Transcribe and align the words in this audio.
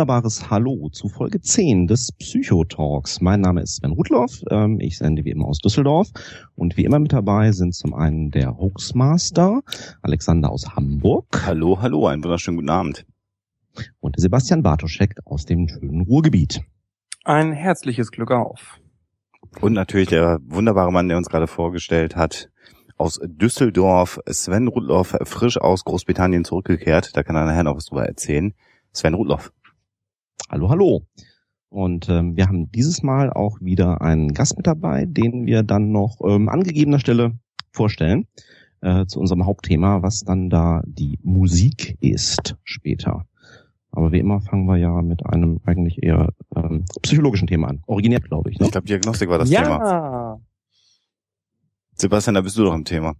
Wunderbares 0.00 0.48
Hallo 0.48 0.88
zu 0.90 1.10
Folge 1.10 1.42
10 1.42 1.86
des 1.86 2.10
Psychotalks. 2.12 3.20
Mein 3.20 3.42
Name 3.42 3.60
ist 3.60 3.76
Sven 3.76 3.92
Rudloff, 3.92 4.42
ähm, 4.50 4.80
ich 4.80 4.96
sende 4.96 5.26
wie 5.26 5.30
immer 5.30 5.44
aus 5.44 5.58
Düsseldorf 5.58 6.08
und 6.54 6.78
wie 6.78 6.86
immer 6.86 6.98
mit 6.98 7.12
dabei 7.12 7.52
sind 7.52 7.74
zum 7.74 7.92
einen 7.92 8.30
der 8.30 8.56
Hoaxmaster, 8.56 9.60
Alexander 10.00 10.50
aus 10.50 10.74
Hamburg. 10.74 11.26
Hallo, 11.44 11.82
hallo, 11.82 12.06
einen 12.06 12.24
wunderschönen 12.24 12.56
guten 12.56 12.70
Abend. 12.70 13.04
Und 14.00 14.18
Sebastian 14.18 14.62
Bartoschek 14.62 15.16
aus 15.26 15.44
dem 15.44 15.68
schönen 15.68 16.00
Ruhrgebiet. 16.00 16.62
Ein 17.26 17.52
herzliches 17.52 18.10
Glück 18.10 18.30
auf. 18.30 18.78
Und 19.60 19.74
natürlich 19.74 20.08
der 20.08 20.38
wunderbare 20.46 20.90
Mann, 20.90 21.08
der 21.08 21.18
uns 21.18 21.28
gerade 21.28 21.46
vorgestellt 21.46 22.16
hat, 22.16 22.48
aus 22.96 23.20
Düsseldorf, 23.22 24.18
Sven 24.26 24.68
Rudloff, 24.68 25.14
frisch 25.24 25.60
aus 25.60 25.84
Großbritannien 25.84 26.46
zurückgekehrt. 26.46 27.14
Da 27.18 27.22
kann 27.22 27.36
er 27.36 27.44
nachher 27.44 27.64
noch 27.64 27.76
was 27.76 27.84
drüber 27.84 28.06
erzählen. 28.06 28.54
Sven 28.94 29.12
Rudloff. 29.12 29.52
Hallo, 30.48 30.70
hallo. 30.70 31.06
Und 31.68 32.08
ähm, 32.08 32.36
wir 32.36 32.48
haben 32.48 32.70
dieses 32.72 33.02
Mal 33.02 33.32
auch 33.32 33.60
wieder 33.60 34.00
einen 34.00 34.34
Gast 34.34 34.56
mit 34.56 34.66
dabei, 34.66 35.06
den 35.06 35.46
wir 35.46 35.62
dann 35.62 35.92
noch 35.92 36.20
ähm, 36.24 36.48
an 36.48 36.62
gegebener 36.62 36.98
Stelle 36.98 37.38
vorstellen 37.72 38.26
äh, 38.80 39.06
zu 39.06 39.20
unserem 39.20 39.46
Hauptthema, 39.46 40.02
was 40.02 40.20
dann 40.20 40.50
da 40.50 40.82
die 40.86 41.18
Musik 41.22 41.96
ist 42.00 42.56
später. 42.64 43.26
Aber 43.92 44.12
wie 44.12 44.18
immer 44.18 44.40
fangen 44.40 44.66
wir 44.66 44.76
ja 44.76 45.02
mit 45.02 45.24
einem 45.26 45.60
eigentlich 45.64 46.02
eher 46.02 46.32
ähm, 46.56 46.84
psychologischen 47.02 47.46
Thema 47.46 47.68
an. 47.68 47.82
Originär, 47.86 48.20
glaube 48.20 48.50
ich. 48.50 48.58
Ne? 48.58 48.66
Ich 48.66 48.72
glaube, 48.72 48.86
Diagnostik 48.86 49.28
war 49.28 49.38
das 49.38 49.50
ja. 49.50 49.62
Thema. 49.62 50.40
Sebastian, 51.94 52.34
da 52.34 52.40
bist 52.40 52.56
du 52.56 52.64
doch 52.64 52.74
im 52.74 52.84
Thema. 52.84 53.14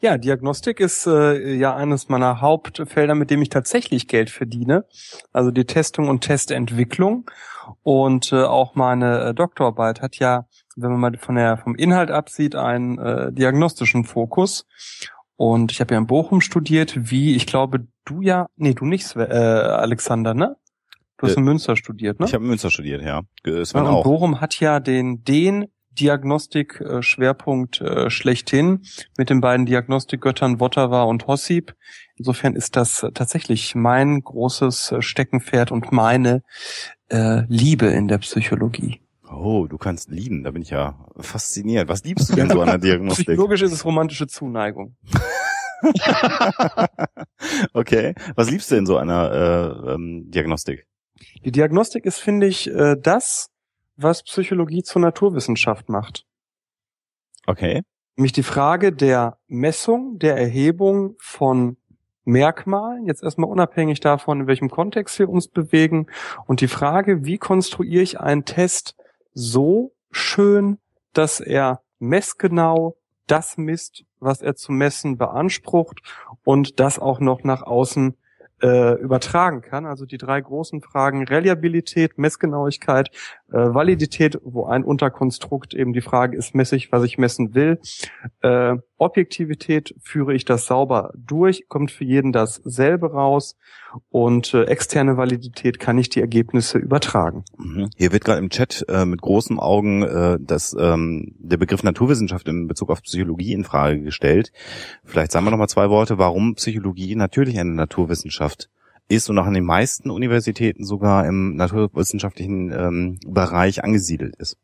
Ja, 0.00 0.18
Diagnostik 0.18 0.80
ist 0.80 1.06
äh, 1.06 1.54
ja 1.54 1.74
eines 1.74 2.08
meiner 2.08 2.40
Hauptfelder, 2.40 3.14
mit 3.14 3.30
dem 3.30 3.42
ich 3.42 3.48
tatsächlich 3.48 4.08
Geld 4.08 4.30
verdiene. 4.30 4.84
Also 5.32 5.50
die 5.50 5.64
Testung 5.64 6.08
und 6.08 6.20
Testentwicklung. 6.20 7.30
Und 7.82 8.32
äh, 8.32 8.42
auch 8.42 8.74
meine 8.74 9.20
äh, 9.20 9.34
Doktorarbeit 9.34 10.00
hat 10.00 10.16
ja, 10.16 10.46
wenn 10.76 10.90
man 10.90 11.00
mal 11.00 11.18
von 11.18 11.34
der, 11.34 11.58
vom 11.58 11.74
Inhalt 11.74 12.10
absieht, 12.10 12.54
einen 12.54 12.98
äh, 12.98 13.32
diagnostischen 13.32 14.04
Fokus. 14.04 14.66
Und 15.36 15.70
ich 15.70 15.80
habe 15.80 15.94
ja 15.94 15.98
in 15.98 16.06
Bochum 16.06 16.40
studiert, 16.40 17.10
wie 17.10 17.36
ich 17.36 17.46
glaube, 17.46 17.86
du 18.04 18.22
ja, 18.22 18.48
nee, 18.56 18.74
du 18.74 18.86
nicht, 18.86 19.14
äh, 19.14 19.20
Alexander, 19.22 20.34
ne? 20.34 20.56
Du 21.18 21.26
hast 21.26 21.34
äh, 21.34 21.38
in 21.38 21.44
Münster 21.44 21.76
studiert, 21.76 22.18
ne? 22.18 22.26
Ich 22.26 22.34
habe 22.34 22.44
in 22.44 22.48
Münster 22.48 22.70
studiert, 22.70 23.02
ja. 23.02 23.22
Sven 23.44 23.64
ja 23.74 23.80
und 23.82 23.96
auch. 23.96 24.04
Bochum 24.04 24.40
hat 24.40 24.58
ja 24.58 24.80
den, 24.80 25.22
den 25.24 25.68
Diagnostik-Schwerpunkt 26.00 27.80
äh, 27.80 28.10
schlechthin 28.10 28.82
mit 29.16 29.30
den 29.30 29.40
beiden 29.40 29.66
Diagnostikgöttern 29.66 30.60
Wotawa 30.60 31.02
und 31.02 31.26
Hossip. 31.26 31.74
Insofern 32.16 32.54
ist 32.54 32.76
das 32.76 33.06
tatsächlich 33.14 33.74
mein 33.74 34.20
großes 34.20 34.92
äh, 34.92 35.02
Steckenpferd 35.02 35.70
und 35.70 35.92
meine 35.92 36.42
äh, 37.08 37.42
Liebe 37.48 37.86
in 37.86 38.08
der 38.08 38.18
Psychologie. 38.18 39.00
Oh, 39.30 39.66
du 39.66 39.76
kannst 39.76 40.10
lieben, 40.10 40.42
da 40.42 40.50
bin 40.50 40.62
ich 40.62 40.70
ja 40.70 41.06
fasziniert. 41.18 41.88
Was 41.88 42.02
liebst 42.04 42.30
du 42.30 42.34
denn 42.34 42.48
so 42.48 42.60
an 42.60 42.68
der 42.68 42.78
Diagnostik? 42.78 43.26
Psychologisch 43.26 43.62
ist 43.62 43.72
es 43.72 43.84
romantische 43.84 44.26
Zuneigung. 44.26 44.96
okay, 47.72 48.14
was 48.34 48.50
liebst 48.50 48.70
du 48.70 48.74
denn 48.76 48.86
so 48.86 48.98
an 48.98 49.08
der 49.08 49.84
äh, 49.86 49.92
ähm, 49.92 50.30
Diagnostik? 50.30 50.86
Die 51.44 51.52
Diagnostik 51.52 52.04
ist, 52.04 52.18
finde 52.18 52.46
ich, 52.46 52.68
äh, 52.68 52.96
das, 53.00 53.50
was 53.98 54.22
Psychologie 54.22 54.82
zur 54.82 55.02
Naturwissenschaft 55.02 55.88
macht. 55.88 56.24
Okay. 57.46 57.82
Nämlich 58.16 58.32
die 58.32 58.42
Frage 58.42 58.92
der 58.92 59.38
Messung, 59.46 60.18
der 60.18 60.36
Erhebung 60.36 61.16
von 61.18 61.76
Merkmalen, 62.24 63.06
jetzt 63.06 63.22
erstmal 63.22 63.50
unabhängig 63.50 64.00
davon, 64.00 64.40
in 64.42 64.46
welchem 64.46 64.70
Kontext 64.70 65.18
wir 65.18 65.28
uns 65.28 65.48
bewegen, 65.48 66.06
und 66.46 66.60
die 66.60 66.68
Frage, 66.68 67.24
wie 67.24 67.38
konstruiere 67.38 68.02
ich 68.02 68.20
einen 68.20 68.44
Test 68.44 68.96
so 69.34 69.92
schön, 70.10 70.78
dass 71.12 71.40
er 71.40 71.80
messgenau 71.98 72.96
das 73.26 73.56
misst, 73.56 74.04
was 74.20 74.42
er 74.42 74.54
zu 74.56 74.72
messen 74.72 75.16
beansprucht 75.16 76.00
und 76.44 76.80
das 76.80 76.98
auch 76.98 77.20
noch 77.20 77.44
nach 77.44 77.62
außen 77.62 78.16
äh, 78.62 78.94
übertragen 79.00 79.62
kann. 79.62 79.86
Also 79.86 80.04
die 80.04 80.18
drei 80.18 80.40
großen 80.40 80.82
Fragen 80.82 81.24
Reliabilität, 81.24 82.18
Messgenauigkeit, 82.18 83.10
äh, 83.52 83.74
Validität, 83.74 84.38
wo 84.42 84.66
ein 84.66 84.84
Unterkonstrukt 84.84 85.74
eben 85.74 85.92
die 85.92 86.00
Frage 86.00 86.36
ist, 86.36 86.54
messe 86.54 86.76
ich, 86.76 86.92
was 86.92 87.04
ich 87.04 87.18
messen 87.18 87.54
will. 87.54 87.80
Äh, 88.42 88.76
Objektivität, 88.98 89.94
führe 90.02 90.34
ich 90.34 90.44
das 90.44 90.66
sauber 90.66 91.12
durch, 91.16 91.68
kommt 91.68 91.90
für 91.90 92.04
jeden 92.04 92.32
dasselbe 92.32 93.12
raus 93.12 93.56
und 94.10 94.52
äh, 94.54 94.64
externe 94.64 95.16
Validität 95.16 95.78
kann 95.78 95.98
ich 95.98 96.08
die 96.08 96.20
Ergebnisse 96.20 96.78
übertragen. 96.78 97.44
Mhm. 97.56 97.88
Hier 97.96 98.12
wird 98.12 98.24
gerade 98.24 98.40
im 98.40 98.50
Chat 98.50 98.84
äh, 98.88 99.04
mit 99.04 99.22
großen 99.22 99.58
Augen 99.58 100.02
äh, 100.02 100.38
das, 100.40 100.76
ähm, 100.78 101.34
der 101.38 101.56
Begriff 101.56 101.82
Naturwissenschaft 101.82 102.48
in 102.48 102.66
Bezug 102.66 102.90
auf 102.90 103.02
Psychologie 103.02 103.52
in 103.52 103.64
Frage 103.64 104.02
gestellt. 104.02 104.52
Vielleicht 105.04 105.32
sagen 105.32 105.46
wir 105.46 105.52
noch 105.52 105.58
mal 105.58 105.68
zwei 105.68 105.90
Worte, 105.90 106.18
warum 106.18 106.54
Psychologie 106.56 107.14
natürlich 107.14 107.58
eine 107.58 107.72
Naturwissenschaft 107.72 108.68
ist 109.08 109.28
und 109.30 109.38
auch 109.38 109.46
an 109.46 109.54
den 109.54 109.64
meisten 109.64 110.10
Universitäten 110.10 110.84
sogar 110.84 111.26
im 111.26 111.56
naturwissenschaftlichen 111.56 112.72
ähm, 112.72 113.18
Bereich 113.26 113.82
angesiedelt 113.82 114.36
ist. 114.36 114.58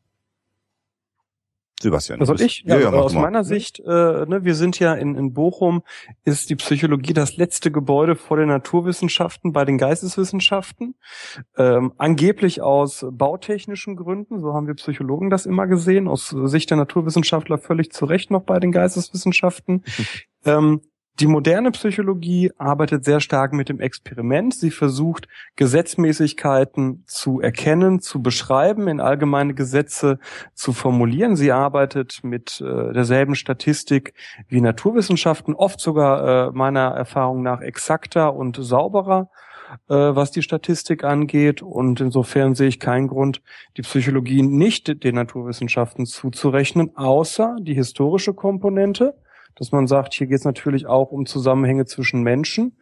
Sebastian. 1.81 2.21
Was 2.21 2.29
soll 2.29 2.41
ich? 2.41 2.63
Ja, 2.67 2.77
ja, 2.77 2.93
ja 2.93 2.93
aus 2.93 3.15
meiner 3.15 3.31
mal. 3.31 3.45
Sicht, 3.45 3.81
äh, 3.81 3.85
ne, 3.85 4.41
wir 4.43 4.55
sind 4.55 4.79
ja 4.79 4.95
in, 4.95 5.17
in 5.17 5.35
Bochum, 5.35 5.83
ist 6.25 6.49
die 6.49 6.57
Psychologie 6.57 7.13
das 7.13 7.37
letzte 7.37 7.71
Gebäude 7.71 8.17
vor 8.17 8.37
den 8.37 8.49
Naturwissenschaften 8.49 9.53
bei 9.53 9.65
den 9.65 9.77
Geisteswissenschaften. 9.77 10.95
Ähm, 11.57 11.93
angeblich 11.99 12.63
aus 12.63 13.05
bautechnischen 13.11 13.97
Gründen, 13.97 14.41
so 14.41 14.55
haben 14.55 14.67
wir 14.67 14.75
Psychologen 14.75 15.31
das 15.31 15.47
immer 15.47 15.67
gesehen, 15.67 16.09
aus 16.09 16.29
Sicht 16.29 16.71
der 16.71 16.77
Naturwissenschaftler 16.77 17.59
völlig 17.59 17.93
zu 17.93 18.05
Recht 18.07 18.31
noch 18.31 18.43
bei 18.43 18.59
den 18.61 18.73
Geisteswissenschaften. 18.73 19.85
ähm, 20.45 20.81
die 21.21 21.29
moderne 21.29 21.71
Psychologie 21.71 22.51
arbeitet 22.59 23.05
sehr 23.05 23.21
stark 23.21 23.53
mit 23.53 23.69
dem 23.69 23.79
Experiment. 23.79 24.53
Sie 24.53 24.73
versucht, 24.73 25.29
Gesetzmäßigkeiten 25.55 27.05
zu 27.07 27.41
erkennen, 27.41 28.01
zu 28.01 28.21
beschreiben, 28.21 28.89
in 28.89 29.01
allgemeine 29.01 29.55
Gesetze 29.55 30.19
zu 30.55 30.73
formulieren. 30.73 31.37
Sie 31.37 31.53
arbeitet 31.53 32.25
mit 32.25 32.61
äh, 32.61 32.93
derselben 32.93 33.37
Statistik 33.37 34.15
wie 34.49 34.61
Naturwissenschaften, 34.61 35.55
oft 35.55 35.79
sogar 35.79 36.49
äh, 36.49 36.51
meiner 36.53 36.89
Erfahrung 36.89 37.43
nach 37.43 37.61
exakter 37.61 38.35
und 38.35 38.57
sauberer 38.61 39.31
äh, 39.89 39.95
was 39.95 40.33
die 40.33 40.43
Statistik 40.43 41.05
angeht. 41.05 41.63
Und 41.63 42.01
insofern 42.01 42.57
sehe 42.57 42.69
ich 42.69 42.81
keinen 42.81 43.07
Grund, 43.07 43.41
die 43.77 43.83
Psychologie 43.83 44.43
nicht 44.43 45.05
den 45.05 45.15
Naturwissenschaften 45.15 46.07
zuzurechnen, 46.07 46.97
außer 46.97 47.57
die 47.61 47.75
historische 47.75 48.35
Komponente 48.35 49.15
dass 49.57 49.73
man 49.73 49.87
sagt, 49.87 50.15
hier 50.15 50.27
geht 50.27 50.39
es 50.39 50.45
natürlich 50.45 50.87
auch 50.87 51.11
um 51.13 51.27
Zusammenhänge 51.27 51.85
zwischen 51.87 52.23
Menschen. 52.23 52.77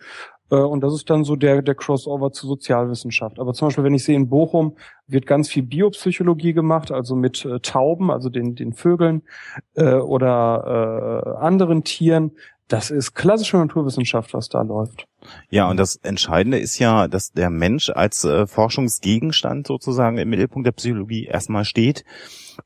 Äh, 0.53 0.57
und 0.57 0.83
das 0.83 0.95
ist 0.95 1.11
dann 1.11 1.25
so 1.25 1.35
der, 1.35 1.63
der 1.63 1.75
Crossover 1.75 2.31
zur 2.31 2.49
Sozialwissenschaft. 2.49 3.41
Aber 3.41 3.55
zum 3.55 3.69
Beispiel, 3.69 3.85
wenn 3.85 3.95
ich 3.95 4.05
sehe, 4.05 4.17
in 4.17 4.29
Bochum 4.29 4.77
wird 5.07 5.27
ganz 5.27 5.49
viel 5.49 5.63
Biopsychologie 5.63 6.53
gemacht, 6.53 6.93
also 6.93 7.17
mit 7.17 7.45
äh, 7.45 7.59
Tauben, 7.61 8.11
also 8.11 8.29
den, 8.29 8.55
den 8.55 8.73
Vögeln 8.75 9.23
äh, 9.75 9.95
oder 9.95 11.25
äh, 11.41 11.45
anderen 11.45 11.83
Tieren. 11.83 12.33
Das 12.69 12.91
ist 12.91 13.15
klassische 13.15 13.59
Naturwissenschaft, 13.59 14.33
was 14.33 14.49
da 14.49 14.63
läuft. 14.63 15.07
Ja, 15.51 15.69
und 15.69 15.77
das 15.77 15.97
Entscheidende 15.97 16.59
ist 16.59 16.79
ja, 16.79 17.07
dass 17.07 17.33
der 17.33 17.51
Mensch 17.51 17.91
als 17.91 18.25
äh, 18.25 18.47
Forschungsgegenstand 18.47 19.67
sozusagen 19.67 20.17
im 20.17 20.31
Mittelpunkt 20.31 20.67
der 20.67 20.73
Psychologie 20.73 21.27
erstmal 21.27 21.65
steht. 21.65 22.05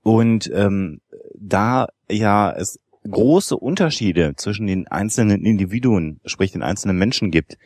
Und 0.03 0.51
ähm, 0.55 1.01
da 1.35 1.87
ja 2.09 2.53
es 2.53 2.79
große 3.07 3.57
Unterschiede 3.57 4.35
zwischen 4.37 4.67
den 4.67 4.87
einzelnen 4.89 5.45
Individuen, 5.45 6.21
sprich 6.25 6.53
den 6.53 6.63
einzelnen 6.63 6.99
Menschen 6.99 7.31
gibt, 7.31 7.57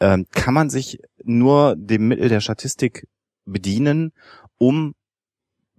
ähm, 0.00 0.26
kann 0.30 0.54
man 0.54 0.70
sich 0.70 0.98
nur 1.22 1.76
dem 1.76 2.08
Mittel 2.08 2.28
der 2.28 2.40
Statistik 2.40 3.06
bedienen, 3.44 4.12
um 4.58 4.94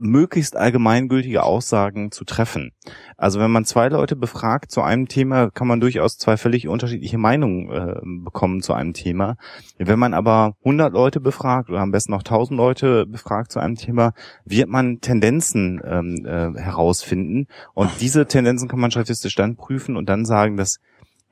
möglichst 0.01 0.57
allgemeingültige 0.57 1.43
Aussagen 1.43 2.11
zu 2.11 2.25
treffen. 2.25 2.71
Also 3.17 3.39
wenn 3.39 3.51
man 3.51 3.65
zwei 3.65 3.87
Leute 3.87 4.15
befragt 4.15 4.71
zu 4.71 4.81
einem 4.81 5.07
Thema, 5.07 5.51
kann 5.51 5.67
man 5.67 5.79
durchaus 5.79 6.17
zwei 6.17 6.37
völlig 6.37 6.67
unterschiedliche 6.67 7.19
Meinungen 7.19 7.69
äh, 7.69 7.99
bekommen 8.23 8.61
zu 8.61 8.73
einem 8.73 8.93
Thema. 8.93 9.37
Wenn 9.77 9.99
man 9.99 10.13
aber 10.13 10.55
100 10.63 10.91
Leute 10.91 11.19
befragt 11.19 11.69
oder 11.69 11.79
am 11.79 11.91
besten 11.91 12.11
noch 12.11 12.23
1000 12.23 12.57
Leute 12.57 13.05
befragt 13.05 13.51
zu 13.51 13.59
einem 13.59 13.75
Thema, 13.75 14.13
wird 14.43 14.69
man 14.69 15.01
Tendenzen 15.01 15.79
ähm, 15.85 16.25
äh, 16.25 16.59
herausfinden 16.59 17.47
und 17.73 17.91
diese 17.99 18.25
Tendenzen 18.25 18.67
kann 18.67 18.79
man 18.79 18.91
statistisch 18.91 19.35
dann 19.35 19.55
prüfen 19.55 19.95
und 19.95 20.09
dann 20.09 20.25
sagen, 20.25 20.57
dass 20.57 20.79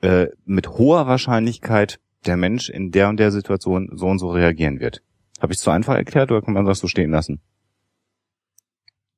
äh, 0.00 0.28
mit 0.44 0.68
hoher 0.70 1.06
Wahrscheinlichkeit 1.06 1.98
der 2.26 2.36
Mensch 2.36 2.68
in 2.68 2.90
der 2.90 3.08
und 3.08 3.18
der 3.18 3.32
Situation 3.32 3.90
so 3.92 4.06
und 4.06 4.18
so 4.18 4.30
reagieren 4.30 4.78
wird. 4.78 5.02
Habe 5.40 5.52
ich 5.52 5.58
es 5.58 5.64
zu 5.64 5.70
einfach 5.70 5.94
erklärt 5.94 6.30
oder 6.30 6.42
kann 6.42 6.54
man 6.54 6.66
das 6.66 6.78
so 6.78 6.86
stehen 6.86 7.10
lassen? 7.10 7.40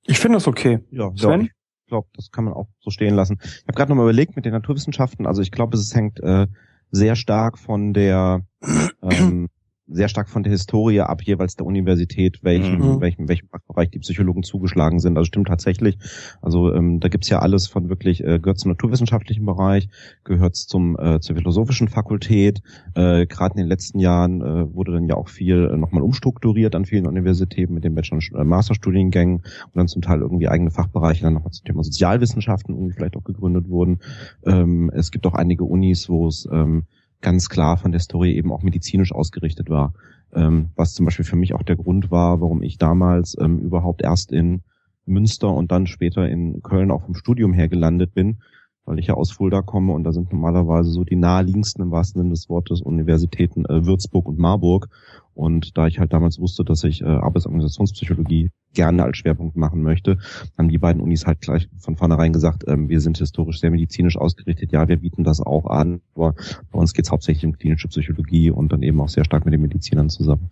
Ich 0.04 0.18
finde 0.18 0.36
das 0.36 0.48
okay. 0.48 0.80
Ja, 0.90 1.10
Sven? 1.16 1.42
ich 1.42 1.50
glaube, 1.86 2.08
das 2.14 2.30
kann 2.30 2.44
man 2.44 2.54
auch 2.54 2.68
so 2.80 2.90
stehen 2.90 3.14
lassen. 3.14 3.38
Ich 3.42 3.62
habe 3.66 3.74
gerade 3.74 3.90
nochmal 3.90 4.06
überlegt 4.06 4.36
mit 4.36 4.44
den 4.44 4.52
Naturwissenschaften. 4.52 5.26
Also 5.26 5.42
ich 5.42 5.52
glaube, 5.52 5.76
es 5.76 5.94
hängt 5.94 6.20
äh, 6.20 6.46
sehr 6.90 7.16
stark 7.16 7.58
von 7.58 7.92
der 7.92 8.44
ähm, 9.02 9.48
sehr 9.88 10.08
stark 10.08 10.28
von 10.28 10.42
der 10.42 10.52
Historie 10.52 11.00
ab, 11.00 11.22
jeweils 11.22 11.56
der 11.56 11.66
Universität, 11.66 12.42
welchem, 12.42 12.78
mhm. 12.78 13.00
welchem, 13.00 13.28
welchem 13.28 13.48
Fachbereich 13.48 13.90
die 13.90 13.98
Psychologen 13.98 14.42
zugeschlagen 14.42 15.00
sind. 15.00 15.16
Also 15.16 15.26
stimmt 15.26 15.48
tatsächlich. 15.48 15.98
Also 16.40 16.72
ähm, 16.72 17.00
da 17.00 17.08
gibt's 17.08 17.28
ja 17.28 17.40
alles 17.40 17.66
von 17.66 17.88
wirklich, 17.88 18.22
äh, 18.22 18.38
gehört 18.38 18.58
zum 18.58 18.70
naturwissenschaftlichen 18.70 19.44
Bereich, 19.44 19.88
gehört 20.24 20.56
zum 20.56 20.96
äh, 20.98 21.20
zur 21.20 21.36
philosophischen 21.36 21.88
Fakultät. 21.88 22.62
Äh, 22.94 23.26
Gerade 23.26 23.54
in 23.54 23.58
den 23.58 23.68
letzten 23.68 23.98
Jahren 23.98 24.40
äh, 24.40 24.74
wurde 24.74 24.92
dann 24.92 25.08
ja 25.08 25.16
auch 25.16 25.28
viel 25.28 25.70
äh, 25.72 25.76
nochmal 25.76 26.02
umstrukturiert 26.02 26.74
an 26.74 26.84
vielen 26.84 27.06
Universitäten 27.06 27.74
mit 27.74 27.84
den 27.84 27.94
Bachelor- 27.94 28.18
und 28.18 28.40
äh, 28.40 28.44
Masterstudiengängen 28.44 29.38
und 29.38 29.76
dann 29.76 29.88
zum 29.88 30.02
Teil 30.02 30.20
irgendwie 30.20 30.48
eigene 30.48 30.70
Fachbereiche 30.70 31.22
dann 31.22 31.34
nochmal 31.34 31.52
zum 31.52 31.64
Thema 31.64 31.82
Sozialwissenschaften 31.82 32.74
irgendwie 32.74 32.94
vielleicht 32.94 33.16
auch 33.16 33.24
gegründet 33.24 33.68
wurden. 33.68 34.00
Ähm, 34.44 34.90
es 34.94 35.10
gibt 35.10 35.26
auch 35.26 35.34
einige 35.34 35.64
Unis, 35.64 36.08
wo 36.08 36.28
es 36.28 36.48
ähm, 36.50 36.84
ganz 37.22 37.48
klar 37.48 37.76
von 37.76 37.92
der 37.92 38.00
Story 38.00 38.34
eben 38.34 38.52
auch 38.52 38.62
medizinisch 38.62 39.12
ausgerichtet 39.12 39.70
war. 39.70 39.94
Ähm, 40.34 40.70
was 40.76 40.94
zum 40.94 41.06
Beispiel 41.06 41.24
für 41.24 41.36
mich 41.36 41.54
auch 41.54 41.62
der 41.62 41.76
Grund 41.76 42.10
war, 42.10 42.40
warum 42.40 42.62
ich 42.62 42.78
damals 42.78 43.36
ähm, 43.40 43.58
überhaupt 43.58 44.02
erst 44.02 44.32
in 44.32 44.62
Münster 45.06 45.52
und 45.52 45.72
dann 45.72 45.86
später 45.86 46.28
in 46.28 46.62
Köln 46.62 46.90
auch 46.90 47.02
vom 47.02 47.14
Studium 47.14 47.52
her 47.52 47.68
gelandet 47.68 48.14
bin, 48.14 48.38
weil 48.84 48.98
ich 48.98 49.08
ja 49.08 49.14
aus 49.14 49.30
Fulda 49.30 49.62
komme 49.62 49.92
und 49.92 50.04
da 50.04 50.12
sind 50.12 50.32
normalerweise 50.32 50.90
so 50.90 51.04
die 51.04 51.16
naheliegendsten 51.16 51.84
im 51.84 51.90
wahrsten 51.90 52.20
Sinne 52.20 52.30
des 52.30 52.48
Wortes 52.48 52.80
Universitäten 52.80 53.64
äh, 53.66 53.84
Würzburg 53.86 54.26
und 54.26 54.38
Marburg. 54.38 54.88
Und 55.34 55.76
da 55.78 55.86
ich 55.86 55.98
halt 55.98 56.12
damals 56.12 56.38
wusste, 56.38 56.64
dass 56.64 56.84
ich 56.84 57.02
äh, 57.02 57.06
Arbeitsorganisationspsychologie 57.06 58.50
gerne 58.74 59.04
als 59.04 59.18
Schwerpunkt 59.18 59.56
machen 59.56 59.82
möchte, 59.82 60.18
haben 60.56 60.68
die 60.68 60.78
beiden 60.78 61.02
Unis 61.02 61.26
halt 61.26 61.40
gleich 61.40 61.68
von 61.78 61.96
vornherein 61.96 62.32
gesagt, 62.32 62.64
ähm, 62.66 62.88
wir 62.88 63.00
sind 63.00 63.18
historisch 63.18 63.60
sehr 63.60 63.70
medizinisch 63.70 64.16
ausgerichtet, 64.16 64.72
ja, 64.72 64.88
wir 64.88 64.96
bieten 64.96 65.24
das 65.24 65.40
auch 65.40 65.66
an, 65.66 66.00
aber 66.14 66.34
bei 66.70 66.78
uns 66.78 66.94
geht 66.94 67.04
es 67.04 67.10
hauptsächlich 67.10 67.44
um 67.44 67.52
klinische 67.52 67.88
Psychologie 67.88 68.50
und 68.50 68.72
dann 68.72 68.82
eben 68.82 69.00
auch 69.00 69.08
sehr 69.08 69.24
stark 69.24 69.44
mit 69.44 69.54
den 69.54 69.62
Medizinern 69.62 70.08
zusammen. 70.08 70.50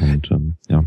Und 0.00 0.30
ähm, 0.30 0.56
ja. 0.68 0.84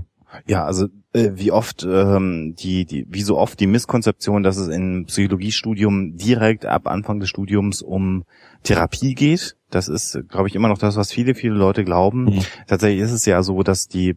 Ja, 0.47 0.65
also 0.65 0.87
äh, 1.13 1.31
wie 1.35 1.51
oft 1.51 1.83
ähm, 1.83 2.55
die, 2.57 2.85
die, 2.85 3.05
wie 3.09 3.21
so 3.21 3.37
oft 3.37 3.59
die 3.59 3.67
Misskonzeption, 3.67 4.43
dass 4.43 4.57
es 4.57 4.67
im 4.67 5.05
Psychologiestudium 5.05 6.17
direkt 6.17 6.65
ab 6.65 6.87
Anfang 6.87 7.19
des 7.19 7.29
Studiums 7.29 7.81
um 7.81 8.23
Therapie 8.63 9.13
geht. 9.13 9.55
Das 9.69 9.87
ist, 9.87 10.19
glaube 10.29 10.47
ich, 10.47 10.55
immer 10.55 10.67
noch 10.67 10.77
das, 10.77 10.95
was 10.95 11.11
viele, 11.11 11.35
viele 11.35 11.55
Leute 11.55 11.83
glauben. 11.83 12.25
Mhm. 12.25 12.41
Tatsächlich 12.67 13.01
ist 13.01 13.11
es 13.11 13.25
ja 13.25 13.41
so, 13.43 13.63
dass 13.63 13.87
die 13.87 14.15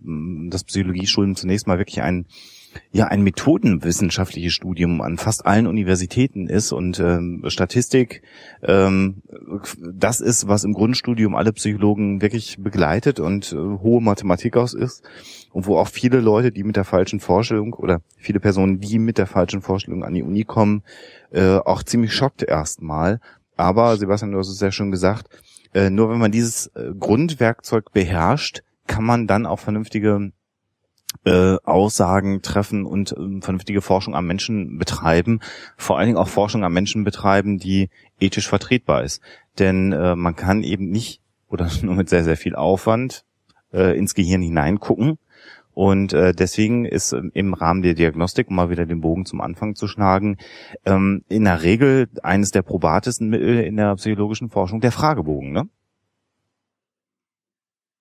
das 0.49 0.65
Psychologiestudium 0.65 1.37
zunächst 1.37 1.67
mal 1.67 1.79
wirklich 1.79 2.03
ein 2.03 2.27
ja 2.93 3.07
ein 3.07 3.23
methodenwissenschaftliches 3.23 4.53
Studium 4.53 5.01
an 5.01 5.19
fast 5.19 5.47
allen 5.47 5.67
Universitäten 5.67 6.49
ist 6.49 6.73
und 6.73 7.01
ähm, 7.01 7.43
Statistik 7.47 8.23
ähm, 8.63 9.23
das 9.81 10.21
ist, 10.21 10.49
was 10.49 10.65
im 10.65 10.73
Grundstudium 10.73 11.35
alle 11.35 11.53
Psychologen 11.53 12.23
wirklich 12.23 12.57
begleitet 12.59 13.21
und 13.21 13.53
äh, 13.53 13.57
hohe 13.57 14.03
Mathematik 14.03 14.57
aus 14.57 14.75
ist 14.75 15.03
und 15.53 15.67
wo 15.67 15.79
auch 15.79 15.89
viele 15.89 16.21
Leute, 16.21 16.53
die 16.53 16.65
mit 16.65 16.77
der 16.77 16.85
falschen 16.85 17.21
Vorstellung 17.21 17.73
oder 17.75 18.01
viele 18.17 18.41
Personen, 18.41 18.81
die 18.81 18.99
mit 18.99 19.19
der 19.19 19.27
falschen 19.27 19.63
Vorstellung 19.63 20.05
an 20.05 20.15
die 20.15 20.23
Uni 20.23 20.45
kommen, 20.45 20.83
äh, 21.33 21.57
auch 21.57 21.83
ziemlich 21.83 22.13
schockt 22.13 22.43
erstmal. 22.43 23.21
Aber 23.57 23.97
Sebastian, 23.97 24.33
du 24.33 24.39
hast 24.39 24.49
es 24.49 24.59
sehr 24.59 24.73
schön 24.73 24.91
gesagt, 24.91 25.29
äh, 25.75 25.91
nur 25.91 26.11
wenn 26.11 26.19
man 26.19 26.33
dieses 26.33 26.69
äh, 26.69 26.93
Grundwerkzeug 26.99 27.93
beherrscht, 27.93 28.63
kann 28.87 29.05
man 29.05 29.27
dann 29.27 29.47
auch 29.47 29.59
vernünftige 29.59 30.33
äh, 31.25 31.57
Aussagen 31.65 32.43
treffen 32.43 32.85
und 32.85 33.13
äh, 33.13 33.41
vernünftige 33.41 33.81
Forschung 33.81 34.15
am 34.15 34.27
Menschen 34.27 34.79
betreiben, 34.79 35.41
vor 35.77 35.99
allen 35.99 36.09
Dingen 36.09 36.19
auch 36.19 36.29
Forschung 36.29 36.65
am 36.65 36.73
Menschen 36.73 37.05
betreiben, 37.05 37.59
die 37.59 37.91
ethisch 38.21 38.49
vertretbar 38.49 39.03
ist. 39.03 39.23
Denn 39.59 39.93
äh, 39.93 40.17
man 40.17 40.37
kann 40.37 40.63
eben 40.63 40.91
nicht 40.91 41.21
oder 41.49 41.69
nur 41.83 41.95
mit 41.95 42.09
sehr, 42.09 42.25
sehr 42.25 42.37
viel 42.37 42.55
Aufwand 42.55 43.25
äh, 43.73 43.97
ins 43.97 44.15
Gehirn 44.15 44.43
hineingucken. 44.43 45.19
Und 45.77 46.15
äh, 46.15 46.33
deswegen 46.33 46.87
ist 46.87 47.13
äh, 47.13 47.21
im 47.35 47.53
Rahmen 47.53 47.83
der 47.83 47.93
Diagnostik, 47.93 48.49
um 48.49 48.57
mal 48.57 48.71
wieder 48.71 48.87
den 48.87 49.03
Bogen 49.03 49.27
zum 49.27 49.43
Anfang 49.43 49.75
zu 49.75 49.87
schlagen, 49.87 50.39
ähm, 50.87 51.23
in 51.29 51.45
der 51.45 51.63
Regel 51.63 52.09
eines 52.23 52.51
der 52.51 52.63
probatesten 52.63 53.29
Mittel 53.29 53.61
in 53.61 53.77
der 53.77 53.95
psychologischen 53.97 54.49
Forschung 54.49 54.81
der 54.81 54.91
Fragebogen. 54.91 55.53
Ne? 55.53 55.69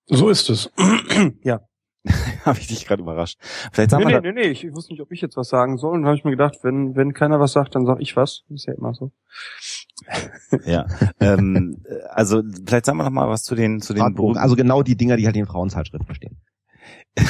So 0.06 0.30
ist 0.30 0.50
es. 0.50 0.72
ja. 1.44 1.62
habe 2.46 2.60
ich 2.60 2.68
dich 2.68 2.86
gerade 2.86 3.02
überrascht. 3.02 3.40
Vielleicht 3.72 3.92
sagen 3.92 4.04
nee, 4.06 4.12
wir 4.12 4.22
nee, 4.22 4.32
nee, 4.32 4.42
nee, 4.42 4.50
ich 4.50 4.74
wusste 4.74 4.94
nicht, 4.94 5.02
ob 5.02 5.12
ich 5.12 5.22
jetzt 5.22 5.38
was 5.38 5.50
sagen 5.50 5.78
soll. 5.78 5.94
Und 5.94 6.02
dann 6.02 6.08
habe 6.08 6.18
ich 6.18 6.24
mir 6.24 6.32
gedacht, 6.32 6.58
wenn, 6.62 6.96
wenn 6.96 7.14
keiner 7.14 7.40
was 7.40 7.54
sagt, 7.54 7.76
dann 7.76 7.86
sag 7.86 8.00
ich 8.00 8.16
was. 8.16 8.44
Das 8.50 8.62
ist 8.62 8.66
ja 8.68 8.74
immer 8.74 8.94
so. 8.94 9.12
ja. 10.66 10.86
ähm, 11.20 11.84
also 12.10 12.44
vielleicht 12.66 12.86
sagen 12.86 12.98
wir 12.98 13.04
noch 13.04 13.12
mal 13.12 13.30
was 13.30 13.44
zu 13.44 13.56
den 13.56 13.82
zu 13.82 13.94
den 13.94 14.14
Berufen. 14.14 14.38
Also 14.38 14.56
genau 14.56 14.84
die 14.84 14.96
Dinger, 14.96 15.18
die 15.18 15.26
halt 15.26 15.36
in 15.36 15.46
Frauenzeitschriften 15.46 16.16
stehen. 16.16 16.38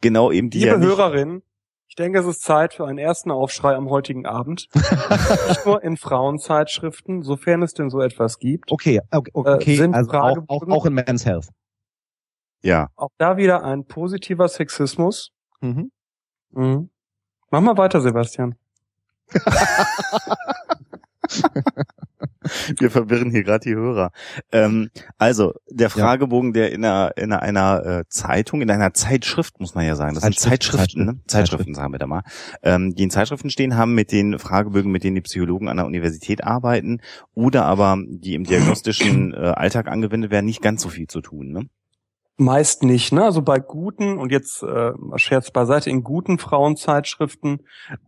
genau 0.00 0.30
eben 0.32 0.50
die. 0.50 0.58
Liebe 0.58 0.72
ja 0.72 0.78
Hörerin, 0.78 1.42
ich 1.88 1.96
denke, 1.96 2.18
es 2.18 2.26
ist 2.26 2.42
Zeit 2.42 2.74
für 2.74 2.86
einen 2.86 2.98
ersten 2.98 3.30
Aufschrei 3.30 3.76
am 3.76 3.88
heutigen 3.88 4.26
Abend. 4.26 4.68
Nicht 4.74 5.64
nur 5.64 5.82
in 5.82 5.96
Frauenzeitschriften, 5.96 7.22
sofern 7.22 7.62
es 7.62 7.72
denn 7.72 7.88
so 7.88 8.00
etwas 8.00 8.40
gibt. 8.40 8.72
Okay, 8.72 9.00
okay, 9.12 9.30
okay. 9.32 9.74
Äh, 9.74 9.76
sind 9.76 9.94
also 9.94 10.10
auch, 10.10 10.38
auch, 10.48 10.68
auch 10.68 10.86
in 10.86 10.94
Men's 10.94 11.24
Health. 11.24 11.50
Ja. 12.64 12.88
Auch 12.96 13.10
da 13.18 13.36
wieder 13.36 13.62
ein 13.62 13.84
positiver 13.84 14.48
Sexismus. 14.48 15.32
Mhm. 15.60 15.92
Mhm. 16.50 16.88
Mach 17.50 17.60
mal 17.60 17.76
weiter, 17.76 18.00
Sebastian. 18.00 18.54
Wir 22.78 22.90
verwirren 22.90 23.30
hier 23.30 23.42
gerade 23.42 23.64
die 23.64 23.74
Hörer. 23.74 24.12
Ähm, 24.52 24.90
also 25.18 25.54
der 25.70 25.90
Fragebogen, 25.90 26.52
der 26.52 26.72
in 26.72 26.84
einer, 26.84 27.16
in 27.16 27.32
einer 27.32 27.84
äh, 27.84 28.04
Zeitung, 28.08 28.60
in 28.60 28.70
einer 28.70 28.92
Zeitschrift 28.92 29.60
muss 29.60 29.74
man 29.74 29.86
ja 29.86 29.96
sagen, 29.96 30.14
das 30.14 30.24
sind 30.24 30.38
Zeitschriften, 30.38 31.04
ne? 31.04 31.20
Zeitschriften 31.26 31.74
sagen 31.74 31.92
wir 31.92 31.98
da 31.98 32.06
mal, 32.06 32.22
ähm, 32.62 32.94
die 32.94 33.02
in 33.04 33.10
Zeitschriften 33.10 33.50
stehen 33.50 33.76
haben 33.76 33.94
mit 33.94 34.12
den 34.12 34.38
Fragebögen, 34.38 34.92
mit 34.92 35.04
denen 35.04 35.16
die 35.16 35.22
Psychologen 35.22 35.68
an 35.68 35.78
der 35.78 35.86
Universität 35.86 36.44
arbeiten 36.44 37.00
oder 37.34 37.64
aber 37.64 37.98
die 38.06 38.34
im 38.34 38.44
diagnostischen 38.44 39.32
äh, 39.32 39.36
Alltag 39.36 39.88
angewendet 39.88 40.30
werden, 40.30 40.46
nicht 40.46 40.62
ganz 40.62 40.82
so 40.82 40.90
viel 40.90 41.06
zu 41.06 41.20
tun. 41.22 41.52
Ne? 41.52 41.68
Meist 42.36 42.82
nicht, 42.82 43.12
ne? 43.12 43.24
Also 43.24 43.42
bei 43.42 43.60
guten, 43.60 44.18
und 44.18 44.32
jetzt 44.32 44.62
äh, 44.62 44.92
Scherz 45.16 45.52
beiseite, 45.52 45.88
in 45.90 46.02
guten 46.02 46.38
Frauenzeitschriften 46.38 47.60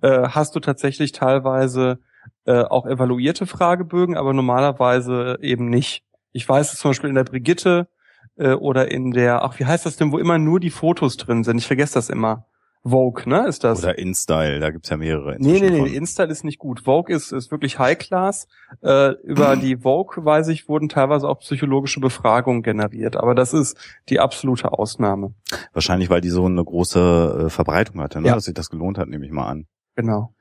äh, 0.03 0.29
hast 0.29 0.57
du 0.57 0.61
tatsächlich 0.61 1.13
teilweise 1.13 2.01
äh, 2.45 2.63
auch 2.63 2.87
evaluierte 2.87 3.47
Fragebögen, 3.47 4.17
aber 4.17 4.33
normalerweise 4.33 5.39
eben 5.41 5.69
nicht. 5.69 6.05
Ich 6.33 6.49
weiß 6.49 6.73
es 6.73 6.81
zum 6.81 6.91
Beispiel 6.91 7.09
in 7.09 7.15
der 7.15 7.25
Brigitte 7.25 7.89
äh, 8.37 8.53
oder 8.53 8.91
in 8.91 9.13
der, 9.13 9.43
ach, 9.43 9.59
wie 9.61 9.65
heißt 9.65 9.87
das 9.87 9.97
denn, 9.97 10.11
wo 10.11 10.19
immer 10.19 10.39
nur 10.39 10.59
die 10.59 10.71
Fotos 10.71 11.17
drin 11.17 11.45
sind? 11.45 11.59
Ich 11.59 11.67
vergesse 11.67 11.95
das 11.95 12.11
immer. 12.11 12.47
Vogue, 12.89 13.29
ne, 13.29 13.47
ist 13.47 13.65
das? 13.65 13.83
Oder 13.83 13.99
InStyle, 13.99 14.61
da 14.61 14.71
gibt's 14.71 14.89
ja 14.89 14.97
mehrere. 14.97 15.37
Nee, 15.39 15.61
nee, 15.61 15.71
nee, 15.71 15.97
InStyle 15.97 16.31
ist 16.31 16.45
nicht 16.45 16.59
gut. 16.59 16.81
Vogue 16.81 17.15
ist, 17.15 17.33
ist 17.33 17.51
wirklich 17.51 17.79
High 17.79 17.99
Class. 17.99 18.47
Äh, 18.83 19.13
über 19.23 19.57
die 19.57 19.79
Vogue, 19.79 20.25
weiß 20.25 20.49
ich, 20.49 20.69
wurden 20.69 20.89
teilweise 20.89 21.29
auch 21.29 21.41
psychologische 21.41 22.01
Befragungen 22.01 22.63
generiert, 22.63 23.17
aber 23.17 23.35
das 23.35 23.53
ist 23.53 23.77
die 24.09 24.21
absolute 24.21 24.73
Ausnahme. 24.73 25.35
Wahrscheinlich, 25.73 26.11
weil 26.11 26.21
die 26.21 26.31
so 26.31 26.45
eine 26.45 26.65
große 26.65 27.47
äh, 27.47 27.51
Verbreitung 27.51 28.01
hatte, 28.01 28.21
ne? 28.21 28.29
Ja. 28.29 28.35
dass 28.35 28.45
sich 28.45 28.55
das 28.55 28.71
gelohnt 28.71 28.99
hat, 28.99 29.09
nehme 29.09 29.27
ich 29.27 29.33
mal 29.33 29.47
an. 29.47 29.67
Genau. 29.97 30.33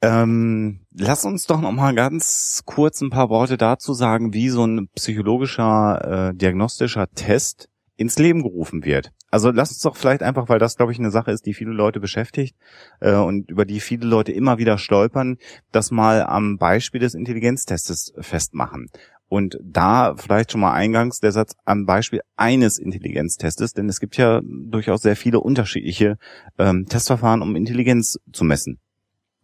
Ähm, 0.00 0.86
lass 0.92 1.24
uns 1.24 1.46
doch 1.46 1.60
noch 1.60 1.72
mal 1.72 1.94
ganz 1.94 2.62
kurz 2.64 3.00
ein 3.00 3.10
paar 3.10 3.30
Worte 3.30 3.56
dazu 3.56 3.94
sagen, 3.94 4.32
wie 4.32 4.48
so 4.48 4.64
ein 4.64 4.88
psychologischer, 4.94 6.28
äh, 6.30 6.34
diagnostischer 6.36 7.08
Test 7.10 7.68
ins 7.98 8.18
Leben 8.18 8.42
gerufen 8.42 8.84
wird. 8.84 9.10
Also 9.30 9.50
lass 9.50 9.70
uns 9.70 9.80
doch 9.80 9.96
vielleicht 9.96 10.22
einfach, 10.22 10.48
weil 10.48 10.60
das, 10.60 10.76
glaube 10.76 10.92
ich, 10.92 10.98
eine 10.98 11.10
Sache 11.10 11.32
ist, 11.32 11.44
die 11.46 11.52
viele 11.52 11.72
Leute 11.72 11.98
beschäftigt 11.98 12.56
äh, 13.00 13.14
und 13.14 13.50
über 13.50 13.64
die 13.64 13.80
viele 13.80 14.06
Leute 14.06 14.32
immer 14.32 14.56
wieder 14.56 14.78
stolpern, 14.78 15.36
das 15.72 15.90
mal 15.90 16.22
am 16.22 16.58
Beispiel 16.58 17.00
des 17.00 17.14
Intelligenztestes 17.14 18.14
festmachen. 18.20 18.86
Und 19.28 19.58
da 19.62 20.14
vielleicht 20.16 20.52
schon 20.52 20.60
mal 20.60 20.72
eingangs 20.72 21.18
der 21.18 21.32
Satz 21.32 21.54
am 21.64 21.84
Beispiel 21.84 22.20
eines 22.36 22.78
Intelligenztestes, 22.78 23.74
denn 23.74 23.88
es 23.88 24.00
gibt 24.00 24.16
ja 24.16 24.40
durchaus 24.44 25.02
sehr 25.02 25.16
viele 25.16 25.40
unterschiedliche 25.40 26.16
ähm, 26.56 26.86
Testverfahren, 26.86 27.42
um 27.42 27.56
Intelligenz 27.56 28.18
zu 28.32 28.44
messen. 28.44 28.78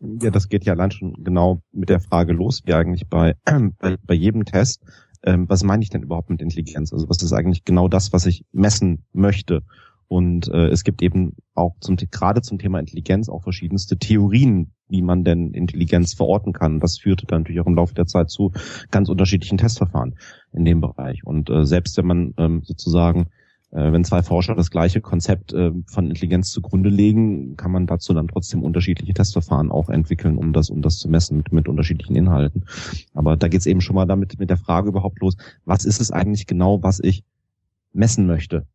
Ja, 0.01 0.31
das 0.31 0.49
geht 0.49 0.65
ja 0.65 0.75
allein 0.75 0.93
schon 0.93 1.25
genau 1.25 1.61
mit 1.73 1.89
der 1.89 2.01
Frage 2.01 2.33
los, 2.33 2.63
wie 2.65 2.75
eigentlich 2.75 3.09
bei, 3.09 3.35
bei, 3.81 3.97
bei 4.01 4.15
jedem 4.15 4.45
Test. 4.45 4.83
Ähm, 5.25 5.49
was 5.49 5.65
meine 5.65 5.83
ich 5.83 5.91
denn 5.91 6.03
überhaupt 6.03 6.31
mit 6.31 6.43
Intelligenz? 6.43 6.93
Also 6.93 7.09
was 7.09 7.23
ist 7.23 7.33
eigentlich 7.33 7.65
genau 7.65 7.89
das, 7.89 8.13
was 8.13 8.27
ich 8.27 8.45
messen 8.53 9.05
möchte? 9.13 9.63
Und 10.07 10.49
äh, 10.49 10.69
es 10.69 10.85
gibt 10.85 11.03
eben 11.03 11.35
auch 11.55 11.77
zum, 11.81 11.97
gerade 11.97 12.43
zum 12.43 12.59
Thema 12.59 12.79
Intelligenz 12.79 13.29
auch 13.29 13.43
verschiedenste 13.43 13.99
Theorien, 13.99 14.73
wie 14.89 15.03
man 15.03 15.25
denn 15.25 15.53
Intelligenz 15.53 16.15
verorten 16.15 16.53
kann. 16.53 16.79
Das 16.79 16.99
führte 16.99 17.27
dann 17.27 17.41
natürlich 17.41 17.61
auch 17.61 17.67
im 17.67 17.75
Laufe 17.75 17.95
der 17.95 18.07
Zeit 18.07 18.31
zu 18.31 18.53
ganz 18.91 19.09
unterschiedlichen 19.09 19.59
Testverfahren 19.59 20.17
in 20.53 20.65
dem 20.65 20.81
Bereich. 20.81 21.25
Und 21.25 21.49
äh, 21.49 21.65
selbst 21.65 21.97
wenn 21.97 22.07
man 22.07 22.35
ähm, 22.37 22.63
sozusagen, 22.65 23.27
wenn 23.75 24.05
zwei 24.05 24.23
Forscher 24.23 24.55
das 24.55 24.71
gleiche 24.71 25.01
Konzept 25.01 25.53
äh, 25.53 25.73
von 25.87 26.09
Intelligenz 26.09 26.51
zugrunde 26.51 26.91
legen, 26.91 27.57
kann 27.57 27.73
man 27.73 27.87
dazu 27.87 28.15
dann 28.15 28.29
trotzdem 28.29 28.63
unterschiedliche 28.63 29.15
Testverfahren 29.15 29.71
auch 29.71 29.91
entwickeln, 29.91 30.39
um 30.39 30.53
das, 30.53 30.71
um 30.71 30.81
das 30.81 30.99
zu 30.99 31.09
messen 31.09 31.39
mit, 31.39 31.53
mit 31.53 31.69
unterschiedlichen 31.69 32.15
Inhalten. 32.15 32.65
Aber 33.15 33.37
da 33.37 33.49
geht 33.49 33.61
es 33.61 33.67
eben 33.67 33.81
schon 33.81 33.97
mal 33.97 34.07
damit 34.07 34.39
mit 34.39 34.51
der 34.51 34.57
Frage 34.59 34.89
überhaupt 34.89 35.19
los, 35.21 35.37
was 35.65 35.85
ist 35.85 36.01
es 36.01 36.11
eigentlich 36.11 36.47
genau, 36.47 36.83
was 36.83 37.01
ich 37.01 37.25
messen 37.93 38.27
möchte? 38.27 38.67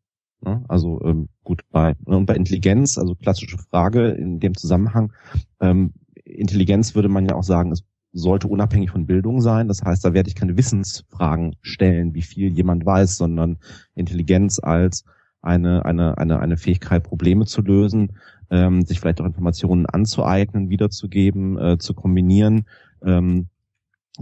Also 0.67 1.01
ähm, 1.03 1.27
gut, 1.43 1.63
bei, 1.71 1.95
und 2.05 2.25
bei 2.25 2.35
Intelligenz, 2.35 2.97
also 2.97 3.15
klassische 3.15 3.57
Frage 3.57 4.09
in 4.09 4.39
dem 4.39 4.55
Zusammenhang, 4.55 5.11
ähm, 5.59 5.93
Intelligenz 6.23 6.95
würde 6.95 7.09
man 7.09 7.25
ja 7.25 7.35
auch 7.35 7.43
sagen, 7.43 7.71
es 7.71 7.83
sollte 8.11 8.47
unabhängig 8.47 8.91
von 8.91 9.05
Bildung 9.05 9.41
sein. 9.41 9.67
Das 9.67 9.83
heißt, 9.83 10.03
da 10.03 10.13
werde 10.13 10.29
ich 10.29 10.35
keine 10.35 10.57
Wissensfragen 10.57 11.55
stellen, 11.61 12.13
wie 12.13 12.21
viel 12.21 12.51
jemand 12.51 12.85
weiß, 12.85 13.17
sondern 13.17 13.57
Intelligenz 13.95 14.59
als 14.61 15.05
eine, 15.41 15.85
eine, 15.85 16.17
eine, 16.17 16.39
eine 16.39 16.57
Fähigkeit, 16.57 17.03
Probleme 17.03 17.45
zu 17.45 17.61
lösen, 17.61 18.17
ähm, 18.49 18.81
sich 18.81 18.99
vielleicht 18.99 19.21
auch 19.21 19.25
Informationen 19.25 19.85
anzueignen, 19.85 20.69
wiederzugeben, 20.69 21.57
äh, 21.57 21.77
zu 21.77 21.93
kombinieren 21.93 22.65
ähm, 23.03 23.47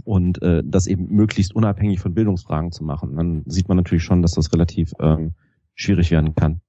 und 0.04 0.40
äh, 0.42 0.62
das 0.64 0.86
eben 0.86 1.08
möglichst 1.08 1.54
unabhängig 1.54 2.00
von 2.00 2.14
Bildungsfragen 2.14 2.72
zu 2.72 2.84
machen. 2.84 3.16
Dann 3.16 3.42
sieht 3.46 3.68
man 3.68 3.76
natürlich 3.76 4.04
schon, 4.04 4.22
dass 4.22 4.32
das 4.32 4.52
relativ 4.52 4.92
ähm, 5.00 5.32
schwierig 5.74 6.10
werden 6.10 6.34
kann. 6.34 6.60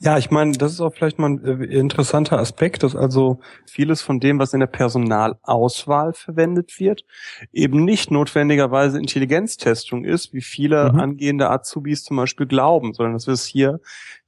Ja, 0.00 0.16
ich 0.16 0.30
meine, 0.30 0.52
das 0.52 0.72
ist 0.72 0.80
auch 0.80 0.94
vielleicht 0.94 1.18
mal 1.18 1.28
ein 1.30 1.44
äh, 1.44 1.64
interessanter 1.64 2.38
Aspekt, 2.38 2.82
dass 2.82 2.96
also 2.96 3.40
vieles 3.66 4.00
von 4.00 4.18
dem, 4.18 4.38
was 4.38 4.54
in 4.54 4.60
der 4.60 4.66
Personalauswahl 4.66 6.14
verwendet 6.14 6.80
wird, 6.80 7.04
eben 7.52 7.84
nicht 7.84 8.10
notwendigerweise 8.10 8.96
Intelligenztestung 8.98 10.04
ist, 10.04 10.32
wie 10.32 10.40
viele 10.40 10.90
mhm. 10.92 11.00
angehende 11.00 11.50
Azubis 11.50 12.02
zum 12.02 12.16
Beispiel 12.16 12.46
glauben, 12.46 12.94
sondern 12.94 13.12
dass 13.12 13.26
wir 13.26 13.34
es 13.34 13.44
hier 13.44 13.80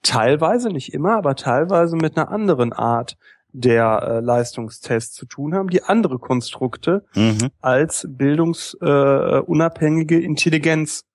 teilweise, 0.02 0.68
nicht 0.68 0.92
immer, 0.92 1.16
aber 1.16 1.36
teilweise 1.36 1.96
mit 1.96 2.18
einer 2.18 2.30
anderen 2.30 2.74
Art 2.74 3.16
der 3.52 4.02
äh, 4.02 4.20
Leistungstests 4.20 5.14
zu 5.14 5.24
tun 5.24 5.54
haben, 5.54 5.70
die 5.70 5.82
andere 5.82 6.18
Konstrukte 6.18 7.06
mhm. 7.14 7.48
als 7.60 8.06
bildungsunabhängige 8.08 10.16
äh, 10.16 10.24
Intelligenz 10.24 11.06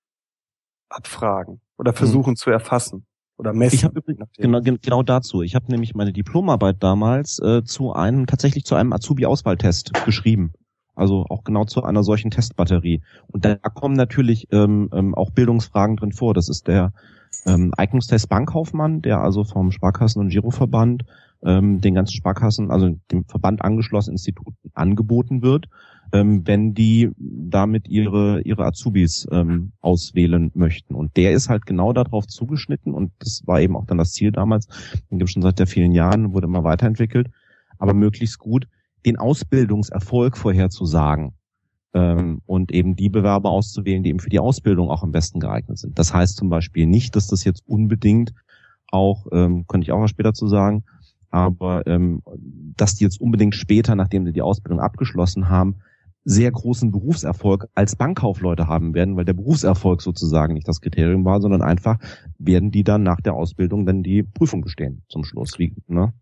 abfragen 0.89 1.61
oder 1.77 1.91
mhm. 1.91 1.95
versuchen 1.95 2.31
mhm. 2.31 2.37
zu 2.37 2.49
erfassen 2.49 3.05
oder 3.37 3.53
messen. 3.53 3.75
Ich 3.75 3.83
habe 3.83 4.01
genau, 4.37 4.61
genau 4.61 5.03
dazu. 5.03 5.41
Ich 5.41 5.55
habe 5.55 5.71
nämlich 5.71 5.95
meine 5.95 6.13
Diplomarbeit 6.13 6.77
damals 6.81 7.39
äh, 7.39 7.63
zu 7.63 7.93
einem 7.93 8.27
tatsächlich 8.27 8.65
zu 8.65 8.75
einem 8.75 8.93
Azubi-Auswahltest 8.93 9.91
geschrieben. 10.05 10.53
Also 10.95 11.25
auch 11.29 11.43
genau 11.43 11.65
zu 11.65 11.83
einer 11.83 12.03
solchen 12.03 12.31
Testbatterie. 12.31 13.01
Und 13.27 13.43
da 13.43 13.55
kommen 13.55 13.95
natürlich 13.95 14.47
ähm, 14.51 14.89
ähm, 14.93 15.13
auch 15.13 15.31
Bildungsfragen 15.31 15.97
drin 15.97 16.13
vor. 16.13 16.33
Das 16.33 16.47
ist 16.47 16.67
der 16.67 16.93
ähm, 17.45 17.73
Eignungstest 17.75 18.29
Bankkaufmann, 18.29 19.01
der 19.01 19.19
also 19.19 19.43
vom 19.43 19.71
Sparkassen- 19.71 20.21
und 20.21 20.29
Giroverband 20.29 21.03
ähm, 21.43 21.81
den 21.81 21.95
ganzen 21.95 22.13
Sparkassen, 22.13 22.71
also 22.71 22.95
dem 23.11 23.25
Verband 23.25 23.61
angeschlossenen 23.61 24.15
Instituten 24.15 24.71
angeboten 24.73 25.41
wird 25.41 25.67
ähm, 26.13 26.45
wenn 26.45 26.73
die 26.73 27.11
damit 27.17 27.87
ihre, 27.87 28.41
ihre 28.41 28.65
Azubis 28.65 29.27
ähm, 29.31 29.71
auswählen 29.81 30.51
möchten. 30.53 30.95
Und 30.95 31.17
der 31.17 31.33
ist 31.33 31.49
halt 31.49 31.65
genau 31.65 31.93
darauf 31.93 32.27
zugeschnitten 32.27 32.93
und 32.93 33.11
das 33.19 33.43
war 33.45 33.61
eben 33.61 33.75
auch 33.75 33.85
dann 33.85 33.97
das 33.97 34.13
Ziel 34.13 34.31
damals, 34.31 34.67
den 35.09 35.19
gibt 35.19 35.31
schon 35.31 35.41
seit 35.41 35.59
der 35.59 35.67
vielen 35.67 35.91
Jahren, 35.91 36.33
wurde 36.33 36.47
immer 36.47 36.63
weiterentwickelt, 36.63 37.29
aber 37.77 37.93
möglichst 37.93 38.39
gut 38.39 38.67
den 39.05 39.17
Ausbildungserfolg 39.17 40.37
vorherzusagen 40.37 41.33
ähm, 41.93 42.41
und 42.45 42.71
eben 42.71 42.95
die 42.95 43.09
Bewerber 43.09 43.49
auszuwählen, 43.49 44.03
die 44.03 44.09
eben 44.09 44.19
für 44.19 44.29
die 44.29 44.39
Ausbildung 44.39 44.89
auch 44.89 45.03
am 45.03 45.11
besten 45.11 45.39
geeignet 45.39 45.77
sind. 45.77 45.97
Das 45.97 46.13
heißt 46.13 46.37
zum 46.37 46.49
Beispiel 46.49 46.87
nicht, 46.87 47.15
dass 47.15 47.27
das 47.27 47.43
jetzt 47.43 47.63
unbedingt 47.67 48.33
auch, 48.91 49.27
ähm, 49.31 49.65
könnte 49.67 49.85
ich 49.85 49.91
auch 49.91 49.99
mal 49.99 50.07
später 50.07 50.33
zu 50.33 50.47
sagen, 50.47 50.83
aber 51.29 51.85
ähm, 51.87 52.21
dass 52.77 52.95
die 52.95 53.03
jetzt 53.03 53.19
unbedingt 53.19 53.55
später, 53.55 53.95
nachdem 53.95 54.25
sie 54.25 54.33
die 54.33 54.41
Ausbildung 54.41 54.79
abgeschlossen 54.79 55.49
haben, 55.49 55.75
sehr 56.25 56.51
großen 56.51 56.91
Berufserfolg 56.91 57.67
als 57.75 57.95
Bankkaufleute 57.95 58.67
haben 58.67 58.95
werden, 58.95 59.15
weil 59.15 59.25
der 59.25 59.33
Berufserfolg 59.33 60.01
sozusagen 60.01 60.55
nicht 60.55 60.67
das 60.67 60.81
Kriterium 60.81 61.23
war, 61.23 61.39
sondern 61.39 61.61
einfach 61.61 61.97
werden 62.39 62.71
die 62.71 62.83
dann 62.83 63.03
nach 63.03 63.21
der 63.21 63.35
Ausbildung 63.35 63.85
dann 63.85 64.01
die 64.01 64.23
Prüfung 64.23 64.61
bestehen 64.61 65.03
zum 65.07 65.23
Schluss. 65.23 65.57
Wie, 65.59 65.73
ne? 65.87 66.13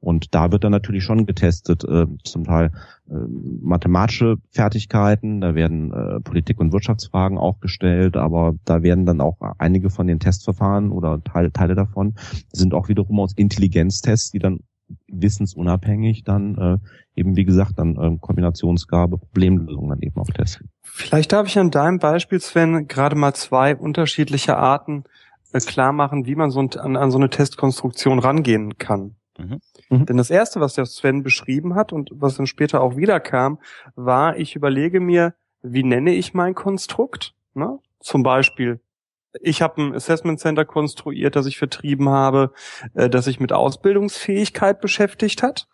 Und 0.00 0.34
da 0.34 0.52
wird 0.52 0.64
dann 0.64 0.72
natürlich 0.72 1.02
schon 1.02 1.24
getestet, 1.24 1.82
äh, 1.84 2.04
zum 2.24 2.44
Teil 2.44 2.72
äh, 3.08 3.14
mathematische 3.62 4.36
Fertigkeiten, 4.50 5.40
da 5.40 5.54
werden 5.54 5.94
äh, 5.94 6.20
Politik- 6.20 6.60
und 6.60 6.74
Wirtschaftsfragen 6.74 7.38
auch 7.38 7.58
gestellt, 7.60 8.18
aber 8.18 8.54
da 8.66 8.82
werden 8.82 9.06
dann 9.06 9.22
auch 9.22 9.38
einige 9.56 9.88
von 9.88 10.06
den 10.06 10.20
Testverfahren 10.20 10.90
oder 10.90 11.24
Teile, 11.24 11.52
Teile 11.52 11.74
davon 11.74 12.16
sind 12.52 12.74
auch 12.74 12.88
wiederum 12.88 13.18
aus 13.18 13.32
Intelligenztests, 13.34 14.30
die 14.30 14.40
dann 14.40 14.60
wissensunabhängig 15.08 16.24
dann 16.24 16.80
äh, 17.14 17.18
eben 17.18 17.36
wie 17.36 17.44
gesagt 17.44 17.78
dann 17.78 17.96
äh, 17.96 18.18
Kombinationsgabe, 18.18 19.18
Problemlösung 19.18 19.88
dann 19.88 20.00
eben 20.00 20.20
auch 20.20 20.28
testen. 20.28 20.70
Vielleicht 20.82 21.32
darf 21.32 21.46
ich 21.46 21.58
an 21.58 21.70
deinem 21.70 21.98
Beispiel, 21.98 22.40
Sven, 22.40 22.86
gerade 22.88 23.16
mal 23.16 23.34
zwei 23.34 23.74
unterschiedliche 23.76 24.56
Arten 24.56 25.04
äh, 25.52 25.60
klar 25.60 25.92
machen, 25.92 26.26
wie 26.26 26.34
man 26.34 26.50
so 26.50 26.60
an, 26.60 26.96
an 26.96 27.10
so 27.10 27.18
eine 27.18 27.30
Testkonstruktion 27.30 28.18
rangehen 28.18 28.78
kann. 28.78 29.16
Mhm. 29.38 29.60
Mhm. 29.90 30.06
Denn 30.06 30.16
das 30.16 30.30
erste, 30.30 30.60
was 30.60 30.74
der 30.74 30.86
Sven 30.86 31.22
beschrieben 31.22 31.74
hat 31.74 31.92
und 31.92 32.10
was 32.12 32.36
dann 32.36 32.46
später 32.46 32.80
auch 32.80 32.96
wiederkam, 32.96 33.58
war, 33.96 34.36
ich 34.36 34.54
überlege 34.54 35.00
mir, 35.00 35.34
wie 35.62 35.82
nenne 35.82 36.12
ich 36.12 36.34
mein 36.34 36.54
Konstrukt? 36.54 37.34
Ne? 37.54 37.78
Zum 38.00 38.22
Beispiel 38.22 38.80
ich 39.40 39.62
habe 39.62 39.82
ein 39.82 39.94
Assessment 39.94 40.40
Center 40.40 40.64
konstruiert, 40.64 41.36
das 41.36 41.46
ich 41.46 41.58
vertrieben 41.58 42.08
habe, 42.08 42.52
äh, 42.94 43.08
das 43.08 43.24
sich 43.26 43.40
mit 43.40 43.52
Ausbildungsfähigkeit 43.52 44.80
beschäftigt 44.80 45.42
hat. 45.42 45.68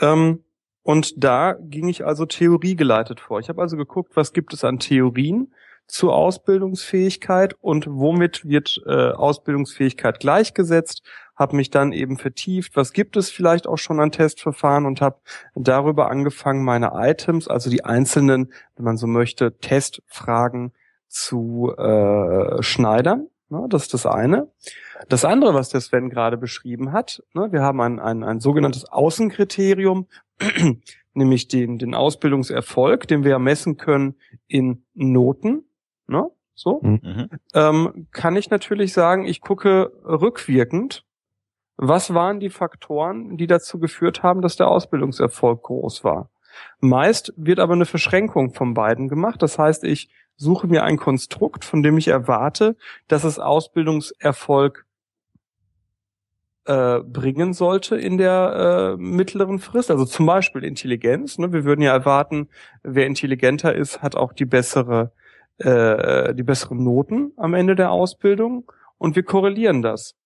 Ähm, 0.00 0.44
und 0.82 1.14
da 1.22 1.56
ging 1.60 1.88
ich 1.88 2.04
also 2.04 2.26
theoriegeleitet 2.26 3.20
vor. 3.20 3.40
Ich 3.40 3.48
habe 3.48 3.60
also 3.60 3.76
geguckt, 3.76 4.12
was 4.14 4.32
gibt 4.32 4.52
es 4.54 4.64
an 4.64 4.78
Theorien 4.78 5.52
zur 5.88 6.14
Ausbildungsfähigkeit 6.14 7.54
und 7.60 7.86
womit 7.88 8.44
wird 8.44 8.80
äh, 8.86 9.10
Ausbildungsfähigkeit 9.10 10.20
gleichgesetzt, 10.20 11.02
habe 11.36 11.56
mich 11.56 11.70
dann 11.70 11.92
eben 11.92 12.18
vertieft, 12.18 12.76
was 12.76 12.92
gibt 12.92 13.16
es 13.16 13.30
vielleicht 13.30 13.66
auch 13.66 13.76
schon 13.76 14.00
an 14.00 14.10
Testverfahren 14.10 14.86
und 14.86 15.00
habe 15.00 15.18
darüber 15.54 16.10
angefangen, 16.10 16.64
meine 16.64 16.92
Items, 16.94 17.46
also 17.46 17.70
die 17.70 17.84
einzelnen, 17.84 18.52
wenn 18.76 18.84
man 18.84 18.96
so 18.96 19.06
möchte, 19.06 19.58
Testfragen 19.58 20.72
zu 21.08 21.72
äh, 21.76 22.62
schneidern. 22.62 23.28
Ne, 23.48 23.66
das 23.68 23.82
ist 23.82 23.94
das 23.94 24.06
eine. 24.06 24.50
Das 25.08 25.24
andere, 25.24 25.54
was 25.54 25.68
der 25.68 25.80
Sven 25.80 26.10
gerade 26.10 26.36
beschrieben 26.36 26.92
hat, 26.92 27.22
ne, 27.32 27.52
wir 27.52 27.62
haben 27.62 27.80
ein, 27.80 28.00
ein, 28.00 28.24
ein 28.24 28.40
sogenanntes 28.40 28.86
Außenkriterium, 28.86 30.08
nämlich 31.14 31.46
den, 31.46 31.78
den 31.78 31.94
Ausbildungserfolg, 31.94 33.06
den 33.06 33.22
wir 33.22 33.30
ja 33.32 33.38
messen 33.38 33.76
können 33.76 34.16
in 34.48 34.84
Noten. 34.94 35.64
Ne, 36.08 36.28
so 36.54 36.80
mhm. 36.82 37.28
ähm, 37.54 38.08
kann 38.10 38.34
ich 38.34 38.50
natürlich 38.50 38.92
sagen, 38.92 39.26
ich 39.26 39.40
gucke 39.40 39.92
rückwirkend, 40.04 41.04
was 41.76 42.14
waren 42.14 42.40
die 42.40 42.50
Faktoren, 42.50 43.36
die 43.36 43.46
dazu 43.46 43.78
geführt 43.78 44.22
haben, 44.22 44.40
dass 44.40 44.56
der 44.56 44.68
Ausbildungserfolg 44.68 45.62
groß 45.62 46.02
war. 46.02 46.30
Meist 46.80 47.34
wird 47.36 47.60
aber 47.60 47.74
eine 47.74 47.84
Verschränkung 47.84 48.54
von 48.54 48.72
beiden 48.72 49.08
gemacht. 49.08 49.42
Das 49.42 49.58
heißt, 49.58 49.84
ich 49.84 50.10
suche 50.36 50.66
mir 50.66 50.84
ein 50.84 50.96
Konstrukt, 50.96 51.64
von 51.64 51.82
dem 51.82 51.98
ich 51.98 52.08
erwarte, 52.08 52.76
dass 53.08 53.24
es 53.24 53.38
Ausbildungserfolg 53.38 54.86
äh, 56.66 57.00
bringen 57.00 57.52
sollte 57.52 57.96
in 57.96 58.18
der 58.18 58.96
äh, 58.98 59.02
mittleren 59.02 59.58
Frist. 59.58 59.90
Also 59.90 60.04
zum 60.04 60.26
Beispiel 60.26 60.64
Intelligenz. 60.64 61.38
Ne? 61.38 61.52
Wir 61.52 61.64
würden 61.64 61.80
ja 61.80 61.92
erwarten, 61.92 62.48
wer 62.82 63.06
intelligenter 63.06 63.74
ist, 63.74 64.02
hat 64.02 64.16
auch 64.16 64.32
die 64.32 64.46
bessere, 64.46 65.12
äh, 65.58 66.34
die 66.34 66.42
besseren 66.42 66.82
Noten 66.82 67.32
am 67.36 67.54
Ende 67.54 67.76
der 67.76 67.90
Ausbildung. 67.90 68.70
Und 68.98 69.14
wir 69.14 69.22
korrelieren 69.22 69.82
das. 69.82 70.16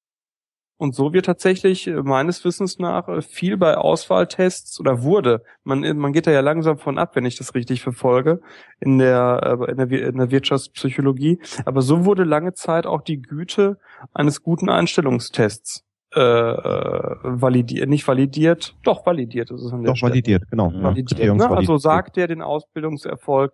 Und 0.81 0.95
so 0.95 1.13
wird 1.13 1.27
tatsächlich 1.27 1.87
äh, 1.89 2.03
meines 2.03 2.43
Wissens 2.43 2.79
nach 2.79 3.07
äh, 3.07 3.21
viel 3.21 3.59
bei 3.59 3.77
Auswahltests 3.77 4.81
oder 4.81 5.03
wurde, 5.03 5.43
man, 5.63 5.85
äh, 5.85 5.93
man 5.93 6.15
geht 6.15 6.27
da 6.27 6.31
ja 6.31 6.41
langsam 6.41 6.79
von 6.79 6.97
ab, 6.97 7.17
wenn 7.17 7.27
ich 7.27 7.37
das 7.37 7.55
richtig 7.55 7.83
verfolge, 7.83 8.41
in 8.81 8.97
der, 8.97 9.67
in 9.69 9.77
der, 9.77 9.91
in 9.91 10.17
der 10.17 10.31
Wirtschaftspsychologie. 10.31 11.39
Aber 11.67 11.83
so 11.83 12.07
wurde 12.07 12.25
lange 12.25 12.55
Zeit 12.55 12.87
auch 12.87 13.03
die 13.03 13.21
Güte 13.21 13.77
eines 14.15 14.43
guten 14.43 14.71
Einstellungstests 14.71 15.85
äh, 16.13 16.21
validiert, 16.21 17.87
nicht 17.87 18.09
validiert, 18.09 18.75
doch 18.83 19.05
validiert 19.05 19.51
ist 19.51 19.61
es 19.61 19.75
an 19.75 19.83
der 19.83 19.93
Doch 19.93 19.97
Stelle. 19.97 20.13
validiert, 20.13 20.51
genau. 20.51 20.73
Validiert, 20.73 21.37
ne? 21.37 21.51
Also 21.51 21.77
sagt 21.77 22.17
der 22.17 22.27
den 22.27 22.41
Ausbildungserfolg 22.41 23.53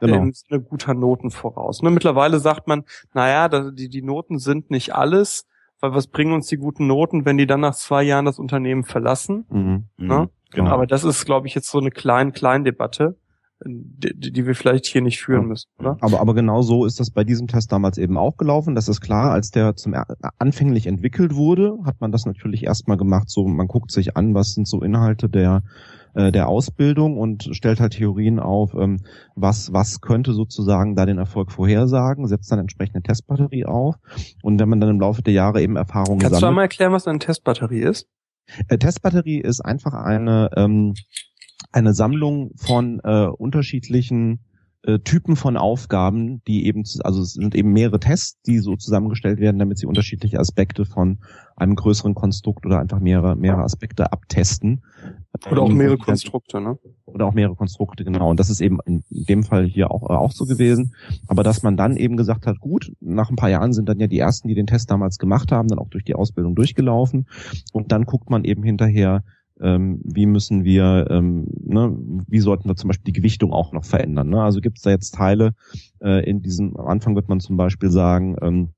genau. 0.00 0.16
im 0.18 0.32
Sinne 0.34 0.60
guter 0.60 0.92
Noten 0.92 1.30
voraus. 1.30 1.80
Ne? 1.80 1.88
Mittlerweile 1.88 2.40
sagt 2.40 2.68
man, 2.68 2.84
naja, 3.14 3.48
die, 3.70 3.88
die 3.88 4.02
Noten 4.02 4.38
sind 4.38 4.70
nicht 4.70 4.94
alles, 4.94 5.46
weil 5.80 5.92
was 5.94 6.06
bringen 6.06 6.32
uns 6.32 6.46
die 6.46 6.56
guten 6.56 6.86
Noten, 6.86 7.24
wenn 7.24 7.36
die 7.36 7.46
dann 7.46 7.60
nach 7.60 7.74
zwei 7.74 8.02
Jahren 8.02 8.24
das 8.24 8.38
Unternehmen 8.38 8.84
verlassen? 8.84 9.46
Mhm. 9.50 9.84
Ne? 9.96 10.18
Mhm. 10.20 10.28
Genau. 10.50 10.70
Aber 10.70 10.86
das 10.86 11.04
ist, 11.04 11.24
glaube 11.24 11.46
ich, 11.46 11.54
jetzt 11.54 11.70
so 11.70 11.78
eine 11.78 11.90
klein 11.90 12.32
klein 12.32 12.64
Debatte, 12.64 13.16
die, 13.64 14.32
die 14.32 14.46
wir 14.46 14.54
vielleicht 14.54 14.86
hier 14.86 15.02
nicht 15.02 15.20
führen 15.20 15.42
ja. 15.42 15.48
müssen, 15.48 15.68
oder? 15.78 15.96
Aber 16.00 16.20
aber 16.20 16.34
genau 16.34 16.62
so 16.62 16.84
ist 16.84 17.00
das 17.00 17.10
bei 17.10 17.24
diesem 17.24 17.48
Test 17.48 17.72
damals 17.72 17.98
eben 17.98 18.16
auch 18.16 18.36
gelaufen. 18.36 18.74
Das 18.74 18.88
ist 18.88 19.00
klar, 19.00 19.32
als 19.32 19.50
der 19.50 19.74
zum 19.74 19.94
anfänglich 20.38 20.86
entwickelt 20.86 21.34
wurde, 21.34 21.76
hat 21.84 22.00
man 22.00 22.12
das 22.12 22.24
natürlich 22.24 22.64
erstmal 22.64 22.96
gemacht. 22.96 23.28
So, 23.28 23.46
man 23.46 23.66
guckt 23.66 23.90
sich 23.90 24.16
an, 24.16 24.34
was 24.34 24.54
sind 24.54 24.68
so 24.68 24.82
Inhalte 24.82 25.28
der 25.28 25.62
äh, 26.14 26.32
der 26.32 26.48
Ausbildung 26.48 27.18
und 27.18 27.48
stellt 27.52 27.80
halt 27.80 27.92
Theorien 27.92 28.38
auf, 28.40 28.74
ähm, 28.74 29.00
was, 29.34 29.72
was 29.72 30.00
könnte 30.00 30.32
sozusagen 30.32 30.96
da 30.96 31.06
den 31.06 31.18
Erfolg 31.18 31.52
vorhersagen, 31.52 32.26
setzt 32.26 32.50
dann 32.50 32.58
entsprechende 32.58 33.02
Testbatterie 33.02 33.66
auf. 33.66 33.96
Und 34.42 34.58
wenn 34.58 34.68
man 34.68 34.80
dann 34.80 34.90
im 34.90 35.00
Laufe 35.00 35.22
der 35.22 35.34
Jahre 35.34 35.62
eben 35.62 35.76
Erfahrungen 35.76 36.18
Kannst 36.18 36.40
sammelt, 36.40 36.42
du 36.42 36.46
einmal 36.46 36.64
erklären, 36.64 36.92
was 36.92 37.06
eine 37.06 37.18
Testbatterie 37.18 37.82
ist? 37.82 38.08
Äh, 38.68 38.78
Testbatterie 38.78 39.40
ist 39.40 39.60
einfach 39.60 39.92
eine, 39.92 40.50
ähm, 40.56 40.94
eine 41.72 41.94
Sammlung 41.94 42.52
von 42.56 43.00
äh, 43.04 43.26
unterschiedlichen 43.26 44.40
äh, 44.82 45.00
Typen 45.00 45.34
von 45.34 45.56
Aufgaben, 45.56 46.40
die 46.46 46.66
eben, 46.66 46.84
also 47.02 47.20
es 47.20 47.32
sind 47.32 47.54
eben 47.54 47.72
mehrere 47.72 47.98
Tests, 47.98 48.40
die 48.42 48.58
so 48.58 48.76
zusammengestellt 48.76 49.40
werden, 49.40 49.58
damit 49.58 49.76
sie 49.76 49.86
unterschiedliche 49.86 50.38
Aspekte 50.38 50.84
von 50.84 51.18
einem 51.56 51.74
größeren 51.74 52.14
Konstrukt 52.14 52.64
oder 52.64 52.78
einfach 52.78 53.00
mehrere, 53.00 53.34
mehrere 53.34 53.64
Aspekte 53.64 54.12
abtesten. 54.12 54.82
Oder 55.50 55.62
auch 55.62 55.68
mehrere 55.68 55.98
Konstrukte, 55.98 56.60
ne? 56.60 56.78
Oder 57.06 57.26
auch 57.26 57.34
mehrere 57.34 57.56
Konstrukte, 57.56 58.04
genau. 58.04 58.30
Und 58.30 58.38
das 58.38 58.50
ist 58.50 58.60
eben 58.60 58.78
in 58.86 59.02
dem 59.10 59.42
Fall 59.42 59.66
hier 59.66 59.90
auch, 59.90 60.04
auch 60.04 60.32
so 60.32 60.46
gewesen. 60.46 60.94
Aber 61.26 61.42
dass 61.42 61.62
man 61.62 61.76
dann 61.76 61.96
eben 61.96 62.16
gesagt 62.16 62.46
hat, 62.46 62.60
gut, 62.60 62.92
nach 63.00 63.30
ein 63.30 63.36
paar 63.36 63.50
Jahren 63.50 63.72
sind 63.72 63.88
dann 63.88 63.98
ja 63.98 64.06
die 64.06 64.18
ersten, 64.18 64.48
die 64.48 64.54
den 64.54 64.66
Test 64.68 64.90
damals 64.90 65.18
gemacht 65.18 65.50
haben, 65.50 65.68
dann 65.68 65.80
auch 65.80 65.90
durch 65.90 66.04
die 66.04 66.14
Ausbildung 66.14 66.54
durchgelaufen. 66.54 67.26
Und 67.72 67.90
dann 67.90 68.04
guckt 68.04 68.30
man 68.30 68.44
eben 68.44 68.62
hinterher, 68.62 69.24
ähm, 69.60 70.00
wie 70.04 70.26
müssen 70.26 70.64
wir, 70.64 71.06
ähm, 71.10 71.46
ne, 71.64 71.96
wie 72.26 72.40
sollten 72.40 72.68
wir 72.68 72.76
zum 72.76 72.88
Beispiel 72.88 73.12
die 73.12 73.18
Gewichtung 73.18 73.52
auch 73.52 73.72
noch 73.72 73.84
verändern. 73.84 74.28
Ne? 74.28 74.42
Also 74.42 74.60
gibt 74.60 74.78
es 74.78 74.82
da 74.82 74.90
jetzt 74.90 75.14
Teile 75.14 75.54
äh, 76.00 76.28
in 76.28 76.42
diesem, 76.42 76.76
am 76.76 76.86
Anfang 76.86 77.14
wird 77.14 77.28
man 77.28 77.40
zum 77.40 77.56
Beispiel 77.56 77.90
sagen, 77.90 78.36
ähm, 78.42 78.70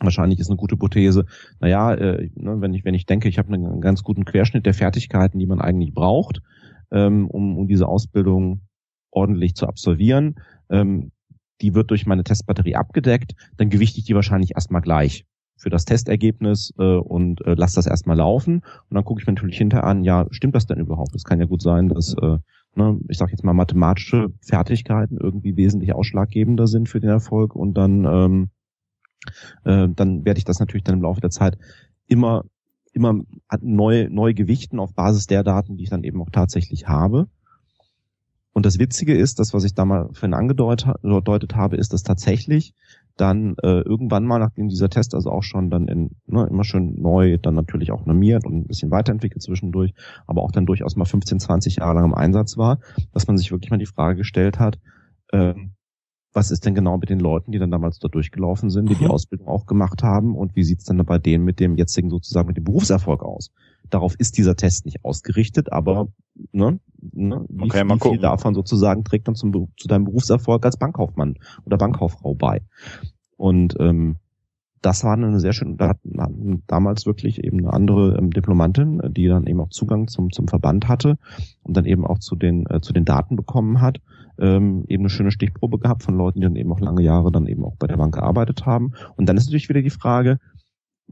wahrscheinlich 0.00 0.40
ist 0.40 0.48
eine 0.48 0.56
gute 0.56 0.74
Hypothese, 0.74 1.26
naja, 1.60 1.94
äh, 1.94 2.30
ne, 2.34 2.60
wenn 2.60 2.74
ich, 2.74 2.84
wenn 2.84 2.94
ich 2.94 3.06
denke, 3.06 3.28
ich 3.28 3.38
habe 3.38 3.52
einen 3.52 3.80
ganz 3.80 4.02
guten 4.02 4.24
Querschnitt 4.24 4.66
der 4.66 4.74
Fertigkeiten, 4.74 5.38
die 5.38 5.46
man 5.46 5.60
eigentlich 5.60 5.94
braucht, 5.94 6.40
ähm, 6.90 7.28
um, 7.28 7.56
um 7.56 7.68
diese 7.68 7.88
Ausbildung 7.88 8.62
ordentlich 9.10 9.54
zu 9.54 9.66
absolvieren, 9.66 10.36
ähm, 10.70 11.12
die 11.60 11.74
wird 11.74 11.90
durch 11.90 12.06
meine 12.06 12.24
Testbatterie 12.24 12.74
abgedeckt, 12.74 13.34
dann 13.56 13.70
gewichte 13.70 13.98
ich 13.98 14.04
die 14.04 14.14
wahrscheinlich 14.14 14.54
erstmal 14.54 14.82
gleich 14.82 15.24
für 15.62 15.70
das 15.70 15.84
Testergebnis 15.84 16.74
äh, 16.78 16.96
und 16.96 17.46
äh, 17.46 17.54
lasse 17.54 17.76
das 17.76 17.86
erstmal 17.86 18.16
laufen. 18.16 18.56
Und 18.56 18.94
dann 18.94 19.04
gucke 19.04 19.20
ich 19.20 19.26
mir 19.26 19.32
natürlich 19.32 19.58
hinterher 19.58 19.84
an, 19.84 20.02
ja, 20.02 20.26
stimmt 20.30 20.56
das 20.56 20.66
denn 20.66 20.80
überhaupt? 20.80 21.14
Es 21.14 21.22
kann 21.22 21.38
ja 21.38 21.46
gut 21.46 21.62
sein, 21.62 21.88
dass, 21.88 22.14
äh, 22.20 22.38
ne, 22.74 22.98
ich 23.08 23.16
sage 23.16 23.30
jetzt 23.30 23.44
mal, 23.44 23.52
mathematische 23.52 24.32
Fertigkeiten 24.40 25.18
irgendwie 25.18 25.56
wesentlich 25.56 25.94
ausschlaggebender 25.94 26.66
sind 26.66 26.88
für 26.88 26.98
den 26.98 27.10
Erfolg 27.10 27.54
und 27.54 27.74
dann, 27.74 28.04
ähm, 28.04 28.50
äh, 29.64 29.88
dann 29.94 30.24
werde 30.24 30.38
ich 30.38 30.44
das 30.44 30.58
natürlich 30.58 30.82
dann 30.82 30.96
im 30.96 31.02
Laufe 31.02 31.20
der 31.20 31.30
Zeit 31.30 31.56
immer 32.08 32.42
immer 32.94 33.22
neu, 33.62 34.08
neu 34.10 34.34
gewichten 34.34 34.78
auf 34.78 34.92
Basis 34.92 35.26
der 35.26 35.42
Daten, 35.42 35.78
die 35.78 35.84
ich 35.84 35.90
dann 35.90 36.04
eben 36.04 36.20
auch 36.20 36.28
tatsächlich 36.30 36.88
habe. 36.88 37.28
Und 38.52 38.66
das 38.66 38.78
Witzige 38.78 39.14
ist, 39.14 39.38
das, 39.38 39.54
was 39.54 39.64
ich 39.64 39.74
da 39.74 39.86
mal 39.86 40.10
vorhin 40.12 40.34
angedeutet 40.34 41.54
habe, 41.54 41.76
ist, 41.76 41.94
dass 41.94 42.02
tatsächlich 42.02 42.74
dann 43.16 43.54
äh, 43.62 43.80
irgendwann 43.80 44.24
mal, 44.24 44.38
nachdem 44.38 44.68
dieser 44.68 44.88
Test 44.88 45.14
also 45.14 45.30
auch 45.30 45.42
schon 45.42 45.70
dann 45.70 45.88
in, 45.88 46.10
ne, 46.26 46.46
immer 46.48 46.64
schön 46.64 47.00
neu, 47.00 47.38
dann 47.38 47.54
natürlich 47.54 47.92
auch 47.92 48.06
normiert 48.06 48.46
und 48.46 48.54
ein 48.54 48.66
bisschen 48.66 48.90
weiterentwickelt 48.90 49.42
zwischendurch, 49.42 49.92
aber 50.26 50.42
auch 50.42 50.52
dann 50.52 50.66
durchaus 50.66 50.96
mal 50.96 51.04
15, 51.04 51.40
20 51.40 51.76
Jahre 51.76 51.94
lang 51.94 52.06
im 52.06 52.14
Einsatz 52.14 52.56
war, 52.56 52.78
dass 53.12 53.26
man 53.26 53.36
sich 53.36 53.52
wirklich 53.52 53.70
mal 53.70 53.78
die 53.78 53.86
Frage 53.86 54.16
gestellt 54.16 54.58
hat, 54.58 54.78
ähm, 55.32 55.74
was 56.32 56.50
ist 56.50 56.64
denn 56.64 56.74
genau 56.74 56.96
mit 56.96 57.10
den 57.10 57.20
Leuten, 57.20 57.52
die 57.52 57.58
dann 57.58 57.70
damals 57.70 57.98
da 57.98 58.08
durchgelaufen 58.08 58.70
sind, 58.70 58.88
die 58.88 58.94
die 58.94 59.04
mhm. 59.04 59.10
Ausbildung 59.10 59.48
auch 59.48 59.66
gemacht 59.66 60.02
haben 60.02 60.34
und 60.34 60.56
wie 60.56 60.64
sieht's 60.64 60.84
dann 60.84 60.96
bei 61.04 61.18
denen 61.18 61.44
mit 61.44 61.60
dem 61.60 61.76
jetzigen 61.76 62.08
sozusagen 62.08 62.48
mit 62.48 62.56
dem 62.56 62.64
Berufserfolg 62.64 63.22
aus? 63.22 63.50
Darauf 63.92 64.14
ist 64.18 64.38
dieser 64.38 64.56
Test 64.56 64.86
nicht 64.86 65.04
ausgerichtet, 65.04 65.70
aber 65.70 66.08
ne, 66.52 66.80
ne, 67.12 67.44
wie, 67.50 67.64
okay, 67.64 67.84
wie 67.86 68.08
viel 68.08 68.18
davon 68.18 68.54
sozusagen 68.54 69.04
trägt 69.04 69.28
dann 69.28 69.34
zum, 69.34 69.52
zu 69.76 69.86
deinem 69.86 70.04
Berufserfolg 70.04 70.64
als 70.64 70.78
Bankkaufmann 70.78 71.34
oder 71.66 71.76
Bankkauffrau 71.76 72.34
bei? 72.34 72.62
Und 73.36 73.76
ähm, 73.80 74.16
das 74.80 75.04
war 75.04 75.12
eine 75.12 75.38
sehr 75.40 75.52
schöne, 75.52 75.76
da 75.76 75.90
hatten 75.90 76.62
damals 76.66 77.04
wirklich 77.04 77.44
eben 77.44 77.58
eine 77.58 77.72
andere 77.72 78.16
ähm, 78.16 78.30
Diplomantin, 78.30 79.00
die 79.10 79.28
dann 79.28 79.46
eben 79.46 79.60
auch 79.60 79.68
Zugang 79.68 80.08
zum, 80.08 80.32
zum 80.32 80.48
Verband 80.48 80.88
hatte 80.88 81.18
und 81.62 81.76
dann 81.76 81.84
eben 81.84 82.06
auch 82.06 82.18
zu 82.18 82.34
den, 82.34 82.64
äh, 82.70 82.80
zu 82.80 82.94
den 82.94 83.04
Daten 83.04 83.36
bekommen 83.36 83.80
hat, 83.82 84.00
ähm, 84.38 84.84
eben 84.88 85.02
eine 85.02 85.10
schöne 85.10 85.30
Stichprobe 85.30 85.78
gehabt 85.78 86.02
von 86.02 86.16
Leuten, 86.16 86.40
die 86.40 86.46
dann 86.46 86.56
eben 86.56 86.72
auch 86.72 86.80
lange 86.80 87.02
Jahre 87.02 87.30
dann 87.30 87.46
eben 87.46 87.64
auch 87.64 87.76
bei 87.76 87.86
der 87.86 87.96
Bank 87.96 88.14
gearbeitet 88.14 88.66
haben. 88.66 88.92
Und 89.16 89.28
dann 89.28 89.36
ist 89.36 89.46
natürlich 89.46 89.68
wieder 89.68 89.82
die 89.82 89.90
Frage, 89.90 90.38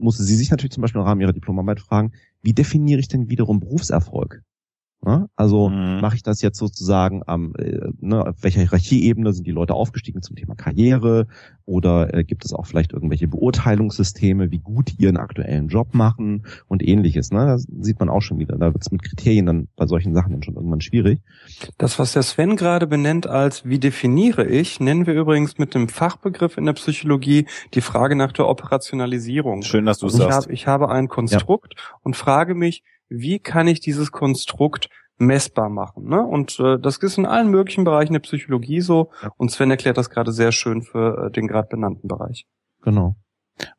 musste 0.01 0.23
sie 0.23 0.35
sich 0.35 0.51
natürlich 0.51 0.71
zum 0.71 0.81
Beispiel 0.81 1.01
im 1.01 1.07
Rahmen 1.07 1.21
ihrer 1.21 1.33
Diplomarbeit 1.33 1.79
fragen, 1.79 2.11
wie 2.41 2.53
definiere 2.53 2.99
ich 2.99 3.07
denn 3.07 3.29
wiederum 3.29 3.59
Berufserfolg? 3.59 4.43
Ja, 5.03 5.25
also 5.35 5.69
mhm. 5.69 5.99
mache 5.99 6.15
ich 6.15 6.21
das 6.21 6.43
jetzt 6.43 6.59
sozusagen 6.59 7.23
am, 7.25 7.55
äh, 7.57 7.89
ne, 7.99 8.23
auf 8.23 8.35
welcher 8.41 8.61
Hierarchieebene 8.61 9.33
sind 9.33 9.47
die 9.47 9.51
Leute 9.51 9.73
aufgestiegen 9.73 10.21
zum 10.21 10.35
Thema 10.35 10.53
Karriere 10.53 11.25
oder 11.65 12.13
äh, 12.13 12.23
gibt 12.23 12.45
es 12.45 12.53
auch 12.53 12.67
vielleicht 12.67 12.93
irgendwelche 12.93 13.27
Beurteilungssysteme, 13.27 14.51
wie 14.51 14.59
gut 14.59 14.91
die 14.91 15.03
ihren 15.03 15.17
aktuellen 15.17 15.69
Job 15.69 15.95
machen 15.95 16.45
und 16.67 16.87
ähnliches. 16.87 17.31
Ne? 17.31 17.47
Das 17.47 17.65
sieht 17.79 17.99
man 17.99 18.09
auch 18.09 18.21
schon 18.21 18.37
wieder. 18.37 18.55
Da 18.57 18.73
wird 18.73 18.83
es 18.83 18.91
mit 18.91 19.01
Kriterien 19.01 19.47
dann 19.47 19.69
bei 19.75 19.87
solchen 19.87 20.13
Sachen 20.13 20.33
dann 20.33 20.43
schon 20.43 20.55
irgendwann 20.55 20.81
schwierig. 20.81 21.19
Das, 21.79 21.97
was 21.97 22.13
der 22.13 22.21
Sven 22.21 22.55
gerade 22.55 22.85
benennt 22.85 23.25
als 23.25 23.65
wie 23.65 23.79
definiere 23.79 24.45
ich, 24.45 24.79
nennen 24.79 25.07
wir 25.07 25.15
übrigens 25.15 25.57
mit 25.57 25.73
dem 25.73 25.89
Fachbegriff 25.89 26.57
in 26.57 26.65
der 26.65 26.73
Psychologie 26.73 27.47
die 27.73 27.81
Frage 27.81 28.15
nach 28.15 28.33
der 28.33 28.47
Operationalisierung. 28.47 29.63
Schön, 29.63 29.87
dass 29.87 29.97
du 29.97 30.07
es 30.07 30.13
sagst. 30.13 30.45
Hab, 30.45 30.51
ich 30.51 30.67
habe 30.67 30.89
ein 30.89 31.07
Konstrukt 31.07 31.73
ja. 31.75 31.83
und 32.03 32.15
frage 32.15 32.53
mich, 32.53 32.83
wie 33.11 33.39
kann 33.39 33.67
ich 33.67 33.81
dieses 33.81 34.11
Konstrukt 34.11 34.89
messbar 35.17 35.69
machen. 35.69 36.05
Ne? 36.09 36.21
Und 36.21 36.59
äh, 36.59 36.79
das 36.79 36.97
ist 36.97 37.17
in 37.17 37.25
allen 37.25 37.49
möglichen 37.49 37.83
Bereichen 37.83 38.13
der 38.13 38.21
Psychologie 38.21 38.81
so. 38.81 39.11
Und 39.37 39.51
Sven 39.51 39.69
erklärt 39.69 39.97
das 39.97 40.09
gerade 40.09 40.31
sehr 40.31 40.51
schön 40.51 40.81
für 40.81 41.27
äh, 41.27 41.31
den 41.31 41.47
gerade 41.47 41.67
benannten 41.67 42.07
Bereich. 42.07 42.47
Genau. 42.81 43.15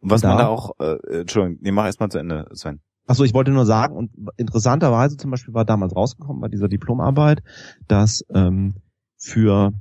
Und 0.01 0.11
was 0.11 0.21
da, 0.21 0.29
man 0.29 0.39
da 0.39 0.47
auch, 0.47 0.71
äh, 0.79 1.21
Entschuldigung, 1.21 1.59
nee, 1.61 1.73
mach 1.73 1.87
erstmal 1.87 2.11
zu 2.11 2.19
Ende, 2.19 2.47
Sven. 2.53 2.81
Achso, 3.07 3.25
ich 3.25 3.35
wollte 3.35 3.51
nur 3.51 3.67
sagen, 3.67 3.97
und 3.97 4.13
interessanterweise 4.37 5.17
zum 5.17 5.33
Beispiel 5.33 5.55
war 5.55 5.65
damals 5.65 5.97
rausgekommen 5.97 6.41
bei 6.41 6.49
dieser 6.49 6.69
Diplomarbeit, 6.69 7.43
dass 7.89 8.25
ähm, 8.33 8.77
für 9.17 9.73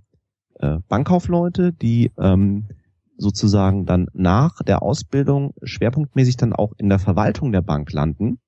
äh, 0.60 0.80
Bankkaufleute, 0.88 1.72
die 1.74 2.12
ähm, 2.18 2.70
sozusagen 3.18 3.86
dann 3.86 4.08
nach 4.14 4.64
der 4.64 4.82
Ausbildung 4.82 5.54
schwerpunktmäßig 5.62 6.38
dann 6.38 6.54
auch 6.54 6.74
in 6.78 6.90
der 6.90 6.98
Verwaltung 6.98 7.52
der 7.52 7.62
Bank 7.62 7.92
landen, 7.94 8.40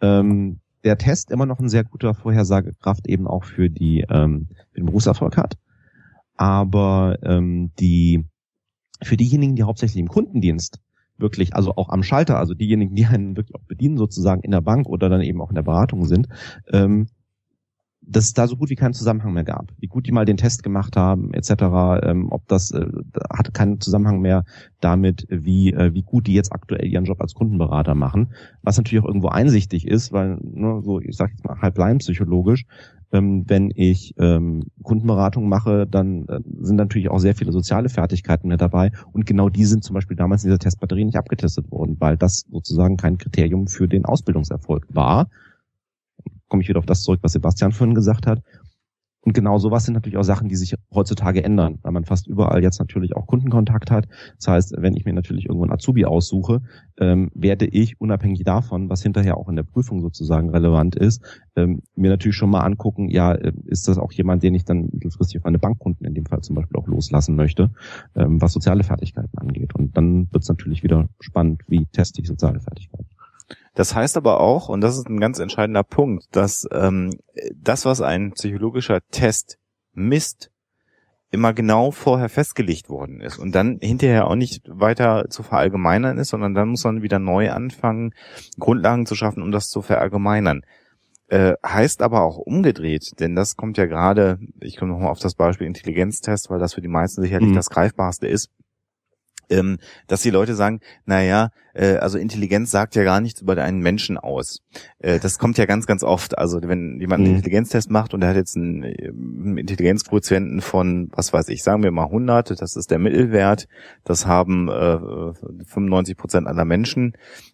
ähm, 0.00 0.60
der 0.84 0.98
Test 0.98 1.30
immer 1.30 1.46
noch 1.46 1.58
ein 1.58 1.68
sehr 1.68 1.84
guter 1.84 2.14
Vorhersagekraft 2.14 3.08
eben 3.08 3.26
auch 3.26 3.44
für 3.44 3.68
die 3.68 4.04
ähm, 4.08 4.48
für 4.72 4.80
den 4.80 4.86
Berufserfolg 4.86 5.36
hat. 5.36 5.56
Aber 6.36 7.18
ähm, 7.22 7.72
die 7.78 8.24
für 9.02 9.16
diejenigen, 9.16 9.56
die 9.56 9.64
hauptsächlich 9.64 10.00
im 10.00 10.08
Kundendienst 10.08 10.80
wirklich, 11.18 11.54
also 11.54 11.74
auch 11.76 11.88
am 11.88 12.02
Schalter, 12.02 12.38
also 12.38 12.54
diejenigen, 12.54 12.94
die 12.94 13.06
einen 13.06 13.36
wirklich 13.36 13.56
auch 13.56 13.64
bedienen, 13.64 13.96
sozusagen 13.96 14.42
in 14.42 14.52
der 14.52 14.60
Bank 14.60 14.88
oder 14.88 15.08
dann 15.08 15.20
eben 15.20 15.40
auch 15.40 15.50
in 15.50 15.56
der 15.56 15.62
Beratung 15.62 16.04
sind, 16.04 16.28
ähm, 16.72 17.08
dass 18.10 18.24
es 18.24 18.32
da 18.32 18.46
so 18.46 18.56
gut 18.56 18.70
wie 18.70 18.74
keinen 18.74 18.94
Zusammenhang 18.94 19.34
mehr 19.34 19.44
gab. 19.44 19.72
Wie 19.78 19.86
gut 19.86 20.06
die 20.06 20.12
mal 20.12 20.24
den 20.24 20.38
Test 20.38 20.62
gemacht 20.62 20.96
haben, 20.96 21.32
etc., 21.34 21.50
ähm, 22.02 22.28
ob 22.30 22.48
das 22.48 22.70
äh, 22.70 22.86
hatte 23.30 23.52
keinen 23.52 23.80
Zusammenhang 23.80 24.20
mehr 24.20 24.44
damit, 24.80 25.26
wie, 25.28 25.72
äh, 25.72 25.92
wie 25.92 26.02
gut 26.02 26.26
die 26.26 26.34
jetzt 26.34 26.52
aktuell 26.52 26.86
ihren 26.86 27.04
Job 27.04 27.20
als 27.20 27.34
Kundenberater 27.34 27.94
machen. 27.94 28.32
Was 28.62 28.78
natürlich 28.78 29.02
auch 29.04 29.08
irgendwo 29.08 29.28
einsichtig 29.28 29.86
ist, 29.86 30.12
weil, 30.12 30.38
ne, 30.42 30.80
so, 30.82 31.00
ich 31.00 31.16
sag 31.16 31.30
jetzt 31.30 31.44
mal 31.44 31.60
halb 31.60 31.78
psychologisch, 31.98 32.64
Ähm, 33.10 33.44
wenn 33.48 33.70
ich 33.74 34.14
ähm, 34.18 34.64
Kundenberatung 34.82 35.48
mache, 35.48 35.86
dann 35.86 36.26
äh, 36.28 36.40
sind 36.60 36.76
natürlich 36.76 37.08
auch 37.08 37.20
sehr 37.20 37.34
viele 37.34 37.52
soziale 37.52 37.88
Fertigkeiten 37.88 38.48
mit 38.48 38.60
dabei. 38.60 38.90
Und 39.12 39.24
genau 39.24 39.48
die 39.48 39.64
sind 39.64 39.82
zum 39.82 39.94
Beispiel 39.94 40.16
damals 40.16 40.44
in 40.44 40.50
dieser 40.50 40.58
Testbatterie 40.58 41.06
nicht 41.06 41.16
abgetestet 41.16 41.70
worden, 41.70 41.96
weil 42.00 42.18
das 42.18 42.44
sozusagen 42.50 42.98
kein 42.98 43.16
Kriterium 43.16 43.66
für 43.66 43.88
den 43.88 44.04
Ausbildungserfolg 44.04 44.84
war. 44.90 45.30
Komme 46.48 46.62
ich 46.62 46.68
wieder 46.68 46.78
auf 46.78 46.86
das 46.86 47.02
zurück, 47.02 47.20
was 47.22 47.32
Sebastian 47.32 47.72
vorhin 47.72 47.94
gesagt 47.94 48.26
hat. 48.26 48.42
Und 49.28 49.34
genau 49.34 49.58
sowas 49.58 49.84
sind 49.84 49.94
natürlich 49.94 50.16
auch 50.16 50.22
Sachen, 50.22 50.48
die 50.48 50.56
sich 50.56 50.74
heutzutage 50.94 51.44
ändern, 51.44 51.78
weil 51.82 51.92
man 51.92 52.04
fast 52.04 52.28
überall 52.28 52.62
jetzt 52.62 52.78
natürlich 52.78 53.16
auch 53.16 53.26
Kundenkontakt 53.26 53.90
hat. 53.90 54.08
Das 54.36 54.48
heißt, 54.48 54.74
wenn 54.78 54.96
ich 54.96 55.04
mir 55.04 55.12
natürlich 55.12 55.46
irgendwo 55.46 55.64
einen 55.64 55.72
Azubi 55.72 56.04
aussuche, 56.04 56.62
ähm, 56.98 57.30
werde 57.34 57.66
ich 57.66 58.00
unabhängig 58.00 58.44
davon, 58.44 58.88
was 58.88 59.02
hinterher 59.02 59.36
auch 59.36 59.48
in 59.48 59.56
der 59.56 59.64
Prüfung 59.64 60.00
sozusagen 60.00 60.50
relevant 60.50 60.94
ist, 60.96 61.22
ähm, 61.56 61.82
mir 61.94 62.10
natürlich 62.10 62.36
schon 62.36 62.48
mal 62.48 62.60
angucken, 62.60 63.10
ja, 63.10 63.32
äh, 63.34 63.52
ist 63.66 63.88
das 63.88 63.98
auch 63.98 64.12
jemand, 64.12 64.42
den 64.44 64.54
ich 64.54 64.64
dann 64.64 64.88
mittelfristig 64.92 65.38
auf 65.38 65.44
meine 65.44 65.58
Bankkunden 65.58 66.06
in 66.06 66.14
dem 66.14 66.24
Fall 66.24 66.40
zum 66.40 66.54
Beispiel 66.54 66.80
auch 66.80 66.86
loslassen 66.86 67.34
möchte, 67.34 67.70
ähm, 68.14 68.40
was 68.40 68.52
soziale 68.52 68.84
Fertigkeiten 68.84 69.36
angeht. 69.36 69.74
Und 69.74 69.96
dann 69.96 70.32
wird 70.32 70.44
es 70.44 70.48
natürlich 70.48 70.82
wieder 70.82 71.08
spannend, 71.20 71.62
wie 71.66 71.86
teste 71.86 72.22
ich 72.22 72.28
soziale 72.28 72.60
Fertigkeiten. 72.60 73.17
Das 73.78 73.94
heißt 73.94 74.16
aber 74.16 74.40
auch, 74.40 74.68
und 74.68 74.80
das 74.80 74.98
ist 74.98 75.08
ein 75.08 75.20
ganz 75.20 75.38
entscheidender 75.38 75.84
Punkt, 75.84 76.24
dass 76.32 76.66
ähm, 76.72 77.12
das, 77.54 77.84
was 77.84 78.00
ein 78.00 78.32
psychologischer 78.32 78.98
Test 79.12 79.56
misst, 79.92 80.50
immer 81.30 81.52
genau 81.52 81.92
vorher 81.92 82.28
festgelegt 82.28 82.88
worden 82.88 83.20
ist 83.20 83.38
und 83.38 83.54
dann 83.54 83.78
hinterher 83.80 84.26
auch 84.26 84.34
nicht 84.34 84.64
weiter 84.66 85.26
zu 85.30 85.44
verallgemeinern 85.44 86.18
ist, 86.18 86.30
sondern 86.30 86.54
dann 86.54 86.70
muss 86.70 86.82
man 86.82 87.02
wieder 87.02 87.20
neu 87.20 87.52
anfangen, 87.52 88.14
Grundlagen 88.58 89.06
zu 89.06 89.14
schaffen, 89.14 89.44
um 89.44 89.52
das 89.52 89.68
zu 89.68 89.80
verallgemeinern. 89.80 90.62
Äh, 91.28 91.52
heißt 91.64 92.02
aber 92.02 92.22
auch 92.22 92.38
umgedreht, 92.38 93.12
denn 93.20 93.36
das 93.36 93.54
kommt 93.54 93.78
ja 93.78 93.86
gerade, 93.86 94.40
ich 94.60 94.76
komme 94.76 94.90
nochmal 94.90 95.12
auf 95.12 95.20
das 95.20 95.36
Beispiel 95.36 95.68
Intelligenztest, 95.68 96.50
weil 96.50 96.58
das 96.58 96.74
für 96.74 96.80
die 96.80 96.88
meisten 96.88 97.22
sicherlich 97.22 97.50
mhm. 97.50 97.54
das 97.54 97.70
greifbarste 97.70 98.26
ist, 98.26 98.50
ähm, 99.50 99.78
dass 100.08 100.22
die 100.22 100.30
Leute 100.30 100.54
sagen, 100.54 100.80
naja, 101.04 101.50
äh, 101.78 101.96
also 101.96 102.18
Intelligenz 102.18 102.70
sagt 102.70 102.96
ja 102.96 103.04
gar 103.04 103.20
nichts 103.20 103.40
über 103.40 103.56
einen 103.56 103.80
Menschen 103.80 104.18
aus. 104.18 104.62
Äh, 104.98 105.20
das 105.20 105.38
kommt 105.38 105.58
ja 105.58 105.66
ganz, 105.66 105.86
ganz 105.86 106.02
oft. 106.02 106.36
Also 106.36 106.60
wenn 106.62 106.98
jemand 107.00 107.20
einen 107.20 107.30
mhm. 107.30 107.36
Intelligenztest 107.36 107.90
macht 107.90 108.14
und 108.14 108.22
er 108.22 108.30
hat 108.30 108.36
jetzt 108.36 108.56
einen, 108.56 108.82
einen 108.82 109.58
Intelligenzquotienten 109.58 110.60
von, 110.60 111.08
was 111.14 111.32
weiß 111.32 111.48
ich, 111.48 111.62
sagen 111.62 111.84
wir 111.84 111.92
mal 111.92 112.06
100, 112.06 112.60
das 112.60 112.74
ist 112.74 112.90
der 112.90 112.98
Mittelwert, 112.98 113.68
das 114.04 114.26
haben 114.26 114.68
äh, 114.68 115.34
95 115.66 116.16
Prozent 116.16 116.46
aller 116.48 116.64
Menschen, 116.64 117.12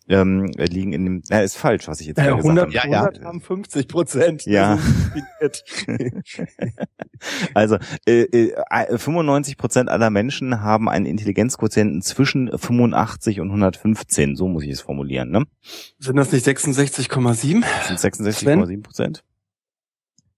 ähm, 0.08 0.50
liegen 0.56 0.92
in 0.92 1.04
dem, 1.04 1.22
na, 1.28 1.40
ist 1.40 1.56
falsch, 1.56 1.88
was 1.88 2.00
ich 2.00 2.06
jetzt 2.08 2.18
ja, 2.18 2.34
100, 2.34 2.68
gesagt 2.68 2.86
habe. 2.86 2.96
100 2.96 3.18
ja, 3.18 3.24
haben 3.24 3.40
50 3.40 3.88
Prozent. 3.88 4.46
Ja. 4.46 4.78
also 7.54 7.78
äh, 8.06 8.22
äh, 8.22 8.98
95 8.98 9.56
Prozent 9.56 9.88
aller 9.88 10.10
Menschen 10.10 10.62
haben 10.62 10.88
einen 10.88 11.06
Intelligenzquotienten 11.06 12.02
zwischen 12.02 12.50
85 12.56 13.40
und 13.40 13.50
115, 14.14 14.36
so 14.36 14.48
muss 14.48 14.64
ich 14.64 14.70
es 14.70 14.80
formulieren. 14.80 15.30
Ne? 15.30 15.44
Sind 15.98 16.16
das 16.16 16.32
nicht 16.32 16.46
66,7? 16.46 17.64
Sind 17.86 17.98
66,7 17.98 18.82
Prozent? 18.82 19.24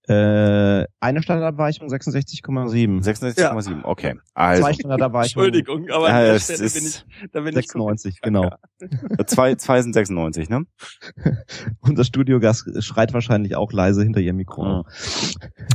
Äh, 0.09 0.85
eine 1.01 1.21
Standardabweichung 1.21 1.89
66,7. 1.89 3.03
66,7, 3.03 3.69
ja. 3.69 3.79
okay. 3.83 4.15
Also, 4.33 4.63
zwei 4.63 4.73
Standardabweichungen. 4.73 5.47
Entschuldigung, 5.47 5.89
aber 5.89 6.07
ja, 6.07 6.33
an 6.33 6.39
Stelle 6.39 6.69
bin 6.69 6.85
ich, 6.85 7.05
da 7.33 7.41
bin 7.41 7.53
96, 7.53 8.15
ich 8.15 8.21
genau. 8.21 8.49
zwei, 9.25 9.55
zwei 9.55 9.81
sind 9.81 9.91
96, 9.91 10.47
ne? 10.47 10.63
Unser 11.81 12.05
Studiogast 12.05 12.81
schreit 12.85 13.13
wahrscheinlich 13.13 13.57
auch 13.57 13.73
leise 13.73 14.01
hinter 14.01 14.21
ihrem 14.21 14.37
Mikro. 14.37 14.65
Ja. 14.65 14.83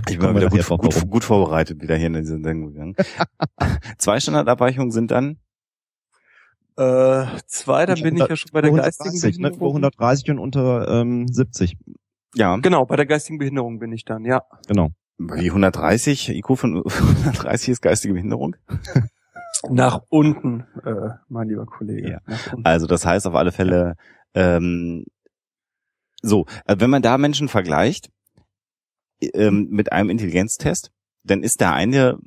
Ich 0.09 0.19
bin 0.19 0.35
wieder 0.35 0.49
gut, 0.49 0.67
gut, 0.67 1.11
gut, 1.11 1.25
vorbereitet 1.25 1.83
wieder 1.83 1.97
hier 1.97 2.07
in 2.07 2.15
diese 2.15 2.41
Sendung 2.41 2.73
gegangen. 2.73 2.97
zwei 3.99 4.19
Standardabweichungen 4.19 4.93
sind 4.93 5.11
dann? 5.11 5.42
Äh, 6.83 7.39
zwei, 7.47 7.87
dann 7.87 8.01
bin 8.01 8.17
ich 8.17 8.27
ja 8.27 8.37
schon 8.37 8.51
bei 8.53 8.61
der 8.61 8.73
geistigen 8.73 9.21
Behinderung. 9.21 9.81
Ne? 9.81 9.89
130 9.89 10.31
und 10.31 10.39
unter 10.39 10.89
ähm, 10.89 11.29
70. 11.29 11.77
Ja. 12.35 12.57
Genau, 12.57 12.87
bei 12.87 12.97
der 12.97 13.07
geistigen 13.07 13.39
Behinderung 13.39 13.79
bin 13.79 13.93
ich 13.93 14.05
dann, 14.05 14.25
ja. 14.25 14.43
Genau. 14.67 14.91
Wie 15.19 15.49
130? 15.49 16.31
IQ 16.31 16.57
von 16.57 16.77
130 16.87 17.69
ist 17.69 17.83
geistige 17.83 18.15
Behinderung? 18.15 18.57
Nach 19.71 20.01
unten, 20.09 20.67
äh, 20.85 21.11
mein 21.29 21.49
lieber 21.49 21.67
Kollege. 21.67 22.21
Ja. 22.27 22.37
Also 22.65 22.87
das 22.87 23.07
heißt 23.07 23.27
auf 23.27 23.35
alle 23.35 23.53
Fälle, 23.53 23.95
ähm, 24.35 25.05
so, 26.23 26.47
äh, 26.67 26.77
wenn 26.79 26.91
man 26.91 27.03
da 27.03 27.17
Menschen 27.19 27.49
vergleicht 27.49 28.11
ähm, 29.21 29.69
mit 29.71 29.93
einem 29.93 30.11
Intelligenztest, 30.11 30.91
dann 31.23 31.43
ist 31.43 31.61
der 31.61 31.75
eine 31.75 32.19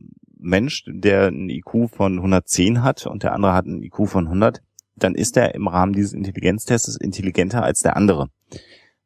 Mensch, 0.46 0.84
der 0.88 1.28
ein 1.28 1.50
IQ 1.50 1.90
von 1.90 2.18
110 2.18 2.84
hat 2.84 3.08
und 3.08 3.24
der 3.24 3.34
andere 3.34 3.54
hat 3.54 3.66
ein 3.66 3.82
IQ 3.82 4.08
von 4.08 4.26
100, 4.26 4.62
dann 4.96 5.16
ist 5.16 5.36
er 5.38 5.56
im 5.56 5.68
Rahmen 5.68 5.94
dieses 5.94 6.14
Intelligenztests 6.14 6.96
intelligenter 6.96 7.64
als 7.64 7.82
der 7.82 7.98
andere. 7.98 8.30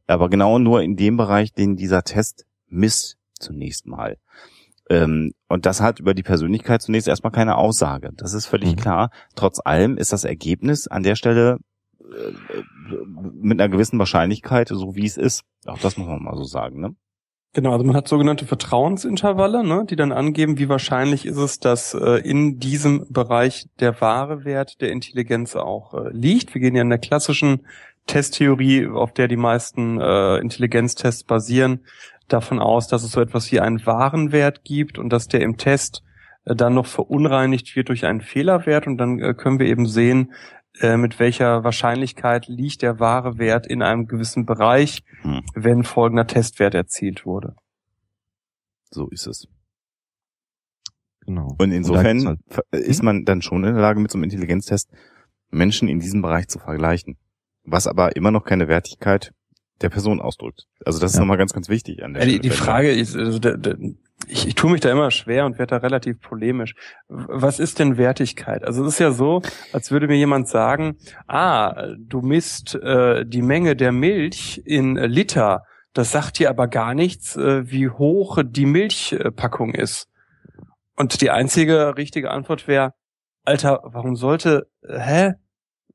Aber 0.05 0.29
genau 0.29 0.59
nur 0.59 0.81
in 0.81 0.95
dem 0.95 1.17
Bereich, 1.17 1.53
den 1.53 1.75
dieser 1.75 2.03
Test 2.03 2.45
misst 2.67 3.17
zunächst 3.39 3.87
mal. 3.87 4.17
Ähm, 4.89 5.33
und 5.47 5.65
das 5.65 5.81
hat 5.81 5.99
über 5.99 6.13
die 6.13 6.23
Persönlichkeit 6.23 6.81
zunächst 6.81 7.07
erstmal 7.07 7.31
keine 7.31 7.57
Aussage. 7.57 8.11
Das 8.15 8.33
ist 8.33 8.45
völlig 8.45 8.71
mhm. 8.71 8.75
klar. 8.75 9.11
Trotz 9.35 9.59
allem 9.63 9.97
ist 9.97 10.11
das 10.11 10.25
Ergebnis 10.25 10.87
an 10.87 11.03
der 11.03 11.15
Stelle 11.15 11.59
äh, 12.01 12.63
mit 13.33 13.59
einer 13.59 13.69
gewissen 13.69 13.99
Wahrscheinlichkeit 13.99 14.67
so, 14.67 14.95
wie 14.95 15.05
es 15.05 15.17
ist. 15.17 15.43
Auch 15.65 15.79
das 15.79 15.97
muss 15.97 16.07
man 16.07 16.23
mal 16.23 16.35
so 16.35 16.43
sagen. 16.43 16.81
Ne? 16.81 16.95
Genau, 17.53 17.71
also 17.71 17.83
man 17.83 17.95
hat 17.95 18.07
sogenannte 18.07 18.45
Vertrauensintervalle, 18.45 19.63
ne, 19.63 19.83
die 19.89 19.95
dann 19.95 20.11
angeben, 20.11 20.59
wie 20.59 20.69
wahrscheinlich 20.69 21.25
ist 21.25 21.37
es, 21.37 21.59
dass 21.59 21.95
äh, 21.95 22.21
in 22.21 22.59
diesem 22.59 23.07
Bereich 23.09 23.67
der 23.79 23.99
wahre 24.01 24.45
Wert 24.45 24.81
der 24.81 24.91
Intelligenz 24.91 25.55
auch 25.55 25.95
äh, 25.95 26.09
liegt. 26.11 26.53
Wir 26.53 26.61
gehen 26.61 26.75
ja 26.75 26.83
in 26.83 26.89
der 26.89 26.99
klassischen 26.99 27.65
Testtheorie, 28.05 28.87
auf 28.87 29.13
der 29.13 29.27
die 29.27 29.35
meisten 29.35 29.99
äh, 29.99 30.37
Intelligenztests 30.37 31.23
basieren, 31.23 31.85
davon 32.27 32.59
aus, 32.59 32.87
dass 32.87 33.03
es 33.03 33.11
so 33.11 33.21
etwas 33.21 33.51
wie 33.51 33.59
einen 33.59 33.83
wahren 33.83 34.31
Wert 34.31 34.63
gibt 34.63 34.99
und 34.99 35.09
dass 35.09 35.27
der 35.27 35.41
im 35.41 35.57
Test 35.57 36.03
äh, 36.45 36.55
dann 36.55 36.75
noch 36.75 36.85
verunreinigt 36.85 37.75
wird 37.75 37.89
durch 37.89 38.05
einen 38.05 38.21
Fehlerwert 38.21 38.85
und 38.85 38.97
dann 38.97 39.19
äh, 39.19 39.33
können 39.33 39.57
wir 39.57 39.65
eben 39.65 39.87
sehen, 39.87 40.33
äh, 40.79 40.97
mit 40.97 41.19
welcher 41.19 41.63
Wahrscheinlichkeit 41.63 42.47
liegt 42.47 42.81
der 42.81 42.99
wahre 42.99 43.37
Wert 43.37 43.67
in 43.67 43.81
einem 43.81 44.07
gewissen 44.07 44.45
Bereich, 44.45 45.03
hm. 45.21 45.41
wenn 45.53 45.83
folgender 45.83 46.27
Testwert 46.27 46.75
erzielt 46.75 47.25
wurde. 47.25 47.55
So 48.91 49.07
ist 49.09 49.27
es. 49.27 49.47
Genau. 51.25 51.55
Und 51.59 51.71
insofern 51.71 52.25
und 52.25 52.39
halt, 52.49 52.63
ist 52.71 53.03
man 53.03 53.25
dann 53.25 53.41
schon 53.41 53.63
in 53.63 53.73
der 53.73 53.81
Lage, 53.81 53.99
mit 53.99 54.11
so 54.11 54.17
einem 54.17 54.23
Intelligenztest 54.23 54.89
Menschen 55.51 55.87
in 55.87 55.99
diesem 55.99 56.21
Bereich 56.21 56.47
zu 56.47 56.59
vergleichen 56.59 57.17
was 57.71 57.87
aber 57.87 58.15
immer 58.15 58.31
noch 58.31 58.43
keine 58.43 58.67
Wertigkeit 58.67 59.33
der 59.81 59.89
Person 59.89 60.19
ausdrückt. 60.19 60.67
Also 60.85 60.99
das 60.99 61.11
ist 61.11 61.15
ja. 61.15 61.21
nochmal 61.21 61.37
ganz, 61.37 61.53
ganz 61.53 61.69
wichtig 61.69 62.03
an 62.03 62.13
der 62.13 62.23
ja, 62.23 62.29
die, 62.29 62.39
die 62.39 62.49
Frage 62.49 62.91
ist, 62.91 63.15
also 63.15 63.39
der, 63.39 63.57
der, 63.57 63.77
ich, 64.27 64.47
ich 64.47 64.55
tue 64.55 64.71
mich 64.71 64.81
da 64.81 64.91
immer 64.91 65.11
schwer 65.11 65.45
und 65.45 65.57
werde 65.57 65.75
da 65.75 65.77
relativ 65.77 66.19
polemisch. 66.19 66.75
Was 67.07 67.59
ist 67.59 67.79
denn 67.79 67.97
Wertigkeit? 67.97 68.63
Also 68.63 68.83
es 68.83 68.93
ist 68.93 68.99
ja 68.99 69.11
so, 69.11 69.41
als 69.73 69.91
würde 69.91 70.07
mir 70.07 70.17
jemand 70.17 70.47
sagen, 70.47 70.97
ah, 71.27 71.87
du 71.97 72.21
misst 72.21 72.75
äh, 72.75 73.25
die 73.25 73.41
Menge 73.41 73.75
der 73.75 73.91
Milch 73.91 74.61
in 74.65 74.95
Liter, 74.95 75.63
das 75.93 76.11
sagt 76.11 76.39
dir 76.39 76.49
aber 76.49 76.67
gar 76.67 76.93
nichts, 76.93 77.35
äh, 77.35 77.69
wie 77.69 77.89
hoch 77.89 78.39
die 78.43 78.65
Milchpackung 78.65 79.73
ist. 79.73 80.07
Und 80.95 81.21
die 81.21 81.31
einzige 81.31 81.97
richtige 81.97 82.31
Antwort 82.31 82.67
wäre, 82.67 82.93
Alter, 83.45 83.81
warum 83.83 84.15
sollte, 84.15 84.67
hä? 84.85 85.33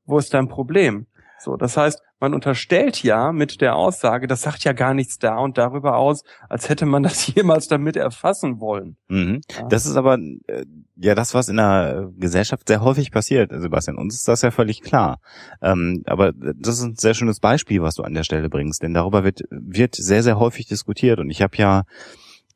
Wo 0.03 0.17
ist 0.17 0.33
dein 0.33 0.47
Problem? 0.47 1.07
So, 1.39 1.57
das 1.57 1.77
heißt, 1.77 2.01
man 2.19 2.33
unterstellt 2.33 3.03
ja 3.03 3.31
mit 3.31 3.61
der 3.61 3.75
Aussage, 3.75 4.27
das 4.27 4.41
sagt 4.41 4.63
ja 4.63 4.73
gar 4.73 4.93
nichts 4.93 5.19
da 5.19 5.37
und 5.37 5.57
darüber 5.57 5.97
aus, 5.97 6.23
als 6.49 6.69
hätte 6.69 6.85
man 6.85 7.03
das 7.03 7.27
jemals 7.27 7.67
damit 7.67 7.97
erfassen 7.97 8.59
wollen. 8.59 8.97
Mhm. 9.07 9.41
Ja. 9.51 9.67
Das 9.67 9.85
ist 9.85 9.95
aber 9.95 10.17
äh, 10.47 10.65
ja 10.95 11.13
das, 11.13 11.33
was 11.33 11.49
in 11.49 11.57
der 11.57 12.09
Gesellschaft 12.17 12.67
sehr 12.67 12.81
häufig 12.81 13.11
passiert, 13.11 13.51
Sebastian. 13.53 13.97
Uns 13.97 14.15
ist 14.15 14.27
das 14.27 14.41
ja 14.41 14.51
völlig 14.51 14.81
klar. 14.81 15.19
Ähm, 15.61 16.03
aber 16.05 16.31
das 16.33 16.79
ist 16.79 16.83
ein 16.83 16.95
sehr 16.95 17.13
schönes 17.13 17.39
Beispiel, 17.39 17.81
was 17.81 17.95
du 17.95 18.03
an 18.03 18.13
der 18.13 18.23
Stelle 18.23 18.49
bringst, 18.49 18.81
denn 18.81 18.93
darüber 18.93 19.23
wird 19.23 19.41
wird 19.49 19.95
sehr 19.95 20.23
sehr 20.23 20.39
häufig 20.39 20.67
diskutiert 20.67 21.19
und 21.19 21.29
ich 21.29 21.41
habe 21.41 21.57
ja 21.57 21.83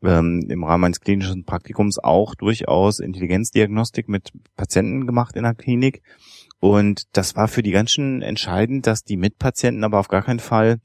ähm, 0.04 0.46
im 0.50 0.64
Rahmen 0.64 0.82
meines 0.82 1.02
klinischen 1.02 1.44
Praktikums 1.44 2.00
auch 2.00 2.36
durchaus 2.36 3.00
Intelligenzdiagnostik 3.00 4.08
mit 4.08 4.32
Patienten 4.56 5.06
gemacht 5.06 5.36
in 5.36 5.44
der 5.44 5.56
Klinik 5.56 6.02
und 6.60 7.04
das 7.14 7.36
war 7.36 7.48
für 7.48 7.64
die 7.64 7.72
ganz 7.72 7.92
schön 7.92 8.22
entscheidend, 8.22 8.88
dass 8.88 9.04
die 9.04 9.18
Mitpatienten 9.18 9.84
aber 9.84 10.00
auf 10.00 10.08
gar 10.08 10.24
keinen 10.24 10.40
Fall 10.40 10.80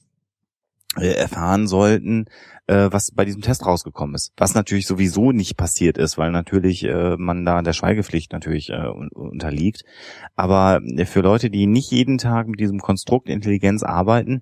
äh, 0.97 1.15
erfahren 1.15 1.67
sollten, 1.67 2.27
äh, 2.69 2.89
was 2.91 3.11
bei 3.13 3.25
diesem 3.25 3.43
Test 3.43 3.67
rausgekommen 3.67 4.15
ist. 4.15 4.33
Was 4.37 4.55
natürlich 4.55 4.87
sowieso 4.87 5.33
nicht 5.33 5.57
passiert 5.57 5.99
ist, 5.99 6.19
weil 6.19 6.31
natürlich 6.31 6.85
äh, 6.85 7.17
man 7.17 7.45
da 7.45 7.63
der 7.63 7.73
Schweigepflicht 7.73 8.33
natürlich 8.33 8.71
unterliegt. 8.71 9.83
Aber 10.37 10.81
für 11.07 11.21
Leute, 11.21 11.51
die 11.51 11.67
nicht 11.67 11.91
jeden 11.91 12.19
Tag 12.19 12.47
mit 12.47 12.61
diesem 12.61 12.79
Konstrukt 12.79 13.29
Intelligenz 13.29 13.83
arbeiten, 13.83 14.41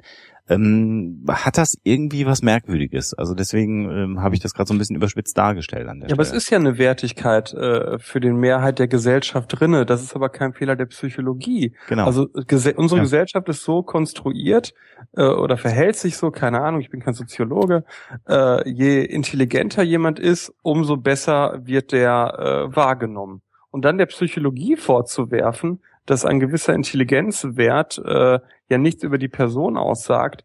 ähm, 0.55 1.25
hat 1.29 1.59
das 1.59 1.77
irgendwie 1.83 2.27
was 2.27 2.43
Merkwürdiges. 2.43 3.15
Also 3.15 3.35
deswegen 3.35 3.91
ähm, 3.91 4.21
habe 4.23 4.35
ich 4.35 4.41
das 4.41 4.55
gerade 4.55 4.69
so 4.69 4.75
ein 4.75 4.79
bisschen 4.79 4.97
überspitzt 4.97 5.37
dargestellt 5.37 5.89
an 5.89 6.01
der 6.01 6.09
Ja, 6.09 6.15
Stelle. 6.15 6.29
aber 6.29 6.37
es 6.37 6.45
ist 6.45 6.51
ja 6.51 6.59
eine 6.59 6.79
Wertigkeit 6.79 7.53
äh, 7.55 7.99
für 7.99 8.21
den 8.21 8.37
Mehrheit 8.37 8.79
der 8.79 8.89
Gesellschaft 8.89 9.59
drinne. 9.59 9.87
Das 9.87 10.03
ist 10.03 10.15
aber 10.15 10.29
kein 10.29 10.53
Fehler 10.53 10.77
der 10.77 10.87
Psychologie. 10.87 11.75
genau. 11.89 12.05
Also 12.07 12.29
gese 12.47 12.75
unsere 12.75 12.99
Ja. 12.99 13.03
Gesellschaft 13.05 13.49
ist 13.49 13.63
so 13.65 13.83
konstruiert 13.83 14.73
äh, 15.17 15.25
oder 15.25 15.57
verhält 15.57 15.97
sich 15.97 16.17
so, 16.17 16.31
keine 16.31 16.61
Ahnung, 16.63 16.81
ich 16.81 16.91
bin 16.91 17.01
kein 17.01 17.15
Soziologe. 17.15 17.85
Äh, 18.29 18.69
je 18.71 19.03
intelligenter 19.05 19.83
jemand 19.83 20.19
ist, 20.19 20.53
umso 20.63 20.97
besser 20.97 21.61
wird 21.65 21.93
der 21.93 22.69
äh, 22.71 22.77
wahrgenommen. 22.77 23.43
Und 23.71 23.85
dann 23.87 23.97
der 23.97 24.07
Psychologie 24.07 24.77
vorzuwerfen, 24.77 25.81
dass 26.07 26.25
ein 26.25 26.41
gewisser 26.41 26.75
Intelligenzwert 26.75 27.99
äh, 28.05 28.39
ja 28.69 28.79
nichts 28.79 29.03
über 29.03 29.19
die 29.19 29.29
Person 29.29 29.77
aussagt, 29.77 30.45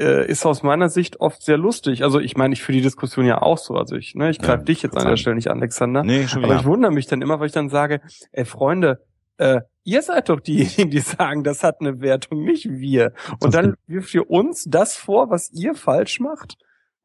äh, 0.00 0.26
ist 0.28 0.44
aus 0.46 0.62
meiner 0.62 0.88
Sicht 0.88 1.20
oft 1.20 1.42
sehr 1.42 1.56
lustig. 1.58 2.02
Also 2.02 2.18
ich 2.20 2.36
meine, 2.36 2.54
ich 2.54 2.62
führe 2.62 2.76
die 2.78 2.82
Diskussion 2.82 3.26
ja 3.26 3.42
auch 3.42 3.58
so. 3.58 3.74
Also 3.74 3.96
ich, 3.96 4.14
ne, 4.14 4.30
ich 4.30 4.38
Ja, 4.38 4.44
greife 4.46 4.64
dich 4.64 4.82
jetzt 4.82 4.96
an 4.96 5.06
der. 5.06 5.16
Stelle 5.16 5.36
nicht 5.36 5.48
an, 5.50 5.58
Alexander. 5.58 6.02
nee, 6.02 6.26
schon 6.26 6.42
Aber 6.44 6.52
wieder. 6.54 6.60
ich 6.60 6.66
wundere 6.66 6.92
mich 6.92 7.06
dann 7.06 7.22
immer, 7.22 7.38
weil 7.40 7.46
ich 7.46 7.52
dann 7.52 7.68
sage, 7.68 8.00
ey 8.32 8.44
Freunde, 8.44 9.02
äh, 9.36 9.60
ihr 9.84 10.02
seid 10.02 10.28
doch 10.28 10.40
diejenigen, 10.40 10.90
die 10.90 11.00
sagen, 11.00 11.44
das 11.44 11.62
hat 11.62 11.80
eine 11.80 12.00
Wertung, 12.00 12.42
nicht 12.44 12.68
wir. 12.70 13.12
Und 13.40 13.54
dann 13.54 13.74
wirft 13.86 14.14
ihr 14.14 14.28
uns 14.30 14.64
das 14.68 14.96
vor, 14.96 15.30
was 15.30 15.50
ihr 15.52 15.74
falsch 15.74 16.18
macht. 16.20 16.56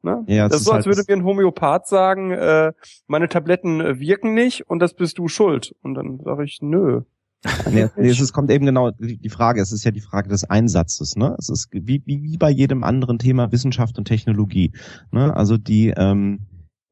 Ne? 0.02 0.24
Ja, 0.28 0.44
das 0.44 0.52
das 0.52 0.60
ist 0.62 0.66
so, 0.66 0.72
als 0.72 0.86
halt- 0.86 0.96
würde 0.96 1.12
mir 1.12 1.20
ein 1.20 1.24
Homöopath 1.26 1.86
sagen, 1.86 2.30
äh, 2.30 2.72
meine 3.06 3.28
Tabletten 3.28 3.80
äh, 3.80 3.98
wirken 4.00 4.32
nicht 4.34 4.68
und 4.70 4.78
das 4.80 4.94
bist 4.94 5.18
du 5.18 5.28
schuld. 5.28 5.74
Und 5.82 5.94
dann 5.94 6.18
sage 6.24 6.44
ich, 6.44 6.58
nö. 6.62 7.02
Nee, 7.70 7.86
nee, 7.96 8.08
es 8.08 8.32
kommt 8.32 8.50
eben 8.50 8.66
genau 8.66 8.90
die 8.90 9.16
die 9.16 9.28
Frage, 9.30 9.62
es 9.62 9.72
ist 9.72 9.84
ja 9.84 9.90
die 9.90 10.00
Frage 10.02 10.28
des 10.28 10.44
Einsatzes, 10.44 11.16
ne? 11.16 11.34
Es 11.38 11.48
ist 11.48 11.68
wie, 11.72 12.02
wie, 12.04 12.22
wie 12.22 12.36
bei 12.36 12.50
jedem 12.50 12.84
anderen 12.84 13.18
Thema 13.18 13.50
Wissenschaft 13.50 13.96
und 13.98 14.04
Technologie. 14.04 14.72
Ne? 15.10 15.34
Also 15.34 15.56
die, 15.56 15.88
ähm, 15.96 16.40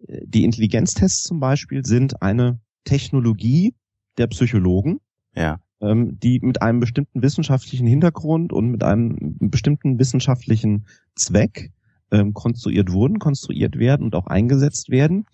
die 0.01 0.45
Intelligenztests 0.45 1.25
zum 1.25 1.41
Beispiel 1.41 1.85
sind 1.85 2.23
eine 2.23 2.61
Technologie 2.85 3.75
der 4.17 4.29
Psychologen, 4.29 5.01
Ja. 5.35 5.61
ähm, 5.83 6.19
die 6.19 6.41
mit 6.41 6.63
einem 6.63 6.81
bestimmten 6.81 7.23
wissenschaftlichen 7.23 7.87
Hintergrund 7.87 8.53
und 8.53 8.71
mit 8.71 8.83
einem 8.83 9.37
bestimmten 9.39 9.99
wissenschaftlichen 9.99 10.87
Zweck 11.15 11.73
ähm, 12.11 12.33
konstruiert 12.33 12.91
wurden, 12.91 13.19
konstruiert 13.19 13.79
werden 13.79 14.05
und 14.05 14.15
auch 14.15 14.27
eingesetzt 14.29 14.89
werden. 14.89 15.27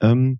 Ähm, 0.00 0.38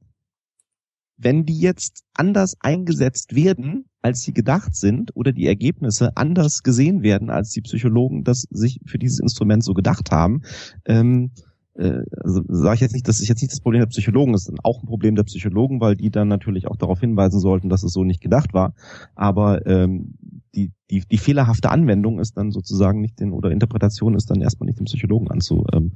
wenn 1.16 1.44
die 1.46 1.58
jetzt 1.58 2.04
anders 2.14 2.56
eingesetzt 2.60 3.34
werden, 3.34 3.86
als 4.04 4.20
sie 4.20 4.34
gedacht 4.34 4.76
sind, 4.76 5.16
oder 5.16 5.32
die 5.32 5.46
Ergebnisse 5.46 6.14
anders 6.14 6.62
gesehen 6.62 7.02
werden, 7.02 7.30
als 7.30 7.50
die 7.50 7.62
Psychologen 7.62 8.22
das 8.22 8.46
sich 8.50 8.78
für 8.84 8.98
dieses 8.98 9.18
Instrument 9.18 9.64
so 9.64 9.72
gedacht 9.72 10.10
haben, 10.10 10.42
ähm, 10.84 11.30
äh, 11.74 12.02
also 12.22 12.42
sage 12.48 12.74
ich 12.74 12.80
jetzt 12.82 12.92
nicht, 12.92 13.08
das 13.08 13.20
ist 13.20 13.28
jetzt 13.28 13.40
nicht 13.40 13.52
das 13.52 13.60
Problem 13.60 13.80
der 13.80 13.86
Psychologen, 13.86 14.34
ist 14.34 14.52
auch 14.62 14.82
ein 14.82 14.86
Problem 14.86 15.14
der 15.14 15.22
Psychologen, 15.22 15.80
weil 15.80 15.96
die 15.96 16.10
dann 16.10 16.28
natürlich 16.28 16.68
auch 16.68 16.76
darauf 16.76 17.00
hinweisen 17.00 17.40
sollten, 17.40 17.70
dass 17.70 17.82
es 17.82 17.94
so 17.94 18.04
nicht 18.04 18.20
gedacht 18.20 18.52
war. 18.52 18.74
Aber 19.14 19.66
ähm, 19.66 20.14
die, 20.54 20.70
die, 20.94 21.08
die 21.08 21.18
fehlerhafte 21.18 21.70
Anwendung 21.70 22.20
ist 22.20 22.36
dann 22.36 22.52
sozusagen 22.52 23.00
nicht 23.00 23.18
den 23.18 23.32
oder 23.32 23.50
Interpretation 23.50 24.14
ist 24.14 24.30
dann 24.30 24.40
erstmal 24.40 24.66
nicht 24.66 24.78
dem 24.78 24.84
Psychologen 24.84 25.28
anzuhaften, 25.28 25.90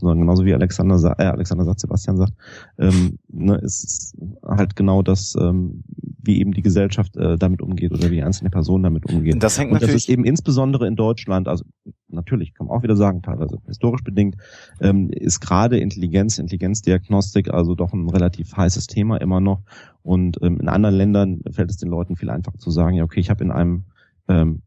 sondern 0.00 0.20
genauso 0.20 0.44
wie 0.44 0.54
Alexander, 0.54 0.98
sa- 0.98 1.16
äh, 1.18 1.24
Alexander 1.24 1.64
sagt, 1.64 1.80
Sebastian 1.80 2.16
sagt, 2.16 2.32
ähm, 2.78 3.18
ne, 3.28 3.56
es 3.56 3.82
ist 3.82 4.16
halt 4.44 4.76
genau 4.76 5.02
das, 5.02 5.34
ähm, 5.40 5.82
wie 6.22 6.38
eben 6.40 6.52
die 6.52 6.62
Gesellschaft 6.62 7.16
äh, 7.16 7.36
damit 7.36 7.62
umgeht 7.62 7.92
oder 7.92 8.10
wie 8.10 8.22
einzelne 8.22 8.50
Personen 8.50 8.84
damit 8.84 9.06
umgehen. 9.06 9.40
Das 9.40 9.58
hängt 9.58 9.72
Und 9.72 9.82
das 9.82 9.90
ist 9.92 10.08
eben 10.08 10.24
insbesondere 10.24 10.86
in 10.86 10.94
Deutschland, 10.96 11.48
also 11.48 11.64
natürlich 12.08 12.54
kann 12.54 12.68
man 12.68 12.78
auch 12.78 12.82
wieder 12.84 12.96
sagen, 12.96 13.22
teilweise 13.22 13.58
historisch 13.66 14.04
bedingt, 14.04 14.36
ähm, 14.80 15.10
ist 15.10 15.40
gerade 15.40 15.78
Intelligenz, 15.78 16.38
Intelligenzdiagnostik 16.38 17.52
also 17.52 17.74
doch 17.74 17.92
ein 17.92 18.08
relativ 18.08 18.56
heißes 18.56 18.86
Thema 18.86 19.16
immer 19.16 19.40
noch. 19.40 19.62
Und 20.02 20.38
ähm, 20.42 20.60
in 20.60 20.68
anderen 20.68 20.94
Ländern 20.94 21.40
fällt 21.50 21.70
es 21.70 21.78
den 21.78 21.88
Leuten 21.88 22.14
viel 22.16 22.30
einfacher 22.30 22.58
zu 22.58 22.70
sagen, 22.70 22.96
ja 22.96 23.04
okay, 23.04 23.18
ich 23.20 23.30
habe 23.30 23.42
in 23.42 23.50
einem 23.50 23.84
ähm, 24.28 24.62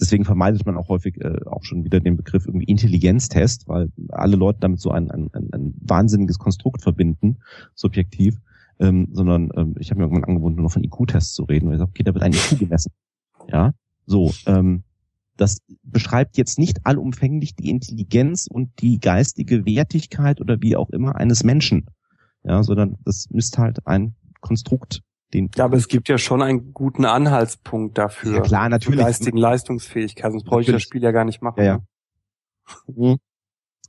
deswegen 0.00 0.24
vermeidet 0.24 0.64
man 0.64 0.76
auch 0.76 0.88
häufig 0.88 1.20
äh, 1.20 1.40
auch 1.46 1.64
schon 1.64 1.84
wieder 1.84 2.00
den 2.00 2.16
Begriff 2.16 2.46
irgendwie 2.46 2.66
Intelligenztest, 2.66 3.68
weil 3.68 3.90
alle 4.08 4.36
Leute 4.36 4.60
damit 4.60 4.80
so 4.80 4.90
ein, 4.90 5.10
ein, 5.10 5.30
ein, 5.32 5.74
wahnsinniges 5.80 6.38
Konstrukt 6.38 6.82
verbinden, 6.82 7.38
subjektiv, 7.74 8.40
ähm, 8.80 9.08
sondern 9.12 9.50
ähm, 9.56 9.74
ich 9.78 9.90
habe 9.90 10.00
mir 10.00 10.06
irgendwann 10.06 10.24
angeboten, 10.24 10.56
nur 10.56 10.64
noch 10.64 10.72
von 10.72 10.84
IQ-Tests 10.84 11.34
zu 11.34 11.44
reden, 11.44 11.66
weil 11.66 11.74
ich 11.74 11.78
sage, 11.78 11.90
okay, 11.90 12.02
da 12.02 12.14
wird 12.14 12.24
ein 12.24 12.32
IQ 12.32 12.58
gemessen. 12.58 12.92
Ja, 13.50 13.74
so, 14.06 14.32
ähm, 14.46 14.84
das 15.36 15.58
beschreibt 15.82 16.36
jetzt 16.36 16.58
nicht 16.58 16.86
allumfänglich 16.86 17.56
die 17.56 17.70
Intelligenz 17.70 18.46
und 18.46 18.70
die 18.80 19.00
geistige 19.00 19.66
Wertigkeit 19.66 20.40
oder 20.40 20.62
wie 20.62 20.76
auch 20.76 20.90
immer 20.90 21.16
eines 21.16 21.44
Menschen. 21.44 21.86
Ja, 22.44 22.62
sondern 22.62 22.96
das 23.04 23.26
ist 23.30 23.58
halt 23.58 23.86
ein 23.86 24.14
Konstrukt, 24.40 25.02
den 25.34 25.50
Ja, 25.56 25.64
aber 25.64 25.76
es 25.76 25.88
gibt 25.88 26.08
ja 26.08 26.16
schon 26.16 26.42
einen 26.42 26.72
guten 26.72 27.04
Anhaltspunkt 27.04 27.98
dafür. 27.98 28.36
Ja, 28.36 28.40
klar, 28.40 28.68
natürlich. 28.68 29.00
geistigen 29.00 29.36
Leistungsfähigkeit, 29.36 30.32
sonst 30.32 30.44
brauche 30.44 30.60
ich 30.60 30.66
das 30.66 30.74
Natürlich. 30.74 30.84
Spiel 30.84 31.02
ja 31.02 31.10
gar 31.10 31.24
nicht 31.24 31.42
machen. 31.42 31.58
Ja, 31.58 31.64
ja. 31.64 31.80
Mhm. 32.86 33.16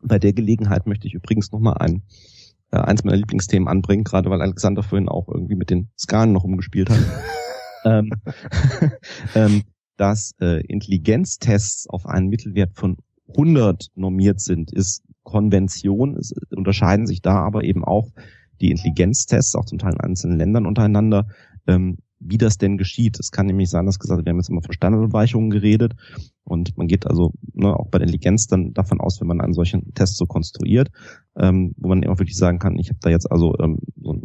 Bei 0.01 0.19
der 0.19 0.33
Gelegenheit 0.33 0.87
möchte 0.87 1.07
ich 1.07 1.13
übrigens 1.13 1.51
nochmal 1.51 1.77
ein, 1.79 2.03
äh, 2.71 2.77
eins 2.77 3.03
meiner 3.03 3.17
Lieblingsthemen 3.17 3.67
anbringen, 3.67 4.03
gerade 4.03 4.29
weil 4.29 4.41
Alexander 4.41 4.83
vorhin 4.83 5.07
auch 5.07 5.29
irgendwie 5.29 5.55
mit 5.55 5.69
den 5.69 5.89
Skalen 5.97 6.33
noch 6.33 6.43
umgespielt 6.43 6.89
hat. 6.89 6.99
ähm, 7.85 8.09
ähm, 9.35 9.63
dass 9.97 10.33
äh, 10.41 10.65
Intelligenztests 10.65 11.87
auf 11.87 12.05
einen 12.05 12.27
Mittelwert 12.27 12.73
von 12.73 12.97
100 13.29 13.87
normiert 13.95 14.41
sind, 14.41 14.71
ist 14.71 15.03
Konvention. 15.23 16.17
Es 16.17 16.33
unterscheiden 16.51 17.07
sich 17.07 17.21
da 17.21 17.39
aber 17.39 17.63
eben 17.63 17.83
auch 17.83 18.11
die 18.61 18.71
Intelligenztests, 18.71 19.55
auch 19.55 19.65
zum 19.65 19.79
Teil 19.79 19.93
in 19.93 19.99
einzelnen 19.99 20.37
Ländern 20.37 20.65
untereinander, 20.65 21.27
ähm, 21.67 21.97
wie 22.19 22.37
das 22.37 22.57
denn 22.57 22.77
geschieht. 22.77 23.19
Es 23.19 23.31
kann 23.31 23.45
nämlich 23.45 23.69
sein, 23.69 23.85
dass 23.85 23.99
gesagt, 23.99 24.25
wir 24.25 24.29
haben 24.29 24.37
jetzt 24.39 24.49
immer 24.49 24.61
von 24.61 24.73
Standardabweichungen 24.73 25.49
geredet 25.49 25.93
und 26.43 26.77
man 26.77 26.87
geht 26.87 27.07
also 27.07 27.33
ne, 27.53 27.75
auch 27.75 27.89
bei 27.89 27.97
der 27.97 28.07
Intelligenz 28.07 28.47
dann 28.47 28.73
davon 28.73 28.99
aus, 28.99 29.19
wenn 29.19 29.27
man 29.27 29.41
einen 29.41 29.53
solchen 29.53 29.93
Test 29.93 30.17
so 30.17 30.25
konstruiert, 30.25 30.89
ähm, 31.35 31.73
wo 31.77 31.89
man 31.89 32.05
auch 32.07 32.19
wirklich 32.19 32.37
sagen 32.37 32.59
kann, 32.59 32.77
ich 32.77 32.89
habe 32.89 32.99
da 33.01 33.09
jetzt 33.09 33.31
also 33.31 33.55
ähm, 33.59 33.79
so 34.01 34.13
ein, 34.13 34.23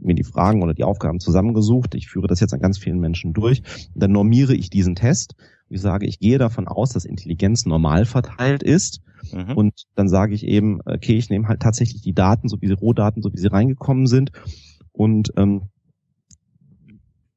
mir 0.00 0.14
die 0.14 0.24
Fragen 0.24 0.62
oder 0.62 0.74
die 0.74 0.84
Aufgaben 0.84 1.18
zusammengesucht, 1.18 1.94
ich 1.94 2.08
führe 2.08 2.26
das 2.26 2.40
jetzt 2.40 2.52
an 2.52 2.60
ganz 2.60 2.78
vielen 2.78 3.00
Menschen 3.00 3.32
durch, 3.32 3.62
dann 3.94 4.12
normiere 4.12 4.54
ich 4.54 4.70
diesen 4.70 4.94
Test. 4.94 5.34
Ich 5.70 5.80
sage, 5.80 6.06
ich 6.06 6.18
gehe 6.18 6.38
davon 6.38 6.68
aus, 6.68 6.90
dass 6.90 7.04
Intelligenz 7.06 7.64
normal 7.64 8.04
verteilt 8.04 8.62
ist 8.62 9.00
Mhm. 9.32 9.56
und 9.56 9.84
dann 9.94 10.08
sage 10.08 10.34
ich 10.34 10.46
eben, 10.46 10.80
okay, 10.84 11.16
ich 11.16 11.30
nehme 11.30 11.48
halt 11.48 11.60
tatsächlich 11.60 12.02
die 12.02 12.14
Daten, 12.14 12.48
so 12.48 12.60
wie 12.60 12.66
sie 12.66 12.74
Rohdaten, 12.74 13.22
so 13.22 13.32
wie 13.32 13.38
sie 13.38 13.50
reingekommen 13.50 14.06
sind. 14.06 14.32
Und 14.92 15.32
ähm, 15.36 15.68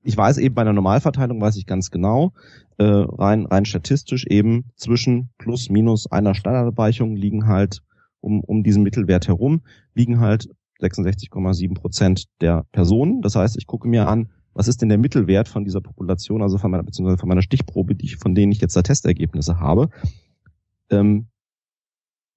ich 0.03 0.15
weiß 0.15 0.37
eben 0.37 0.55
bei 0.55 0.61
einer 0.61 0.73
Normalverteilung 0.73 1.41
weiß 1.41 1.57
ich 1.57 1.65
ganz 1.65 1.91
genau, 1.91 2.33
äh, 2.77 2.83
rein 2.83 3.45
rein 3.45 3.65
statistisch 3.65 4.25
eben 4.25 4.65
zwischen 4.75 5.29
plus 5.37 5.69
minus 5.69 6.09
einer 6.11 6.35
Standardabweichung 6.35 7.15
liegen 7.15 7.47
halt 7.47 7.81
um 8.21 8.41
um 8.41 8.63
diesen 8.63 8.83
Mittelwert 8.83 9.27
herum 9.27 9.61
liegen 9.93 10.19
halt 10.19 10.49
66,7 10.79 11.73
Prozent 11.73 12.25
der 12.41 12.65
Personen. 12.71 13.21
Das 13.21 13.35
heißt, 13.35 13.57
ich 13.57 13.67
gucke 13.67 13.87
mir 13.87 14.07
an, 14.07 14.29
was 14.53 14.67
ist 14.67 14.81
denn 14.81 14.89
der 14.89 14.97
Mittelwert 14.97 15.47
von 15.47 15.65
dieser 15.65 15.81
Population, 15.81 16.41
also 16.41 16.57
von 16.57 16.71
meiner 16.71 16.83
beziehungsweise 16.83 17.19
von 17.19 17.29
meiner 17.29 17.41
Stichprobe, 17.41 17.95
die 17.95 18.05
ich, 18.05 18.17
von 18.17 18.33
denen 18.33 18.51
ich 18.51 18.61
jetzt 18.61 18.75
da 18.75 18.81
Testergebnisse 18.81 19.59
habe. 19.59 19.89
Ähm, 20.89 21.27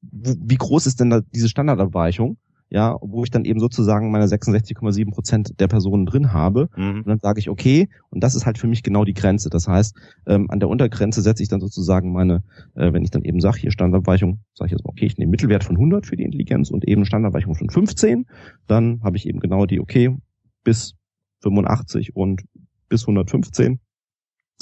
wie 0.03 0.57
groß 0.57 0.87
ist 0.87 1.01
denn 1.01 1.11
da 1.11 1.21
diese 1.21 1.49
Standardabweichung? 1.49 2.39
Ja, 2.73 2.97
wo 3.01 3.25
ich 3.25 3.33
dann 3.33 3.45
eben 3.45 3.59
sozusagen 3.59 4.13
meine 4.13 4.27
66,7 4.27 5.11
Prozent 5.11 5.59
der 5.59 5.67
Personen 5.67 6.07
drin 6.07 6.33
habe. 6.33 6.69
Mhm. 6.77 6.99
Und 6.99 7.09
dann 7.09 7.19
sage 7.19 7.41
ich, 7.41 7.51
okay, 7.51 7.89
und 8.11 8.23
das 8.23 8.37
ist 8.37 8.47
halt 8.47 8.59
für 8.59 8.69
mich 8.69 8.85
genau 8.85 9.05
die 9.05 9.13
Grenze. 9.13 9.51
Das 9.51 9.67
heißt, 9.67 9.97
ähm, 10.27 10.49
an 10.53 10.61
der 10.61 10.69
Untergrenze 10.69 11.21
setze 11.21 11.43
ich 11.43 11.49
dann 11.49 11.59
sozusagen 11.59 12.13
meine, 12.13 12.45
äh, 12.77 12.93
wenn 12.93 13.03
ich 13.03 13.11
dann 13.11 13.25
eben 13.25 13.41
sage, 13.41 13.59
hier 13.59 13.73
Standardabweichung, 13.73 14.39
sage 14.55 14.67
ich 14.67 14.73
jetzt 14.73 14.85
mal, 14.85 14.91
okay, 14.91 15.07
ich 15.07 15.19
nehme 15.19 15.33
Mittelwert 15.33 15.65
von 15.65 15.77
100 15.77 16.07
für 16.07 16.15
die 16.15 16.23
Intelligenz 16.23 16.71
und 16.71 16.87
eben 16.87 17.05
Standardabweichung 17.05 17.57
von 17.57 17.71
15, 17.71 18.27
dann 18.69 19.01
habe 19.03 19.17
ich 19.17 19.27
eben 19.27 19.41
genau 19.41 19.67
die, 19.67 19.81
okay, 19.81 20.17
bis 20.63 20.95
85 21.41 22.15
und 22.15 22.45
bis 22.89 23.03
115 23.03 23.81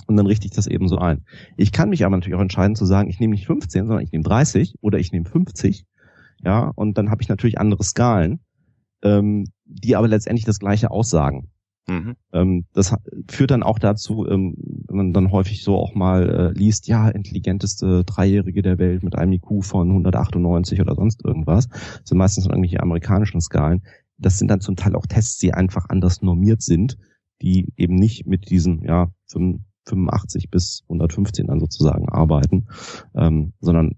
und 0.06 0.16
dann 0.16 0.26
richte 0.26 0.46
ich 0.46 0.52
das 0.52 0.66
eben 0.66 0.88
so 0.88 0.98
ein. 0.98 1.24
Ich 1.56 1.72
kann 1.72 1.90
mich 1.90 2.04
aber 2.04 2.16
natürlich 2.16 2.36
auch 2.36 2.42
entscheiden 2.42 2.76
zu 2.76 2.86
sagen, 2.86 3.10
ich 3.10 3.20
nehme 3.20 3.32
nicht 3.32 3.46
15, 3.46 3.86
sondern 3.86 4.04
ich 4.04 4.12
nehme 4.12 4.24
30 4.24 4.76
oder 4.80 4.98
ich 4.98 5.12
nehme 5.12 5.28
50. 5.28 5.84
Ja, 6.44 6.70
und 6.74 6.96
dann 6.96 7.10
habe 7.10 7.22
ich 7.22 7.28
natürlich 7.28 7.58
andere 7.58 7.82
Skalen, 7.82 8.40
ähm, 9.02 9.46
die 9.64 9.96
aber 9.96 10.08
letztendlich 10.08 10.44
das 10.44 10.58
gleiche 10.58 10.90
aussagen. 10.90 11.50
Mhm. 11.88 12.16
Ähm, 12.32 12.64
das 12.74 12.94
führt 13.28 13.50
dann 13.50 13.62
auch 13.62 13.78
dazu, 13.78 14.26
ähm, 14.28 14.54
wenn 14.86 14.96
man 14.96 15.12
dann 15.12 15.32
häufig 15.32 15.62
so 15.62 15.76
auch 15.76 15.94
mal 15.94 16.28
äh, 16.28 16.58
liest, 16.58 16.86
ja, 16.86 17.08
intelligenteste 17.08 18.04
Dreijährige 18.04 18.62
der 18.62 18.78
Welt 18.78 19.02
mit 19.02 19.16
einem 19.16 19.32
IQ 19.32 19.64
von 19.64 19.88
198 19.88 20.80
oder 20.80 20.94
sonst 20.94 21.24
irgendwas. 21.24 21.68
Das 21.68 22.02
sind 22.04 22.18
meistens 22.18 22.44
dann 22.44 22.52
irgendwelche 22.52 22.82
amerikanischen 22.82 23.40
Skalen. 23.40 23.82
Das 24.18 24.38
sind 24.38 24.48
dann 24.48 24.60
zum 24.60 24.76
Teil 24.76 24.94
auch 24.94 25.06
Tests, 25.06 25.38
die 25.38 25.54
einfach 25.54 25.86
anders 25.88 26.20
normiert 26.22 26.60
sind, 26.60 26.98
die 27.40 27.72
eben 27.76 27.94
nicht 27.94 28.26
mit 28.26 28.50
diesen, 28.50 28.82
ja, 28.82 29.10
85 29.88 30.50
bis 30.50 30.82
115 30.84 31.46
dann 31.46 31.60
sozusagen 31.60 32.08
arbeiten, 32.08 32.68
ähm, 33.14 33.52
sondern 33.60 33.96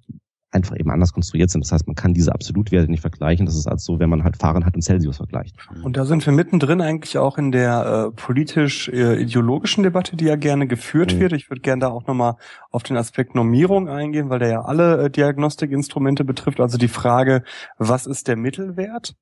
einfach 0.53 0.77
eben 0.77 0.91
anders 0.91 1.13
konstruiert 1.13 1.51
sind. 1.51 1.65
Das 1.65 1.73
heißt, 1.73 1.87
man 1.87 1.95
kann 1.95 2.13
diese 2.13 2.33
Absolutwerte 2.33 2.91
nicht 2.91 3.01
vergleichen. 3.01 3.47
Das 3.47 3.55
ist 3.55 3.67
als 3.67 3.85
so, 3.85 4.01
wenn 4.01 4.11
man 4.11 4.25
halt 4.25 4.37
Fahrenheit 4.37 4.75
und 4.75 4.83
Celsius 4.83 5.19
vergleicht. 5.19 5.57
Und 5.83 5.97
da 5.97 6.05
sind 6.05 6.25
wir 6.27 6.33
mittendrin 6.33 6.81
eigentlich 6.81 7.19
auch 7.19 7.39
in 7.39 7.53
der 7.53 8.09
äh, 8.09 8.13
politisch-ideologischen 8.13 9.85
äh, 9.85 9.89
Debatte, 9.89 10.17
die 10.17 10.25
ja 10.25 10.37
gerne 10.37 10.67
geführt 10.67 11.15
mhm. 11.15 11.21
wird. 11.21 11.33
Ich 11.33 11.51
würde 11.51 11.61
gerne 11.61 11.81
da 11.81 11.89
auch 11.89 12.07
nochmal 12.07 12.35
auf 12.71 12.83
den 12.83 12.97
Aspekt 12.97 13.35
Normierung 13.35 13.89
eingehen, 13.89 14.29
weil 14.29 14.41
der 14.41 14.49
ja 14.49 14.63
alle 14.63 15.05
äh, 15.05 15.11
Diagnostikinstrumente 15.11 16.25
betrifft. 16.25 16.61
Also 16.61 16.79
die 16.79 16.89
Frage, 16.89 17.45
was 17.79 18.07
ist 18.07 18.27
der 18.27 18.37
Mittelwert? 18.37 19.15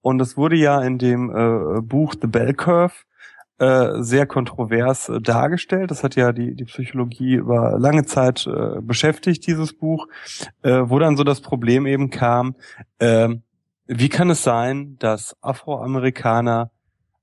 Und 0.00 0.20
es 0.20 0.36
wurde 0.36 0.56
ja 0.56 0.80
in 0.80 0.98
dem 0.98 1.30
äh, 1.30 1.80
Buch 1.82 2.14
The 2.20 2.26
Bell 2.26 2.54
Curve 2.54 2.94
äh, 3.60 4.02
sehr 4.02 4.26
kontrovers 4.26 5.10
äh, 5.10 5.20
dargestellt. 5.20 5.90
Das 5.90 6.02
hat 6.02 6.16
ja 6.16 6.32
die, 6.32 6.54
die 6.54 6.64
Psychologie 6.64 7.34
über 7.34 7.78
lange 7.78 8.06
Zeit 8.06 8.46
äh, 8.46 8.80
beschäftigt, 8.80 9.46
dieses 9.46 9.74
Buch, 9.74 10.08
äh, 10.62 10.80
wo 10.84 10.98
dann 10.98 11.18
so 11.18 11.24
das 11.24 11.42
Problem 11.42 11.86
eben 11.86 12.08
kam, 12.08 12.56
äh, 12.98 13.28
wie 13.86 14.08
kann 14.08 14.30
es 14.30 14.42
sein, 14.42 14.96
dass 14.98 15.36
Afroamerikaner 15.42 16.70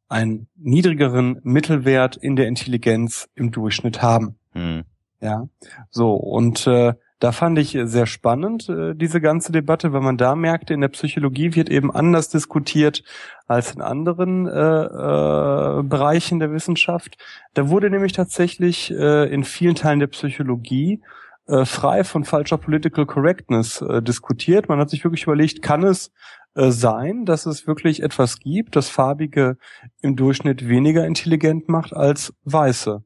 einen 0.09 0.47
niedrigeren 0.55 1.39
Mittelwert 1.41 2.17
in 2.17 2.35
der 2.35 2.47
Intelligenz 2.47 3.27
im 3.33 3.51
Durchschnitt 3.51 4.03
haben? 4.03 4.37
Hm. 4.51 4.83
Ja, 5.19 5.47
so 5.89 6.13
und 6.13 6.67
äh, 6.67 6.93
da 7.19 7.31
fand 7.31 7.57
ich 7.57 7.77
sehr 7.83 8.05
spannend, 8.05 8.69
äh, 8.69 8.93
diese 8.95 9.19
ganze 9.21 9.51
Debatte, 9.51 9.91
weil 9.91 10.01
man 10.01 10.17
da 10.17 10.35
merkte, 10.35 10.73
in 10.73 10.81
der 10.81 10.89
Psychologie 10.89 11.55
wird 11.55 11.69
eben 11.69 11.91
anders 11.91 12.29
diskutiert 12.29 13.03
als 13.47 13.73
in 13.73 13.81
anderen 13.81 14.47
äh, 14.47 14.51
äh, 14.51 15.83
Bereichen 15.83 16.39
der 16.39 16.51
Wissenschaft. 16.51 17.17
Da 17.53 17.69
wurde 17.69 17.89
nämlich 17.89 18.13
tatsächlich 18.13 18.91
äh, 18.91 19.31
in 19.33 19.43
vielen 19.43 19.75
Teilen 19.75 19.99
der 19.99 20.07
Psychologie 20.07 21.01
äh, 21.47 21.65
frei 21.65 22.03
von 22.03 22.23
falscher 22.23 22.57
Political 22.57 23.05
Correctness 23.05 23.81
äh, 23.81 24.01
diskutiert. 24.01 24.69
Man 24.69 24.79
hat 24.79 24.89
sich 24.89 25.03
wirklich 25.03 25.23
überlegt, 25.23 25.61
kann 25.61 25.83
es 25.83 26.11
äh, 26.55 26.71
sein, 26.71 27.25
dass 27.25 27.45
es 27.45 27.65
wirklich 27.67 28.03
etwas 28.03 28.39
gibt, 28.39 28.75
das 28.75 28.89
Farbige 28.89 29.57
im 30.01 30.15
Durchschnitt 30.15 30.67
weniger 30.67 31.05
intelligent 31.05 31.69
macht 31.69 31.93
als 31.93 32.33
Weiße? 32.43 33.03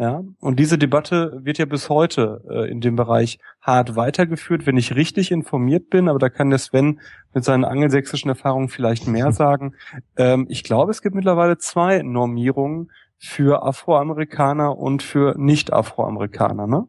Ja, 0.00 0.24
und 0.40 0.58
diese 0.58 0.78
Debatte 0.78 1.40
wird 1.44 1.58
ja 1.58 1.66
bis 1.66 1.90
heute 1.90 2.42
äh, 2.48 2.70
in 2.70 2.80
dem 2.80 2.96
Bereich 2.96 3.38
hart 3.60 3.96
weitergeführt, 3.96 4.64
wenn 4.64 4.78
ich 4.78 4.96
richtig 4.96 5.30
informiert 5.30 5.90
bin, 5.90 6.08
aber 6.08 6.18
da 6.18 6.30
kann 6.30 6.48
der 6.48 6.58
Sven 6.58 7.00
mit 7.34 7.44
seinen 7.44 7.66
angelsächsischen 7.66 8.30
Erfahrungen 8.30 8.70
vielleicht 8.70 9.06
mehr 9.06 9.30
sagen. 9.32 9.74
Ähm, 10.16 10.46
ich 10.48 10.64
glaube, 10.64 10.90
es 10.90 11.02
gibt 11.02 11.14
mittlerweile 11.14 11.58
zwei 11.58 12.00
Normierungen 12.00 12.90
für 13.18 13.62
Afroamerikaner 13.62 14.78
und 14.78 15.02
für 15.02 15.34
Nicht-Afroamerikaner, 15.36 16.66
ne? 16.66 16.88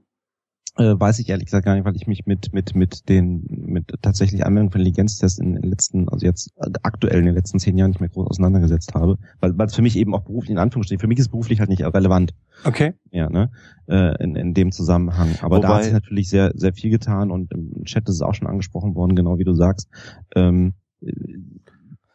Äh, 0.82 1.00
weiß 1.00 1.20
ich 1.20 1.30
ehrlich 1.30 1.46
gesagt 1.46 1.66
gar 1.66 1.76
nicht, 1.76 1.86
weil 1.86 1.96
ich 1.96 2.08
mich 2.08 2.26
mit 2.26 2.54
mit 2.54 2.76
mit 2.76 3.08
den 3.08 3.46
mit 3.48 3.94
tatsächlich 4.02 4.46
Anwendung 4.46 4.72
von 4.72 4.82
Intelligenztests 4.82 5.38
in 5.38 5.54
den 5.54 5.64
letzten, 5.64 6.10
also 6.10 6.26
jetzt 6.26 6.52
äh, 6.58 6.72
aktuell 6.82 7.20
in 7.20 7.26
den 7.26 7.36
letzten 7.36 7.60
zehn 7.60 7.78
Jahren 7.78 7.92
nicht 7.92 8.00
mehr 8.00 8.10
groß 8.10 8.28
auseinandergesetzt 8.28 8.96
habe, 8.96 9.20
weil 9.42 9.56
weil 9.60 9.68
es 9.68 9.76
für 9.76 9.84
mich 9.84 9.96
eben 9.96 10.16
auch 10.16 10.22
beruflich 10.22 10.50
in 10.50 10.58
Anführungsstrichen, 10.58 11.00
für 11.00 11.08
mich 11.08 11.20
ist 11.20 11.30
beruflich 11.30 11.60
halt 11.60 11.70
nicht 11.70 11.84
relevant. 11.84 12.34
Okay. 12.64 12.94
Ja, 13.12 13.30
ne? 13.30 13.52
Äh, 13.88 14.24
in, 14.24 14.36
in 14.36 14.56
dem 14.56 14.72
Zusammenhang. 14.72 15.36
Aber 15.42 15.58
Wobei, 15.58 15.68
da 15.68 15.76
hat 15.76 15.84
sich 15.84 15.94
natürlich 15.94 16.30
sehr 16.30 16.52
sehr 16.56 16.74
viel 16.74 16.90
getan 16.90 17.30
und 17.30 17.52
im 17.52 17.84
Chat 17.86 18.10
ist 18.10 18.16
es 18.16 18.22
auch 18.22 18.34
schon 18.34 18.48
angesprochen 18.48 18.96
worden, 18.96 19.16
genau 19.16 19.38
wie 19.38 19.44
du 19.44 19.54
sagst. 19.54 19.88
Ähm, 20.36 20.74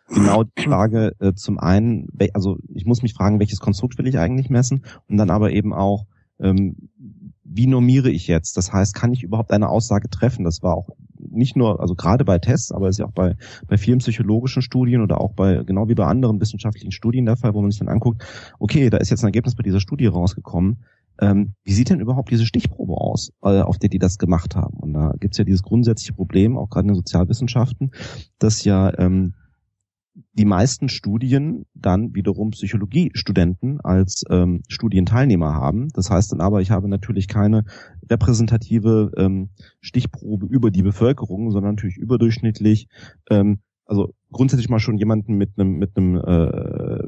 genau 0.09 0.43
die 0.43 0.63
Frage 0.65 1.15
äh, 1.21 1.35
zum 1.35 1.61
einen, 1.61 2.09
also 2.35 2.59
ich 2.75 2.85
muss 2.85 3.03
mich 3.03 3.15
fragen, 3.15 3.39
welches 3.39 3.61
Konstrukt 3.61 3.97
will 3.99 4.09
ich 4.09 4.19
eigentlich 4.19 4.51
messen 4.51 4.85
und 5.09 5.19
dann 5.19 5.31
aber 5.31 5.53
eben 5.53 5.73
auch 5.73 6.07
ähm, 6.41 6.91
wie 7.57 7.67
normiere 7.67 8.11
ich 8.11 8.27
jetzt? 8.27 8.57
Das 8.57 8.73
heißt, 8.73 8.95
kann 8.95 9.13
ich 9.13 9.23
überhaupt 9.23 9.51
eine 9.51 9.69
Aussage 9.69 10.09
treffen? 10.11 10.45
Das 10.45 10.63
war 10.63 10.75
auch 10.75 10.91
nicht 11.19 11.57
nur, 11.57 11.81
also 11.81 11.95
gerade 11.95 12.25
bei 12.25 12.39
Tests, 12.39 12.73
aber 12.73 12.89
ist 12.89 12.99
ja 12.99 13.07
auch 13.07 13.13
bei, 13.13 13.37
bei 13.67 13.79
vielen 13.79 13.99
psychologischen 13.99 14.63
Studien 14.63 15.01
oder 15.01 15.21
auch 15.21 15.33
bei, 15.33 15.63
genau 15.65 15.89
wie 15.89 15.95
bei 15.95 16.07
anderen 16.07 16.41
wissenschaftlichen 16.41 16.93
Studien 16.93 17.27
der 17.27 17.37
Fall, 17.37 17.55
wo 17.55 17.61
man 17.61 17.71
sich 17.71 17.81
dann 17.81 17.89
anguckt, 17.89 18.25
okay, 18.59 18.91
da 18.91 18.99
ist 18.99 19.11
jetzt 19.11 19.23
ein 19.23 19.29
Ergebnis 19.29 19.55
bei 19.55 19.63
dieser 19.63 19.81
Studie 19.81 20.07
rausgekommen. 20.07 20.85
Ähm, 21.19 21.55
wie 21.65 21.73
sieht 21.73 21.89
denn 21.89 22.01
überhaupt 22.01 22.31
diese 22.31 22.45
Stichprobe 22.45 22.95
aus, 22.95 23.33
äh, 23.43 23.61
auf 23.61 23.79
der 23.79 23.89
die 23.89 23.99
das 23.99 24.19
gemacht 24.19 24.55
haben? 24.55 24.77
Und 24.77 24.93
da 24.93 25.15
gibt's 25.19 25.39
ja 25.39 25.45
dieses 25.45 25.63
grundsätzliche 25.63 26.13
Problem, 26.13 26.59
auch 26.59 26.69
gerade 26.69 26.85
in 26.85 26.89
den 26.89 26.97
Sozialwissenschaften, 26.97 27.91
dass 28.39 28.65
ja 28.65 28.93
ähm, 28.99 29.35
die 30.33 30.45
meisten 30.45 30.89
Studien 30.89 31.67
dann 31.75 32.15
wiederum 32.15 32.51
Psychologiestudenten 32.51 33.81
als 33.81 34.25
ähm, 34.31 34.63
Studienteilnehmer 34.69 35.55
haben. 35.55 35.89
Das 35.95 36.11
heißt 36.11 36.33
dann 36.33 36.41
aber, 36.41 36.61
ich 36.61 36.71
habe 36.71 36.89
natürlich 36.89 37.29
keine 37.29 37.65
repräsentative 38.09 39.13
ähm, 39.17 39.51
Stichprobe 39.81 40.47
über 40.47 40.71
die 40.71 40.83
Bevölkerung, 40.83 41.51
sondern 41.51 41.75
natürlich 41.75 41.99
überdurchschnittlich, 41.99 42.89
ähm, 43.31 43.59
also 43.85 44.15
grundsätzlich 44.33 44.69
mal 44.69 44.81
schon 44.81 44.99
jemanden 44.99 45.35
mit 45.35 45.53
einem 45.57 45.77
mit 45.79 45.97
einem 45.97 46.17
äh, 46.17 46.99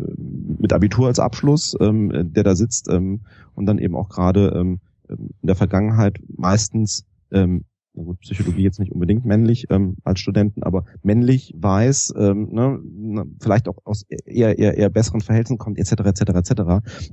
mit 0.60 0.72
Abitur 0.72 1.08
als 1.08 1.18
Abschluss, 1.18 1.76
ähm, 1.80 2.32
der 2.32 2.44
da 2.44 2.54
sitzt 2.54 2.88
ähm, 2.88 3.22
und 3.54 3.66
dann 3.66 3.78
eben 3.78 3.96
auch 3.96 4.08
gerade 4.08 4.52
ähm, 4.54 4.80
in 5.08 5.34
der 5.42 5.56
Vergangenheit 5.56 6.20
meistens 6.28 7.04
ähm, 7.32 7.64
gut, 8.04 8.20
Psychologie 8.20 8.62
jetzt 8.62 8.78
nicht 8.78 8.92
unbedingt 8.92 9.24
männlich 9.24 9.66
ähm, 9.70 9.96
als 10.04 10.20
Studenten, 10.20 10.62
aber 10.62 10.84
männlich, 11.02 11.54
weiß, 11.56 12.14
ähm, 12.16 12.48
ne, 12.52 13.24
vielleicht 13.40 13.68
auch 13.68 13.78
aus 13.84 14.04
eher, 14.08 14.58
eher, 14.58 14.76
eher 14.76 14.90
besseren 14.90 15.20
Verhältnissen 15.20 15.58
kommt, 15.58 15.78
etc., 15.78 15.92
etc., 16.04 16.20
etc. 16.34 16.52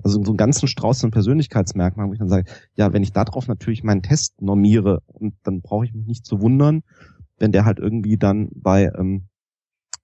Also 0.04 0.24
so 0.24 0.32
einen 0.32 0.38
ganzen 0.38 0.67
Strauß 0.67 1.02
von 1.02 1.12
Persönlichkeitsmerkmalen, 1.12 2.10
wo 2.10 2.13
ich 2.13 2.19
dann 2.19 2.30
sage, 2.30 2.50
ja, 2.76 2.93
wenn 2.93 3.04
ich 3.04 3.13
darauf 3.13 3.48
natürlich 3.48 3.84
meinen 3.84 4.02
Test 4.02 4.41
normiere, 4.41 5.02
und 5.08 5.36
dann 5.43 5.62
brauche 5.62 5.86
ich 5.86 5.93
mich 5.93 6.06
nicht 6.06 6.26
zu 6.26 6.41
wundern, 6.41 6.84
wenn 7.38 7.52
der 7.52 7.65
halt 7.65 7.80
irgendwie 7.80 8.17
dann 8.17 8.50
bei 8.54 8.91
ähm, 8.98 9.28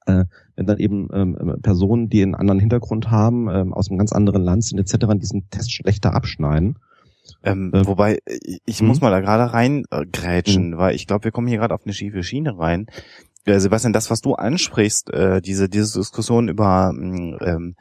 äh, 0.06 0.26
wenn 0.56 0.66
dann 0.66 0.80
eben 0.80 1.10
ähm, 1.14 1.58
Personen, 1.62 2.10
die 2.10 2.24
einen 2.24 2.36
anderen 2.36 2.60
Hintergrund 2.60 3.12
haben, 3.12 3.50
ähm, 3.50 3.74
aus 3.74 3.90
einem 3.90 3.98
ganz 3.98 4.12
anderen 4.12 4.42
Land 4.44 4.64
sind 4.64 4.80
etc., 4.80 5.06
diesen 5.18 5.50
Test 5.50 5.72
schlechter 5.74 6.14
abschneiden. 6.14 6.78
Ähm, 7.44 7.72
äh, 7.74 7.86
wobei, 7.86 8.20
ich 8.66 8.82
muss 8.82 8.98
hm? 8.98 9.04
mal 9.04 9.12
da 9.12 9.20
gerade 9.20 9.54
reingrätschen, 9.54 10.74
äh, 10.74 10.78
weil 10.78 10.96
ich 10.96 11.08
glaube, 11.08 11.26
wir 11.26 11.32
kommen 11.32 11.48
hier 11.48 11.60
gerade 11.60 11.74
auf 11.74 11.86
eine 11.86 11.94
schiefe 11.94 12.24
Schiene 12.24 12.58
rein. 12.58 12.88
Äh, 13.46 13.60
Sebastian, 13.60 13.94
das, 13.94 14.10
was 14.10 14.22
du 14.22 14.36
ansprichst, 14.36 15.12
äh, 15.12 15.42
diese, 15.42 15.70
diese 15.70 16.00
Diskussion 16.00 16.48
über 16.50 16.92
mm, 16.94 17.38
ähm, 17.42 17.76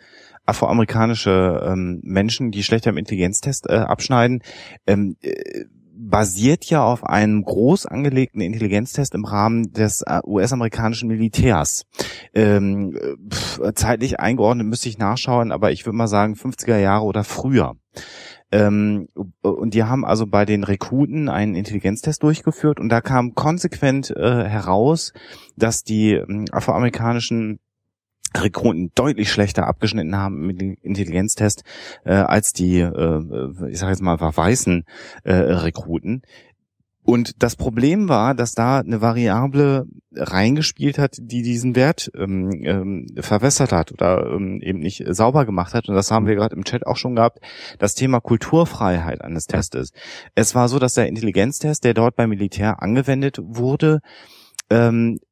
afroamerikanische 0.46 1.62
ähm, 1.64 2.00
Menschen, 2.02 2.50
die 2.50 2.62
schlechter 2.62 2.90
im 2.90 2.96
Intelligenztest 2.96 3.68
äh, 3.68 3.74
abschneiden, 3.74 4.42
ähm, 4.86 5.16
äh, 5.20 5.64
basiert 6.02 6.64
ja 6.64 6.82
auf 6.82 7.04
einem 7.04 7.42
groß 7.42 7.84
angelegten 7.84 8.40
Intelligenztest 8.40 9.14
im 9.14 9.26
Rahmen 9.26 9.72
des 9.72 10.02
äh, 10.02 10.20
US-amerikanischen 10.24 11.08
Militärs. 11.08 11.84
Ähm, 12.34 12.96
pf, 13.30 13.60
zeitlich 13.74 14.18
eingeordnet 14.18 14.66
müsste 14.66 14.88
ich 14.88 14.96
nachschauen, 14.96 15.52
aber 15.52 15.72
ich 15.72 15.84
würde 15.84 15.96
mal 15.96 16.08
sagen 16.08 16.34
50er 16.34 16.78
Jahre 16.78 17.04
oder 17.04 17.22
früher. 17.22 17.76
Ähm, 18.52 19.08
und 19.42 19.74
die 19.74 19.84
haben 19.84 20.04
also 20.04 20.26
bei 20.26 20.44
den 20.44 20.64
Rekruten 20.64 21.28
einen 21.28 21.54
Intelligenztest 21.54 22.22
durchgeführt 22.22 22.80
und 22.80 22.88
da 22.88 23.00
kam 23.00 23.34
konsequent 23.34 24.10
äh, 24.10 24.44
heraus, 24.44 25.12
dass 25.56 25.84
die 25.84 26.14
äh, 26.14 26.44
afroamerikanischen 26.50 27.60
Rekruten 28.36 28.92
deutlich 28.94 29.32
schlechter 29.32 29.66
abgeschnitten 29.66 30.16
haben 30.16 30.46
mit 30.46 30.60
dem 30.60 30.76
Intelligenztest 30.82 31.64
äh, 32.04 32.12
als 32.12 32.52
die, 32.52 32.78
äh, 32.78 33.70
ich 33.70 33.78
sage 33.78 33.92
jetzt 33.92 34.02
mal, 34.02 34.20
weißen 34.20 34.84
äh, 35.24 35.32
Rekruten. 35.32 36.22
Und 37.02 37.42
das 37.42 37.56
Problem 37.56 38.08
war, 38.08 38.34
dass 38.34 38.52
da 38.52 38.80
eine 38.80 39.00
Variable 39.00 39.86
reingespielt 40.14 40.98
hat, 40.98 41.16
die 41.18 41.42
diesen 41.42 41.74
Wert 41.74 42.10
ähm, 42.14 42.50
ähm, 42.62 43.06
verwässert 43.18 43.72
hat 43.72 43.90
oder 43.92 44.26
ähm, 44.26 44.60
eben 44.60 44.80
nicht 44.80 45.04
sauber 45.08 45.46
gemacht 45.46 45.72
hat. 45.72 45.88
Und 45.88 45.94
das 45.94 46.10
haben 46.10 46.26
wir 46.26 46.34
gerade 46.34 46.54
im 46.54 46.64
Chat 46.64 46.86
auch 46.86 46.96
schon 46.96 47.16
gehabt. 47.16 47.38
Das 47.78 47.94
Thema 47.94 48.20
Kulturfreiheit 48.20 49.22
eines 49.22 49.46
Testes. 49.46 49.90
Es 50.34 50.54
war 50.54 50.68
so, 50.68 50.78
dass 50.78 50.94
der 50.94 51.08
Intelligenztest, 51.08 51.84
der 51.84 51.94
dort 51.94 52.16
beim 52.16 52.30
Militär 52.30 52.82
angewendet 52.82 53.38
wurde, 53.40 54.00
ähm, 54.68 55.18
äh, 55.18 55.29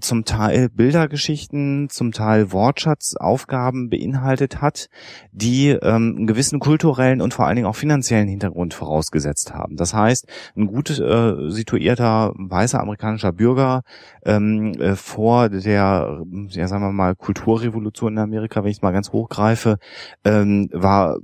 zum 0.00 0.24
Teil 0.24 0.68
Bildergeschichten, 0.68 1.88
zum 1.90 2.12
Teil 2.12 2.52
Wortschatzaufgaben 2.52 3.88
beinhaltet 3.88 4.60
hat, 4.60 4.88
die 5.32 5.70
ähm, 5.70 6.14
einen 6.16 6.26
gewissen 6.26 6.60
kulturellen 6.60 7.20
und 7.20 7.34
vor 7.34 7.46
allen 7.46 7.56
Dingen 7.56 7.66
auch 7.66 7.76
finanziellen 7.76 8.28
Hintergrund 8.28 8.74
vorausgesetzt 8.74 9.54
haben. 9.54 9.76
Das 9.76 9.94
heißt, 9.94 10.26
ein 10.56 10.66
gut 10.66 10.90
äh, 10.98 11.50
situierter 11.50 12.32
weißer 12.36 12.80
amerikanischer 12.80 13.32
Bürger 13.32 13.82
ähm, 14.24 14.72
äh, 14.74 14.94
vor 14.94 15.48
der, 15.48 16.22
ja 16.50 16.68
sagen 16.68 16.82
wir 16.82 16.92
mal, 16.92 17.14
Kulturrevolution 17.14 18.14
in 18.14 18.18
Amerika, 18.18 18.62
wenn 18.62 18.70
ich 18.70 18.78
es 18.78 18.82
mal 18.82 18.92
ganz 18.92 19.12
hochgreife, 19.12 19.78
ähm, 20.24 20.68
war 20.72 21.18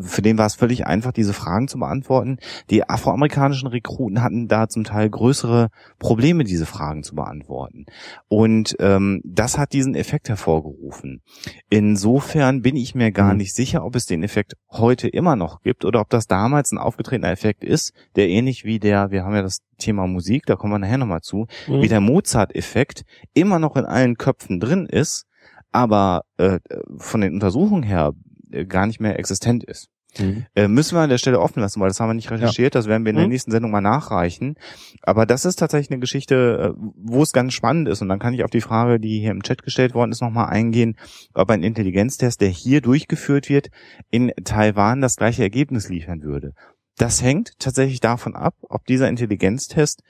für 0.00 0.22
den 0.22 0.38
war 0.38 0.46
es 0.46 0.54
völlig 0.54 0.86
einfach, 0.86 1.12
diese 1.12 1.32
Fragen 1.32 1.68
zu 1.68 1.78
beantworten. 1.78 2.38
Die 2.70 2.88
afroamerikanischen 2.88 3.68
Rekruten 3.68 4.22
hatten 4.22 4.48
da 4.48 4.68
zum 4.68 4.84
Teil 4.84 5.10
größere 5.10 5.68
Probleme, 5.98 6.44
diese 6.44 6.66
Fragen 6.66 7.02
zu 7.02 7.14
beantworten 7.14 7.57
beantworten. 7.58 7.86
Und 8.28 8.76
ähm, 8.80 9.20
das 9.24 9.58
hat 9.58 9.72
diesen 9.72 9.94
Effekt 9.94 10.28
hervorgerufen. 10.28 11.22
Insofern 11.70 12.62
bin 12.62 12.76
ich 12.76 12.94
mir 12.94 13.12
gar 13.12 13.32
mhm. 13.32 13.38
nicht 13.38 13.54
sicher, 13.54 13.84
ob 13.84 13.96
es 13.96 14.06
den 14.06 14.22
Effekt 14.22 14.54
heute 14.70 15.08
immer 15.08 15.36
noch 15.36 15.60
gibt 15.62 15.84
oder 15.84 16.00
ob 16.00 16.10
das 16.10 16.26
damals 16.26 16.72
ein 16.72 16.78
aufgetretener 16.78 17.30
Effekt 17.30 17.64
ist, 17.64 17.92
der 18.16 18.28
ähnlich 18.28 18.64
wie 18.64 18.78
der, 18.78 19.10
wir 19.10 19.24
haben 19.24 19.34
ja 19.34 19.42
das 19.42 19.60
Thema 19.78 20.06
Musik, 20.06 20.46
da 20.46 20.56
kommen 20.56 20.72
wir 20.72 20.78
nachher 20.78 20.98
nochmal 20.98 21.20
zu, 21.20 21.46
mhm. 21.66 21.82
wie 21.82 21.88
der 21.88 22.00
Mozart-Effekt 22.00 23.02
immer 23.34 23.58
noch 23.58 23.76
in 23.76 23.84
allen 23.84 24.16
Köpfen 24.16 24.60
drin 24.60 24.86
ist, 24.86 25.24
aber 25.70 26.22
äh, 26.38 26.58
von 26.96 27.20
den 27.20 27.34
Untersuchungen 27.34 27.82
her 27.82 28.12
äh, 28.50 28.64
gar 28.64 28.86
nicht 28.86 29.00
mehr 29.00 29.18
existent 29.18 29.64
ist. 29.64 29.88
Mhm. 30.18 30.46
Äh, 30.54 30.68
müssen 30.68 30.96
wir 30.96 31.02
an 31.02 31.10
der 31.10 31.18
Stelle 31.18 31.40
offen 31.40 31.60
lassen, 31.60 31.80
weil 31.80 31.88
das 31.88 32.00
haben 32.00 32.08
wir 32.08 32.14
nicht 32.14 32.30
recherchiert, 32.30 32.74
ja. 32.74 32.78
das 32.78 32.86
werden 32.86 33.04
wir 33.04 33.10
in 33.10 33.16
der 33.16 33.26
mhm. 33.26 33.32
nächsten 33.32 33.50
Sendung 33.50 33.70
mal 33.70 33.80
nachreichen. 33.80 34.56
Aber 35.02 35.26
das 35.26 35.44
ist 35.44 35.56
tatsächlich 35.56 35.90
eine 35.90 36.00
Geschichte, 36.00 36.74
äh, 36.76 36.92
wo 36.96 37.22
es 37.22 37.32
ganz 37.32 37.52
spannend 37.52 37.88
ist. 37.88 38.02
Und 38.02 38.08
dann 38.08 38.18
kann 38.18 38.34
ich 38.34 38.44
auf 38.44 38.50
die 38.50 38.60
Frage, 38.60 38.98
die 38.98 39.20
hier 39.20 39.30
im 39.30 39.42
Chat 39.42 39.62
gestellt 39.62 39.94
worden 39.94 40.12
ist, 40.12 40.22
nochmal 40.22 40.48
eingehen, 40.48 40.96
ob 41.34 41.50
ein 41.50 41.62
Intelligenztest, 41.62 42.40
der 42.40 42.48
hier 42.48 42.80
durchgeführt 42.80 43.48
wird, 43.48 43.68
in 44.10 44.32
Taiwan 44.44 45.00
das 45.00 45.16
gleiche 45.16 45.42
Ergebnis 45.42 45.88
liefern 45.88 46.22
würde. 46.22 46.54
Das 46.96 47.22
hängt 47.22 47.52
tatsächlich 47.58 48.00
davon 48.00 48.34
ab, 48.34 48.54
ob 48.62 48.86
dieser 48.86 49.08
Intelligenztest 49.08 50.02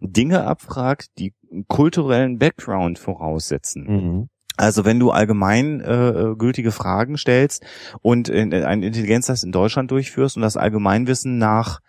Dinge 0.00 0.44
abfragt, 0.44 1.18
die 1.18 1.32
kulturellen 1.68 2.38
Background 2.38 2.98
voraussetzen. 2.98 3.84
Mhm. 3.84 4.28
Also 4.56 4.84
wenn 4.84 5.00
du 5.00 5.10
allgemein 5.10 5.80
äh, 5.80 6.34
gültige 6.38 6.70
Fragen 6.70 7.16
stellst 7.16 7.64
und 8.02 8.28
in, 8.28 8.52
in 8.52 8.64
einen 8.64 8.82
Intelligenztest 8.82 9.44
in 9.44 9.52
Deutschland 9.52 9.90
durchführst 9.90 10.36
und 10.36 10.42
das 10.42 10.56
Allgemeinwissen 10.56 11.38
nach 11.38 11.80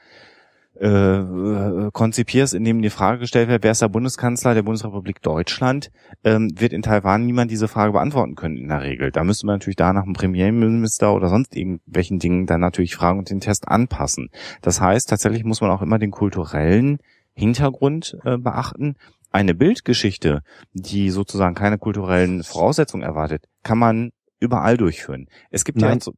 äh, 0.77 0.87
äh, 0.87 1.89
konzipierst, 1.93 2.53
indem 2.53 2.81
die 2.81 2.89
Frage 2.89 3.19
gestellt 3.19 3.47
wird, 3.47 3.63
wer 3.63 3.71
ist 3.71 3.81
der 3.81 3.87
Bundeskanzler 3.87 4.53
der 4.53 4.63
Bundesrepublik 4.63 5.21
Deutschland, 5.21 5.89
ähm, 6.25 6.49
wird 6.59 6.73
in 6.73 6.81
Taiwan 6.81 7.25
niemand 7.25 7.49
diese 7.49 7.69
Frage 7.69 7.93
beantworten 7.93 8.35
können 8.35 8.57
in 8.57 8.67
der 8.67 8.81
Regel. 8.81 9.09
Da 9.09 9.23
müsste 9.23 9.45
man 9.45 9.55
natürlich 9.55 9.77
da 9.77 9.93
nach 9.93 10.03
einem 10.03 10.11
Premierminister 10.11 11.13
oder 11.13 11.29
sonst 11.29 11.55
irgendwelchen 11.55 12.19
Dingen 12.19 12.45
dann 12.45 12.59
natürlich 12.59 12.93
fragen 12.93 13.19
und 13.19 13.29
den 13.29 13.39
Test 13.39 13.69
anpassen. 13.69 14.29
Das 14.61 14.81
heißt, 14.81 15.07
tatsächlich 15.07 15.45
muss 15.45 15.61
man 15.61 15.71
auch 15.71 15.81
immer 15.81 15.97
den 15.97 16.11
kulturellen 16.11 16.97
Hintergrund 17.35 18.17
äh, 18.23 18.37
beachten 18.37 18.95
eine 19.31 19.53
Bildgeschichte, 19.53 20.41
die 20.71 21.09
sozusagen 21.09 21.55
keine 21.55 21.77
kulturellen 21.77 22.43
Voraussetzungen 22.43 23.03
erwartet, 23.03 23.45
kann 23.63 23.77
man 23.77 24.11
überall 24.39 24.77
durchführen. 24.77 25.27
Es 25.49 25.65
gibt 25.65 25.79
Nein. 25.79 25.97
ja 25.97 26.03
so 26.03 26.13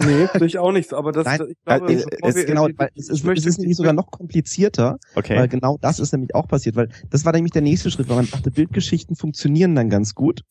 Nee, 0.00 0.28
ich 0.46 0.58
auch 0.58 0.70
nicht, 0.70 0.92
aber 0.94 1.10
das, 1.10 1.24
Nein, 1.26 1.48
ich 1.48 1.64
glaube, 1.64 1.92
äh, 1.92 2.06
es, 2.22 2.36
wir, 2.36 2.44
genau, 2.44 2.68
weil 2.76 2.90
es, 2.94 3.08
ist, 3.08 3.24
es 3.24 3.46
ist 3.46 3.58
nämlich 3.58 3.76
sogar 3.76 3.92
noch 3.92 4.10
komplizierter, 4.10 4.98
okay. 5.16 5.36
weil 5.36 5.48
genau 5.48 5.76
das 5.80 5.98
ist 5.98 6.12
nämlich 6.12 6.34
auch 6.34 6.46
passiert, 6.46 6.76
weil 6.76 6.88
das 7.10 7.24
war 7.24 7.32
nämlich 7.32 7.52
der 7.52 7.62
nächste 7.62 7.90
Schritt, 7.90 8.08
weil 8.08 8.16
man 8.16 8.30
dachte, 8.30 8.50
Bildgeschichten 8.50 9.16
funktionieren 9.16 9.74
dann 9.74 9.90
ganz 9.90 10.14
gut. 10.14 10.42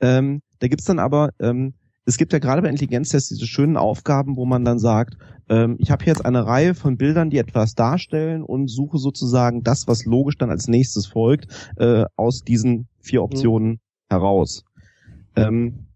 Ähm, 0.00 0.42
da 0.60 0.68
gibt's 0.68 0.84
dann 0.84 1.00
aber 1.00 1.30
ähm, 1.40 1.74
es 2.06 2.18
gibt 2.18 2.32
ja 2.32 2.38
gerade 2.38 2.62
bei 2.62 2.68
Intelligenztests 2.68 3.30
diese 3.30 3.46
schönen 3.46 3.76
Aufgaben, 3.76 4.36
wo 4.36 4.44
man 4.44 4.64
dann 4.64 4.78
sagt, 4.78 5.16
ähm, 5.48 5.76
ich 5.78 5.90
habe 5.90 6.04
jetzt 6.04 6.24
eine 6.24 6.46
Reihe 6.46 6.74
von 6.74 6.96
Bildern, 6.96 7.30
die 7.30 7.38
etwas 7.38 7.74
darstellen 7.74 8.42
und 8.42 8.68
suche 8.68 8.98
sozusagen 8.98 9.62
das, 9.62 9.86
was 9.86 10.04
logisch 10.04 10.38
dann 10.38 10.50
als 10.50 10.68
nächstes 10.68 11.06
folgt, 11.06 11.46
äh, 11.76 12.04
aus 12.16 12.42
diesen 12.42 12.88
vier 13.00 13.20
mhm. 13.20 13.24
Optionen 13.24 13.70
mhm. 13.70 13.78
heraus. 14.10 14.64
Ähm, 15.36 15.86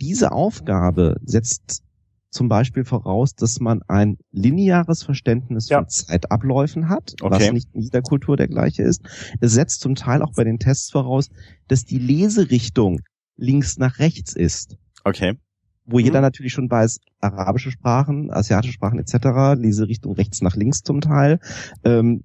diese 0.00 0.32
Aufgabe 0.32 1.16
setzt 1.24 1.82
zum 2.30 2.48
Beispiel 2.48 2.84
voraus, 2.84 3.34
dass 3.34 3.58
man 3.60 3.82
ein 3.88 4.16
lineares 4.30 5.02
Verständnis 5.02 5.68
ja. 5.68 5.78
von 5.78 5.88
Zeitabläufen 5.88 6.88
hat, 6.88 7.14
okay. 7.20 7.34
was 7.34 7.52
nicht 7.52 7.68
in 7.74 7.82
jeder 7.82 8.02
Kultur 8.02 8.36
der 8.36 8.48
gleiche 8.48 8.82
ist. 8.82 9.02
Es 9.40 9.52
setzt 9.52 9.80
zum 9.80 9.96
Teil 9.96 10.22
auch 10.22 10.32
bei 10.34 10.44
den 10.44 10.58
Tests 10.58 10.90
voraus, 10.90 11.28
dass 11.66 11.84
die 11.84 11.98
Leserichtung 11.98 13.00
links 13.36 13.78
nach 13.78 13.98
rechts 13.98 14.34
ist. 14.34 14.76
Okay. 15.04 15.38
Wo 15.86 15.98
mhm. 15.98 16.04
jeder 16.04 16.20
natürlich 16.20 16.52
schon 16.52 16.70
weiß, 16.70 17.00
arabische 17.20 17.70
Sprachen, 17.70 18.30
asiatische 18.30 18.74
Sprachen 18.74 18.98
etc., 18.98 19.60
Leserichtung 19.60 20.12
rechts 20.12 20.42
nach 20.42 20.56
links 20.56 20.82
zum 20.82 21.00
Teil. 21.00 21.40
Ähm, 21.84 22.24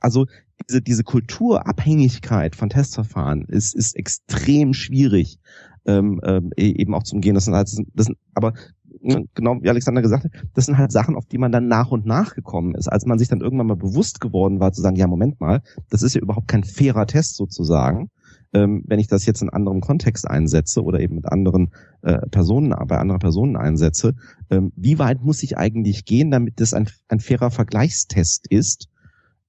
also 0.00 0.26
diese, 0.68 0.82
diese 0.82 1.04
Kulturabhängigkeit 1.04 2.56
von 2.56 2.70
Testverfahren 2.70 3.44
ist, 3.46 3.74
ist 3.74 3.96
extrem 3.96 4.72
schwierig 4.72 5.38
ähm, 5.86 6.20
ähm, 6.24 6.52
e-, 6.56 6.80
eben 6.80 6.94
auch 6.94 7.02
zum 7.02 7.20
Gehen. 7.20 7.34
Das 7.34 7.44
sind 7.44 7.54
halt, 7.54 7.68
das 7.94 8.06
sind, 8.06 8.18
aber 8.34 8.54
ne, 9.00 9.24
genau 9.34 9.62
wie 9.62 9.68
Alexander 9.68 10.02
gesagt 10.02 10.24
hat, 10.24 10.32
das 10.54 10.66
sind 10.66 10.78
halt 10.78 10.92
Sachen, 10.92 11.16
auf 11.16 11.26
die 11.26 11.38
man 11.38 11.52
dann 11.52 11.68
nach 11.68 11.90
und 11.90 12.06
nach 12.06 12.34
gekommen 12.34 12.74
ist. 12.74 12.88
Als 12.88 13.06
man 13.06 13.18
sich 13.18 13.28
dann 13.28 13.40
irgendwann 13.40 13.66
mal 13.66 13.76
bewusst 13.76 14.20
geworden 14.20 14.60
war, 14.60 14.72
zu 14.72 14.82
sagen, 14.82 14.96
ja, 14.96 15.06
Moment 15.06 15.40
mal, 15.40 15.62
das 15.90 16.02
ist 16.02 16.14
ja 16.14 16.20
überhaupt 16.20 16.48
kein 16.48 16.64
fairer 16.64 17.06
Test 17.06 17.36
sozusagen 17.36 18.10
ähm, 18.56 18.82
wenn 18.86 18.98
ich 18.98 19.06
das 19.06 19.26
jetzt 19.26 19.42
in 19.42 19.50
anderem 19.50 19.82
Kontext 19.82 20.28
einsetze 20.28 20.82
oder 20.82 20.98
eben 21.00 21.16
mit 21.16 21.30
anderen 21.30 21.72
äh, 22.00 22.26
Personen, 22.28 22.70
bei 22.86 22.96
anderen 22.96 23.18
Personen 23.18 23.56
einsetze, 23.56 24.14
ähm, 24.48 24.72
wie 24.76 24.98
weit 24.98 25.22
muss 25.22 25.42
ich 25.42 25.58
eigentlich 25.58 26.06
gehen, 26.06 26.30
damit 26.30 26.58
das 26.58 26.72
ein, 26.72 26.88
ein 27.08 27.20
fairer 27.20 27.50
Vergleichstest 27.50 28.46
ist? 28.48 28.88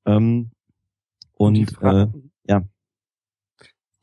Ähm, 0.05 0.51
und 1.35 1.77
äh, 1.81 2.07
ja. 2.47 2.63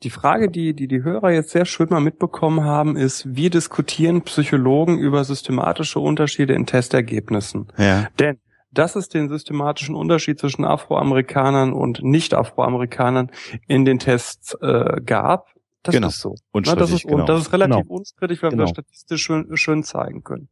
Die 0.01 0.09
Frage, 0.09 0.49
die, 0.49 0.73
die 0.73 0.87
die 0.87 1.03
Hörer 1.03 1.31
jetzt 1.31 1.51
sehr 1.51 1.65
schön 1.65 1.87
mal 1.89 2.01
mitbekommen 2.01 2.63
haben, 2.63 2.97
ist, 2.97 3.35
wie 3.35 3.51
diskutieren 3.51 4.23
Psychologen 4.23 4.97
über 4.97 5.23
systematische 5.23 5.99
Unterschiede 5.99 6.53
in 6.53 6.65
Testergebnissen? 6.65 7.67
Ja. 7.77 8.07
Denn 8.19 8.39
dass 8.77 8.95
es 8.95 9.09
den 9.09 9.29
systematischen 9.29 9.95
Unterschied 9.95 10.39
zwischen 10.39 10.65
Afroamerikanern 10.65 11.73
und 11.73 12.03
Nicht-Afroamerikanern 12.03 13.31
in 13.67 13.85
den 13.85 13.99
Tests 13.99 14.53
äh, 14.61 15.01
gab. 15.03 15.47
Das 15.85 15.93
genau. 15.93 16.07
ist 16.07 16.19
so. 16.19 16.35
Unstrittig, 16.51 16.79
das 16.79 16.91
ist, 16.91 17.03
genau. 17.03 17.19
Und 17.19 17.29
das 17.29 17.41
ist 17.41 17.53
relativ 17.53 17.87
genau. 17.87 17.99
unstrittig, 17.99 18.41
weil 18.41 18.49
genau. 18.49 18.61
wir 18.61 18.65
das 18.65 18.71
statistisch 18.71 19.21
schön, 19.21 19.55
schön 19.55 19.83
zeigen 19.83 20.23
können. 20.23 20.49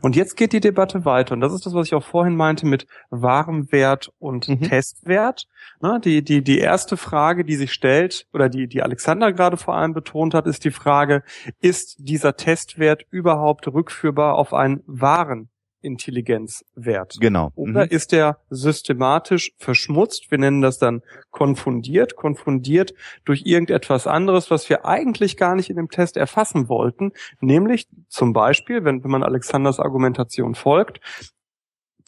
Und 0.00 0.16
jetzt 0.16 0.36
geht 0.36 0.52
die 0.52 0.58
Debatte 0.58 1.04
weiter. 1.04 1.34
Und 1.34 1.40
das 1.40 1.52
ist 1.52 1.64
das, 1.66 1.74
was 1.74 1.86
ich 1.86 1.94
auch 1.94 2.02
vorhin 2.02 2.34
meinte 2.34 2.66
mit 2.66 2.86
wahrem 3.08 3.70
Wert 3.70 4.10
und 4.18 4.48
mhm. 4.48 4.60
Testwert. 4.62 5.46
Na, 5.80 6.00
die, 6.00 6.24
die, 6.24 6.42
die 6.42 6.58
erste 6.58 6.96
Frage, 6.96 7.44
die 7.44 7.54
sich 7.54 7.72
stellt, 7.72 8.26
oder 8.32 8.48
die, 8.48 8.66
die 8.66 8.82
Alexander 8.82 9.32
gerade 9.32 9.56
vor 9.56 9.76
allem 9.76 9.94
betont 9.94 10.34
hat, 10.34 10.48
ist 10.48 10.64
die 10.64 10.72
Frage, 10.72 11.22
ist 11.60 11.94
dieser 12.00 12.34
Testwert 12.34 13.04
überhaupt 13.10 13.68
rückführbar 13.68 14.34
auf 14.34 14.52
einen 14.52 14.82
wahren 14.86 15.48
Intelligenzwert. 15.82 17.16
Genau. 17.20 17.50
Oder 17.54 17.84
mhm. 17.84 17.90
ist 17.90 18.12
der 18.12 18.38
systematisch 18.50 19.52
verschmutzt? 19.58 20.30
Wir 20.30 20.38
nennen 20.38 20.62
das 20.62 20.78
dann 20.78 21.02
konfundiert, 21.30 22.16
konfundiert 22.16 22.94
durch 23.24 23.42
irgendetwas 23.44 24.06
anderes, 24.06 24.50
was 24.50 24.68
wir 24.68 24.86
eigentlich 24.86 25.36
gar 25.36 25.54
nicht 25.54 25.70
in 25.70 25.76
dem 25.76 25.88
Test 25.88 26.16
erfassen 26.16 26.68
wollten, 26.68 27.12
nämlich 27.40 27.88
zum 28.08 28.32
Beispiel, 28.32 28.84
wenn, 28.84 29.02
wenn 29.04 29.10
man 29.10 29.22
Alexanders 29.22 29.80
Argumentation 29.80 30.54
folgt, 30.54 31.00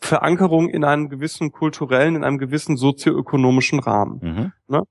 Verankerung 0.01 0.69
in 0.69 0.85
einem 0.85 1.09
gewissen 1.09 1.51
kulturellen, 1.51 2.17
in 2.17 2.25
einem 2.25 2.39
gewissen 2.39 2.77
sozioökonomischen 2.77 3.81
Rahmen. 3.81 4.21
Mhm. 4.23 4.53
Ne? 4.69 4.83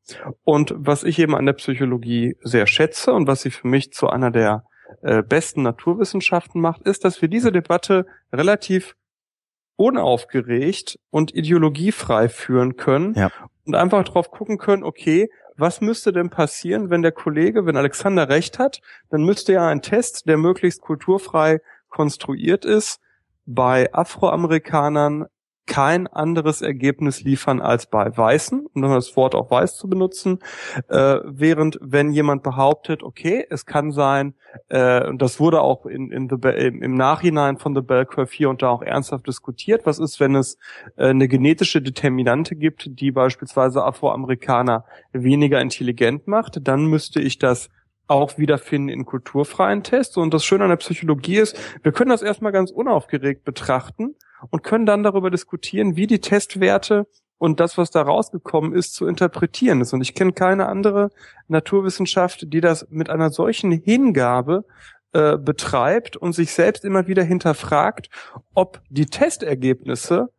Und 0.44 0.74
was 0.76 1.04
ich 1.04 1.20
eben 1.20 1.36
an 1.36 1.46
der 1.46 1.54
Psychologie 1.54 2.36
sehr 2.42 2.66
schätze 2.66 3.14
und 3.14 3.28
was 3.28 3.42
sie 3.42 3.52
für 3.52 3.68
mich 3.68 3.92
zu 3.94 4.10
einer 4.10 4.32
der 4.32 4.64
äh, 5.02 5.24
besten 5.24 5.64
Naturwissenschaften 5.64 6.62
macht, 6.62 6.82
ist, 6.84 7.06
dass 7.06 7.22
wir 7.22 7.30
diese 7.30 7.52
Debatte 7.52 8.06
relativ 8.32 8.96
unaufgeregt 9.76 11.00
und 11.10 11.34
ideologiefrei 11.34 12.30
führen 12.30 12.76
können 12.76 13.16
ja. 13.16 13.32
und 13.66 13.76
einfach 13.76 14.04
drauf 14.04 14.32
gucken 14.32 14.58
können, 14.58 14.84
okay, 14.84 15.30
was 15.56 15.82
müsste 15.82 16.12
denn 16.12 16.30
passieren, 16.30 16.90
wenn 16.90 17.02
der 17.02 17.12
Kollege, 17.12 17.66
wenn 17.66 17.78
Alexander 17.78 18.30
recht 18.30 18.60
hat, 18.60 18.82
dann 19.10 19.24
müsste 19.24 19.54
ja 19.54 19.68
ein 19.68 19.82
Test, 19.82 20.28
der 20.28 20.38
möglichst 20.38 20.82
kulturfrei 20.82 21.60
konstruiert 21.90 22.66
ist, 22.66 23.00
bei 23.46 23.94
Afroamerikanern 23.94 25.26
kein 25.66 26.08
anderes 26.08 26.62
Ergebnis 26.62 27.22
liefern 27.22 27.62
als 27.62 27.86
bei 27.86 28.16
Weißen, 28.16 28.68
um 28.74 28.82
das 28.82 29.16
Wort 29.16 29.34
auch 29.34 29.50
weiß 29.50 29.78
zu 29.78 29.88
benutzen, 29.88 30.40
äh, 30.90 31.20
während 31.24 31.80
wenn 31.82 32.12
jemand 32.12 32.44
behauptet, 32.44 33.02
okay, 33.04 33.46
es 33.50 33.66
kann 33.66 33.92
sein, 33.92 34.34
äh, 34.70 35.08
und 35.08 35.22
das 35.22 35.40
wurde 35.40 35.62
auch 35.62 35.86
in, 35.86 36.12
in 36.12 36.30
the, 36.30 36.36
im, 36.50 36.82
im 36.82 36.96
Nachhinein 36.96 37.58
von 37.58 37.74
The 37.74 37.82
Bell 37.82 38.06
Curve 38.06 38.32
hier 38.32 38.50
und 38.50 38.62
da 38.62 38.70
auch 38.70 38.82
ernsthaft 38.82 39.28
diskutiert, 39.28 39.86
was 39.86 40.00
ist, 40.00 40.20
wenn 40.20 40.36
es 40.36 40.58
äh, 40.98 41.08
eine 41.08 41.28
genetische 41.28 41.82
Determinante 41.82 42.56
gibt, 42.56 43.00
die 43.00 43.12
beispielsweise 43.12 43.84
Afroamerikaner 43.84 44.86
weniger 45.14 45.62
intelligent 45.62 46.28
macht, 46.28 46.68
dann 46.68 46.86
müsste 46.86 47.22
ich 47.22 47.40
das 47.40 47.70
auch 48.08 48.38
wiederfinden 48.38 48.90
in 48.90 49.06
kulturfreien 49.06 49.84
Tests. 49.84 50.18
Und 50.18 50.34
das 50.34 50.46
Schöne 50.46 50.64
an 50.66 50.70
der 50.70 50.78
Psychologie 50.78 51.38
ist, 51.38 51.58
wir 51.84 51.92
können 51.92 52.10
das 52.10 52.22
erstmal 52.22 52.52
ganz 52.52 52.72
unaufgeregt 52.72 53.44
betrachten 53.44 54.16
und 54.50 54.64
können 54.64 54.86
dann 54.86 55.04
darüber 55.04 55.30
diskutieren, 55.30 55.96
wie 55.96 56.08
die 56.08 56.20
Testwerte 56.20 57.08
und 57.38 57.60
das, 57.60 57.78
was 57.78 57.92
da 57.92 58.02
rausgekommen 58.02 58.74
ist, 58.74 58.94
zu 58.94 59.06
interpretieren 59.06 59.82
ist. 59.82 59.94
Und 59.94 60.02
ich 60.02 60.16
kenne 60.16 60.34
keine 60.34 60.68
andere 60.68 61.10
Naturwissenschaft, 61.48 62.54
die 62.54 62.62
das 62.62 62.88
mit 62.90 63.10
einer 63.10 63.30
solchen 63.30 63.72
Hingabe 63.72 64.66
äh, 65.14 65.38
betreibt 65.38 66.18
und 66.18 66.34
sich 66.34 66.54
selbst 66.54 66.86
immer 66.86 67.08
wieder 67.08 67.24
hinterfragt, 67.24 68.10
ob 68.54 68.82
die 68.90 69.06
Testergebnisse 69.06 70.30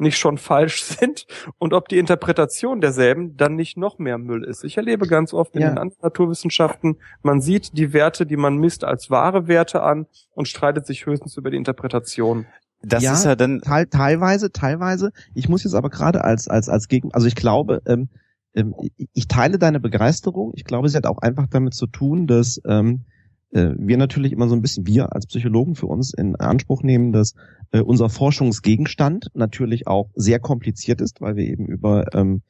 nicht 0.00 0.18
schon 0.18 0.38
falsch 0.38 0.82
sind 1.00 1.26
und 1.58 1.74
ob 1.74 1.88
die 1.88 1.98
Interpretation 1.98 2.80
derselben 2.80 3.36
dann 3.36 3.56
nicht 3.56 3.76
noch 3.76 3.98
mehr 3.98 4.18
Müll 4.18 4.44
ist. 4.44 4.64
Ich 4.64 4.76
erlebe 4.76 5.06
ganz 5.06 5.32
oft 5.32 5.54
in 5.54 5.62
ja. 5.62 5.68
den 5.68 5.78
anderen 5.78 6.02
Naturwissenschaften, 6.02 6.96
man 7.22 7.40
sieht 7.40 7.76
die 7.76 7.92
Werte, 7.92 8.26
die 8.26 8.36
man 8.36 8.56
misst, 8.56 8.84
als 8.84 9.10
wahre 9.10 9.48
Werte 9.48 9.82
an 9.82 10.06
und 10.34 10.48
streitet 10.48 10.86
sich 10.86 11.06
höchstens 11.06 11.36
über 11.36 11.50
die 11.50 11.56
Interpretation. 11.56 12.46
Das 12.82 13.02
ja, 13.02 13.12
ist 13.12 13.24
ja 13.24 13.36
dann 13.36 13.60
teil, 13.60 13.86
teilweise, 13.86 14.52
teilweise. 14.52 15.12
Ich 15.34 15.48
muss 15.48 15.64
jetzt 15.64 15.74
aber 15.74 15.90
gerade 15.90 16.24
als 16.24 16.48
als 16.48 16.68
als 16.68 16.88
Gegen, 16.88 17.12
also 17.12 17.26
ich 17.26 17.34
glaube, 17.34 17.82
ähm, 17.86 18.08
ähm, 18.54 18.74
ich 19.12 19.28
teile 19.28 19.58
deine 19.58 19.80
Begeisterung. 19.80 20.52
Ich 20.54 20.64
glaube, 20.64 20.88
sie 20.88 20.96
hat 20.96 21.06
auch 21.06 21.18
einfach 21.18 21.46
damit 21.48 21.74
zu 21.74 21.86
tun, 21.86 22.26
dass 22.26 22.60
ähm, 22.66 23.04
äh, 23.52 23.70
wir 23.76 23.96
natürlich 23.96 24.32
immer 24.32 24.48
so 24.48 24.54
ein 24.54 24.62
bisschen, 24.62 24.86
wir 24.86 25.14
als 25.14 25.26
Psychologen 25.26 25.74
für 25.74 25.86
uns 25.86 26.14
in 26.14 26.36
Anspruch 26.36 26.82
nehmen, 26.82 27.12
dass 27.12 27.34
äh, 27.72 27.80
unser 27.80 28.08
Forschungsgegenstand 28.08 29.30
natürlich 29.34 29.86
auch 29.86 30.10
sehr 30.14 30.38
kompliziert 30.38 31.00
ist, 31.00 31.20
weil 31.20 31.36
wir 31.36 31.44
eben 31.44 31.66
über 31.66 32.14
ähm, 32.14 32.42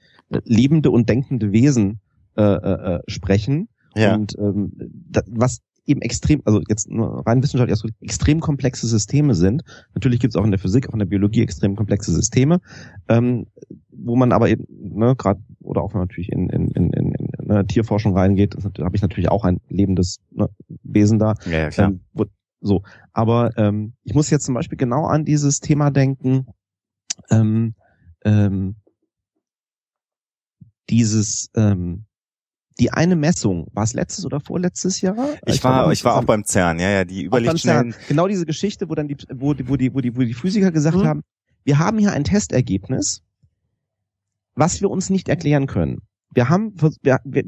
lebende 0.44 0.90
und 0.90 1.08
denkende 1.08 1.52
Wesen 1.52 2.00
äh, 2.36 2.42
äh, 2.42 2.96
äh 2.96 3.00
sprechen. 3.06 3.68
Ja. 3.96 4.14
Und 4.14 4.36
ähm, 4.38 4.72
da, 5.10 5.22
was 5.26 5.60
eben 5.86 6.02
extrem, 6.02 6.42
also 6.44 6.62
jetzt 6.68 6.88
nur 6.88 7.26
rein 7.26 7.42
wissenschaftlich, 7.42 7.72
also 7.72 7.88
extrem 8.00 8.40
komplexe 8.40 8.86
Systeme 8.86 9.34
sind. 9.34 9.62
Natürlich 9.94 10.20
gibt 10.20 10.34
es 10.34 10.40
auch 10.40 10.44
in 10.44 10.52
der 10.52 10.60
Physik, 10.60 10.88
auch 10.88 10.92
in 10.92 11.00
der 11.00 11.06
Biologie 11.06 11.42
extrem 11.42 11.74
komplexe 11.74 12.12
Systeme, 12.12 12.60
ähm, 13.08 13.46
wo 13.90 14.14
man 14.14 14.32
aber 14.32 14.48
eben, 14.48 14.66
ne, 14.68 15.14
gerade 15.16 15.40
oder 15.60 15.82
auch 15.82 15.92
natürlich 15.94 16.30
in, 16.30 16.48
in, 16.48 16.70
in, 16.70 16.92
in, 16.92 17.09
ne, 17.50 17.66
Tierforschung 17.66 18.16
reingeht, 18.16 18.56
habe 18.80 18.96
ich 18.96 19.02
natürlich 19.02 19.30
auch 19.30 19.44
ein 19.44 19.60
lebendes 19.68 20.20
ne, 20.30 20.48
Wesen 20.82 21.18
da. 21.18 21.34
Ja, 21.46 21.52
ja 21.52 21.70
klar. 21.70 21.88
Ähm, 21.90 22.00
wo, 22.12 22.26
so, 22.60 22.82
aber 23.12 23.56
ähm, 23.56 23.94
ich 24.04 24.14
muss 24.14 24.30
jetzt 24.30 24.44
zum 24.44 24.54
Beispiel 24.54 24.78
genau 24.78 25.06
an 25.06 25.24
dieses 25.24 25.60
Thema 25.60 25.90
denken. 25.90 26.46
Ähm, 27.30 27.74
ähm, 28.24 28.76
dieses 30.88 31.50
ähm, 31.54 32.04
die 32.78 32.92
eine 32.92 33.14
Messung, 33.14 33.66
war 33.72 33.84
es 33.84 33.92
letztes 33.92 34.24
oder 34.24 34.40
vorletztes 34.40 35.00
Jahr? 35.02 35.16
Ich, 35.44 35.56
ich 35.56 35.64
war, 35.64 35.92
ich 35.92 36.04
war 36.04 36.16
auch 36.16 36.24
beim 36.24 36.44
CERN, 36.44 36.78
ja, 36.78 36.90
ja, 36.90 37.04
die 37.04 37.24
Überlichtschnellen. 37.24 37.94
Genau 38.08 38.26
diese 38.26 38.46
Geschichte, 38.46 38.88
wo 38.88 38.94
dann 38.94 39.06
die, 39.06 39.16
wo 39.34 39.52
die, 39.52 39.68
wo 39.68 39.76
die, 39.76 39.94
wo 39.94 40.00
die, 40.00 40.16
wo 40.16 40.20
die 40.20 40.32
Physiker 40.32 40.72
gesagt 40.72 40.96
mhm. 40.96 41.04
haben, 41.04 41.22
wir 41.64 41.78
haben 41.78 41.98
hier 41.98 42.12
ein 42.12 42.24
Testergebnis, 42.24 43.22
was 44.54 44.80
wir 44.80 44.90
uns 44.90 45.10
nicht 45.10 45.28
erklären 45.28 45.66
können. 45.66 46.00
Wir 46.32 46.48
haben, 46.48 46.74
wir, 47.02 47.18
wir, 47.24 47.44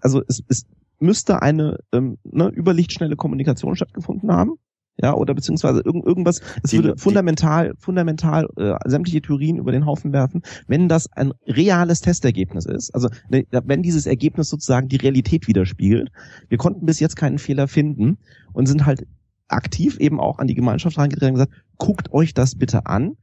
also 0.00 0.22
es, 0.28 0.42
es 0.48 0.66
müsste 0.98 1.42
eine 1.42 1.78
ähm, 1.92 2.18
ne, 2.24 2.48
überlichtschnelle 2.48 3.16
Kommunikation 3.16 3.74
stattgefunden 3.74 4.30
haben 4.32 4.56
ja, 5.02 5.14
oder 5.14 5.34
beziehungsweise 5.34 5.80
irgend, 5.84 6.04
irgendwas, 6.04 6.40
es 6.62 6.70
die, 6.70 6.78
würde 6.78 6.96
fundamental, 6.96 7.70
die, 7.70 7.80
fundamental 7.80 8.48
äh, 8.56 8.74
sämtliche 8.86 9.22
Theorien 9.22 9.56
über 9.56 9.72
den 9.72 9.86
Haufen 9.86 10.12
werfen, 10.12 10.42
wenn 10.66 10.88
das 10.88 11.10
ein 11.12 11.32
reales 11.46 12.00
Testergebnis 12.00 12.66
ist, 12.66 12.94
also 12.94 13.08
ne, 13.30 13.46
wenn 13.50 13.82
dieses 13.82 14.06
Ergebnis 14.06 14.50
sozusagen 14.50 14.88
die 14.88 14.96
Realität 14.96 15.48
widerspiegelt. 15.48 16.10
Wir 16.48 16.58
konnten 16.58 16.86
bis 16.86 17.00
jetzt 17.00 17.16
keinen 17.16 17.38
Fehler 17.38 17.66
finden 17.66 18.18
und 18.52 18.66
sind 18.66 18.84
halt 18.84 19.06
aktiv 19.48 19.96
eben 19.98 20.20
auch 20.20 20.38
an 20.38 20.46
die 20.46 20.54
Gemeinschaft 20.54 20.98
reingetreten 20.98 21.34
und 21.34 21.46
gesagt, 21.46 21.64
guckt 21.78 22.12
euch 22.12 22.34
das 22.34 22.54
bitte 22.54 22.86
an. 22.86 23.16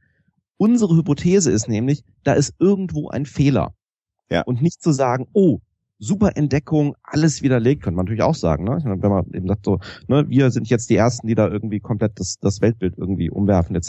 Unsere 0.56 0.96
Hypothese 0.96 1.52
ist 1.52 1.68
nämlich, 1.68 2.02
da 2.24 2.32
ist 2.32 2.54
irgendwo 2.58 3.08
ein 3.08 3.24
Fehler. 3.24 3.72
Ja. 4.30 4.42
Und 4.42 4.62
nicht 4.62 4.82
zu 4.82 4.92
sagen, 4.92 5.26
oh, 5.32 5.60
super 5.98 6.36
Entdeckung, 6.36 6.94
alles 7.02 7.42
widerlegt, 7.42 7.82
könnte 7.82 7.96
man 7.96 8.04
natürlich 8.04 8.22
auch 8.22 8.34
sagen, 8.34 8.64
ne? 8.64 8.78
Wenn 8.84 9.10
man 9.10 9.26
eben 9.32 9.48
sagt 9.48 9.64
so, 9.64 9.80
ne, 10.06 10.28
wir 10.28 10.50
sind 10.50 10.68
jetzt 10.68 10.90
die 10.90 10.96
Ersten, 10.96 11.26
die 11.26 11.34
da 11.34 11.48
irgendwie 11.48 11.80
komplett 11.80 12.18
das, 12.20 12.36
das 12.40 12.60
Weltbild 12.60 12.94
irgendwie 12.96 13.30
umwerfen, 13.30 13.74
etc. 13.74 13.88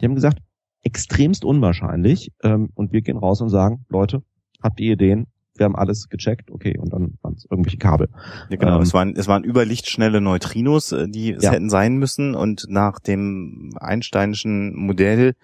Die 0.00 0.04
haben 0.04 0.14
gesagt, 0.14 0.38
extremst 0.82 1.44
unwahrscheinlich, 1.44 2.32
ähm, 2.42 2.70
und 2.74 2.92
wir 2.92 3.02
gehen 3.02 3.16
raus 3.16 3.40
und 3.40 3.50
sagen, 3.50 3.84
Leute, 3.88 4.22
habt 4.62 4.80
ihr 4.80 4.92
Ideen? 4.92 5.26
Wir 5.56 5.64
haben 5.64 5.76
alles 5.76 6.08
gecheckt, 6.08 6.50
okay, 6.50 6.78
und 6.78 6.92
dann 6.92 7.18
waren 7.20 7.34
es 7.34 7.46
irgendwelche 7.50 7.76
Kabel. 7.76 8.08
Ja, 8.48 8.56
genau, 8.56 8.76
ähm, 8.76 8.82
es 8.82 8.94
waren, 8.94 9.14
es 9.16 9.28
waren 9.28 9.44
überlichtschnelle 9.44 10.20
Neutrinos, 10.20 10.92
äh, 10.92 11.08
die 11.08 11.32
es 11.32 11.42
ja. 11.42 11.50
hätten 11.50 11.68
sein 11.68 11.96
müssen, 11.96 12.34
und 12.34 12.66
nach 12.68 13.00
dem 13.00 13.72
Einsteinischen 13.78 14.74
Modell 14.74 15.34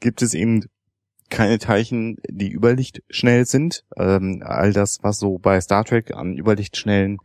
gibt 0.00 0.22
es 0.22 0.32
eben 0.34 0.64
keine 1.30 1.58
Teilchen, 1.58 2.16
die 2.28 2.50
überlichtschnell 2.50 3.44
sind. 3.44 3.84
Ähm, 3.96 4.42
all 4.44 4.72
das, 4.72 4.98
was 5.02 5.18
so 5.18 5.38
bei 5.38 5.60
Star 5.60 5.84
Trek 5.84 6.14
an 6.14 6.36
überlichtschnellen 6.36 7.18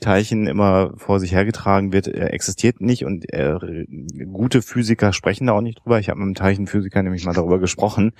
Teilchen 0.00 0.46
immer 0.46 0.92
vor 0.96 1.18
sich 1.18 1.32
hergetragen 1.32 1.92
wird, 1.92 2.06
äh, 2.06 2.26
existiert 2.26 2.80
nicht 2.80 3.04
und 3.04 3.32
äh, 3.32 3.86
gute 4.32 4.62
Physiker 4.62 5.12
sprechen 5.12 5.48
da 5.48 5.54
auch 5.54 5.60
nicht 5.60 5.80
drüber. 5.80 5.98
Ich 5.98 6.08
habe 6.08 6.20
mit 6.20 6.26
einem 6.26 6.34
Teilchenphysiker 6.34 7.02
nämlich 7.02 7.24
mal 7.24 7.34
darüber 7.34 7.58
gesprochen 7.58 8.12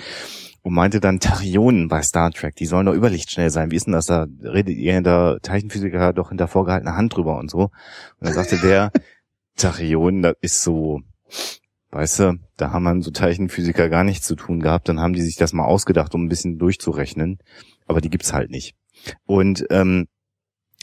und 0.63 0.75
meinte 0.75 1.01
dann 1.01 1.21
Tachyonen 1.21 1.89
bei 1.89 2.03
Star 2.03 2.33
Trek, 2.33 2.57
die 2.57 2.67
sollen 2.67 2.87
doch 2.87 2.95
überlichtschnell 2.95 3.51
sein. 3.51 3.71
Wie 3.71 3.77
ist 3.77 3.87
denn 3.87 3.93
das? 3.93 4.07
Da 4.07 4.27
redet 4.43 4.77
ihr 4.77 5.01
der 5.03 5.39
Teilchenphysiker 5.43 6.13
doch 6.13 6.31
hinter 6.31 6.49
vorgehaltener 6.49 6.97
Hand 6.97 7.17
drüber 7.17 7.39
und 7.39 7.51
so. 7.51 7.63
Und 7.63 7.73
dann 8.21 8.35
sagte 8.35 8.59
der, 8.59 8.91
Tachyonen, 9.57 10.23
das 10.23 10.35
ist 10.41 10.63
so 10.63 11.01
Weißt 11.91 12.19
du, 12.19 12.39
da 12.57 12.73
haben 12.73 12.83
man 12.83 13.03
so 13.03 13.11
Teilchenphysiker 13.11 13.89
gar 13.89 14.05
nichts 14.05 14.27
zu 14.27 14.37
tun 14.37 14.61
gehabt. 14.61 14.89
Dann 14.89 15.01
haben 15.01 15.15
die 15.15 15.23
sich 15.23 15.37
das 15.37 15.53
mal 15.53 15.65
ausgedacht, 15.65 16.15
um 16.15 16.25
ein 16.25 16.29
bisschen 16.29 16.59
durchzurechnen. 16.59 17.39
Aber 17.87 18.01
die 18.01 18.11
gibt's 18.11 18.33
halt 18.33 18.51
nicht. 18.51 18.75
Und 19.25 19.65
ähm, 19.71 20.07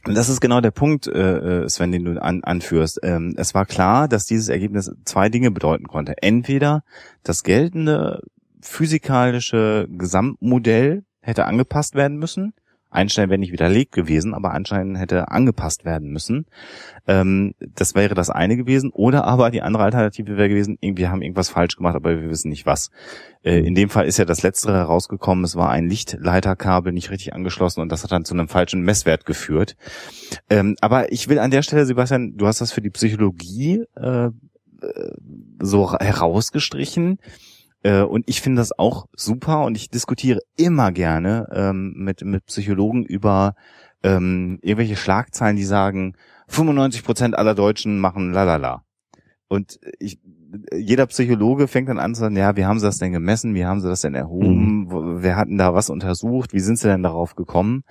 das 0.06 0.30
ist 0.30 0.42
genau 0.42 0.62
der 0.62 0.72
Punkt, 0.72 1.08
äh, 1.08 1.64
äh, 1.64 1.70
Sven, 1.70 1.92
den 1.92 2.06
du 2.06 2.22
an, 2.22 2.44
anführst. 2.44 3.00
Ähm, 3.04 3.34
es 3.38 3.54
war 3.54 3.66
klar, 3.66 4.08
dass 4.08 4.26
dieses 4.26 4.50
Ergebnis 4.50 4.92
zwei 5.04 5.30
Dinge 5.30 5.52
bedeuten 5.52 5.88
konnte. 5.88 6.16
Entweder 6.22 6.84
das 7.24 7.44
geltende 7.44 8.22
physikalische 8.62 9.88
Gesamtmodell 9.90 11.04
hätte 11.22 11.46
angepasst 11.46 11.96
werden 11.96 12.18
müssen, 12.18 12.54
Einstein 12.96 13.30
wäre 13.30 13.38
nicht 13.38 13.52
widerlegt 13.52 13.92
gewesen, 13.92 14.34
aber 14.34 14.54
anscheinend 14.54 14.98
hätte 14.98 15.30
angepasst 15.30 15.86
werden 15.86 16.10
müssen. 16.10 16.46
Ähm, 17.08 17.54
das 17.60 17.96
wäre 17.96 18.16
das 18.16 18.30
eine 18.30 18.58
gewesen. 18.58 18.92
Oder 18.92 19.26
aber 19.26 19.52
die 19.52 19.62
andere 19.62 19.84
Alternative 19.84 20.38
wäre 20.38 20.50
gewesen, 20.50 20.78
wir 20.82 21.12
haben 21.12 21.22
irgendwas 21.22 21.50
falsch 21.50 21.76
gemacht, 21.76 21.96
aber 21.96 22.22
wir 22.22 22.30
wissen 22.30 22.50
nicht 22.50 22.66
was. 22.66 22.90
Äh, 23.44 23.60
in 23.60 23.76
dem 23.76 23.90
Fall 23.90 24.06
ist 24.06 24.18
ja 24.18 24.26
das 24.26 24.44
Letztere 24.44 24.78
herausgekommen, 24.78 25.44
es 25.44 25.56
war 25.56 25.70
ein 25.70 25.88
Lichtleiterkabel 25.88 26.92
nicht 26.92 27.12
richtig 27.12 27.34
angeschlossen 27.34 27.82
und 27.82 27.92
das 27.92 28.04
hat 28.04 28.12
dann 28.12 28.26
zu 28.26 28.34
einem 28.34 28.48
falschen 28.48 28.82
Messwert 28.82 29.26
geführt. 29.26 29.76
Ähm, 30.50 30.76
aber 30.82 31.12
ich 31.12 31.30
will 31.30 31.40
an 31.40 31.52
der 31.52 31.62
Stelle, 31.62 31.86
Sebastian, 31.86 32.36
du 32.36 32.48
hast 32.48 32.62
das 32.62 32.72
für 32.72 32.82
die 32.82 32.90
Psychologie 32.90 33.84
äh, 33.96 34.28
äh 34.28 34.32
so 35.60 35.94
herausgestrichen. 35.94 37.20
Äh, 37.86 38.02
und 38.02 38.24
ich 38.28 38.42
finde 38.42 38.62
das 38.62 38.78
auch 38.78 39.06
super 39.16 39.64
und 39.64 39.78
ich 39.78 39.90
diskutiere 39.90 40.40
immer 40.58 40.92
gerne 40.92 41.48
ähm, 41.54 41.94
mit, 41.96 42.26
mit 42.26 42.48
Psychologen 42.48 43.06
über 43.06 43.54
ähm, 44.02 44.58
irgendwelche 44.64 44.96
Schlagzeilen, 44.96 45.56
die 45.56 45.66
sagen, 45.66 46.16
95 46.48 47.04
Prozent 47.04 47.38
aller 47.38 47.54
Deutschen 47.54 48.00
machen 48.00 48.34
lalala. 48.34 48.82
Und 49.48 49.80
ich, 50.00 50.20
jeder 50.74 51.06
Psychologe 51.06 51.68
fängt 51.68 51.88
dann 51.90 52.00
an 52.00 52.16
zu 52.16 52.22
sagen, 52.22 52.36
ja, 52.36 52.56
wie 52.56 52.66
haben 52.66 52.80
sie 52.80 52.88
das 52.88 52.98
denn 52.98 53.12
gemessen? 53.12 53.54
Wie 53.54 53.66
haben 53.66 53.82
sie 53.82 53.88
das 53.88 54.02
denn 54.02 54.16
erhoben? 54.16 54.86
Mhm. 54.86 55.22
Wer 55.22 55.36
hat 55.36 55.48
denn 55.48 55.60
da 55.60 55.76
was 55.76 55.92
untersucht? 55.92 56.54
Wie 56.54 56.62
sind 56.62 56.80
sie 56.80 56.88
denn 56.88 57.04
darauf 57.04 57.36
gekommen? 57.36 57.84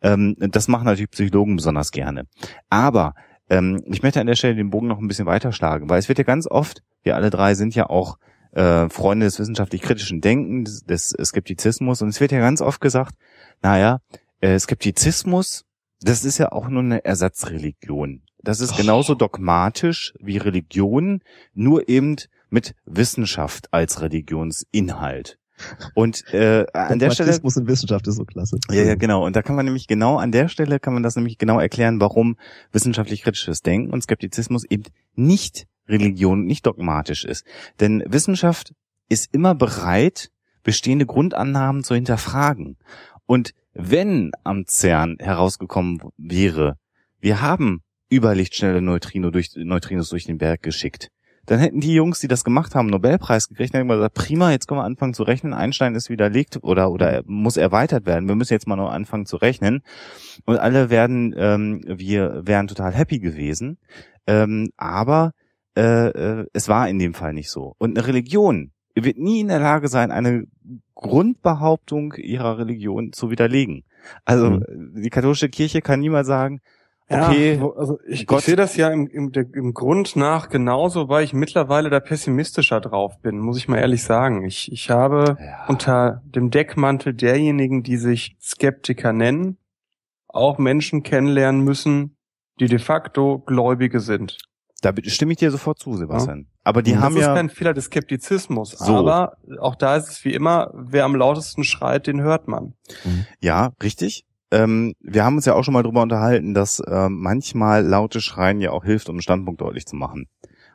Ähm, 0.00 0.34
das 0.38 0.66
machen 0.66 0.86
natürlich 0.86 1.10
Psychologen 1.10 1.56
besonders 1.56 1.90
gerne. 1.90 2.24
Aber 2.70 3.12
ähm, 3.50 3.82
ich 3.84 4.02
möchte 4.02 4.18
an 4.18 4.26
der 4.26 4.34
Stelle 4.36 4.54
den 4.54 4.70
Bogen 4.70 4.86
noch 4.86 4.98
ein 4.98 5.08
bisschen 5.08 5.26
weiterschlagen, 5.26 5.90
weil 5.90 5.98
es 5.98 6.08
wird 6.08 6.16
ja 6.16 6.24
ganz 6.24 6.46
oft, 6.46 6.82
wir 7.02 7.16
alle 7.16 7.28
drei 7.28 7.54
sind 7.54 7.74
ja 7.74 7.90
auch 7.90 8.16
äh, 8.52 8.88
Freunde 8.88 9.26
des 9.26 9.38
wissenschaftlich-kritischen 9.38 10.20
Denkens, 10.20 10.84
des, 10.84 11.14
Skeptizismus. 11.22 12.02
Und 12.02 12.08
es 12.08 12.20
wird 12.20 12.32
ja 12.32 12.40
ganz 12.40 12.60
oft 12.60 12.80
gesagt, 12.80 13.14
naja, 13.62 14.00
äh, 14.40 14.58
Skeptizismus, 14.58 15.64
das 16.00 16.24
ist 16.24 16.38
ja 16.38 16.52
auch 16.52 16.68
nur 16.68 16.82
eine 16.82 17.04
Ersatzreligion. 17.04 18.22
Das 18.42 18.60
ist 18.60 18.76
genauso 18.76 19.14
dogmatisch 19.14 20.14
wie 20.18 20.36
Religion, 20.36 21.20
nur 21.54 21.88
eben 21.88 22.16
mit 22.50 22.74
Wissenschaft 22.84 23.72
als 23.72 24.00
Religionsinhalt. 24.00 25.38
Und 25.94 26.24
äh, 26.32 26.66
an 26.72 26.98
der 26.98 27.10
Stelle 27.10 27.38
und 27.40 27.68
Wissenschaft 27.68 28.06
ist 28.08 28.16
so 28.16 28.24
klasse. 28.24 28.58
Ja, 28.70 28.82
ja, 28.82 28.94
genau. 28.96 29.24
Und 29.24 29.36
da 29.36 29.42
kann 29.42 29.54
man 29.54 29.64
nämlich 29.64 29.86
genau 29.86 30.18
an 30.18 30.32
der 30.32 30.48
Stelle 30.48 30.80
kann 30.80 30.94
man 30.94 31.04
das 31.04 31.14
nämlich 31.14 31.38
genau 31.38 31.60
erklären, 31.60 32.00
warum 32.00 32.36
wissenschaftlich 32.72 33.22
kritisches 33.22 33.62
Denken 33.62 33.92
und 33.92 34.02
Skeptizismus 34.02 34.64
eben 34.64 34.84
nicht 35.14 35.66
Religion 35.92 36.44
nicht 36.44 36.66
dogmatisch 36.66 37.24
ist. 37.24 37.46
Denn 37.78 38.02
Wissenschaft 38.06 38.74
ist 39.08 39.32
immer 39.32 39.54
bereit, 39.54 40.30
bestehende 40.64 41.06
Grundannahmen 41.06 41.84
zu 41.84 41.94
hinterfragen. 41.94 42.76
Und 43.26 43.54
wenn 43.74 44.32
am 44.44 44.66
CERN 44.66 45.16
herausgekommen 45.20 46.00
wäre, 46.16 46.76
wir 47.20 47.40
haben 47.40 47.82
überlichtschnelle 48.10 48.82
Neutrino 48.82 49.30
durch, 49.30 49.50
Neutrinos 49.54 50.08
durch 50.10 50.24
den 50.24 50.38
Berg 50.38 50.62
geschickt, 50.62 51.08
dann 51.46 51.58
hätten 51.58 51.80
die 51.80 51.94
Jungs, 51.94 52.20
die 52.20 52.28
das 52.28 52.44
gemacht 52.44 52.74
haben, 52.74 52.86
Nobelpreis 52.86 53.48
gekriegt, 53.48 53.74
dann 53.74 53.80
hätten 53.80 53.88
gesagt, 53.88 54.14
prima, 54.14 54.52
jetzt 54.52 54.68
können 54.68 54.80
wir 54.80 54.84
anfangen 54.84 55.14
zu 55.14 55.24
rechnen, 55.24 55.54
Einstein 55.54 55.94
ist 55.94 56.08
widerlegt 56.08 56.58
oder, 56.62 56.90
oder 56.90 57.22
muss 57.26 57.56
erweitert 57.56 58.06
werden, 58.06 58.28
wir 58.28 58.36
müssen 58.36 58.52
jetzt 58.52 58.68
mal 58.68 58.76
nur 58.76 58.92
anfangen 58.92 59.26
zu 59.26 59.36
rechnen. 59.36 59.82
Und 60.44 60.58
alle 60.58 60.90
werden, 60.90 61.34
ähm, 61.36 61.82
wir 61.86 62.42
wären 62.44 62.68
total 62.68 62.92
happy 62.92 63.18
gewesen. 63.18 63.78
Ähm, 64.26 64.70
aber 64.76 65.32
äh, 65.76 66.08
äh, 66.08 66.46
es 66.52 66.68
war 66.68 66.88
in 66.88 66.98
dem 66.98 67.14
Fall 67.14 67.32
nicht 67.32 67.50
so. 67.50 67.74
Und 67.78 67.96
eine 67.96 68.06
Religion 68.06 68.72
wird 68.94 69.18
nie 69.18 69.40
in 69.40 69.48
der 69.48 69.60
Lage 69.60 69.88
sein, 69.88 70.10
eine 70.10 70.44
Grundbehauptung 70.94 72.14
ihrer 72.14 72.58
Religion 72.58 73.12
zu 73.12 73.30
widerlegen. 73.30 73.84
Also 74.24 74.50
mhm. 74.50 75.02
die 75.02 75.10
katholische 75.10 75.48
Kirche 75.48 75.80
kann 75.80 76.00
niemals 76.00 76.26
sagen, 76.26 76.60
okay, 77.08 77.56
ja, 77.56 77.70
also 77.76 77.98
ich, 78.06 78.30
ich 78.30 78.40
sehe 78.40 78.56
das 78.56 78.76
ja 78.76 78.90
im, 78.90 79.06
im, 79.06 79.32
im 79.32 79.74
Grund 79.74 80.16
nach 80.16 80.48
genauso, 80.48 81.08
weil 81.08 81.24
ich 81.24 81.32
mittlerweile 81.32 81.90
da 81.90 82.00
pessimistischer 82.00 82.80
drauf 82.80 83.20
bin, 83.20 83.38
muss 83.38 83.58
ich 83.58 83.68
mal 83.68 83.78
ehrlich 83.78 84.02
sagen. 84.02 84.44
Ich, 84.44 84.70
ich 84.70 84.90
habe 84.90 85.36
ja. 85.40 85.66
unter 85.68 86.22
dem 86.24 86.50
Deckmantel 86.50 87.14
derjenigen, 87.14 87.82
die 87.82 87.96
sich 87.96 88.36
Skeptiker 88.40 89.12
nennen, 89.12 89.58
auch 90.28 90.58
Menschen 90.58 91.02
kennenlernen 91.02 91.62
müssen, 91.62 92.16
die 92.60 92.66
de 92.66 92.78
facto 92.78 93.38
Gläubige 93.38 94.00
sind. 94.00 94.38
Da 94.82 94.92
stimme 95.04 95.32
ich 95.32 95.38
dir 95.38 95.50
sofort 95.50 95.78
zu, 95.78 95.96
Sebastian. 95.96 96.40
Ja. 96.40 96.46
Aber 96.64 96.82
die 96.82 96.92
das 96.92 97.00
haben 97.00 97.14
ja. 97.16 97.20
Das 97.20 97.28
ist 97.28 97.34
kein 97.36 97.48
Fehler 97.50 97.72
des 97.72 97.84
Skeptizismus. 97.84 98.70
So. 98.72 98.96
Aber 98.96 99.36
auch 99.60 99.76
da 99.76 99.96
ist 99.96 100.08
es 100.08 100.24
wie 100.24 100.34
immer, 100.34 100.70
wer 100.74 101.04
am 101.04 101.14
lautesten 101.14 101.64
schreit, 101.64 102.08
den 102.08 102.20
hört 102.20 102.48
man. 102.48 102.74
Mhm. 103.04 103.26
Ja, 103.40 103.72
richtig. 103.82 104.26
Ähm, 104.50 104.94
wir 105.00 105.24
haben 105.24 105.36
uns 105.36 105.46
ja 105.46 105.54
auch 105.54 105.62
schon 105.62 105.72
mal 105.72 105.82
drüber 105.82 106.02
unterhalten, 106.02 106.52
dass 106.52 106.80
äh, 106.80 107.08
manchmal 107.08 107.86
laute 107.86 108.20
Schreien 108.20 108.60
ja 108.60 108.72
auch 108.72 108.84
hilft, 108.84 109.08
um 109.08 109.14
einen 109.14 109.22
Standpunkt 109.22 109.60
deutlich 109.60 109.86
zu 109.86 109.96
machen. 109.96 110.26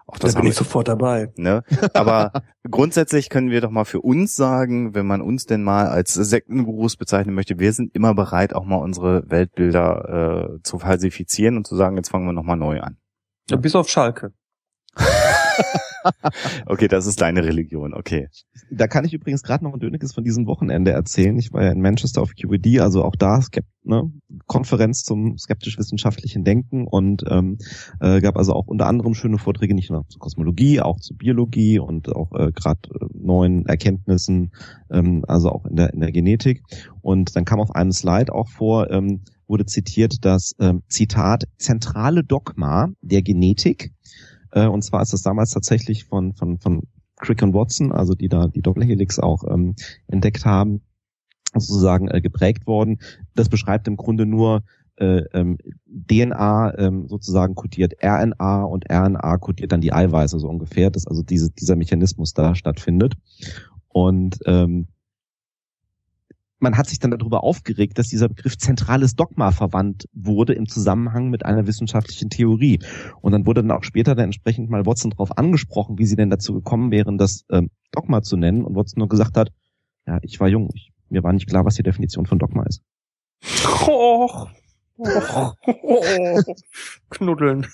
Auch 0.07 0.17
das 0.17 0.33
da 0.33 0.39
bin 0.39 0.49
ich 0.49 0.55
sofort 0.55 0.87
dabei. 0.87 1.33
Ne? 1.35 1.63
Aber 1.93 2.31
grundsätzlich 2.71 3.29
können 3.29 3.51
wir 3.51 3.59
doch 3.59 3.69
mal 3.69 3.83
für 3.83 3.99
uns 3.99 4.37
sagen, 4.37 4.95
wenn 4.95 5.05
man 5.05 5.21
uns 5.21 5.45
denn 5.45 5.63
mal 5.63 5.87
als 5.87 6.13
Sektengurus 6.13 6.95
bezeichnen 6.95 7.35
möchte, 7.35 7.59
wir 7.59 7.73
sind 7.73 7.93
immer 7.93 8.15
bereit, 8.15 8.55
auch 8.55 8.63
mal 8.63 8.77
unsere 8.77 9.29
Weltbilder 9.29 10.55
äh, 10.55 10.63
zu 10.63 10.79
falsifizieren 10.79 11.57
und 11.57 11.67
zu 11.67 11.75
sagen, 11.75 11.97
jetzt 11.97 12.09
fangen 12.09 12.25
wir 12.25 12.31
nochmal 12.31 12.55
neu 12.55 12.79
an. 12.79 12.97
Ja, 13.49 13.57
bis 13.57 13.75
auf 13.75 13.89
Schalke. 13.89 14.33
okay, 16.65 16.87
das 16.87 17.05
ist 17.05 17.21
deine 17.21 17.43
Religion, 17.43 17.93
okay. 17.93 18.27
Da 18.71 18.87
kann 18.87 19.05
ich 19.05 19.13
übrigens 19.13 19.43
gerade 19.43 19.63
noch 19.63 19.73
ein 19.73 19.79
Dönekes 19.79 20.13
von 20.13 20.23
diesem 20.23 20.47
Wochenende 20.47 20.91
erzählen. 20.91 21.37
Ich 21.37 21.53
war 21.53 21.63
ja 21.63 21.71
in 21.71 21.81
Manchester 21.81 22.21
auf 22.21 22.31
QED, 22.35 22.79
also 22.79 23.03
auch 23.03 23.15
da 23.15 23.41
Skept 23.41 23.67
ne, 23.83 24.11
Konferenz 24.45 25.03
zum 25.03 25.37
skeptisch-wissenschaftlichen 25.37 26.43
Denken 26.43 26.87
und 26.87 27.23
ähm, 27.29 27.57
äh, 27.99 28.21
gab 28.21 28.37
also 28.37 28.53
auch 28.53 28.67
unter 28.67 28.85
anderem 28.87 29.13
schöne 29.13 29.37
Vorträge 29.37 29.73
nicht 29.73 29.89
nur 29.89 30.07
zur 30.09 30.19
Kosmologie, 30.19 30.81
auch 30.81 30.99
zur 30.99 31.17
Biologie 31.17 31.79
und 31.79 32.13
auch 32.13 32.31
äh, 32.33 32.51
gerade 32.51 32.81
äh, 32.93 33.05
neuen 33.13 33.65
Erkenntnissen, 33.65 34.51
ähm, 34.91 35.23
also 35.27 35.51
auch 35.51 35.65
in 35.65 35.75
der 35.75 35.93
in 35.93 36.01
der 36.01 36.11
Genetik. 36.11 36.63
Und 37.01 37.35
dann 37.35 37.45
kam 37.45 37.59
auf 37.59 37.73
einem 37.75 37.91
Slide 37.91 38.33
auch 38.33 38.49
vor, 38.49 38.91
ähm, 38.91 39.21
wurde 39.47 39.65
zitiert 39.65 40.25
das 40.25 40.55
ähm, 40.59 40.83
Zitat 40.89 41.45
zentrale 41.57 42.23
Dogma 42.23 42.89
der 43.01 43.21
Genetik 43.21 43.93
äh, 44.51 44.67
und 44.67 44.83
zwar 44.83 45.01
ist 45.01 45.13
das 45.13 45.21
damals 45.21 45.51
tatsächlich 45.51 46.05
von, 46.05 46.33
von, 46.33 46.59
von 46.59 46.83
Crick 47.17 47.41
und 47.41 47.53
Watson, 47.53 47.91
also 47.91 48.13
die 48.13 48.29
da 48.29 48.47
die 48.47 48.61
Doppelhelix 48.61 49.19
auch 49.19 49.43
ähm, 49.49 49.75
entdeckt 50.07 50.45
haben, 50.45 50.81
sozusagen 51.53 52.09
äh, 52.09 52.21
geprägt 52.21 52.67
worden. 52.67 52.99
Das 53.35 53.49
beschreibt 53.49 53.87
im 53.87 53.97
Grunde 53.97 54.25
nur 54.25 54.63
äh, 54.97 55.23
ähm, 55.33 55.57
DNA 55.85 56.77
ähm, 56.77 57.07
sozusagen 57.07 57.55
kodiert 57.55 57.93
RNA 58.03 58.63
und 58.63 58.89
RNA 58.89 59.37
kodiert 59.37 59.71
dann 59.71 59.81
die 59.81 59.93
Eiweiße 59.93 60.39
so 60.39 60.47
ungefähr, 60.47 60.89
dass 60.89 61.07
also 61.07 61.23
diese, 61.23 61.51
dieser 61.51 61.75
Mechanismus 61.75 62.33
da 62.33 62.55
stattfindet. 62.55 63.15
Und 63.89 64.39
ähm, 64.45 64.87
man 66.59 66.77
hat 66.77 66.87
sich 66.87 66.99
dann 66.99 67.11
darüber 67.11 67.43
aufgeregt, 67.43 67.97
dass 67.97 68.07
dieser 68.07 68.29
Begriff 68.29 68.57
zentrales 68.57 69.15
Dogma 69.15 69.51
verwandt 69.51 70.07
wurde 70.13 70.53
im 70.53 70.67
Zusammenhang 70.67 71.29
mit 71.29 71.45
einer 71.45 71.67
wissenschaftlichen 71.67 72.29
Theorie. 72.29 72.79
Und 73.21 73.31
dann 73.31 73.45
wurde 73.45 73.61
dann 73.61 73.77
auch 73.77 73.83
später 73.83 74.15
dann 74.15 74.25
entsprechend 74.25 74.69
mal 74.69 74.85
Watson 74.85 75.11
darauf 75.11 75.37
angesprochen, 75.37 75.97
wie 75.99 76.05
sie 76.05 76.15
denn 76.15 76.29
dazu 76.29 76.53
gekommen 76.53 76.91
wären, 76.91 77.17
das 77.17 77.45
ähm, 77.51 77.69
Dogma 77.91 78.21
zu 78.21 78.37
nennen. 78.37 78.63
Und 78.63 78.75
Watson 78.75 78.99
nur 78.99 79.09
gesagt 79.09 79.37
hat, 79.37 79.51
ja, 80.07 80.19
ich 80.21 80.39
war 80.39 80.47
jung, 80.47 80.69
ich, 80.73 80.91
mir 81.09 81.23
war 81.23 81.33
nicht 81.33 81.47
klar, 81.47 81.65
was 81.65 81.75
die 81.75 81.83
Definition 81.83 82.25
von 82.25 82.39
Dogma 82.39 82.63
ist. 82.63 82.81
Och. 83.87 84.49
Oh, 84.99 85.05
oh, 85.07 85.51
oh, 85.83 86.41
knuddeln. 87.11 87.67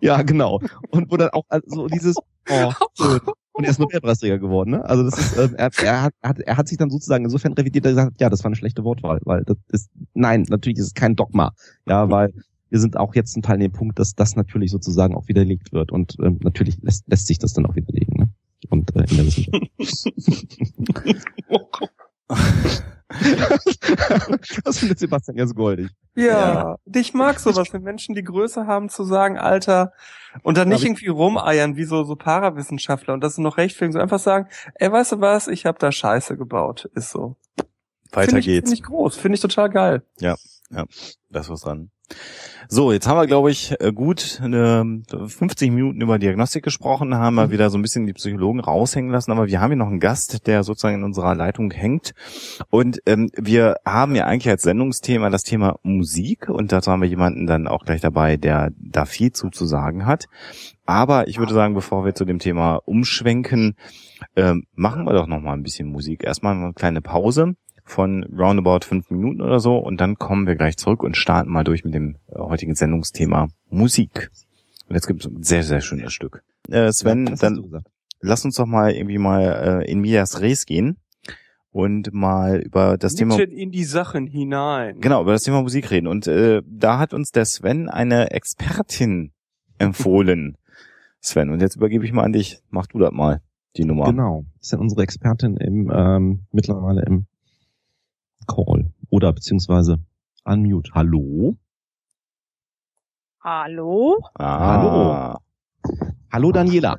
Ja, 0.00 0.22
genau. 0.22 0.60
Und 0.88 1.10
wo 1.10 1.18
dann 1.18 1.28
auch 1.30 1.44
so 1.50 1.54
also 1.56 1.86
dieses, 1.88 2.16
oh, 2.48 2.72
schön. 2.98 3.20
Und 3.52 3.64
er 3.64 3.70
ist 3.70 3.80
Nobelpreisträger 3.80 4.38
geworden, 4.38 4.70
ne? 4.70 4.84
Also 4.84 5.02
das 5.02 5.18
ist, 5.18 5.36
ähm, 5.36 5.54
er, 5.56 5.70
er, 5.82 6.02
hat, 6.02 6.14
er, 6.20 6.28
hat, 6.28 6.38
er 6.38 6.56
hat 6.56 6.68
sich 6.68 6.78
dann 6.78 6.90
sozusagen 6.90 7.24
insofern 7.24 7.52
revidiert, 7.52 7.84
dass 7.84 7.90
er 7.90 7.94
gesagt 7.94 8.14
hat, 8.14 8.20
ja, 8.20 8.30
das 8.30 8.44
war 8.44 8.46
eine 8.48 8.56
schlechte 8.56 8.84
Wortwahl, 8.84 9.20
weil 9.24 9.44
das 9.44 9.56
ist, 9.72 9.90
nein, 10.14 10.46
natürlich 10.48 10.78
ist 10.78 10.86
es 10.86 10.94
kein 10.94 11.16
Dogma. 11.16 11.52
Ja, 11.86 12.08
weil 12.10 12.32
wir 12.70 12.78
sind 12.78 12.96
auch 12.96 13.14
jetzt 13.14 13.32
zum 13.32 13.42
Teil 13.42 13.54
an 13.54 13.60
dem 13.60 13.72
Punkt, 13.72 13.98
dass 13.98 14.14
das 14.14 14.36
natürlich 14.36 14.70
sozusagen 14.70 15.14
auch 15.14 15.26
widerlegt 15.26 15.72
wird. 15.72 15.90
Und 15.90 16.16
ähm, 16.22 16.38
natürlich 16.42 16.78
lässt, 16.82 17.08
lässt 17.08 17.26
sich 17.26 17.38
das 17.38 17.52
dann 17.52 17.66
auch 17.66 17.74
widerlegen, 17.74 18.16
ne? 18.16 18.30
Und 18.68 18.94
äh, 18.94 19.04
in 19.10 19.16
der 19.16 19.26
Wissenschaft. 19.26 19.70
das 24.64 24.78
findet 24.78 24.98
Sebastian 24.98 25.36
ganz 25.36 25.54
goldig. 25.54 25.90
Ja, 26.14 26.24
ja, 26.24 26.76
ich 26.94 27.12
mag 27.12 27.40
sowas, 27.40 27.72
wenn 27.72 27.82
Menschen 27.82 28.14
die 28.14 28.22
Größe 28.22 28.66
haben 28.66 28.88
zu 28.88 29.04
sagen, 29.04 29.36
Alter, 29.38 29.92
und 30.42 30.56
dann 30.56 30.68
nicht 30.68 30.84
irgendwie 30.84 31.08
rumeiern 31.08 31.76
wie 31.76 31.84
so, 31.84 32.04
so 32.04 32.14
Parawissenschaftler 32.14 33.14
und 33.14 33.22
das 33.22 33.38
noch 33.38 33.56
rechtfertigen, 33.56 33.92
so 33.92 33.98
einfach 33.98 34.20
sagen, 34.20 34.48
ey, 34.74 34.90
weißt 34.90 35.12
du 35.12 35.20
was, 35.20 35.48
ich 35.48 35.66
habe 35.66 35.78
da 35.78 35.90
Scheiße 35.90 36.36
gebaut, 36.36 36.88
ist 36.94 37.10
so. 37.10 37.36
Weiter 38.12 38.30
find 38.30 38.40
ich, 38.40 38.46
geht's. 38.46 38.70
Finde 38.70 38.80
ich 38.80 38.82
groß, 38.82 39.16
finde 39.16 39.34
ich 39.36 39.40
total 39.40 39.70
geil. 39.70 40.02
Ja, 40.20 40.36
ja, 40.70 40.84
das 41.30 41.48
was 41.48 41.62
dran. 41.62 41.90
So, 42.72 42.92
jetzt 42.92 43.08
haben 43.08 43.16
wir, 43.16 43.26
glaube 43.26 43.50
ich, 43.50 43.74
äh, 43.80 43.92
gut 43.92 44.40
eine 44.40 45.02
50 45.08 45.72
Minuten 45.72 46.00
über 46.00 46.20
Diagnostik 46.20 46.62
gesprochen, 46.62 47.16
haben 47.16 47.34
wir 47.34 47.48
mhm. 47.48 47.50
wieder 47.50 47.68
so 47.68 47.76
ein 47.76 47.82
bisschen 47.82 48.06
die 48.06 48.12
Psychologen 48.12 48.60
raushängen 48.60 49.10
lassen, 49.10 49.32
aber 49.32 49.48
wir 49.48 49.60
haben 49.60 49.70
hier 49.70 49.76
noch 49.76 49.88
einen 49.88 49.98
Gast, 49.98 50.46
der 50.46 50.62
sozusagen 50.62 50.98
in 50.98 51.02
unserer 51.02 51.34
Leitung 51.34 51.72
hängt. 51.72 52.12
Und 52.70 53.00
ähm, 53.06 53.28
wir 53.36 53.78
haben 53.84 54.14
ja 54.14 54.26
eigentlich 54.26 54.50
als 54.50 54.62
Sendungsthema 54.62 55.30
das 55.30 55.42
Thema 55.42 55.80
Musik 55.82 56.48
und 56.48 56.70
dazu 56.70 56.92
haben 56.92 57.02
wir 57.02 57.08
jemanden 57.08 57.48
dann 57.48 57.66
auch 57.66 57.84
gleich 57.84 58.02
dabei, 58.02 58.36
der 58.36 58.70
da 58.78 59.04
viel 59.04 59.32
zu, 59.32 59.50
zu 59.50 59.66
sagen 59.66 60.06
hat. 60.06 60.26
Aber 60.86 61.26
ich 61.26 61.38
würde 61.38 61.54
sagen, 61.54 61.74
bevor 61.74 62.04
wir 62.04 62.14
zu 62.14 62.24
dem 62.24 62.38
Thema 62.38 62.76
umschwenken, 62.84 63.74
ähm, 64.36 64.62
machen 64.74 65.06
wir 65.06 65.12
doch 65.12 65.26
noch 65.26 65.40
mal 65.40 65.54
ein 65.54 65.64
bisschen 65.64 65.88
Musik. 65.88 66.22
Erstmal 66.22 66.54
eine 66.54 66.72
kleine 66.72 67.00
Pause 67.00 67.56
von 67.90 68.24
roundabout 68.24 68.86
fünf 68.86 69.10
Minuten 69.10 69.42
oder 69.42 69.60
so 69.60 69.76
und 69.76 70.00
dann 70.00 70.16
kommen 70.16 70.46
wir 70.46 70.54
gleich 70.54 70.76
zurück 70.76 71.02
und 71.02 71.16
starten 71.16 71.50
mal 71.50 71.64
durch 71.64 71.84
mit 71.84 71.94
dem 71.94 72.16
äh, 72.28 72.38
heutigen 72.38 72.74
Sendungsthema 72.74 73.48
Musik. 73.68 74.30
Und 74.88 74.94
jetzt 74.94 75.06
gibt 75.06 75.24
es 75.24 75.30
ein 75.30 75.42
sehr, 75.42 75.62
sehr 75.62 75.80
schönes 75.80 76.12
Stück. 76.12 76.42
Äh, 76.68 76.92
Sven, 76.92 77.26
ja, 77.26 77.34
dann 77.36 77.82
lass 78.20 78.44
uns 78.44 78.56
doch 78.56 78.66
mal 78.66 78.92
irgendwie 78.92 79.18
mal 79.18 79.82
äh, 79.82 79.90
in 79.90 80.00
Mias 80.00 80.40
Res 80.40 80.66
gehen 80.66 80.96
und 81.72 82.12
mal 82.12 82.60
über 82.60 82.96
das 82.96 83.14
Thema 83.14 83.38
in 83.40 83.70
die 83.70 83.84
Sachen 83.84 84.26
hinein. 84.26 85.00
Genau, 85.00 85.22
über 85.22 85.32
das 85.32 85.42
Thema 85.42 85.62
Musik 85.62 85.90
reden. 85.90 86.06
Und 86.06 86.26
äh, 86.26 86.62
da 86.66 86.98
hat 86.98 87.14
uns 87.14 87.30
der 87.30 87.44
Sven 87.44 87.88
eine 87.88 88.30
Expertin 88.30 89.32
empfohlen. 89.78 90.56
Sven, 91.20 91.50
und 91.50 91.60
jetzt 91.60 91.76
übergebe 91.76 92.04
ich 92.04 92.12
mal 92.12 92.24
an 92.24 92.32
dich. 92.32 92.60
Mach 92.70 92.86
du 92.86 92.98
das 92.98 93.12
mal, 93.12 93.40
die 93.76 93.84
Nummer. 93.84 94.06
Genau. 94.06 94.44
Das 94.58 94.68
ist 94.68 94.72
ja 94.72 94.78
unsere 94.78 95.02
Expertin 95.02 95.56
im 95.56 95.90
ähm, 95.94 96.46
mittlerweile 96.50 97.02
im 97.02 97.26
Call 98.50 98.92
oder 99.10 99.32
beziehungsweise 99.32 99.98
Unmute. 100.44 100.90
Hallo? 100.94 101.56
Hallo? 103.42 104.18
Ah. 104.34 104.58
Hallo. 104.68 105.38
Hallo 106.32 106.52
Daniela. 106.52 106.98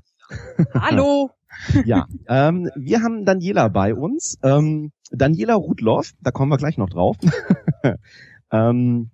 Hallo. 0.73 1.31
ja, 1.85 2.07
ähm, 2.27 2.69
wir 2.75 3.01
haben 3.01 3.25
Daniela 3.25 3.67
bei 3.67 3.93
uns. 3.93 4.37
Ähm, 4.43 4.91
Daniela 5.11 5.55
Rudloff, 5.55 6.13
da 6.21 6.31
kommen 6.31 6.51
wir 6.51 6.57
gleich 6.57 6.77
noch 6.77 6.89
drauf. 6.89 7.17
ähm, 8.51 9.11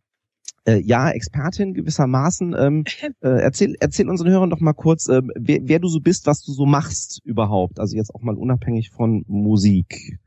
äh, 0.65 0.79
ja, 0.79 1.09
Expertin 1.09 1.73
gewissermaßen. 1.73 2.55
Ähm, 2.57 2.83
äh, 3.21 3.29
erzähl, 3.29 3.75
erzähl 3.79 4.09
unseren 4.09 4.29
Hörern 4.29 4.51
doch 4.51 4.59
mal 4.59 4.73
kurz, 4.73 5.07
äh, 5.09 5.21
wer, 5.35 5.59
wer 5.63 5.79
du 5.79 5.88
so 5.88 5.99
bist, 5.99 6.27
was 6.27 6.43
du 6.43 6.51
so 6.51 6.65
machst 6.67 7.21
überhaupt. 7.25 7.79
Also 7.79 7.95
jetzt 7.95 8.13
auch 8.13 8.21
mal 8.21 8.35
unabhängig 8.35 8.91
von 8.91 9.25
Musik. 9.27 10.19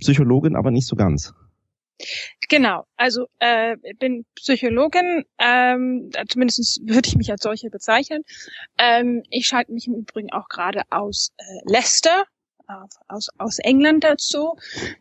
Psychologin, 0.00 0.56
aber 0.56 0.72
nicht 0.72 0.86
so 0.86 0.96
ganz. 0.96 1.32
Genau, 2.48 2.86
also 2.96 3.26
äh, 3.38 3.76
bin 3.98 4.24
Psychologin, 4.34 5.24
ähm, 5.38 6.10
zumindest 6.28 6.80
würde 6.86 7.08
ich 7.08 7.16
mich 7.16 7.30
als 7.30 7.42
solche 7.42 7.70
bezeichnen. 7.70 8.22
Ähm, 8.78 9.22
ich 9.30 9.46
schalte 9.46 9.72
mich 9.72 9.86
im 9.86 9.94
Übrigen 9.94 10.32
auch 10.32 10.48
gerade 10.48 10.82
aus 10.90 11.32
äh, 11.38 11.42
Leicester, 11.64 12.24
aus, 13.08 13.28
aus 13.38 13.58
England 13.58 14.04
dazu. 14.04 14.56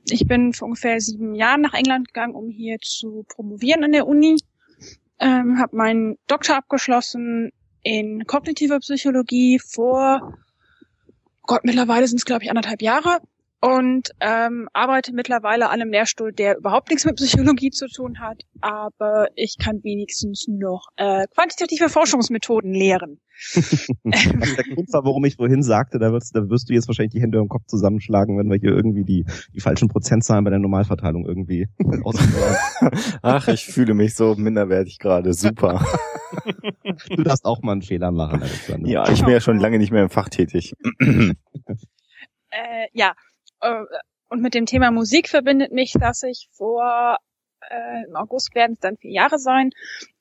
Ich 0.09 0.27
bin 0.27 0.53
vor 0.53 0.67
ungefähr 0.67 0.99
sieben 0.99 1.33
Jahren 1.33 1.61
nach 1.61 1.73
England 1.73 2.07
gegangen, 2.07 2.35
um 2.35 2.49
hier 2.49 2.77
zu 2.79 3.25
promovieren 3.27 3.83
an 3.83 3.91
der 3.91 4.07
Uni. 4.07 4.37
Ähm, 5.19 5.59
habe 5.59 5.75
meinen 5.75 6.17
Doktor 6.27 6.57
abgeschlossen 6.57 7.51
in 7.81 8.25
kognitiver 8.25 8.79
Psychologie 8.79 9.59
vor 9.59 10.37
Gott, 11.45 11.65
mittlerweile 11.65 12.07
sind 12.07 12.17
es 12.17 12.25
glaube 12.25 12.43
ich 12.43 12.49
anderthalb 12.49 12.81
Jahre 12.81 13.19
und 13.63 14.09
ähm, 14.19 14.67
arbeite 14.73 15.13
mittlerweile 15.13 15.69
an 15.69 15.81
einem 15.81 15.89
Lehrstuhl, 15.89 16.33
der 16.33 16.57
überhaupt 16.57 16.89
nichts 16.89 17.05
mit 17.05 17.15
Psychologie 17.15 17.69
zu 17.69 17.87
tun 17.87 18.19
hat, 18.19 18.41
aber 18.59 19.27
ich 19.35 19.55
kann 19.57 19.79
wenigstens 19.83 20.47
noch 20.49 20.87
äh, 20.97 21.27
quantitative 21.33 21.87
Forschungsmethoden 21.87 22.73
lehren. 22.73 23.21
der 24.03 24.63
Grund 24.73 24.91
war, 24.91 25.05
warum 25.05 25.23
ich 25.23 25.37
vorhin 25.37 25.63
sagte, 25.63 25.97
da 25.97 26.11
wirst, 26.11 26.35
da 26.35 26.41
wirst 26.49 26.69
du 26.69 26.73
jetzt 26.73 26.89
wahrscheinlich 26.89 27.13
die 27.13 27.21
Hände 27.21 27.39
im 27.39 27.47
Kopf 27.47 27.65
zusammenschlagen, 27.67 28.37
wenn 28.37 28.49
wir 28.49 28.57
hier 28.59 28.71
irgendwie 28.71 29.05
die, 29.05 29.25
die 29.53 29.61
falschen 29.61 29.87
Prozentzahlen 29.87 30.43
bei 30.43 30.49
der 30.49 30.59
Normalverteilung 30.59 31.25
irgendwie 31.25 31.67
ausprobieren. 32.03 32.57
Ach, 33.21 33.47
ich 33.47 33.65
fühle 33.65 33.93
mich 33.93 34.13
so 34.13 34.35
minderwertig 34.35 34.99
gerade. 34.99 35.33
Super. 35.33 35.85
du 37.09 37.23
darfst 37.23 37.45
auch 37.45 37.61
mal 37.61 37.71
einen 37.71 37.81
Fehler 37.81 38.11
machen, 38.11 38.41
Alexander. 38.41 38.89
Ja, 38.89 39.09
ich 39.09 39.21
bin 39.21 39.31
ja 39.31 39.39
schon 39.39 39.57
lange 39.57 39.77
nicht 39.77 39.93
mehr 39.93 40.03
im 40.03 40.09
Fach 40.09 40.27
tätig. 40.27 40.73
äh, 40.99 42.87
ja, 42.91 43.13
äh, 43.63 43.85
und 44.29 44.41
mit 44.41 44.53
dem 44.53 44.65
Thema 44.65 44.91
Musik 44.91 45.29
verbindet 45.29 45.71
mich, 45.71 45.93
dass 45.93 46.23
ich 46.23 46.49
vor 46.51 47.17
äh, 47.69 48.07
im 48.07 48.15
August 48.15 48.53
werden 48.55 48.73
es 48.73 48.79
dann 48.79 48.97
vier 48.97 49.11
Jahre 49.11 49.39
sein, 49.39 49.71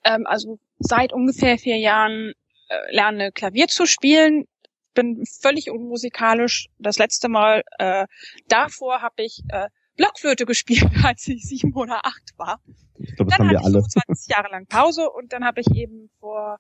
ähm, 0.05 0.27
also 0.27 0.59
seit 0.79 1.13
ungefähr 1.13 1.59
vier 1.59 1.79
Jahren 1.79 2.33
äh, 2.69 2.95
lerne 2.95 3.33
Klavier 3.33 3.69
zu 3.69 3.87
spielen. 3.87 4.47
Bin 4.95 5.25
völlig 5.41 5.71
unmusikalisch. 5.71 6.69
Das 6.79 6.99
letzte 6.99 7.29
Mal 7.29 7.63
äh, 7.79 8.07
davor 8.49 9.01
habe 9.01 9.23
ich 9.23 9.43
äh, 9.49 9.69
Blockflöte 9.97 10.45
gespielt, 10.45 10.85
als 11.05 11.27
ich 11.29 11.45
sieben 11.45 11.75
oder 11.75 12.05
acht 12.05 12.33
war. 12.37 12.61
Ich 12.99 13.17
glaube, 13.17 13.31
das 13.31 13.39
dann 13.39 13.49
haben 13.49 13.55
wir 13.55 13.65
alle. 13.65 13.83
20 13.83 14.29
Jahre 14.29 14.51
lang 14.51 14.67
Pause 14.67 15.09
und 15.11 15.33
dann 15.33 15.45
habe 15.45 15.61
ich 15.61 15.71
eben 15.75 16.11
vor 16.21 16.59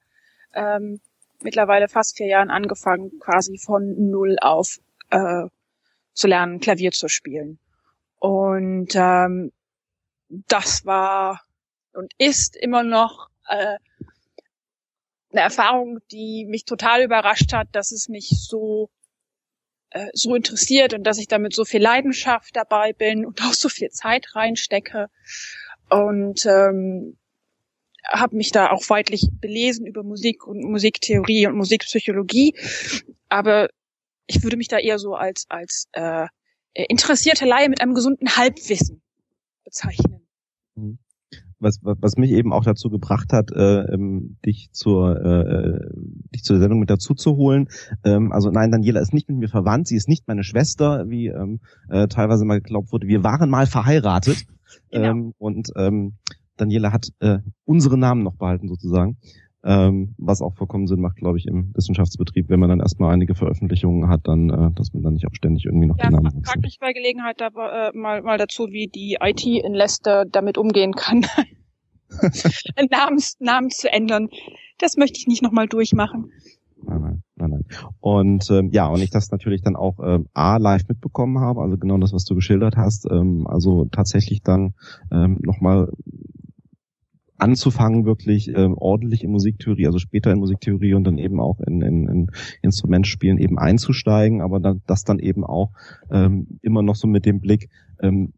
ähm, 0.55 1.01
mittlerweile 1.43 1.89
fast 1.89 2.16
vier 2.16 2.26
Jahren 2.26 2.51
angefangen, 2.51 3.18
quasi 3.20 3.59
von 3.59 4.11
null 4.11 4.39
auf 4.41 4.78
äh, 5.11 5.45
zu 6.14 6.26
lernen, 6.26 6.60
Klavier 6.60 6.92
zu 6.92 7.08
spielen. 7.08 7.58
Und 8.18 8.94
ähm, 8.94 9.52
das 10.28 10.86
war 10.86 11.42
und 11.92 12.12
ist 12.18 12.56
immer 12.56 12.82
noch 12.82 13.28
äh, 13.48 13.76
eine 15.30 15.40
Erfahrung, 15.40 15.98
die 16.10 16.46
mich 16.46 16.64
total 16.64 17.02
überrascht 17.02 17.52
hat, 17.52 17.68
dass 17.72 17.92
es 17.92 18.08
mich 18.08 18.28
so 18.28 18.90
äh, 19.90 20.08
so 20.14 20.34
interessiert 20.34 20.94
und 20.94 21.04
dass 21.04 21.18
ich 21.18 21.28
damit 21.28 21.54
so 21.54 21.64
viel 21.64 21.82
Leidenschaft 21.82 22.56
dabei 22.56 22.92
bin 22.92 23.26
und 23.26 23.42
auch 23.42 23.52
so 23.52 23.68
viel 23.68 23.90
Zeit 23.90 24.34
reinstecke 24.34 25.08
und 25.90 26.46
ähm, 26.46 27.18
habe 28.08 28.36
mich 28.36 28.50
da 28.52 28.70
auch 28.70 28.88
weitlich 28.88 29.28
belesen 29.40 29.86
über 29.86 30.02
Musik 30.02 30.46
und 30.46 30.62
Musiktheorie 30.64 31.46
und 31.46 31.56
Musikpsychologie, 31.56 32.54
aber 33.28 33.68
ich 34.26 34.42
würde 34.42 34.56
mich 34.56 34.68
da 34.68 34.78
eher 34.78 34.98
so 34.98 35.14
als, 35.14 35.46
als 35.48 35.88
äh, 35.92 36.26
interessierte 36.74 37.46
Laie 37.46 37.68
mit 37.68 37.80
einem 37.80 37.94
gesunden 37.94 38.28
Halbwissen 38.36 39.02
bezeichnen. 39.64 40.26
Mhm. 40.74 40.98
Was, 41.58 41.78
was 41.80 42.16
mich 42.16 42.32
eben 42.32 42.52
auch 42.52 42.64
dazu 42.64 42.90
gebracht 42.90 43.32
hat, 43.32 43.52
äh, 43.52 43.82
ähm, 43.92 44.36
dich 44.44 44.70
zur 44.72 45.16
äh, 45.24 45.78
dich 46.34 46.42
zur 46.42 46.58
Sendung 46.58 46.80
mit 46.80 46.90
dazu 46.90 47.14
zu 47.14 47.36
holen. 47.36 47.68
Ähm, 48.02 48.32
also 48.32 48.50
nein, 48.50 48.72
Daniela 48.72 49.00
ist 49.00 49.14
nicht 49.14 49.28
mit 49.28 49.38
mir 49.38 49.48
verwandt, 49.48 49.86
sie 49.86 49.94
ist 49.94 50.08
nicht 50.08 50.26
meine 50.26 50.42
Schwester, 50.42 51.08
wie 51.08 51.28
ähm, 51.28 51.60
äh, 51.88 52.08
teilweise 52.08 52.44
mal 52.44 52.60
geglaubt 52.60 52.90
wurde. 52.90 53.06
Wir 53.06 53.22
waren 53.22 53.48
mal 53.48 53.66
verheiratet 53.66 54.44
genau. 54.90 55.10
ähm, 55.10 55.34
und 55.38 55.68
ähm, 55.76 56.14
Daniela 56.56 56.92
hat 56.92 57.10
äh, 57.20 57.38
unsere 57.64 57.96
Namen 57.96 58.24
noch 58.24 58.34
behalten 58.34 58.66
sozusagen 58.66 59.18
ähm, 59.64 60.14
was 60.18 60.42
auch 60.42 60.54
vollkommen 60.54 60.86
Sinn 60.86 61.00
macht, 61.00 61.16
glaube 61.16 61.38
ich, 61.38 61.46
im 61.46 61.74
Wissenschaftsbetrieb, 61.74 62.48
wenn 62.48 62.60
man 62.60 62.68
dann 62.68 62.80
erstmal 62.80 63.12
einige 63.12 63.34
Veröffentlichungen 63.34 64.08
hat, 64.08 64.22
dann, 64.24 64.50
äh, 64.50 64.70
dass 64.74 64.92
man 64.92 65.02
dann 65.02 65.14
nicht 65.14 65.26
auch 65.26 65.34
ständig 65.34 65.66
irgendwie 65.66 65.86
noch 65.86 65.98
ja, 65.98 66.06
den 66.08 66.14
Namen 66.14 66.26
wechselt. 66.26 66.46
frag 66.46 66.62
mich 66.62 66.78
bei 66.80 66.92
Gelegenheit 66.92 67.40
da, 67.40 67.48
äh, 67.48 67.96
mal, 67.96 68.22
mal 68.22 68.38
dazu, 68.38 68.68
wie 68.70 68.88
die 68.88 69.18
IT 69.20 69.44
in 69.46 69.74
Leicester 69.74 70.24
damit 70.24 70.58
umgehen 70.58 70.92
kann, 70.92 71.26
Namens, 72.90 73.36
Namen 73.40 73.70
zu 73.70 73.90
ändern. 73.90 74.28
Das 74.78 74.96
möchte 74.96 75.18
ich 75.18 75.26
nicht 75.26 75.42
nochmal 75.42 75.68
durchmachen. 75.68 76.30
Nein, 76.84 77.00
nein, 77.00 77.22
nein, 77.36 77.50
nein. 77.50 77.64
Und 78.00 78.50
ähm, 78.50 78.70
ja, 78.72 78.88
und 78.88 79.00
ich 79.00 79.10
das 79.10 79.30
natürlich 79.30 79.62
dann 79.62 79.76
auch 79.76 79.98
ähm, 80.02 80.26
A 80.34 80.56
live 80.56 80.88
mitbekommen 80.88 81.38
habe, 81.38 81.60
also 81.62 81.78
genau 81.78 81.98
das, 81.98 82.12
was 82.12 82.24
du 82.24 82.34
geschildert 82.34 82.76
hast, 82.76 83.06
ähm, 83.10 83.46
also 83.46 83.84
tatsächlich 83.86 84.42
dann 84.42 84.74
ähm, 85.12 85.38
nochmal 85.40 85.92
anzufangen, 87.43 88.05
wirklich 88.05 88.49
ähm, 88.49 88.74
ordentlich 88.76 89.24
in 89.24 89.30
Musiktheorie, 89.30 89.86
also 89.86 89.99
später 89.99 90.32
in 90.32 90.38
Musiktheorie 90.38 90.95
und 90.95 91.05
dann 91.05 91.18
eben 91.18 91.40
auch 91.40 91.61
in, 91.61 91.82
in, 91.82 92.09
in 92.09 92.30
Instrumentspielen 92.62 93.38
eben 93.38 93.59
einzusteigen, 93.59 94.40
aber 94.40 94.61
dann, 94.61 94.82
das 94.86 95.05
dann 95.05 95.18
eben 95.18 95.45
auch 95.45 95.72
ähm, 96.11 96.59
immer 96.62 96.82
noch 96.82 96.95
so 96.95 97.09
mit 97.09 97.26
dem 97.26 97.40
Blick, 97.40 97.68
ähm, 98.01 98.32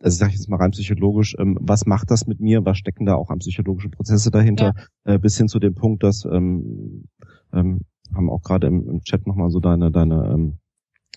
also 0.00 0.16
ich 0.16 0.18
sage 0.18 0.32
jetzt 0.32 0.48
mal 0.48 0.56
rein 0.56 0.72
psychologisch, 0.72 1.36
ähm, 1.38 1.56
was 1.60 1.86
macht 1.86 2.10
das 2.10 2.26
mit 2.26 2.40
mir, 2.40 2.64
was 2.64 2.76
stecken 2.76 3.06
da 3.06 3.14
auch 3.14 3.30
an 3.30 3.38
psychologischen 3.38 3.92
Prozesse 3.92 4.30
dahinter, 4.30 4.74
ja. 5.06 5.14
äh, 5.14 5.18
bis 5.18 5.38
hin 5.38 5.48
zu 5.48 5.58
dem 5.60 5.74
Punkt, 5.74 6.02
dass 6.02 6.24
ähm, 6.24 7.04
ähm, 7.52 7.80
haben 8.14 8.30
auch 8.30 8.42
gerade 8.42 8.66
im, 8.66 8.88
im 8.88 9.00
Chat 9.02 9.26
nochmal 9.26 9.50
so 9.50 9.60
deine, 9.60 9.90
deine 9.90 10.32
ähm, 10.34 10.58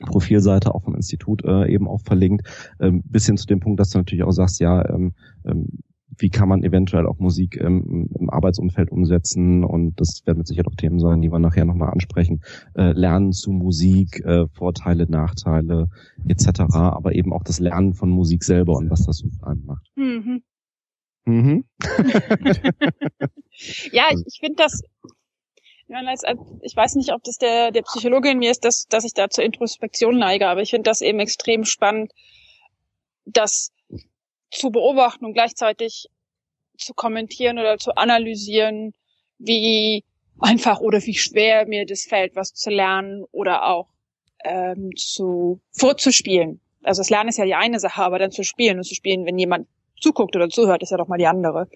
Profilseite 0.05 0.73
auch 0.73 0.83
vom 0.83 0.95
Institut 0.95 1.43
äh, 1.43 1.67
eben 1.67 1.87
auch 1.87 2.01
verlinkt, 2.01 2.47
ähm, 2.79 3.01
bis 3.05 3.25
hin 3.25 3.37
zu 3.37 3.47
dem 3.47 3.59
Punkt, 3.59 3.79
dass 3.79 3.89
du 3.89 3.97
natürlich 3.97 4.23
auch 4.23 4.31
sagst, 4.31 4.59
ja, 4.59 4.87
ähm, 4.87 5.13
ähm, 5.45 5.67
wie 6.17 6.29
kann 6.29 6.49
man 6.49 6.63
eventuell 6.63 7.05
auch 7.05 7.19
Musik 7.19 7.59
ähm, 7.59 8.09
im 8.17 8.29
Arbeitsumfeld 8.29 8.91
umsetzen 8.91 9.63
und 9.63 9.99
das 9.99 10.25
werden 10.25 10.39
mit 10.39 10.47
Sicherheit 10.47 10.67
auch 10.67 10.75
Themen 10.75 10.99
sein, 10.99 11.21
die 11.21 11.31
wir 11.31 11.39
nachher 11.39 11.65
nochmal 11.65 11.91
ansprechen. 11.91 12.41
Äh, 12.75 12.91
Lernen 12.93 13.31
zu 13.31 13.51
Musik, 13.51 14.19
äh, 14.25 14.47
Vorteile, 14.47 15.09
Nachteile 15.09 15.89
etc., 16.27 16.61
aber 16.71 17.13
eben 17.15 17.33
auch 17.33 17.43
das 17.43 17.59
Lernen 17.59 17.93
von 17.93 18.09
Musik 18.09 18.43
selber 18.43 18.73
und 18.77 18.89
was 18.89 19.05
das 19.05 19.23
mit 19.23 19.33
einem 19.43 19.65
macht. 19.65 19.87
Mhm. 19.95 20.43
Mhm. 21.25 21.65
ja, 23.91 24.05
ich, 24.11 24.23
ich 24.25 24.39
finde 24.39 24.55
das, 24.57 24.81
ich 26.61 26.75
weiß 26.75 26.95
nicht, 26.95 27.13
ob 27.13 27.23
das 27.23 27.37
der, 27.37 27.71
der 27.71 27.81
Psychologe 27.83 28.31
in 28.31 28.39
mir 28.39 28.51
ist, 28.51 28.65
dass, 28.65 28.85
dass 28.87 29.03
ich 29.03 29.13
da 29.13 29.29
zur 29.29 29.43
Introspektion 29.43 30.17
neige, 30.17 30.47
aber 30.47 30.61
ich 30.61 30.69
finde 30.69 30.89
das 30.89 31.01
eben 31.01 31.19
extrem 31.19 31.65
spannend, 31.65 32.11
dass 33.25 33.71
zu 34.51 34.71
beobachten 34.71 35.25
und 35.25 35.33
gleichzeitig 35.33 36.07
zu 36.77 36.93
kommentieren 36.93 37.57
oder 37.59 37.77
zu 37.77 37.95
analysieren, 37.95 38.93
wie 39.39 40.03
einfach 40.39 40.79
oder 40.79 41.03
wie 41.05 41.15
schwer 41.15 41.67
mir 41.67 41.85
das 41.85 42.03
fällt, 42.03 42.35
was 42.35 42.53
zu 42.53 42.69
lernen 42.69 43.25
oder 43.31 43.67
auch 43.67 43.89
ähm, 44.43 44.91
zu 44.95 45.61
vorzuspielen. 45.71 46.61
Also 46.83 47.01
das 47.01 47.09
Lernen 47.09 47.29
ist 47.29 47.37
ja 47.37 47.45
die 47.45 47.55
eine 47.55 47.79
Sache, 47.79 48.01
aber 48.01 48.19
dann 48.19 48.31
zu 48.31 48.43
spielen 48.43 48.77
und 48.77 48.83
zu 48.83 48.95
spielen, 48.95 49.25
wenn 49.25 49.37
jemand 49.37 49.67
zuguckt 49.99 50.35
oder 50.35 50.49
zuhört, 50.49 50.83
ist 50.83 50.91
ja 50.91 50.97
doch 50.97 51.07
mal 51.07 51.17
die 51.17 51.27
andere. 51.27 51.67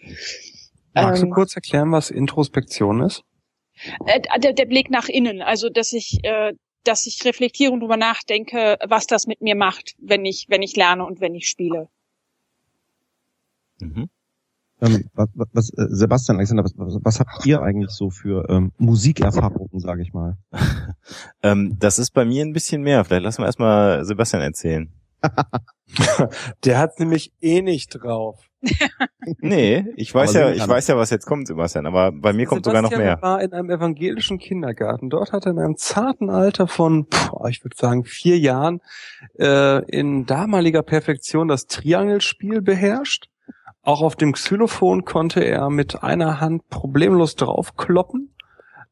Magst 0.93 1.24
ähm, 1.24 1.30
du 1.30 1.36
kurz 1.36 1.55
erklären, 1.55 1.91
was 1.91 2.11
Introspektion 2.11 3.01
ist? 3.01 3.24
Äh, 4.05 4.22
der, 4.39 4.53
der 4.53 4.65
Blick 4.65 4.89
nach 4.89 5.09
innen, 5.09 5.41
also 5.41 5.69
dass 5.69 5.93
ich 5.93 6.19
äh, 6.24 6.53
dass 6.84 7.05
ich 7.05 7.24
reflektiere 7.26 7.72
und 7.72 7.82
darüber 7.82 7.97
nachdenke, 7.97 8.78
was 8.88 9.05
das 9.05 9.28
mit 9.28 9.41
mir 9.41 9.55
macht, 9.55 9.95
wenn 9.99 10.26
ich 10.26 10.45
wenn 10.49 10.61
ich 10.61 10.76
lerne 10.76 11.05
und 11.05 11.22
wenn 11.22 11.36
ich 11.36 11.47
spiele. 11.47 11.89
Mhm. 13.82 14.10
Ähm, 14.82 15.06
was, 15.14 15.30
was, 15.54 15.70
äh, 15.78 15.86
Sebastian, 15.90 16.38
Alexander, 16.38 16.64
was, 16.64 16.74
was 16.76 17.20
habt 17.20 17.46
ihr 17.46 17.62
eigentlich 17.62 17.92
so 17.92 18.10
für 18.10 18.50
ähm, 18.50 18.72
Musikerfahrungen, 18.80 19.80
sage 19.80 20.02
ich 20.02 20.12
mal? 20.12 20.38
ähm, 21.44 21.78
das 21.80 22.00
ist 22.00 22.12
bei 22.12 22.26
mir 22.26 22.44
ein 22.44 22.54
bisschen 22.54 22.82
mehr. 22.82 23.06
Vielleicht 23.06 23.24
lassen 23.24 23.44
wir 23.44 23.46
erstmal 23.46 24.04
Sebastian 24.06 24.42
erzählen. 24.42 24.92
Der 26.64 26.80
hat 26.80 27.00
nämlich 27.00 27.32
eh 27.42 27.62
nicht 27.62 27.90
drauf. 27.90 28.40
nee, 29.40 29.86
ich 29.96 30.14
weiß 30.14 30.34
ja, 30.34 30.52
ich 30.52 30.68
weiß 30.68 30.88
ja, 30.88 30.98
was 30.98 31.10
jetzt 31.10 31.26
kommt, 31.26 31.48
Sebastian, 31.48 31.88
aber 31.88 32.12
bei 32.12 32.32
mir 32.32 32.46
kommt 32.46 32.64
Sebastian 32.64 32.92
sogar 32.92 33.00
noch 33.00 33.20
mehr. 33.20 33.22
war 33.22 33.42
in 33.42 33.54
einem 33.54 33.70
evangelischen 33.70 34.38
Kindergarten. 34.38 35.10
Dort 35.10 35.32
hat 35.32 35.46
er 35.46 35.52
in 35.52 35.60
einem 35.60 35.78
zarten 35.78 36.30
Alter 36.30 36.68
von, 36.68 37.08
ich 37.50 37.64
würde 37.64 37.76
sagen, 37.76 38.04
vier 38.04 38.38
Jahren 38.38 38.82
äh, 39.40 39.84
in 39.86 40.26
damaliger 40.26 40.84
Perfektion 40.84 41.48
das 41.48 41.66
Triangelspiel 41.68 42.62
beherrscht 42.62 43.31
auch 43.84 44.02
auf 44.02 44.16
dem 44.16 44.34
Xylophon 44.34 45.06
konnte 45.06 45.42
er 45.44 45.70
mit 45.70 46.04
einer 46.04 46.40
Hand 46.40 46.70
problemlos 46.70 47.36
draufkloppen. 47.36 48.34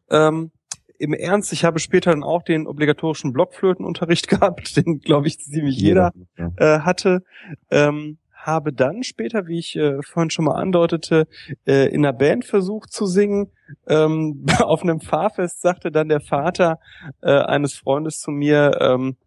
Ähm, 0.10 0.52
Im 0.98 1.14
Ernst, 1.14 1.54
ich 1.54 1.64
habe 1.64 1.80
später 1.80 2.12
dann 2.12 2.24
auch 2.24 2.44
den 2.44 2.68
obligatorischen 2.68 3.32
Blockflötenunterricht 3.32 4.28
gehabt, 4.30 4.76
den 4.78 5.00
glaube 5.00 5.28
ich 5.28 5.40
ziemlich 5.40 5.78
jeder 5.78 6.12
ja. 6.38 6.52
äh, 6.58 6.80
hatte. 6.80 7.24
Ähm, 7.70 8.18
habe 8.34 8.72
dann 8.74 9.04
später, 9.04 9.48
wie 9.48 9.60
ich 9.60 9.76
äh, 9.76 10.02
vorhin 10.02 10.30
schon 10.30 10.46
mal 10.46 10.56
andeutete, 10.56 11.28
äh, 11.68 11.90
in 11.90 12.06
einer 12.06 12.18
Band 12.18 12.46
versucht 12.46 12.92
zu 12.92 13.06
singen. 13.06 13.52
Ähm, 13.88 14.46
auf 14.60 14.82
einem 14.82 15.02
Fahrfest 15.02 15.62
sagte 15.62 15.92
dann 15.92 16.10
der 16.10 16.22
Vater 16.22 16.80
äh, 17.22 17.32
eines 17.32 17.76
Freundes 17.76 18.20
zu 18.20 18.32
mir, 18.32 18.78
ähm, 18.80 19.18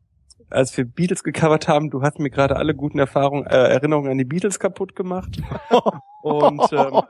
als 0.53 0.76
wir 0.76 0.84
Beatles 0.84 1.24
gecovert 1.24 1.68
haben, 1.68 1.90
du 1.90 2.03
hast 2.03 2.18
mir 2.18 2.30
gerade 2.30 2.57
alle 2.57 2.74
guten 2.74 2.98
Erfahrungen, 2.98 3.46
äh, 3.46 3.57
Erinnerungen 3.57 4.11
an 4.11 4.18
die 4.18 4.24
Beatles 4.24 4.59
kaputt 4.59 4.94
gemacht. 4.94 5.40
Und 6.23 6.61
ähm, 6.73 7.03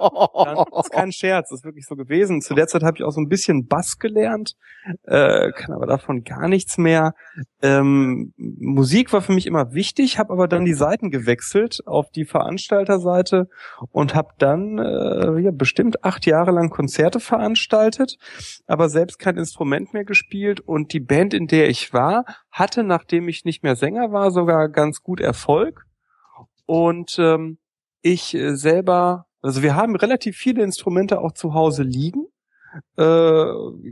dann 0.45 0.65
ist 0.79 0.91
kein 0.91 1.13
Scherz, 1.13 1.53
ist 1.53 1.65
wirklich 1.65 1.87
so 1.87 1.97
gewesen. 1.97 2.41
Zu 2.41 2.55
der 2.55 2.67
Zeit 2.67 2.83
habe 2.83 2.97
ich 2.97 3.05
auch 3.05 3.11
so 3.11 3.21
ein 3.21 3.29
bisschen 3.29 3.67
Bass 3.67 3.99
gelernt, 3.99 4.57
äh, 5.05 5.53
kann 5.53 5.75
aber 5.75 5.87
davon 5.87 6.25
gar 6.25 6.49
nichts 6.49 6.79
mehr. 6.79 7.15
Ähm, 7.61 8.33
Musik 8.37 9.13
war 9.13 9.21
für 9.21 9.33
mich 9.33 9.47
immer 9.47 9.75
wichtig, 9.75 10.19
habe 10.19 10.33
aber 10.33 10.49
dann 10.49 10.65
die 10.65 10.75
Seiten 10.75 11.11
gewechselt 11.11 11.81
auf 11.87 12.11
die 12.11 12.25
Veranstalterseite 12.25 13.49
und 13.91 14.15
habe 14.15 14.31
dann 14.39 14.79
äh, 14.79 15.41
ja, 15.41 15.51
bestimmt 15.53 16.05
acht 16.05 16.27
Jahre 16.27 16.51
lang 16.51 16.71
Konzerte 16.71 17.21
veranstaltet, 17.21 18.17
aber 18.67 18.89
selbst 18.89 19.19
kein 19.19 19.37
Instrument 19.37 19.93
mehr 19.93 20.05
gespielt. 20.05 20.61
Und 20.61 20.93
die 20.93 21.01
Band, 21.01 21.35
in 21.35 21.47
der 21.47 21.69
ich 21.69 21.93
war, 21.93 22.25
hatte, 22.51 22.83
nachdem 22.83 23.29
ich 23.29 23.45
nicht 23.45 23.63
mehr 23.63 23.77
Sänger 23.77 24.13
war, 24.13 24.31
sogar 24.31 24.69
ganz 24.71 25.03
gut 25.03 25.21
Erfolg. 25.21 25.85
Und 26.67 27.17
ähm, 27.19 27.59
ich 28.03 28.35
äh, 28.35 28.55
selber, 28.57 29.27
also 29.41 29.63
wir 29.63 29.75
haben 29.75 29.97
relativ 29.97 30.37
viele 30.37 30.63
Instrumente 30.63 31.21
auch 31.21 31.33
zu 31.33 31.55
Hause 31.55 31.83
liegen. 31.83 32.27
Äh, 32.97 33.45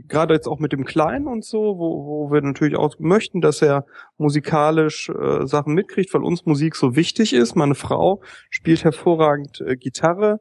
gerade 0.07 0.33
jetzt 0.33 0.47
auch 0.47 0.59
mit 0.59 0.71
dem 0.71 0.85
Kleinen 0.85 1.27
und 1.27 1.45
so, 1.45 1.77
wo, 1.77 2.05
wo 2.05 2.31
wir 2.31 2.41
natürlich 2.41 2.75
auch 2.75 2.95
möchten, 2.97 3.39
dass 3.39 3.61
er 3.61 3.85
musikalisch 4.17 5.09
äh, 5.09 5.45
Sachen 5.45 5.75
mitkriegt, 5.75 6.13
weil 6.13 6.23
uns 6.23 6.45
Musik 6.45 6.75
so 6.75 6.95
wichtig 6.95 7.33
ist. 7.33 7.55
Meine 7.55 7.75
Frau 7.75 8.21
spielt 8.49 8.83
hervorragend 8.83 9.61
äh, 9.61 9.75
Gitarre 9.75 10.39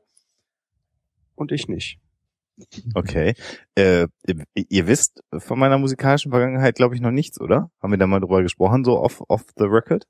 und 1.34 1.52
ich 1.52 1.68
nicht. 1.68 1.98
Okay. 2.94 3.34
Äh, 3.74 4.06
ihr 4.54 4.86
wisst 4.86 5.22
von 5.38 5.58
meiner 5.58 5.78
musikalischen 5.78 6.30
Vergangenheit, 6.30 6.76
glaube 6.76 6.94
ich, 6.94 7.00
noch 7.00 7.10
nichts, 7.10 7.40
oder? 7.40 7.70
Haben 7.82 7.92
wir 7.92 7.98
da 7.98 8.06
mal 8.06 8.20
drüber 8.20 8.42
gesprochen, 8.42 8.84
so 8.84 8.98
off, 8.98 9.22
off 9.28 9.44
the 9.56 9.64
record? 9.64 10.06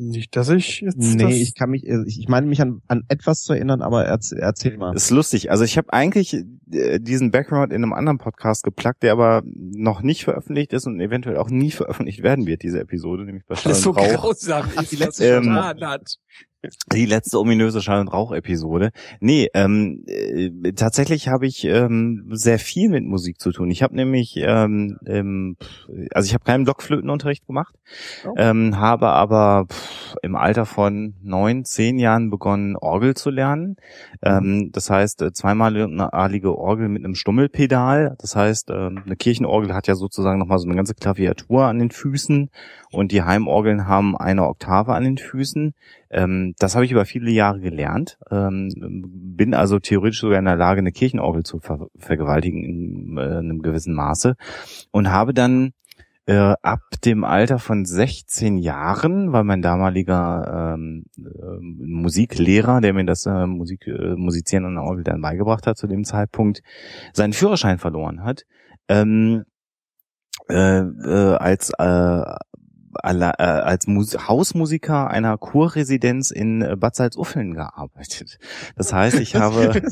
Nicht, 0.00 0.36
dass 0.36 0.48
ich 0.48 0.80
jetzt. 0.80 0.96
Nee, 0.96 1.42
ich 1.42 1.56
kann 1.56 1.70
mich, 1.70 1.84
äh, 1.84 2.04
ich 2.06 2.28
meine 2.28 2.46
mich 2.46 2.60
an, 2.60 2.82
an 2.86 3.02
etwas 3.08 3.42
zu 3.42 3.52
erinnern, 3.52 3.82
aber 3.82 4.04
erzähl, 4.04 4.38
erzähl 4.38 4.76
mal. 4.76 4.94
Ist 4.94 5.10
lustig. 5.10 5.50
Also 5.50 5.64
ich 5.64 5.76
habe 5.76 5.92
eigentlich 5.92 6.44
äh, 6.70 7.00
diesen 7.00 7.32
Background 7.32 7.72
in 7.72 7.82
einem 7.82 7.92
anderen 7.92 8.18
Podcast 8.18 8.62
geplackt, 8.62 9.02
der 9.02 9.10
aber 9.10 9.42
noch 9.44 10.02
nicht 10.02 10.22
veröffentlicht 10.22 10.72
ist 10.72 10.86
und 10.86 11.00
eventuell 11.00 11.36
auch 11.36 11.50
nie 11.50 11.72
veröffentlicht 11.72 12.22
werden 12.22 12.46
wird, 12.46 12.62
diese 12.62 12.78
Episode, 12.78 13.24
nämlich 13.24 13.44
bei 13.44 13.56
Schall 13.56 13.70
Das 13.70 13.78
ist 13.78 13.84
so 13.84 13.92
grausam, 13.92 14.70
die 14.88 14.96
letzte 14.96 15.24
ähm, 15.24 15.52
hat. 15.52 16.18
Die 16.92 17.06
letzte 17.06 17.38
ominöse 17.38 17.80
Schall- 17.80 18.00
und 18.00 18.08
Rauch-Episode. 18.08 18.90
Nee, 19.20 19.48
ähm, 19.54 20.02
äh, 20.08 20.72
tatsächlich 20.72 21.28
habe 21.28 21.46
ich 21.46 21.64
ähm, 21.64 22.28
sehr 22.32 22.58
viel 22.58 22.88
mit 22.88 23.04
Musik 23.04 23.40
zu 23.40 23.52
tun. 23.52 23.70
Ich 23.70 23.84
habe 23.84 23.94
nämlich, 23.94 24.34
ähm, 24.38 24.98
ähm, 25.06 25.56
also 26.12 26.26
ich 26.26 26.34
habe 26.34 26.42
keinen 26.42 26.64
Blockflötenunterricht 26.64 27.46
gemacht, 27.46 27.76
oh. 28.26 28.34
ähm, 28.36 28.76
habe 28.76 29.10
aber 29.10 29.66
pff, 29.70 30.16
im 30.22 30.34
Alter 30.34 30.66
von 30.66 31.14
neun, 31.22 31.64
zehn 31.64 31.96
Jahren 31.96 32.28
begonnen, 32.28 32.74
Orgel 32.74 33.14
zu 33.14 33.30
lernen. 33.30 33.76
Ähm, 34.20 34.70
das 34.72 34.90
heißt, 34.90 35.22
äh, 35.22 35.32
zweimalige 35.32 36.58
Orgel 36.58 36.88
mit 36.88 37.04
einem 37.04 37.14
Stummelpedal. 37.14 38.16
Das 38.20 38.34
heißt, 38.34 38.70
ähm, 38.70 39.02
eine 39.06 39.14
Kirchenorgel 39.14 39.74
hat 39.74 39.86
ja 39.86 39.94
sozusagen 39.94 40.40
nochmal 40.40 40.58
so 40.58 40.66
eine 40.66 40.74
ganze 40.74 40.94
Klaviatur 40.94 41.66
an 41.66 41.78
den 41.78 41.92
Füßen 41.92 42.50
und 42.90 43.12
die 43.12 43.22
Heimorgeln 43.22 43.86
haben 43.86 44.16
eine 44.16 44.48
Oktave 44.48 44.94
an 44.94 45.04
den 45.04 45.18
Füßen. 45.18 45.74
Ähm, 46.10 46.54
das 46.58 46.74
habe 46.74 46.84
ich 46.84 46.92
über 46.92 47.04
viele 47.04 47.30
Jahre 47.30 47.60
gelernt, 47.60 48.18
ähm, 48.30 48.70
bin 49.36 49.54
also 49.54 49.78
theoretisch 49.78 50.20
sogar 50.20 50.38
in 50.38 50.46
der 50.46 50.56
Lage, 50.56 50.78
eine 50.78 50.92
Kirchenorgel 50.92 51.42
zu 51.42 51.58
ver 51.58 51.88
vergewaltigen 51.96 52.64
in, 52.64 53.18
äh, 53.18 53.24
in 53.24 53.50
einem 53.50 53.62
gewissen 53.62 53.94
Maße. 53.94 54.34
Und 54.90 55.10
habe 55.10 55.34
dann 55.34 55.72
äh, 56.28 56.54
ab 56.62 56.80
dem 57.04 57.24
Alter 57.24 57.58
von 57.58 57.86
16 57.86 58.58
Jahren, 58.58 59.32
weil 59.32 59.44
mein 59.44 59.62
damaliger 59.62 60.74
ähm, 60.74 61.04
äh, 61.16 61.58
Musiklehrer, 61.60 62.82
der 62.82 62.92
mir 62.92 63.06
das 63.06 63.24
äh, 63.24 63.46
Musik, 63.46 63.86
äh, 63.86 64.14
Musizieren 64.14 64.66
an 64.66 64.74
der 64.74 64.84
Orgel 64.84 65.04
dann 65.04 65.22
beigebracht 65.22 65.66
hat 65.66 65.78
zu 65.78 65.86
dem 65.86 66.04
Zeitpunkt, 66.04 66.60
seinen 67.14 67.32
Führerschein 67.32 67.78
verloren 67.78 68.24
hat, 68.24 68.44
ähm, 68.88 69.44
äh, 70.50 70.80
äh, 70.80 71.36
als 71.36 71.70
äh, 71.78 72.22
als 73.08 73.86
Mus 73.86 74.28
Hausmusiker 74.28 75.10
einer 75.10 75.36
Kurresidenz 75.38 76.30
in 76.30 76.62
äh, 76.62 76.76
Bad 76.76 76.96
Salzuffeln 76.96 77.54
gearbeitet. 77.54 78.38
Das 78.76 78.92
heißt, 78.92 79.18
ich 79.20 79.34
habe, 79.34 79.82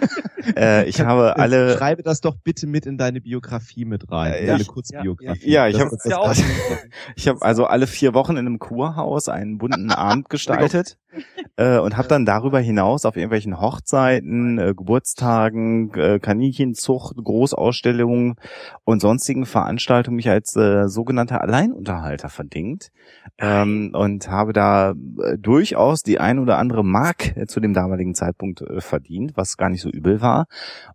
äh, 0.56 0.88
ich 0.88 1.00
habe 1.00 1.36
alle. 1.36 1.76
Schreibe 1.76 2.02
das 2.02 2.20
doch 2.20 2.36
bitte 2.36 2.66
mit 2.66 2.86
in 2.86 2.98
deine 2.98 3.20
Biografie 3.20 3.84
mit 3.84 4.10
rein, 4.10 4.32
äh, 4.32 4.46
deine 4.46 4.64
Kurzbiografie. 4.64 5.50
Ja, 5.50 5.66
ja, 5.66 5.68
ich 5.68 5.80
habe, 5.80 5.96
ja 6.04 6.32
ich 7.16 7.28
habe 7.28 7.42
also 7.42 7.66
alle 7.66 7.86
vier 7.86 8.14
Wochen 8.14 8.32
in 8.32 8.46
einem 8.46 8.58
Kurhaus 8.58 9.28
einen 9.28 9.58
bunten 9.58 9.90
Abend 9.90 10.28
gestaltet 10.28 10.98
äh, 11.56 11.78
und 11.78 11.96
habe 11.96 12.08
dann 12.08 12.24
darüber 12.24 12.60
hinaus 12.60 13.04
auf 13.04 13.16
irgendwelchen 13.16 13.60
Hochzeiten, 13.60 14.58
äh, 14.58 14.74
Geburtstagen, 14.76 15.92
äh, 15.94 16.18
Kaninchenzucht, 16.18 17.16
Großausstellungen 17.16 18.36
und 18.84 19.00
sonstigen 19.00 19.46
Veranstaltungen 19.46 20.16
mich 20.16 20.28
als 20.28 20.56
äh, 20.56 20.88
sogenannter 20.88 21.40
Alleinunterhalter 21.40 22.28
verdingt 22.62 22.90
ähm, 23.38 23.90
und 23.94 24.28
habe 24.28 24.52
da 24.52 24.90
äh, 24.90 25.38
durchaus 25.38 26.02
die 26.02 26.18
ein 26.18 26.38
oder 26.38 26.58
andere 26.58 26.84
Mark 26.84 27.36
äh, 27.36 27.46
zu 27.46 27.60
dem 27.60 27.74
damaligen 27.74 28.14
Zeitpunkt 28.14 28.62
äh, 28.62 28.80
verdient, 28.80 29.32
was 29.36 29.56
gar 29.56 29.68
nicht 29.68 29.82
so 29.82 29.90
übel 29.90 30.20
war. 30.20 30.46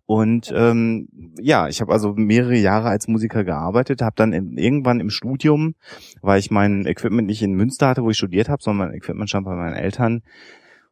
Und 0.06 0.52
ähm, 0.54 1.08
ja, 1.38 1.68
ich 1.68 1.80
habe 1.80 1.92
also 1.92 2.14
mehrere 2.14 2.56
Jahre 2.56 2.88
als 2.88 3.08
Musiker 3.08 3.44
gearbeitet, 3.44 4.02
habe 4.02 4.16
dann 4.16 4.32
in, 4.32 4.56
irgendwann 4.56 5.00
im 5.00 5.10
Studium, 5.10 5.74
weil 6.22 6.40
ich 6.40 6.50
mein 6.50 6.86
Equipment 6.86 7.28
nicht 7.28 7.42
in 7.42 7.52
Münster 7.52 7.88
hatte, 7.88 8.02
wo 8.02 8.10
ich 8.10 8.16
studiert 8.16 8.48
habe, 8.48 8.62
sondern 8.62 8.88
mein 8.88 8.96
Equipment 8.96 9.28
stand 9.28 9.44
bei 9.44 9.54
meinen 9.54 9.74
Eltern, 9.74 10.22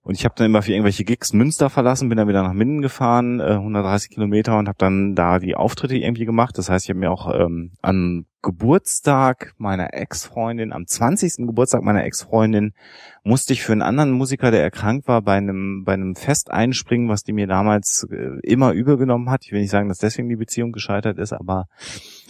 und 0.06 0.14
ich 0.14 0.24
habe 0.24 0.36
dann 0.36 0.46
immer 0.46 0.62
für 0.62 0.70
irgendwelche 0.70 1.02
Gigs 1.02 1.32
Münster 1.32 1.68
verlassen, 1.68 2.08
bin 2.08 2.16
dann 2.16 2.28
wieder 2.28 2.44
nach 2.44 2.52
Minden 2.52 2.80
gefahren, 2.80 3.40
äh, 3.40 3.54
130 3.54 4.10
Kilometer 4.10 4.56
und 4.56 4.68
habe 4.68 4.78
dann 4.78 5.16
da 5.16 5.40
die 5.40 5.56
Auftritte 5.56 5.96
irgendwie 5.96 6.26
gemacht. 6.26 6.56
Das 6.58 6.70
heißt, 6.70 6.84
ich 6.84 6.90
habe 6.90 7.00
mir 7.00 7.10
auch 7.10 7.28
ähm, 7.34 7.72
an 7.82 8.26
Geburtstag 8.46 9.54
meiner 9.58 9.92
Ex-Freundin, 9.92 10.72
am 10.72 10.86
20. 10.86 11.48
Geburtstag 11.48 11.82
meiner 11.82 12.04
Ex-Freundin, 12.04 12.74
musste 13.24 13.52
ich 13.52 13.64
für 13.64 13.72
einen 13.72 13.82
anderen 13.82 14.12
Musiker, 14.12 14.52
der 14.52 14.62
erkrankt 14.62 15.08
war, 15.08 15.20
bei 15.20 15.32
einem, 15.32 15.82
bei 15.84 15.94
einem 15.94 16.14
Fest 16.14 16.52
einspringen, 16.52 17.08
was 17.08 17.24
die 17.24 17.32
mir 17.32 17.48
damals 17.48 18.06
äh, 18.08 18.38
immer 18.44 18.70
übergenommen 18.70 19.30
hat. 19.30 19.44
Ich 19.44 19.50
will 19.50 19.60
nicht 19.60 19.72
sagen, 19.72 19.88
dass 19.88 19.98
deswegen 19.98 20.28
die 20.28 20.36
Beziehung 20.36 20.70
gescheitert 20.70 21.18
ist, 21.18 21.32
aber 21.32 21.66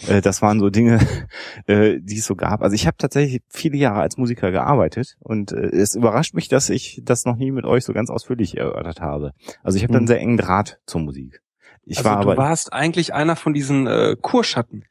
äh, 0.07 0.21
das 0.21 0.41
waren 0.41 0.59
so 0.59 0.71
Dinge, 0.71 0.97
äh, 1.67 1.99
die 2.01 2.17
es 2.17 2.25
so 2.25 2.35
gab. 2.35 2.63
Also 2.63 2.73
ich 2.73 2.87
habe 2.87 2.97
tatsächlich 2.97 3.43
viele 3.47 3.77
Jahre 3.77 4.01
als 4.01 4.17
Musiker 4.17 4.49
gearbeitet 4.49 5.17
und 5.19 5.51
äh, 5.51 5.67
es 5.67 5.93
überrascht 5.93 6.33
mich, 6.33 6.47
dass 6.47 6.71
ich 6.71 6.99
das 7.05 7.25
noch 7.25 7.35
nie 7.35 7.51
mit 7.51 7.65
euch 7.65 7.85
so 7.85 7.93
ganz 7.93 8.09
ausführlich 8.09 8.57
erörtert 8.57 9.01
habe. 9.01 9.33
Also 9.61 9.77
ich 9.77 9.83
habe 9.83 9.93
hm. 9.93 9.97
einen 9.97 10.07
sehr 10.07 10.19
engen 10.19 10.37
Draht 10.37 10.79
zur 10.87 11.01
Musik. 11.01 11.43
Ich 11.83 11.99
also 11.99 12.09
war 12.09 12.21
du 12.23 12.31
aber, 12.31 12.37
warst 12.37 12.73
eigentlich 12.73 13.13
einer 13.13 13.35
von 13.35 13.53
diesen 13.53 13.85
äh, 13.85 14.15
Kurschatten. 14.19 14.83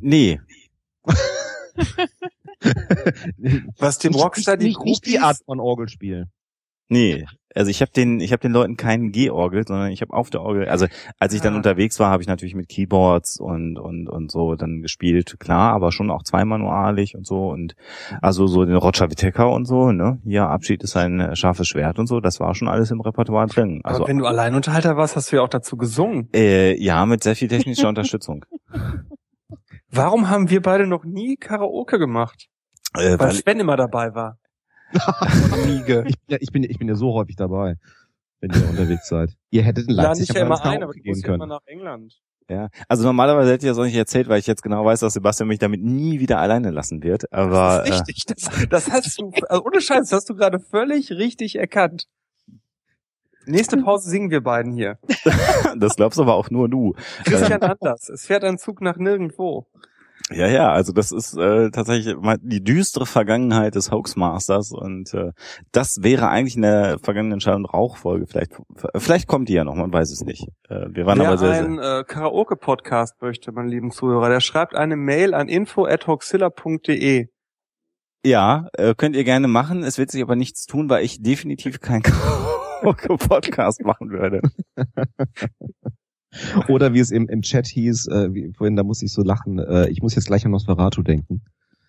Nee. 0.00 0.40
Was 3.78 3.98
dem 3.98 4.14
Rockstar 4.14 4.56
die 4.56 4.66
nicht, 4.66 4.80
nicht 4.84 5.06
die 5.06 5.18
Art 5.18 5.38
von 5.44 5.60
Orgelspiel. 5.60 6.26
Nee, 6.88 7.24
also 7.54 7.70
ich 7.70 7.80
habe 7.80 7.92
den, 7.92 8.20
ich 8.20 8.32
habe 8.32 8.40
den 8.40 8.52
Leuten 8.52 8.76
keinen 8.76 9.12
G-Orgel, 9.12 9.66
sondern 9.66 9.90
ich 9.90 10.02
habe 10.02 10.12
auf 10.12 10.30
der 10.30 10.42
Orgel, 10.42 10.68
also 10.68 10.86
als 11.18 11.32
ich 11.34 11.40
dann 11.40 11.54
ah. 11.54 11.56
unterwegs 11.56 11.98
war, 11.98 12.10
habe 12.10 12.22
ich 12.22 12.28
natürlich 12.28 12.54
mit 12.54 12.68
Keyboards 12.68 13.38
und 13.40 13.78
und 13.78 14.08
und 14.08 14.30
so 14.30 14.54
dann 14.56 14.82
gespielt, 14.82 15.38
klar, 15.38 15.72
aber 15.72 15.92
schon 15.92 16.10
auch 16.10 16.22
zweimanualig 16.22 17.16
und 17.16 17.26
so 17.26 17.48
und 17.48 17.74
also 18.20 18.46
so 18.46 18.64
den 18.64 18.76
Roger 18.76 19.10
Whittaker 19.10 19.50
und 19.50 19.66
so, 19.66 19.92
ne? 19.92 20.18
Hier 20.24 20.48
Abschied 20.48 20.82
ist 20.82 20.96
ein 20.96 21.34
scharfes 21.34 21.68
Schwert 21.68 21.98
und 21.98 22.06
so, 22.06 22.20
das 22.20 22.40
war 22.40 22.54
schon 22.54 22.68
alles 22.68 22.90
im 22.90 23.00
Repertoire 23.00 23.46
drin. 23.46 23.80
Also 23.84 24.00
aber 24.00 24.08
wenn 24.08 24.18
du 24.18 24.26
Alleinunterhalter 24.26 24.96
warst, 24.96 25.16
hast 25.16 25.30
du 25.32 25.36
ja 25.36 25.42
auch 25.42 25.48
dazu 25.48 25.76
gesungen. 25.76 26.28
Äh, 26.34 26.80
ja, 26.80 27.04
mit 27.06 27.22
sehr 27.22 27.36
viel 27.36 27.48
technischer 27.48 27.88
Unterstützung. 27.88 28.44
Warum 29.90 30.28
haben 30.28 30.50
wir 30.50 30.62
beide 30.62 30.86
noch 30.86 31.04
nie 31.04 31.36
Karaoke 31.36 31.98
gemacht? 31.98 32.48
Äh, 32.94 33.10
weil, 33.10 33.18
weil 33.18 33.32
Sven 33.32 33.60
immer 33.60 33.76
dabei 33.76 34.14
war. 34.14 34.38
Ich, 35.66 36.14
ja, 36.26 36.36
ich, 36.40 36.50
bin, 36.52 36.64
ich 36.64 36.78
bin 36.78 36.88
ja 36.88 36.94
so 36.94 37.14
häufig 37.14 37.36
dabei, 37.36 37.76
wenn 38.40 38.50
ihr 38.50 38.68
unterwegs 38.68 39.08
seid. 39.08 39.30
Ihr 39.50 39.62
hättet 39.62 39.88
in 39.88 39.94
Leipzig 39.94 40.28
ja, 40.28 40.32
nicht 40.32 40.40
ja 40.40 40.46
immer 40.46 40.64
ein, 40.64 40.82
aber 40.82 40.92
du 40.92 41.00
musst 41.04 41.26
ja 41.26 41.34
immer 41.34 41.46
nach 41.46 41.60
England. 41.66 42.14
Ja, 42.48 42.68
also 42.88 43.04
normalerweise 43.04 43.52
hätte 43.52 43.66
ich 43.66 43.70
das 43.70 43.78
auch 43.78 43.84
nicht 43.84 43.94
erzählt, 43.94 44.28
weil 44.28 44.40
ich 44.40 44.46
jetzt 44.48 44.62
genau 44.62 44.84
weiß, 44.84 45.00
dass 45.00 45.12
Sebastian 45.12 45.48
mich 45.48 45.60
damit 45.60 45.82
nie 45.82 46.18
wieder 46.18 46.38
alleine 46.38 46.70
lassen 46.70 47.04
wird. 47.04 47.32
Aber 47.32 47.84
das 47.86 48.00
ist 48.00 48.08
richtig. 48.08 48.46
Äh, 48.48 48.66
das, 48.66 48.86
das 48.86 48.90
hast 48.90 49.20
du, 49.20 49.30
also 49.48 49.64
ohne 49.64 49.80
Scheiß, 49.80 50.08
das 50.08 50.12
hast 50.12 50.30
du 50.30 50.34
gerade 50.34 50.58
völlig 50.58 51.12
richtig 51.12 51.56
erkannt. 51.56 52.06
Nächste 53.46 53.78
Pause 53.78 54.10
singen 54.10 54.30
wir 54.30 54.42
beiden 54.42 54.72
hier. 54.72 54.98
das 55.76 55.96
glaubst 55.96 56.18
aber 56.18 56.34
auch 56.34 56.50
nur 56.50 56.68
du. 56.68 56.94
Christian 57.24 57.62
Anders. 57.62 58.08
Es 58.08 58.26
fährt 58.26 58.44
ein 58.44 58.58
Zug 58.58 58.80
nach 58.80 58.96
nirgendwo. 58.96 59.66
Ja, 60.32 60.46
ja, 60.46 60.70
also 60.70 60.92
das 60.92 61.10
ist 61.10 61.36
äh, 61.36 61.70
tatsächlich 61.70 62.14
die 62.42 62.62
düstere 62.62 63.04
Vergangenheit 63.04 63.74
des 63.74 63.90
Hoaxmasters 63.90 64.70
und 64.70 65.12
äh, 65.12 65.32
das 65.72 66.02
wäre 66.02 66.28
eigentlich 66.28 66.54
in 66.54 66.62
der 66.62 66.98
vergangenen 67.00 67.40
Schall- 67.40 67.56
und 67.56 67.64
Rauchfolge. 67.64 68.26
Vielleicht, 68.26 68.52
vielleicht 68.96 69.26
kommt 69.26 69.48
die 69.48 69.54
ja 69.54 69.64
noch, 69.64 69.74
man 69.74 69.92
weiß 69.92 70.12
es 70.12 70.24
nicht. 70.24 70.46
Äh, 70.68 70.86
wir 70.90 71.06
waren 71.06 71.18
Wer 71.18 71.28
aber 71.28 71.38
sehr, 71.38 71.52
einen 71.52 71.78
äh, 71.78 72.04
Karaoke-Podcast 72.06 73.20
möchte, 73.22 73.50
mein 73.50 73.66
lieben 73.66 73.90
Zuhörer, 73.90 74.28
der 74.28 74.40
schreibt 74.40 74.76
eine 74.76 74.94
Mail 74.94 75.34
an 75.34 75.48
info@hoaxilla.de. 75.48 77.26
Ja, 78.24 78.68
äh, 78.74 78.94
könnt 78.94 79.16
ihr 79.16 79.24
gerne 79.24 79.48
machen. 79.48 79.82
Es 79.82 79.98
wird 79.98 80.12
sich 80.12 80.22
aber 80.22 80.36
nichts 80.36 80.66
tun, 80.66 80.88
weil 80.90 81.04
ich 81.04 81.22
definitiv 81.22 81.80
kein 81.80 82.02
Podcast 82.82 83.84
machen 83.84 84.10
würde. 84.10 84.40
Oder 86.68 86.94
wie 86.94 87.00
es 87.00 87.10
im, 87.10 87.28
im 87.28 87.42
Chat 87.42 87.66
hieß, 87.66 88.06
äh, 88.08 88.32
wie, 88.32 88.52
vorhin, 88.56 88.76
da 88.76 88.84
muss 88.84 89.02
ich 89.02 89.12
so 89.12 89.22
lachen, 89.22 89.58
äh, 89.58 89.88
ich 89.88 90.00
muss 90.00 90.14
jetzt 90.14 90.26
gleich 90.26 90.44
an 90.44 90.52
Nosferatu 90.52 91.02
denken. 91.02 91.42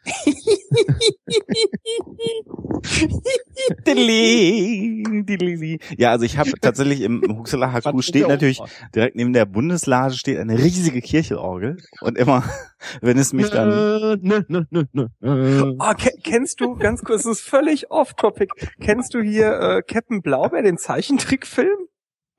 ja, 5.98 6.12
also 6.12 6.26
ich 6.26 6.38
habe 6.38 6.52
tatsächlich 6.60 7.00
im 7.02 7.24
Huxela 7.38 7.72
HQ 7.72 8.02
steht 8.02 8.28
natürlich 8.28 8.60
direkt 8.96 9.16
neben 9.16 9.32
der 9.34 9.46
Bundeslade 9.46 10.16
steht 10.16 10.40
eine 10.40 10.58
riesige 10.58 11.02
Kirchelorgel 11.02 11.78
und 12.02 12.18
immer, 12.18 12.44
wenn 13.02 13.20
es 13.20 13.34
mich 13.34 13.50
dann 13.50 13.70
nö, 13.70 14.18
nö, 14.48 14.64
nö, 14.72 14.86
nö. 14.92 15.08
Oh, 15.80 15.94
kennst 16.24 16.62
du 16.62 16.76
ganz 16.76 17.04
kurz, 17.04 17.26
es 17.26 17.40
ist 17.40 17.48
völlig 17.48 17.92
off-topic. 17.92 18.56
Kennst 18.80 19.14
du 19.14 19.22
hier 19.22 19.60
äh, 19.60 19.84
Captain 19.84 20.24
Blaubeer, 20.24 20.64
den 20.64 20.80
Zeichentrickfilm? 20.80 21.78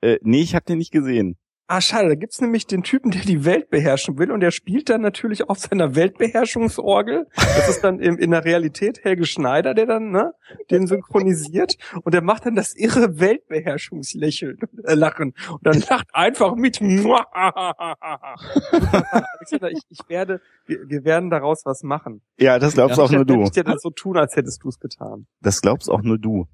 Äh, 0.01 0.17
nee, 0.21 0.41
ich 0.41 0.53
habe 0.53 0.65
den 0.65 0.79
nicht 0.79 0.91
gesehen. 0.91 1.37
Ah, 1.75 1.81
schade, 1.81 2.09
da 2.09 2.13
gibt's 2.13 2.39
nämlich 2.39 2.67
den 2.67 2.83
Typen, 2.83 3.09
der 3.09 3.23
die 3.23 3.45
Welt 3.45 3.71
beherrschen 3.71 4.19
will 4.19 4.31
und 4.31 4.41
der 4.41 4.51
spielt 4.51 4.89
dann 4.89 5.01
natürlich 5.01 5.49
auf 5.49 5.57
seiner 5.57 5.95
Weltbeherrschungsorgel. 5.95 7.25
Das 7.35 7.67
ist 7.67 7.83
dann 7.83 7.99
im, 7.99 8.19
in 8.19 8.29
der 8.29 8.45
Realität 8.45 9.03
Helge 9.03 9.25
Schneider, 9.25 9.73
der 9.73 9.87
dann, 9.87 10.11
ne, 10.11 10.33
den 10.69 10.85
synchronisiert 10.85 11.77
und 12.03 12.13
der 12.13 12.21
macht 12.21 12.45
dann 12.45 12.53
das 12.53 12.75
irre 12.75 13.19
Weltbeherrschungslächeln, 13.19 14.59
äh, 14.83 14.93
Lachen 14.93 15.33
und 15.49 15.65
dann 15.65 15.81
lacht 15.89 16.09
einfach 16.13 16.53
mit. 16.53 16.79
Alexander, 16.79 19.71
ich, 19.71 19.81
ich 19.89 20.07
werde, 20.07 20.41
wir, 20.67 20.87
wir 20.87 21.03
werden 21.05 21.31
daraus 21.31 21.65
was 21.65 21.81
machen. 21.81 22.21
Ja, 22.37 22.59
das 22.59 22.75
glaubst 22.75 22.99
ja, 22.99 23.03
auch 23.03 23.11
nur 23.11 23.25
du. 23.25 23.45
Ich 23.45 23.49
dir 23.49 23.63
das 23.63 23.81
so 23.81 23.89
tun, 23.89 24.15
als 24.15 24.35
hättest 24.35 24.63
du 24.63 24.69
es 24.69 24.79
getan. 24.79 25.25
Das 25.41 25.59
glaubst 25.59 25.89
auch 25.89 26.03
nur 26.03 26.19
du, 26.19 26.45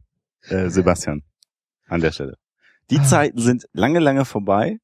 äh, 0.43 0.69
Sebastian, 0.69 1.23
an 1.89 1.99
der 1.99 2.13
Stelle. 2.13 2.37
Die 2.89 3.01
Zeiten 3.01 3.39
sind 3.39 3.67
lange, 3.73 3.99
lange 3.99 4.23
vorbei. 4.23 4.79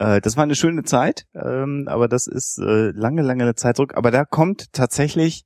Äh, 0.00 0.20
das 0.20 0.36
war 0.36 0.44
eine 0.44 0.54
schöne 0.54 0.82
Zeit, 0.82 1.26
ähm, 1.34 1.84
aber 1.86 2.08
das 2.08 2.26
ist 2.26 2.58
äh, 2.58 2.90
lange, 2.90 3.22
lange 3.22 3.54
Zeit 3.54 3.76
zurück. 3.76 3.92
Aber 3.96 4.10
da 4.10 4.24
kommt 4.24 4.72
tatsächlich 4.72 5.44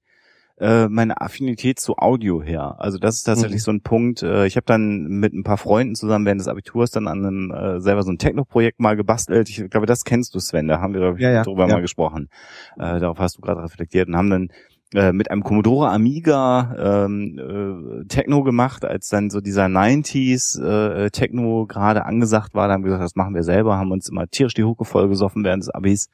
äh, 0.61 0.87
meine 0.87 1.21
Affinität 1.21 1.81
zu 1.81 1.97
Audio 1.97 2.41
her. 2.41 2.77
Also 2.79 2.99
das 2.99 3.17
ist 3.17 3.25
tatsächlich 3.25 3.63
mhm. 3.63 3.65
so 3.65 3.71
ein 3.73 3.81
Punkt. 3.81 4.23
Äh, 4.23 4.47
ich 4.47 4.55
habe 4.55 4.67
dann 4.67 5.07
mit 5.07 5.35
ein 5.35 5.43
paar 5.43 5.59
Freunden 5.59 5.97
zusammen 5.97 6.25
während 6.25 6.41
des 6.41 6.47
Abiturs 6.47 6.93
dann 6.93 7.09
an 7.09 7.27
einem 7.27 7.51
äh, 7.51 7.81
selber 7.81 8.05
so 8.05 8.13
ein 8.13 8.19
Techno-Projekt 8.19 8.79
mal 8.79 8.95
gebastelt. 8.95 9.49
Ich 9.49 9.69
glaube, 9.69 9.87
das 9.87 10.05
kennst 10.05 10.37
du, 10.37 10.39
Sven. 10.39 10.69
Da 10.69 10.81
haben 10.81 10.95
wir 10.95 11.15
ich, 11.17 11.21
ja, 11.21 11.33
ja, 11.33 11.43
drüber 11.43 11.67
ja. 11.67 11.75
mal 11.75 11.81
gesprochen. 11.83 12.29
Äh, 12.77 13.01
darauf 13.01 13.19
hast 13.19 13.39
du 13.39 13.41
gerade 13.41 13.65
reflektiert 13.65 14.07
und 14.07 14.17
haben 14.17 14.31
dann 14.31 14.49
äh, 14.95 15.13
mit 15.13 15.31
einem 15.31 15.43
Commodore 15.43 15.91
Amiga 15.91 17.05
ähm, 17.05 17.39
äh, 17.39 18.05
Techno 18.07 18.45
gemacht, 18.45 18.85
als 18.85 19.09
dann 19.09 19.29
so 19.29 19.41
dieser 19.41 19.67
90s 19.67 20.63
äh, 20.63 21.11
Techno 21.11 21.67
gerade 21.67 22.07
angesagt 22.07 22.55
war. 22.55 22.69
Da 22.69 22.75
haben 22.75 22.85
wir 22.85 22.91
gesagt, 22.91 23.05
das 23.05 23.17
machen 23.17 23.35
wir 23.35 23.43
selber, 23.43 23.77
haben 23.77 23.91
uns 23.91 24.09
immer 24.09 24.29
tierisch 24.29 24.55
die 24.55 24.65
Hucke 24.65 24.85
voll 24.85 25.09
gesoffen 25.09 25.45
während 25.45 25.65
des 25.65 25.71
Abis 25.71 26.11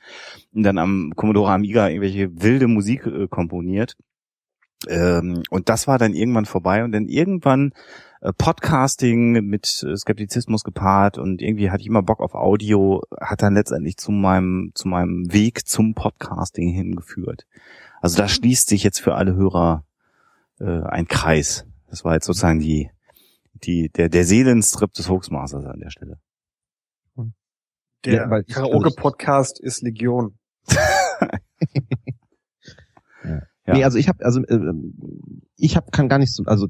und 0.55 0.63
dann 0.63 0.79
am 0.79 1.13
Commodore 1.15 1.53
Amiga 1.53 1.89
irgendwelche 1.89 2.43
wilde 2.43 2.69
Musik 2.69 3.07
äh, 3.07 3.29
komponiert. 3.29 3.97
Ähm, 4.89 5.43
und 5.51 5.69
das 5.69 5.87
war 5.87 5.99
dann 5.99 6.15
irgendwann 6.15 6.47
vorbei 6.47 6.85
und 6.85 6.93
dann 6.93 7.07
irgendwann 7.07 7.73
äh, 8.23 8.33
Podcasting 8.33 9.33
mit 9.45 9.85
äh, 9.87 9.97
Skeptizismus 9.97 10.65
gepaart 10.65 11.19
und 11.19 11.43
irgendwie 11.43 11.71
hatte 11.71 11.83
ich 11.83 11.87
immer 11.87 12.03
Bock 12.03 12.21
auf 12.21 12.35
Audio, 12.35 13.03
hat 13.21 13.43
dann 13.43 13.55
letztendlich 13.55 13.97
zu 13.97 14.11
meinem, 14.11 14.73
zu 14.75 14.89
meinem 14.89 15.33
Weg 15.33 15.67
zum 15.67 15.95
Podcasting 15.95 16.71
hingeführt. 16.71 17.47
Also 18.01 18.17
da 18.17 18.29
schließt 18.29 18.69
sich 18.69 18.83
jetzt 18.83 19.01
für 19.01 19.15
alle 19.15 19.35
Hörer 19.35 19.85
äh, 20.61 20.83
ein 20.83 21.07
Kreis. 21.07 21.67
Das 21.89 22.05
war 22.05 22.15
jetzt 22.15 22.27
sozusagen 22.27 22.61
die, 22.61 22.91
die, 23.53 23.91
der, 23.91 24.09
der 24.09 24.25
Seelenstrip 24.25 24.93
des 24.95 25.09
Hoaxmasters 25.09 25.67
an 25.67 25.81
der 25.81 25.91
Stelle. 25.91 26.19
Der 28.07 28.15
ja, 28.15 28.43
Karaoke-Podcast 28.43 29.61
ist 29.61 29.83
Legion. 29.83 30.39
ja. 33.71 33.79
Nee, 33.79 33.85
also 33.85 33.99
ich 33.99 34.09
habe 34.09 34.25
also 34.25 34.41
äh, 34.43 34.73
ich 35.57 35.77
habe 35.77 35.91
kann 35.91 36.09
gar 36.09 36.19
nichts 36.19 36.41
also 36.47 36.67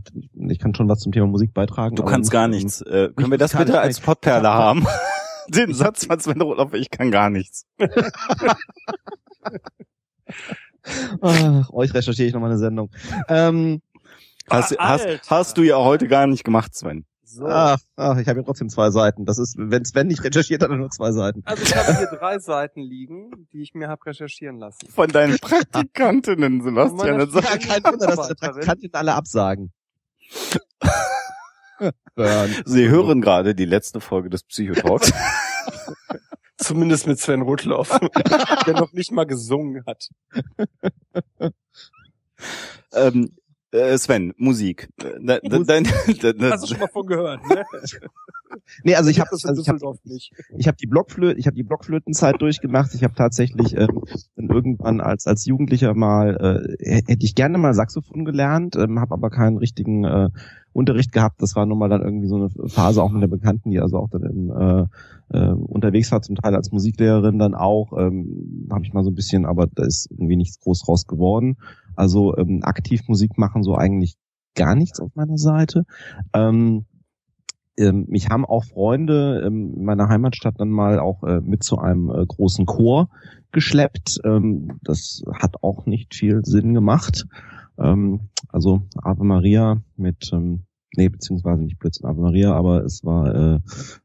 ich 0.49 0.59
kann 0.59 0.75
schon 0.75 0.89
was 0.89 1.01
zum 1.01 1.13
Thema 1.13 1.27
Musik 1.27 1.55
beitragen. 1.55 1.97
Du 1.97 2.05
kannst 2.05 2.31
gar 2.31 2.49
nichts. 2.49 2.83
Äh, 2.83 3.11
können 3.15 3.31
wir 3.31 3.39
das 3.39 3.57
bitte 3.57 3.81
als 3.81 4.01
Podperle 4.01 4.49
haben? 4.49 4.87
Den 5.49 5.75
Satz 5.75 6.07
von 6.07 6.21
Sven 6.21 6.41
Rotloff, 6.41 6.75
ich 6.75 6.91
kann 6.91 7.11
gar 7.11 7.31
nichts. 7.31 7.67
Ach, 11.21 11.71
euch 11.71 11.93
recherchiere 11.93 12.29
ich 12.29 12.35
nochmal 12.35 12.51
eine 12.51 12.59
Sendung. 12.59 12.91
Ähm, 13.29 13.83
hast, 14.49 14.79
hast, 14.79 15.31
hast 15.31 15.59
du 15.59 15.63
ja 15.63 15.77
heute 15.79 16.07
gar 16.09 16.27
nicht 16.27 16.45
gemacht, 16.45 16.75
Sven. 16.75 17.05
So. 17.33 17.47
Ach, 17.47 17.79
ach, 17.95 18.19
ich 18.19 18.27
habe 18.27 18.41
ja 18.41 18.45
trotzdem 18.45 18.69
zwei 18.69 18.91
Seiten. 18.91 19.25
Das 19.25 19.39
ist, 19.39 19.55
wenn 19.57 19.85
Sven 19.85 20.09
nicht 20.09 20.25
recherchiert, 20.25 20.63
hat 20.63 20.71
er 20.71 20.77
nur 20.77 20.91
zwei 20.91 21.13
Seiten. 21.13 21.43
Also 21.45 21.63
ich 21.63 21.77
habe 21.77 21.95
hier 21.99 22.09
drei 22.09 22.41
Seiten 22.41 22.81
liegen, 22.81 23.47
die 23.53 23.63
ich 23.63 23.73
mir 23.73 23.89
habe 23.89 24.05
recherchieren 24.05 24.59
lassen. 24.59 24.89
Von 24.89 25.11
deinen 25.11 25.39
Praktikantinnen, 25.39 26.61
Sebastian. 26.61 27.19
Das 27.19 27.33
ja, 27.33 27.57
kein 27.57 27.85
Wunder, 27.85 28.09
dass 28.09 28.29
die 28.29 28.35
Praktikantinnen 28.35 28.95
alle 28.95 29.15
absagen. 29.15 29.73
Sie 32.65 32.89
hören 32.89 33.21
gerade 33.21 33.55
die 33.55 33.65
letzte 33.65 34.01
Folge 34.01 34.29
des 34.29 34.43
Psychotalks. 34.43 35.13
Zumindest 36.57 37.07
mit 37.07 37.21
Sven 37.21 37.43
Rudloff, 37.43 37.97
der 38.67 38.75
noch 38.75 38.93
nicht 38.93 39.13
mal 39.13 39.25
gesungen 39.25 39.85
hat. 39.87 40.09
ähm, 42.93 43.37
äh, 43.73 43.97
Sven, 43.99 44.33
Musik. 44.37 44.89
Da, 44.99 45.39
da, 45.43 45.59
Dein, 45.61 45.85
da, 46.21 46.51
Hast 46.51 46.65
du 46.65 46.69
schon 46.69 46.81
mal 46.81 46.89
von 46.89 47.07
gehört, 47.07 47.41
ne? 47.49 47.63
nee, 48.85 48.95
also 48.95 49.11
ich 49.11 49.21
habe 49.21 49.31
also 49.31 49.63
ich 49.63 49.69
hab, 49.69 49.77
ich 50.57 50.69
hab 50.69 50.77
die 50.77 50.87
Blockflöten, 50.87 51.39
ich 51.39 51.47
habe 51.47 51.57
die 51.57 51.63
Blockflötenzeit 51.63 52.41
durchgemacht. 52.41 52.95
Ich 52.95 53.05
habe 53.05 53.15
tatsächlich 53.15 53.77
ähm, 53.77 54.03
dann 54.37 54.49
irgendwann 54.49 55.01
als 55.01 55.27
als 55.27 55.45
Jugendlicher 55.47 55.95
mal 55.95 56.77
äh, 56.81 57.03
hätte 57.07 57.25
ich 57.25 57.35
gerne 57.35 57.59
mal 57.59 57.75
Saxophon 57.75 58.25
gelernt, 58.25 58.77
ähm, 58.77 59.01
habe 59.01 59.15
aber 59.15 59.31
keinen 59.31 59.59
richtigen 59.59 60.05
äh, 60.05 60.31
Unterricht 60.73 61.13
gehabt. 61.13 61.43
Das 61.43 61.57
war 61.57 61.67
nun 61.67 61.79
mal 61.79 61.89
dann 61.89 62.03
irgendwie 62.03 62.29
so 62.29 62.37
eine 62.37 62.69
Phase 62.69 63.03
auch 63.03 63.11
mit 63.11 63.23
der 63.23 63.29
Bekannten, 63.29 63.71
die 63.71 63.81
also 63.81 63.99
auch 63.99 64.11
dann 64.11 64.23
im, 64.23 64.51
äh, 64.51 64.87
äh, 65.37 65.53
unterwegs 65.53 66.13
war, 66.13 66.23
zum 66.23 66.37
Teil 66.37 66.55
als 66.55 66.71
Musiklehrerin 66.71 67.39
dann 67.39 67.55
auch. 67.55 67.93
Ähm, 67.97 68.69
habe 68.71 68.85
ich 68.85 68.93
mal 68.93 69.05
so 69.05 69.11
ein 69.11 69.15
bisschen, 69.15 69.47
aber 69.47 69.67
da 69.67 69.85
ist 69.85 70.09
irgendwie 70.11 70.37
nichts 70.37 70.61
groß 70.61 70.89
raus 70.89 71.07
geworden. 71.07 71.57
Also 71.97 72.37
ähm, 72.37 72.61
aktiv 72.63 73.03
Musik 73.09 73.39
machen 73.39 73.63
so 73.63 73.75
eigentlich 73.75 74.17
gar 74.55 74.75
nichts 74.75 75.01
auf 75.01 75.15
meiner 75.15 75.39
Seite. 75.39 75.85
Ähm, 76.35 76.87
ähm, 77.79 78.07
mich 78.09 78.29
haben 78.29 78.45
auch 78.45 78.65
Freunde 78.65 79.43
ähm, 79.47 79.75
in 79.77 79.85
meiner 79.85 80.09
Heimatstadt 80.09 80.55
dann 80.59 80.71
mal 80.71 80.99
auch 80.99 81.23
äh, 81.23 81.41
mit 81.41 81.63
zu 81.63 81.79
einem 81.79 82.11
äh, 82.11 82.27
großen 82.27 82.67
Chor 82.67 83.09
geschleppt. 83.53 84.21
Ähm, 84.25 84.79
das 84.83 85.23
hat 85.41 85.63
auch 85.63 85.87
nicht 85.87 86.15
viel 86.15 86.45
Sinn 86.45 86.75
gemacht. 86.75 87.27
Ähm, 87.79 88.29
also 88.49 88.83
Ave 89.03 89.25
Maria 89.25 89.83
mit 89.97 90.31
ähm, 90.33 90.65
nee, 90.97 91.09
beziehungsweise 91.09 91.63
nicht 91.63 91.79
Blödsinn 91.79 92.07
Ave 92.07 92.21
Maria, 92.21 92.53
aber 92.53 92.85
es 92.85 93.05
war 93.05 93.35
äh, 93.35 93.55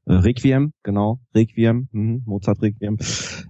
äh, 0.05 0.13
Requiem, 0.13 0.73
genau, 0.83 1.19
Requiem, 1.33 1.89
hm, 1.91 2.23
Mozart 2.25 2.61
Requiem. 2.61 2.97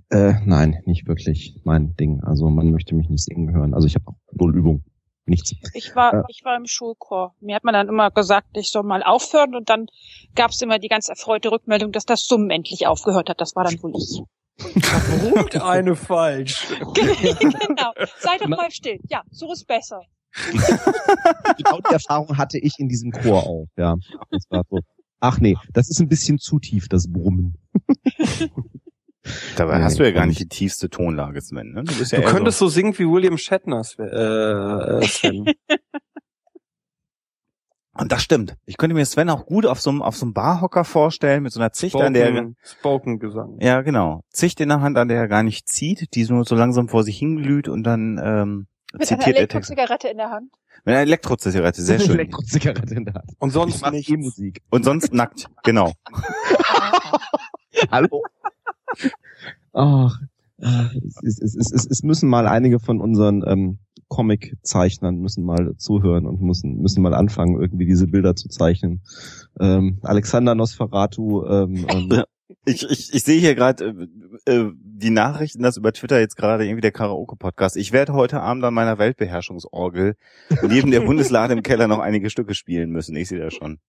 Äh, 0.10 0.34
nein, 0.46 0.82
nicht 0.86 1.08
wirklich 1.08 1.60
mein 1.64 1.96
Ding. 1.96 2.22
Also 2.24 2.50
man 2.50 2.72
möchte 2.72 2.96
mich 2.96 3.10
nicht 3.10 3.24
singen 3.24 3.54
hören. 3.54 3.74
Also 3.74 3.88
ich 3.88 3.96
habe 3.96 4.06
null 4.32 4.56
Übung. 4.56 4.84
Nichts. 5.28 5.56
Ich 5.74 5.96
war, 5.96 6.14
äh, 6.14 6.24
ich 6.28 6.46
war 6.46 6.56
im 6.56 6.68
Schulchor. 6.68 7.34
Mir 7.40 7.56
hat 7.56 7.64
man 7.64 7.74
dann 7.74 7.88
immer 7.88 8.12
gesagt, 8.12 8.50
ich 8.58 8.70
soll 8.70 8.84
mal 8.84 9.02
aufhören 9.02 9.56
und 9.56 9.70
dann 9.70 9.88
gab 10.36 10.52
es 10.52 10.62
immer 10.62 10.78
die 10.78 10.88
ganz 10.88 11.10
erfreute 11.10 11.52
Rückmeldung, 11.52 11.92
dass 11.92 12.06
das 12.06 12.28
Summen 12.28 12.52
endlich 12.52 12.86
aufgehört 12.86 13.30
hat. 13.30 13.42
Das 13.42 13.56
war 13.56 13.64
dann 13.64 13.82
wohl 13.82 13.94
ich. 13.96 14.22
Brummt 14.58 15.62
eine 15.62 15.96
falsch. 15.96 16.68
genau. 16.94 17.92
Sei 18.20 18.38
doch 18.40 18.48
mal 18.48 18.70
still. 18.72 19.00
Ja, 19.10 19.24
so 19.32 19.52
ist 19.52 19.66
besser. 19.66 20.02
genau 21.58 21.80
die 21.90 21.94
Erfahrung 21.94 22.38
hatte 22.38 22.58
ich 22.58 22.74
in 22.78 22.90
diesem 22.90 23.12
Chor 23.12 23.44
auch, 23.44 23.68
ja. 23.78 23.96
Das 24.32 24.44
war 24.50 24.64
so, 24.70 24.80
ach 25.20 25.40
nee, 25.40 25.56
das 25.74 25.90
ist 25.90 26.00
ein 26.00 26.08
bisschen 26.08 26.40
zu 26.40 26.60
tief, 26.60 26.88
das 26.88 27.12
Brummen. 27.12 27.58
Dabei 29.56 29.82
hast 29.82 29.98
du 29.98 30.04
ja 30.04 30.12
gar 30.12 30.28
nicht 30.28 30.40
die 30.40 30.48
tiefste 30.48 30.90
Tonlage, 30.90 31.42
Sven. 31.42 31.72
Ne? 31.72 31.84
Du, 31.84 31.98
bist 31.98 32.12
ja 32.12 32.22
du 32.22 32.28
könntest 32.28 32.60
so, 32.60 32.68
so 32.68 32.76
singen 32.76 32.98
wie 32.98 33.08
William 33.08 33.38
Shatner, 33.38 33.82
äh, 33.98 34.04
äh, 34.04 35.08
Sven. 35.08 35.46
Und 37.98 38.12
das 38.12 38.22
stimmt. 38.22 38.58
Ich 38.66 38.76
könnte 38.76 38.94
mir 38.94 39.06
Sven 39.06 39.30
auch 39.30 39.46
gut 39.46 39.66
auf 39.66 39.80
so 39.80 39.90
einem, 39.90 40.02
auf 40.02 40.18
so 40.18 40.26
einem 40.26 40.34
Barhocker 40.34 40.84
vorstellen, 40.84 41.44
mit 41.44 41.54
so 41.54 41.62
einer 41.62 41.72
Zicht 41.72 41.94
Spoken, 41.94 42.08
an 42.08 42.14
der 42.14 42.52
Spoken 42.62 43.20
Gesang. 43.20 43.58
Ja, 43.62 43.82
genau. 43.82 44.22
Zicht 44.30 44.60
in 44.60 44.68
der 44.68 44.82
Hand, 44.82 44.98
an 44.98 45.08
der 45.08 45.18
er 45.18 45.28
gar 45.30 45.44
nicht 45.44 45.70
zieht, 45.70 46.14
die 46.14 46.26
nur 46.26 46.44
so 46.44 46.56
langsam 46.56 46.90
vor 46.90 47.04
sich 47.04 47.18
hinglüht 47.18 47.70
und 47.70 47.84
dann 47.84 48.20
ähm, 48.22 48.68
zitiert 49.00 49.26
einer 49.26 49.38
Elektrozigarette 49.38 50.08
in 50.08 50.18
der 50.18 50.30
Hand. 50.30 50.52
Mit 50.84 50.94
einer 50.94 51.02
Elektrozigarette, 51.02 51.82
sehr 51.82 52.00
schön. 52.02 52.12
Elektrozigarette 52.12 52.96
in 52.96 53.06
der 53.06 53.16
Hand. 53.16 53.32
Und 53.40 53.52
sonst 53.52 53.86
nicht 53.92 54.10
Musik. 54.10 54.62
Und 54.70 54.86
sonst 54.86 55.14
nackt, 55.14 55.48
genau. 55.64 55.94
Hallo? 57.92 58.24
Ach, 59.74 60.20
es, 60.58 61.42
es, 61.42 61.56
es, 61.56 61.72
es, 61.72 61.86
es 61.86 62.04
müssen 62.04 62.30
mal 62.30 62.48
einige 62.48 62.80
von 62.80 63.02
unseren 63.02 63.44
ähm, 63.46 63.80
Comic-Zeichnern 64.08 65.18
müssen 65.18 65.44
mal 65.44 65.76
zuhören 65.78 66.26
und 66.26 66.42
müssen 66.42 66.78
müssen 66.78 67.02
mal 67.02 67.14
anfangen, 67.14 67.60
irgendwie 67.60 67.86
diese 67.86 68.08
Bilder 68.08 68.36
zu 68.36 68.50
zeichnen. 68.50 69.02
Ähm, 69.60 70.00
Alexander 70.04 70.56
Nosferatu. 70.56 71.46
Ähm, 71.46 71.86
ähm, 71.90 72.24
ich, 72.66 72.84
ich, 72.90 73.14
ich 73.14 73.24
sehe 73.24 73.40
hier 73.40 73.56
gerade 73.56 74.10
äh, 74.46 74.52
äh, 74.52 74.72
die 74.76 75.10
Nachrichten, 75.10 75.64
dass 75.64 75.78
über 75.78 75.94
Twitter 75.94 76.20
jetzt 76.20 76.36
gerade 76.36 76.66
irgendwie 76.66 76.82
der 76.82 76.92
Karaoke-Podcast. 76.92 77.76
Ich 77.78 77.92
werde 77.92 78.14
heute 78.14 78.42
Abend 78.42 78.64
an 78.64 78.74
meiner 78.74 78.98
Weltbeherrschungsorgel 78.98 80.16
neben 80.62 80.92
der 80.92 81.02
Bundeslade 81.02 81.54
im 81.54 81.64
Keller 81.64 81.88
noch 81.88 82.00
einige 82.00 82.30
Stücke 82.30 82.54
spielen 82.54 82.92
müssen. 82.92 83.16
Ich 83.16 83.30
sehe 83.30 83.40
das 83.40 83.54
schon. 83.54 83.80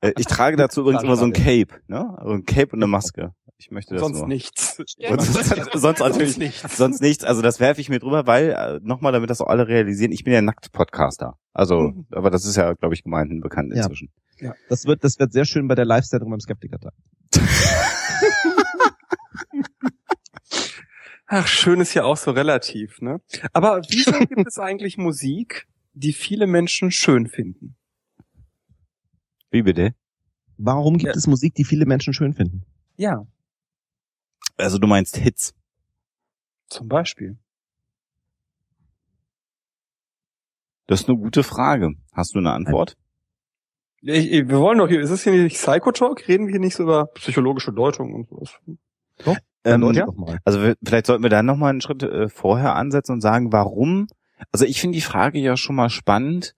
Äh, 0.00 0.12
ich 0.18 0.26
trage 0.26 0.56
dazu 0.56 0.80
übrigens 0.80 1.02
immer 1.02 1.16
so 1.16 1.24
ein 1.24 1.32
Cape, 1.32 1.80
ne? 1.86 2.16
Also 2.16 2.32
ein 2.32 2.44
Cape 2.44 2.72
und 2.72 2.78
eine 2.78 2.86
Maske. 2.86 3.34
Ich 3.60 3.70
möchte 3.70 3.92
das 3.92 4.02
sonst 4.02 4.20
nur. 4.20 4.28
nichts. 4.28 4.76
Sonst, 4.76 4.96
sonst 5.74 6.00
natürlich 6.00 6.38
nichts. 6.38 6.78
Sonst 6.78 7.02
nichts. 7.02 7.24
Also 7.24 7.42
das 7.42 7.60
werfe 7.60 7.82
ich 7.82 7.90
mir 7.90 7.98
drüber, 7.98 8.26
weil 8.26 8.52
äh, 8.52 8.80
nochmal, 8.82 9.12
damit 9.12 9.28
das 9.28 9.42
auch 9.42 9.48
alle 9.48 9.68
realisieren, 9.68 10.12
ich 10.12 10.24
bin 10.24 10.32
ja 10.32 10.40
Nackt-Podcaster. 10.40 11.34
Also, 11.52 11.90
mhm. 11.90 12.06
aber 12.10 12.30
das 12.30 12.46
ist 12.46 12.56
ja, 12.56 12.72
glaube 12.72 12.94
ich, 12.94 13.02
gemeinhin 13.02 13.42
bekannt 13.42 13.74
inzwischen. 13.74 14.10
Ja. 14.38 14.46
ja. 14.46 14.54
Das 14.70 14.86
wird, 14.86 15.04
das 15.04 15.18
wird 15.18 15.34
sehr 15.34 15.44
schön 15.44 15.68
bei 15.68 15.74
der 15.74 15.84
Live-Sendung 15.84 16.30
beim 16.30 16.40
Skeptiker-Tag. 16.40 16.94
Ach, 21.26 21.46
schön 21.46 21.82
ist 21.82 21.92
ja 21.92 22.04
auch 22.04 22.16
so 22.16 22.30
relativ, 22.30 23.02
ne? 23.02 23.20
Aber 23.52 23.82
wieso 23.90 24.12
gibt 24.26 24.46
es 24.46 24.58
eigentlich 24.58 24.96
Musik, 24.96 25.68
die 25.92 26.14
viele 26.14 26.46
Menschen 26.46 26.90
schön 26.90 27.26
finden? 27.26 27.76
Wie 29.50 29.60
bitte? 29.60 29.94
Warum 30.56 30.96
gibt 30.96 31.12
ja. 31.12 31.18
es 31.18 31.26
Musik, 31.26 31.54
die 31.56 31.64
viele 31.64 31.84
Menschen 31.84 32.14
schön 32.14 32.32
finden? 32.32 32.62
Ja. 32.96 33.26
Also 34.60 34.78
du 34.78 34.86
meinst 34.86 35.16
Hits? 35.16 35.54
Zum 36.68 36.88
Beispiel. 36.88 37.36
Das 40.86 41.02
ist 41.02 41.08
eine 41.08 41.18
gute 41.18 41.42
Frage. 41.42 41.94
Hast 42.12 42.34
du 42.34 42.38
eine 42.38 42.52
Antwort? 42.52 42.96
Ich, 44.02 44.32
ich, 44.32 44.48
wir 44.48 44.58
wollen 44.58 44.78
doch 44.78 44.88
hier, 44.88 45.00
ist 45.00 45.10
es 45.10 45.22
hier 45.22 45.32
nicht 45.32 45.56
Psychotalk? 45.56 46.26
Reden 46.26 46.46
wir 46.46 46.52
hier 46.52 46.60
nicht 46.60 46.74
so 46.74 46.84
über 46.84 47.06
psychologische 47.14 47.72
Deutung 47.72 48.14
und 48.14 48.28
sowas? 48.28 48.58
Doch? 49.24 49.36
Ähm, 49.64 49.92
ja? 49.92 50.06
Also 50.44 50.72
vielleicht 50.82 51.06
sollten 51.06 51.22
wir 51.22 51.30
da 51.30 51.42
nochmal 51.42 51.70
einen 51.70 51.80
Schritt 51.80 52.02
äh, 52.02 52.28
vorher 52.28 52.76
ansetzen 52.76 53.12
und 53.12 53.20
sagen, 53.20 53.52
warum? 53.52 54.08
Also 54.52 54.64
ich 54.64 54.80
finde 54.80 54.96
die 54.96 55.02
Frage 55.02 55.38
ja 55.38 55.56
schon 55.56 55.76
mal 55.76 55.90
spannend. 55.90 56.54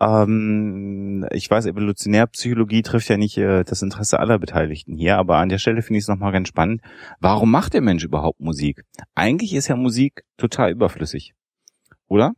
Ähm, 0.00 1.26
ich 1.32 1.50
weiß, 1.50 1.66
Evolutionärpsychologie 1.66 2.82
trifft 2.82 3.08
ja 3.08 3.16
nicht 3.16 3.38
äh, 3.38 3.64
das 3.64 3.82
Interesse 3.82 4.20
aller 4.20 4.38
Beteiligten 4.38 4.96
hier, 4.96 5.16
aber 5.16 5.38
an 5.38 5.48
der 5.48 5.58
Stelle 5.58 5.82
finde 5.82 5.98
ich 5.98 6.04
es 6.04 6.08
nochmal 6.08 6.32
ganz 6.32 6.48
spannend. 6.48 6.82
Warum 7.20 7.50
macht 7.50 7.74
der 7.74 7.80
Mensch 7.80 8.04
überhaupt 8.04 8.40
Musik? 8.40 8.82
Eigentlich 9.14 9.54
ist 9.54 9.68
ja 9.68 9.76
Musik 9.76 10.24
total 10.36 10.70
überflüssig. 10.70 11.34
Oder? 12.08 12.32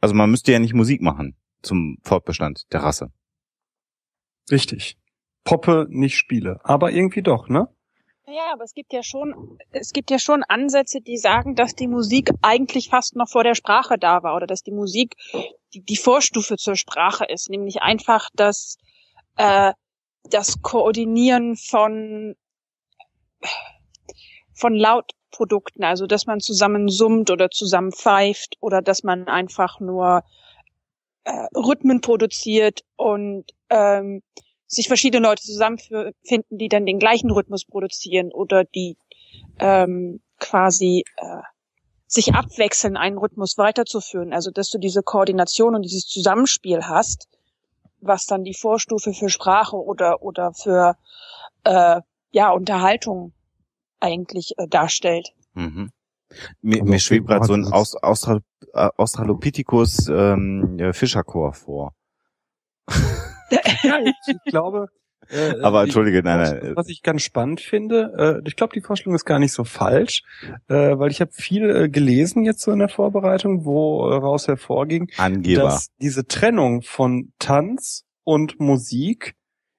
Also 0.00 0.14
man 0.14 0.30
müsste 0.30 0.52
ja 0.52 0.58
nicht 0.58 0.74
Musik 0.74 1.02
machen 1.02 1.36
zum 1.62 1.98
Fortbestand 2.02 2.72
der 2.72 2.82
Rasse. 2.82 3.10
Richtig. 4.50 4.96
Poppe, 5.44 5.86
nicht 5.90 6.16
Spiele. 6.16 6.60
Aber 6.64 6.90
irgendwie 6.92 7.22
doch, 7.22 7.48
ne? 7.48 7.68
Ja, 8.28 8.52
aber 8.52 8.64
es 8.64 8.74
gibt 8.74 8.92
ja 8.92 9.04
schon, 9.04 9.58
es 9.70 9.92
gibt 9.92 10.10
ja 10.10 10.18
schon 10.18 10.42
Ansätze, 10.42 11.00
die 11.00 11.16
sagen, 11.16 11.54
dass 11.54 11.76
die 11.76 11.86
Musik 11.86 12.30
eigentlich 12.42 12.88
fast 12.88 13.14
noch 13.14 13.28
vor 13.28 13.44
der 13.44 13.54
Sprache 13.54 13.98
da 13.98 14.24
war 14.24 14.34
oder 14.34 14.48
dass 14.48 14.64
die 14.64 14.72
Musik 14.72 15.14
die, 15.72 15.82
die 15.82 15.96
Vorstufe 15.96 16.56
zur 16.56 16.74
Sprache 16.74 17.24
ist, 17.24 17.50
nämlich 17.50 17.82
einfach 17.82 18.28
das, 18.34 18.78
äh, 19.36 19.72
das 20.24 20.60
Koordinieren 20.60 21.54
von, 21.54 22.34
von 24.54 24.74
Lautprodukten, 24.74 25.84
also 25.84 26.08
dass 26.08 26.26
man 26.26 26.40
zusammen 26.40 26.88
summt 26.88 27.30
oder 27.30 27.50
zusammen 27.50 27.92
pfeift 27.92 28.56
oder 28.60 28.82
dass 28.82 29.04
man 29.04 29.28
einfach 29.28 29.78
nur 29.78 30.24
äh, 31.22 31.46
Rhythmen 31.54 32.00
produziert 32.00 32.80
und 32.96 33.44
ähm, 33.70 34.22
sich 34.66 34.88
verschiedene 34.88 35.26
Leute 35.26 35.42
zusammenfinden, 35.42 36.58
die 36.58 36.68
dann 36.68 36.86
den 36.86 36.98
gleichen 36.98 37.30
Rhythmus 37.30 37.64
produzieren 37.64 38.32
oder 38.32 38.64
die 38.64 38.96
ähm, 39.58 40.20
quasi 40.38 41.04
äh, 41.16 41.42
sich 42.06 42.34
abwechseln, 42.34 42.96
einen 42.96 43.18
Rhythmus 43.18 43.58
weiterzuführen. 43.58 44.32
Also 44.32 44.50
dass 44.50 44.70
du 44.70 44.78
diese 44.78 45.02
Koordination 45.02 45.74
und 45.74 45.82
dieses 45.82 46.06
Zusammenspiel 46.06 46.84
hast, 46.84 47.28
was 48.00 48.26
dann 48.26 48.44
die 48.44 48.54
Vorstufe 48.54 49.12
für 49.12 49.28
Sprache 49.28 49.76
oder 49.76 50.22
oder 50.22 50.52
für 50.52 50.96
äh, 51.64 52.00
ja 52.30 52.50
Unterhaltung 52.50 53.32
eigentlich 54.00 54.52
äh, 54.58 54.68
darstellt. 54.68 55.30
Mhm. 55.54 55.90
Mir, 56.60 56.84
mir 56.84 56.98
schwebt 56.98 57.28
gerade 57.28 57.46
so 57.46 57.54
ein 57.54 57.72
Aus, 57.72 57.94
Austral, 57.94 58.40
äh, 58.74 58.88
Australopithecus 58.96 60.08
ähm, 60.08 60.90
Fischerchor 60.92 61.52
vor. 61.52 61.92
Ja, 63.50 63.98
ich, 64.04 64.36
glaube. 64.46 64.88
Äh, 65.28 65.54
Aber 65.62 65.82
entschuldige, 65.82 66.22
nein, 66.22 66.38
nein. 66.38 66.76
Was 66.76 66.88
ich 66.88 67.02
ganz 67.02 67.22
spannend 67.22 67.60
finde, 67.60 68.42
äh, 68.44 68.48
ich 68.48 68.56
glaube, 68.56 68.74
die 68.74 68.80
Vorstellung 68.80 69.14
ist 69.14 69.24
gar 69.24 69.38
nicht 69.38 69.52
so 69.52 69.64
falsch, 69.64 70.22
äh, 70.68 70.98
weil 70.98 71.10
ich 71.10 71.20
habe 71.20 71.32
viel 71.32 71.68
äh, 71.68 71.88
gelesen 71.88 72.44
jetzt 72.44 72.62
so 72.62 72.72
in 72.72 72.78
der 72.78 72.88
Vorbereitung, 72.88 73.64
woraus 73.64 74.44
äh, 74.44 74.52
hervorging, 74.52 75.10
Angeber. 75.16 75.62
dass 75.62 75.88
diese 76.00 76.26
Trennung 76.26 76.82
von 76.82 77.32
Tanz 77.38 78.04
und 78.24 78.60
Musik 78.60 79.34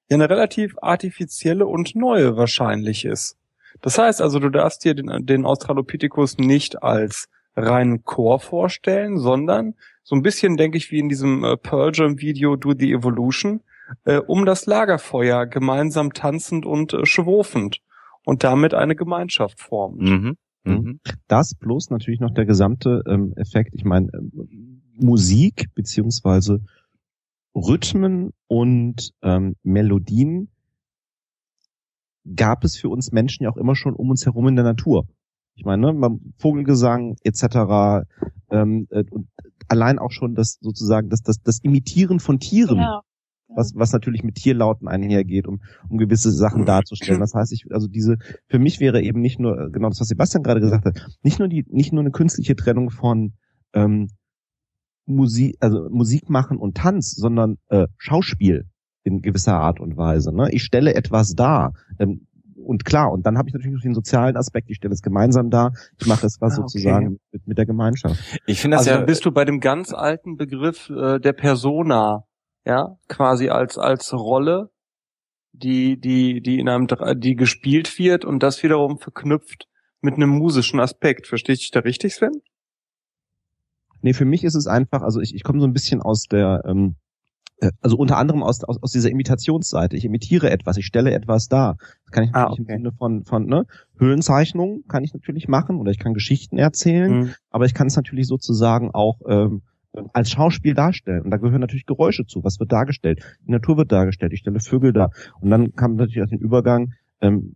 ja 0.10 0.16
eine 0.16 0.30
relativ 0.30 0.76
artifizielle 0.82 1.66
und 1.66 1.96
neue 1.96 2.38
wahrscheinlich 2.38 3.06
ist. 3.06 3.36
Das 3.82 3.98
heißt 3.98 4.22
also, 4.22 4.40
du 4.40 4.50
darfst 4.50 4.84
dir 4.86 4.96
den, 4.96 5.26
den 5.26 5.46
Australopithecus 5.46 6.38
nicht 6.38 6.82
als 6.82 7.28
reinen 7.58 8.04
Chor 8.04 8.40
vorstellen, 8.40 9.18
sondern 9.18 9.74
so 10.04 10.16
ein 10.16 10.22
bisschen, 10.22 10.56
denke 10.56 10.78
ich, 10.78 10.92
wie 10.92 11.00
in 11.00 11.10
diesem 11.10 11.44
äh, 11.44 11.58
Pearl 11.58 11.92
Jam 11.94 12.22
Video 12.22 12.56
Do 12.56 12.74
the 12.78 12.94
Evolution, 12.94 13.62
äh, 14.06 14.18
um 14.18 14.46
das 14.46 14.66
Lagerfeuer 14.66 15.46
gemeinsam 15.48 16.14
tanzend 16.14 16.66
und 16.66 16.94
äh, 16.94 17.06
schwurfend 17.06 17.82
und 18.24 18.44
damit 18.44 18.74
eine 18.74 18.96
Gemeinschaft 18.96 19.60
formt. 19.60 20.02
Mhm. 20.02 20.38
Mhm. 20.64 20.74
mhm. 20.74 21.00
Das 21.28 21.56
plus 21.56 21.90
natürlich 21.90 22.20
noch 22.20 22.34
der 22.34 22.46
gesamte 22.46 23.04
ähm, 23.08 23.34
Effekt. 23.36 23.74
Ich 23.74 23.84
meine, 23.84 24.08
äh, 24.08 24.48
Musik 25.00 25.68
beziehungsweise 25.76 26.62
Rhythmen 27.56 28.34
und 28.48 29.12
ähm, 29.22 29.56
Melodien 29.64 30.50
gab 32.36 32.64
es 32.64 32.78
für 32.78 32.90
uns 32.90 33.12
Menschen 33.12 33.44
ja 33.44 33.50
auch 33.50 33.58
immer 33.58 33.76
schon 33.76 33.96
um 33.96 34.10
uns 34.10 34.26
herum 34.26 34.48
in 34.48 34.56
der 34.56 34.66
Natur. 34.66 35.08
Ich 35.58 35.66
meine, 35.66 35.94
ne, 35.94 36.20
Vogelgesang 36.38 37.16
etc. 37.24 38.06
Ähm, 38.52 38.88
äh, 38.92 39.04
und 39.10 39.28
allein 39.68 40.00
auch 40.00 40.12
schon 40.12 40.36
das 40.36 40.58
sozusagen 40.62 41.10
das, 41.10 41.22
das, 41.22 41.42
das 41.42 41.60
Imitieren 41.64 42.20
von 42.20 42.40
Tieren. 42.40 42.78
Genau. 42.78 43.02
Was, 43.50 43.74
was 43.76 43.94
natürlich 43.94 44.24
mit 44.24 44.36
Tierlauten 44.36 44.90
einhergeht, 44.90 45.48
um, 45.48 45.62
um 45.90 45.98
gewisse 45.98 46.32
Sachen 46.32 46.66
darzustellen. 46.66 47.22
Das 47.22 47.34
heißt, 47.34 47.54
ich, 47.54 47.66
also 47.72 47.88
diese, 47.88 48.18
für 48.48 48.60
mich 48.60 48.82
wäre 48.82 49.02
eben 49.02 49.22
nicht 49.22 49.40
nur, 49.40 49.72
genau 49.72 49.88
das, 49.88 50.02
was 50.02 50.10
Sebastian 50.10 50.44
gerade 50.44 50.60
gesagt 50.60 50.86
hat, 50.86 51.08
nicht 51.24 51.40
nur 51.40 51.48
die, 51.48 51.66
nicht 51.70 51.94
nur 51.94 52.02
eine 52.02 52.12
künstliche 52.12 52.58
Trennung 52.58 52.90
von 52.90 53.34
ähm, 53.74 54.10
Musik, 55.06 55.56
also 55.62 55.88
Musik 55.90 56.30
machen 56.30 56.58
und 56.58 56.76
Tanz, 56.76 57.12
sondern 57.12 57.58
äh, 57.70 57.88
Schauspiel 57.98 58.66
in 59.04 59.22
gewisser 59.22 59.56
Art 59.56 59.80
und 59.80 59.96
Weise. 59.96 60.36
Ne? 60.36 60.50
Ich 60.52 60.64
stelle 60.64 60.94
etwas 60.94 61.34
dar. 61.34 61.74
Ähm, 61.98 62.28
und 62.68 62.86
klar, 62.86 63.12
und 63.12 63.26
dann 63.26 63.38
habe 63.38 63.50
ich 63.50 63.54
natürlich 63.54 63.76
noch 63.76 63.82
den 63.82 63.96
sozialen 63.96 64.36
Aspekt, 64.38 64.70
ich 64.70 64.78
stelle 64.78 64.94
es 64.94 65.02
gemeinsam 65.02 65.50
dar, 65.50 65.74
ich 66.00 66.08
mache 66.08 66.26
es 66.26 66.40
was 66.42 66.54
ah, 66.54 66.62
okay. 66.62 66.68
sozusagen 66.68 67.20
mit, 67.32 67.48
mit 67.48 67.58
der 67.58 67.66
Gemeinschaft. 67.66 68.20
Ich 68.46 68.62
finde 68.62 68.78
das 68.78 68.88
also 68.88 69.00
ja, 69.00 69.06
bist 69.06 69.26
du 69.26 69.32
bei 69.32 69.46
dem 69.46 69.60
ganz 69.60 69.94
alten 69.94 70.38
Begriff 70.38 70.90
äh, 70.90 71.20
der 71.20 71.34
Persona, 71.34 72.26
ja, 72.66 72.98
quasi 73.08 73.50
als 73.50 73.78
als 73.78 74.14
Rolle, 74.14 74.70
die 75.54 76.00
die 76.00 76.42
die 76.42 76.60
in 76.60 76.70
einem 76.70 76.88
die 77.16 77.36
gespielt 77.36 77.98
wird 77.98 78.26
und 78.26 78.44
das 78.44 78.62
wiederum 78.62 79.00
verknüpft 79.00 79.68
mit 80.02 80.16
einem 80.16 80.30
musischen 80.30 80.80
Aspekt. 80.80 81.28
Verstehe 81.28 81.56
ich 81.56 81.72
da 81.72 81.80
richtig, 81.80 82.16
Sven? 82.16 82.42
Nee, 84.02 84.14
für 84.14 84.26
mich 84.26 84.44
ist 84.44 84.56
es 84.56 84.68
einfach, 84.68 85.02
also 85.02 85.20
ich, 85.22 85.34
ich 85.34 85.44
komme 85.44 85.60
so 85.60 85.66
ein 85.66 85.74
bisschen 85.74 86.02
aus 86.02 86.26
der 86.30 86.64
ähm, 86.66 86.96
äh, 86.96 87.07
also 87.82 87.98
unter 87.98 88.18
anderem 88.18 88.44
aus, 88.44 88.64
aus, 88.64 88.82
aus 88.82 88.92
dieser 88.92 89.10
Imitationsseite. 89.10 89.96
Ich 89.96 90.06
imitiere 90.06 90.52
etwas, 90.52 90.78
ich 90.78 90.86
stelle 90.86 91.12
etwas 91.12 91.48
dar. 91.48 91.78
Das 92.06 92.12
kann 92.12 92.24
ich 92.24 92.30
ah, 92.34 92.44
natürlich 92.44 92.60
ah, 92.60 92.64
okay. 92.64 92.74
im 92.74 92.78
Sinne 92.78 92.92
von, 92.92 93.26
von 93.26 93.46
ne, 93.46 93.66
Höhlenzeichnungen 93.98 94.84
kann 94.88 95.04
ich 95.04 95.14
natürlich 95.14 95.48
machen 95.48 95.78
oder 95.78 95.92
ich 95.92 96.00
kann 96.00 96.14
Geschichten 96.14 96.58
erzählen, 96.58 97.12
mhm. 97.12 97.34
aber 97.50 97.66
ich 97.66 97.74
kann 97.74 97.88
es 97.88 97.96
natürlich 97.96 98.28
sozusagen 98.28 98.92
auch 98.92 99.20
ähm, 99.28 99.62
als 100.14 100.30
Schauspiel 100.30 100.76
darstellen. 100.76 101.24
Und 101.24 101.32
da 101.32 101.38
gehören 101.38 101.62
natürlich 101.62 101.86
Geräusche 101.86 102.26
zu. 102.26 102.44
Was 102.44 102.60
wird 102.60 102.72
dargestellt? 102.72 103.24
Die 103.48 103.52
Natur 103.52 103.78
wird 103.78 103.92
dargestellt. 103.92 104.34
Ich 104.34 104.40
stelle 104.40 104.60
Vögel 104.60 104.94
dar. 104.94 105.12
Und 105.40 105.50
dann 105.50 105.74
kam 105.74 105.96
natürlich 105.96 106.24
auch 106.24 106.30
den 106.30 106.40
Übergang, 106.40 106.94
ähm, 107.22 107.56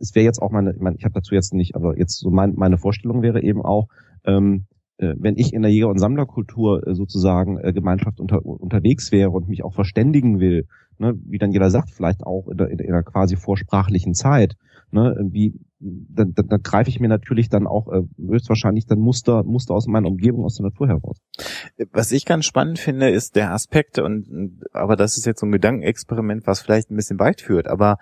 es 0.00 0.14
wäre 0.14 0.24
jetzt 0.24 0.40
auch 0.40 0.52
meine, 0.52 0.72
ich, 0.74 0.80
meine, 0.80 0.96
ich 0.96 1.04
habe 1.04 1.14
dazu 1.14 1.34
jetzt 1.34 1.52
nicht, 1.52 1.74
aber 1.74 1.98
jetzt 1.98 2.18
so 2.18 2.30
mein, 2.30 2.54
meine 2.54 2.78
Vorstellung 2.78 3.22
wäre 3.22 3.42
eben 3.42 3.62
auch, 3.62 3.88
ähm, 4.24 4.66
äh, 4.74 4.75
wenn 4.98 5.36
ich 5.36 5.52
in 5.52 5.62
der 5.62 5.70
Jäger- 5.70 5.88
und 5.88 5.98
Sammlerkultur 5.98 6.86
äh, 6.86 6.94
sozusagen 6.94 7.58
äh, 7.58 7.72
Gemeinschaft 7.72 8.20
unter, 8.20 8.44
unterwegs 8.44 9.12
wäre 9.12 9.30
und 9.30 9.48
mich 9.48 9.64
auch 9.64 9.74
verständigen 9.74 10.40
will, 10.40 10.66
ne, 10.98 11.14
wie 11.24 11.38
dann 11.38 11.52
jeder 11.52 11.70
sagt, 11.70 11.90
vielleicht 11.90 12.24
auch 12.24 12.48
in 12.48 12.56
der, 12.56 12.70
in 12.70 12.80
einer 12.80 13.02
quasi 13.02 13.36
vorsprachlichen 13.36 14.14
Zeit, 14.14 14.54
ne, 14.90 15.14
wie 15.30 15.54
da, 15.78 16.24
da, 16.24 16.42
da 16.42 16.56
greife 16.56 16.88
ich 16.88 17.00
mir 17.00 17.08
natürlich 17.08 17.48
dann 17.48 17.66
auch 17.66 17.88
äh, 17.92 18.02
höchstwahrscheinlich 18.18 18.86
dann 18.86 18.98
Muster, 18.98 19.42
Muster 19.44 19.74
aus 19.74 19.86
meiner 19.86 20.08
Umgebung, 20.08 20.44
aus 20.44 20.56
der 20.56 20.64
Natur 20.64 20.88
heraus. 20.88 21.18
Was 21.92 22.12
ich 22.12 22.24
ganz 22.24 22.46
spannend 22.46 22.78
finde, 22.78 23.10
ist 23.10 23.36
der 23.36 23.52
Aspekt, 23.52 23.98
und 23.98 24.60
aber 24.72 24.96
das 24.96 25.18
ist 25.18 25.26
jetzt 25.26 25.40
so 25.40 25.46
ein 25.46 25.52
Gedankenexperiment, 25.52 26.46
was 26.46 26.60
vielleicht 26.60 26.90
ein 26.90 26.96
bisschen 26.96 27.18
weit 27.18 27.42
führt, 27.42 27.68
aber 27.68 27.98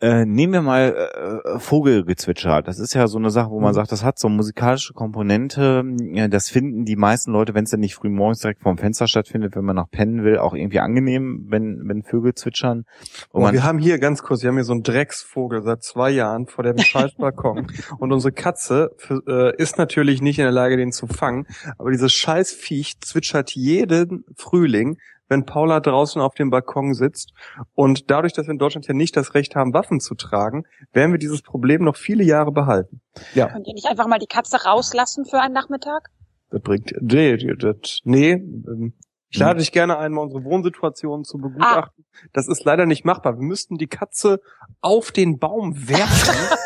äh, 0.00 0.24
nehmen 0.24 0.52
wir 0.52 0.62
mal 0.62 1.42
äh, 1.44 1.58
Vogelgezwitscher. 1.58 2.62
Das 2.62 2.78
ist 2.78 2.94
ja 2.94 3.06
so 3.06 3.18
eine 3.18 3.30
Sache, 3.30 3.50
wo 3.50 3.60
man 3.60 3.72
mhm. 3.72 3.74
sagt, 3.74 3.92
das 3.92 4.02
hat 4.02 4.18
so 4.18 4.28
musikalische 4.28 4.94
Komponente. 4.94 5.84
Ja, 6.12 6.28
das 6.28 6.48
finden 6.48 6.84
die 6.84 6.96
meisten 6.96 7.32
Leute, 7.32 7.54
wenn 7.54 7.64
es 7.64 7.70
dann 7.70 7.80
nicht 7.80 7.94
früh 7.94 8.08
morgens 8.08 8.40
direkt 8.40 8.62
vorm 8.62 8.78
Fenster 8.78 9.06
stattfindet, 9.06 9.56
wenn 9.56 9.64
man 9.64 9.76
noch 9.76 9.90
pennen 9.90 10.24
will, 10.24 10.38
auch 10.38 10.54
irgendwie 10.54 10.80
angenehm, 10.80 11.46
wenn, 11.48 11.82
wenn 11.84 12.02
Vögel 12.02 12.34
zwitschern. 12.34 12.84
Oh, 13.32 13.52
wir 13.52 13.62
haben 13.62 13.78
hier 13.78 13.98
ganz 13.98 14.22
kurz, 14.22 14.42
wir 14.42 14.48
haben 14.48 14.56
hier 14.56 14.64
so 14.64 14.72
einen 14.72 14.82
Drecksvogel 14.82 15.62
seit 15.62 15.82
zwei 15.82 16.10
Jahren 16.10 16.46
vor 16.46 16.64
dem 16.64 16.78
Scheißbalkon. 16.78 17.66
und 17.98 18.12
unsere 18.12 18.32
Katze 18.32 18.92
für, 18.96 19.22
äh, 19.26 19.62
ist 19.62 19.76
natürlich 19.76 20.22
nicht 20.22 20.38
in 20.38 20.44
der 20.44 20.52
Lage, 20.52 20.76
den 20.76 20.92
zu 20.92 21.06
fangen. 21.06 21.46
Aber 21.76 21.90
dieses 21.90 22.12
Scheißviech 22.14 23.00
zwitschert 23.00 23.50
jeden 23.50 24.24
Frühling 24.34 24.96
wenn 25.30 25.46
Paula 25.46 25.80
draußen 25.80 26.20
auf 26.20 26.34
dem 26.34 26.50
Balkon 26.50 26.92
sitzt. 26.92 27.32
Und 27.74 28.10
dadurch, 28.10 28.34
dass 28.34 28.46
wir 28.46 28.52
in 28.52 28.58
Deutschland 28.58 28.86
ja 28.86 28.94
nicht 28.94 29.16
das 29.16 29.34
Recht 29.34 29.56
haben, 29.56 29.72
Waffen 29.72 30.00
zu 30.00 30.14
tragen, 30.14 30.64
werden 30.92 31.12
wir 31.12 31.18
dieses 31.18 31.40
Problem 31.40 31.84
noch 31.84 31.96
viele 31.96 32.24
Jahre 32.24 32.52
behalten. 32.52 33.00
Ja. 33.34 33.46
Könnt 33.46 33.66
ihr 33.66 33.74
nicht 33.74 33.86
einfach 33.86 34.08
mal 34.08 34.18
die 34.18 34.26
Katze 34.26 34.64
rauslassen 34.64 35.24
für 35.24 35.40
einen 35.40 35.54
Nachmittag? 35.54 36.10
Das 36.50 36.60
bringt, 36.60 36.92
nee, 37.00 37.36
das, 37.36 38.00
nee, 38.02 38.32
ähm, 38.32 38.94
ich 39.32 39.38
lade 39.38 39.60
dich 39.60 39.70
gerne 39.70 39.96
ein, 39.96 40.12
mal 40.12 40.22
unsere 40.22 40.42
Wohnsituation 40.42 41.22
zu 41.22 41.38
begutachten. 41.38 42.04
Ah. 42.04 42.26
Das 42.32 42.48
ist 42.48 42.64
leider 42.64 42.84
nicht 42.84 43.04
machbar. 43.04 43.38
Wir 43.38 43.46
müssten 43.46 43.78
die 43.78 43.86
Katze 43.86 44.40
auf 44.80 45.12
den 45.12 45.38
Baum 45.38 45.88
werfen. 45.88 46.58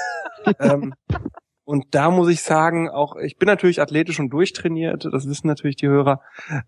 ähm, 0.60 0.94
und 1.64 1.94
da 1.94 2.10
muss 2.10 2.28
ich 2.28 2.42
sagen, 2.42 2.88
auch 2.88 3.16
ich 3.16 3.36
bin 3.36 3.46
natürlich 3.46 3.82
athletisch 3.82 4.18
und 4.18 4.30
durchtrainiert, 4.30 5.06
das 5.10 5.28
wissen 5.28 5.46
natürlich 5.46 5.76
die 5.76 5.88
Hörer. 5.88 6.20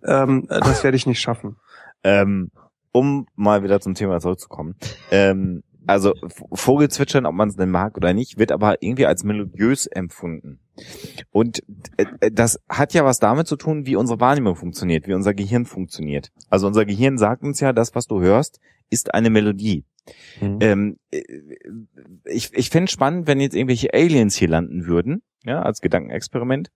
Ähm, 0.04 0.46
das 0.48 0.84
werde 0.84 0.96
ich 0.96 1.06
nicht 1.06 1.20
schaffen. 1.20 1.56
Ähm, 2.06 2.50
um 2.92 3.26
mal 3.34 3.62
wieder 3.62 3.80
zum 3.80 3.94
Thema 3.94 4.20
zurückzukommen. 4.20 4.76
Ähm, 5.10 5.62
also 5.86 6.14
Vogelzwitschern, 6.52 7.26
ob 7.26 7.34
man 7.34 7.48
es 7.48 7.56
denn 7.56 7.70
mag 7.70 7.96
oder 7.96 8.14
nicht, 8.14 8.38
wird 8.38 8.52
aber 8.52 8.82
irgendwie 8.82 9.06
als 9.06 9.24
melodiös 9.24 9.86
empfunden. 9.86 10.60
Und 11.30 11.62
äh, 11.96 12.06
äh, 12.20 12.30
das 12.32 12.60
hat 12.68 12.94
ja 12.94 13.04
was 13.04 13.18
damit 13.18 13.46
zu 13.46 13.56
tun, 13.56 13.86
wie 13.86 13.96
unsere 13.96 14.20
Wahrnehmung 14.20 14.56
funktioniert, 14.56 15.06
wie 15.06 15.14
unser 15.14 15.34
Gehirn 15.34 15.64
funktioniert. 15.64 16.32
Also 16.48 16.66
unser 16.66 16.84
Gehirn 16.84 17.18
sagt 17.18 17.42
uns 17.42 17.60
ja, 17.60 17.72
das, 17.72 17.94
was 17.94 18.06
du 18.06 18.20
hörst, 18.20 18.60
ist 18.90 19.14
eine 19.14 19.30
Melodie. 19.30 19.84
Mhm. 20.40 20.58
Ähm, 20.60 20.96
äh, 21.10 21.22
ich 22.24 22.52
ich 22.54 22.70
fände 22.70 22.90
spannend, 22.90 23.26
wenn 23.26 23.40
jetzt 23.40 23.54
irgendwelche 23.54 23.92
Aliens 23.94 24.36
hier 24.36 24.48
landen 24.48 24.86
würden, 24.86 25.22
ja, 25.44 25.62
als 25.62 25.80
Gedankenexperiment 25.80 26.70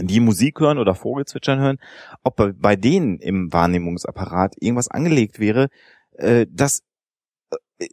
die 0.00 0.20
Musik 0.20 0.60
hören 0.60 0.78
oder 0.78 0.94
Vogelzwitschern 0.94 1.60
hören, 1.60 1.78
ob 2.22 2.36
bei 2.58 2.76
denen 2.76 3.18
im 3.18 3.52
Wahrnehmungsapparat 3.52 4.54
irgendwas 4.60 4.88
angelegt 4.88 5.38
wäre, 5.38 5.68
äh, 6.12 6.46
das 6.50 6.82
äh, 7.78 7.88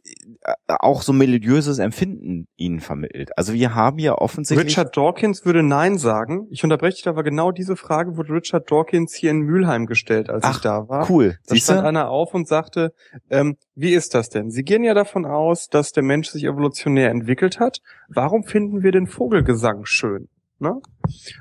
auch 0.66 1.02
so 1.02 1.12
melodiöses 1.12 1.78
Empfinden 1.78 2.48
ihnen 2.56 2.80
vermittelt. 2.80 3.36
Also 3.36 3.52
wir 3.52 3.74
haben 3.74 3.98
ja 3.98 4.14
offensichtlich... 4.14 4.68
Richard 4.68 4.96
Dawkins 4.96 5.44
würde 5.44 5.62
Nein 5.62 5.98
sagen. 5.98 6.46
Ich 6.50 6.64
unterbreche 6.64 6.96
dich 6.96 7.08
aber 7.08 7.22
genau 7.22 7.52
diese 7.52 7.76
Frage 7.76 8.16
wurde 8.16 8.32
Richard 8.32 8.70
Dawkins 8.70 9.14
hier 9.14 9.30
in 9.30 9.40
Mülheim 9.40 9.84
gestellt, 9.86 10.30
als 10.30 10.44
Ach, 10.44 10.56
ich 10.56 10.62
da 10.62 10.88
war. 10.88 11.10
cool. 11.10 11.38
Da 11.46 11.54
Siehste? 11.54 11.72
stand 11.74 11.86
einer 11.86 12.08
auf 12.08 12.32
und 12.32 12.48
sagte, 12.48 12.94
ähm, 13.28 13.56
wie 13.74 13.92
ist 13.92 14.14
das 14.14 14.30
denn? 14.30 14.50
Sie 14.50 14.62
gehen 14.62 14.84
ja 14.84 14.94
davon 14.94 15.26
aus, 15.26 15.68
dass 15.68 15.92
der 15.92 16.02
Mensch 16.02 16.28
sich 16.30 16.44
evolutionär 16.44 17.10
entwickelt 17.10 17.60
hat. 17.60 17.80
Warum 18.08 18.44
finden 18.44 18.82
wir 18.82 18.92
den 18.92 19.06
Vogelgesang 19.06 19.84
schön? 19.84 20.28
Ne? 20.58 20.80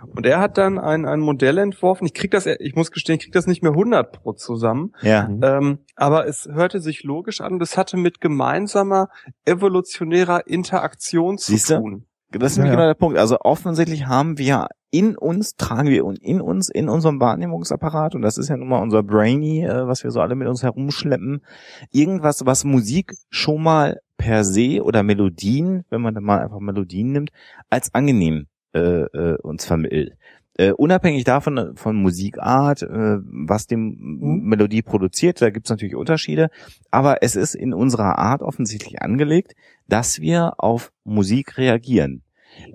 Und 0.07 0.25
er 0.25 0.39
hat 0.39 0.57
dann 0.57 0.79
ein, 0.79 1.05
ein 1.05 1.19
Modell 1.19 1.57
entworfen. 1.57 2.05
Ich 2.05 2.13
krieg 2.13 2.31
das, 2.31 2.45
ich 2.45 2.75
muss 2.75 2.91
gestehen, 2.91 3.17
ich 3.17 3.23
krieg 3.23 3.33
das 3.33 3.47
nicht 3.47 3.61
mehr 3.61 3.71
100 3.71 4.11
pro 4.11 4.33
zusammen. 4.33 4.93
Ja. 5.01 5.29
Ähm, 5.41 5.79
aber 5.95 6.27
es 6.27 6.47
hörte 6.51 6.79
sich 6.79 7.03
logisch 7.03 7.41
an. 7.41 7.59
Das 7.59 7.77
hatte 7.77 7.97
mit 7.97 8.21
gemeinsamer 8.21 9.09
evolutionärer 9.45 10.47
Interaktion 10.47 11.37
zu 11.37 11.51
Siehste? 11.51 11.77
tun. 11.77 12.05
Das 12.31 12.53
ist 12.53 12.57
ja, 12.57 12.63
genau 12.63 12.87
der 12.87 12.95
Punkt. 12.95 13.17
Also 13.17 13.37
offensichtlich 13.41 14.07
haben 14.07 14.39
wir 14.39 14.67
in 14.89 15.15
uns, 15.15 15.55
tragen 15.55 15.89
wir 15.89 16.05
und 16.05 16.17
in 16.19 16.41
uns, 16.41 16.69
in 16.69 16.89
unserem 16.89 17.19
Wahrnehmungsapparat, 17.19 18.15
und 18.15 18.21
das 18.21 18.37
ist 18.37 18.49
ja 18.49 18.57
nun 18.57 18.69
mal 18.69 18.81
unser 18.81 19.03
Brainy, 19.03 19.63
äh, 19.63 19.87
was 19.87 20.03
wir 20.03 20.11
so 20.11 20.21
alle 20.21 20.35
mit 20.35 20.47
uns 20.47 20.63
herumschleppen, 20.63 21.43
irgendwas, 21.91 22.45
was 22.45 22.63
Musik 22.63 23.13
schon 23.29 23.61
mal 23.61 23.99
per 24.17 24.43
se 24.43 24.83
oder 24.83 25.03
Melodien, 25.03 25.83
wenn 25.89 26.01
man 26.01 26.13
dann 26.13 26.23
mal 26.23 26.39
einfach 26.39 26.59
Melodien 26.59 27.11
nimmt, 27.11 27.31
als 27.69 27.93
angenehm 27.93 28.47
äh, 28.73 28.79
äh, 28.79 29.37
uns 29.41 29.65
vermittelt. 29.65 30.17
Äh, 30.55 30.71
unabhängig 30.71 31.23
davon 31.23 31.57
äh, 31.57 31.75
von 31.75 31.95
Musikart, 31.95 32.83
äh, 32.83 32.87
was 32.87 33.65
die 33.65 33.75
mhm. 33.75 34.41
Melodie 34.43 34.83
produziert, 34.83 35.41
da 35.41 35.49
gibt 35.49 35.65
es 35.65 35.71
natürlich 35.71 35.95
Unterschiede, 35.95 36.49
aber 36.91 37.23
es 37.23 37.35
ist 37.35 37.55
in 37.55 37.73
unserer 37.73 38.19
Art 38.19 38.43
offensichtlich 38.43 39.01
angelegt, 39.01 39.53
dass 39.87 40.19
wir 40.19 40.53
auf 40.57 40.91
Musik 41.03 41.57
reagieren. 41.57 42.23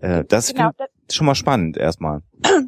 Äh, 0.00 0.24
das 0.24 0.52
genau, 0.52 0.70
ist 1.06 1.14
schon 1.14 1.26
mal 1.26 1.36
spannend 1.36 1.76
erstmal. 1.76 2.22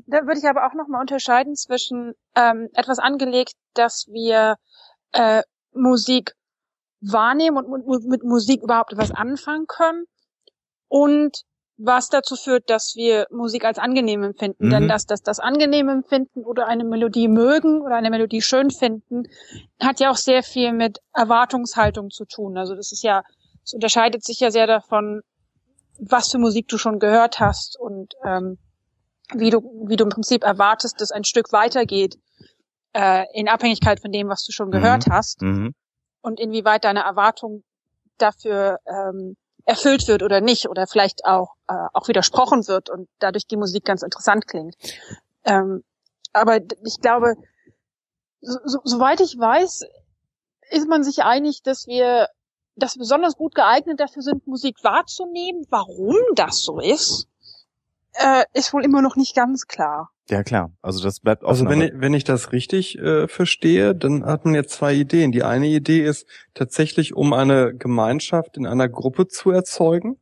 Da 0.07 0.27
würde 0.27 0.39
ich 0.39 0.49
aber 0.49 0.67
auch 0.67 0.75
nochmal 0.75 1.01
unterscheiden 1.01 1.57
zwischen 1.57 2.15
ähm, 2.37 2.69
etwas 2.75 2.99
angelegt, 2.99 3.55
dass 3.75 4.07
wir 4.09 4.57
äh, 5.13 5.43
Musik 5.73 6.35
wahrnehmen 7.01 7.57
und 7.57 8.07
mit 8.07 8.23
Musik 8.23 8.63
überhaupt 8.63 8.93
etwas 8.93 9.11
anfangen 9.11 9.67
können 9.67 10.05
und 10.89 11.43
was 11.83 12.09
dazu 12.09 12.37
führt, 12.37 12.69
dass 12.69 12.95
wir 12.95 13.27
Musik 13.31 13.65
als 13.65 13.79
angenehm 13.79 14.23
empfinden. 14.23 14.67
Mhm. 14.67 14.71
Denn 14.71 14.89
dass 14.89 15.07
das, 15.07 15.23
das 15.23 15.41
angenehm 15.41 15.89
empfinden 15.89 16.45
oder 16.45 16.67
eine 16.67 16.85
Melodie 16.85 17.29
mögen 17.29 17.81
oder 17.81 17.97
eine 17.97 18.11
Melodie 18.11 18.43
schön 18.43 18.71
finden, 18.71 19.25
hat 19.81 19.99
ja 19.99 20.11
auch 20.11 20.17
sehr 20.17 20.43
viel 20.43 20.73
mit 20.73 20.99
Erwartungshaltung 21.15 22.11
zu 22.11 22.27
tun. 22.27 22.59
Also 22.59 22.75
das 22.75 22.93
ist 22.93 23.03
ja, 23.03 23.23
es 23.65 23.73
unterscheidet 23.73 24.25
sich 24.25 24.41
ja 24.41 24.51
sehr 24.51 24.67
davon, 24.67 25.23
was 25.99 26.31
für 26.31 26.39
Musik 26.39 26.69
du 26.69 26.77
schon 26.77 26.99
gehört 26.99 27.41
hast 27.41 27.79
und 27.79 28.15
ähm, 28.25 28.59
wie 29.35 29.51
du, 29.51 29.61
wie 29.87 29.97
du 29.97 30.05
im 30.05 30.11
Prinzip 30.11 30.45
erwartest, 30.45 31.01
dass 31.01 31.13
ein 31.13 31.25
Stück 31.25 31.53
weitergeht, 31.53 32.17
äh, 32.93 33.25
in 33.33 33.49
Abhängigkeit 33.49 34.01
von 34.01 34.13
dem, 34.13 34.29
was 34.29 34.45
du 34.45 34.53
schon 34.53 34.69
mhm. 34.69 34.73
gehört 34.73 35.07
hast. 35.11 35.41
Mhm. 35.41 35.75
Und 36.21 36.41
inwieweit 36.41 36.85
deine 36.85 37.01
Erwartung 37.01 37.63
dafür 38.19 38.79
ähm, 38.87 39.37
erfüllt 39.71 40.09
wird 40.09 40.23
oder 40.23 40.41
nicht 40.41 40.69
oder 40.69 40.87
vielleicht 40.87 41.25
auch 41.25 41.55
äh, 41.69 41.87
auch 41.93 42.09
widersprochen 42.09 42.67
wird 42.67 42.91
und 42.91 43.09
dadurch 43.21 43.47
die 43.47 43.57
Musik 43.57 43.85
ganz 43.85 44.03
interessant 44.03 44.47
klingt. 44.47 44.75
Ähm, 45.45 45.85
aber 46.33 46.59
ich 46.85 47.01
glaube, 47.01 47.37
so, 48.41 48.59
so, 48.65 48.81
soweit 48.85 49.21
ich 49.21 49.39
weiß, 49.39 49.85
ist 50.71 50.89
man 50.89 51.03
sich 51.03 51.23
einig, 51.23 51.63
dass 51.63 51.87
wir 51.87 52.29
dass 52.77 52.97
besonders 52.97 53.37
gut 53.37 53.55
geeignet 53.55 54.01
dafür 54.01 54.23
sind, 54.23 54.47
Musik 54.47 54.83
wahrzunehmen. 54.83 55.67
Warum 55.71 56.17
das 56.35 56.63
so 56.63 56.81
ist, 56.81 57.27
äh, 58.15 58.45
ist 58.55 58.73
wohl 58.73 58.85
immer 58.85 59.03
noch 59.03 59.17
nicht 59.17 59.37
ganz 59.37 59.67
klar. 59.67 60.11
Ja 60.31 60.45
klar, 60.45 60.73
also 60.81 61.03
das 61.03 61.21
bleibt 61.21 61.43
offen. 61.43 61.67
Also 61.67 61.69
wenn 61.69 61.81
ich, 61.81 61.93
wenn 61.95 62.15
ich 62.15 62.23
das 62.25 62.53
richtig 62.53 62.99
äh, 62.99 63.27
verstehe, 63.27 63.95
dann 63.97 64.25
hat 64.25 64.45
man 64.45 64.55
jetzt 64.55 64.75
zwei 64.75 64.95
Ideen. 64.95 65.33
Die 65.33 65.43
eine 65.43 65.67
Idee 65.67 66.05
ist 66.05 66.27
tatsächlich, 66.55 67.15
um 67.15 67.33
eine 67.33 67.75
Gemeinschaft 67.75 68.57
in 68.57 68.67
einer 68.67 68.89
Gruppe 68.89 69.27
zu 69.27 69.51
erzeugen 69.51 70.17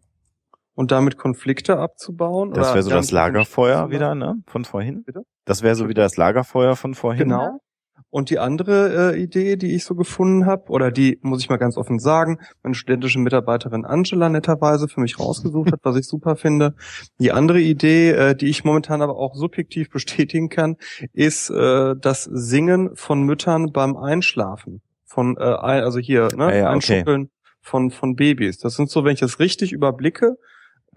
und 0.75 0.93
damit 0.93 1.19
Konflikte 1.19 1.79
abzubauen. 1.79 2.53
Das 2.53 2.73
wäre 2.73 2.83
so 2.83 2.91
das 2.91 3.11
Lagerfeuer 3.11 3.91
wieder, 3.91 4.15
ne? 4.15 4.37
Von 4.47 4.65
vorhin. 4.65 5.03
Bitte? 5.05 5.23
Das 5.45 5.63
wäre 5.63 5.75
so 5.75 5.89
wieder 5.89 6.05
das 6.05 6.17
Lagerfeuer 6.17 6.77
von 6.77 6.95
vorhin. 6.95 7.29
Genau. 7.29 7.59
Und 8.11 8.31
die 8.31 8.39
andere 8.39 9.13
äh, 9.13 9.23
Idee, 9.23 9.57
die 9.57 9.75
ich 9.75 9.85
so 9.85 9.95
gefunden 9.95 10.47
habe, 10.47 10.71
oder 10.71 10.91
die 10.91 11.19
muss 11.21 11.41
ich 11.41 11.51
mal 11.51 11.59
ganz 11.59 11.77
offen 11.77 11.99
sagen, 11.99 12.39
meine 12.63 12.75
studentische 12.75 13.19
Mitarbeiterin 13.19 13.85
Angela 13.85 14.31
netterweise 14.31 14.89
für 14.89 15.01
mich 15.01 15.19
rausgesucht 15.19 15.73
hat, 15.73 15.81
was 15.83 15.97
ich 15.97 16.07
super 16.07 16.37
finde. 16.37 16.75
Die 17.21 17.33
andere 17.33 17.61
Idee, 17.61 18.11
äh, 18.11 18.35
die 18.35 18.47
ich 18.47 18.65
momentan 18.65 19.03
aber 19.03 19.17
auch 19.17 19.35
subjektiv 19.35 19.91
bestätigen 19.93 20.49
kann, 20.49 20.77
ist 21.13 21.51
äh, 21.51 21.95
das 22.01 22.25
Singen 22.25 22.97
von 22.97 23.23
Müttern 23.23 23.73
beim 23.73 23.97
Einschlafen. 23.97 24.81
Von 25.05 25.37
äh, 25.37 25.41
also 25.41 25.99
hier, 25.99 26.29
ne, 26.35 26.51
ja, 26.51 26.57
ja, 26.57 26.71
Einschuckeln 26.71 27.23
okay. 27.23 27.31
von 27.61 27.91
von 27.91 28.15
Babys. 28.15 28.59
Das 28.59 28.77
sind 28.77 28.89
so, 28.89 29.05
wenn 29.05 29.15
ich 29.15 29.21
das 29.21 29.39
richtig 29.39 29.73
überblicke, 29.73 30.37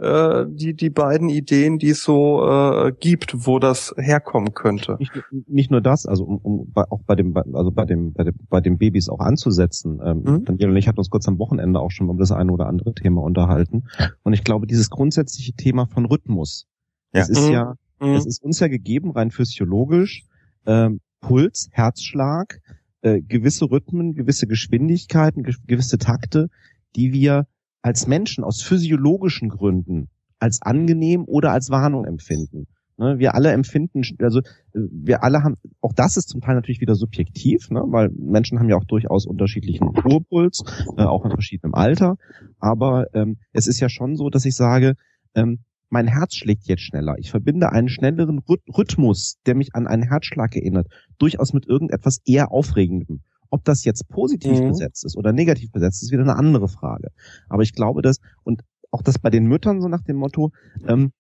äh, 0.01 0.45
die 0.49 0.73
die 0.73 0.89
beiden 0.89 1.29
Ideen, 1.29 1.77
die 1.77 1.89
es 1.89 2.03
so 2.03 2.43
äh, 2.43 2.91
gibt, 2.99 3.45
wo 3.45 3.59
das 3.59 3.93
herkommen 3.97 4.53
könnte. 4.53 4.97
Nicht, 4.99 5.11
nicht 5.47 5.71
nur 5.71 5.79
das, 5.79 6.07
also 6.07 6.23
um, 6.23 6.37
um 6.37 6.71
auch 6.75 7.03
bei 7.05 7.15
dem 7.15 7.37
also 7.37 7.71
bei 7.71 7.85
dem 7.85 8.11
bei 8.13 8.23
dem 8.23 8.33
bei 8.49 8.61
den 8.61 8.77
Babys 8.79 9.09
auch 9.09 9.19
anzusetzen. 9.19 10.01
Ähm, 10.03 10.23
mhm. 10.23 10.45
Daniel 10.45 10.71
und 10.71 10.77
ich 10.77 10.87
hatten 10.87 10.97
uns 10.97 11.11
kurz 11.11 11.27
am 11.27 11.37
Wochenende 11.37 11.79
auch 11.79 11.91
schon 11.91 12.09
um 12.09 12.17
das 12.17 12.31
eine 12.31 12.51
oder 12.51 12.65
andere 12.65 12.95
Thema 12.95 13.21
unterhalten. 13.21 13.83
Und 14.23 14.33
ich 14.33 14.43
glaube, 14.43 14.65
dieses 14.65 14.89
grundsätzliche 14.89 15.53
Thema 15.53 15.85
von 15.85 16.05
Rhythmus, 16.05 16.65
ja. 17.13 17.19
das 17.19 17.29
ist 17.29 17.45
mhm. 17.45 17.53
ja, 17.53 17.75
mhm. 17.99 18.13
das 18.13 18.25
ist 18.25 18.43
uns 18.43 18.59
ja 18.59 18.69
gegeben 18.69 19.11
rein 19.11 19.29
physiologisch. 19.29 20.23
Ähm, 20.65 20.99
Puls, 21.19 21.69
Herzschlag, 21.71 22.59
äh, 23.01 23.21
gewisse 23.21 23.69
Rhythmen, 23.69 24.15
gewisse 24.15 24.47
Geschwindigkeiten, 24.47 25.43
ge 25.43 25.53
gewisse 25.67 25.99
Takte, 25.99 26.49
die 26.95 27.13
wir 27.13 27.45
als 27.81 28.07
Menschen 28.07 28.43
aus 28.43 28.61
physiologischen 28.61 29.49
Gründen 29.49 30.09
als 30.39 30.61
angenehm 30.61 31.23
oder 31.25 31.51
als 31.51 31.69
Warnung 31.69 32.05
empfinden. 32.05 32.67
Ne, 32.97 33.19
wir 33.19 33.35
alle 33.35 33.51
empfinden, 33.51 34.01
also 34.19 34.41
wir 34.73 35.23
alle 35.23 35.43
haben, 35.43 35.55
auch 35.81 35.93
das 35.93 36.17
ist 36.17 36.29
zum 36.29 36.41
Teil 36.41 36.55
natürlich 36.55 36.81
wieder 36.81 36.95
subjektiv, 36.95 37.69
ne, 37.69 37.83
weil 37.87 38.09
Menschen 38.09 38.59
haben 38.59 38.69
ja 38.69 38.75
auch 38.75 38.85
durchaus 38.85 39.25
unterschiedlichen 39.25 39.87
Ruhepuls, 39.87 40.63
äh, 40.97 41.03
auch 41.03 41.25
in 41.25 41.31
verschiedenem 41.31 41.73
Alter. 41.73 42.17
Aber 42.59 43.07
ähm, 43.13 43.37
es 43.53 43.67
ist 43.67 43.79
ja 43.79 43.89
schon 43.89 44.15
so, 44.15 44.29
dass 44.29 44.45
ich 44.45 44.55
sage, 44.55 44.95
ähm, 45.35 45.59
mein 45.89 46.07
Herz 46.07 46.35
schlägt 46.35 46.67
jetzt 46.67 46.83
schneller. 46.83 47.15
Ich 47.17 47.31
verbinde 47.31 47.71
einen 47.71 47.89
schnelleren 47.89 48.39
Rhythmus, 48.39 49.37
der 49.45 49.55
mich 49.55 49.75
an 49.75 49.87
einen 49.87 50.03
Herzschlag 50.03 50.55
erinnert, 50.55 50.87
durchaus 51.17 51.53
mit 51.53 51.67
irgendetwas 51.67 52.21
eher 52.25 52.51
Aufregendem. 52.51 53.21
Ob 53.51 53.63
das 53.63 53.85
jetzt 53.85 54.07
positiv 54.09 54.59
mhm. 54.59 54.69
besetzt 54.69 55.05
ist 55.05 55.15
oder 55.15 55.33
negativ 55.33 55.71
besetzt, 55.71 56.01
ist 56.01 56.11
wieder 56.11 56.23
eine 56.23 56.35
andere 56.35 56.67
Frage. 56.67 57.09
Aber 57.49 57.61
ich 57.61 57.73
glaube, 57.73 58.01
dass, 58.01 58.19
und 58.43 58.63
auch 58.89 59.03
das 59.03 59.19
bei 59.19 59.29
den 59.29 59.45
Müttern 59.45 59.81
so 59.81 59.87
nach 59.87 60.01
dem 60.01 60.15
Motto, 60.15 60.51
ähm, 60.87 61.11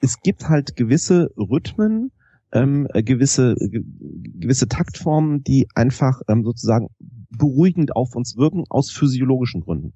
es 0.00 0.20
gibt 0.20 0.48
halt 0.48 0.74
gewisse 0.76 1.30
Rhythmen, 1.36 2.10
ähm, 2.52 2.88
äh, 2.92 3.02
gewisse 3.02 3.54
gewisse 3.56 4.68
Taktformen, 4.68 5.42
die 5.42 5.68
einfach 5.74 6.20
ähm, 6.28 6.44
sozusagen 6.44 6.88
beruhigend 7.30 7.94
auf 7.94 8.14
uns 8.14 8.36
wirken 8.36 8.64
aus 8.68 8.90
physiologischen 8.90 9.62
Gründen. 9.62 9.94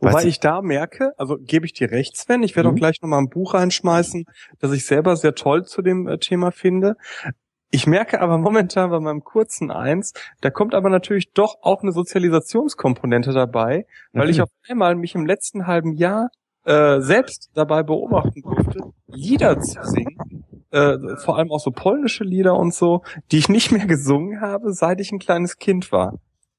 Wobei 0.00 0.24
ich 0.24 0.40
da 0.40 0.62
merke, 0.62 1.12
also 1.18 1.36
gebe 1.36 1.66
ich 1.66 1.72
dir 1.72 1.90
recht, 1.90 2.16
Sven, 2.16 2.42
ich 2.42 2.54
werde 2.54 2.68
mhm. 2.68 2.74
auch 2.74 2.78
gleich 2.78 3.02
nochmal 3.02 3.20
ein 3.20 3.28
Buch 3.28 3.54
reinschmeißen, 3.54 4.24
das 4.60 4.72
ich 4.72 4.86
selber 4.86 5.16
sehr 5.16 5.34
toll 5.34 5.64
zu 5.64 5.82
dem 5.82 6.06
äh, 6.06 6.18
Thema 6.18 6.52
finde. 6.52 6.96
Ich 7.70 7.86
merke 7.86 8.20
aber 8.20 8.38
momentan 8.38 8.90
bei 8.90 8.98
meinem 8.98 9.24
kurzen 9.24 9.70
Eins, 9.70 10.14
da 10.40 10.50
kommt 10.50 10.74
aber 10.74 10.88
natürlich 10.88 11.32
doch 11.32 11.58
auch 11.60 11.82
eine 11.82 11.92
Sozialisationskomponente 11.92 13.32
dabei, 13.32 13.86
weil 14.12 14.24
mhm. 14.24 14.30
ich 14.30 14.42
auf 14.42 14.48
einmal 14.68 14.94
mich 14.94 15.14
im 15.14 15.26
letzten 15.26 15.66
halben 15.66 15.92
Jahr 15.92 16.30
äh, 16.64 17.00
selbst 17.00 17.50
dabei 17.54 17.82
beobachten 17.82 18.42
durfte, 18.42 18.80
Lieder 19.06 19.60
zu 19.60 19.82
singen, 19.82 20.44
äh, 20.70 20.96
vor 21.16 21.36
allem 21.36 21.50
auch 21.50 21.60
so 21.60 21.70
polnische 21.70 22.24
Lieder 22.24 22.56
und 22.56 22.74
so, 22.74 23.02
die 23.32 23.38
ich 23.38 23.48
nicht 23.48 23.70
mehr 23.70 23.86
gesungen 23.86 24.40
habe, 24.40 24.72
seit 24.72 25.00
ich 25.00 25.12
ein 25.12 25.18
kleines 25.18 25.56
Kind 25.56 25.92
war. 25.92 26.18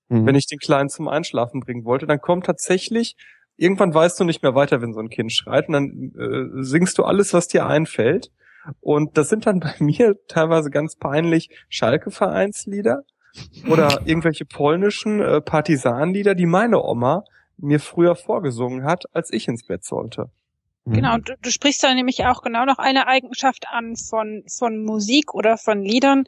Mhm. 0.10 0.26
Wenn 0.26 0.36
ich 0.36 0.48
den 0.48 0.60
Kleinen 0.60 0.90
zum 0.90 1.07
Einschlafen 1.07 1.60
bringen 1.60 1.86
wollte, 1.86 2.06
dann 2.06 2.22
kommt 2.22 2.45
tatsächlich, 2.45 3.15
irgendwann 3.56 3.94
weißt 3.94 4.19
du 4.19 4.23
nicht 4.26 4.44
mehr 4.44 4.56
weiter, 4.56 4.81
wenn 4.81 4.94
so 4.94 4.99
ein 4.99 5.10
Kind 5.10 5.31
schreit, 5.31 5.68
und 5.68 5.73
dann 5.73 6.11
äh, 6.18 6.64
singst 6.64 6.98
du 6.98 7.03
alles, 7.03 7.34
was 7.34 7.48
dir 7.48 7.65
einfällt. 7.65 8.31
Und 8.80 9.18
das 9.18 9.30
sind 9.30 9.45
dann 9.45 9.60
bei 9.60 9.73
mir 9.80 10.15
teilweise 10.27 10.69
ganz 10.69 10.95
peinlich 10.95 11.49
Schalke-Vereinslieder 11.69 13.03
oder 13.69 14.02
irgendwelche 14.06 14.45
polnischen 14.45 15.22
äh, 15.22 15.41
Partisanlieder, 15.41 16.36
die 16.36 16.45
meine 16.45 16.84
Oma 16.84 17.23
mir 17.57 17.80
früher 17.80 18.15
vorgesungen 18.15 18.86
hat, 18.86 19.03
als 19.14 19.31
ich 19.31 19.48
ins 19.48 19.65
Bett 19.65 19.84
sollte. 19.84 20.31
Mhm. 20.86 20.94
Genau, 20.94 21.18
du, 21.18 21.36
du 21.41 21.52
sprichst 21.52 21.84
da 21.84 21.94
nämlich 21.94 22.26
auch 22.26 22.41
genau 22.41 22.65
noch 22.65 22.77
eine 22.77 23.07
Eigenschaft 23.07 23.65
an 23.69 23.95
von, 23.95 24.44
von 24.48 24.84
Musik 24.84 25.34
oder 25.34 25.57
von 25.57 25.84
Liedern, 25.84 26.26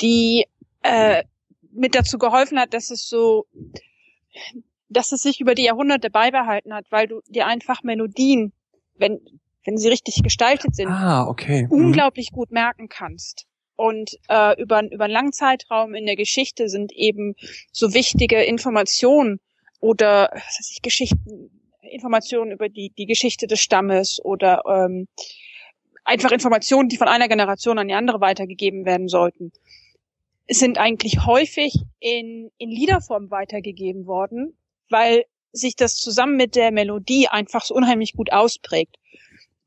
die 0.00 0.46
äh, 0.82 1.24
mit 1.72 1.94
dazu 1.94 2.18
geholfen 2.18 2.58
hat, 2.58 2.74
dass 2.74 2.90
es 2.90 3.08
so, 3.08 3.46
dass 4.88 5.12
es 5.12 5.22
sich 5.22 5.40
über 5.40 5.54
die 5.54 5.64
Jahrhunderte 5.64 6.10
beibehalten 6.10 6.74
hat, 6.74 6.86
weil 6.90 7.06
du 7.06 7.20
dir 7.28 7.46
einfach 7.46 7.82
Melodien, 7.82 8.52
wenn, 8.96 9.20
wenn 9.64 9.76
sie 9.76 9.88
richtig 9.88 10.22
gestaltet 10.22 10.74
sind, 10.74 10.88
ah, 10.88 11.26
okay. 11.26 11.64
Mhm. 11.64 11.70
unglaublich 11.70 12.30
gut 12.32 12.50
merken 12.50 12.88
kannst. 12.88 13.46
Und 13.76 14.18
äh, 14.28 14.60
über, 14.60 14.82
über 14.90 15.04
einen 15.04 15.12
langen 15.12 15.32
Zeitraum 15.32 15.94
in 15.94 16.04
der 16.04 16.16
Geschichte 16.16 16.68
sind 16.68 16.92
eben 16.92 17.34
so 17.72 17.94
wichtige 17.94 18.42
Informationen 18.42 19.40
oder 19.80 20.28
was 20.34 20.58
weiß 20.58 20.70
ich, 20.72 20.82
Geschichten, 20.82 21.50
Informationen 21.80 22.52
über 22.52 22.68
die, 22.68 22.92
die 22.96 23.06
Geschichte 23.06 23.46
des 23.46 23.60
Stammes 23.60 24.20
oder 24.22 24.62
ähm, 24.68 25.08
einfach 26.04 26.30
Informationen, 26.30 26.88
die 26.88 26.98
von 26.98 27.08
einer 27.08 27.28
Generation 27.28 27.78
an 27.78 27.88
die 27.88 27.94
andere 27.94 28.20
weitergegeben 28.20 28.84
werden 28.84 29.08
sollten, 29.08 29.52
sind 30.48 30.78
eigentlich 30.78 31.24
häufig 31.24 31.74
in, 32.00 32.50
in 32.58 32.70
Liederform 32.70 33.30
weitergegeben 33.30 34.06
worden, 34.06 34.56
weil 34.88 35.24
sich 35.52 35.76
das 35.76 35.94
zusammen 35.94 36.36
mit 36.36 36.54
der 36.54 36.70
Melodie 36.70 37.28
einfach 37.28 37.64
so 37.64 37.74
unheimlich 37.74 38.14
gut 38.14 38.32
ausprägt. 38.32 38.96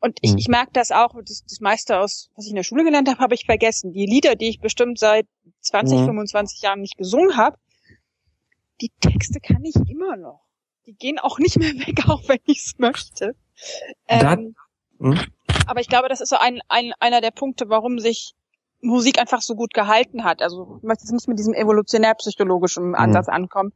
Und 0.04 0.20
ich, 0.20 0.34
mhm. 0.34 0.38
ich 0.38 0.48
merke 0.50 0.72
das 0.74 0.92
auch, 0.92 1.16
das, 1.24 1.46
das 1.48 1.62
meiste 1.62 1.98
aus, 1.98 2.30
was 2.36 2.44
ich 2.44 2.52
in 2.52 2.58
der 2.58 2.64
Schule 2.64 2.84
gelernt 2.84 3.08
habe, 3.08 3.20
habe 3.20 3.36
ich 3.36 3.46
vergessen. 3.46 3.94
Die 3.94 4.06
Lieder, 4.06 4.36
die 4.36 4.50
ich 4.50 4.60
bestimmt 4.60 5.00
seit 5.00 5.26
20, 5.62 6.00
mhm. 6.00 6.06
25 6.08 6.62
Jahren 6.62 6.82
nicht 6.82 6.98
gesungen 6.98 7.38
habe, 7.38 7.58
die 8.82 8.92
Texte 9.00 9.40
kann 9.40 9.64
ich 9.64 9.76
immer 9.90 10.18
noch. 10.18 10.42
Die 10.88 10.94
gehen 10.94 11.20
auch 11.20 11.40
nicht 11.40 11.58
mehr 11.58 11.70
weg, 11.88 12.10
auch 12.10 12.28
wenn 12.28 12.42
ich 12.48 12.66
es 12.66 12.80
möchte. 12.80 13.34
Ähm, 14.10 14.56
hm? 15.00 15.22
Aber 15.68 15.80
ich 15.80 15.88
glaube, 15.88 16.10
das 16.10 16.20
ist 16.20 16.32
so 16.32 16.36
ein, 16.36 16.60
ein, 16.68 16.92
einer 17.00 17.22
der 17.22 17.32
Punkte, 17.32 17.70
warum 17.70 17.98
sich 17.98 18.34
Musik 18.82 19.18
einfach 19.20 19.42
so 19.42 19.56
gut 19.56 19.74
gehalten 19.74 20.26
hat. 20.26 20.42
Also 20.42 20.80
ich 20.80 20.84
möchte 20.84 21.06
jetzt 21.06 21.14
nicht 21.14 21.30
mit 21.30 21.40
diesem 21.40 21.54
evolutionär-psychologischen 21.54 22.88
hm. 22.88 22.96
Ansatz 22.96 23.28
mhm. 23.28 23.34
ankommen. 23.36 23.74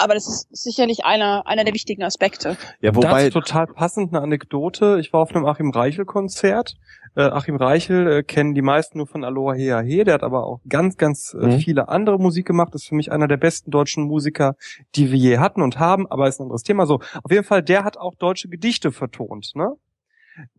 Aber 0.00 0.14
das 0.14 0.26
ist 0.26 0.48
sicherlich 0.50 1.04
einer, 1.04 1.46
einer 1.46 1.64
der 1.64 1.74
wichtigen 1.74 2.02
Aspekte. 2.02 2.56
Ja, 2.80 2.94
wobei 2.94 3.24
Dazu 3.24 3.40
total 3.40 3.66
passend 3.66 4.12
eine 4.12 4.22
Anekdote. 4.22 4.98
Ich 5.00 5.12
war 5.12 5.20
auf 5.20 5.34
einem 5.34 5.46
Achim 5.46 5.70
Reichel 5.70 6.04
Konzert 6.04 6.76
äh, 7.16 7.22
Achim 7.22 7.56
Reichel 7.56 8.06
äh, 8.06 8.22
kennen 8.22 8.54
die 8.54 8.62
meisten 8.62 8.98
nur 8.98 9.06
von 9.06 9.24
Aloha 9.24 9.54
Hea 9.54 9.80
He, 9.80 10.04
der 10.04 10.14
hat 10.14 10.22
aber 10.22 10.46
auch 10.46 10.60
ganz, 10.68 10.96
ganz 10.96 11.34
äh, 11.34 11.46
mhm. 11.46 11.58
viele 11.58 11.88
andere 11.88 12.18
Musik 12.18 12.46
gemacht, 12.46 12.74
ist 12.74 12.88
für 12.88 12.94
mich 12.94 13.10
einer 13.10 13.26
der 13.26 13.36
besten 13.36 13.70
deutschen 13.70 14.04
Musiker, 14.04 14.54
die 14.94 15.10
wir 15.10 15.18
je 15.18 15.38
hatten 15.38 15.62
und 15.62 15.78
haben, 15.78 16.06
aber 16.10 16.28
ist 16.28 16.40
ein 16.40 16.44
anderes 16.44 16.62
Thema 16.62 16.86
so. 16.86 17.00
Auf 17.22 17.30
jeden 17.30 17.44
Fall, 17.44 17.62
der 17.62 17.84
hat 17.84 17.96
auch 17.96 18.14
deutsche 18.14 18.48
Gedichte 18.48 18.92
vertont, 18.92 19.52
ne? 19.54 19.74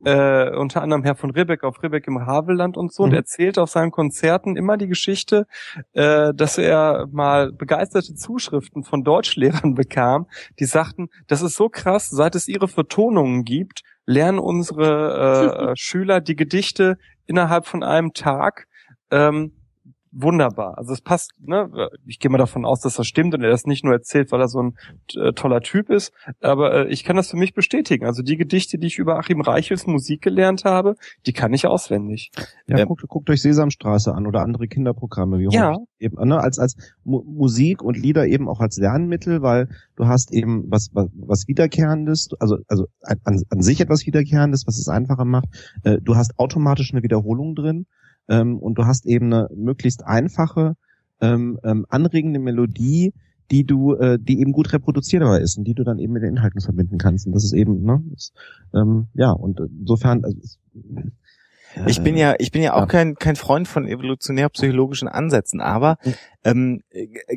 Äh, 0.03 0.55
unter 0.55 0.81
anderem 0.81 1.03
Herr 1.03 1.15
von 1.15 1.31
Ribbeck 1.31 1.63
auf 1.63 1.81
Ribbeck 1.81 2.07
im 2.07 2.25
Havelland 2.25 2.77
und 2.77 2.93
so. 2.93 3.03
Mhm. 3.03 3.09
Und 3.09 3.15
erzählt 3.15 3.57
auf 3.57 3.69
seinen 3.69 3.91
Konzerten 3.91 4.55
immer 4.55 4.77
die 4.77 4.87
Geschichte, 4.87 5.45
äh, 5.93 6.33
dass 6.33 6.57
er 6.57 7.07
mal 7.11 7.51
begeisterte 7.51 8.15
Zuschriften 8.15 8.83
von 8.83 9.03
Deutschlehrern 9.03 9.75
bekam, 9.75 10.27
die 10.59 10.65
sagten, 10.65 11.09
das 11.27 11.41
ist 11.41 11.55
so 11.55 11.69
krass, 11.69 12.09
seit 12.09 12.35
es 12.35 12.47
ihre 12.47 12.67
Vertonungen 12.67 13.43
gibt, 13.43 13.81
lernen 14.05 14.39
unsere 14.39 15.71
äh, 15.71 15.75
Schüler 15.75 16.21
die 16.21 16.35
Gedichte 16.35 16.97
innerhalb 17.25 17.65
von 17.65 17.83
einem 17.83 18.13
Tag. 18.13 18.67
Ähm, 19.09 19.53
wunderbar. 20.11 20.77
Also 20.77 20.93
es 20.93 21.01
passt, 21.01 21.31
ne? 21.39 21.69
Ich 22.05 22.19
gehe 22.19 22.29
mal 22.29 22.37
davon 22.37 22.65
aus, 22.65 22.81
dass 22.81 22.95
das 22.95 23.07
stimmt 23.07 23.33
und 23.33 23.41
er 23.41 23.49
das 23.49 23.65
nicht 23.65 23.83
nur 23.83 23.93
erzählt, 23.93 24.31
weil 24.31 24.41
er 24.41 24.47
so 24.47 24.61
ein 24.61 24.77
äh, 25.15 25.31
toller 25.33 25.61
Typ 25.61 25.89
ist, 25.89 26.13
aber 26.41 26.73
äh, 26.73 26.87
ich 26.89 27.03
kann 27.03 27.15
das 27.15 27.29
für 27.29 27.37
mich 27.37 27.53
bestätigen. 27.53 28.05
Also 28.05 28.21
die 28.21 28.37
Gedichte, 28.37 28.77
die 28.77 28.87
ich 28.87 28.97
über 28.97 29.17
Achim 29.17 29.41
Reichels 29.41 29.87
Musik 29.87 30.21
gelernt 30.21 30.65
habe, 30.65 30.95
die 31.25 31.33
kann 31.33 31.53
ich 31.53 31.65
auswendig. 31.65 32.31
Ja, 32.67 32.79
ja. 32.79 32.85
Guckt, 32.85 33.07
guckt 33.07 33.29
euch 33.29 33.41
Sesamstraße 33.41 34.13
an 34.13 34.27
oder 34.27 34.41
andere 34.41 34.67
Kinderprogramme, 34.67 35.39
wie 35.39 35.47
ja. 35.51 35.77
eben, 35.99 36.27
ne, 36.27 36.39
als 36.39 36.59
als 36.59 36.75
Mu 37.03 37.23
Musik 37.23 37.81
und 37.81 37.97
Lieder 37.97 38.27
eben 38.27 38.49
auch 38.49 38.59
als 38.59 38.77
Lernmittel, 38.77 39.41
weil 39.41 39.69
du 39.95 40.07
hast 40.07 40.33
eben 40.33 40.65
was 40.69 40.89
was, 40.93 41.07
was 41.13 41.47
wiederkehrendes, 41.47 42.29
also 42.39 42.57
also 42.67 42.87
an, 43.01 43.41
an 43.49 43.61
sich 43.61 43.79
etwas 43.79 44.05
wiederkehrendes, 44.05 44.67
was 44.67 44.77
es 44.77 44.89
einfacher 44.89 45.25
macht. 45.25 45.47
Äh, 45.83 45.99
du 46.01 46.15
hast 46.15 46.37
automatisch 46.37 46.91
eine 46.93 47.03
Wiederholung 47.03 47.55
drin 47.55 47.85
ähm, 48.31 48.57
und 48.57 48.75
du 48.77 48.85
hast 48.85 49.05
eben 49.05 49.31
eine 49.33 49.49
möglichst 49.53 50.05
einfache, 50.05 50.75
ähm, 51.19 51.59
ähm, 51.63 51.85
anregende 51.89 52.39
Melodie, 52.39 53.13
die 53.51 53.65
du, 53.65 53.95
äh, 53.95 54.17
die 54.19 54.39
eben 54.39 54.53
gut 54.53 54.71
reproduzierbar 54.71 55.41
ist 55.41 55.57
und 55.57 55.65
die 55.65 55.73
du 55.73 55.83
dann 55.83 55.99
eben 55.99 56.13
mit 56.13 56.23
den 56.23 56.31
Inhalten 56.31 56.61
verbinden 56.61 56.97
kannst. 56.97 57.27
Und 57.27 57.33
das 57.33 57.43
ist 57.43 57.53
eben, 57.53 57.83
ne, 57.83 58.01
ist, 58.15 58.33
ähm, 58.73 59.07
ja, 59.13 59.31
und 59.31 59.59
insofern, 59.59 60.23
also, 60.23 60.39
ich 61.87 62.01
bin 62.01 62.17
ja, 62.17 62.35
ich 62.37 62.51
bin 62.51 62.61
ja 62.61 62.73
auch 62.73 62.81
ja. 62.81 62.85
kein 62.85 63.15
kein 63.15 63.37
Freund 63.37 63.65
von 63.65 63.87
evolutionär-psychologischen 63.87 65.07
Ansätzen, 65.07 65.61
aber 65.61 65.97
ähm, 66.43 66.81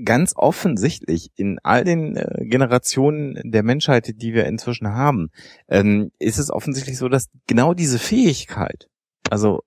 ganz 0.05 0.35
offensichtlich 0.35 1.31
in 1.37 1.61
all 1.63 1.85
den 1.85 2.17
äh, 2.17 2.45
Generationen 2.45 3.39
der 3.45 3.63
Menschheit, 3.63 4.21
die 4.21 4.35
wir 4.35 4.47
inzwischen 4.47 4.89
haben, 4.89 5.31
ähm, 5.69 6.11
ist 6.19 6.39
es 6.39 6.51
offensichtlich 6.51 6.99
so, 6.99 7.09
dass 7.09 7.29
genau 7.47 7.75
diese 7.75 8.01
Fähigkeit, 8.01 8.89
also 9.31 9.63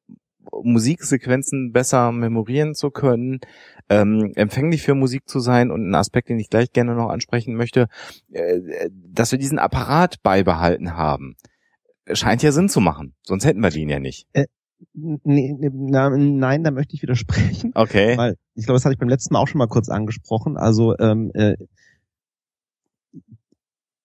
Musiksequenzen 0.52 1.72
besser 1.72 2.12
memorieren 2.12 2.76
zu 2.76 2.90
können, 2.90 3.40
ähm, 3.90 4.32
empfänglich 4.36 4.82
für 4.82 4.96
Musik 4.96 5.28
zu 5.28 5.40
sein 5.40 5.72
und 5.72 5.90
ein 5.90 5.96
Aspekt, 5.96 6.30
den 6.30 6.40
ich 6.40 6.50
gleich 6.50 6.72
gerne 6.72 6.96
noch 6.96 7.10
ansprechen 7.10 7.56
möchte, 7.56 7.88
äh, 8.32 8.90
dass 8.92 9.32
wir 9.32 9.40
diesen 9.40 9.60
Apparat 9.60 10.22
beibehalten 10.24 10.96
haben, 10.96 11.36
scheint 12.12 12.44
ja 12.44 12.52
Sinn 12.52 12.70
zu 12.70 12.82
machen. 12.82 13.14
Sonst 13.24 13.46
hätten 13.46 13.62
wir 13.62 13.70
den 13.70 13.90
ja 13.90 14.00
nicht. 14.00 14.28
Äh, 14.34 14.46
nee, 14.94 15.56
na, 15.74 16.10
nein, 16.10 16.64
da 16.64 16.72
möchte 16.72 16.96
ich 16.96 17.02
widersprechen. 17.02 17.72
Okay. 17.76 18.18
Weil 18.18 18.36
ich 18.56 18.66
glaube, 18.66 18.78
das 18.78 18.86
hatte 18.86 18.94
ich 18.94 19.00
beim 19.00 19.10
letzten 19.10 19.34
Mal 19.34 19.40
auch 19.40 19.48
schon 19.48 19.60
mal 19.60 19.68
kurz 19.68 19.90
angesprochen. 19.90 20.58
Also 20.58 20.98
ähm, 21.00 21.32
äh, 21.34 21.56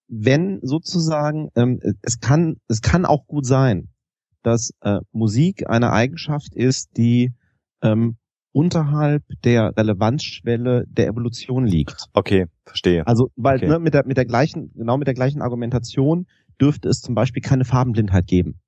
wenn 0.07 0.59
sozusagen, 0.61 1.49
ähm, 1.55 1.79
es 2.01 2.19
kann, 2.19 2.57
es 2.67 2.81
kann 2.81 3.05
auch 3.05 3.25
gut 3.25 3.45
sein, 3.45 3.89
dass 4.43 4.71
äh, 4.81 4.99
Musik 5.11 5.69
eine 5.69 5.91
Eigenschaft 5.91 6.53
ist, 6.53 6.97
die 6.97 7.33
ähm, 7.81 8.17
unterhalb 8.51 9.23
der 9.43 9.75
Relevanzschwelle 9.75 10.85
der 10.87 11.07
Evolution 11.07 11.65
liegt. 11.65 12.05
Okay, 12.13 12.45
verstehe. 12.65 13.05
Also, 13.07 13.29
weil 13.35 13.57
Okay. 13.57 13.67
ne, 13.67 13.79
mit 13.79 13.93
der 13.93 14.05
mit 14.05 14.17
der 14.17 14.25
gleichen, 14.25 14.71
genau 14.75 14.97
mit 14.97 15.07
der 15.07 15.15
gleichen 15.15 15.41
Argumentation 15.41 16.27
dürfte 16.61 16.87
es 16.87 17.01
zum 17.01 17.15
Beispiel 17.15 17.41
keine 17.41 17.65
Farbenblindheit 17.65 18.27
geben. 18.27 18.59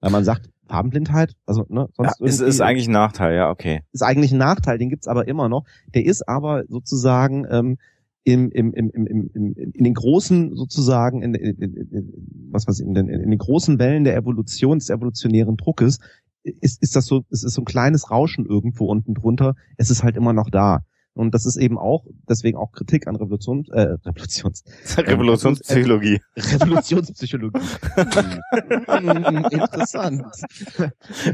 Weil 0.00 0.10
man 0.10 0.24
sagt, 0.24 0.50
Farbenblindheit, 0.68 1.34
also 1.46 1.64
ne, 1.68 1.80
Ja, 1.80 1.86
sonst 1.94 2.20
ist, 2.20 2.40
irgendwie- 2.40 2.50
ist 2.50 2.60
eigentlich 2.60 2.88
ein 2.88 2.92
Nachteil, 2.92 3.34
ja, 3.34 3.50
okay. 3.50 3.80
ist 3.92 4.02
eigentlich 4.02 4.32
ein 4.32 4.38
Nachteil, 4.38 4.76
den 4.78 4.90
gibt's 4.90 5.08
aber 5.08 5.26
immer 5.26 5.48
noch. 5.48 5.64
Der 5.94 6.04
ist 6.04 6.28
aber 6.28 6.64
sozusagen 6.68 7.46
ähm, 7.50 7.78
im, 8.24 8.50
im, 8.50 8.72
im, 8.72 8.90
im, 8.90 9.06
im, 9.06 9.52
in 9.54 9.84
den 9.84 9.94
großen 9.94 10.56
sozusagen, 10.56 11.22
in, 11.22 11.34
in, 11.34 11.56
in, 11.60 12.48
was 12.50 12.66
ich, 12.68 12.84
in 12.84 12.94
den, 12.94 13.08
in 13.08 13.30
den 13.30 13.38
großen 13.38 13.78
Wellen 13.78 14.04
der 14.04 14.16
Evolution, 14.16 14.78
des 14.78 14.88
evolutionären 14.88 15.56
Druckes, 15.56 15.98
ist, 16.42 16.82
ist 16.82 16.96
das 16.96 17.06
so, 17.06 17.24
es 17.30 17.44
ist 17.44 17.54
so 17.54 17.62
ein 17.62 17.66
kleines 17.66 18.10
Rauschen 18.10 18.46
irgendwo 18.46 18.86
unten 18.86 19.14
drunter. 19.14 19.54
Es 19.76 19.90
ist 19.90 20.02
halt 20.02 20.16
immer 20.16 20.32
noch 20.32 20.50
da. 20.50 20.84
Und 21.14 21.32
das 21.32 21.46
ist 21.46 21.56
eben 21.56 21.78
auch, 21.78 22.04
deswegen 22.28 22.58
auch 22.58 22.72
Kritik 22.72 23.06
an 23.06 23.14
Revolution, 23.14 23.64
äh, 23.70 23.96
Revolutions, 24.04 24.64
Revolutionspsychologie. 24.98 26.20
Revolutionspsychologie. 26.36 27.60
Hm, 27.94 29.44
Interessant. 29.50 30.24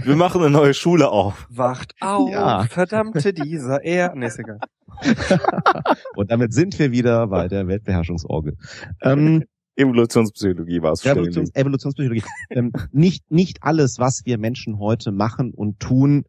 Wir 0.04 0.16
machen 0.16 0.42
eine 0.42 0.50
neue 0.50 0.74
Schule 0.74 1.08
auf. 1.10 1.46
Wacht 1.50 1.94
auf, 2.00 2.30
Ja. 2.30 2.64
verdammte 2.64 3.32
dieser 3.32 3.82
er. 3.82 4.14
Nee, 4.14 4.26
ist 4.26 4.38
egal. 4.38 4.58
Und 6.16 6.30
damit 6.30 6.52
sind 6.52 6.78
wir 6.78 6.92
wieder 6.92 7.26
bei 7.28 7.48
der 7.48 7.66
Weltbeherrschungsorgel. 7.66 8.56
Ähm, 9.02 9.44
Evolutionspsychologie 9.76 10.82
war 10.82 10.92
es. 10.92 11.06
Evolutions 11.06 11.54
Evolutionspsychologie. 11.54 12.22
ähm, 12.50 12.72
nicht, 12.92 13.30
nicht 13.30 13.62
alles, 13.62 13.98
was 13.98 14.22
wir 14.26 14.36
Menschen 14.36 14.78
heute 14.78 15.10
machen 15.10 15.52
und 15.54 15.80
tun, 15.80 16.24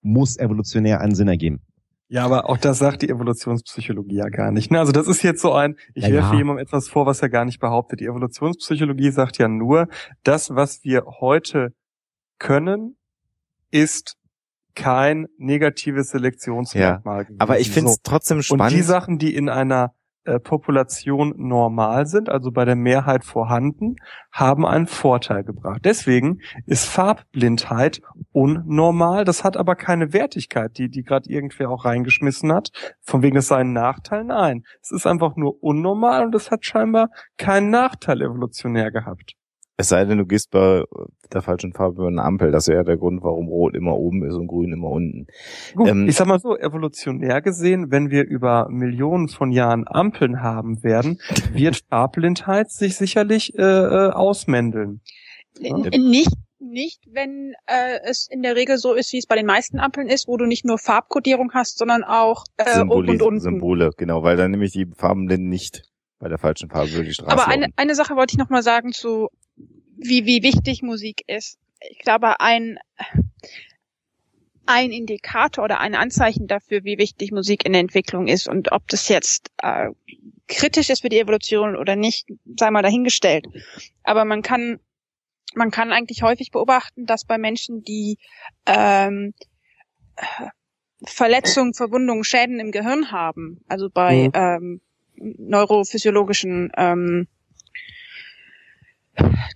muss 0.00 0.36
evolutionär 0.38 1.00
einen 1.00 1.14
Sinn 1.16 1.26
ergeben. 1.28 1.60
Ja, 2.14 2.24
aber 2.24 2.48
auch 2.48 2.58
das 2.58 2.78
sagt 2.78 3.02
die 3.02 3.08
Evolutionspsychologie 3.08 4.14
ja 4.14 4.28
gar 4.28 4.52
nicht. 4.52 4.70
Ne? 4.70 4.78
Also 4.78 4.92
das 4.92 5.08
ist 5.08 5.22
jetzt 5.24 5.42
so 5.42 5.52
ein, 5.52 5.74
ich 5.94 6.04
Ja, 6.04 6.12
werfe 6.12 6.32
ja. 6.34 6.38
jemandem 6.38 6.62
etwas 6.64 6.88
vor, 6.88 7.06
was 7.06 7.20
er 7.22 7.28
gar 7.28 7.44
nicht 7.44 7.58
behauptet. 7.58 7.98
Die 7.98 8.04
Evolutionspsychologie 8.06 9.10
sagt 9.10 9.38
ja 9.38 9.48
nur, 9.48 9.88
das, 10.22 10.54
was 10.54 10.84
wir 10.84 11.04
heute 11.20 11.74
können, 12.38 12.96
ist 13.72 14.16
kein 14.76 15.26
negatives 15.38 16.10
Selektionsmerkmal. 16.10 17.24
gewesen. 17.24 17.40
Aber 17.40 17.58
ich 17.58 17.72
finde 17.72 17.90
es 17.90 17.96
So. 17.96 18.00
trotzdem 18.04 18.36
Und 18.36 18.42
spannend. 18.44 18.76
die 18.76 18.82
Sachen, 18.82 19.18
die 19.18 19.34
in 19.34 19.48
einer 19.48 19.92
äh, 20.24 20.40
Population 20.40 21.34
normal 21.36 22.06
sind, 22.06 22.28
also 22.28 22.50
bei 22.50 22.64
der 22.64 22.76
Mehrheit 22.76 23.24
vorhanden, 23.24 23.96
haben 24.32 24.66
einen 24.66 24.86
Vorteil 24.86 25.44
gebracht. 25.44 25.82
Deswegen 25.84 26.40
ist 26.66 26.86
Farbblindheit 26.86 28.00
unnormal. 28.32 29.24
Das 29.24 29.44
hat 29.44 29.56
aber 29.56 29.76
keine 29.76 30.12
Wertigkeit, 30.12 30.78
die, 30.78 30.88
die 30.88 31.02
gerade 31.02 31.28
irgendwer 31.28 31.70
auch 31.70 31.84
reingeschmissen 31.84 32.52
hat. 32.52 32.70
Von 33.02 33.22
wegen, 33.22 33.36
es 33.36 33.48
sei 33.48 33.58
ein 33.58 33.72
Nachteil. 33.72 34.24
Nein, 34.24 34.64
es 34.82 34.90
ist 34.90 35.06
einfach 35.06 35.36
nur 35.36 35.62
unnormal 35.62 36.24
und 36.24 36.34
es 36.34 36.50
hat 36.50 36.64
scheinbar 36.64 37.10
keinen 37.36 37.70
Nachteil 37.70 38.22
evolutionär 38.22 38.90
gehabt. 38.90 39.34
Es 39.76 39.88
sei 39.88 40.04
denn, 40.04 40.18
du 40.18 40.26
gehst 40.26 40.50
bei 40.50 40.84
der 41.32 41.42
falschen 41.42 41.72
Farbe 41.72 42.02
über 42.02 42.08
eine 42.08 42.22
Ampel. 42.22 42.52
Das 42.52 42.68
wäre 42.68 42.84
der 42.84 42.96
Grund, 42.96 43.22
warum 43.24 43.48
Rot 43.48 43.74
immer 43.74 43.96
oben 43.96 44.24
ist 44.24 44.34
und 44.34 44.46
Grün 44.46 44.72
immer 44.72 44.88
unten. 44.90 45.26
Gut, 45.74 45.88
Ähm, 45.88 46.06
ich 46.08 46.14
sag 46.16 46.26
mal 46.28 46.38
so, 46.38 46.56
evolutionär 46.56 47.42
gesehen, 47.42 47.90
wenn 47.90 48.10
wir 48.10 48.24
über 48.24 48.68
Millionen 48.70 49.28
von 49.28 49.50
Jahren 49.50 49.84
Ampeln 49.88 50.42
haben 50.42 50.82
werden, 50.84 51.18
wird 51.52 51.80
Farbblindheit 51.90 52.70
sich 52.70 52.96
sicherlich 52.96 53.58
äh, 53.58 53.62
äh, 53.62 54.10
ausmändeln. 54.10 55.00
N- 55.60 55.88
Nicht, 56.10 56.32
nicht, 56.60 57.00
wenn 57.10 57.52
äh, 57.66 57.98
es 58.04 58.28
in 58.30 58.42
der 58.42 58.56
Regel 58.56 58.78
so 58.78 58.94
ist, 58.94 59.12
wie 59.12 59.18
es 59.18 59.26
bei 59.26 59.36
den 59.36 59.46
meisten 59.46 59.78
Ampeln 59.80 60.08
ist, 60.08 60.28
wo 60.28 60.36
du 60.36 60.46
nicht 60.46 60.64
nur 60.64 60.78
Farbkodierung 60.78 61.50
hast, 61.52 61.78
sondern 61.78 62.04
auch 62.04 62.44
äh, 62.56 62.62
oben 62.62 62.78
Symboli 62.78 63.10
und 63.12 63.22
unten. 63.22 63.40
Symbole, 63.40 63.90
genau, 63.96 64.22
weil 64.22 64.36
dann 64.36 64.50
nämlich 64.52 64.72
die 64.72 64.86
Farbenblinden 64.96 65.48
nicht 65.48 65.82
bei 66.20 66.28
der 66.28 66.38
falschen 66.38 66.70
Farbe 66.70 66.90
über 66.94 67.02
die 67.02 67.12
Straße 67.12 67.30
Aber 67.32 67.48
eine, 67.48 67.62
laufen. 67.62 67.72
eine 67.76 67.94
Sache 67.94 68.16
wollte 68.16 68.32
ich 68.34 68.38
noch 68.38 68.50
mal 68.50 68.62
sagen 68.62 68.92
zu, 68.92 69.28
wie, 69.96 70.26
wie 70.26 70.42
wichtig 70.42 70.82
Musik 70.82 71.22
ist. 71.26 71.58
Ich 71.80 71.98
glaube, 71.98 72.40
ein, 72.40 72.78
ein 74.66 74.90
Indikator 74.90 75.64
oder 75.64 75.80
ein 75.80 75.94
Anzeichen 75.94 76.46
dafür, 76.46 76.84
wie 76.84 76.98
wichtig 76.98 77.32
Musik 77.32 77.64
in 77.66 77.72
der 77.72 77.80
Entwicklung 77.80 78.26
ist 78.26 78.48
und 78.48 78.72
ob 78.72 78.88
das 78.88 79.08
jetzt 79.08 79.50
äh, 79.62 79.90
kritisch 80.46 80.90
ist 80.90 81.02
für 81.02 81.08
die 81.08 81.18
Evolution 81.18 81.76
oder 81.76 81.96
nicht, 81.96 82.28
sei 82.56 82.70
mal 82.70 82.82
dahingestellt. 82.82 83.46
Aber 84.02 84.24
man 84.24 84.42
kann, 84.42 84.80
man 85.54 85.70
kann 85.70 85.92
eigentlich 85.92 86.22
häufig 86.22 86.50
beobachten, 86.50 87.06
dass 87.06 87.24
bei 87.24 87.38
Menschen, 87.38 87.82
die 87.82 88.18
ähm, 88.66 89.34
äh, 90.16 90.48
Verletzungen, 91.06 91.74
Verwundungen, 91.74 92.24
Schäden 92.24 92.60
im 92.60 92.72
Gehirn 92.72 93.10
haben, 93.10 93.60
also 93.68 93.90
bei 93.90 94.28
Mhm. 94.28 94.30
ähm, 94.34 94.80
neurophysiologischen 95.16 96.72
ähm, 96.76 97.28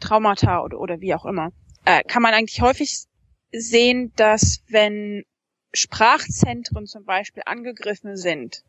Traumata 0.00 0.62
oder, 0.62 0.78
oder 0.78 1.00
wie 1.00 1.14
auch 1.14 1.26
immer, 1.26 1.50
äh, 1.84 2.02
kann 2.04 2.22
man 2.22 2.34
eigentlich 2.34 2.60
häufig 2.60 3.04
sehen, 3.52 4.12
dass 4.16 4.62
wenn 4.68 5.24
Sprachzentren 5.72 6.86
zum 6.86 7.04
Beispiel 7.04 7.42
angegriffen 7.46 8.16
sind, 8.16 8.62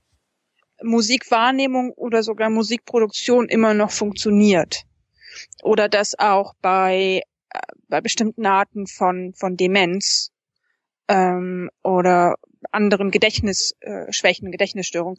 Musikwahrnehmung 0.81 1.91
oder 1.91 2.23
sogar 2.23 2.49
Musikproduktion 2.49 3.49
immer 3.49 3.73
noch 3.73 3.91
funktioniert. 3.91 4.83
Oder 5.63 5.89
dass 5.89 6.17
auch 6.17 6.53
bei, 6.61 7.21
äh, 7.49 7.59
bei 7.87 8.01
bestimmten 8.01 8.45
Arten 8.45 8.87
von, 8.87 9.33
von 9.33 9.57
Demenz 9.57 10.31
ähm, 11.07 11.69
oder 11.83 12.35
anderen 12.71 13.11
Gedächtnisschwächen, 13.11 14.47
äh, 14.47 14.51
Gedächtnisstörungen, 14.51 15.17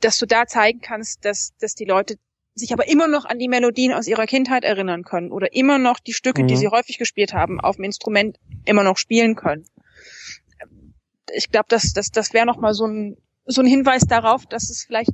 dass 0.00 0.18
du 0.18 0.26
da 0.26 0.46
zeigen 0.46 0.80
kannst, 0.80 1.24
dass, 1.24 1.54
dass 1.58 1.74
die 1.74 1.84
Leute 1.84 2.16
sich 2.54 2.72
aber 2.72 2.88
immer 2.88 3.08
noch 3.08 3.24
an 3.24 3.38
die 3.38 3.48
Melodien 3.48 3.92
aus 3.92 4.06
ihrer 4.06 4.26
Kindheit 4.26 4.64
erinnern 4.64 5.02
können 5.04 5.30
oder 5.30 5.52
immer 5.54 5.78
noch 5.78 6.00
die 6.00 6.12
Stücke, 6.12 6.44
die 6.44 6.54
Mhm. 6.54 6.58
sie 6.58 6.68
häufig 6.68 6.98
gespielt 6.98 7.32
haben, 7.32 7.60
auf 7.60 7.76
dem 7.76 7.84
Instrument 7.84 8.38
immer 8.64 8.82
noch 8.82 8.98
spielen 8.98 9.36
können. 9.36 9.64
Ich 11.32 11.50
glaube, 11.50 11.66
das, 11.68 11.92
das, 11.92 12.10
das 12.10 12.32
wäre 12.32 12.46
nochmal 12.46 12.74
so 12.74 12.86
ein, 12.86 13.16
so 13.46 13.62
ein 13.62 13.66
Hinweis 13.66 14.02
darauf, 14.02 14.46
dass 14.46 14.68
es 14.68 14.84
vielleicht 14.84 15.12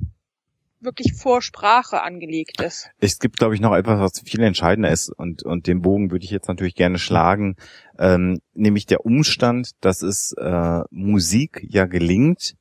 wirklich 0.79 1.13
vor 1.13 1.41
Sprache 1.41 2.01
angelegt 2.01 2.61
ist. 2.61 2.89
Es 2.99 3.19
gibt, 3.19 3.37
glaube 3.37 3.55
ich, 3.55 3.61
noch 3.61 3.73
etwas, 3.75 3.99
was 3.99 4.21
viel 4.23 4.41
entscheidender 4.43 4.91
ist 4.91 5.09
und, 5.09 5.43
und 5.43 5.67
den 5.67 5.81
Bogen 5.81 6.11
würde 6.11 6.23
ich 6.25 6.31
jetzt 6.31 6.47
natürlich 6.47 6.75
gerne 6.75 6.99
schlagen, 6.99 7.55
ähm, 7.97 8.39
nämlich 8.53 8.85
der 8.85 9.05
Umstand, 9.05 9.71
dass 9.81 10.01
es 10.01 10.33
äh, 10.37 10.81
Musik 10.91 11.65
ja 11.67 11.85
gelingt, 11.85 12.55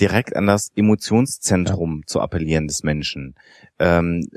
direkt 0.00 0.36
an 0.36 0.46
das 0.46 0.70
Emotionszentrum 0.76 2.02
zu 2.06 2.20
appellieren 2.20 2.66
des 2.68 2.82
Menschen. 2.82 3.34
Ähm, 3.78 4.28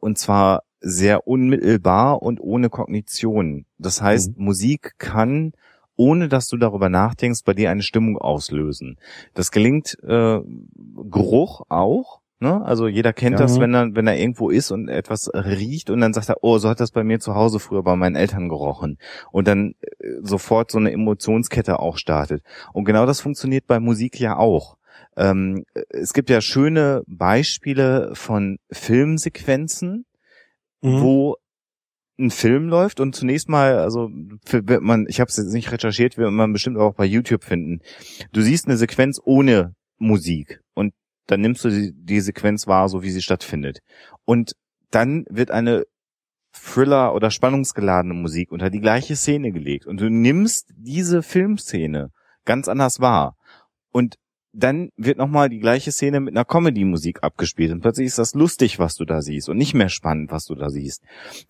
und 0.00 0.18
zwar 0.18 0.62
sehr 0.80 1.26
unmittelbar 1.26 2.22
und 2.22 2.40
ohne 2.40 2.68
Kognition. 2.70 3.66
Das 3.78 4.02
heißt, 4.02 4.36
Musik 4.38 4.94
kann 4.98 5.52
ohne 5.96 6.28
dass 6.28 6.48
du 6.48 6.56
darüber 6.56 6.88
nachdenkst, 6.88 7.42
bei 7.44 7.54
dir 7.54 7.70
eine 7.70 7.82
Stimmung 7.82 8.18
auslösen. 8.18 8.98
Das 9.34 9.50
gelingt 9.50 9.96
äh, 10.02 10.40
Geruch 11.10 11.62
auch. 11.68 12.20
Ne? 12.40 12.64
Also 12.64 12.88
jeder 12.88 13.12
kennt 13.12 13.38
Ja. 13.38 13.46
das, 13.46 13.60
wenn 13.60 13.74
er, 13.74 13.94
wenn 13.94 14.06
er 14.06 14.18
irgendwo 14.18 14.50
ist 14.50 14.70
und 14.72 14.88
etwas 14.88 15.30
riecht 15.32 15.90
und 15.90 16.00
dann 16.00 16.12
sagt 16.12 16.28
er, 16.28 16.42
oh, 16.42 16.58
so 16.58 16.68
hat 16.68 16.80
das 16.80 16.90
bei 16.90 17.04
mir 17.04 17.20
zu 17.20 17.34
Hause 17.34 17.60
früher 17.60 17.82
bei 17.82 17.94
meinen 17.96 18.16
Eltern 18.16 18.48
gerochen. 18.48 18.98
Und 19.30 19.46
dann 19.46 19.74
äh, 19.80 20.08
sofort 20.20 20.70
so 20.70 20.78
eine 20.78 20.90
Emotionskette 20.90 21.78
auch 21.78 21.96
startet. 21.96 22.42
Und 22.72 22.84
genau 22.84 23.06
das 23.06 23.20
funktioniert 23.20 23.66
bei 23.66 23.78
Musik 23.78 24.18
ja 24.18 24.36
auch. 24.36 24.76
Ähm, 25.16 25.64
es 25.90 26.12
gibt 26.12 26.30
ja 26.30 26.40
schöne 26.40 27.02
Beispiele 27.06 28.10
von 28.14 28.58
Filmsequenzen, 28.70 30.06
Mhm. 30.82 31.00
wo 31.00 31.36
ein 32.18 32.30
Film 32.30 32.68
läuft 32.68 33.00
und 33.00 33.14
zunächst 33.16 33.48
mal, 33.48 33.78
also 33.78 34.08
wird 34.10 34.82
man, 34.82 35.06
ich 35.08 35.20
habe 35.20 35.28
es 35.28 35.36
jetzt 35.36 35.52
nicht 35.52 35.72
recherchiert, 35.72 36.16
wird 36.16 36.30
man 36.30 36.52
bestimmt 36.52 36.76
auch 36.78 36.94
bei 36.94 37.04
YouTube 37.04 37.42
finden. 37.42 37.80
Du 38.32 38.40
siehst 38.40 38.66
eine 38.66 38.76
Sequenz 38.76 39.20
ohne 39.24 39.74
Musik 39.98 40.60
und 40.74 40.92
dann 41.26 41.40
nimmst 41.40 41.64
du 41.64 41.70
die, 41.70 41.92
die 41.94 42.20
Sequenz 42.20 42.66
wahr, 42.66 42.88
so 42.88 43.02
wie 43.02 43.10
sie 43.10 43.22
stattfindet. 43.22 43.80
Und 44.24 44.52
dann 44.90 45.24
wird 45.28 45.50
eine 45.50 45.84
Thriller- 46.52 47.14
oder 47.14 47.30
spannungsgeladene 47.32 48.14
Musik 48.14 48.52
unter 48.52 48.70
die 48.70 48.80
gleiche 48.80 49.16
Szene 49.16 49.50
gelegt 49.50 49.86
und 49.86 50.00
du 50.00 50.08
nimmst 50.08 50.72
diese 50.76 51.22
Filmszene 51.22 52.10
ganz 52.44 52.68
anders 52.68 53.00
wahr. 53.00 53.36
Und 53.90 54.16
dann 54.54 54.90
wird 54.96 55.18
nochmal 55.18 55.48
die 55.48 55.58
gleiche 55.58 55.90
Szene 55.92 56.20
mit 56.20 56.34
einer 56.34 56.44
Comedy-Musik 56.44 57.22
abgespielt 57.22 57.72
und 57.72 57.80
plötzlich 57.80 58.06
ist 58.06 58.18
das 58.18 58.34
lustig, 58.34 58.78
was 58.78 58.94
du 58.94 59.04
da 59.04 59.20
siehst 59.20 59.48
und 59.48 59.56
nicht 59.56 59.74
mehr 59.74 59.88
spannend, 59.88 60.30
was 60.30 60.44
du 60.46 60.54
da 60.54 60.70
siehst. 60.70 61.02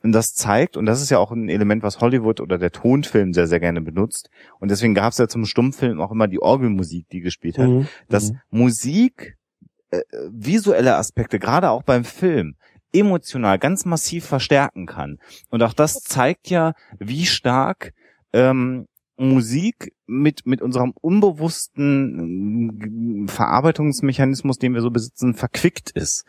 Und 0.02 0.12
das 0.12 0.34
zeigt, 0.34 0.76
und 0.76 0.86
das 0.86 1.02
ist 1.02 1.10
ja 1.10 1.18
auch 1.18 1.30
ein 1.30 1.48
Element, 1.48 1.82
was 1.82 2.00
Hollywood 2.00 2.40
oder 2.40 2.58
der 2.58 2.72
Tonfilm 2.72 3.32
sehr, 3.32 3.46
sehr 3.46 3.60
gerne 3.60 3.82
benutzt, 3.82 4.30
und 4.58 4.70
deswegen 4.70 4.94
gab 4.94 5.12
es 5.12 5.18
ja 5.18 5.28
zum 5.28 5.44
Stummfilm 5.44 6.00
auch 6.00 6.10
immer 6.10 6.28
die 6.28 6.40
Orgelmusik, 6.40 7.08
die 7.10 7.20
gespielt 7.20 7.58
hat, 7.58 7.68
Mhm. 7.68 7.88
dass 8.08 8.32
Mhm. 8.32 8.38
Musik 8.50 9.36
äh, 9.90 10.00
visuelle 10.30 10.96
Aspekte, 10.96 11.38
gerade 11.38 11.70
auch 11.70 11.82
beim 11.82 12.04
Film, 12.04 12.56
emotional 12.92 13.58
ganz 13.58 13.84
massiv 13.84 14.24
verstärken 14.24 14.86
kann. 14.86 15.18
Und 15.50 15.62
auch 15.62 15.72
das 15.74 15.94
zeigt 16.00 16.48
ja, 16.48 16.72
wie 16.98 17.26
stark 17.26 17.92
ähm, 18.32 18.86
Musik 19.16 19.94
mit, 20.06 20.44
mit 20.44 20.60
unserem 20.60 20.92
unbewussten 21.00 23.26
äh, 23.26 23.30
Verarbeitungsmechanismus, 23.30 24.58
den 24.58 24.74
wir 24.74 24.82
so 24.82 24.90
besitzen, 24.90 25.34
verquickt 25.34 25.90
ist. 25.90 26.24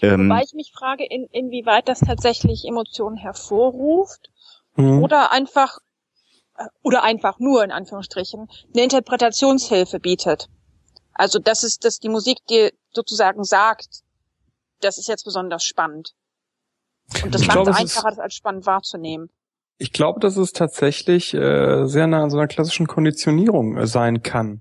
Ähm, 0.00 0.28
Wobei 0.28 0.42
ich 0.42 0.54
mich 0.54 0.72
frage, 0.72 1.04
in, 1.04 1.26
inwieweit 1.32 1.88
das 1.88 2.00
tatsächlich 2.00 2.64
Emotionen 2.64 3.16
hervorruft 3.16 4.30
mhm. 4.76 5.02
oder 5.02 5.32
einfach 5.32 5.78
äh, 6.56 6.66
oder 6.82 7.02
einfach 7.02 7.40
nur 7.40 7.64
in 7.64 7.72
Anführungsstrichen 7.72 8.48
eine 8.72 8.84
Interpretationshilfe 8.84 9.98
bietet. 9.98 10.48
Also 11.12 11.38
das 11.38 11.64
ist, 11.64 11.84
dass 11.84 11.98
die 11.98 12.08
Musik 12.08 12.38
dir 12.48 12.72
sozusagen 12.92 13.44
sagt, 13.44 14.02
das 14.80 14.98
ist 14.98 15.08
jetzt 15.08 15.24
besonders 15.24 15.64
spannend. 15.64 16.14
Und 17.24 17.34
das 17.34 17.46
macht 17.46 17.66
es 17.66 17.76
einfacher, 17.76 18.10
das 18.10 18.18
als 18.20 18.34
spannend 18.34 18.66
wahrzunehmen. 18.66 19.30
Ich 19.80 19.94
glaube, 19.94 20.20
dass 20.20 20.36
es 20.36 20.52
tatsächlich 20.52 21.32
äh, 21.32 21.86
sehr 21.86 22.06
nah 22.06 22.22
an 22.22 22.28
so 22.28 22.36
einer 22.36 22.48
klassischen 22.48 22.86
Konditionierung 22.86 23.78
äh, 23.78 23.86
sein 23.86 24.22
kann. 24.22 24.60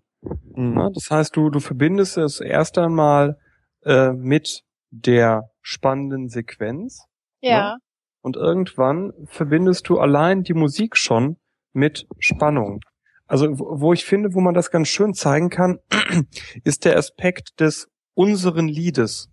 Mhm. 0.56 0.78
Ja, 0.78 0.90
das 0.90 1.12
heißt, 1.12 1.36
du, 1.36 1.50
du 1.50 1.60
verbindest 1.60 2.18
es 2.18 2.40
erst 2.40 2.78
einmal 2.78 3.38
äh, 3.84 4.14
mit 4.14 4.64
der 4.92 5.50
spannenden 5.62 6.30
Sequenz. 6.30 7.04
Ja. 7.42 7.50
ja. 7.52 7.78
Und 8.22 8.38
irgendwann 8.38 9.12
verbindest 9.26 9.90
du 9.90 10.00
allein 10.00 10.44
die 10.44 10.54
Musik 10.54 10.96
schon 10.96 11.36
mit 11.74 12.08
Spannung. 12.20 12.80
Also 13.28 13.48
wo 13.60 13.92
ich 13.92 14.06
finde, 14.06 14.34
wo 14.34 14.40
man 14.40 14.54
das 14.54 14.72
ganz 14.72 14.88
schön 14.88 15.14
zeigen 15.14 15.50
kann, 15.50 15.80
ist 16.64 16.86
der 16.86 16.98
Aspekt 16.98 17.60
des 17.60 17.90
unseren 18.14 18.70
Liedes. 18.70 19.30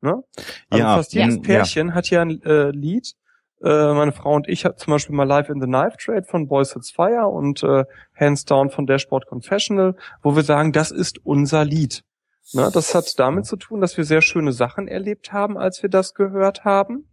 Ne? 0.00 0.20
Also 0.68 0.84
ja, 0.84 0.96
fast 0.96 1.12
jedes 1.14 1.40
Pärchen 1.40 1.88
ja. 1.88 1.94
hat 1.94 2.10
ja 2.10 2.22
ein 2.22 2.42
äh, 2.42 2.70
Lied. 2.70 3.14
Äh, 3.62 3.92
meine 3.92 4.12
Frau 4.12 4.34
und 4.34 4.48
ich 4.48 4.64
hatten 4.64 4.78
zum 4.78 4.92
Beispiel 4.92 5.16
mal 5.16 5.24
Live 5.24 5.48
in 5.48 5.60
the 5.60 5.66
Knife 5.66 5.96
Trade 5.98 6.24
von 6.24 6.46
Boys 6.46 6.74
Hits 6.74 6.90
Fire 6.90 7.26
und 7.26 7.62
äh, 7.62 7.84
Hands 8.14 8.44
Down 8.44 8.70
von 8.70 8.86
Dashboard 8.86 9.26
Confessional, 9.26 9.96
wo 10.22 10.36
wir 10.36 10.44
sagen, 10.44 10.72
das 10.72 10.90
ist 10.90 11.24
unser 11.24 11.64
Lied. 11.64 12.04
Ne? 12.52 12.70
Das 12.72 12.94
hat 12.94 13.18
damit 13.18 13.46
zu 13.46 13.56
tun, 13.56 13.80
dass 13.80 13.96
wir 13.96 14.04
sehr 14.04 14.22
schöne 14.22 14.52
Sachen 14.52 14.86
erlebt 14.86 15.32
haben, 15.32 15.58
als 15.58 15.82
wir 15.82 15.90
das 15.90 16.14
gehört 16.14 16.64
haben. 16.64 17.08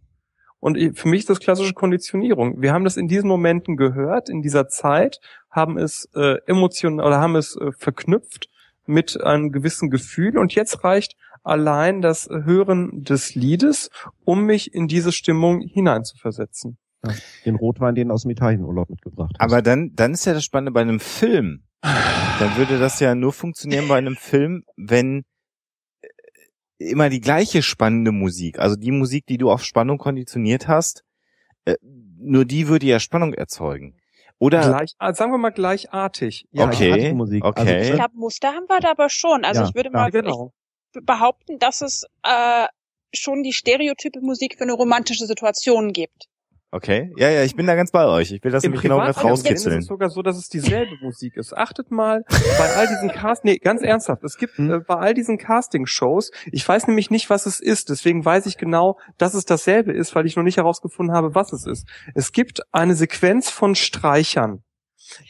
Und 0.60 0.78
für 0.98 1.08
mich 1.08 1.20
ist 1.20 1.30
das 1.30 1.40
klassische 1.40 1.74
Konditionierung. 1.74 2.62
Wir 2.62 2.72
haben 2.72 2.84
das 2.84 2.96
in 2.96 3.08
diesen 3.08 3.28
Momenten 3.28 3.76
gehört, 3.76 4.28
in 4.28 4.40
dieser 4.40 4.68
Zeit, 4.68 5.20
haben 5.50 5.78
es 5.78 6.08
äh, 6.14 6.38
emotional 6.46 7.06
oder 7.06 7.20
haben 7.20 7.36
es 7.36 7.56
äh, 7.56 7.72
verknüpft 7.72 8.48
mit 8.86 9.20
einem 9.20 9.52
gewissen 9.52 9.90
Gefühl 9.90 10.38
und 10.38 10.54
jetzt 10.54 10.82
reicht 10.84 11.16
allein 11.46 12.02
das 12.02 12.28
Hören 12.28 13.04
des 13.04 13.34
Liedes, 13.34 13.90
um 14.24 14.44
mich 14.44 14.74
in 14.74 14.88
diese 14.88 15.12
Stimmung 15.12 15.60
hineinzuversetzen. 15.60 16.76
Ja, 17.04 17.14
den 17.44 17.54
Rotwein, 17.54 17.94
den 17.94 18.10
aus 18.10 18.22
dem 18.22 18.32
Italienurlaub 18.32 18.90
mitgebracht 18.90 19.36
hast. 19.38 19.40
Aber 19.40 19.62
dann, 19.62 19.92
dann 19.94 20.12
ist 20.12 20.26
ja 20.26 20.34
das 20.34 20.44
Spannende 20.44 20.72
bei 20.72 20.80
einem 20.80 20.98
Film. 20.98 21.62
Dann 21.82 22.56
würde 22.56 22.78
das 22.78 22.98
ja 22.98 23.14
nur 23.14 23.32
funktionieren 23.32 23.86
bei 23.86 23.96
einem 23.96 24.16
Film, 24.16 24.64
wenn 24.76 25.24
äh, 26.00 26.08
immer 26.78 27.10
die 27.10 27.20
gleiche 27.20 27.62
spannende 27.62 28.10
Musik, 28.10 28.58
also 28.58 28.74
die 28.74 28.90
Musik, 28.90 29.26
die 29.26 29.38
du 29.38 29.50
auf 29.50 29.62
Spannung 29.62 29.98
konditioniert 29.98 30.66
hast, 30.66 31.04
äh, 31.64 31.76
nur 31.82 32.44
die 32.44 32.66
würde 32.66 32.86
ja 32.86 32.98
Spannung 32.98 33.34
erzeugen. 33.34 33.96
Oder 34.38 34.62
Gleich, 34.62 34.94
ah, 34.98 35.14
sagen 35.14 35.32
wir 35.32 35.38
mal 35.38 35.50
gleichartig. 35.50 36.46
Ja, 36.50 36.66
okay, 36.66 37.14
Musik. 37.14 37.44
okay. 37.44 37.60
Also, 37.60 37.90
ich 37.90 37.96
glaube, 37.96 38.16
Muster 38.16 38.48
haben 38.48 38.66
wir 38.68 38.80
da 38.80 38.90
aber 38.90 39.08
schon. 39.08 39.44
Also 39.44 39.62
ja, 39.62 39.68
ich 39.68 39.74
würde 39.74 39.90
mal, 39.90 40.12
ja, 40.12 40.20
genau 40.20 40.52
behaupten, 41.04 41.58
dass 41.58 41.82
es 41.82 42.04
äh, 42.22 42.66
schon 43.14 43.42
die 43.42 43.52
stereotype 43.52 44.20
Musik 44.20 44.56
für 44.56 44.64
eine 44.64 44.74
romantische 44.74 45.26
Situation 45.26 45.92
gibt. 45.92 46.28
Okay, 46.72 47.12
ja, 47.16 47.30
ja, 47.30 47.44
ich 47.44 47.54
bin 47.54 47.66
da 47.66 47.76
ganz 47.76 47.92
bei 47.92 48.06
euch. 48.06 48.32
Ich 48.32 48.42
will 48.42 48.50
das 48.50 48.64
Im 48.64 48.72
nämlich 48.72 48.82
genau 48.82 48.98
rauskitzeln. 48.98 49.78
Es 49.78 49.84
ist 49.84 49.88
sogar 49.88 50.10
so, 50.10 50.20
dass 50.20 50.36
es 50.36 50.48
dieselbe 50.48 50.96
Musik 51.00 51.36
ist. 51.36 51.56
Achtet 51.56 51.92
mal 51.92 52.24
bei 52.28 52.74
all 52.74 52.88
diesen 52.88 53.08
Cast, 53.08 53.44
nee, 53.44 53.56
ganz 53.56 53.82
ernsthaft. 53.82 54.24
Es 54.24 54.36
gibt 54.36 54.58
hm? 54.58 54.70
äh, 54.70 54.80
bei 54.80 54.96
all 54.96 55.14
diesen 55.14 55.38
Casting-Shows, 55.38 56.32
ich 56.50 56.68
weiß 56.68 56.88
nämlich 56.88 57.08
nicht, 57.08 57.30
was 57.30 57.46
es 57.46 57.60
ist. 57.60 57.88
Deswegen 57.88 58.24
weiß 58.24 58.46
ich 58.46 58.58
genau, 58.58 58.98
dass 59.16 59.34
es 59.34 59.44
dasselbe 59.44 59.92
ist, 59.92 60.14
weil 60.16 60.26
ich 60.26 60.36
noch 60.36 60.42
nicht 60.42 60.56
herausgefunden 60.56 61.14
habe, 61.14 61.36
was 61.36 61.52
es 61.52 61.66
ist. 61.66 61.86
Es 62.14 62.32
gibt 62.32 62.62
eine 62.72 62.94
Sequenz 62.94 63.48
von 63.48 63.74
Streichern. 63.74 64.62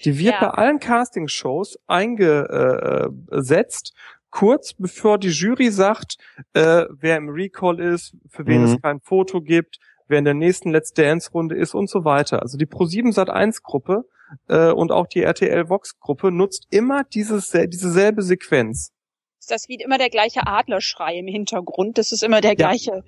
Die 0.05 0.19
wird 0.19 0.35
ja. 0.35 0.41
bei 0.41 0.49
allen 0.49 0.81
Casting-Shows 0.81 1.79
eingesetzt 1.87 3.95
kurz 4.31 4.75
bevor 4.75 5.19
die 5.19 5.29
Jury 5.29 5.71
sagt, 5.71 6.17
äh, 6.53 6.85
wer 6.91 7.17
im 7.17 7.29
Recall 7.29 7.81
ist, 7.81 8.17
für 8.29 8.47
wen 8.47 8.63
mhm. 8.63 8.75
es 8.75 8.83
kein 8.83 9.01
Foto 9.01 9.41
gibt, 9.41 9.79
wer 10.09 10.19
in 10.19 10.25
der 10.25 10.35
nächsten 10.35 10.71
Let's 10.71 10.93
Dance 10.93 11.31
Runde 11.33 11.57
ist 11.57 11.75
und 11.75 11.89
so 11.89 12.05
weiter. 12.05 12.43
Also 12.43 12.59
die 12.59 12.67
Pro7 12.67 13.15
Sat1 13.15 13.63
Gruppe 13.63 14.05
äh, 14.49 14.71
und 14.71 14.93
auch 14.93 15.07
die 15.07 15.23
RTL 15.23 15.69
Vox 15.69 15.99
Gruppe 15.99 16.31
nutzt 16.31 16.67
immer 16.71 17.05
dieses 17.05 17.51
diese 17.51 17.91
selbe 17.91 18.23
Sequenz. 18.23 18.93
Ist 19.39 19.51
das 19.51 19.69
wie 19.69 19.77
immer 19.77 19.99
der 19.99 20.11
gleiche 20.11 20.47
Adlerschrei 20.47 21.19
im 21.19 21.29
Hintergrund? 21.29 21.99
Das 21.99 22.13
ist 22.13 22.23
immer 22.23 22.41
der 22.41 22.57
gleiche. 22.57 22.91
Ja. 22.91 23.03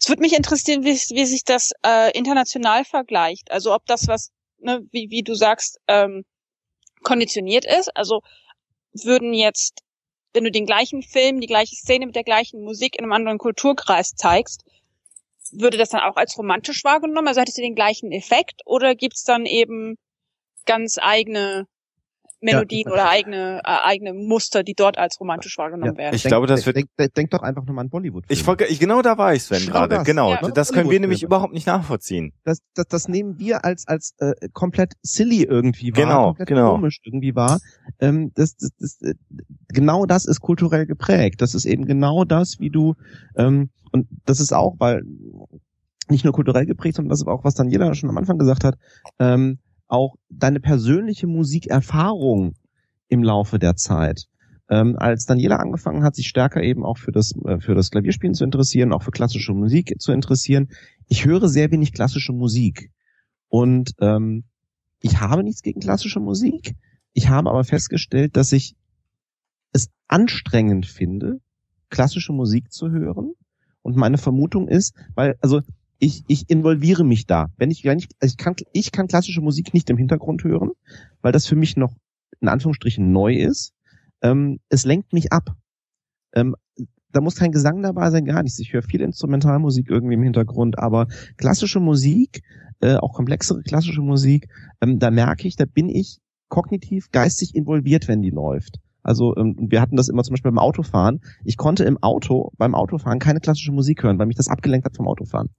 Es 0.00 0.08
würde 0.08 0.22
mich 0.22 0.34
interessieren, 0.36 0.84
wie, 0.84 0.94
wie 0.94 1.24
sich 1.24 1.44
das 1.44 1.72
äh, 1.84 2.16
international 2.16 2.84
vergleicht. 2.84 3.50
Also 3.50 3.74
ob 3.74 3.84
das 3.86 4.06
was, 4.06 4.30
ne, 4.58 4.80
wie, 4.92 5.10
wie 5.10 5.22
du 5.22 5.34
sagst, 5.34 5.80
ähm, 5.88 6.24
konditioniert 7.02 7.64
ist. 7.64 7.94
Also 7.96 8.22
würden 8.94 9.34
jetzt 9.34 9.82
wenn 10.32 10.44
du 10.44 10.50
den 10.50 10.66
gleichen 10.66 11.02
Film, 11.02 11.40
die 11.40 11.46
gleiche 11.46 11.74
Szene 11.74 12.06
mit 12.06 12.16
der 12.16 12.24
gleichen 12.24 12.62
Musik 12.62 12.96
in 12.96 13.04
einem 13.04 13.12
anderen 13.12 13.38
Kulturkreis 13.38 14.14
zeigst, 14.14 14.64
würde 15.50 15.76
das 15.76 15.90
dann 15.90 16.00
auch 16.00 16.16
als 16.16 16.36
romantisch 16.38 16.84
wahrgenommen? 16.84 17.28
Also 17.28 17.40
hättest 17.40 17.58
du 17.58 17.62
den 17.62 17.74
gleichen 17.74 18.10
Effekt 18.12 18.62
oder 18.64 18.94
gibt's 18.94 19.24
dann 19.24 19.44
eben 19.46 19.98
ganz 20.64 20.98
eigene 21.00 21.66
Melodien 22.42 22.84
ja. 22.86 22.92
oder 22.92 23.08
eigene 23.08 23.60
äh, 23.64 23.76
eigene 23.84 24.12
Muster, 24.12 24.62
die 24.62 24.74
dort 24.74 24.98
als 24.98 25.18
romantisch 25.20 25.56
wahrgenommen 25.58 25.94
ja. 25.94 25.98
werden. 25.98 26.14
Ich 26.14 26.22
denk, 26.22 26.30
glaube, 26.30 26.46
das 26.46 26.66
wird. 26.66 26.76
Denk, 26.76 26.88
denk, 26.98 27.14
denk, 27.14 27.30
doch 27.30 27.42
einfach 27.42 27.64
nur 27.64 27.74
mal 27.74 27.82
an 27.82 27.90
Bollywood. 27.90 28.24
Ich 28.28 28.42
folge, 28.42 28.66
ich, 28.66 28.80
genau 28.80 29.02
da 29.02 29.18
war 29.18 29.34
ich, 29.34 29.44
Sven 29.44 29.66
gerade. 29.66 30.02
Genau, 30.04 30.32
ja. 30.32 30.50
das 30.50 30.72
können 30.72 30.90
wir 30.90 31.00
nämlich 31.00 31.22
überhaupt 31.22 31.52
nicht 31.52 31.66
nachvollziehen. 31.66 32.32
Das, 32.44 32.58
das, 32.74 32.86
das 32.88 33.08
nehmen 33.08 33.38
wir 33.38 33.64
als 33.64 33.86
als 33.86 34.14
äh, 34.18 34.32
komplett 34.52 34.94
silly 35.02 35.44
irgendwie 35.44 35.94
wahr, 35.96 36.04
genau, 36.04 36.24
komplett 36.26 36.48
genau. 36.48 36.74
komisch 36.74 36.98
irgendwie 37.04 37.34
wahr. 37.34 37.60
Ähm, 38.00 38.32
das, 38.34 38.56
das, 38.56 38.70
das, 38.78 39.02
äh, 39.02 39.14
genau 39.68 40.06
das 40.06 40.24
ist 40.24 40.40
kulturell 40.40 40.86
geprägt. 40.86 41.40
Das 41.40 41.54
ist 41.54 41.64
eben 41.64 41.86
genau 41.86 42.24
das, 42.24 42.58
wie 42.58 42.70
du 42.70 42.94
ähm, 43.36 43.70
und 43.92 44.08
das 44.24 44.40
ist 44.40 44.52
auch, 44.52 44.76
weil 44.78 45.02
nicht 46.08 46.24
nur 46.24 46.32
kulturell 46.32 46.66
geprägt, 46.66 46.96
sondern 46.96 47.10
das 47.10 47.20
ist 47.20 47.26
auch, 47.26 47.44
was 47.44 47.54
dann 47.54 47.68
jeder 47.68 47.94
schon 47.94 48.10
am 48.10 48.18
Anfang 48.18 48.38
gesagt 48.38 48.64
hat. 48.64 48.76
Ähm, 49.18 49.58
auch 49.92 50.16
deine 50.30 50.58
persönliche 50.58 51.26
Musikerfahrung 51.26 52.54
im 53.08 53.22
Laufe 53.22 53.58
der 53.58 53.76
Zeit. 53.76 54.24
Ähm, 54.70 54.96
als 54.96 55.26
Daniela 55.26 55.56
angefangen 55.56 56.02
hat, 56.02 56.16
sich 56.16 56.28
stärker 56.28 56.62
eben 56.62 56.82
auch 56.82 56.96
für 56.96 57.12
das, 57.12 57.32
äh, 57.44 57.60
für 57.60 57.74
das 57.74 57.90
Klavierspielen 57.90 58.34
zu 58.34 58.44
interessieren, 58.44 58.92
auch 58.92 59.02
für 59.02 59.10
klassische 59.10 59.52
Musik 59.52 59.94
zu 60.00 60.12
interessieren. 60.12 60.68
Ich 61.08 61.26
höre 61.26 61.46
sehr 61.48 61.70
wenig 61.70 61.92
klassische 61.92 62.32
Musik. 62.32 62.90
Und 63.48 63.92
ähm, 64.00 64.44
ich 65.00 65.20
habe 65.20 65.44
nichts 65.44 65.60
gegen 65.60 65.80
klassische 65.80 66.20
Musik. 66.20 66.74
Ich 67.12 67.28
habe 67.28 67.50
aber 67.50 67.64
festgestellt, 67.64 68.34
dass 68.36 68.52
ich 68.52 68.76
es 69.72 69.90
anstrengend 70.08 70.86
finde, 70.86 71.40
klassische 71.90 72.32
Musik 72.32 72.72
zu 72.72 72.90
hören. 72.90 73.34
Und 73.82 73.96
meine 73.96 74.16
Vermutung 74.16 74.68
ist, 74.68 74.94
weil, 75.14 75.36
also 75.42 75.60
ich, 76.02 76.24
ich 76.26 76.50
involviere 76.50 77.04
mich 77.04 77.26
da. 77.26 77.46
Wenn 77.56 77.70
ich, 77.70 77.84
wenn 77.84 77.98
ich, 77.98 78.08
also 78.20 78.32
ich 78.32 78.36
kann, 78.36 78.56
ich 78.72 78.90
kann 78.90 79.06
klassische 79.06 79.40
Musik 79.40 79.72
nicht 79.72 79.88
im 79.88 79.96
Hintergrund 79.96 80.42
hören, 80.42 80.72
weil 81.20 81.30
das 81.30 81.46
für 81.46 81.54
mich 81.54 81.76
noch 81.76 81.94
in 82.40 82.48
Anführungsstrichen 82.48 83.12
neu 83.12 83.36
ist. 83.36 83.72
Ähm, 84.20 84.58
es 84.68 84.84
lenkt 84.84 85.12
mich 85.12 85.32
ab. 85.32 85.54
Ähm, 86.34 86.56
da 87.12 87.20
muss 87.20 87.36
kein 87.36 87.52
Gesang 87.52 87.82
dabei 87.82 88.10
sein, 88.10 88.24
gar 88.24 88.42
nichts. 88.42 88.58
Ich 88.58 88.72
höre 88.72 88.82
viel 88.82 89.00
Instrumentalmusik 89.00 89.88
irgendwie 89.88 90.14
im 90.14 90.24
Hintergrund, 90.24 90.76
aber 90.76 91.06
klassische 91.36 91.78
Musik, 91.78 92.42
äh, 92.80 92.96
auch 92.96 93.12
komplexere 93.12 93.62
klassische 93.62 94.02
Musik, 94.02 94.48
ähm, 94.80 94.98
da 94.98 95.12
merke 95.12 95.46
ich, 95.46 95.54
da 95.54 95.66
bin 95.66 95.88
ich 95.88 96.18
kognitiv, 96.48 97.12
geistig 97.12 97.54
involviert, 97.54 98.08
wenn 98.08 98.22
die 98.22 98.30
läuft. 98.30 98.80
Also 99.02 99.36
ähm, 99.36 99.56
wir 99.58 99.80
hatten 99.80 99.96
das 99.96 100.08
immer 100.08 100.22
zum 100.22 100.34
Beispiel 100.34 100.50
beim 100.50 100.58
Autofahren. 100.58 101.20
Ich 101.44 101.56
konnte 101.56 101.84
im 101.84 102.02
Auto, 102.02 102.52
beim 102.56 102.74
Autofahren 102.74 103.18
keine 103.18 103.40
klassische 103.40 103.72
Musik 103.72 104.02
hören, 104.02 104.18
weil 104.18 104.26
mich 104.26 104.36
das 104.36 104.48
abgelenkt 104.48 104.84
hat 104.84 104.96
vom 104.96 105.08
Autofahren. 105.08 105.50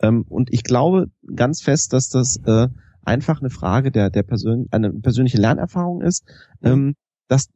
Ähm, 0.00 0.24
und 0.28 0.52
ich 0.52 0.62
glaube 0.62 1.06
ganz 1.34 1.62
fest, 1.62 1.92
dass 1.92 2.08
das 2.08 2.36
äh, 2.44 2.68
einfach 3.02 3.40
eine 3.40 3.50
Frage 3.50 3.90
der, 3.90 4.10
der 4.10 4.22
Persön 4.22 4.66
eine 4.70 4.92
persönliche 4.92 5.38
Lernerfahrung 5.38 6.02
ist, 6.02 6.24
ähm, 6.62 6.94
dass 7.28 7.48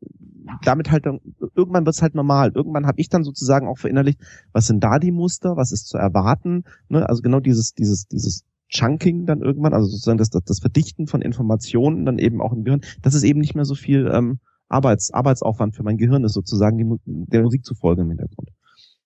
damit 0.65 0.91
halt 0.91 1.07
dann, 1.07 1.21
irgendwann 1.55 1.87
wird 1.87 1.95
es 1.95 2.03
halt 2.03 2.15
normal. 2.15 2.53
Irgendwann 2.55 2.87
habe 2.87 3.01
ich 3.01 3.09
dann 3.09 3.25
sozusagen 3.25 3.69
auch 3.69 3.79
verinnerlicht, 3.79 4.21
was 4.53 4.67
sind 4.67 4.83
da 4.83 4.99
die 4.99 5.13
Muster, 5.13 5.57
was 5.57 5.73
ist 5.73 5.87
zu 5.87 5.97
erwarten. 5.97 6.65
Ne? 6.89 7.09
Also 7.09 7.23
genau 7.23 7.41
dieses, 7.41 7.75
dieses, 7.75 8.07
dieses 8.07 8.45
Chunking 8.69 9.27
dann 9.27 9.43
irgendwann, 9.43 9.75
also 9.75 9.87
sozusagen 9.89 10.19
das, 10.19 10.31
das, 10.31 10.43
das 10.45 10.61
Verdichten 10.61 11.07
von 11.07 11.23
Informationen 11.23 12.05
dann 12.05 12.19
eben 12.19 12.41
auch 12.41 12.53
im 12.53 12.65
Gehirn, 12.65 12.83
das 13.03 13.15
ist 13.15 13.23
eben 13.23 13.41
nicht 13.41 13.55
mehr 13.55 13.65
so 13.65 13.75
viel 13.75 14.11
ähm, 14.13 14.39
Arbeits, 14.71 15.13
Arbeitsaufwand 15.13 15.75
für 15.75 15.83
mein 15.83 15.99
Gehirn 15.99 16.25
ist, 16.25 16.33
sozusagen 16.33 16.79
die, 16.79 16.99
der 17.05 17.43
Musik 17.43 17.65
zu 17.65 17.75
folgen 17.75 18.03
im 18.03 18.09
Hintergrund. 18.09 18.51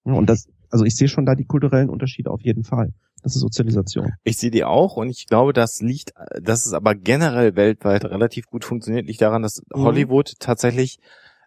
und 0.05 0.29
das, 0.29 0.47
also 0.71 0.85
ich 0.85 0.95
sehe 0.95 1.09
schon 1.09 1.27
da 1.27 1.35
die 1.35 1.47
kulturellen 1.47 1.89
Unterschiede 1.89 2.31
auf 2.31 2.43
jeden 2.43 2.65
Fall. 2.65 2.93
Das 3.23 3.35
ist 3.35 3.41
Sozialisation. 3.41 4.13
Ich 4.23 4.37
sehe 4.37 4.51
die 4.51 4.65
auch 4.65 4.97
und 4.97 5.09
ich 5.09 5.27
glaube, 5.27 5.55
das 5.55 5.81
liegt, 5.81 6.13
dass 6.43 6.67
es 6.67 6.75
aber 6.75 6.95
generell 6.95 7.57
weltweit 7.57 8.05
relativ 8.05 8.47
gut 8.47 8.65
funktioniert, 8.67 9.07
liegt 9.07 9.23
daran, 9.23 9.41
dass 9.41 9.63
mhm. 9.75 9.83
Hollywood 9.83 10.35
tatsächlich 10.39 10.99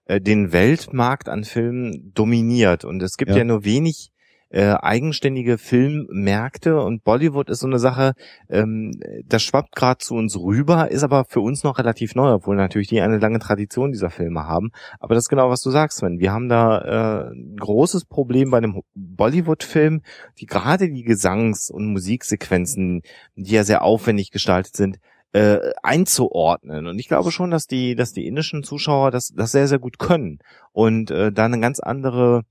äh, 0.06 0.19
den 0.19 0.52
Weltmarkt 0.52 1.30
an 1.30 1.44
Filmen 1.44 2.11
dominiert 2.15 2.84
und 2.84 3.03
es 3.03 3.18
gibt 3.18 3.30
ja, 3.30 3.38
ja 3.38 3.44
nur 3.44 3.64
wenig 3.64 4.11
äh, 4.49 4.76
eigenständige 4.82 5.57
Filmmärkte 5.57 6.82
und 6.82 7.03
Bollywood 7.03 7.49
ist 7.49 7.60
so 7.60 7.68
eine 7.68 7.80
Sache, 7.80 8.14
ähm, 8.49 8.91
das 9.26 9.44
schwappt 9.44 9.76
gerade 9.76 9.98
zu 9.98 10.15
uns 10.15 10.38
rüber, 10.38 10.90
ist 10.90 11.03
aber 11.03 11.26
für 11.26 11.41
uns 11.41 11.64
noch 11.64 11.78
relativ 11.78 12.15
neu, 12.15 12.32
obwohl 12.32 12.56
natürlich 12.56 12.88
die 12.88 13.02
eine 13.02 13.18
lange 13.18 13.40
Tradition 13.40 13.91
dieser 13.91 14.10
Filme 14.10 14.45
haben. 14.45 14.72
Aber 14.99 15.15
das 15.15 15.26
ist 15.26 15.30
genau, 15.30 15.49
was 15.49 15.61
du 15.61 15.69
sagst, 15.69 15.98
Sven. 15.98 16.19
Wir 16.19 16.32
haben 16.32 16.49
da 16.49 17.28
äh, 17.28 17.32
ein 17.32 17.57
großes 17.57 18.06
Problem 18.06 18.52
bei 18.52 18.57
einem 18.57 18.82
Bollywood-Film, 18.95 20.02
die 20.40 20.45
gerade 20.45 20.90
die 20.90 21.03
Gesangs- 21.03 21.69
und 21.69 21.88
Musiksequenzen, 21.88 23.02
die 23.36 23.53
ja 23.53 23.64
sehr 23.64 23.84
aufwendig 23.84 24.32
gestaltet 24.32 24.76
sind, 24.76 24.99
äh, 25.34 25.74
einzuordnen. 25.84 26.88
Und 26.88 26.99
ich 26.99 27.07
glaube 27.07 27.32
schon, 27.32 27.52
dass 27.52 27.68
die, 27.68 27.95
dass 27.95 28.14
die 28.14 28.28
indischen 28.28 28.64
Zuschauer 28.64 29.11
das, 29.11 29.34
das 29.36 29.52
sehr, 29.52 29.68
sehr 29.68 29.80
gut 29.80 29.99
können 29.99 30.40
und 30.72 31.11
äh, 31.11 31.32
da 31.32 31.45
eine 31.45 31.60
ganz 31.60 31.80
andere 31.80 32.44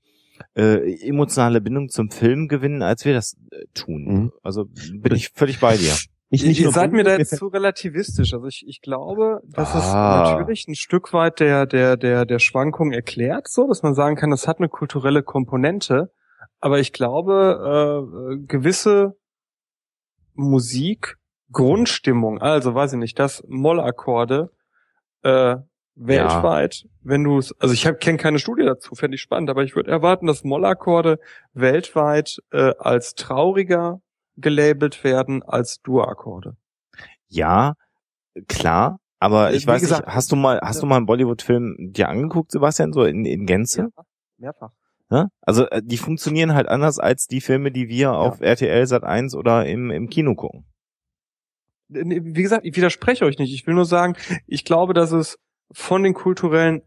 äh, 0.55 1.07
emotionale 1.07 1.61
Bindung 1.61 1.89
zum 1.89 2.09
Film 2.09 2.47
gewinnen, 2.47 2.81
als 2.81 3.05
wir 3.05 3.13
das 3.13 3.37
äh, 3.51 3.65
tun. 3.73 4.05
Mhm. 4.05 4.31
Also 4.43 4.65
bin 4.65 5.15
ich 5.15 5.29
völlig 5.29 5.59
bei 5.59 5.77
dir. 5.77 5.93
Ich 6.29 6.45
nicht 6.45 6.59
Ihr 6.59 6.71
seid 6.71 6.91
mir 6.91 7.05
da 7.05 7.17
jetzt 7.17 7.37
zu 7.37 7.47
relativistisch. 7.47 8.33
Also 8.33 8.47
ich, 8.47 8.65
ich 8.67 8.81
glaube, 8.81 9.39
dass 9.45 9.73
ah. 9.73 9.77
es 10.25 10.31
natürlich 10.33 10.67
ein 10.67 10.75
Stück 10.75 11.13
weit 11.13 11.39
der, 11.39 11.65
der, 11.65 11.95
der, 11.95 12.25
der 12.25 12.39
Schwankung 12.39 12.91
erklärt, 12.91 13.47
so, 13.47 13.65
dass 13.65 13.81
man 13.81 13.93
sagen 13.93 14.17
kann, 14.17 14.29
das 14.31 14.45
hat 14.45 14.57
eine 14.57 14.67
kulturelle 14.67 15.23
Komponente. 15.23 16.11
Aber 16.59 16.79
ich 16.79 16.91
glaube, 16.91 18.35
äh, 18.35 18.45
gewisse 18.45 19.15
Musik, 20.33 21.17
Grundstimmung, 21.51 22.41
also 22.41 22.75
weiß 22.75 22.93
ich 22.93 22.99
nicht, 22.99 23.19
dass 23.19 23.43
Mollakkorde 23.47 24.51
äh, 25.23 25.55
weltweit, 25.97 26.83
ja. 26.83 26.89
wenn 27.01 27.23
du 27.23 27.37
es, 27.37 27.59
also 27.59 27.73
ich 27.73 27.83
kenne 27.99 28.17
keine 28.17 28.39
Studie 28.39 28.63
dazu, 28.63 28.95
fände 28.95 29.15
ich 29.15 29.21
spannend, 29.21 29.49
aber 29.49 29.63
ich 29.63 29.75
würde 29.75 29.91
erwarten, 29.91 30.27
dass 30.27 30.43
Mollakkorde 30.43 31.19
weltweit 31.53 32.37
äh, 32.51 32.73
als 32.77 33.15
trauriger 33.15 34.01
gelabelt 34.35 35.03
werden 35.03 35.41
als 35.43 35.81
Dur-Akkorde. 35.81 36.55
Ja, 37.27 37.73
klar, 38.47 38.99
aber 39.19 39.51
äh, 39.51 39.55
ich 39.55 39.63
Wie 39.63 39.67
weiß 39.67 39.81
gesagt, 39.81 40.05
nicht, 40.05 40.15
hast 40.15 40.31
du 40.31 40.35
mal, 40.35 40.59
hast 40.61 40.77
ja. 40.77 40.81
du 40.81 40.87
mal 40.87 40.97
einen 40.97 41.07
Bollywood-Film 41.07 41.75
dir 41.79 42.09
angeguckt, 42.09 42.51
Sebastian, 42.51 42.93
so 42.93 43.03
in, 43.03 43.25
in 43.25 43.45
Gänze? 43.45 43.89
Ja, 43.95 44.03
mehrfach. 44.37 44.71
Ja? 45.09 45.29
Also 45.41 45.67
äh, 45.69 45.81
die 45.83 45.97
funktionieren 45.97 46.53
halt 46.53 46.67
anders 46.67 46.99
als 46.99 47.27
die 47.27 47.41
Filme, 47.41 47.71
die 47.71 47.87
wir 47.87 48.13
auf 48.13 48.41
RTL 48.41 48.85
Sat 48.85 49.03
1 49.03 49.35
oder 49.35 49.65
im, 49.65 49.89
im 49.89 50.09
Kino 50.09 50.35
gucken. 50.35 50.65
Wie 51.89 52.43
gesagt, 52.43 52.65
ich 52.65 52.75
widerspreche 52.75 53.23
euch 53.23 53.39
nicht. 53.39 53.53
Ich 53.53 53.65
will 53.65 53.73
nur 53.73 53.85
sagen, 53.85 54.15
ich 54.45 54.65
glaube, 54.65 54.93
dass 54.93 55.13
es 55.13 55.39
von 55.71 56.03
den 56.03 56.13
kulturellen 56.13 56.81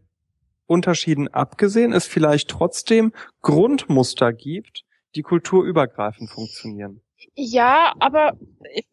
Unterschieden 0.65 1.27
abgesehen 1.27 1.91
es 1.91 2.07
vielleicht 2.07 2.49
trotzdem 2.49 3.11
Grundmuster 3.41 4.31
gibt, 4.31 4.83
die 5.15 5.21
kulturübergreifend 5.21 6.29
funktionieren. 6.29 7.01
Ja, 7.35 7.93
aber 7.99 8.37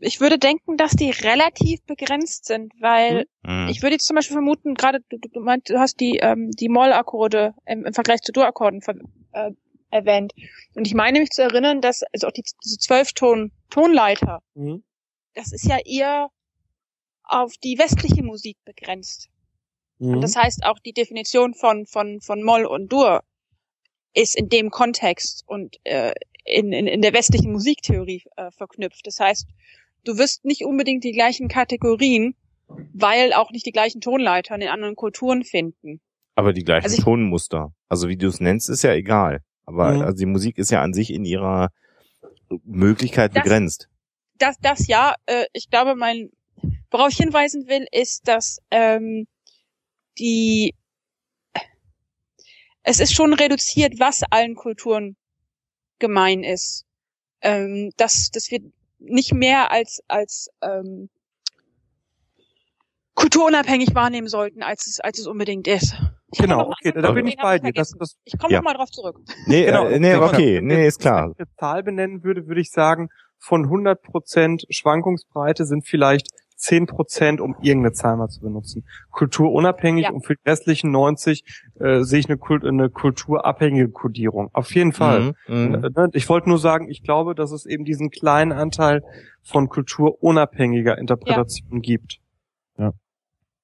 ich, 0.01 0.21
würde 0.21 0.39
denken, 0.39 0.77
dass 0.77 0.93
die 0.93 1.11
relativ 1.11 1.83
begrenzt 1.85 2.45
sind, 2.45 2.73
weil 2.81 3.27
mhm. 3.43 3.69
ich 3.69 3.83
würde 3.83 3.95
jetzt 3.95 4.07
zum 4.07 4.17
Beispiel 4.17 4.35
vermuten, 4.35 4.75
gerade 4.75 5.01
du, 5.09 5.19
du, 5.19 5.41
meint, 5.41 5.71
du 5.71 5.79
hast 5.79 6.01
die 6.01 6.19
ähm, 6.19 6.51
die 6.51 6.69
Moll-Akkorde 6.69 7.55
im, 7.67 7.87
im, 7.87 7.95
Vergleich 7.95 8.21
zu 8.23 8.33
Dur-Akkorden 8.33 8.81
äh, 9.33 9.53
erwähnt 9.91 10.35
und 10.75 10.87
ich 10.87 10.95
meine 10.95 11.21
mich 11.21 11.31
zu 11.31 11.43
erinnern, 11.43 11.81
dass 11.81 12.03
also 12.13 12.27
auch 12.27 12.33
die, 12.33 12.45
diese 12.65 12.79
zwölfton 12.79 13.53
Tonleiter, 13.71 14.43
mhm. 14.55 14.85
das 15.35 15.53
ist 15.53 15.65
ja 15.65 15.79
eher 15.85 16.29
auf 17.23 17.55
die 17.63 17.79
westliche 17.79 18.23
Musik 18.23 18.59
begrenzt. 18.65 19.31
Mhm. 19.99 20.15
Und 20.15 20.21
das 20.21 20.37
heißt 20.37 20.65
auch 20.65 20.79
die 20.79 20.93
Definition 20.93 21.55
von, 21.55 21.87
von, 21.87 22.21
von 22.21 22.43
Moll 22.43 22.65
und 22.65 22.93
Dur 22.93 23.23
ist 24.15 24.37
in 24.37 24.49
dem 24.49 24.71
Kontext 24.71 25.45
und 25.47 25.77
äh, 25.85 26.13
in, 26.45 26.73
in, 26.73 26.87
in 26.87 27.03
der 27.03 27.13
westlichen 27.13 27.53
Musiktheorie 27.53 28.23
äh, 28.37 28.51
verknüpft. 28.51 29.07
Das 29.07 29.21
heißt, 29.21 29.47
du 30.05 30.19
wirst 30.19 30.45
nicht 30.45 30.65
unbedingt 30.65 31.05
die 31.05 31.13
gleichen 31.13 31.49
Kategorien, 31.49 32.35
weil 32.93 33.33
auch 33.33 33.51
nicht 33.51 33.67
die 33.67 33.73
gleichen 33.73 34.01
Tonleitern 34.01 34.61
in 34.61 34.69
anderen 34.69 34.97
Kulturen 34.97 35.45
finden. 35.45 36.01
Aber 36.35 36.53
die 36.53 36.65
gleichen 36.65 36.85
also 36.85 36.99
ich, 36.99 37.05
Tonmuster. 37.05 37.73
Also 37.89 38.09
wie 38.09 38.17
du 38.17 38.29
es 38.29 38.41
nennst, 38.41 38.71
ist 38.71 38.83
ja 38.83 38.93
egal. 38.93 39.41
Aber 39.67 39.93
mhm. 39.93 40.03
also 40.03 40.19
die 40.19 40.27
Musik 40.27 40.59
ist 40.59 40.71
ja 40.71 40.83
an 40.83 40.95
sich 40.95 41.13
in 41.13 41.25
ihrer 41.25 41.71
Möglichkeit 42.65 43.35
das, 43.35 43.43
begrenzt. 43.43 43.89
Das, 44.39 44.57
das 44.61 44.87
ja. 44.87 45.15
Äh, 45.27 45.45
ich 45.53 45.69
glaube, 45.71 45.95
mein, 45.95 46.31
worauf 46.91 47.11
ich 47.11 47.19
hinweisen 47.19 47.69
will, 47.69 47.87
ist, 47.93 48.29
dass 48.29 48.59
ähm, 48.71 49.27
die 50.19 50.75
es 52.83 53.01
ist 53.01 53.15
schon 53.15 53.35
reduziert, 53.35 54.01
was 54.01 54.23
allen 54.31 54.55
Kulturen 54.55 55.17
gemein 55.99 56.43
ist. 56.43 56.87
Ähm, 57.41 57.91
dass, 57.97 58.31
dass 58.31 58.51
wir 58.51 58.61
nicht 58.99 59.33
mehr 59.33 59.71
als, 59.71 60.03
als 60.09 60.49
ähm, 60.63 61.09
kulturunabhängig 63.15 63.95
wahrnehmen 63.95 64.29
sollten, 64.29 64.63
als 64.63 64.87
es, 64.87 65.01
als 65.01 65.19
es 65.19 65.27
unbedingt 65.27 65.69
ist. 65.69 65.95
Ich 66.33 66.41
genau, 66.41 66.71
okay, 66.71 66.93
da 66.93 67.13
bin 67.13 67.27
ich 67.27 67.37
bei 67.37 67.59
dir. 67.59 67.73
Das, 67.73 67.93
das, 67.99 68.17
ich 68.25 68.39
komme 68.39 68.53
ja. 68.53 68.59
nochmal 68.59 68.75
drauf 68.75 68.91
zurück. 68.91 69.19
Nee, 69.47 69.67
genau, 69.67 69.87
äh, 69.87 69.99
nee, 69.99 70.15
okay, 70.15 70.61
nee, 70.63 70.87
ist 70.87 71.01
klar. 71.01 71.25
Wenn 71.25 71.33
ich 71.33 71.39
eine 71.41 71.57
Zahl 71.59 71.83
benennen 71.83 72.25
würde, 72.25 72.47
würde 72.47 72.61
ich 72.61 72.71
sagen, 72.71 73.09
von 73.39 73.67
100% 73.67 74.65
Schwankungsbreite 74.71 75.65
sind 75.65 75.87
vielleicht 75.87 76.29
zehn 76.59 76.87
Prozent, 76.87 77.41
um 77.41 77.57
irgendeine 77.63 77.93
Zahl 77.93 78.17
mal 78.17 78.29
zu 78.29 78.41
benutzen. 78.41 78.85
Kulturunabhängig 79.11 80.05
ja. 80.05 80.11
und 80.11 80.27
für 80.27 80.35
die 80.35 80.49
restlichen 80.49 80.91
90 80.91 81.45
äh, 81.79 82.03
sehe 82.03 82.19
ich 82.19 82.29
eine, 82.29 82.37
Kult, 82.37 82.65
eine 82.65 82.91
kulturabhängige 82.91 83.89
Kodierung. 83.89 84.51
Auf 84.53 84.75
jeden 84.75 84.93
Fall. 84.93 85.35
Mhm, 85.47 85.55
mhm. 85.55 85.75
Äh, 85.75 85.91
ne, 85.95 86.11
ich 86.13 86.29
wollte 86.29 86.49
nur 86.49 86.59
sagen, 86.59 86.91
ich 86.91 87.03
glaube, 87.03 87.35
dass 87.35 87.53
es 87.53 87.65
eben 87.65 87.85
diesen 87.85 88.11
kleinen 88.11 88.53
Anteil 88.53 89.03
von 89.43 89.69
kulturunabhängiger 89.69 90.99
Interpretation 90.99 91.75
ja. 91.75 91.81
gibt. 91.81 92.19
Ja. 92.77 92.93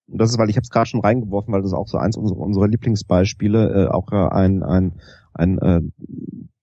Und 0.07 0.21
das 0.21 0.31
ist, 0.31 0.39
weil 0.39 0.51
ich 0.51 0.57
habe 0.57 0.65
es 0.65 0.71
gerade 0.71 0.89
schon 0.89 1.01
reingeworfen, 1.01 1.53
weil 1.53 1.63
das 1.63 1.73
ist 1.73 1.77
auch 1.77 1.89
so 1.89 1.99
eins 1.99 2.17
unserer, 2.17 2.41
unserer 2.41 2.69
Lieblingsbeispiele, 2.69 3.87
äh, 3.87 3.89
auch 3.89 4.13
äh, 4.13 4.17
ein, 4.17 4.63
ein, 4.63 5.01
ein 5.33 5.59
äh, 5.59 5.81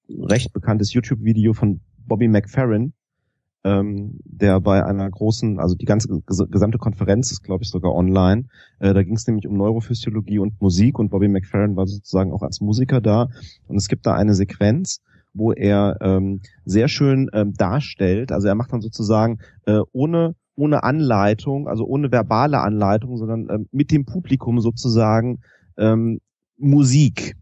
recht 0.09 0.53
bekanntes 0.53 0.93
YouTube-Video 0.93 1.53
von 1.53 1.81
Bobby 1.97 2.27
McFerrin, 2.27 2.93
ähm, 3.63 4.19
der 4.25 4.59
bei 4.59 4.83
einer 4.83 5.09
großen, 5.09 5.59
also 5.59 5.75
die 5.75 5.85
ganze 5.85 6.07
gesamte 6.25 6.77
Konferenz 6.77 7.31
ist, 7.31 7.43
glaube 7.43 7.63
ich, 7.63 7.69
sogar 7.69 7.93
online. 7.93 8.45
Äh, 8.79 8.93
da 8.93 9.03
ging 9.03 9.15
es 9.15 9.27
nämlich 9.27 9.47
um 9.47 9.57
Neurophysiologie 9.57 10.39
und 10.39 10.59
Musik 10.61 10.97
und 10.99 11.09
Bobby 11.09 11.27
McFerrin 11.27 11.75
war 11.75 11.87
sozusagen 11.87 12.31
auch 12.31 12.41
als 12.41 12.61
Musiker 12.61 13.01
da. 13.01 13.27
Und 13.67 13.75
es 13.75 13.87
gibt 13.87 14.05
da 14.05 14.13
eine 14.13 14.33
Sequenz, 14.33 15.01
wo 15.33 15.51
er 15.51 15.97
ähm, 16.01 16.41
sehr 16.65 16.87
schön 16.87 17.29
ähm, 17.33 17.53
darstellt. 17.53 18.31
Also 18.31 18.47
er 18.47 18.55
macht 18.55 18.73
dann 18.73 18.81
sozusagen 18.81 19.39
äh, 19.65 19.81
ohne 19.91 20.35
ohne 20.55 20.83
Anleitung, 20.83 21.67
also 21.67 21.85
ohne 21.85 22.11
verbale 22.11 22.59
Anleitung, 22.59 23.17
sondern 23.17 23.47
ähm, 23.49 23.67
mit 23.71 23.89
dem 23.89 24.05
Publikum 24.05 24.59
sozusagen 24.59 25.39
ähm, 25.77 26.19
Musik 26.57 27.35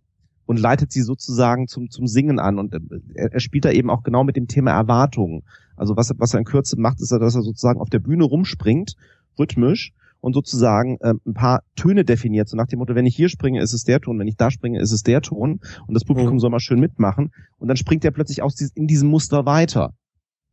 und 0.50 0.60
leitet 0.60 0.92
sie 0.92 1.04
sozusagen 1.04 1.68
zum, 1.68 1.92
zum 1.92 2.08
Singen 2.08 2.40
an. 2.40 2.58
Und 2.58 2.74
äh, 2.74 2.80
er, 3.14 3.34
er 3.34 3.40
spielt 3.40 3.66
da 3.66 3.72
eben 3.72 3.92
auch 3.92 4.02
genau 4.02 4.24
mit 4.24 4.36
dem 4.36 4.48
Thema 4.48 4.72
Erwartungen. 4.72 5.44
Also 5.76 5.96
was, 5.96 6.12
was 6.18 6.34
er 6.34 6.40
in 6.40 6.46
Kürze 6.46 6.76
macht, 6.80 7.00
ist, 7.02 7.12
dass 7.12 7.36
er 7.36 7.44
sozusagen 7.44 7.80
auf 7.80 7.92
der 7.92 8.00
Bühne 8.00 8.24
rumspringt, 8.24 8.96
rhythmisch, 9.38 9.94
und 10.22 10.34
sozusagen 10.34 10.98
äh, 11.02 11.14
ein 11.24 11.36
paar 11.36 11.62
Töne 11.76 12.04
definiert. 12.04 12.50
So 12.50 12.58
nach 12.58 12.66
dem 12.66 12.80
Motto, 12.80 12.96
wenn 12.96 13.06
ich 13.06 13.16
hier 13.16 13.30
springe, 13.30 13.62
ist 13.62 13.74
es 13.74 13.84
der 13.84 14.02
Ton, 14.02 14.18
wenn 14.18 14.28
ich 14.28 14.38
da 14.38 14.50
springe, 14.50 14.80
ist 14.82 14.92
es 14.92 15.04
der 15.04 15.22
Ton. 15.22 15.60
Und 15.86 15.94
das 15.94 16.04
Publikum 16.04 16.34
mhm. 16.34 16.40
soll 16.40 16.50
mal 16.50 16.60
schön 16.60 16.80
mitmachen. 16.80 17.30
Und 17.60 17.68
dann 17.68 17.78
springt 17.78 18.04
er 18.04 18.10
plötzlich 18.10 18.42
aus 18.42 18.60
in 18.74 18.88
diesem 18.88 19.08
Muster 19.08 19.46
weiter 19.46 19.94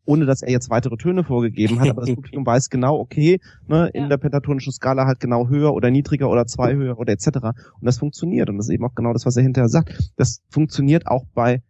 ohne 0.06 0.24
dass 0.24 0.42
er 0.42 0.50
jetzt 0.50 0.70
weitere 0.70 0.96
Töne 0.96 1.24
vorgegeben 1.24 1.80
hat, 1.80 1.90
aber 1.90 2.02
das 2.02 2.14
Publikum 2.14 2.46
weiß 2.46 2.70
genau, 2.70 2.98
okay, 2.98 3.40
ne, 3.66 3.88
in 3.92 4.04
ja. 4.04 4.08
der 4.08 4.16
pentatonischen 4.16 4.72
Skala 4.72 5.06
halt 5.06 5.20
genau 5.20 5.48
höher 5.48 5.74
oder 5.74 5.90
niedriger 5.90 6.30
oder 6.30 6.46
zwei 6.46 6.74
höher 6.74 6.98
oder 6.98 7.12
etc. 7.12 7.26
Und 7.26 7.82
das 7.82 7.98
funktioniert. 7.98 8.48
Und 8.48 8.56
das 8.56 8.68
ist 8.68 8.74
eben 8.74 8.84
auch 8.84 8.94
genau 8.94 9.12
das, 9.12 9.26
was 9.26 9.36
er 9.36 9.42
hinterher 9.42 9.68
sagt. 9.68 10.12
Das 10.16 10.40
funktioniert 10.48 11.06
auch 11.06 11.24
bei 11.34 11.62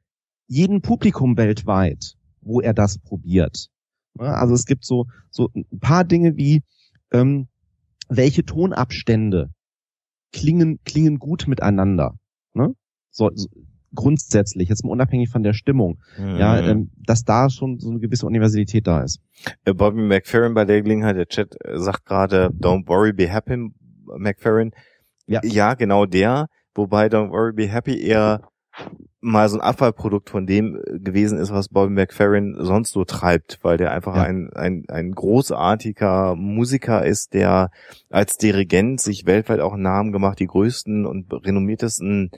jedem 0.47 0.83
Publikum 0.83 1.37
weltweit, 1.37 2.15
wo 2.41 2.61
er 2.61 2.75
das 2.75 2.99
probiert. 2.99 3.69
Ne, 4.15 4.33
also 4.33 4.55
es 4.55 4.67
gibt 4.67 4.85
so, 4.85 5.07
so 5.31 5.51
ein 5.55 5.81
paar 5.81 6.05
Dinge 6.05 6.37
wie, 6.37 6.63
ähm, 7.13 7.49
welche 8.09 8.45
Tonabstände 8.45 9.51
klingen, 10.33 10.79
klingen 10.85 11.19
gut 11.19 11.49
miteinander. 11.49 12.19
Ne? 12.55 12.75
So, 13.11 13.31
so, 13.35 13.49
grundsätzlich, 13.95 14.69
jetzt 14.69 14.85
mal 14.85 14.91
unabhängig 14.91 15.31
von 15.31 15.43
der 15.43 15.53
Stimmung, 15.53 15.99
mhm. 16.19 16.37
ja, 16.37 16.59
ähm, 16.59 16.91
dass 17.05 17.25
da 17.25 17.49
schon 17.51 17.79
so 17.79 17.91
eine 17.91 18.01
gewisse 18.01 18.27
Universalität 18.27 18.87
da 18.87 19.03
ist. 19.03 19.21
Äh, 19.65 19.75
Bobby 19.75 20.03
McFerrin 20.03 20.55
bei 20.55 20.65
der 20.65 20.83
Gelegenheit, 20.83 21.17
der 21.17 21.27
Chat 21.27 21.57
äh, 21.65 21.79
sagt 21.79 22.05
gerade, 22.05 22.51
don't 22.59 22.87
worry, 22.89 23.13
be 23.13 23.29
happy, 23.29 23.71
McFerrin. 24.19 24.73
Ja. 25.27 25.41
ja, 25.43 25.75
genau 25.75 26.07
der, 26.07 26.47
wobei 26.75 27.07
Don't 27.07 27.31
worry, 27.31 27.53
be 27.53 27.67
happy 27.67 28.01
eher 28.01 28.43
mal 29.21 29.49
so 29.49 29.57
ein 29.57 29.63
Abfallprodukt 29.63 30.31
von 30.31 30.47
dem 30.47 30.77
äh, 30.77 30.99
gewesen 30.99 31.39
ist, 31.39 31.53
was 31.53 31.69
Bobby 31.69 31.93
McFerrin 31.93 32.57
sonst 32.59 32.93
so 32.93 33.05
treibt, 33.05 33.59
weil 33.63 33.77
der 33.77 33.91
einfach 33.93 34.15
ja. 34.17 34.23
ein, 34.23 34.51
ein, 34.55 34.85
ein 34.89 35.13
großartiger 35.13 36.37
Musiker 36.37 37.05
ist, 37.05 37.35
der 37.35 37.71
als 38.11 38.37
Dirigent 38.37 39.01
sich 39.01 39.27
weltweit 39.27 39.61
auch 39.61 39.73
einen 39.73 39.83
Namen 39.83 40.13
gemacht, 40.13 40.39
die 40.39 40.47
größten 40.47 41.07
und 41.07 41.33
renommiertesten 41.33 42.31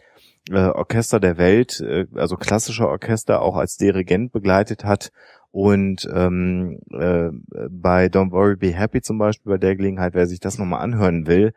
äh, 0.51 0.69
Orchester 0.69 1.21
der 1.21 1.39
Welt, 1.39 1.81
äh, 1.81 2.07
also 2.15 2.37
klassische 2.37 2.89
Orchester 2.89 3.43
auch 3.43 3.57
als 3.57 3.77
Dirigent 3.77 4.33
begleitet 4.33 4.85
hat 4.85 5.11
und 5.51 6.09
ähm, 6.13 6.79
äh, 6.93 7.31
bei 7.71 8.07
Don't 8.07 8.33
Worry 8.33 8.57
Be 8.57 8.73
Happy 8.73 9.01
zum 9.01 9.19
Beispiel 9.19 9.53
bei 9.53 9.59
der 9.59 9.77
Gelegenheit, 9.77 10.15
wer 10.15 10.27
sich 10.27 10.41
das 10.41 10.59
nochmal 10.59 10.83
anhören 10.83 11.27
will, 11.27 11.53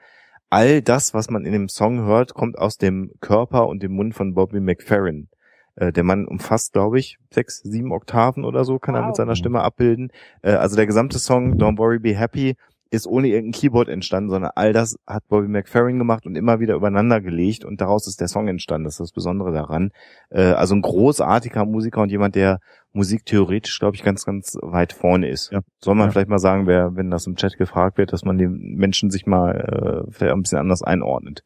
all 0.49 0.81
das, 0.81 1.13
was 1.13 1.29
man 1.29 1.45
in 1.45 1.53
dem 1.53 1.69
Song 1.69 2.05
hört, 2.05 2.33
kommt 2.33 2.57
aus 2.57 2.77
dem 2.77 3.11
Körper 3.21 3.67
und 3.67 3.81
dem 3.83 3.93
Mund 3.93 4.15
von 4.15 4.33
Bobby 4.33 4.59
McFerrin. 4.59 5.29
Äh, 5.75 5.91
der 5.91 6.03
Mann 6.03 6.27
umfasst, 6.27 6.73
glaube 6.73 6.99
ich, 6.99 7.17
sechs, 7.31 7.61
sieben 7.63 7.91
Oktaven 7.91 8.43
oder 8.43 8.65
so, 8.65 8.77
kann 8.77 8.95
wow. 8.95 9.01
er 9.01 9.07
mit 9.07 9.15
seiner 9.15 9.35
Stimme 9.35 9.61
abbilden. 9.61 10.11
Äh, 10.41 10.51
also 10.51 10.75
der 10.75 10.85
gesamte 10.85 11.19
Song 11.19 11.55
Don't 11.55 11.77
Worry 11.77 11.99
Be 11.99 12.15
Happy 12.15 12.55
ist 12.91 13.07
ohne 13.07 13.29
irgendein 13.29 13.59
Keyboard 13.59 13.87
entstanden, 13.87 14.29
sondern 14.29 14.51
all 14.53 14.73
das 14.73 14.97
hat 15.07 15.25
Bobby 15.29 15.47
McFerrin 15.47 15.97
gemacht 15.97 16.25
und 16.25 16.35
immer 16.35 16.59
wieder 16.59 16.75
übereinander 16.75 17.21
gelegt 17.21 17.63
und 17.63 17.79
daraus 17.79 18.05
ist 18.05 18.19
der 18.19 18.27
Song 18.27 18.49
entstanden. 18.49 18.83
Das 18.83 18.95
ist 18.95 18.99
das 18.99 19.11
Besondere 19.13 19.53
daran. 19.53 19.91
Äh, 20.29 20.41
also 20.41 20.75
ein 20.75 20.81
großartiger 20.81 21.65
Musiker 21.65 22.01
und 22.01 22.11
jemand, 22.11 22.35
der 22.35 22.59
Musik 22.91 23.25
theoretisch, 23.25 23.79
glaube 23.79 23.95
ich, 23.95 24.03
ganz, 24.03 24.25
ganz 24.25 24.57
weit 24.61 24.91
vorne 24.91 25.29
ist. 25.29 25.51
Ja. 25.53 25.61
Soll 25.79 25.95
man 25.95 26.07
ja. 26.07 26.11
vielleicht 26.11 26.27
mal 26.27 26.37
sagen, 26.37 26.67
wer, 26.67 26.93
wenn 26.97 27.09
das 27.09 27.27
im 27.27 27.37
Chat 27.37 27.57
gefragt 27.57 27.97
wird, 27.97 28.11
dass 28.11 28.25
man 28.25 28.37
den 28.37 28.75
Menschen 28.75 29.09
sich 29.09 29.25
mal 29.25 30.05
äh, 30.07 30.11
vielleicht 30.11 30.33
ein 30.33 30.41
bisschen 30.41 30.59
anders 30.59 30.83
einordnet. 30.83 31.43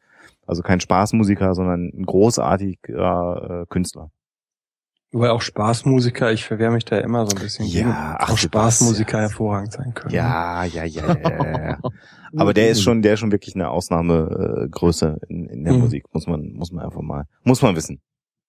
Also 0.48 0.62
kein 0.62 0.80
Spaßmusiker, 0.80 1.54
sondern 1.54 1.92
ein 1.94 2.04
großartiger 2.06 3.62
äh, 3.62 3.66
Künstler. 3.68 4.10
Wobei 5.16 5.30
auch 5.30 5.40
Spaßmusiker, 5.40 6.30
ich 6.30 6.44
verwehre 6.44 6.70
mich 6.70 6.84
da 6.84 6.98
immer 6.98 7.26
so 7.26 7.34
ein 7.34 7.42
bisschen. 7.42 7.64
Ja, 7.64 8.18
ach, 8.20 8.32
auch 8.32 8.36
Spaßmusiker 8.36 9.16
ja. 9.16 9.22
hervorragend 9.22 9.72
sein 9.72 9.94
können. 9.94 10.14
Ja, 10.14 10.64
ja, 10.64 10.84
ja, 10.84 11.16
ja, 11.16 11.68
ja. 11.70 11.78
Aber 12.36 12.52
der 12.52 12.68
ist 12.68 12.82
schon, 12.82 13.00
der 13.00 13.14
ist 13.14 13.20
schon 13.20 13.32
wirklich 13.32 13.54
eine 13.54 13.70
Ausnahmegröße 13.70 15.18
in, 15.30 15.46
in 15.46 15.64
der 15.64 15.72
mhm. 15.72 15.80
Musik, 15.80 16.04
muss 16.12 16.26
man, 16.26 16.52
muss 16.52 16.70
man 16.70 16.84
einfach 16.84 17.00
mal, 17.00 17.24
muss 17.44 17.62
man 17.62 17.74
wissen. 17.76 18.02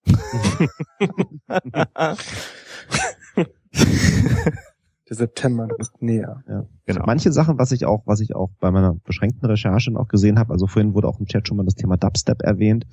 Der 5.09 5.15
September 5.15 5.67
ist 5.79 6.01
näher. 6.01 6.43
Ja. 6.49 6.65
Genau. 6.85 7.03
Manche 7.05 7.31
Sachen, 7.31 7.57
was 7.57 7.71
ich 7.71 7.85
auch, 7.85 8.03
was 8.05 8.19
ich 8.19 8.35
auch 8.35 8.49
bei 8.59 8.71
meiner 8.71 8.93
beschränkten 8.93 9.45
Recherche 9.45 9.91
noch 9.91 10.07
gesehen 10.07 10.37
habe, 10.37 10.51
also 10.51 10.67
vorhin 10.67 10.93
wurde 10.93 11.07
auch 11.07 11.19
im 11.19 11.25
Chat 11.25 11.47
schon 11.47 11.55
mal 11.57 11.63
das 11.63 11.75
Thema 11.75 11.95
Dubstep 11.95 12.41
erwähnt, 12.41 12.85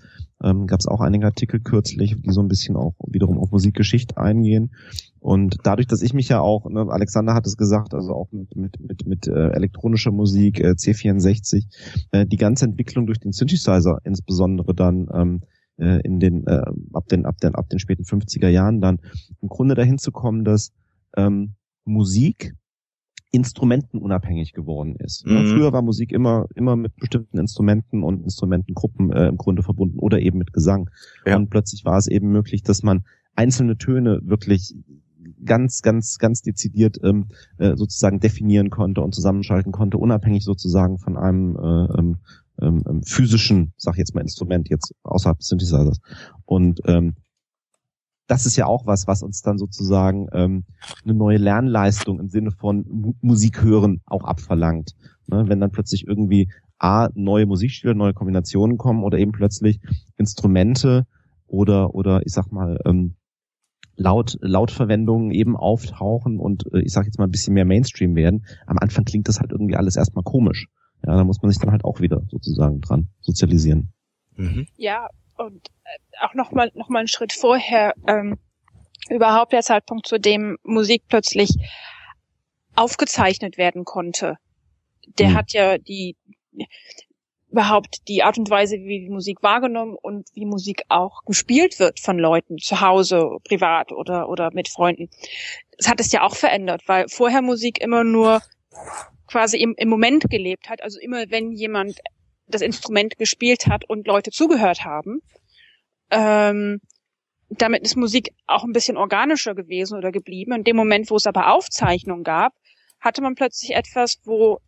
ähm, 0.42 0.66
gab 0.66 0.78
es 0.78 0.86
auch 0.86 1.00
einige 1.00 1.26
Artikel 1.26 1.60
kürzlich, 1.60 2.14
die 2.20 2.30
so 2.30 2.40
ein 2.40 2.48
bisschen 2.48 2.76
auch 2.76 2.94
wiederum 3.06 3.38
auf 3.38 3.50
Musikgeschichte 3.50 4.16
eingehen. 4.16 4.74
Und 5.18 5.56
dadurch, 5.64 5.88
dass 5.88 6.02
ich 6.02 6.12
mich 6.12 6.28
ja 6.28 6.40
auch, 6.40 6.68
ne, 6.68 6.86
Alexander 6.88 7.34
hat 7.34 7.46
es 7.46 7.56
gesagt, 7.56 7.94
also 7.94 8.12
auch 8.12 8.30
mit 8.30 8.54
mit 8.54 8.78
mit, 8.80 9.06
mit 9.06 9.26
äh, 9.26 9.48
elektronischer 9.48 10.12
Musik, 10.12 10.60
äh, 10.60 10.72
C64, 10.72 11.64
äh, 12.12 12.26
die 12.26 12.36
ganze 12.36 12.66
Entwicklung 12.66 13.06
durch 13.06 13.18
den 13.18 13.32
Synthesizer 13.32 13.98
insbesondere 14.04 14.74
dann 14.74 15.08
ähm, 15.12 15.40
äh, 15.78 16.00
in 16.02 16.20
den 16.20 16.46
äh, 16.46 16.62
ab 16.92 17.08
den 17.08 17.26
ab 17.26 17.38
den 17.38 17.54
ab 17.54 17.68
den 17.70 17.78
späten 17.78 18.04
50er 18.04 18.48
Jahren 18.48 18.80
dann 18.80 19.00
im 19.40 19.48
Grunde 19.48 19.74
dahin 19.74 19.98
zu 19.98 20.12
kommen, 20.12 20.44
dass 20.44 20.72
ähm, 21.16 21.54
Musik 21.84 22.54
instrumentenunabhängig 23.30 24.52
geworden 24.52 24.94
ist. 24.96 25.26
Mhm. 25.26 25.48
Früher 25.48 25.72
war 25.72 25.82
Musik 25.82 26.12
immer 26.12 26.46
immer 26.54 26.76
mit 26.76 26.94
bestimmten 26.96 27.38
Instrumenten 27.38 28.04
und 28.04 28.22
Instrumentengruppen 28.22 29.12
äh, 29.12 29.26
im 29.26 29.36
Grunde 29.36 29.62
verbunden 29.62 29.98
oder 29.98 30.20
eben 30.20 30.38
mit 30.38 30.52
Gesang. 30.52 30.88
Ja. 31.26 31.36
Und 31.36 31.50
plötzlich 31.50 31.84
war 31.84 31.98
es 31.98 32.06
eben 32.06 32.30
möglich, 32.30 32.62
dass 32.62 32.84
man 32.84 33.04
einzelne 33.34 33.76
Töne 33.76 34.20
wirklich 34.22 34.74
ganz, 35.44 35.82
ganz, 35.82 36.18
ganz 36.18 36.42
dezidiert 36.42 36.98
ähm, 37.02 37.26
äh, 37.58 37.76
sozusagen 37.76 38.20
definieren 38.20 38.70
konnte 38.70 39.00
und 39.00 39.14
zusammenschalten 39.14 39.72
konnte, 39.72 39.98
unabhängig 39.98 40.44
sozusagen 40.44 40.98
von 40.98 41.16
einem 41.16 41.56
äh, 41.56 41.98
ähm, 41.98 42.16
ähm, 42.60 42.82
ähm 42.88 43.02
physischen, 43.02 43.72
sag 43.76 43.94
ich 43.94 43.98
jetzt 43.98 44.14
mal, 44.14 44.20
Instrument 44.20 44.68
jetzt 44.68 44.94
außerhalb 45.02 45.38
des 45.38 45.48
Synthesizers. 45.48 46.00
Und 46.44 46.80
ähm, 46.86 47.14
das 48.26 48.46
ist 48.46 48.56
ja 48.56 48.66
auch 48.66 48.86
was, 48.86 49.06
was 49.06 49.22
uns 49.22 49.42
dann 49.42 49.58
sozusagen 49.58 50.28
ähm, 50.32 50.64
eine 51.04 51.14
neue 51.14 51.38
Lernleistung 51.38 52.20
im 52.20 52.28
Sinne 52.28 52.50
von 52.50 52.84
Mu 52.88 53.12
Musik 53.20 53.62
hören 53.62 54.00
auch 54.06 54.24
abverlangt. 54.24 54.94
Ne? 55.26 55.44
Wenn 55.46 55.60
dann 55.60 55.70
plötzlich 55.70 56.06
irgendwie 56.06 56.50
A, 56.78 57.08
neue 57.14 57.46
Musikstile, 57.46 57.94
neue 57.94 58.14
Kombinationen 58.14 58.78
kommen 58.78 59.04
oder 59.04 59.18
eben 59.18 59.32
plötzlich 59.32 59.80
Instrumente 60.16 61.06
oder, 61.46 61.94
oder 61.94 62.22
ich 62.24 62.32
sag 62.32 62.50
mal, 62.50 62.78
ähm, 62.84 63.16
Laut, 63.96 64.38
Lautverwendungen 64.40 65.30
eben 65.30 65.56
auftauchen 65.56 66.40
und 66.40 66.64
äh, 66.72 66.80
ich 66.80 66.92
sag 66.92 67.04
jetzt 67.04 67.18
mal 67.18 67.26
ein 67.26 67.30
bisschen 67.30 67.54
mehr 67.54 67.64
Mainstream 67.64 68.16
werden. 68.16 68.44
Am 68.66 68.78
Anfang 68.78 69.04
klingt 69.04 69.28
das 69.28 69.38
halt 69.38 69.52
irgendwie 69.52 69.76
alles 69.76 69.94
erstmal 69.94 70.24
komisch. 70.24 70.66
Ja, 71.06 71.14
da 71.16 71.22
muss 71.22 71.40
man 71.42 71.52
sich 71.52 71.60
dann 71.60 71.70
halt 71.70 71.84
auch 71.84 72.00
wieder 72.00 72.22
sozusagen 72.28 72.80
dran 72.80 73.06
sozialisieren. 73.20 73.92
Mhm. 74.36 74.66
Ja, 74.76 75.06
und 75.36 75.68
äh, 75.84 76.24
auch 76.24 76.34
nochmal 76.34 76.70
noch 76.74 76.88
mal 76.88 77.00
einen 77.00 77.08
Schritt 77.08 77.32
vorher, 77.32 77.94
ähm, 78.06 78.38
überhaupt 79.08 79.52
der 79.52 79.62
Zeitpunkt, 79.62 80.06
zu 80.06 80.18
dem 80.18 80.58
Musik 80.62 81.04
plötzlich 81.08 81.50
aufgezeichnet 82.74 83.58
werden 83.58 83.84
konnte. 83.84 84.38
Der 85.18 85.30
mhm. 85.30 85.34
hat 85.34 85.52
ja 85.52 85.78
die 85.78 86.16
überhaupt 87.50 88.08
die 88.08 88.24
Art 88.24 88.36
und 88.36 88.50
Weise, 88.50 88.78
wie 88.78 89.00
die 89.00 89.10
Musik 89.10 89.42
wahrgenommen 89.42 89.96
und 90.00 90.28
wie 90.34 90.44
Musik 90.44 90.82
auch 90.88 91.22
gespielt 91.24 91.78
wird 91.78 92.00
von 92.00 92.18
Leuten 92.18 92.58
zu 92.58 92.80
Hause, 92.80 93.38
privat 93.44 93.92
oder 93.92 94.28
oder 94.28 94.50
mit 94.52 94.68
Freunden. 94.68 95.08
Das 95.78 95.88
hat 95.88 96.00
es 96.00 96.10
ja 96.10 96.22
auch 96.22 96.34
verändert, 96.34 96.82
weil 96.86 97.08
vorher 97.08 97.42
Musik 97.42 97.80
immer 97.80 98.02
nur 98.02 98.42
quasi 99.28 99.58
im, 99.58 99.74
im 99.76 99.88
Moment 99.88 100.28
gelebt 100.28 100.68
hat. 100.68 100.82
Also 100.82 100.98
immer 100.98 101.30
wenn 101.30 101.52
jemand 101.52 102.00
das 102.46 102.62
Instrument 102.62 103.16
gespielt 103.16 103.66
hat 103.66 103.88
und 103.88 104.06
Leute 104.06 104.30
zugehört 104.30 104.84
haben. 104.84 105.20
Ähm, 106.10 106.80
damit 107.48 107.82
ist 107.82 107.96
Musik 107.96 108.30
auch 108.46 108.64
ein 108.64 108.72
bisschen 108.72 108.96
organischer 108.96 109.54
gewesen 109.54 109.96
oder 109.96 110.12
geblieben. 110.12 110.52
In 110.52 110.64
dem 110.64 110.76
Moment, 110.76 111.10
wo 111.10 111.16
es 111.16 111.26
aber 111.26 111.52
Aufzeichnungen 111.52 112.24
gab, 112.24 112.52
hatte 113.00 113.22
man 113.22 113.34
plötzlich 113.34 113.74
etwas, 113.74 114.18
wo 114.24 114.60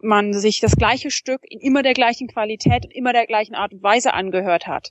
man 0.00 0.32
sich 0.32 0.60
das 0.60 0.76
gleiche 0.76 1.10
Stück 1.10 1.40
in 1.42 1.60
immer 1.60 1.82
der 1.82 1.94
gleichen 1.94 2.28
Qualität 2.28 2.84
und 2.84 2.92
immer 2.92 3.12
der 3.12 3.26
gleichen 3.26 3.54
Art 3.54 3.72
und 3.72 3.82
Weise 3.82 4.14
angehört 4.14 4.66
hat. 4.66 4.90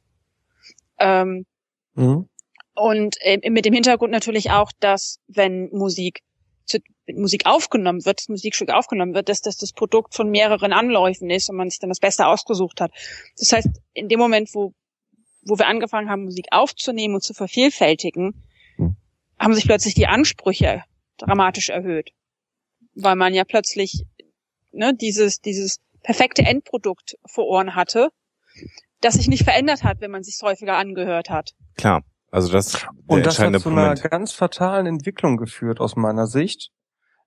Ähm, 1.00 1.46
mhm. 1.94 2.28
Und 2.76 3.16
äh, 3.22 3.50
mit 3.50 3.66
dem 3.66 3.74
Hintergrund 3.74 4.12
natürlich 4.12 4.52
auch, 4.52 4.72
dass 4.80 5.20
wenn 5.28 5.70
Musik 5.70 6.22
zu, 6.66 6.80
Musik 7.16 7.46
aufgenommen 7.46 8.06
wird, 8.06 8.20
das 8.20 8.30
Musikstück 8.30 8.70
aufgenommen 8.70 9.14
wird, 9.14 9.30
dass 9.30 9.42
das 9.42 9.58
das 9.58 9.72
Produkt 9.72 10.14
von 10.16 10.30
mehreren 10.30 10.74
Anläufen 10.74 11.30
ist 11.30 11.50
und 11.50 11.56
man 11.56 11.70
sich 11.70 11.80
dann 11.80 11.90
das 11.90 12.00
Beste 12.00 12.28
ausgesucht 12.28 12.82
hat. 12.82 12.92
Das 13.38 13.52
heißt, 13.54 13.70
in 13.94 14.10
dem 14.10 14.20
Moment, 14.20 14.50
wo, 14.54 14.74
wo 15.44 15.58
wir 15.58 15.68
angefangen 15.68 16.10
haben, 16.10 16.26
Musik 16.26 16.48
aufzunehmen 16.52 17.16
und 17.16 17.24
zu 17.24 17.34
vervielfältigen, 17.34 18.44
hm. 18.76 18.98
haben 19.40 19.54
sich 19.54 19.66
plötzlich 19.66 19.94
die 19.94 20.08
Ansprüche 20.08 20.84
dramatisch 21.18 21.70
erhöht. 21.70 22.12
Weil 22.94 23.16
man 23.16 23.34
ja 23.34 23.44
plötzlich 23.44 24.06
ne, 24.72 24.94
dieses, 24.94 25.40
dieses 25.40 25.80
perfekte 26.04 26.44
Endprodukt 26.44 27.18
vor 27.26 27.46
Ohren 27.46 27.76
hatte, 27.76 28.10
das 29.02 29.16
sich 29.16 29.28
nicht 29.28 29.44
verändert 29.44 29.84
hat, 29.84 30.02
wenn 30.02 30.12
man 30.12 30.24
sich 30.24 30.40
häufiger 30.42 30.78
angehört 30.78 31.30
hat. 31.30 31.52
Klar. 31.76 32.04
Also 32.30 32.52
das 32.52 32.86
und 33.08 33.26
das 33.26 33.40
hat 33.40 33.58
zu 33.62 33.70
einer 33.70 33.96
ganz 33.96 34.34
fatalen 34.34 34.86
Entwicklung 34.86 35.38
geführt 35.38 35.80
aus 35.80 35.96
meiner 35.96 36.28
Sicht, 36.28 36.72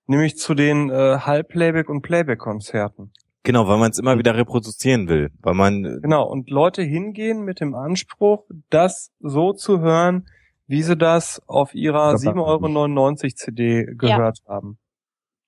nämlich 0.07 0.37
zu 0.37 0.53
den 0.53 0.89
äh, 0.89 1.19
Halbplayback 1.19 1.89
und 1.89 2.01
Playback-Konzerten. 2.01 3.11
Genau, 3.43 3.67
weil 3.67 3.79
man 3.79 3.89
es 3.89 3.97
immer 3.97 4.17
wieder 4.19 4.35
reproduzieren 4.35 5.07
will, 5.07 5.31
weil 5.39 5.55
man 5.55 5.83
äh, 5.83 5.99
genau 6.01 6.27
und 6.27 6.49
Leute 6.49 6.83
hingehen 6.83 7.43
mit 7.43 7.59
dem 7.59 7.73
Anspruch, 7.73 8.45
das 8.69 9.11
so 9.19 9.53
zu 9.53 9.79
hören, 9.79 10.27
wie 10.67 10.83
sie 10.83 10.95
das 10.95 11.41
auf 11.47 11.73
ihrer 11.73 12.13
7,99 12.13 12.37
Euro 12.37 13.15
CD 13.35 13.85
gehört 13.95 14.39
ja. 14.45 14.53
haben. 14.53 14.77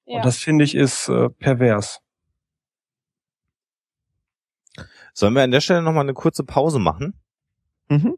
Ja. 0.05 0.17
Und 0.17 0.25
das 0.25 0.38
finde 0.38 0.65
ich 0.65 0.75
ist 0.75 1.07
äh, 1.07 1.30
pervers. 1.30 1.99
Sollen 5.13 5.35
wir 5.35 5.43
an 5.43 5.51
der 5.51 5.61
Stelle 5.61 5.84
nochmal 5.84 6.03
eine 6.03 6.15
kurze 6.15 6.43
Pause 6.43 6.80
machen? 6.80 7.13
Mhm. 7.88 8.17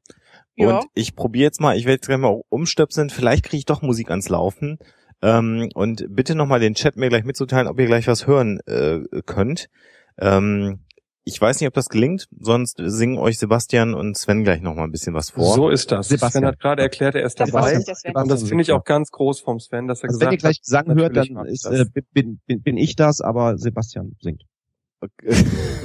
Ja. 0.56 0.78
Und 0.80 0.88
ich 0.94 1.16
probiere 1.16 1.44
jetzt 1.44 1.60
mal, 1.60 1.78
ich 1.78 1.84
werde 1.84 1.96
jetzt 1.96 2.08
gleich 2.08 2.18
mal 2.18 2.42
umstöpseln, 2.48 3.10
vielleicht 3.10 3.44
kriege 3.44 3.58
ich 3.58 3.66
doch 3.66 3.82
Musik 3.82 4.10
ans 4.10 4.30
Laufen. 4.30 4.80
Ähm, 5.22 5.70
und 5.74 6.06
bitte 6.10 6.36
nochmal 6.36 6.60
den 6.60 6.76
Chat 6.76 6.98
mir 6.98 7.10
gleich 7.10 7.24
mitzuteilen, 7.24 7.68
ob 7.68 7.80
ihr 7.80 7.86
gleich 7.86 8.08
was 8.08 8.28
hören 8.28 8.60
äh, 8.68 9.00
könnt. 9.26 9.70
Ähm, 10.20 10.80
ich 11.28 11.42
weiß 11.42 11.60
nicht, 11.60 11.68
ob 11.68 11.74
das 11.74 11.90
gelingt, 11.90 12.28
sonst 12.40 12.78
singen 12.80 13.18
euch 13.18 13.40
Sebastian 13.40 13.96
und 13.96 14.16
Sven 14.16 14.44
gleich 14.44 14.62
nochmal 14.62 14.86
ein 14.86 14.92
bisschen 14.92 15.16
was 15.16 15.32
vor. 15.32 15.56
So 15.56 15.70
ist 15.70 15.92
das. 15.92 16.08
Sebastian 16.10 16.44
Sven 16.44 16.46
hat 16.46 16.60
gerade 16.60 16.84
erklärt, 16.84 17.16
er 17.16 17.24
ist 17.24 17.40
das 17.40 17.50
dabei. 17.50 17.78
Und 18.14 18.30
das 18.30 18.44
finde 18.44 18.62
ich 18.62 18.72
auch 18.72 18.84
ganz 18.84 19.10
groß 19.10 19.40
vom 19.40 19.60
Sven, 19.60 19.88
dass 19.88 20.04
er 20.04 20.10
also 20.10 20.20
gesagt 20.20 20.22
hat. 20.22 20.28
Wenn 20.28 20.34
ihr 20.34 20.38
gleich 20.38 20.62
Gesang 20.62 20.94
hört, 20.94 21.18
dann 21.18 21.46
ist, 21.48 21.66
äh, 21.66 21.86
bin, 22.14 22.40
bin, 22.46 22.62
bin 22.62 22.78
ich 22.78 22.96
das, 22.96 23.22
aber 23.22 23.58
Sebastian 23.58 24.16
singt. 24.22 24.44
Okay. 25.02 25.36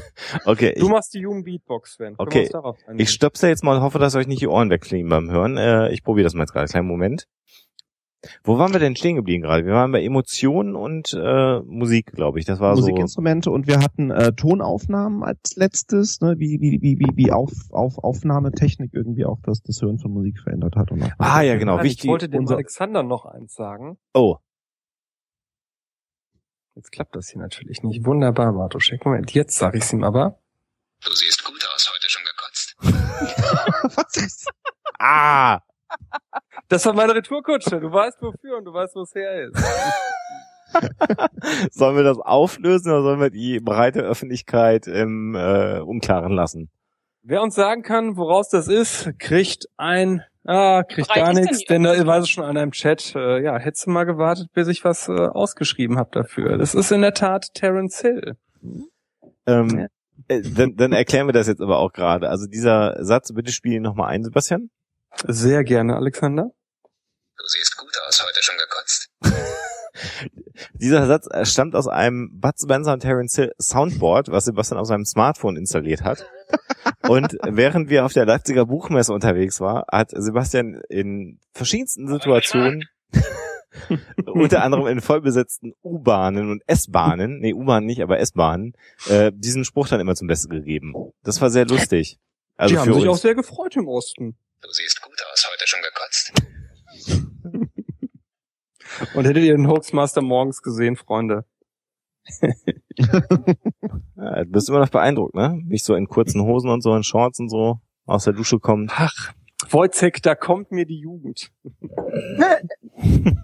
okay 0.45 0.75
du 0.79 0.89
machst 0.89 1.15
die 1.15 1.21
Jugend 1.21 1.47
Beatbox, 1.47 1.95
Sven. 1.95 2.15
Okay. 2.19 2.51
Ich 2.99 3.11
stöpse 3.11 3.49
jetzt 3.49 3.65
mal, 3.65 3.81
hoffe, 3.81 3.99
dass 3.99 4.15
euch 4.15 4.27
nicht 4.27 4.43
die 4.43 4.47
Ohren 4.47 4.69
wegfliegen 4.69 5.09
beim 5.09 5.31
Hören. 5.31 5.57
Äh, 5.57 5.91
ich 5.91 6.05
probiere 6.05 6.25
das 6.25 6.35
mal 6.35 6.43
jetzt 6.43 6.53
gerade. 6.53 6.69
Kleinen 6.69 6.87
Moment. 6.87 7.27
Wo 8.45 8.59
waren 8.59 8.73
wir 8.73 8.81
denn 8.81 8.97
stehen 8.97 9.17
geblieben 9.17 9.43
gerade? 9.43 9.65
Wir 9.65 9.73
waren 9.73 9.93
bei 9.93 10.03
Emotionen 10.03 10.77
und 10.77 11.15
äh, 11.15 11.61
Musik, 11.61 12.13
glaube 12.13 12.39
ich. 12.39 12.45
Das 12.45 12.61
war 12.61 12.75
Musikinstrumente 12.75 13.49
so 13.49 13.55
und 13.55 13.67
wir 13.67 13.81
hatten 13.81 14.11
äh, 14.11 14.33
Tonaufnahmen 14.33 15.23
als 15.23 15.57
letztes, 15.57 16.21
ne? 16.21 16.35
wie 16.39 16.61
wie 16.61 16.83
wie 16.83 16.99
wie 16.99 17.17
wie 17.17 17.33
auf, 17.33 17.51
auf 17.71 17.99
Aufnahmetechnik 17.99 18.93
irgendwie 18.93 19.25
auch 19.25 19.39
das 19.43 19.63
das 19.63 19.81
Hören 19.81 19.99
von 19.99 20.13
Musik 20.13 20.39
verändert 20.41 20.77
hat 20.77 20.91
und 20.91 21.03
auch 21.03 21.11
Ah 21.19 21.41
ja, 21.41 21.57
genau. 21.57 21.83
Wichtig. 21.83 22.05
Ich 22.05 22.11
wollte 22.11 22.29
dem 22.29 22.47
Alexander 22.47 23.03
noch 23.03 23.25
eins 23.25 23.55
sagen. 23.55 23.99
Oh. 24.13 24.37
Jetzt 26.75 26.93
klappt 26.93 27.17
das 27.17 27.29
hier 27.31 27.41
natürlich 27.41 27.83
nicht. 27.83 28.05
Wunderbar, 28.05 28.53
Martuschek. 28.53 29.05
Moment, 29.05 29.33
jetzt 29.33 29.57
sag 29.57 29.75
ich's 29.75 29.93
ihm 29.93 30.05
aber. 30.05 30.39
Du 31.03 31.13
siehst 31.13 31.45
gut 31.45 31.67
aus, 31.75 31.91
heute 31.95 32.11
schon 32.11 32.23
gekotzt. 32.25 33.97
Was 33.97 34.17
ist? 34.25 34.51
Ah! 34.99 35.61
Das 36.71 36.87
war 36.87 36.95
meine 36.95 37.17
Retourkutsche. 37.17 37.81
Du 37.81 37.93
weißt 37.93 38.23
wofür 38.23 38.59
und 38.59 38.65
du 38.65 38.73
weißt, 38.73 38.95
wo 38.95 39.01
es 39.03 39.13
her 39.13 39.49
ist. 39.49 39.57
sollen 41.73 41.97
wir 41.97 42.05
das 42.05 42.19
auflösen 42.19 42.93
oder 42.93 43.03
sollen 43.03 43.21
wir 43.21 43.31
die 43.31 43.59
breite 43.59 44.03
Öffentlichkeit 44.03 44.87
im 44.87 45.35
äh, 45.35 45.81
Unklaren 45.81 46.33
lassen? 46.33 46.71
Wer 47.23 47.43
uns 47.43 47.57
sagen 47.57 47.83
kann, 47.83 48.17
woraus 48.17 48.51
das 48.51 48.69
ist, 48.69 49.11
kriegt 49.19 49.67
ein, 49.79 50.23
ah, 50.45 50.85
kriegt 50.85 51.09
Breit 51.09 51.25
gar 51.25 51.33
nichts, 51.33 51.65
denn 51.65 51.83
da 51.83 52.07
weiß 52.07 52.23
es 52.23 52.31
schon 52.31 52.45
einer 52.45 52.63
im 52.63 52.71
Chat. 52.71 53.17
Äh, 53.17 53.43
ja, 53.43 53.59
hättest 53.59 53.87
du 53.87 53.91
mal 53.91 54.05
gewartet, 54.05 54.47
bis 54.55 54.69
ich 54.69 54.85
was 54.85 55.09
äh, 55.09 55.13
ausgeschrieben 55.13 55.99
habe 55.99 56.11
dafür. 56.13 56.57
Das 56.57 56.77
ist 56.77 56.93
in 56.93 57.03
der 57.03 57.15
Tat 57.15 57.53
Terence 57.53 58.01
Hill. 58.01 58.37
Ähm, 59.45 59.89
äh, 60.29 60.41
dann, 60.41 60.77
dann 60.77 60.93
erklären 60.93 61.27
wir 61.27 61.33
das 61.33 61.49
jetzt 61.49 61.61
aber 61.61 61.79
auch 61.79 61.93
gerade. 61.93 62.29
Also 62.29 62.47
dieser 62.47 63.05
Satz, 63.05 63.35
bitte 63.35 63.51
spiel 63.51 63.73
ihn 63.73 63.83
nochmal 63.83 64.11
ein, 64.11 64.23
Sebastian. 64.23 64.71
Sehr 65.27 65.65
gerne, 65.65 65.97
Alexander. 65.97 66.53
Du 67.41 67.47
siehst 67.47 67.77
gut 67.79 67.97
aus, 68.07 68.23
heute 68.23 68.43
schon 68.43 68.57
gekotzt. 68.59 69.09
Dieser 70.75 71.07
Satz 71.07 71.27
stammt 71.51 71.75
aus 71.75 71.89
einem 71.89 72.39
Bud 72.39 72.53
Spencer 72.61 72.93
und 72.93 73.01
Terence 73.01 73.35
Hill 73.35 73.55
Soundboard, 73.59 74.31
was 74.31 74.45
Sebastian 74.45 74.79
auf 74.79 74.87
seinem 74.87 75.07
Smartphone 75.07 75.57
installiert 75.57 76.03
hat. 76.03 76.27
Und 77.09 77.39
während 77.43 77.89
wir 77.89 78.05
auf 78.05 78.13
der 78.13 78.27
Leipziger 78.27 78.67
Buchmesse 78.67 79.15
unterwegs 79.15 79.59
war, 79.59 79.87
hat 79.91 80.11
Sebastian 80.11 80.83
in 80.91 81.41
verschiedensten 81.55 82.09
Situationen, 82.09 82.87
unter 84.27 84.63
anderem 84.63 84.87
in 84.89 85.01
vollbesetzten 85.01 85.73
U-Bahnen 85.83 86.51
und 86.51 86.63
S-Bahnen, 86.67 87.39
nee, 87.39 87.55
U-Bahnen 87.55 87.87
nicht, 87.87 88.03
aber 88.03 88.19
S-Bahnen, 88.19 88.75
äh, 89.09 89.33
diesen 89.35 89.65
Spruch 89.65 89.89
dann 89.89 90.01
immer 90.01 90.15
zum 90.15 90.29
Besten 90.29 90.51
gegeben. 90.51 90.93
Das 91.25 91.41
war 91.41 91.49
sehr 91.49 91.65
lustig. 91.65 92.19
Also 92.59 92.75
Die 92.75 92.79
haben 92.79 92.93
sich 92.93 93.09
uns. 93.09 93.19
auch 93.19 93.23
sehr 93.23 93.35
gefreut 93.35 93.75
im 93.77 93.89
Osten. 93.89 94.37
Du 94.61 94.69
siehst 94.71 95.01
gut 95.01 95.17
aus, 95.33 95.49
heute 95.51 95.67
schon 95.67 95.81
gekotzt. 95.81 96.33
Und 99.15 99.25
hättet 99.25 99.45
ihr 99.45 99.57
den 99.57 99.69
Hoaxmaster 99.69 100.23
morgens 100.23 100.63
gesehen, 100.63 100.97
Freunde? 100.97 101.45
ja, 102.97 104.45
du 104.45 104.51
bist 104.51 104.69
immer 104.69 104.81
noch 104.81 104.91
beeindruckt, 104.91 105.35
ne? 105.35 105.59
Nicht 105.65 105.85
so 105.85 105.95
in 105.95 106.07
kurzen 106.07 106.43
Hosen 106.43 106.71
und 106.71 106.83
so 106.83 106.95
in 106.95 107.03
Shorts 107.03 107.41
und 107.41 107.49
so 107.49 107.81
aus 108.05 108.25
der 108.25 108.35
Dusche 108.35 108.59
kommt. 108.59 108.93
Ach, 108.95 109.33
Wojciech, 109.71 110.21
da 110.23 110.35
kommt 110.35 110.73
mir 110.73 110.87
die 110.87 110.99
Jugend. 110.99 111.53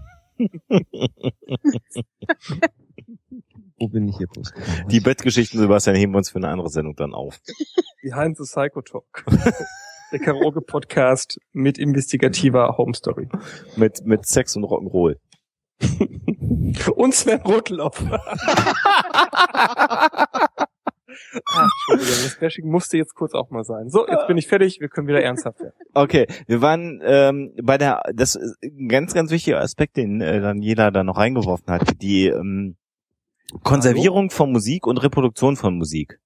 Wo 3.79 3.89
bin 3.89 4.09
ich 4.09 4.17
hier 4.17 4.27
bloß? 4.27 4.55
Die 4.91 5.01
Bettgeschichten, 5.01 5.61
Sebastian, 5.61 5.97
heben 5.97 6.13
wir 6.13 6.19
uns 6.19 6.31
für 6.31 6.39
eine 6.39 6.49
andere 6.49 6.71
Sendung 6.71 6.97
dann 6.97 7.13
auf. 7.15 7.41
Behind 8.03 8.37
the 8.37 8.45
Psycho 8.45 8.83
Talk 8.83 9.25
der 10.13 10.19
Karaoke-Podcast 10.21 11.41
mit 11.53 11.79
investigativer 11.79 12.77
Home 12.79 12.95
Story. 12.95 13.29
Mit, 13.77 14.05
mit 14.05 14.27
Sex 14.27 14.57
und 14.57 14.65
Rock'n'Roll. 14.65 15.17
und 16.97 17.15
Sven 17.15 17.41
Rotloff. 17.43 18.05
Ah, 21.47 21.69
Entschuldigung, 21.91 22.25
das 22.25 22.39
Bashing 22.39 22.69
musste 22.69 22.99
jetzt 22.99 23.15
kurz 23.15 23.33
auch 23.33 23.51
mal 23.51 23.65
sein. 23.65 23.89
So, 23.89 24.07
jetzt 24.07 24.27
bin 24.27 24.37
ich 24.37 24.47
fertig, 24.47 24.81
wir 24.81 24.89
können 24.89 25.09
wieder 25.09 25.23
ernsthaft 25.23 25.61
werden. 25.61 25.73
Okay, 25.95 26.27
wir 26.47 26.61
waren 26.61 27.01
ähm, 27.03 27.55
bei 27.63 27.79
der, 27.79 28.03
das 28.13 28.35
ist 28.35 28.57
ein 28.63 28.89
ganz, 28.89 29.15
ganz 29.15 29.31
wichtiger 29.31 29.61
Aspekt, 29.61 29.97
den 29.97 30.21
äh, 30.21 30.41
dann 30.41 30.61
jeder 30.61 30.91
da 30.91 31.05
noch 31.05 31.17
reingeworfen 31.17 31.73
hat, 31.73 32.03
die 32.03 32.27
ähm, 32.27 32.77
Konservierung 33.63 34.29
von 34.31 34.53
Musik 34.53 34.87
und 34.87 34.99
Reproduktion 34.99 35.57
von 35.57 35.79
Musik 35.79 36.21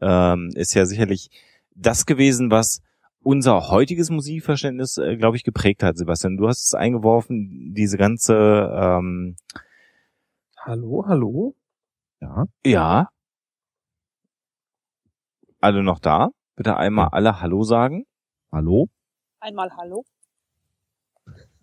ähm, 0.00 0.50
ist 0.54 0.74
ja 0.74 0.86
sicherlich 0.86 1.30
das 1.74 2.06
gewesen, 2.06 2.50
was 2.50 2.82
unser 3.22 3.70
heutiges 3.70 4.10
Musikverständnis, 4.10 4.96
äh, 4.98 5.16
glaube 5.16 5.36
ich, 5.36 5.44
geprägt 5.44 5.82
hat, 5.82 5.96
Sebastian. 5.96 6.36
Du 6.36 6.48
hast 6.48 6.66
es 6.66 6.74
eingeworfen, 6.74 7.72
diese 7.74 7.96
ganze 7.96 8.70
ähm 8.74 9.36
Hallo, 10.58 11.04
hallo? 11.06 11.54
Ja. 12.20 12.44
Ja. 12.64 13.08
Alle 15.60 15.82
noch 15.82 15.98
da? 15.98 16.30
Bitte 16.56 16.76
einmal 16.76 17.08
alle 17.12 17.40
Hallo 17.40 17.62
sagen. 17.62 18.04
Hallo? 18.52 18.88
Einmal 19.40 19.70
Hallo. 19.76 20.04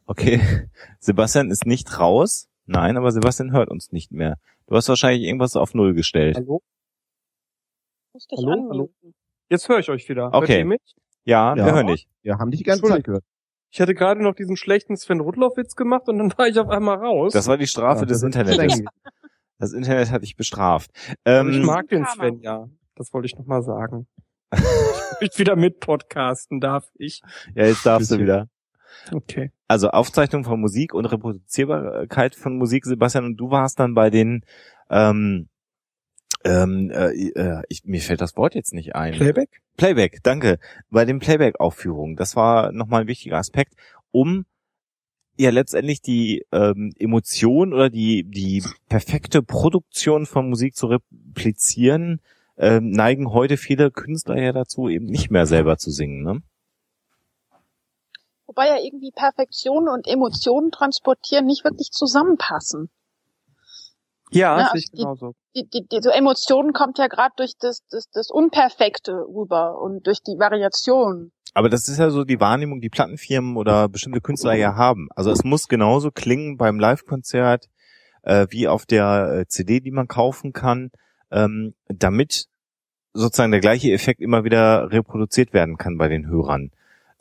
Okay. 0.06 0.40
Sebastian 1.00 1.52
ist 1.52 1.66
nicht 1.66 2.00
raus. 2.00 2.48
Nein, 2.66 2.98
aber 2.98 3.12
Sebastian 3.12 3.52
hört 3.52 3.70
uns 3.70 3.92
nicht 3.92 4.12
mehr. 4.12 4.38
Du 4.68 4.76
hast 4.76 4.90
wahrscheinlich 4.90 5.24
irgendwas 5.24 5.56
auf 5.56 5.74
Null 5.74 5.94
gestellt. 5.94 6.36
Hallo? 6.38 6.62
Hallo, 8.32 8.70
hallo. 8.70 8.94
Jetzt 9.50 9.70
höre 9.70 9.80
ich 9.80 9.90
euch 9.90 10.10
wieder. 10.10 10.34
Okay. 10.34 10.66
Ja, 11.28 11.56
ja, 11.56 11.66
wir 11.66 11.74
hören 11.74 11.88
dich. 11.88 12.08
Wir 12.22 12.38
haben 12.38 12.52
dich 12.52 12.60
die 12.60 12.64
ganze 12.64 12.84
Zeit 12.84 13.04
gehört. 13.04 13.26
Ich 13.70 13.82
hatte 13.82 13.94
gerade 13.94 14.24
noch 14.24 14.34
diesen 14.34 14.56
schlechten 14.56 14.96
Sven 14.96 15.20
Rudloff-Witz 15.20 15.76
gemacht 15.76 16.08
und 16.08 16.18
dann 16.20 16.34
war 16.38 16.48
ich 16.48 16.58
auf 16.58 16.70
einmal 16.70 16.98
raus. 16.98 17.34
Das 17.34 17.48
war 17.48 17.58
die 17.58 17.68
Strafe 17.68 18.02
ja, 18.02 18.06
des 18.06 18.24
Internets. 18.24 18.82
Das 19.60 19.74
Internet 19.74 20.10
hat 20.10 20.22
dich 20.22 20.38
bestraft. 20.38 20.90
Ähm, 21.26 21.50
ich 21.50 21.66
mag 21.66 21.90
den 21.90 22.06
Sven, 22.06 22.40
ja. 22.40 22.70
Das 22.96 23.14
wollte 23.14 23.26
ich 23.26 23.38
noch 23.38 23.46
mal 23.46 23.62
sagen. 23.62 24.08
ich 25.20 25.38
wieder 25.38 25.58
mit 25.58 25.82
podcasten, 25.82 26.62
darf 26.62 26.90
ich? 26.96 27.22
Ja, 27.56 27.66
jetzt 27.66 27.86
darfst 27.86 28.10
du 28.10 28.20
wieder. 28.20 28.48
Okay. 29.12 29.52
Also 29.68 29.90
Aufzeichnung 29.90 30.46
von 30.46 30.62
Musik 30.62 30.94
und 30.94 31.06
Reproduzierbarkeit 31.06 32.36
von 32.36 32.58
Musik, 32.58 32.86
Sebastian, 32.86 33.26
und 33.26 33.38
du 33.38 33.52
warst 33.52 33.80
dann 33.82 33.96
bei 33.96 34.10
den 34.10 34.46
ähm, 34.90 35.50
ähm, 36.48 36.92
äh, 36.92 37.12
äh, 37.30 37.62
ich, 37.70 37.84
mir 37.84 38.02
fällt 38.02 38.22
das 38.22 38.36
Wort 38.38 38.56
jetzt 38.56 38.74
nicht 38.74 38.96
ein. 38.96 39.14
Playback? 39.14 39.62
Playback, 39.76 40.20
danke. 40.24 40.60
Bei 40.90 41.06
den 41.06 41.20
Playback-Aufführungen, 41.20 42.16
das 42.16 42.36
war 42.36 42.72
nochmal 42.72 43.02
ein 43.02 43.08
wichtiger 43.08 43.38
Aspekt, 43.38 43.74
um 44.12 44.46
ja 45.38 45.52
letztendlich 45.52 46.02
die 46.02 46.46
ähm, 46.52 46.94
Emotion 46.98 47.74
oder 47.74 47.90
die 47.90 48.24
die 48.24 48.64
perfekte 48.90 49.44
Produktion 49.44 50.26
von 50.26 50.50
Musik 50.50 50.76
zu 50.76 50.88
replizieren, 50.88 52.22
ähm, 52.58 52.90
neigen 52.90 53.32
heute 53.32 53.58
viele 53.58 53.92
Künstler 53.92 54.42
ja 54.42 54.52
dazu, 54.52 54.90
eben 54.90 55.06
nicht 55.06 55.30
mehr 55.30 55.46
selber 55.46 55.78
zu 55.78 55.92
singen. 55.92 56.24
Ne? 56.24 56.42
Wobei 58.48 58.68
ja 58.68 58.78
irgendwie 58.84 59.12
Perfektion 59.12 59.88
und 59.88 60.08
Emotionen 60.08 60.72
transportieren 60.72 61.46
nicht 61.46 61.64
wirklich 61.64 61.92
zusammenpassen. 61.92 62.90
Ja, 64.32 64.58
ne? 64.58 64.72
also 64.72 64.88
genauso. 64.92 65.34
Die, 65.56 65.68
die, 65.70 65.88
die, 65.88 66.00
so 66.02 66.10
Emotionen 66.10 66.74
kommt 66.74 66.98
ja 66.98 67.08
gerade 67.08 67.34
durch 67.38 67.54
das, 67.60 67.84
das, 67.90 68.10
das 68.12 68.30
Unperfekte 68.30 69.14
rüber 69.14 69.80
und 69.82 70.06
durch 70.06 70.22
die 70.22 70.38
Variation. 70.38 71.32
Aber 71.54 71.70
das 71.70 71.88
ist 71.88 71.98
ja 71.98 72.10
so 72.10 72.24
die 72.24 72.40
Wahrnehmung, 72.40 72.82
die 72.82 72.90
Plattenfirmen 72.90 73.58
oder 73.58 73.90
bestimmte 73.90 74.22
Künstler 74.22 74.54
ja 74.54 74.76
haben. 74.76 75.08
Also 75.16 75.32
es 75.32 75.44
muss 75.44 75.68
genauso 75.68 76.12
klingen 76.12 76.58
beim 76.58 76.80
Live-Konzert 76.80 77.68
äh, 78.24 78.48
wie 78.50 78.68
auf 78.68 78.86
der 78.86 79.40
äh, 79.40 79.48
CD, 79.48 79.80
die 79.80 79.92
man 79.92 80.08
kaufen 80.08 80.54
kann, 80.54 80.92
ähm, 81.32 81.74
damit 81.88 82.46
sozusagen 83.14 83.52
der 83.52 83.62
gleiche 83.62 83.92
Effekt 83.92 84.22
immer 84.22 84.44
wieder 84.44 84.92
reproduziert 84.92 85.54
werden 85.54 85.78
kann 85.78 85.98
bei 85.98 86.08
den 86.08 86.28
Hörern. 86.28 86.72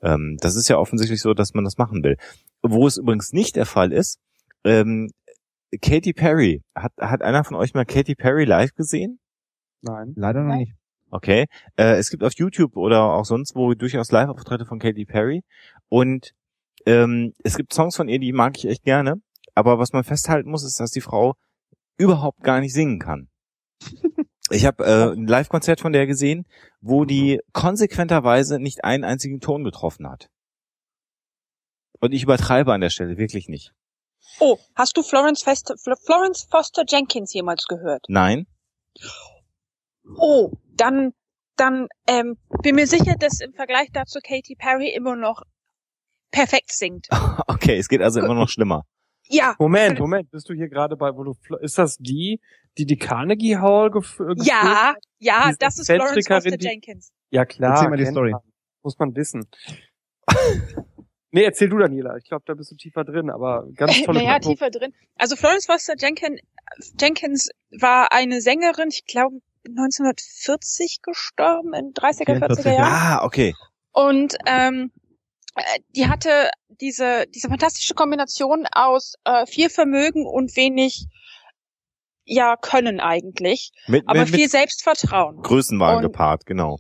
Ähm, 0.02 0.36
das 0.40 0.56
ist 0.56 0.68
ja 0.68 0.76
offensichtlich 0.76 1.22
so, 1.22 1.32
dass 1.32 1.54
man 1.54 1.64
das 1.64 1.78
machen 1.78 2.02
will. 2.02 2.16
Wo 2.62 2.86
es 2.86 2.98
übrigens 2.98 3.32
nicht 3.32 3.56
der 3.56 3.66
Fall 3.66 3.92
ist, 3.92 4.18
ähm, 4.64 5.10
Katy 5.80 6.12
Perry. 6.12 6.62
Hat, 6.74 6.92
hat 6.98 7.22
einer 7.22 7.44
von 7.44 7.56
euch 7.56 7.74
mal 7.74 7.84
Katy 7.84 8.14
Perry 8.14 8.44
live 8.44 8.74
gesehen? 8.74 9.18
Nein. 9.82 10.12
Leider 10.16 10.42
noch 10.42 10.56
nicht. 10.56 10.72
Okay. 11.10 11.46
Äh, 11.76 11.96
es 11.96 12.10
gibt 12.10 12.24
auf 12.24 12.34
YouTube 12.34 12.76
oder 12.76 13.02
auch 13.02 13.24
sonst 13.24 13.54
wo 13.54 13.74
durchaus 13.74 14.10
Live-Auftritte 14.10 14.66
von 14.66 14.78
Katy 14.78 15.04
Perry. 15.04 15.42
Und 15.88 16.32
ähm, 16.84 17.32
es 17.42 17.56
gibt 17.56 17.72
Songs 17.72 17.96
von 17.96 18.08
ihr, 18.08 18.18
die 18.18 18.32
mag 18.32 18.56
ich 18.56 18.66
echt 18.66 18.82
gerne. 18.82 19.20
Aber 19.54 19.78
was 19.78 19.92
man 19.92 20.04
festhalten 20.04 20.50
muss, 20.50 20.64
ist, 20.64 20.80
dass 20.80 20.90
die 20.90 21.00
Frau 21.00 21.34
überhaupt 21.98 22.42
gar 22.42 22.60
nicht 22.60 22.72
singen 22.72 22.98
kann. 22.98 23.28
Ich 24.50 24.64
habe 24.64 24.84
äh, 24.84 25.12
ein 25.12 25.26
Live-Konzert 25.26 25.80
von 25.80 25.92
der 25.92 26.06
gesehen, 26.06 26.46
wo 26.80 27.04
die 27.04 27.40
konsequenterweise 27.52 28.60
nicht 28.60 28.84
einen 28.84 29.02
einzigen 29.02 29.40
Ton 29.40 29.64
getroffen 29.64 30.08
hat. 30.08 30.28
Und 31.98 32.12
ich 32.12 32.22
übertreibe 32.22 32.72
an 32.72 32.80
der 32.80 32.90
Stelle 32.90 33.18
wirklich 33.18 33.48
nicht. 33.48 33.72
Oh, 34.40 34.58
hast 34.74 34.96
du 34.96 35.02
Florence, 35.02 35.42
Fester, 35.42 35.74
Florence 35.78 36.46
Foster 36.50 36.84
Jenkins 36.86 37.32
jemals 37.32 37.64
gehört? 37.66 38.04
Nein. 38.08 38.46
Oh, 40.16 40.52
dann, 40.74 41.12
dann 41.56 41.88
ähm, 42.06 42.36
bin 42.62 42.76
mir 42.76 42.86
sicher, 42.86 43.14
dass 43.18 43.40
im 43.40 43.52
Vergleich 43.54 43.88
dazu 43.92 44.18
Katy 44.22 44.56
Perry 44.56 44.92
immer 44.94 45.16
noch 45.16 45.42
perfekt 46.30 46.72
singt. 46.72 47.08
Okay, 47.48 47.78
es 47.78 47.88
geht 47.88 48.02
also 48.02 48.20
immer 48.20 48.34
noch 48.34 48.48
schlimmer. 48.48 48.84
Ja. 49.28 49.56
Moment, 49.58 49.98
Moment, 49.98 50.30
bist 50.30 50.48
du 50.48 50.52
hier 50.52 50.68
gerade 50.68 50.96
bei, 50.96 51.10
wo 51.14 51.24
du, 51.24 51.34
ist 51.60 51.78
das 51.78 51.96
die, 51.96 52.40
die 52.76 52.84
die 52.84 52.96
Carnegie 52.96 53.56
Hall 53.56 53.90
gef 53.90 54.20
äh, 54.20 54.34
Ja, 54.42 54.94
ja, 55.18 55.46
Diese 55.46 55.58
das 55.58 55.78
ist 55.78 55.86
Florence 55.86 56.26
Foster 56.28 56.56
Jenkins. 56.58 57.12
Ja 57.30 57.44
klar. 57.44 57.72
Erzähl 57.72 57.88
mal 57.88 57.96
die 57.96 58.06
Story. 58.06 58.32
Man. 58.32 58.42
Muss 58.82 58.98
man 58.98 59.16
wissen. 59.16 59.48
nee, 61.36 61.44
erzähl 61.44 61.68
du, 61.68 61.78
Daniela. 61.78 62.16
Ich 62.16 62.24
glaube, 62.24 62.44
da 62.46 62.54
bist 62.54 62.70
du 62.70 62.76
tiefer 62.76 63.04
drin, 63.04 63.30
aber 63.30 63.66
ganz 63.74 64.02
tolle 64.02 64.18
naja, 64.18 64.30
Plattform. 64.32 64.54
tiefer 64.54 64.70
drin. 64.70 64.94
Also 65.16 65.36
Florence 65.36 65.66
Foster 65.66 65.94
Jenkins, 65.98 66.40
Jenkins 67.00 67.50
war 67.70 68.10
eine 68.12 68.40
Sängerin, 68.40 68.88
ich 68.88 69.04
glaube 69.04 69.36
1940 69.68 71.02
gestorben, 71.02 71.74
in 71.74 71.92
30er, 71.92 72.38
40er 72.38 72.38
44, 72.38 72.64
Jahren. 72.64 72.82
Ah, 72.82 73.24
okay. 73.24 73.54
Und 73.92 74.36
ähm, 74.46 74.90
äh, 75.56 75.62
die 75.94 76.08
hatte 76.08 76.50
diese, 76.80 77.24
diese 77.34 77.48
fantastische 77.48 77.94
Kombination 77.94 78.66
aus 78.72 79.14
äh, 79.24 79.46
viel 79.46 79.68
Vermögen 79.70 80.26
und 80.26 80.56
wenig 80.56 81.06
ja 82.24 82.56
Können 82.56 82.98
eigentlich, 83.00 83.70
Mit, 83.86 84.04
aber 84.08 84.20
mit, 84.20 84.30
viel 84.30 84.38
mit 84.40 84.50
Selbstvertrauen. 84.50 85.42
Größenwagen 85.42 85.98
Und- 86.04 86.12
gepaart, 86.12 86.46
genau. 86.46 86.78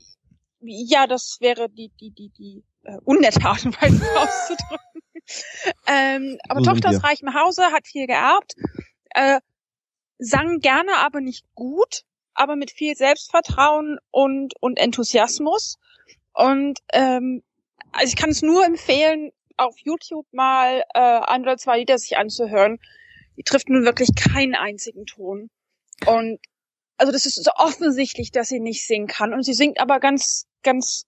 Ja, 0.60 1.06
das 1.06 1.36
wäre 1.40 1.68
die 1.68 1.92
die 2.00 2.10
die 2.10 2.30
die 2.30 2.64
äh, 2.86 2.98
unnette 3.04 3.44
Art 3.44 3.64
und 3.64 3.80
Weise 3.80 4.02
auszudrücken. 4.16 5.02
ähm, 5.86 6.38
aber 6.48 6.60
So 6.60 6.70
Tochter 6.70 6.90
aus 6.90 7.02
reichem 7.02 7.34
Hause 7.34 7.64
hat 7.72 7.86
viel 7.86 8.06
geerbt, 8.06 8.54
äh, 9.10 9.40
sang 10.18 10.60
gerne, 10.60 10.96
aber 10.98 11.20
nicht 11.20 11.44
gut, 11.54 12.02
aber 12.34 12.56
mit 12.56 12.70
viel 12.70 12.94
Selbstvertrauen 12.94 13.98
und 14.10 14.54
und 14.60 14.78
Enthusiasmus. 14.78 15.76
Und 16.32 16.80
ähm, 16.92 17.42
also 17.92 18.08
ich 18.08 18.16
kann 18.16 18.30
es 18.30 18.42
nur 18.42 18.64
empfehlen, 18.64 19.32
auf 19.56 19.74
YouTube 19.78 20.26
mal 20.32 20.82
äh, 20.94 21.00
ein 21.00 21.42
oder 21.42 21.56
zwei 21.56 21.78
Lieder 21.78 21.98
sich 21.98 22.16
anzuhören. 22.16 22.78
Die 23.36 23.42
trifft 23.42 23.68
nun 23.68 23.84
wirklich 23.84 24.10
keinen 24.14 24.54
einzigen 24.54 25.06
Ton. 25.06 25.50
Und 26.06 26.38
also 26.98 27.12
das 27.12 27.26
ist 27.26 27.42
so 27.42 27.50
offensichtlich, 27.56 28.30
dass 28.30 28.48
sie 28.48 28.60
nicht 28.60 28.86
singen 28.86 29.06
kann. 29.06 29.32
Und 29.32 29.42
sie 29.42 29.54
singt 29.54 29.80
aber 29.80 30.00
ganz, 30.00 30.46
ganz 30.62 31.06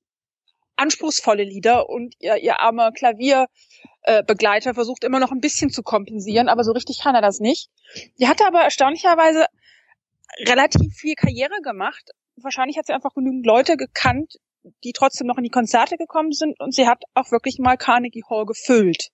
anspruchsvolle 0.78 1.44
Lieder 1.44 1.88
und 1.88 2.14
ihr, 2.20 2.36
ihr 2.36 2.60
armer 2.60 2.92
Klavierbegleiter 2.92 4.70
äh, 4.70 4.74
versucht 4.74 5.04
immer 5.04 5.20
noch 5.20 5.32
ein 5.32 5.40
bisschen 5.40 5.70
zu 5.70 5.82
kompensieren, 5.82 6.48
aber 6.48 6.64
so 6.64 6.72
richtig 6.72 7.00
kann 7.00 7.14
er 7.14 7.22
das 7.22 7.40
nicht. 7.40 7.68
Die 8.18 8.28
hatte 8.28 8.46
aber 8.46 8.60
erstaunlicherweise 8.60 9.46
relativ 10.46 10.94
viel 10.94 11.14
Karriere 11.14 11.60
gemacht. 11.62 12.10
Wahrscheinlich 12.36 12.78
hat 12.78 12.86
sie 12.86 12.92
einfach 12.92 13.14
genügend 13.14 13.44
Leute 13.44 13.76
gekannt, 13.76 14.34
die 14.84 14.92
trotzdem 14.92 15.26
noch 15.26 15.38
in 15.38 15.44
die 15.44 15.50
Konzerte 15.50 15.96
gekommen 15.96 16.32
sind 16.32 16.58
und 16.60 16.74
sie 16.74 16.86
hat 16.86 17.02
auch 17.14 17.30
wirklich 17.32 17.58
mal 17.58 17.76
Carnegie 17.76 18.22
Hall 18.28 18.46
gefüllt. 18.46 19.08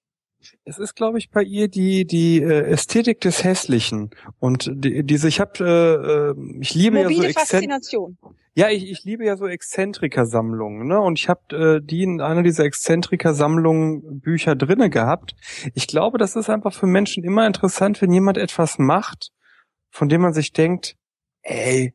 Es 0.65 0.79
ist, 0.79 0.95
glaube 0.95 1.19
ich, 1.19 1.31
bei 1.31 1.43
ihr 1.43 1.69
die 1.69 2.05
die 2.07 2.43
äh, 2.43 2.71
Ästhetik 2.71 3.21
des 3.21 3.45
Hässlichen 3.45 4.11
und 4.39 4.71
die, 4.73 5.05
diese. 5.05 5.29
Ich 5.29 5.41
habe, 5.41 5.53
äh, 5.61 6.41
äh, 6.41 6.61
ich 6.61 6.75
liebe 6.75 6.99
ja 6.99 7.09
so 7.09 7.15
Mobile 7.15 7.33
Faszination. 7.33 8.19
Ja, 8.57 8.71
ich, 8.71 8.89
ich 8.89 9.03
liebe 9.03 9.25
ja 9.25 9.37
so 9.37 9.47
Exzentriker-Sammlungen, 9.47 10.87
ne? 10.87 11.01
Und 11.01 11.19
ich 11.19 11.29
habe 11.29 11.81
äh, 11.81 11.81
die 11.85 12.05
in 12.05 12.21
einer 12.21 12.45
dieser 12.45 12.65
Exzentriker-Sammlungen 12.65 14.21
Bücher 14.21 14.55
drinne 14.55 14.91
gehabt. 14.91 15.35
Ich 15.75 15.89
glaube, 15.89 16.19
das 16.19 16.37
ist 16.37 16.49
einfach 16.49 16.73
für 16.73 16.87
Menschen 16.87 17.25
immer 17.25 17.47
interessant, 17.47 18.01
wenn 18.01 18.13
jemand 18.13 18.39
etwas 18.39 18.79
macht, 18.79 19.33
von 19.91 20.09
dem 20.09 20.21
man 20.21 20.35
sich 20.35 20.53
denkt, 20.53 20.97
ey, 21.43 21.95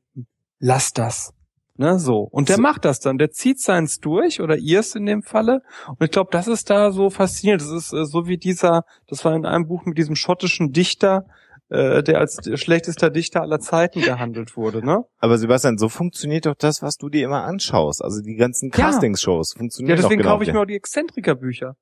lass 0.59 0.91
das. 0.91 1.33
Ne, 1.79 1.97
so. 1.97 2.27
Und 2.29 2.49
der 2.49 2.57
So. 2.57 2.61
macht 2.61 2.83
das 2.83 2.99
dann. 2.99 3.17
Der 3.17 3.31
zieht 3.31 3.61
seins 3.61 3.99
durch 4.01 4.41
oder 4.41 4.57
ihrs 4.57 4.95
in 4.95 5.05
dem 5.05 5.23
Falle. 5.23 5.61
Und 5.87 6.03
ich 6.03 6.11
glaube, 6.11 6.29
das 6.29 6.49
ist 6.49 6.69
da 6.69 6.91
so 6.91 7.09
faszinierend. 7.09 7.61
Das 7.61 7.71
ist 7.71 7.93
äh, 7.93 8.03
so 8.05 8.27
wie 8.27 8.37
dieser, 8.37 8.83
das 9.07 9.23
war 9.23 9.33
in 9.33 9.45
einem 9.45 9.65
Buch 9.65 9.85
mit 9.85 9.97
diesem 9.97 10.17
schottischen 10.17 10.73
Dichter, 10.73 11.25
äh, 11.69 12.03
der 12.03 12.19
als 12.19 12.37
schlechtester 12.59 13.09
Dichter 13.09 13.41
aller 13.43 13.61
Zeiten 13.61 14.01
gehandelt 14.01 14.57
wurde, 14.57 14.85
ne? 14.85 15.05
Aber 15.19 15.37
Sebastian, 15.37 15.77
so 15.77 15.87
funktioniert 15.87 16.47
doch 16.47 16.55
das, 16.55 16.81
was 16.81 16.97
du 16.97 17.07
dir 17.07 17.23
immer 17.23 17.43
anschaust. 17.45 18.03
Also 18.03 18.21
die 18.21 18.35
ganzen 18.35 18.71
Ja. 18.71 18.75
Castingshows 18.75 19.53
Ja, 19.53 19.59
funktionieren 19.59 19.95
doch 19.95 20.03
deswegen 20.03 20.21
genau. 20.21 20.33
kaufe 20.33 20.43
ich 20.43 20.51
mir 20.51 20.59
auch 20.59 20.65
die 20.65 20.75
Exzentriker-Bücher. 20.75 21.75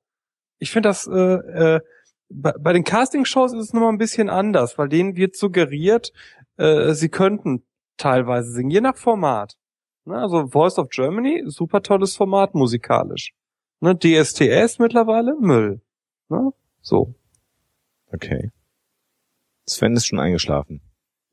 Ich 0.60 0.70
finde 0.70 0.90
das, 0.90 1.08
äh, 1.08 1.12
äh, 1.12 1.80
bei, 2.28 2.52
bei 2.60 2.72
den 2.72 2.84
Castingshows 2.84 3.52
ist 3.52 3.60
es 3.64 3.72
nochmal 3.72 3.90
ein 3.90 3.98
bisschen 3.98 4.28
anders, 4.30 4.78
weil 4.78 4.88
denen 4.88 5.16
wird 5.16 5.34
suggeriert, 5.34 6.12
äh, 6.56 6.92
sie 6.92 7.08
könnten 7.08 7.64
teilweise 7.96 8.52
singen, 8.52 8.70
je 8.70 8.80
nach 8.80 8.96
Format. 8.96 9.54
Ne, 10.08 10.16
also 10.16 10.46
Voice 10.46 10.78
of 10.78 10.88
Germany, 10.88 11.42
super 11.48 11.82
tolles 11.82 12.16
Format 12.16 12.54
musikalisch. 12.54 13.34
Ne, 13.80 13.94
DSTS 13.94 14.78
mittlerweile, 14.78 15.34
Müll. 15.38 15.82
Ne? 16.30 16.50
So. 16.80 17.14
Okay. 18.10 18.50
Sven 19.66 19.92
ist 19.92 20.06
schon 20.06 20.18
eingeschlafen. 20.18 20.80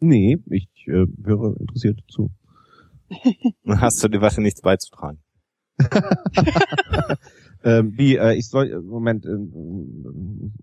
Nee, 0.02 0.40
ich 0.48 0.68
äh, 0.88 1.06
höre 1.24 1.58
interessiert 1.58 2.02
zu. 2.10 2.32
Dann 3.64 3.80
hast 3.82 4.04
du 4.04 4.10
dir 4.10 4.20
weiter 4.20 4.42
nichts 4.42 4.60
beizutragen. 4.62 5.24
Ähm, 7.66 7.98
wie, 7.98 8.16
äh, 8.16 8.36
ich 8.36 8.48
soll, 8.48 8.72
äh, 8.72 8.80
Moment, 8.80 9.26
ähm, 9.26 10.54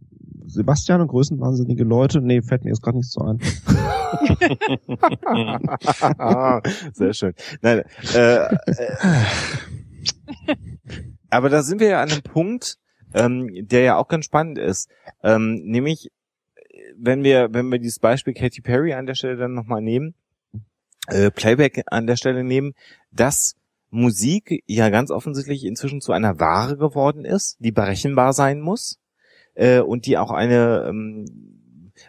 Sebastian 0.46 1.00
und 1.00 1.08
größenwahnsinnige 1.08 1.82
Leute? 1.84 2.20
Nee, 2.20 2.42
fällt 2.42 2.64
mir 2.64 2.70
jetzt 2.70 2.82
gerade 2.82 2.98
nichts 2.98 3.12
so 3.12 3.22
ein. 3.22 3.38
Sehr 6.92 7.12
schön. 7.12 7.34
Nein, 7.60 7.82
äh, 8.14 8.44
äh, 8.44 8.48
aber 11.30 11.48
da 11.48 11.62
sind 11.62 11.80
wir 11.80 11.88
ja 11.88 12.02
an 12.02 12.10
einem 12.10 12.22
Punkt, 12.22 12.78
ähm, 13.14 13.48
der 13.52 13.82
ja 13.82 13.96
auch 13.96 14.08
ganz 14.08 14.26
spannend 14.26 14.58
ist. 14.58 14.90
Ähm, 15.24 15.60
nämlich, 15.64 16.10
wenn 16.96 17.24
wir, 17.24 17.52
wenn 17.52 17.70
wir 17.70 17.78
dieses 17.78 17.98
Beispiel 17.98 18.34
Katy 18.34 18.60
Perry 18.60 18.92
an 18.92 19.06
der 19.06 19.14
Stelle 19.14 19.36
dann 19.36 19.54
nochmal 19.54 19.82
nehmen, 19.82 20.14
äh, 21.08 21.30
Playback 21.30 21.82
an 21.86 22.06
der 22.06 22.16
Stelle 22.16 22.44
nehmen, 22.44 22.74
dass 23.10 23.56
Musik 23.92 24.64
ja 24.66 24.88
ganz 24.88 25.10
offensichtlich 25.10 25.64
inzwischen 25.64 26.00
zu 26.00 26.12
einer 26.12 26.40
Ware 26.40 26.76
geworden 26.76 27.24
ist, 27.24 27.56
die 27.60 27.72
berechenbar 27.72 28.32
sein 28.32 28.60
muss 28.60 28.98
äh, 29.54 29.80
und 29.80 30.06
die 30.06 30.16
auch 30.16 30.30
eine 30.30 30.86
ähm, 30.88 31.52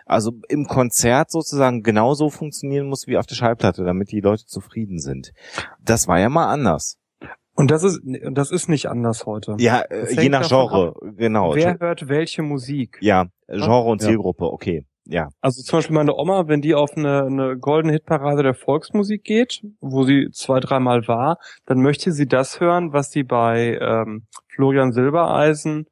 also 0.05 0.31
im 0.47 0.65
Konzert 0.65 1.29
sozusagen 1.29 1.83
genauso 1.83 2.29
funktionieren 2.29 2.87
muss 2.87 3.05
wie 3.05 3.17
auf 3.17 3.25
der 3.25 3.35
Schallplatte, 3.35 3.83
damit 3.83 4.11
die 4.11 4.21
Leute 4.21 4.45
zufrieden 4.45 4.97
sind. 4.97 5.33
Das 5.81 6.07
war 6.07 6.19
ja 6.19 6.29
mal 6.29 6.47
anders. 6.47 6.97
Und 7.55 7.69
das 7.69 7.83
ist, 7.83 7.99
und 7.99 8.35
das 8.35 8.49
ist 8.49 8.69
nicht 8.69 8.87
anders 8.87 9.25
heute. 9.25 9.55
Ja, 9.59 9.81
äh, 9.81 10.11
je 10.19 10.29
nach 10.29 10.47
Genre, 10.47 10.95
genau. 11.17 11.53
Wer 11.53 11.77
hört 11.79 12.07
welche 12.07 12.41
Musik? 12.41 12.97
Ja, 13.01 13.27
Genre 13.47 13.89
und. 13.89 14.01
Zielgruppe, 14.01 14.45
okay. 14.45 14.85
Ja. 15.05 15.29
Also 15.41 15.61
zum 15.63 15.79
Beispiel 15.79 15.95
meine 15.95 16.15
Oma, 16.15 16.47
wenn 16.47 16.61
die 16.61 16.75
auf 16.75 16.95
eine, 16.95 17.23
eine 17.25 17.57
goldene 17.57 17.93
Hitparade 17.93 18.41
der 18.41 18.53
Volksmusik 18.53 19.23
geht, 19.23 19.61
wo 19.81 20.03
sie 20.03 20.29
zwei, 20.31 20.59
dreimal 20.59 21.07
war, 21.07 21.37
dann 21.65 21.81
möchte 21.81 22.11
sie 22.11 22.27
das 22.27 22.59
hören, 22.59 22.93
was 22.93 23.11
sie 23.11 23.23
bei 23.23 23.77
ähm, 23.81 24.27
Florian 24.47 24.93
Silbereisen 24.93 25.87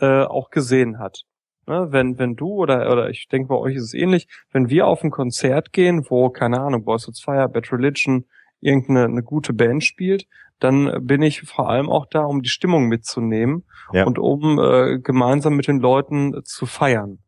äh, 0.00 0.22
auch 0.22 0.50
gesehen 0.50 0.98
hat. 0.98 1.22
Ne? 1.68 1.88
Wenn, 1.90 2.18
wenn 2.18 2.34
du 2.34 2.48
oder, 2.48 2.90
oder 2.90 3.08
ich 3.10 3.28
denke 3.28 3.48
bei 3.48 3.56
euch 3.56 3.76
ist 3.76 3.84
es 3.84 3.94
ähnlich, 3.94 4.26
wenn 4.52 4.68
wir 4.68 4.86
auf 4.86 5.02
ein 5.02 5.10
Konzert 5.10 5.72
gehen, 5.72 6.04
wo, 6.08 6.30
keine 6.30 6.60
Ahnung, 6.60 6.84
Boys 6.84 7.06
What's 7.06 7.20
Fire, 7.22 7.48
Bad 7.48 7.72
Religion, 7.72 8.24
irgendeine 8.60 9.04
eine 9.04 9.22
gute 9.22 9.52
Band 9.52 9.84
spielt, 9.84 10.26
dann 10.58 11.06
bin 11.06 11.22
ich 11.22 11.42
vor 11.42 11.68
allem 11.68 11.88
auch 11.88 12.06
da, 12.06 12.24
um 12.24 12.42
die 12.42 12.48
Stimmung 12.48 12.86
mitzunehmen 12.88 13.64
Ja. 13.92 14.04
und 14.06 14.18
um 14.18 14.58
äh, 14.58 14.98
gemeinsam 14.98 15.54
mit 15.54 15.68
den 15.68 15.78
Leuten 15.78 16.42
zu 16.44 16.66
feiern. 16.66 17.18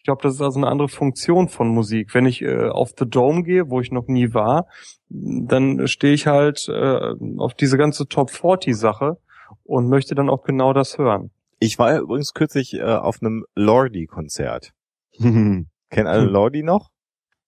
Ich 0.00 0.04
glaube, 0.04 0.22
das 0.22 0.36
ist 0.36 0.40
also 0.40 0.58
eine 0.58 0.68
andere 0.68 0.88
Funktion 0.88 1.50
von 1.50 1.68
Musik. 1.68 2.14
Wenn 2.14 2.24
ich 2.24 2.40
äh, 2.40 2.68
auf 2.70 2.92
The 2.98 3.04
Dome 3.04 3.42
gehe, 3.42 3.68
wo 3.68 3.82
ich 3.82 3.92
noch 3.92 4.06
nie 4.08 4.32
war, 4.32 4.66
dann 5.10 5.86
stehe 5.88 6.14
ich 6.14 6.26
halt 6.26 6.66
äh, 6.70 7.12
auf 7.36 7.52
diese 7.52 7.76
ganze 7.76 8.08
Top 8.08 8.30
40 8.30 8.74
Sache 8.74 9.18
und 9.62 9.90
möchte 9.90 10.14
dann 10.14 10.30
auch 10.30 10.42
genau 10.42 10.72
das 10.72 10.96
hören. 10.96 11.32
Ich 11.58 11.78
war 11.78 11.92
ja 11.92 12.00
übrigens 12.00 12.32
kürzlich 12.32 12.72
äh, 12.72 12.82
auf 12.82 13.18
einem 13.20 13.44
Lordi-Konzert. 13.54 14.72
Kennen 15.18 15.66
alle 15.92 16.24
Hm. 16.24 16.32
Lordi 16.32 16.62
noch? 16.62 16.88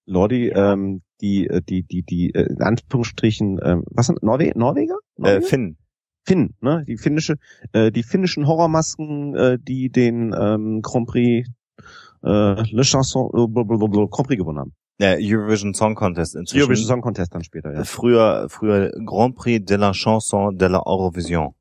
Lordi, 0.04 0.48
ähm, 0.48 1.00
die, 1.22 1.46
äh, 1.46 1.62
die, 1.62 1.84
die, 1.84 2.02
die, 2.02 2.34
äh, 2.34 2.48
in 2.50 2.60
Anführungsstrichen, 2.60 3.60
ähm, 3.62 3.84
was 3.90 4.08
sind 4.08 4.22
Norwe 4.22 4.52
Norweger? 4.54 4.98
Äh, 5.16 5.22
Norweger? 5.22 5.40
Finn. 5.46 5.78
Finn, 6.26 6.54
ne? 6.60 6.84
Die 6.86 6.98
finnische, 6.98 7.36
äh, 7.72 7.90
die 7.90 8.02
finnischen 8.02 8.46
Horrormasken, 8.46 9.34
äh, 9.36 9.58
die 9.58 9.88
den 9.88 10.34
ähm, 10.38 10.82
Grand 10.82 11.08
Prix, 11.08 11.48
äh, 12.22 12.62
Le 12.70 12.84
Chanson, 12.84 13.30
äh, 13.34 13.46
blablabla, 13.46 14.06
Grand 14.10 14.26
Prix 14.26 14.38
gewonnen 14.38 14.58
haben. 14.58 14.74
Ja, 14.98 15.16
Eurovision 15.18 15.74
Song 15.74 15.94
Contest 15.94 16.36
inzwischen. 16.36 16.62
Eurovision 16.62 16.86
Song 16.86 17.00
Contest 17.00 17.34
dann 17.34 17.42
später, 17.42 17.72
ja. 17.72 17.84
Früher, 17.84 18.46
früher 18.48 18.90
Grand 19.04 19.34
Prix 19.34 19.64
de 19.64 19.76
la 19.76 19.92
Chanson 19.92 20.56
de 20.56 20.68
la 20.68 20.82
Eurovision, 20.84 21.54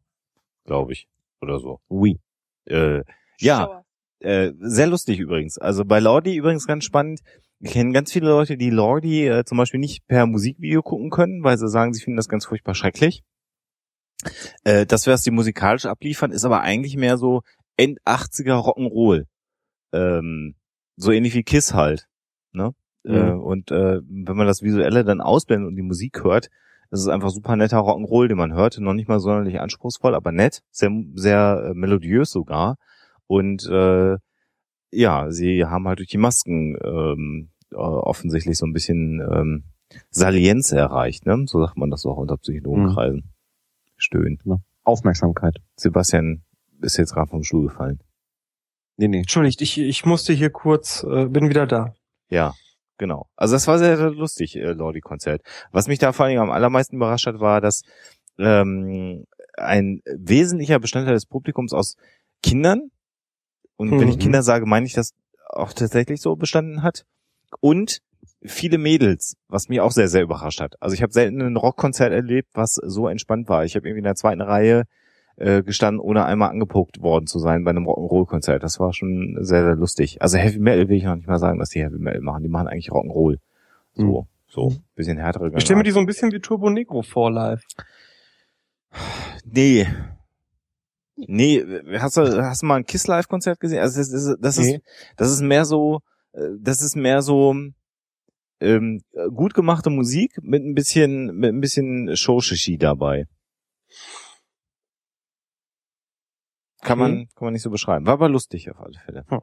glaube 0.66 0.94
ich, 0.94 1.08
oder 1.42 1.60
so. 1.60 1.80
Oui. 1.90 2.20
Äh, 2.66 3.02
ja, 3.40 3.84
äh, 4.20 4.52
sehr 4.60 4.88
lustig 4.88 5.20
übrigens. 5.20 5.58
Also 5.58 5.84
bei 5.84 6.00
Lordi 6.00 6.36
übrigens 6.36 6.68
ganz 6.68 6.84
spannend. 6.86 7.22
kenne 7.64 7.92
ganz 7.92 8.12
viele 8.12 8.30
Leute, 8.30 8.58
die 8.58 8.70
Lordi 8.70 9.28
äh, 9.28 9.44
zum 9.46 9.58
Beispiel 9.58 9.80
nicht 9.80 10.06
per 10.08 10.28
Musikvideo 10.28 10.84
gucken 10.84 11.10
können, 11.10 11.44
weil 11.44 11.58
sie 11.58 11.68
sagen, 11.68 11.94
sie 11.94 12.04
finden 12.04 12.18
das 12.18 12.30
ganz 12.30 12.46
furchtbar 12.46 12.76
schrecklich. 12.76 13.24
Äh, 14.64 14.86
das, 14.86 15.08
was 15.08 15.22
die 15.22 15.32
musikalisch 15.32 15.86
abliefern, 15.86 16.32
ist 16.32 16.46
aber 16.46 16.62
eigentlich 16.62 16.96
mehr 16.96 17.18
so 17.18 17.42
End-80er 17.78 18.54
Rock'n'Roll. 18.54 19.26
Ähm, 19.94 20.56
so 20.96 21.12
ähnlich 21.12 21.34
wie 21.34 21.44
Kiss 21.44 21.74
halt. 21.74 22.08
Ne? 22.52 22.74
Mhm. 23.04 23.14
Äh, 23.14 23.32
und 23.32 23.72
äh, 23.72 24.02
wenn 24.08 24.38
man 24.38 24.48
das 24.48 24.62
Visuelle 24.62 25.04
dann 25.04 25.22
ausblendet 25.22 25.70
und 25.70 25.76
die 25.76 25.82
Musik 25.82 26.24
hört, 26.24 26.50
ist 26.92 27.02
es 27.02 27.08
einfach 27.08 27.30
super 27.30 27.56
netter 27.56 27.80
Rock'n'Roll, 27.80 28.28
den 28.28 28.38
man 28.38 28.54
hört. 28.54 28.78
Noch 28.80 28.94
nicht 28.94 29.08
mal 29.08 29.20
sonderlich 29.20 29.60
anspruchsvoll, 29.60 30.14
aber 30.14 30.32
nett, 30.32 30.62
sehr, 30.72 30.92
sehr 31.16 31.70
äh, 31.70 31.74
melodiös 31.74 32.32
sogar. 32.32 32.78
Und 33.28 33.66
äh, 33.68 34.18
ja, 34.92 35.32
sie 35.32 35.66
haben 35.66 35.88
halt 35.88 36.00
durch 36.00 36.10
die 36.10 36.18
Masken 36.18 36.78
ähm, 36.84 37.50
äh, 37.72 37.76
offensichtlich 37.76 38.58
so 38.58 38.66
ein 38.66 38.74
bisschen 38.74 39.22
ähm, 39.22 39.64
Salienz 40.10 40.72
erreicht, 40.72 41.26
ne? 41.26 41.44
So 41.48 41.62
sagt 41.62 41.78
man 41.78 41.90
das 41.90 42.06
auch 42.06 42.18
unter 42.18 42.38
Psychologenkreisen. 42.38 43.20
Mhm. 43.20 43.30
Stöhnen. 43.96 44.40
Ja. 44.44 44.58
Aufmerksamkeit. 44.84 45.58
Sebastian 45.76 46.44
ist 46.82 46.98
jetzt 46.98 47.14
gerade 47.14 47.30
vom 47.30 47.44
Stuhl 47.44 47.68
gefallen. 47.68 48.02
Nee, 49.02 49.08
nee. 49.08 49.18
Entschuldigt, 49.18 49.62
ich, 49.62 49.80
ich 49.80 50.06
musste 50.06 50.32
hier 50.32 50.52
kurz, 50.52 51.04
äh, 51.04 51.26
bin 51.26 51.50
wieder 51.50 51.66
da. 51.66 51.96
Ja, 52.30 52.54
genau. 53.00 53.28
Also 53.36 53.56
das 53.56 53.68
war 53.68 53.80
sehr, 53.80 53.98
sehr 53.98 54.12
lustig, 54.12 54.56
äh, 54.56 54.74
Lordi-Konzert. 54.74 55.42
Was 55.72 55.88
mich 55.88 55.98
da 55.98 56.14
vor 56.14 56.26
allen 56.26 56.34
Dingen 56.34 56.44
am 56.44 56.52
allermeisten 56.52 56.98
überrascht 56.98 57.26
hat, 57.26 57.40
war, 57.40 57.62
dass 57.62 57.82
ähm, 58.38 59.26
ein 59.58 60.02
wesentlicher 60.06 60.78
Bestandteil 60.80 61.16
des 61.16 61.26
Publikums 61.26 61.74
aus 61.74 61.98
Kindern, 62.44 62.92
und 63.76 63.90
mhm. 63.90 64.02
wenn 64.02 64.08
ich 64.08 64.18
mhm. 64.18 64.22
Kinder 64.22 64.44
sage, 64.44 64.68
meine 64.68 64.86
ich 64.86 64.94
das 64.94 65.16
auch 65.50 65.74
tatsächlich 65.74 66.22
so 66.22 66.36
bestanden 66.36 66.84
hat, 66.84 67.04
und 67.60 68.02
viele 68.44 68.78
Mädels, 68.78 69.36
was 69.48 69.68
mich 69.68 69.82
auch 69.82 69.92
sehr, 69.92 70.10
sehr 70.10 70.22
überrascht 70.22 70.62
hat. 70.62 70.76
Also 70.80 70.94
ich 70.94 71.02
habe 71.02 71.12
selten 71.12 71.42
ein 71.42 71.58
Rockkonzert 71.58 72.14
erlebt, 72.14 72.50
was 72.54 72.76
so 72.76 73.08
entspannt 73.08 73.50
war. 73.50 73.66
Ich 73.66 73.76
habe 73.76 73.88
irgendwie 73.88 74.02
in 74.02 74.06
der 74.06 74.16
zweiten 74.16 74.42
Reihe 74.42 74.84
äh, 75.38 75.64
gestanden, 75.64 76.00
ohne 76.00 76.26
einmal 76.26 76.50
angepuckt 76.50 77.02
worden 77.02 77.28
zu 77.28 77.40
sein 77.40 77.64
bei 77.64 77.72
einem 77.72 77.88
Rock'n'Roll-Konzert. 77.88 78.64
Das 78.64 78.80
war 78.80 78.94
schon 78.94 79.38
sehr, 79.42 79.64
sehr 79.64 79.76
lustig. 79.76 80.22
Also 80.22 80.38
Heavy 80.38 80.60
Metal 80.60 80.90
will 80.90 80.98
ich 80.98 81.04
noch 81.04 81.16
nicht 81.16 81.28
mal 81.28 81.40
sagen, 81.40 81.60
dass 81.60 81.70
die 81.70 81.82
Heavy 81.82 81.98
Metal 81.98 82.22
machen. 82.22 82.44
Die 82.44 82.50
machen 82.50 82.68
eigentlich 82.68 82.92
Rock'n'Roll. 82.92 83.38
So, 83.94 84.22
mhm. 84.22 84.28
so, 84.48 84.74
bisschen 84.96 85.18
härtere 85.18 85.52
Ich 85.56 85.64
stelle 85.64 85.78
mir 85.78 85.84
die 85.84 85.92
so 85.92 86.00
ein 86.00 86.06
bisschen 86.06 86.32
wie 86.32 86.40
Turbo 86.40 86.70
Negro 86.70 87.02
vor 87.02 87.32
live. 87.32 87.64
Nee. 89.46 89.88
Nee, 91.16 91.64
hast 92.00 92.18
du, 92.18 92.44
hast 92.44 92.62
du 92.62 92.66
mal 92.66 92.78
ein 92.78 92.86
Kiss 92.86 93.06
Live 93.08 93.28
Konzert 93.28 93.60
gesehen? 93.60 93.80
Also 93.80 94.00
das 94.00 94.12
ist, 94.12 94.38
das 94.40 94.58
ist, 94.58 94.66
nee. 94.66 94.82
das 95.18 95.32
ist 95.32 95.42
mehr 95.42 95.66
so, 95.66 96.00
äh, 96.34 96.48
das 96.60 96.82
ist 96.82 96.96
mehr 96.96 97.22
so, 97.22 97.54
ähm, 98.62 99.02
gut 99.36 99.54
gemachte 99.54 99.90
Musik 99.90 100.38
mit 100.42 100.64
ein 100.64 100.74
bisschen 100.74 101.36
mit 101.36 101.54
ein 101.54 101.60
bisschen 101.60 102.16
Shoshishi 102.16 102.78
dabei. 102.78 103.26
Kann 106.82 107.00
man 107.00 107.12
mhm. 107.12 107.28
kann 107.36 107.46
man 107.46 107.54
nicht 107.54 107.62
so 107.62 107.70
beschreiben. 107.70 108.06
War 108.06 108.14
aber 108.14 108.30
lustig 108.30 108.70
auf 108.72 108.80
alle 108.80 109.00
Fälle. 109.06 109.26
Hm. 109.30 109.42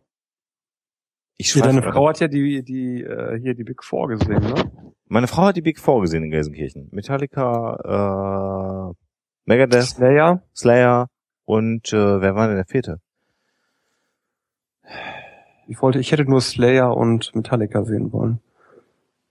Ich 1.37 1.55
ja, 1.55 1.63
deine 1.63 1.83
Frau 1.83 2.09
hat 2.09 2.21
ja 2.21 2.29
die 2.29 2.65
die 2.65 3.03
äh, 3.03 3.39
hier 3.41 3.55
die 3.55 3.65
Big 3.65 3.85
Four 3.85 4.09
gesehen, 4.09 4.41
ne? 4.41 4.93
Meine 5.07 5.29
Frau 5.29 5.45
hat 5.45 5.57
die 5.57 5.63
Big 5.63 5.79
Four 5.79 6.03
gesehen 6.03 6.25
in 6.25 6.31
Gelsenkirchen. 6.31 6.89
Metallica, 6.91 8.91
äh, 8.91 8.95
Megadeth, 9.45 9.85
Slayer, 9.85 10.43
Slayer 10.55 11.09
und 11.45 11.93
äh, 11.93 12.21
wer 12.21 12.35
war 12.35 12.49
denn 12.49 12.57
der 12.57 12.67
vierte? 12.67 13.01
Ich 15.69 15.81
wollte, 15.81 15.99
ich 15.99 16.13
hätte 16.13 16.25
nur 16.25 16.41
Slayer 16.41 16.97
und 16.97 17.35
Metallica 17.35 17.85
sehen 17.85 18.13
wollen. 18.13 18.41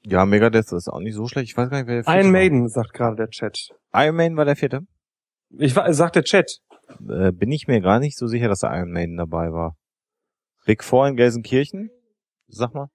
Ja, 0.01 0.25
Megadeth 0.25 0.71
ist 0.71 0.88
auch 0.88 0.99
nicht 0.99 1.15
so 1.15 1.27
schlecht. 1.27 1.49
Ich 1.49 1.57
weiß 1.57 1.69
gar 1.69 1.77
nicht, 1.77 1.88
wer 1.88 1.95
der 1.95 2.03
vierte 2.05 2.19
Iron 2.19 2.31
Maiden, 2.31 2.61
war. 2.61 2.69
sagt 2.69 2.93
gerade 2.93 3.15
der 3.17 3.29
Chat. 3.29 3.75
Iron 3.93 4.15
Maiden 4.15 4.38
war 4.38 4.45
der 4.45 4.55
vierte? 4.55 4.81
Ich 5.49 5.75
war, 5.75 5.91
sagt 5.93 6.15
der 6.15 6.23
Chat. 6.23 6.61
Äh, 7.09 7.31
bin 7.31 7.51
ich 7.51 7.68
mir 7.68 7.81
gar 7.81 7.99
nicht 7.99 8.18
so 8.18 8.27
sicher, 8.27 8.47
dass 8.47 8.64
Iron 8.64 8.91
Maiden 8.91 9.18
dabei 9.18 9.51
war. 9.51 9.76
Big 10.65 10.84
Four 10.84 11.07
in 11.07 11.15
Gelsenkirchen? 11.15 11.89
Sag 12.47 12.73
mal. 12.73 12.89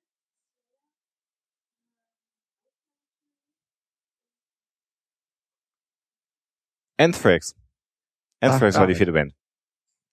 Anthrax. 6.99 7.55
Anthrax 8.41 8.77
Ach, 8.77 8.81
war 8.81 8.87
die 8.87 8.95
vierte 8.95 9.13
Band. 9.13 9.35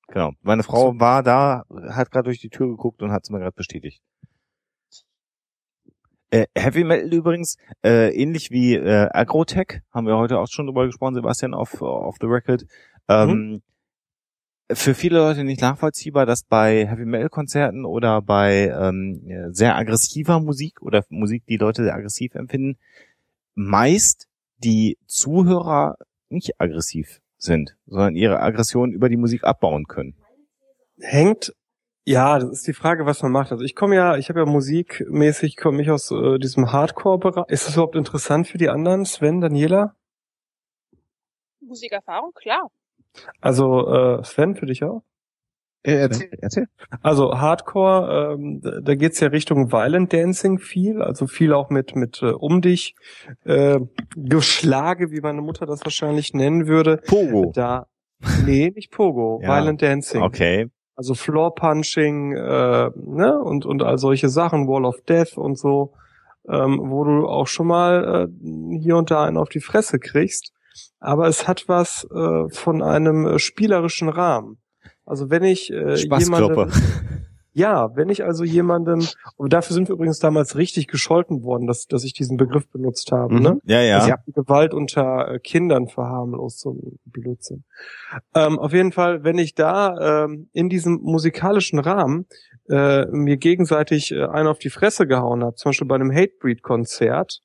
Genau. 0.08 0.32
Meine 0.42 0.64
Frau 0.64 1.00
war 1.00 1.22
da, 1.22 1.64
hat 1.90 2.10
gerade 2.12 2.26
durch 2.26 2.40
die 2.40 2.50
Tür 2.50 2.68
geguckt 2.68 3.02
und 3.02 3.12
hat 3.12 3.24
es 3.24 3.30
mir 3.30 3.40
gerade 3.40 3.56
bestätigt. 3.56 4.02
Äh, 6.32 6.46
Heavy 6.56 6.84
Metal 6.84 7.12
übrigens, 7.12 7.58
äh, 7.84 8.14
ähnlich 8.14 8.52
wie 8.52 8.76
äh, 8.76 9.10
Agrotech, 9.12 9.82
haben 9.92 10.06
wir 10.06 10.18
heute 10.18 10.38
auch 10.38 10.48
schon 10.48 10.68
drüber 10.68 10.86
gesprochen, 10.86 11.16
Sebastian, 11.16 11.56
auf, 11.56 11.82
auf 11.82 12.18
The 12.22 12.28
Record. 12.28 12.66
Ähm, 13.10 13.30
mhm. 13.30 13.62
Für 14.72 14.94
viele 14.94 15.18
Leute 15.18 15.44
nicht 15.44 15.62
nachvollziehbar, 15.62 16.28
dass 16.28 16.44
bei 16.44 16.86
Heavy 16.88 17.06
Metal 17.06 17.30
Konzerten 17.30 17.86
oder 17.86 18.22
bei 18.22 18.68
ähm, 18.68 19.52
sehr 19.52 19.76
aggressiver 19.76 20.40
Musik 20.40 20.84
oder 20.84 21.04
Musik, 21.10 21.44
die 21.48 21.58
Leute 21.58 21.84
sehr 21.84 21.96
aggressiv 21.96 22.36
empfinden, 22.36 22.78
meist 23.56 24.28
die 24.58 24.98
Zuhörer 25.08 25.96
nicht 26.30 26.62
aggressiv 26.62 27.20
sind, 27.38 27.76
sondern 27.88 28.16
ihre 28.16 28.42
Aggression 28.42 28.92
über 28.92 29.10
die 29.10 29.18
Musik 29.18 29.44
abbauen 29.44 29.86
können. 29.88 30.16
Hängt 31.00 31.54
ja, 32.06 32.40
das 32.40 32.50
ist 32.50 32.68
die 32.68 32.74
Frage, 32.74 33.06
was 33.06 33.22
man 33.22 33.32
macht. 33.32 33.52
Also 33.52 33.64
ich 33.64 33.76
komme 33.76 33.96
ja, 33.96 34.18
ich 34.18 34.30
habe 34.30 34.40
ja 34.40 34.46
musikmäßig, 34.46 35.58
komme 35.58 35.82
ich 35.82 35.92
aus 35.92 36.10
äh, 36.10 36.40
diesem 36.40 36.72
Hardcore-Bereich. 36.72 37.46
Ist 37.50 37.68
das 37.68 37.76
überhaupt 37.76 37.96
interessant 37.96 38.48
für 38.48 38.58
die 38.58 38.70
anderen, 38.70 39.06
Sven, 39.06 39.42
Daniela? 39.42 39.96
Musikerfahrung, 41.62 42.34
klar. 42.34 42.72
Also 43.42 43.88
äh, 43.88 44.24
Sven, 44.24 44.56
für 44.56 44.66
dich 44.66 44.84
auch? 44.84 45.04
Äh, 45.84 45.94
erzähl, 45.94 46.30
erzähl. 46.42 46.66
Also 47.02 47.40
Hardcore, 47.40 48.34
ähm, 48.34 48.62
da, 48.62 48.82
da 48.82 48.96
geht's 48.96 49.20
ja 49.22 49.30
Richtung 49.30 49.72
Violent 49.72 50.12
Dancing 50.12 50.60
viel, 50.60 51.02
also 51.02 51.26
viel 51.26 51.54
auch 51.54 51.70
mit 51.70 51.96
mit 51.96 52.22
äh, 52.22 52.32
um 52.32 52.62
dich 52.62 52.96
äh, 53.46 53.80
Geschlage, 54.16 55.12
wie 55.12 55.22
meine 55.22 55.42
Mutter 55.42 55.66
das 55.66 55.86
wahrscheinlich 55.86 56.34
nennen 56.34 56.68
würde. 56.68 56.98
Pogo. 56.98 57.52
Da, 57.56 57.88
nee, 58.46 58.72
nicht 58.76 58.92
Pogo, 58.92 59.40
ja. 59.44 59.56
Violent 59.56 59.82
Dancing. 59.82 60.22
Okay. 60.22 60.70
Also 60.96 61.14
Floor 61.14 61.56
Punching, 61.56 62.34
äh, 62.36 62.92
ne, 62.94 63.40
und, 63.42 63.66
und 63.66 63.82
all 63.82 63.98
solche 63.98 64.28
Sachen, 64.28 64.68
Wall 64.68 64.84
of 64.84 65.00
Death 65.08 65.38
und 65.38 65.58
so, 65.58 65.94
ähm, 66.50 66.82
wo 66.84 67.06
du 67.06 67.26
auch 67.26 67.48
schon 67.48 67.68
mal 67.68 68.28
äh, 68.28 68.78
hier 68.80 68.98
und 68.98 69.10
da 69.10 69.24
einen 69.24 69.38
auf 69.38 69.48
die 69.48 69.62
Fresse 69.62 69.98
kriegst. 69.98 70.52
Aber 71.00 71.28
es 71.28 71.48
hat 71.48 71.66
was 71.68 72.08
äh, 72.12 72.50
von 72.50 72.82
einem 72.82 73.26
äh, 73.26 73.40
spielerischen 73.40 74.10
Rahmen. 74.10 74.60
Also 75.06 75.30
wenn 75.30 75.44
ich 75.44 75.72
äh, 75.72 75.96
jemanden, 75.96 76.72
Ja, 77.60 77.90
wenn 77.96 78.10
ich 78.10 78.24
also 78.24 78.44
jemandem, 78.44 79.06
und 79.36 79.54
dafür 79.54 79.74
sind 79.74 79.90
wir 79.90 79.96
übrigens 79.96 80.20
damals 80.20 80.56
richtig 80.56 80.88
gescholten 80.88 81.44
worden, 81.44 81.66
dass, 81.68 81.88
dass 81.88 82.04
ich 82.04 82.14
diesen 82.14 82.38
Begriff 82.38 82.70
benutzt 82.70 83.12
habe, 83.12 83.34
mhm. 83.34 83.42
ne? 83.42 83.60
Ja, 83.66 83.82
ja. 83.82 83.98
Also, 83.98 84.14
ich 84.28 84.34
Gewalt 84.34 84.74
unter 84.74 85.28
äh, 85.28 85.40
Kindern 85.40 85.88
verharmlost, 85.88 86.60
so 86.60 86.72
ein 86.72 87.00
Blödsinn. 87.06 87.66
Ähm, 88.36 88.60
auf 88.60 88.72
jeden 88.72 88.92
Fall, 88.92 89.24
wenn 89.24 89.38
ich 89.38 89.56
da 89.56 90.24
ähm, 90.24 90.50
in 90.54 90.70
diesem 90.70 91.00
musikalischen 91.02 91.80
Rahmen 91.80 92.28
äh, 92.70 93.08
mir 93.08 93.38
gegenseitig 93.38 94.12
äh, 94.12 94.26
einen 94.26 94.48
auf 94.48 94.60
die 94.60 94.70
Fresse 94.70 95.08
gehauen 95.08 95.44
habe, 95.44 95.56
zum 95.56 95.70
Beispiel 95.70 95.88
bei 95.88 95.96
einem 95.96 96.12
Hatebreed-Konzert, 96.12 97.42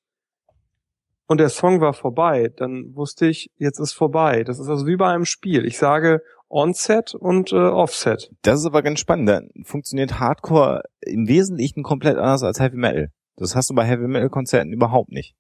und 1.27 1.39
der 1.39 1.49
Song 1.49 1.81
war 1.81 1.95
vorbei, 1.95 2.51
dann 2.55 2.95
wusste 2.95 3.27
ich, 3.27 3.51
jetzt 3.57 3.79
ist 3.79 3.93
vorbei. 3.93 4.45
Das 4.45 4.59
ist 4.59 4.69
also 4.69 4.87
wie 4.87 4.97
bei 4.97 5.09
einem 5.09 5.25
Spiel. 5.25 5.65
Ich 5.65 5.79
sage, 5.79 6.21
Onset 6.49 7.15
und 7.15 7.53
äh, 7.53 7.57
Offset. 7.57 8.31
Das 8.43 8.61
ist 8.61 8.67
aber 8.67 8.83
ganz 8.83 9.01
spannend. 9.01 9.29
Dann 9.29 9.51
funktioniert 9.65 10.21
Hardcore 10.21 10.83
im 11.01 11.27
Wesentlichen 11.27 11.83
komplett 11.83 12.17
anders 12.17 12.43
als 12.43 12.61
Heavy 12.61 12.77
Metal. 12.77 13.09
Das 13.37 13.57
hast 13.57 13.71
du 13.71 13.75
bei 13.75 13.85
Heavy 13.85 14.07
Metal 14.07 14.29
Konzerten 14.29 14.73
überhaupt 14.73 15.11
nicht. 15.11 15.35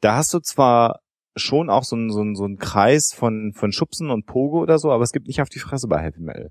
Da 0.00 0.16
hast 0.16 0.32
du 0.32 0.38
zwar 0.38 1.00
schon 1.36 1.70
auch 1.70 1.84
so 1.84 1.96
einen 1.96 2.10
so 2.10 2.20
einen, 2.20 2.34
so 2.34 2.44
einen 2.44 2.56
Kreis 2.56 3.12
von, 3.12 3.52
von 3.54 3.72
Schubsen 3.72 4.10
und 4.10 4.26
Pogo 4.26 4.60
oder 4.60 4.78
so, 4.78 4.90
aber 4.90 5.02
es 5.02 5.12
gibt 5.12 5.26
nicht 5.26 5.42
auf 5.42 5.48
die 5.48 5.58
Fresse 5.58 5.88
bei 5.88 6.00
Heavy 6.00 6.20
Metal. 6.20 6.50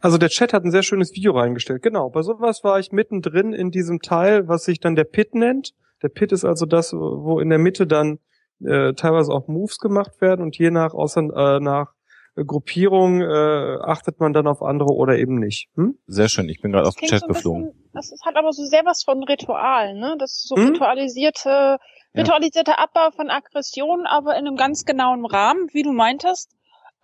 Also 0.00 0.16
der 0.16 0.30
Chat 0.30 0.52
hat 0.52 0.64
ein 0.64 0.70
sehr 0.70 0.82
schönes 0.82 1.12
Video 1.14 1.32
reingestellt. 1.32 1.82
Genau, 1.82 2.08
bei 2.08 2.22
sowas 2.22 2.64
war 2.64 2.78
ich 2.78 2.90
mittendrin 2.90 3.52
in 3.52 3.70
diesem 3.70 4.00
Teil, 4.00 4.48
was 4.48 4.64
sich 4.64 4.80
dann 4.80 4.96
der 4.96 5.04
Pit 5.04 5.34
nennt. 5.34 5.74
Der 6.02 6.08
Pit 6.08 6.32
ist 6.32 6.44
also 6.44 6.66
das, 6.66 6.92
wo 6.92 7.40
in 7.40 7.48
der 7.50 7.58
Mitte 7.58 7.86
dann 7.86 8.18
äh, 8.64 8.92
teilweise 8.94 9.32
auch 9.32 9.48
Moves 9.48 9.78
gemacht 9.78 10.20
werden 10.20 10.42
und 10.42 10.56
je 10.56 10.70
nach, 10.70 10.94
außer, 10.94 11.20
äh, 11.20 11.60
nach 11.60 11.92
Gruppierung 12.34 13.20
äh, 13.20 13.78
achtet 13.82 14.20
man 14.20 14.32
dann 14.32 14.46
auf 14.46 14.62
andere 14.62 14.90
oder 14.90 15.18
eben 15.18 15.38
nicht. 15.38 15.68
Hm? 15.74 15.98
Sehr 16.06 16.28
schön, 16.28 16.48
ich 16.48 16.60
bin 16.60 16.72
gerade 16.72 16.86
aus 16.86 16.94
dem 16.94 17.08
Chat 17.08 17.20
so 17.20 17.26
geflogen. 17.26 17.72
das 17.92 18.12
hat 18.24 18.36
aber 18.36 18.52
so 18.52 18.64
sehr 18.64 18.84
was 18.84 19.02
von 19.02 19.22
Ritual, 19.24 19.94
ne? 19.94 20.14
Das 20.18 20.32
ist 20.32 20.48
so 20.48 20.56
hm? 20.56 20.68
ritualisierte, 20.68 21.78
ritualisierter 22.16 22.76
ja. 22.78 22.84
Abbau 22.84 23.10
von 23.10 23.30
Aggression, 23.30 24.06
aber 24.06 24.36
in 24.36 24.46
einem 24.46 24.56
ganz 24.56 24.84
genauen 24.84 25.26
Rahmen, 25.26 25.68
wie 25.72 25.82
du 25.82 25.92
meintest. 25.92 26.52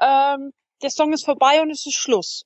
Ähm, 0.00 0.52
der 0.82 0.90
Song 0.90 1.12
ist 1.12 1.24
vorbei 1.24 1.62
und 1.62 1.70
es 1.70 1.86
ist 1.86 1.94
Schluss. 1.94 2.44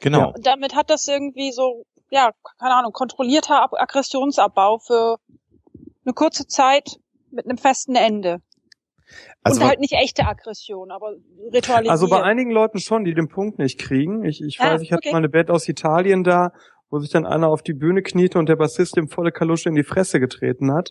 Genau. 0.00 0.32
Und 0.34 0.46
damit 0.46 0.74
hat 0.74 0.90
das 0.90 1.08
irgendwie 1.08 1.50
so 1.52 1.84
ja, 2.10 2.30
keine 2.58 2.74
Ahnung, 2.74 2.92
kontrollierter 2.92 3.68
Aggressionsabbau 3.72 4.78
für 4.78 5.18
eine 6.08 6.14
kurze 6.14 6.46
Zeit 6.46 6.96
mit 7.30 7.44
einem 7.44 7.58
festen 7.58 7.94
Ende. 7.94 8.38
Also 9.42 9.60
und 9.60 9.68
halt 9.68 9.80
nicht 9.80 9.92
echte 9.92 10.26
Aggression, 10.26 10.90
aber 10.90 11.14
ritualisiert. 11.52 11.90
Also 11.90 12.08
bei 12.08 12.22
einigen 12.22 12.50
Leuten 12.50 12.78
schon, 12.78 13.04
die 13.04 13.14
den 13.14 13.28
Punkt 13.28 13.58
nicht 13.58 13.78
kriegen. 13.78 14.24
Ich, 14.24 14.42
ich 14.42 14.58
weiß, 14.58 14.82
ich 14.82 14.92
okay. 14.92 14.96
hatte 14.96 15.12
mal 15.12 15.18
eine 15.18 15.28
Band 15.28 15.50
aus 15.50 15.68
Italien 15.68 16.24
da, 16.24 16.52
wo 16.90 16.98
sich 16.98 17.10
dann 17.10 17.26
einer 17.26 17.48
auf 17.48 17.62
die 17.62 17.74
Bühne 17.74 18.02
kniete 18.02 18.38
und 18.38 18.48
der 18.48 18.56
Bassist 18.56 18.96
ihm 18.96 19.08
volle 19.08 19.32
Kalusche 19.32 19.68
in 19.68 19.74
die 19.74 19.84
Fresse 19.84 20.20
getreten 20.20 20.72
hat. 20.72 20.90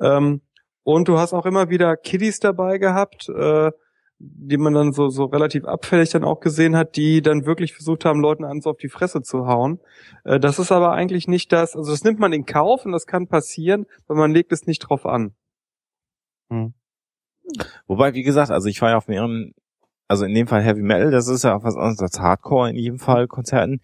Ähm, 0.00 0.42
und 0.82 1.08
du 1.08 1.18
hast 1.18 1.32
auch 1.32 1.46
immer 1.46 1.68
wieder 1.68 1.96
Kiddies 1.96 2.40
dabei 2.40 2.78
gehabt, 2.78 3.28
äh, 3.28 3.70
die 4.18 4.56
man 4.56 4.72
dann 4.72 4.92
so, 4.92 5.08
so 5.08 5.24
relativ 5.24 5.64
abfällig 5.64 6.10
dann 6.10 6.24
auch 6.24 6.40
gesehen 6.40 6.76
hat, 6.76 6.96
die 6.96 7.20
dann 7.20 7.44
wirklich 7.44 7.74
versucht 7.74 8.04
haben, 8.04 8.20
Leuten 8.20 8.44
ans 8.44 8.66
auf 8.66 8.78
die 8.78 8.88
Fresse 8.88 9.22
zu 9.22 9.46
hauen. 9.46 9.80
Äh, 10.24 10.40
das 10.40 10.58
ist 10.58 10.72
aber 10.72 10.92
eigentlich 10.92 11.28
nicht 11.28 11.52
das, 11.52 11.76
also 11.76 11.90
das 11.90 12.04
nimmt 12.04 12.18
man 12.18 12.32
in 12.32 12.46
Kauf 12.46 12.84
und 12.86 12.92
das 12.92 13.06
kann 13.06 13.26
passieren, 13.26 13.86
weil 14.06 14.16
man 14.16 14.32
legt 14.32 14.52
es 14.52 14.66
nicht 14.66 14.80
drauf 14.80 15.04
an. 15.04 15.34
Hm. 16.48 16.72
Wobei, 17.86 18.14
wie 18.14 18.22
gesagt, 18.22 18.50
also 18.50 18.68
ich 18.68 18.80
war 18.80 18.90
ja 18.90 18.96
auf 18.96 19.08
mehreren, 19.08 19.54
also 20.08 20.24
in 20.24 20.34
dem 20.34 20.46
Fall 20.46 20.62
Heavy 20.62 20.82
Metal, 20.82 21.10
das 21.10 21.28
ist 21.28 21.44
ja 21.44 21.56
auch 21.56 21.64
was 21.64 21.76
anderes 21.76 22.00
als 22.00 22.18
Hardcore 22.18 22.70
in 22.70 22.76
jedem 22.76 22.98
Fall 22.98 23.28
Konzerten, 23.28 23.80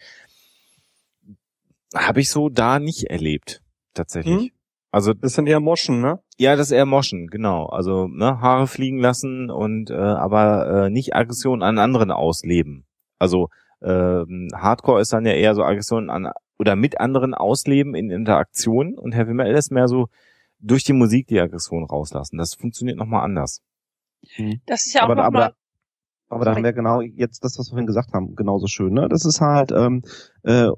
habe 1.95 2.21
ich 2.21 2.31
so 2.31 2.49
da 2.49 2.79
nicht 2.79 3.05
erlebt, 3.05 3.63
tatsächlich. 3.93 4.35
Hm? 4.35 4.51
Also 4.91 5.15
das 5.15 5.35
sind 5.35 5.47
eher 5.47 5.61
Moschen, 5.61 6.01
ne? 6.01 6.21
Ja, 6.39 6.57
das 6.57 6.69
ist 6.69 6.73
eher 6.73 6.87
Moschen, 6.87 7.29
genau. 7.29 7.67
Also 7.67 8.09
ne, 8.09 8.41
Haare 8.41 8.67
fliegen 8.67 8.99
lassen 8.99 9.51
und 9.51 9.91
äh, 9.91 9.95
aber 9.95 10.87
äh, 10.87 10.91
nicht 10.91 11.15
Aggression 11.15 11.63
an 11.63 11.79
anderen 11.79 12.11
ausleben. 12.11 12.85
Also 13.19 13.49
äh, 13.81 14.25
Hardcore 14.55 15.01
ist 15.01 15.13
dann 15.13 15.27
ja 15.27 15.33
eher 15.33 15.55
so 15.55 15.63
Aggression 15.63 16.11
an 16.11 16.33
oder 16.59 16.77
mit 16.77 17.01
anderen 17.01 17.35
ausleben 17.35 17.95
in 17.95 18.11
Interaktion 18.11 18.99
und 18.99 19.15
Heavy 19.15 19.35
Metal 19.35 19.55
ist 19.55 19.73
mehr 19.73 19.89
so 19.89 20.09
durch 20.59 20.85
die 20.85 20.93
Musik 20.93 21.27
die 21.27 21.41
Aggression 21.41 21.85
rauslassen. 21.85 22.39
Das 22.39 22.55
funktioniert 22.55 22.97
nochmal 22.97 23.25
anders. 23.25 23.63
Hm. 24.35 24.61
Das 24.67 24.87
ist 24.87 24.95
ja 24.95 25.03
auch 25.03 25.11
aber, 25.11 25.47
noch 25.47 25.53
aber, 26.33 26.45
da 26.45 26.55
haben 26.55 26.65
wir 26.65 26.73
genau 26.73 27.01
jetzt 27.01 27.45
das, 27.45 27.59
was 27.59 27.67
wir 27.67 27.73
vorhin 27.73 27.87
gesagt 27.87 28.13
haben, 28.13 28.35
genauso 28.35 28.67
schön. 28.67 28.93
Ne? 28.93 29.09
Das 29.09 29.25
ist 29.25 29.41
halt 29.41 29.73
ähm, 29.73 30.03
äh, 30.43 30.69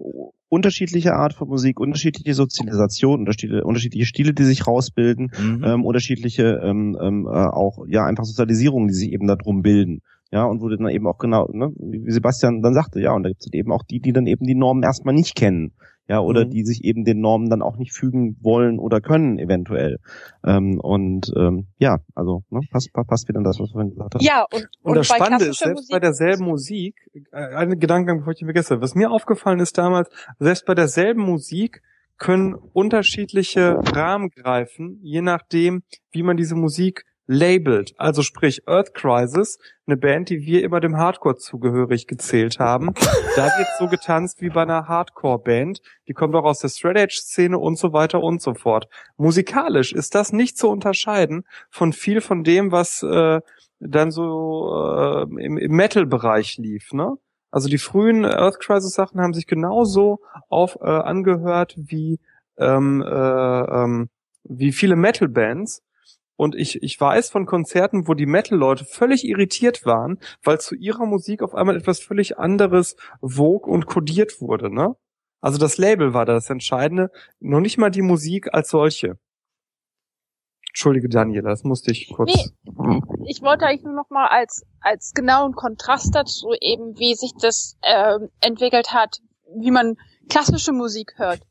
unterschiedliche 0.48 1.14
Art 1.14 1.34
von 1.34 1.48
Musik, 1.48 1.80
unterschiedliche 1.80 2.34
Sozialisation, 2.34 3.20
unterschiedliche, 3.20 3.64
unterschiedliche 3.64 4.06
Stile, 4.06 4.34
die 4.34 4.44
sich 4.44 4.66
rausbilden, 4.66 5.30
mhm. 5.38 5.64
ähm, 5.64 5.84
unterschiedliche 5.84 6.60
ähm, 6.62 6.96
ähm, 7.00 7.26
äh, 7.26 7.30
auch 7.30 7.84
ja 7.88 8.04
einfach 8.04 8.24
Sozialisierungen, 8.24 8.88
die 8.88 8.94
sich 8.94 9.12
eben 9.12 9.26
darum 9.26 9.62
bilden. 9.62 10.00
Ja, 10.32 10.44
und 10.44 10.60
wo 10.60 10.68
du 10.68 10.76
dann 10.76 10.88
eben 10.88 11.06
auch 11.06 11.18
genau, 11.18 11.48
ne, 11.52 11.70
wie 11.78 12.10
Sebastian 12.10 12.60
dann 12.60 12.74
sagte, 12.74 13.00
ja, 13.00 13.12
und 13.12 13.22
da 13.22 13.28
gibt 13.28 13.42
es 13.42 13.52
eben 13.52 13.70
auch 13.70 13.84
die, 13.84 14.00
die 14.00 14.12
dann 14.12 14.26
eben 14.26 14.44
die 14.46 14.56
Normen 14.56 14.82
erstmal 14.82 15.14
nicht 15.14 15.36
kennen 15.36 15.72
ja, 16.08 16.20
oder 16.20 16.44
mhm. 16.44 16.50
die 16.50 16.64
sich 16.64 16.84
eben 16.84 17.04
den 17.04 17.20
Normen 17.20 17.48
dann 17.48 17.62
auch 17.62 17.76
nicht 17.76 17.92
fügen 17.92 18.36
wollen 18.42 18.78
oder 18.78 19.00
können 19.00 19.38
eventuell. 19.38 19.98
Ähm, 20.44 20.78
und 20.80 21.32
ähm, 21.36 21.66
ja, 21.78 21.98
also 22.14 22.42
ne, 22.50 22.60
passt, 22.70 22.92
passt 22.92 23.28
wieder 23.28 23.42
das, 23.42 23.58
was 23.58 23.70
wir 23.70 23.72
vorhin 23.72 23.90
gesagt 23.90 24.14
haben. 24.14 24.24
Ja, 24.24 24.44
und, 24.52 24.68
und, 24.82 24.90
und 24.90 24.96
das 24.96 25.06
Spannende 25.06 25.46
ist, 25.46 25.58
selbst 25.58 25.76
Musik 25.76 25.90
bei 25.92 26.00
derselben 26.00 26.44
Musik, 26.44 26.96
äh, 27.32 27.54
ein 27.56 27.78
Gedankengang, 27.78 28.18
bevor 28.18 28.32
ich 28.34 28.42
ihn 28.42 28.46
vergesse, 28.46 28.80
was 28.80 28.94
mir 28.94 29.10
aufgefallen 29.10 29.60
ist 29.60 29.78
damals, 29.78 30.10
selbst 30.38 30.66
bei 30.66 30.74
derselben 30.74 31.22
Musik 31.22 31.82
können 32.18 32.54
unterschiedliche 32.54 33.76
Rahmen 33.94 34.30
greifen, 34.30 35.00
je 35.02 35.22
nachdem, 35.22 35.82
wie 36.12 36.22
man 36.22 36.36
diese 36.36 36.54
Musik 36.54 37.04
labeled, 37.26 37.94
also 37.98 38.22
sprich 38.22 38.66
Earth 38.66 38.94
Crisis, 38.94 39.58
eine 39.86 39.96
Band, 39.96 40.28
die 40.28 40.40
wir 40.40 40.62
immer 40.62 40.80
dem 40.80 40.96
Hardcore 40.96 41.36
zugehörig 41.36 42.06
gezählt 42.06 42.58
haben. 42.58 42.94
da 43.36 43.44
wird 43.46 43.68
so 43.78 43.88
getanzt 43.88 44.40
wie 44.40 44.50
bei 44.50 44.62
einer 44.62 44.88
Hardcore-Band. 44.88 45.80
Die 46.08 46.12
kommt 46.12 46.34
auch 46.34 46.44
aus 46.44 46.60
der 46.60 46.68
Straight 46.68 46.96
Edge-Szene 46.96 47.58
und 47.58 47.78
so 47.78 47.92
weiter 47.92 48.22
und 48.22 48.42
so 48.42 48.54
fort. 48.54 48.88
Musikalisch 49.16 49.92
ist 49.92 50.14
das 50.14 50.32
nicht 50.32 50.58
zu 50.58 50.68
unterscheiden 50.68 51.44
von 51.70 51.92
viel 51.92 52.20
von 52.20 52.44
dem, 52.44 52.72
was 52.72 53.02
äh, 53.02 53.40
dann 53.80 54.10
so 54.10 54.72
äh, 54.86 55.22
im, 55.22 55.58
im 55.58 55.72
Metal-Bereich 55.72 56.58
lief, 56.58 56.92
ne? 56.92 57.14
Also 57.50 57.68
die 57.68 57.78
frühen 57.78 58.24
Earth 58.24 58.58
Crisis 58.58 58.94
Sachen 58.94 59.20
haben 59.20 59.32
sich 59.32 59.46
genauso 59.46 60.18
auf 60.48 60.76
äh, 60.80 60.86
angehört 60.86 61.76
wie 61.76 62.18
ähm, 62.58 63.00
äh, 63.00 63.06
ähm, 63.06 64.08
wie 64.42 64.72
viele 64.72 64.96
Metal 64.96 65.28
Bands 65.28 65.80
und 66.36 66.54
ich, 66.54 66.82
ich 66.82 67.00
weiß 67.00 67.30
von 67.30 67.46
Konzerten, 67.46 68.08
wo 68.08 68.14
die 68.14 68.26
Metal-Leute 68.26 68.84
völlig 68.84 69.24
irritiert 69.24 69.86
waren, 69.86 70.18
weil 70.42 70.60
zu 70.60 70.74
ihrer 70.74 71.06
Musik 71.06 71.42
auf 71.42 71.54
einmal 71.54 71.76
etwas 71.76 72.00
völlig 72.00 72.38
anderes 72.38 72.96
wog 73.20 73.66
und 73.66 73.86
kodiert 73.86 74.40
wurde, 74.40 74.72
ne? 74.72 74.96
Also 75.40 75.58
das 75.58 75.76
Label 75.76 76.14
war 76.14 76.24
das 76.24 76.48
Entscheidende, 76.48 77.10
noch 77.38 77.60
nicht 77.60 77.76
mal 77.76 77.90
die 77.90 78.02
Musik 78.02 78.54
als 78.54 78.70
solche. 78.70 79.18
Entschuldige, 80.70 81.08
Daniela, 81.08 81.50
das 81.50 81.62
musste 81.62 81.92
ich 81.92 82.10
kurz. 82.12 82.34
Nee, 82.34 83.00
ich 83.28 83.42
wollte 83.42 83.66
eigentlich 83.66 83.84
nur 83.84 83.94
noch 83.94 84.10
mal 84.10 84.26
als, 84.26 84.64
als 84.80 85.12
genauen 85.12 85.52
Kontrast 85.52 86.14
dazu 86.14 86.48
eben, 86.60 86.98
wie 86.98 87.14
sich 87.14 87.32
das 87.40 87.76
äh, 87.82 88.18
entwickelt 88.40 88.92
hat, 88.92 89.18
wie 89.56 89.70
man 89.70 89.96
klassische 90.28 90.72
Musik 90.72 91.12
hört. 91.16 91.42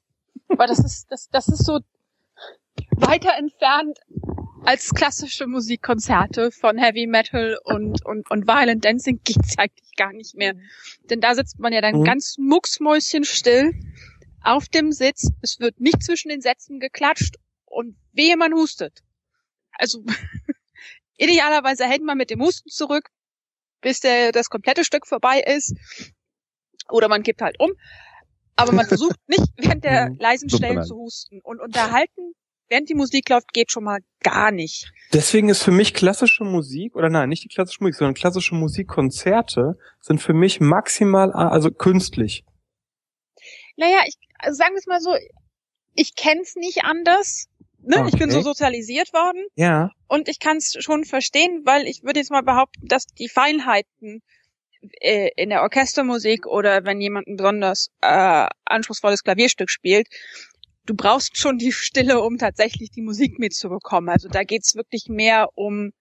Weil 0.50 0.68
das 0.68 0.80
ist, 0.80 1.06
das, 1.10 1.30
das 1.30 1.48
ist 1.48 1.66
so 1.66 1.80
weiter 2.98 3.32
entfernt 3.38 4.00
als 4.66 4.94
klassische 4.94 5.48
Musikkonzerte 5.48 6.52
von 6.52 6.78
Heavy 6.78 7.08
Metal 7.08 7.58
und, 7.64 8.06
und, 8.06 8.30
und 8.32 8.48
Violent 8.48 8.84
Dancing 8.86 9.20
geht's 9.24 9.56
eigentlich 9.58 9.96
gar 9.96 10.14
nicht 10.14 10.36
mehr. 10.36 10.56
Denn 11.10 11.20
da 11.20 11.36
sitzt 11.36 11.60
man 11.60 11.74
ja 11.74 11.82
dann 11.82 12.00
mhm. 12.00 12.04
ganz 12.04 12.38
mucksmäuschenstill 12.38 13.74
auf 14.42 14.68
dem 14.68 14.92
Sitz. 14.92 15.32
Es 15.42 15.60
wird 15.60 15.80
nicht 15.80 16.04
zwischen 16.04 16.30
den 16.30 16.42
Sätzen 16.42 16.80
geklatscht 16.80 17.36
und 17.66 17.98
wehe 18.14 18.38
man 18.38 18.54
hustet. 18.54 19.04
Also 19.74 20.04
idealerweise 21.18 21.86
hält 21.86 22.04
man 22.04 22.18
mit 22.18 22.30
dem 22.30 22.42
Husten 22.42 22.70
zurück, 22.70 23.10
bis 23.82 24.00
der, 24.00 24.32
das 24.32 24.50
komplette 24.50 24.86
Stück 24.86 25.08
vorbei 25.08 25.42
ist. 25.42 25.76
Oder 26.90 27.08
man 27.10 27.24
kippt 27.24 27.42
halt 27.42 27.60
um. 27.60 27.72
Aber 28.56 28.72
man 28.72 28.86
versucht 28.88 29.18
nicht 29.28 29.48
während 29.58 29.84
der 29.84 30.10
mhm. 30.10 30.18
leisen 30.20 30.50
Stellen 30.50 30.84
zu 30.84 30.96
husten. 30.96 31.42
Und 31.42 31.60
unterhalten 31.60 32.34
während 32.74 32.90
die 32.90 32.96
Musik 32.96 33.30
läuft, 33.30 33.54
geht 33.54 33.72
schon 33.72 33.84
mal 33.84 34.00
gar 34.22 34.50
nicht. 34.50 34.92
Deswegen 35.14 35.50
ist 35.50 35.62
für 35.62 35.72
mich 35.72 35.94
klassische 35.94 36.44
Musik, 36.44 36.96
oder 36.96 37.08
nein, 37.08 37.30
nicht 37.30 37.44
die 37.44 37.48
klassische 37.48 37.84
Musik, 37.84 38.00
sondern 38.00 38.16
klassische 38.16 38.56
Musikkonzerte 38.56 39.78
sind 40.02 40.20
für 40.20 40.34
mich 40.34 40.60
maximal, 40.60 41.32
also 41.32 41.70
künstlich. 41.70 42.44
Naja, 43.78 44.00
ich, 44.08 44.16
also 44.40 44.58
sagen 44.58 44.74
wir 44.74 44.80
es 44.80 44.88
mal 44.88 45.02
so, 45.02 45.16
ich 45.94 46.16
kenn's 46.16 46.56
nicht 46.56 46.84
anders. 46.84 47.46
Ne? 47.84 48.00
Okay. 48.00 48.10
Ich 48.12 48.20
bin 48.20 48.32
so 48.32 48.42
sozialisiert 48.42 49.14
worden. 49.14 49.46
Ja. 49.56 49.92
Und 50.08 50.28
ich 50.28 50.40
kann 50.40 50.58
es 50.58 50.76
schon 50.80 51.06
verstehen, 51.06 51.62
weil 51.66 51.86
ich 51.86 52.02
würde 52.02 52.22
jetzt 52.22 52.32
mal 52.32 52.42
behaupten, 52.42 52.88
dass 52.88 53.06
die 53.06 53.30
Feinheiten 53.30 54.24
äh, 55.00 55.30
in 55.36 55.50
der 55.50 55.62
Orchestermusik 55.62 56.48
oder 56.48 56.86
wenn 56.86 57.00
jemand 57.02 57.28
ein 57.28 57.36
besonders 57.36 57.90
äh, 58.02 58.48
anspruchsvolles 58.66 59.24
Klavierstück 59.24 59.70
spielt, 59.70 60.08
du 60.86 60.96
brauchst 60.96 61.38
schon 61.38 61.58
die 61.58 61.72
Stille, 61.72 62.22
um 62.22 62.38
tatsächlich 62.38 62.92
die 62.92 63.02
Musik 63.02 63.40
mitzubekommen. 63.40 64.10
Also 64.10 64.28
da 64.28 64.44
geht's 64.44 64.76
wirklich 64.76 65.08
mehr 65.08 65.50
um, 65.56 65.94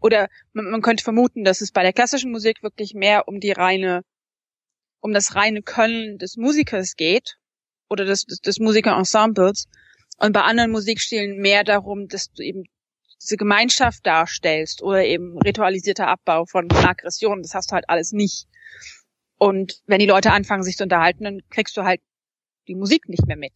oder 0.00 0.28
man, 0.52 0.70
man, 0.70 0.82
könnte 0.82 1.04
vermuten, 1.04 1.44
dass 1.44 1.60
es 1.60 1.72
bei 1.72 1.82
der 1.82 1.92
klassischen 1.92 2.30
Musik 2.30 2.62
wirklich 2.62 2.94
mehr 2.94 3.28
um 3.28 3.40
die 3.40 3.52
reine, 3.52 4.02
um 5.00 5.12
das 5.12 5.34
reine 5.34 5.62
Können 5.62 6.18
des 6.18 6.36
Musikers 6.36 6.96
geht 6.96 7.36
oder 7.88 8.04
des, 8.04 8.24
des, 8.24 8.40
des 8.40 8.58
Musikerensembles 8.58 9.66
und 10.18 10.32
bei 10.32 10.42
anderen 10.42 10.72
Musikstilen 10.72 11.38
mehr 11.38 11.64
darum, 11.64 12.08
dass 12.08 12.32
du 12.32 12.42
eben 12.42 12.64
diese 13.20 13.36
Gemeinschaft 13.36 14.06
darstellst 14.06 14.82
oder 14.82 15.04
eben 15.04 15.38
ritualisierter 15.38 16.06
Abbau 16.06 16.44
von 16.44 16.70
Aggressionen. 16.70 17.42
Das 17.42 17.54
hast 17.54 17.70
du 17.70 17.74
halt 17.74 17.88
alles 17.88 18.12
nicht. 18.12 18.46
Und 19.38 19.80
wenn 19.86 19.98
die 20.00 20.06
Leute 20.06 20.32
anfangen, 20.32 20.62
sich 20.62 20.76
zu 20.76 20.84
unterhalten, 20.84 21.24
dann 21.24 21.40
kriegst 21.50 21.76
du 21.76 21.82
halt 21.82 22.00
die 22.68 22.74
Musik 22.74 23.08
nicht 23.08 23.26
mehr 23.26 23.36
mit. 23.36 23.52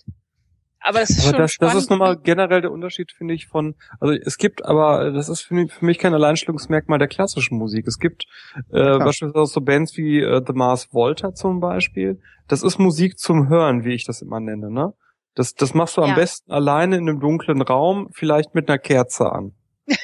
Aber 0.85 0.99
das 0.99 1.11
ist 1.11 1.21
aber 1.21 1.31
schon 1.31 1.39
das, 1.39 1.57
das 1.59 1.75
ist 1.75 1.91
nochmal 1.91 2.17
generell 2.17 2.61
der 2.61 2.73
Unterschied, 2.73 3.13
finde 3.13 3.35
ich, 3.35 3.47
von, 3.47 3.77
also 4.01 4.15
es 4.15 4.37
gibt 4.37 4.65
aber, 4.65 5.13
das 5.13 5.29
ist 5.29 5.43
für 5.43 5.55
mich, 5.55 5.73
für 5.73 5.85
mich 5.85 5.99
kein 5.99 6.13
Alleinstellungsmerkmal 6.13 6.99
der 6.99 7.09
klassischen 7.09 7.57
Musik. 7.57 7.87
Es 7.87 7.99
gibt 7.99 8.25
äh, 8.73 8.81
ja. 8.81 8.99
beispielsweise 8.99 9.53
so 9.53 9.61
Bands 9.61 9.97
wie 9.97 10.21
äh, 10.21 10.43
The 10.45 10.53
Mars 10.53 10.93
Volta 10.93 11.35
zum 11.35 11.61
Beispiel. 11.61 12.21
Das 12.49 12.63
ist 12.65 12.79
Musik 12.79 13.19
zum 13.19 13.49
Hören, 13.49 13.85
wie 13.85 13.95
ich 13.95 14.05
das 14.05 14.23
immer 14.23 14.41
nenne, 14.41 14.71
ne? 14.71 14.93
Das, 15.35 15.55
das 15.55 15.73
machst 15.73 15.97
du 15.97 16.03
am 16.03 16.15
besten 16.15 16.53
alleine 16.53 16.97
in 16.97 17.09
einem 17.09 17.19
dunklen 17.19 17.63
Raum, 17.63 18.11
vielleicht 18.13 18.55
mit 18.55 18.69
einer 18.69 18.79
Kerze 18.79 19.33
an. 19.33 19.55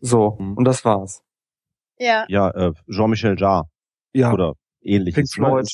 so, 0.00 0.36
mhm. 0.38 0.54
und 0.56 0.64
das 0.64 0.84
war's. 0.86 1.22
Ja. 1.98 2.24
Ja, 2.28 2.50
äh, 2.50 2.72
Jean-Michel 2.88 3.38
Jarre. 3.38 3.64
Ja. 4.14 4.32
Oder 4.32 4.54
ähnliches. 4.80 5.16
Pink 5.16 5.32
Floyd. 5.32 5.68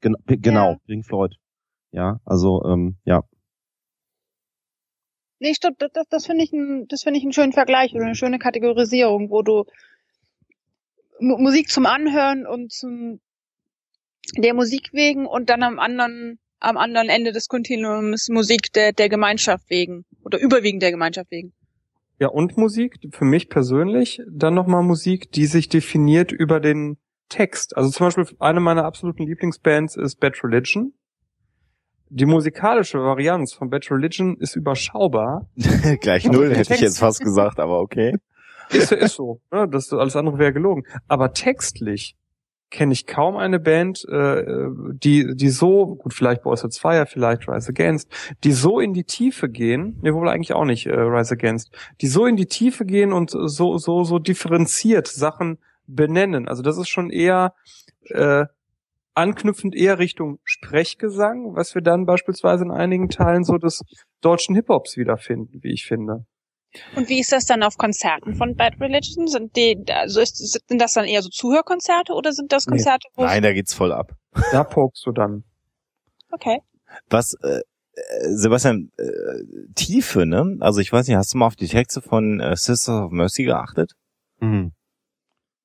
Gen 0.00 0.14
genau, 0.26 0.72
ja. 0.72 0.76
Pink 0.86 1.04
Floyd. 1.04 1.36
Ja, 1.92 2.20
also 2.24 2.62
ähm, 2.64 2.96
ja. 3.04 3.22
Nee, 5.38 5.54
stimmt, 5.54 5.82
das, 5.82 5.90
das, 5.92 6.08
das 6.08 6.26
finde 6.26 6.44
ich, 6.44 6.52
ein, 6.52 6.86
das 6.88 7.02
finde 7.02 7.18
ich 7.18 7.24
einen 7.24 7.32
schönen 7.32 7.52
Vergleich 7.52 7.94
oder 7.94 8.04
eine 8.04 8.14
schöne 8.14 8.38
Kategorisierung, 8.38 9.30
wo 9.30 9.42
du 9.42 9.64
M 11.20 11.36
Musik 11.38 11.68
zum 11.68 11.86
Anhören 11.86 12.46
und 12.46 12.72
zum 12.72 13.20
der 14.36 14.54
Musik 14.54 14.90
wegen 14.92 15.26
und 15.26 15.50
dann 15.50 15.62
am 15.62 15.78
anderen 15.78 16.38
am 16.60 16.76
anderen 16.76 17.08
Ende 17.08 17.32
des 17.32 17.48
Kontinuums 17.48 18.28
Musik 18.28 18.72
der, 18.72 18.92
der 18.92 19.08
Gemeinschaft 19.08 19.68
wegen 19.68 20.04
oder 20.24 20.38
überwiegend 20.38 20.82
der 20.82 20.92
Gemeinschaft 20.92 21.30
wegen. 21.30 21.52
Ja, 22.18 22.28
und 22.28 22.56
Musik, 22.56 22.98
für 23.10 23.24
mich 23.24 23.48
persönlich, 23.48 24.22
dann 24.30 24.54
nochmal 24.54 24.84
Musik, 24.84 25.32
die 25.32 25.46
sich 25.46 25.68
definiert 25.68 26.30
über 26.30 26.60
den 26.60 26.98
Text. 27.28 27.76
Also 27.76 27.90
zum 27.90 28.06
Beispiel 28.06 28.26
eine 28.38 28.60
meiner 28.60 28.84
absoluten 28.84 29.26
Lieblingsbands 29.26 29.96
ist 29.96 30.20
Bad 30.20 30.42
Religion. 30.44 30.92
Die 32.14 32.26
musikalische 32.26 32.98
Varianz 32.98 33.54
von 33.54 33.70
Bad 33.70 33.90
Religion 33.90 34.36
ist 34.36 34.54
überschaubar. 34.54 35.48
Gleich 36.02 36.26
null 36.26 36.54
hätte 36.54 36.74
ich 36.74 36.80
jetzt 36.80 36.98
fast 36.98 37.20
gesagt, 37.20 37.58
aber 37.58 37.80
okay. 37.80 38.18
Ist, 38.68 38.92
ist 38.92 39.14
so. 39.14 39.40
Ne? 39.50 39.66
Das 39.66 39.90
alles 39.94 40.14
andere 40.14 40.38
wäre 40.38 40.52
gelogen. 40.52 40.84
Aber 41.08 41.32
textlich 41.32 42.14
kenne 42.68 42.92
ich 42.92 43.06
kaum 43.06 43.38
eine 43.38 43.58
Band, 43.58 44.04
äh, 44.10 44.44
die, 44.92 45.34
die 45.34 45.48
so, 45.48 45.96
gut, 45.96 46.12
vielleicht 46.12 46.42
Boys 46.42 46.62
Fire, 46.78 47.06
vielleicht 47.06 47.48
Rise 47.48 47.70
Against, 47.70 48.10
die 48.44 48.52
so 48.52 48.78
in 48.78 48.92
die 48.92 49.04
Tiefe 49.04 49.48
gehen, 49.48 49.98
ne, 50.02 50.12
wohl 50.12 50.28
eigentlich 50.28 50.52
auch 50.52 50.66
nicht 50.66 50.86
äh, 50.86 50.92
Rise 50.92 51.32
Against, 51.32 51.70
die 52.02 52.08
so 52.08 52.26
in 52.26 52.36
die 52.36 52.46
Tiefe 52.46 52.84
gehen 52.84 53.14
und 53.14 53.30
so, 53.30 53.78
so, 53.78 54.04
so 54.04 54.18
differenziert 54.18 55.06
Sachen 55.06 55.58
benennen. 55.86 56.46
Also 56.46 56.62
das 56.62 56.76
ist 56.76 56.90
schon 56.90 57.08
eher 57.08 57.54
äh, 58.10 58.44
anknüpfend 59.14 59.74
eher 59.74 59.98
Richtung 59.98 60.38
Sprechgesang, 60.44 61.54
was 61.54 61.74
wir 61.74 61.82
dann 61.82 62.06
beispielsweise 62.06 62.64
in 62.64 62.70
einigen 62.70 63.08
Teilen 63.08 63.44
so 63.44 63.58
des 63.58 63.82
deutschen 64.20 64.54
Hip-Hops 64.54 64.96
wiederfinden, 64.96 65.62
wie 65.62 65.72
ich 65.72 65.86
finde. 65.86 66.24
Und 66.96 67.08
wie 67.08 67.20
ist 67.20 67.32
das 67.32 67.44
dann 67.44 67.62
auf 67.62 67.76
Konzerten 67.76 68.34
von 68.34 68.56
Bad 68.56 68.80
Religion? 68.80 69.26
Sind 69.26 69.56
die, 69.56 69.84
also 69.92 70.20
ist, 70.20 70.36
sind 70.36 70.80
das 70.80 70.94
dann 70.94 71.04
eher 71.04 71.22
so 71.22 71.28
Zuhörkonzerte 71.28 72.14
oder 72.14 72.32
sind 72.32 72.50
das 72.50 72.66
Konzerte, 72.66 73.08
nee. 73.10 73.22
wo 73.22 73.24
Nein, 73.24 73.42
da 73.42 73.52
geht's 73.52 73.74
voll 73.74 73.92
ab. 73.92 74.12
Da 74.52 74.64
pokst 74.64 75.04
du 75.06 75.12
dann. 75.12 75.44
Okay. 76.30 76.60
Was, 77.10 77.34
äh, 77.42 77.60
Sebastian, 78.30 78.90
äh, 78.96 79.72
Tiefe, 79.74 80.24
ne? 80.24 80.56
Also 80.60 80.80
ich 80.80 80.90
weiß 80.90 81.06
nicht, 81.06 81.16
hast 81.16 81.34
du 81.34 81.38
mal 81.38 81.46
auf 81.46 81.56
die 81.56 81.68
Texte 81.68 82.00
von 82.00 82.40
äh, 82.40 82.56
Sisters 82.56 83.02
of 83.02 83.10
Mercy 83.10 83.44
geachtet? 83.44 83.92
Mhm. 84.40 84.72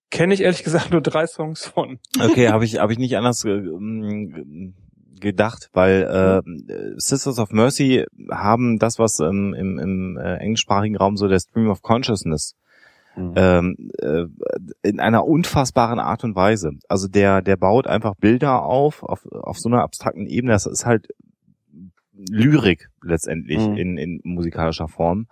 Kenne 0.10 0.34
ich 0.34 0.42
ehrlich 0.42 0.64
gesagt 0.64 0.92
nur 0.92 1.02
drei 1.02 1.28
Songs 1.28 1.66
von. 1.66 2.00
Okay, 2.20 2.50
habe 2.50 2.66
ich, 2.66 2.80
hab 2.80 2.90
ich 2.92 2.98
nicht 2.98 3.18
anders 3.18 3.44
äh, 3.44 3.62
gedacht, 5.20 5.70
weil 5.74 6.04
äh, 6.04 6.94
Sisters 6.98 7.40
of 7.40 7.52
Mercy 7.52 8.06
haben 8.32 8.80
das, 8.80 9.00
was 9.00 9.20
ähm, 9.20 9.54
im, 9.54 9.80
im 9.80 10.18
äh, 10.18 10.38
englischsprachigen 10.38 10.98
Raum 10.98 11.18
so 11.18 11.28
der 11.28 11.40
Stream 11.40 11.70
of 11.70 11.82
Consciousness 11.82 12.56
mhm. 13.16 13.34
ähm, 13.36 13.92
äh, 14.00 14.26
in 14.82 15.00
einer 15.00 15.26
unfassbaren 15.26 16.00
Art 16.00 16.24
und 16.24 16.36
Weise. 16.36 16.72
Also 16.88 17.08
der 17.08 17.42
der 17.42 17.58
baut 17.58 17.88
einfach 17.88 18.16
Bilder 18.16 18.64
auf 18.64 19.04
auf, 19.04 19.26
auf 19.32 19.60
so 19.60 19.70
einer 19.70 19.82
abstrakten 19.82 20.26
Ebene. 20.26 20.54
Das 20.54 20.66
ist 20.66 20.86
halt 20.86 21.08
Lyrik 22.14 22.90
letztendlich 23.02 23.60
mhm. 23.60 23.78
in, 23.78 23.98
in 23.98 24.22
musikalischer 24.24 24.88
Form. 24.88 25.28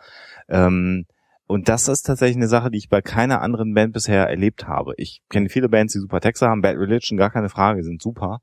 Ähm, 0.48 1.06
und 1.48 1.70
das 1.70 1.88
ist 1.88 2.04
tatsächlich 2.04 2.38
eine 2.38 2.48
Sache, 2.48 2.72
die 2.72 2.80
ich 2.80 2.90
bei 2.90 3.02
keiner 3.02 3.42
anderen 3.42 3.74
Band 3.74 3.94
bisher 3.94 4.28
erlebt 4.28 4.68
habe. 4.68 4.94
Ich 4.98 5.22
kenne 5.30 5.50
viele 5.50 5.70
Bands, 5.70 5.94
die 5.94 6.00
super 6.00 6.20
Texte 6.20 6.48
haben. 6.48 6.62
Bad 6.62 6.78
Religion, 6.78 7.18
gar 7.18 7.30
keine 7.30 7.50
Frage, 7.50 7.84
sind 7.84 8.02
super. 8.02 8.40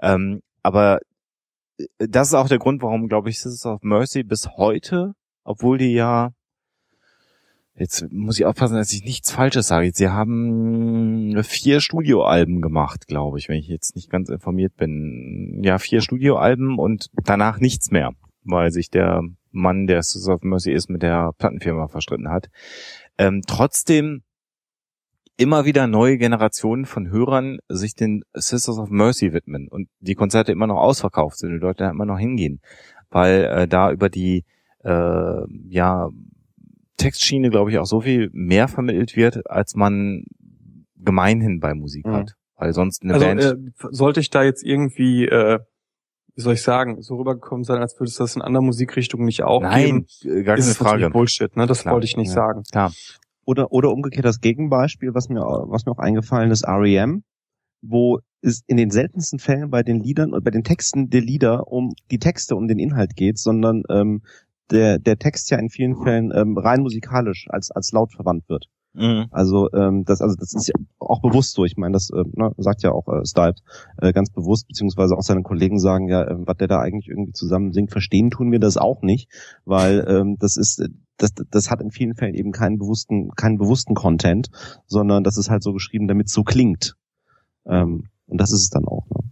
Ähm, 0.00 0.40
aber 0.62 1.00
äh, 1.78 1.86
das 1.98 2.28
ist 2.28 2.34
auch 2.34 2.48
der 2.48 2.58
Grund, 2.58 2.82
warum, 2.82 3.08
glaube 3.08 3.30
ich, 3.30 3.40
Sisters 3.40 3.66
of 3.66 3.82
Mercy 3.82 4.22
bis 4.22 4.48
heute, 4.56 5.14
obwohl 5.42 5.78
die 5.78 5.94
ja, 5.94 6.30
jetzt 7.74 8.06
muss 8.12 8.38
ich 8.38 8.44
aufpassen, 8.44 8.76
dass 8.76 8.92
ich 8.92 9.02
nichts 9.02 9.32
Falsches 9.32 9.66
sage. 9.66 9.90
Sie 9.92 10.08
haben 10.08 11.42
vier 11.42 11.80
Studioalben 11.80 12.60
gemacht, 12.60 13.08
glaube 13.08 13.38
ich, 13.38 13.48
wenn 13.48 13.58
ich 13.58 13.66
jetzt 13.66 13.96
nicht 13.96 14.10
ganz 14.10 14.28
informiert 14.28 14.76
bin. 14.76 15.60
Ja, 15.64 15.78
vier 15.78 16.00
Studioalben 16.00 16.78
und 16.78 17.10
danach 17.24 17.58
nichts 17.58 17.90
mehr, 17.90 18.12
weil 18.44 18.70
sich 18.70 18.90
der 18.90 19.22
Mann, 19.54 19.86
der 19.86 20.02
Sisters 20.02 20.28
of 20.28 20.42
Mercy 20.42 20.72
ist, 20.72 20.90
mit 20.90 21.02
der 21.02 21.32
Plattenfirma 21.38 21.88
verstritten 21.88 22.28
hat. 22.28 22.48
Ähm, 23.18 23.42
trotzdem 23.46 24.22
immer 25.36 25.64
wieder 25.64 25.86
neue 25.86 26.18
Generationen 26.18 26.84
von 26.84 27.10
Hörern 27.10 27.58
sich 27.68 27.94
den 27.94 28.22
Sisters 28.34 28.78
of 28.78 28.90
Mercy 28.90 29.32
widmen 29.32 29.68
und 29.68 29.88
die 30.00 30.14
Konzerte 30.14 30.52
immer 30.52 30.66
noch 30.66 30.78
ausverkauft 30.78 31.38
sind 31.38 31.50
und 31.50 31.60
die 31.60 31.66
Leute 31.66 31.84
da 31.84 31.90
immer 31.90 32.06
noch 32.06 32.18
hingehen, 32.18 32.60
weil 33.10 33.44
äh, 33.44 33.68
da 33.68 33.90
über 33.90 34.08
die 34.08 34.44
äh, 34.84 35.40
ja 35.68 36.10
Textschiene, 36.96 37.50
glaube 37.50 37.70
ich, 37.70 37.78
auch 37.78 37.86
so 37.86 38.00
viel 38.00 38.30
mehr 38.32 38.68
vermittelt 38.68 39.16
wird, 39.16 39.50
als 39.50 39.74
man 39.74 40.24
gemeinhin 40.96 41.58
bei 41.60 41.74
Musik 41.74 42.06
mhm. 42.06 42.12
hat. 42.12 42.34
Weil 42.56 42.72
sonst 42.72 43.02
eine 43.02 43.14
also, 43.14 43.26
Band. 43.26 43.42
Äh, 43.42 43.56
sollte 43.90 44.20
ich 44.20 44.30
da 44.30 44.44
jetzt 44.44 44.64
irgendwie, 44.64 45.26
äh, 45.26 45.58
wie 46.36 46.40
soll 46.40 46.54
ich 46.54 46.62
sagen, 46.62 47.00
so 47.00 47.16
rübergekommen 47.16 47.64
sein, 47.64 47.80
als 47.80 47.98
würde 47.98 48.08
es 48.08 48.16
das 48.16 48.34
in 48.34 48.42
anderen 48.42 48.66
Musikrichtungen 48.66 49.24
nicht 49.24 49.42
auch 49.42 49.62
Nein, 49.62 50.06
geben? 50.22 50.44
Gar 50.44 50.56
keine 50.56 50.74
Frage. 50.74 51.10
Bullshit, 51.10 51.56
ne? 51.56 51.66
Das 51.66 51.82
Klar, 51.82 51.94
wollte 51.94 52.06
ich 52.06 52.16
nicht 52.16 52.28
ja. 52.28 52.34
sagen. 52.34 52.62
Klar. 52.70 52.92
Oder, 53.44 53.72
oder 53.72 53.90
umgekehrt 53.90 54.24
das 54.24 54.40
Gegenbeispiel, 54.40 55.14
was 55.14 55.28
mir, 55.28 55.40
was 55.40 55.84
mir 55.86 55.92
auch 55.92 55.98
eingefallen 55.98 56.50
ist, 56.50 56.66
REM, 56.66 57.22
wo 57.82 58.18
es 58.40 58.62
in 58.66 58.76
den 58.76 58.90
seltensten 58.90 59.38
Fällen 59.38 59.70
bei 59.70 59.82
den 59.82 60.00
Liedern 60.00 60.32
und 60.32 60.42
bei 60.42 60.50
den 60.50 60.64
Texten 60.64 61.10
der 61.10 61.20
Lieder 61.20 61.68
um 61.68 61.92
die 62.10 62.18
Texte, 62.18 62.56
um 62.56 62.66
den 62.66 62.78
Inhalt 62.78 63.14
geht, 63.16 63.38
sondern 63.38 63.82
ähm, 63.90 64.22
der, 64.70 64.98
der 64.98 65.18
Text 65.18 65.50
ja 65.50 65.58
in 65.58 65.68
vielen 65.68 65.94
Fällen 66.02 66.32
ähm, 66.34 66.56
rein 66.56 66.80
musikalisch 66.80 67.46
als, 67.48 67.70
als 67.70 67.92
laut 67.92 68.12
verwandt 68.12 68.48
wird. 68.48 68.66
Mhm. 68.94 69.26
Also 69.30 69.70
ähm, 69.72 70.04
das, 70.04 70.20
also 70.20 70.36
das 70.38 70.54
ist 70.54 70.68
ja 70.68 70.74
auch 71.00 71.20
bewusst 71.20 71.54
so. 71.54 71.64
Ich 71.64 71.76
meine, 71.76 71.92
das 71.92 72.10
äh, 72.10 72.22
ne, 72.32 72.52
sagt 72.56 72.82
ja 72.82 72.92
auch 72.92 73.08
äh, 73.08 73.24
Stipe 73.26 73.56
äh, 74.00 74.12
ganz 74.12 74.30
bewusst, 74.30 74.68
beziehungsweise 74.68 75.16
auch 75.16 75.22
seine 75.22 75.42
Kollegen 75.42 75.78
sagen 75.78 76.08
ja, 76.08 76.22
äh, 76.22 76.36
was 76.38 76.56
der 76.56 76.68
da 76.68 76.80
eigentlich 76.80 77.08
irgendwie 77.08 77.32
zusammen 77.32 77.72
singt, 77.72 77.90
verstehen 77.90 78.30
tun 78.30 78.52
wir 78.52 78.60
das 78.60 78.76
auch 78.76 79.02
nicht, 79.02 79.28
weil 79.64 80.04
ähm, 80.08 80.36
das 80.38 80.56
ist 80.56 80.82
das, 81.16 81.32
das 81.50 81.70
hat 81.70 81.80
in 81.80 81.90
vielen 81.90 82.14
Fällen 82.14 82.34
eben 82.34 82.52
keinen 82.52 82.78
bewussten, 82.78 83.30
keinen 83.36 83.58
bewussten 83.58 83.94
Content, 83.94 84.48
sondern 84.86 85.24
das 85.24 85.36
ist 85.36 85.50
halt 85.50 85.62
so 85.62 85.72
geschrieben, 85.72 86.08
damit 86.08 86.26
es 86.26 86.32
so 86.32 86.42
klingt. 86.42 86.96
Ähm, 87.66 88.08
und 88.26 88.40
das 88.40 88.52
ist 88.52 88.62
es 88.62 88.70
dann 88.70 88.84
auch. 88.84 89.06
Ne? 89.10 89.30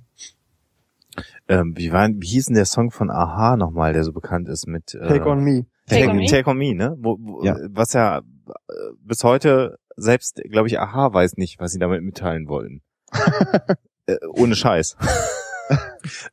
Ähm, 1.49 1.75
wie, 1.77 1.93
war, 1.93 2.09
wie 2.09 2.27
hieß 2.27 2.47
denn 2.47 2.55
der 2.55 2.67
Song 2.67 2.91
von 2.91 3.11
Aha 3.11 3.57
nochmal, 3.57 3.93
der 3.93 4.05
so 4.05 4.13
bekannt 4.13 4.49
ist 4.49 4.67
mit 4.67 4.95
äh, 4.95 5.09
Take 5.09 5.29
on 5.29 5.43
Me. 5.43 5.67
Take, 5.89 6.01
Take, 6.03 6.11
on, 6.11 6.17
me? 6.17 6.27
Take 6.27 6.51
on 6.51 6.59
Me, 6.59 6.75
ne? 6.75 6.97
Wo, 6.99 7.17
wo, 7.19 7.45
ja. 7.45 7.57
Was 7.71 7.93
ja 7.93 8.19
äh, 8.19 8.73
bis 9.01 9.25
heute 9.25 9.79
selbst, 9.97 10.41
glaube 10.51 10.69
ich, 10.69 10.79
Aha 10.79 11.13
weiß 11.13 11.37
nicht, 11.37 11.61
was 11.61 11.73
sie 11.73 11.79
damit 11.79 12.03
mitteilen 12.03 12.49
wollten. 12.49 12.83
äh, 14.07 14.17
ohne 14.37 14.55
Scheiß. 14.55 14.97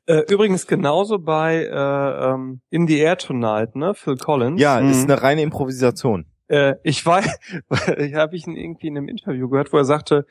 Äh, 0.06 0.24
übrigens 0.32 0.68
genauso 0.68 1.20
bei 1.20 1.64
äh, 1.64 2.32
ähm, 2.32 2.62
In 2.70 2.88
the 2.88 3.00
Air 3.00 3.18
Tonight, 3.18 3.76
ne? 3.76 3.94
Phil 3.94 4.18
Collins. 4.18 4.60
Ja, 4.60 4.82
mhm. 4.82 4.92
ist 4.92 5.04
eine 5.04 5.22
reine 5.22 5.42
Improvisation. 5.42 6.26
Äh, 6.48 6.76
ich 6.84 7.06
ich 7.98 8.14
habe 8.16 8.36
ich 8.36 8.48
ihn 8.48 8.56
irgendwie 8.56 8.88
in 8.88 8.98
einem 8.98 9.08
Interview 9.08 9.48
gehört, 9.48 9.72
wo 9.72 9.78
er 9.78 9.86
sagte, 9.86 10.26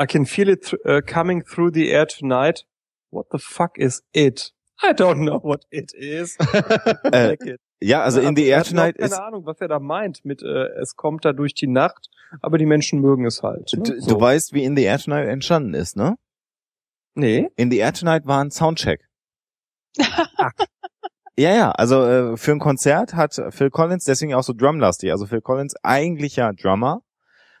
I 0.00 0.06
can 0.06 0.24
feel 0.24 0.48
it 0.48 0.62
th 0.66 0.74
uh, 0.86 1.00
coming 1.02 1.44
through 1.44 1.72
the 1.74 1.90
air 1.90 2.06
tonight. 2.06 2.64
What 3.10 3.26
the 3.32 3.38
fuck 3.38 3.76
is 3.76 4.04
it? 4.12 4.52
I 4.82 4.92
don't 4.92 5.24
know 5.24 5.40
what 5.42 5.66
it 5.70 5.92
is. 5.92 6.36
äh, 7.12 7.36
ja, 7.84 8.02
also 8.02 8.20
in 8.20 8.36
the 8.36 8.46
air 8.46 8.64
tonight 8.64 8.96
keine 8.96 9.06
ist. 9.06 9.14
Keine 9.14 9.26
Ahnung, 9.26 9.46
was 9.46 9.60
er 9.60 9.68
da 9.68 9.78
meint 9.78 10.24
mit 10.24 10.42
äh, 10.42 10.66
es 10.80 10.96
kommt 10.96 11.24
da 11.24 11.32
durch 11.32 11.54
die 11.54 11.66
Nacht, 11.66 12.10
aber 12.40 12.58
die 12.58 12.66
Menschen 12.66 13.00
mögen 13.00 13.26
es 13.26 13.42
halt. 13.42 13.72
Ne? 13.74 13.82
Du, 13.82 14.00
so. 14.00 14.14
du 14.14 14.20
weißt, 14.20 14.52
wie 14.52 14.64
in 14.64 14.76
the 14.76 14.82
air 14.82 14.98
tonight 14.98 15.28
entstanden 15.28 15.74
ist, 15.74 15.96
ne? 15.96 16.16
Nee. 17.14 17.48
In 17.56 17.70
the 17.70 17.78
Air 17.78 17.92
Tonight 17.92 18.26
war 18.26 18.42
ein 18.42 18.50
Soundcheck. 18.50 19.08
ja, 21.36 21.54
ja, 21.54 21.70
also 21.70 22.04
äh, 22.04 22.36
für 22.36 22.52
ein 22.52 22.58
Konzert 22.58 23.14
hat 23.14 23.40
Phil 23.50 23.70
Collins, 23.70 24.04
deswegen 24.04 24.34
auch 24.34 24.42
so 24.42 24.52
drumlastig, 24.52 25.12
also 25.12 25.26
Phil 25.26 25.40
Collins 25.40 25.74
eigentlich 25.82 26.36
ja 26.36 26.52
Drummer, 26.52 27.02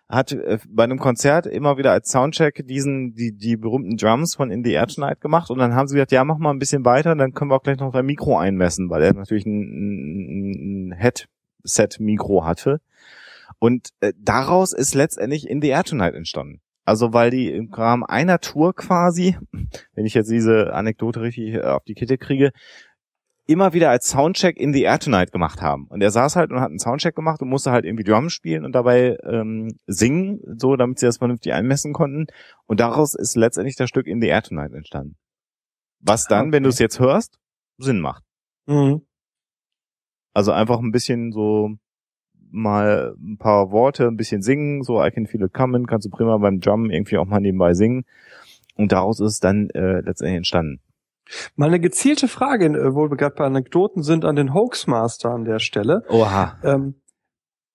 hat 0.08 0.32
äh, 0.32 0.58
bei 0.68 0.84
einem 0.84 0.98
Konzert 0.98 1.46
immer 1.46 1.78
wieder 1.78 1.92
als 1.92 2.10
Soundcheck 2.10 2.66
diesen, 2.66 3.14
die, 3.14 3.32
die 3.32 3.56
berühmten 3.56 3.96
Drums 3.96 4.34
von 4.34 4.50
In 4.50 4.64
the 4.64 4.72
Air 4.72 4.86
Tonight 4.86 5.20
gemacht 5.20 5.50
und 5.50 5.58
dann 5.58 5.74
haben 5.74 5.88
sie 5.88 5.94
gesagt, 5.94 6.12
ja, 6.12 6.24
mach 6.24 6.38
mal 6.38 6.50
ein 6.50 6.58
bisschen 6.58 6.84
weiter, 6.84 7.14
dann 7.14 7.32
können 7.32 7.50
wir 7.50 7.56
auch 7.56 7.62
gleich 7.62 7.78
noch 7.78 7.92
dein 7.92 8.06
Mikro 8.06 8.38
einmessen, 8.38 8.90
weil 8.90 9.02
er 9.02 9.14
natürlich 9.14 9.46
ein, 9.46 10.90
ein 10.90 10.92
Headset-Mikro 10.92 12.44
hatte. 12.44 12.80
Und 13.58 13.90
äh, 14.00 14.12
daraus 14.18 14.72
ist 14.72 14.94
letztendlich 14.94 15.48
In 15.48 15.62
the 15.62 15.68
Air 15.68 15.84
Tonight 15.84 16.14
entstanden. 16.14 16.60
Also 16.84 17.14
weil 17.14 17.30
die 17.30 17.50
im 17.50 17.72
Rahmen 17.72 18.04
einer 18.04 18.40
Tour 18.40 18.74
quasi, 18.74 19.38
wenn 19.94 20.06
ich 20.06 20.14
jetzt 20.14 20.30
diese 20.30 20.74
Anekdote 20.74 21.22
richtig 21.22 21.54
äh, 21.54 21.62
auf 21.62 21.84
die 21.84 21.94
Kette 21.94 22.18
kriege, 22.18 22.52
immer 23.46 23.72
wieder 23.72 23.90
als 23.90 24.08
Soundcheck 24.08 24.56
in 24.56 24.72
the 24.72 24.82
Air 24.82 24.98
Tonight 24.98 25.32
gemacht 25.32 25.60
haben. 25.60 25.86
Und 25.88 26.02
er 26.02 26.10
saß 26.10 26.36
halt 26.36 26.50
und 26.50 26.60
hat 26.60 26.70
einen 26.70 26.78
Soundcheck 26.78 27.14
gemacht 27.14 27.42
und 27.42 27.48
musste 27.48 27.70
halt 27.70 27.84
irgendwie 27.84 28.04
Drum 28.04 28.30
spielen 28.30 28.64
und 28.64 28.72
dabei 28.72 29.18
ähm, 29.24 29.78
singen, 29.86 30.40
so 30.56 30.76
damit 30.76 30.98
sie 30.98 31.06
das 31.06 31.18
vernünftig 31.18 31.52
einmessen 31.52 31.92
konnten. 31.92 32.26
Und 32.66 32.80
daraus 32.80 33.14
ist 33.14 33.36
letztendlich 33.36 33.76
das 33.76 33.88
Stück 33.88 34.06
in 34.06 34.20
the 34.20 34.28
Air 34.28 34.42
Tonight 34.42 34.72
entstanden. 34.72 35.16
Was 36.00 36.26
dann, 36.26 36.46
okay. 36.46 36.52
wenn 36.52 36.62
du 36.62 36.70
es 36.70 36.78
jetzt 36.78 37.00
hörst, 37.00 37.38
Sinn 37.78 38.00
macht. 38.00 38.24
Mhm. 38.66 39.02
Also 40.32 40.52
einfach 40.52 40.80
ein 40.80 40.90
bisschen 40.90 41.32
so 41.32 41.76
mal 42.50 43.14
ein 43.18 43.36
paar 43.36 43.72
Worte, 43.72 44.06
ein 44.06 44.16
bisschen 44.16 44.42
singen, 44.42 44.82
so 44.82 45.04
I 45.04 45.10
can 45.10 45.26
feel 45.26 45.42
it 45.42 45.52
coming, 45.52 45.86
kannst 45.86 46.06
du 46.06 46.10
prima 46.10 46.36
beim 46.38 46.60
Drum 46.60 46.90
irgendwie 46.90 47.18
auch 47.18 47.26
mal 47.26 47.40
nebenbei 47.40 47.74
singen. 47.74 48.04
und 48.76 48.92
daraus 48.92 49.20
ist 49.20 49.32
es 49.32 49.40
dann 49.40 49.70
äh, 49.70 50.00
letztendlich 50.00 50.36
entstanden. 50.36 50.80
Mal 51.56 51.68
eine 51.68 51.80
gezielte 51.80 52.28
Frage, 52.28 52.66
äh, 52.66 52.94
wo 52.94 53.10
wir 53.10 53.16
gerade 53.16 53.34
bei 53.34 53.44
Anekdoten 53.44 54.02
sind, 54.02 54.24
an 54.24 54.36
den 54.36 54.54
Hoaxmaster 54.54 55.30
an 55.30 55.44
der 55.44 55.58
Stelle. 55.58 56.02
Oha. 56.08 56.58
Ähm, 56.62 57.00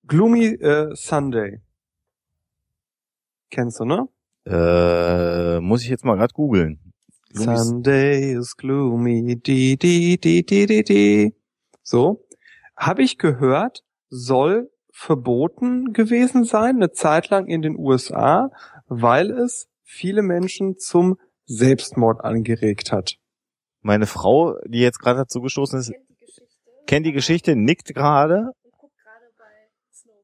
Gloomy 0.07 0.45
äh, 0.45 0.95
Sunday. 0.95 1.61
Kennst 3.49 3.79
du, 3.79 3.85
ne? 3.85 4.07
Äh, 4.45 5.59
muss 5.59 5.83
ich 5.83 5.89
jetzt 5.89 6.05
mal 6.05 6.15
gerade 6.15 6.33
googeln. 6.33 6.79
Sunday 7.31 8.33
is 8.33 8.57
gloomy, 8.57 9.35
di, 9.35 9.77
di, 9.77 10.17
di, 10.17 10.43
di, 10.43 10.65
di, 10.65 10.83
di. 10.83 11.35
So. 11.83 12.25
Habe 12.75 13.03
ich 13.03 13.17
gehört, 13.17 13.83
soll 14.09 14.71
verboten 14.91 15.93
gewesen 15.93 16.43
sein, 16.43 16.77
eine 16.77 16.91
Zeit 16.91 17.29
lang 17.29 17.45
in 17.45 17.61
den 17.61 17.77
USA, 17.77 18.49
weil 18.87 19.31
es 19.31 19.67
viele 19.83 20.21
Menschen 20.21 20.77
zum 20.77 21.17
Selbstmord 21.45 22.23
angeregt 22.23 22.91
hat. 22.91 23.17
Meine 23.81 24.07
Frau, 24.07 24.57
die 24.65 24.79
jetzt 24.79 24.99
gerade 24.99 25.19
dazu 25.19 25.41
gestoßen 25.41 25.79
ist, 25.79 25.93
kennt 26.85 27.05
die 27.05 27.13
Geschichte, 27.13 27.55
nickt 27.55 27.93
gerade 27.93 28.51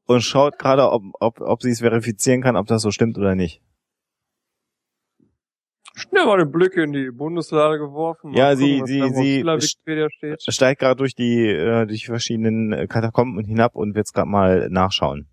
und 0.06 0.20
schaut 0.22 0.58
gerade, 0.58 0.90
ob, 0.90 1.02
ob, 1.20 1.40
ob 1.40 1.62
sie 1.62 1.70
es 1.70 1.80
verifizieren 1.80 2.42
kann, 2.42 2.56
ob 2.56 2.66
das 2.66 2.82
so 2.82 2.90
stimmt 2.90 3.18
oder 3.18 3.34
nicht. 3.34 3.62
Schnell 5.94 6.26
mal 6.26 6.36
den 6.36 6.52
Blick 6.52 6.76
in 6.76 6.92
die 6.92 7.10
Bundeslade 7.10 7.78
geworfen. 7.78 8.34
Ja, 8.34 8.54
sie, 8.54 8.82
sie, 8.84 9.10
sie 9.10 9.42
steigt 10.52 10.80
gerade 10.80 10.96
durch 10.96 11.14
die, 11.14 11.46
äh, 11.46 11.86
durch 11.86 12.00
die 12.00 12.06
verschiedenen 12.06 12.86
Katakomben 12.86 13.42
hinab 13.42 13.74
und 13.74 13.94
wird 13.94 14.06
es 14.06 14.12
gerade 14.12 14.28
mal 14.28 14.68
nachschauen. 14.68 15.26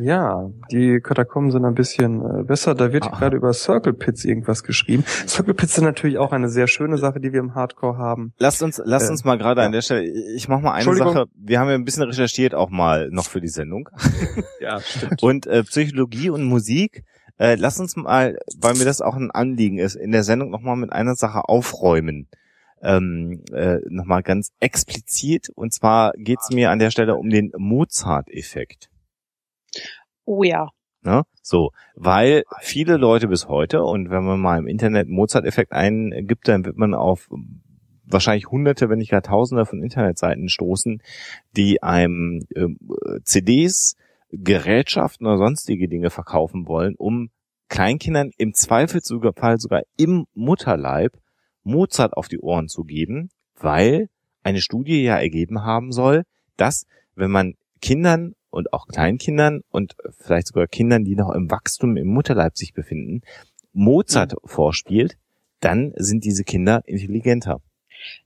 Ja, 0.00 0.48
die 0.70 1.00
Katakomben 1.00 1.50
sind 1.50 1.64
ein 1.64 1.74
bisschen 1.74 2.22
äh, 2.22 2.44
besser. 2.44 2.76
Da 2.76 2.92
wird 2.92 3.10
gerade 3.10 3.36
über 3.36 3.52
Circle 3.52 3.94
Pits 3.94 4.24
irgendwas 4.24 4.62
geschrieben. 4.62 5.04
Circle 5.26 5.54
Pits 5.54 5.74
sind 5.74 5.84
natürlich 5.84 6.18
auch 6.18 6.30
eine 6.30 6.48
sehr 6.48 6.68
schöne 6.68 6.98
Sache, 6.98 7.18
die 7.18 7.32
wir 7.32 7.40
im 7.40 7.56
Hardcore 7.56 7.98
haben. 7.98 8.32
Lasst 8.38 8.62
uns, 8.62 8.80
lasst 8.84 9.08
äh, 9.08 9.10
uns 9.10 9.24
mal 9.24 9.36
gerade 9.38 9.62
ja. 9.62 9.66
an 9.66 9.72
der 9.72 9.82
Stelle, 9.82 10.04
ich 10.04 10.48
mach 10.48 10.60
mal 10.60 10.72
eine 10.72 10.94
Sache. 10.94 11.26
Wir 11.34 11.58
haben 11.58 11.68
ja 11.68 11.74
ein 11.74 11.84
bisschen 11.84 12.04
recherchiert 12.04 12.54
auch 12.54 12.70
mal 12.70 13.08
noch 13.10 13.26
für 13.26 13.40
die 13.40 13.48
Sendung. 13.48 13.88
ja, 14.60 14.80
stimmt. 14.80 15.20
Und 15.20 15.46
äh, 15.48 15.64
Psychologie 15.64 16.30
und 16.30 16.44
Musik. 16.44 17.02
Äh, 17.36 17.56
lass 17.56 17.80
uns 17.80 17.96
mal, 17.96 18.38
weil 18.56 18.74
mir 18.74 18.84
das 18.84 19.00
auch 19.00 19.16
ein 19.16 19.32
Anliegen 19.32 19.78
ist, 19.78 19.96
in 19.96 20.12
der 20.12 20.22
Sendung 20.22 20.50
nochmal 20.50 20.76
mit 20.76 20.92
einer 20.92 21.16
Sache 21.16 21.48
aufräumen. 21.48 22.28
Ähm, 22.82 23.42
äh, 23.52 23.78
nochmal 23.88 24.22
ganz 24.22 24.52
explizit. 24.60 25.48
Und 25.56 25.72
zwar 25.72 26.12
geht's 26.16 26.50
mir 26.50 26.70
an 26.70 26.78
der 26.78 26.92
Stelle 26.92 27.16
um 27.16 27.30
den 27.30 27.50
Mozart-Effekt. 27.56 28.90
Oh 30.28 30.42
ja. 30.42 30.68
Ne? 31.00 31.22
So, 31.40 31.70
weil 31.94 32.42
viele 32.60 32.98
Leute 32.98 33.28
bis 33.28 33.48
heute, 33.48 33.82
und 33.82 34.10
wenn 34.10 34.24
man 34.24 34.38
mal 34.38 34.58
im 34.58 34.66
Internet 34.66 35.08
Mozart-Effekt 35.08 35.72
eingibt, 35.72 36.48
dann 36.48 36.66
wird 36.66 36.76
man 36.76 36.92
auf 36.92 37.30
wahrscheinlich 38.04 38.48
hunderte, 38.48 38.90
wenn 38.90 38.98
nicht 38.98 39.10
gar 39.10 39.22
tausende 39.22 39.64
von 39.64 39.82
Internetseiten 39.82 40.50
stoßen, 40.50 41.02
die 41.56 41.82
einem 41.82 42.42
äh, 42.54 42.66
CDs, 43.22 43.96
Gerätschaften 44.30 45.26
oder 45.26 45.38
sonstige 45.38 45.88
Dinge 45.88 46.10
verkaufen 46.10 46.68
wollen, 46.68 46.94
um 46.96 47.30
Kleinkindern 47.70 48.30
im 48.36 48.52
Zweifelsfall 48.52 49.58
sogar 49.58 49.82
im 49.96 50.26
Mutterleib 50.34 51.16
Mozart 51.62 52.14
auf 52.18 52.28
die 52.28 52.40
Ohren 52.40 52.68
zu 52.68 52.84
geben, 52.84 53.30
weil 53.58 54.10
eine 54.42 54.60
Studie 54.60 55.02
ja 55.02 55.16
ergeben 55.16 55.62
haben 55.62 55.90
soll, 55.90 56.24
dass 56.58 56.84
wenn 57.14 57.30
man 57.30 57.54
Kindern 57.80 58.34
und 58.50 58.72
auch 58.72 58.86
Kleinkindern 58.86 59.62
und 59.70 59.96
vielleicht 60.18 60.48
sogar 60.48 60.66
Kindern, 60.66 61.04
die 61.04 61.16
noch 61.16 61.32
im 61.32 61.50
Wachstum 61.50 61.96
im 61.96 62.08
Mutterleib 62.08 62.56
sich 62.56 62.72
befinden, 62.72 63.22
Mozart 63.72 64.32
mhm. 64.32 64.48
vorspielt, 64.48 65.18
dann 65.60 65.92
sind 65.96 66.24
diese 66.24 66.44
Kinder 66.44 66.82
intelligenter. 66.86 67.60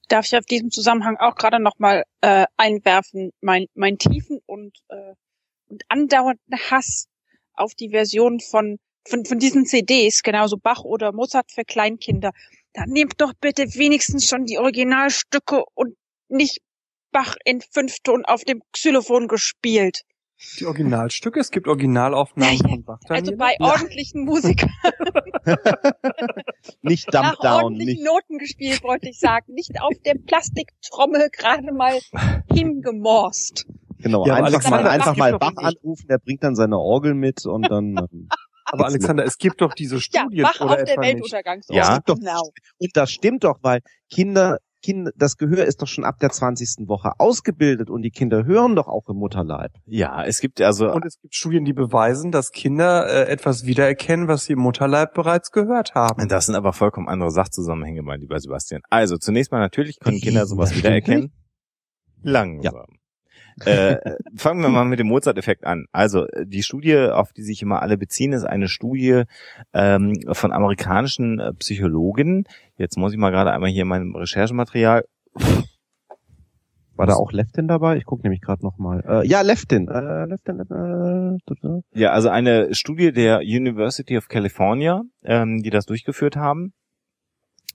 Darf 0.09 0.27
ich 0.27 0.37
auf 0.37 0.45
diesem 0.45 0.71
Zusammenhang 0.71 1.17
auch 1.17 1.35
gerade 1.35 1.61
nochmal 1.61 2.05
äh, 2.21 2.45
einwerfen, 2.57 3.33
mein, 3.41 3.67
mein 3.75 3.99
tiefen 3.99 4.41
und, 4.47 4.77
äh, 4.89 5.15
und 5.69 5.83
andauernden 5.89 6.59
Hass 6.71 7.09
auf 7.55 7.75
die 7.75 7.91
Version 7.91 8.41
von, 8.41 8.79
von, 9.07 9.25
von 9.25 9.39
diesen 9.39 9.65
CDs, 9.65 10.23
genauso 10.23 10.57
Bach 10.59 10.85
oder 10.85 11.13
Mozart 11.13 11.51
für 11.51 11.65
Kleinkinder. 11.65 12.33
Dann 12.75 12.91
nehmt 12.91 13.21
doch 13.21 13.33
bitte 13.41 13.75
wenigstens 13.75 14.29
schon 14.29 14.45
die 14.45 14.59
Originalstücke 14.59 15.65
und 15.75 15.97
nicht 16.29 16.61
Bach 17.11 17.37
in 17.45 17.61
Fünfton 17.61 18.25
auf 18.25 18.45
dem 18.45 18.63
Xylophon 18.73 19.29
gespielt. 19.29 20.03
Die 20.59 20.67
Originalstücke? 20.67 21.41
Es 21.41 21.51
gibt 21.51 21.69
Originalaufnahmen 21.69 22.57
ja, 22.57 22.69
von 22.69 22.85
Bach. 22.85 22.99
Also 23.09 23.37
bei 23.37 23.55
ja. 23.59 23.67
ordentlichen 23.67 24.25
Musikern. 24.25 24.71
nicht 26.83 27.13
Dump 27.15 27.25
Nach 27.25 27.37
Down. 27.37 27.65
ordentlichen 27.65 28.03
nicht. 28.03 28.05
Noten 28.05 28.39
gespielt, 28.39 28.83
wollte 28.83 29.09
ich 29.09 29.19
sagen. 29.19 29.55
Nicht 29.55 29.81
auf 29.81 29.95
der 30.05 30.15
Plastiktrommel 30.15 31.29
gerade 31.31 31.73
mal 31.73 31.99
hingemorst. 32.53 33.67
Genau, 33.99 34.27
ja, 34.27 34.35
einfach 34.35 34.69
mal, 34.69 34.87
einfach 34.87 35.17
mal 35.17 35.39
Bach 35.39 35.57
anrufen, 35.57 36.09
der 36.09 36.19
bringt 36.19 36.43
dann 36.43 36.57
seine 36.57 36.79
Orgel 36.79 37.15
mit 37.15 37.47
und 37.47 37.71
dann... 37.71 37.97
Ähm, 37.97 38.29
aber 38.65 38.87
Alexander, 38.87 39.25
es 39.25 39.39
gibt 39.39 39.61
doch 39.61 39.75
diese 39.75 40.01
Studien 40.01 40.33
ja, 40.33 40.45
Bach 40.45 40.61
oder 40.61 40.75
auf 40.75 40.85
der 40.85 40.97
Weltuntergangsort. 40.97 41.77
Ja, 41.77 42.01
doch, 42.05 42.17
genau. 42.17 42.51
und 42.79 42.91
das 42.95 43.13
stimmt 43.13 43.45
doch, 43.45 43.59
weil 43.63 43.81
Kinder 44.11 44.59
Kinder, 44.83 45.13
das 45.17 45.37
Gehör 45.37 45.65
ist 45.65 45.81
doch 45.81 45.87
schon 45.87 46.05
ab 46.05 46.19
der 46.19 46.31
20. 46.31 46.89
Woche 46.89 47.13
ausgebildet 47.19 47.89
und 47.89 48.03
die 48.03 48.11
Kinder 48.11 48.45
hören 48.45 48.77
doch 48.77 48.89
auch 48.89 49.09
im 49.09 49.17
Mutterleib. 49.17 49.73
Ja, 49.87 50.25
es 50.25 50.41
gibt 50.41 50.61
also. 50.61 50.91
Und 50.93 51.05
es 51.07 51.21
gibt 51.21 51.35
Studien, 51.35 51.65
die 51.65 51.73
beweisen, 51.73 52.33
dass 52.33 52.51
Kinder 52.51 53.07
äh, 53.07 53.31
etwas 53.31 53.65
wiedererkennen, 53.65 54.29
was 54.29 54.45
sie 54.45 54.55
im 54.55 54.59
Mutterleib 54.59 55.15
bereits 55.15 55.51
gehört 55.51 55.95
haben. 55.95 56.29
Das 56.29 56.47
sind 56.47 56.55
aber 56.55 56.73
vollkommen 56.73 57.09
andere 57.09 57.31
Sachzusammenhänge, 57.31 58.03
mein 58.03 58.21
lieber 58.21 58.39
Sebastian. 58.39 58.83
Also, 58.91 59.17
zunächst 59.17 59.53
mal 59.53 59.61
natürlich 59.61 60.01
können 60.01 60.21
Kinder 60.21 60.47
sowas 60.47 60.75
wiedererkennen. 60.77 61.33
Langsam. 62.23 62.75
Ja. 62.75 63.02
Äh, 63.65 63.97
fangen 64.37 64.63
wir 64.63 64.69
mal 64.69 64.85
mit 64.85 64.99
dem 64.99 65.09
Mozart-Effekt 65.09 65.65
an. 65.65 65.87
Also 65.93 66.27
die 66.45 66.63
Studie, 66.63 66.97
auf 66.97 67.33
die 67.33 67.43
sich 67.43 67.63
immer 67.63 67.83
alle 67.83 67.99
beziehen, 67.99 68.33
ist 68.33 68.45
eine 68.45 68.69
Studie 68.69 69.23
ähm, 69.73 70.15
von 70.33 70.53
amerikanischen 70.53 71.39
äh, 71.39 71.53
Psychologen. 71.55 72.45
Jetzt 72.77 72.97
muss 72.97 73.13
ich 73.13 73.19
mal 73.19 73.31
gerade 73.31 73.53
einmal 73.53 73.71
hier 73.71 73.85
mein 73.85 74.15
Recherchematerial. 74.15 75.05
War 76.95 77.07
da 77.07 77.15
auch 77.15 77.33
Leftin 77.33 77.69
dabei? 77.69 77.97
Ich 77.97 78.05
gucke 78.05 78.23
nämlich 78.23 78.43
gerade 78.43 78.63
nochmal. 78.63 79.03
Äh, 79.07 79.27
ja, 79.27 79.41
Leftin. 79.41 79.89
Äh, 79.89 80.27
Leftin 80.27 80.61
äh, 80.61 81.99
ja, 81.99 82.11
also 82.11 82.29
eine 82.29 82.75
Studie 82.75 83.13
der 83.13 83.41
University 83.41 84.17
of 84.19 84.29
California, 84.29 85.03
ähm, 85.25 85.63
die 85.63 85.71
das 85.71 85.87
durchgeführt 85.87 86.37
haben. 86.37 86.75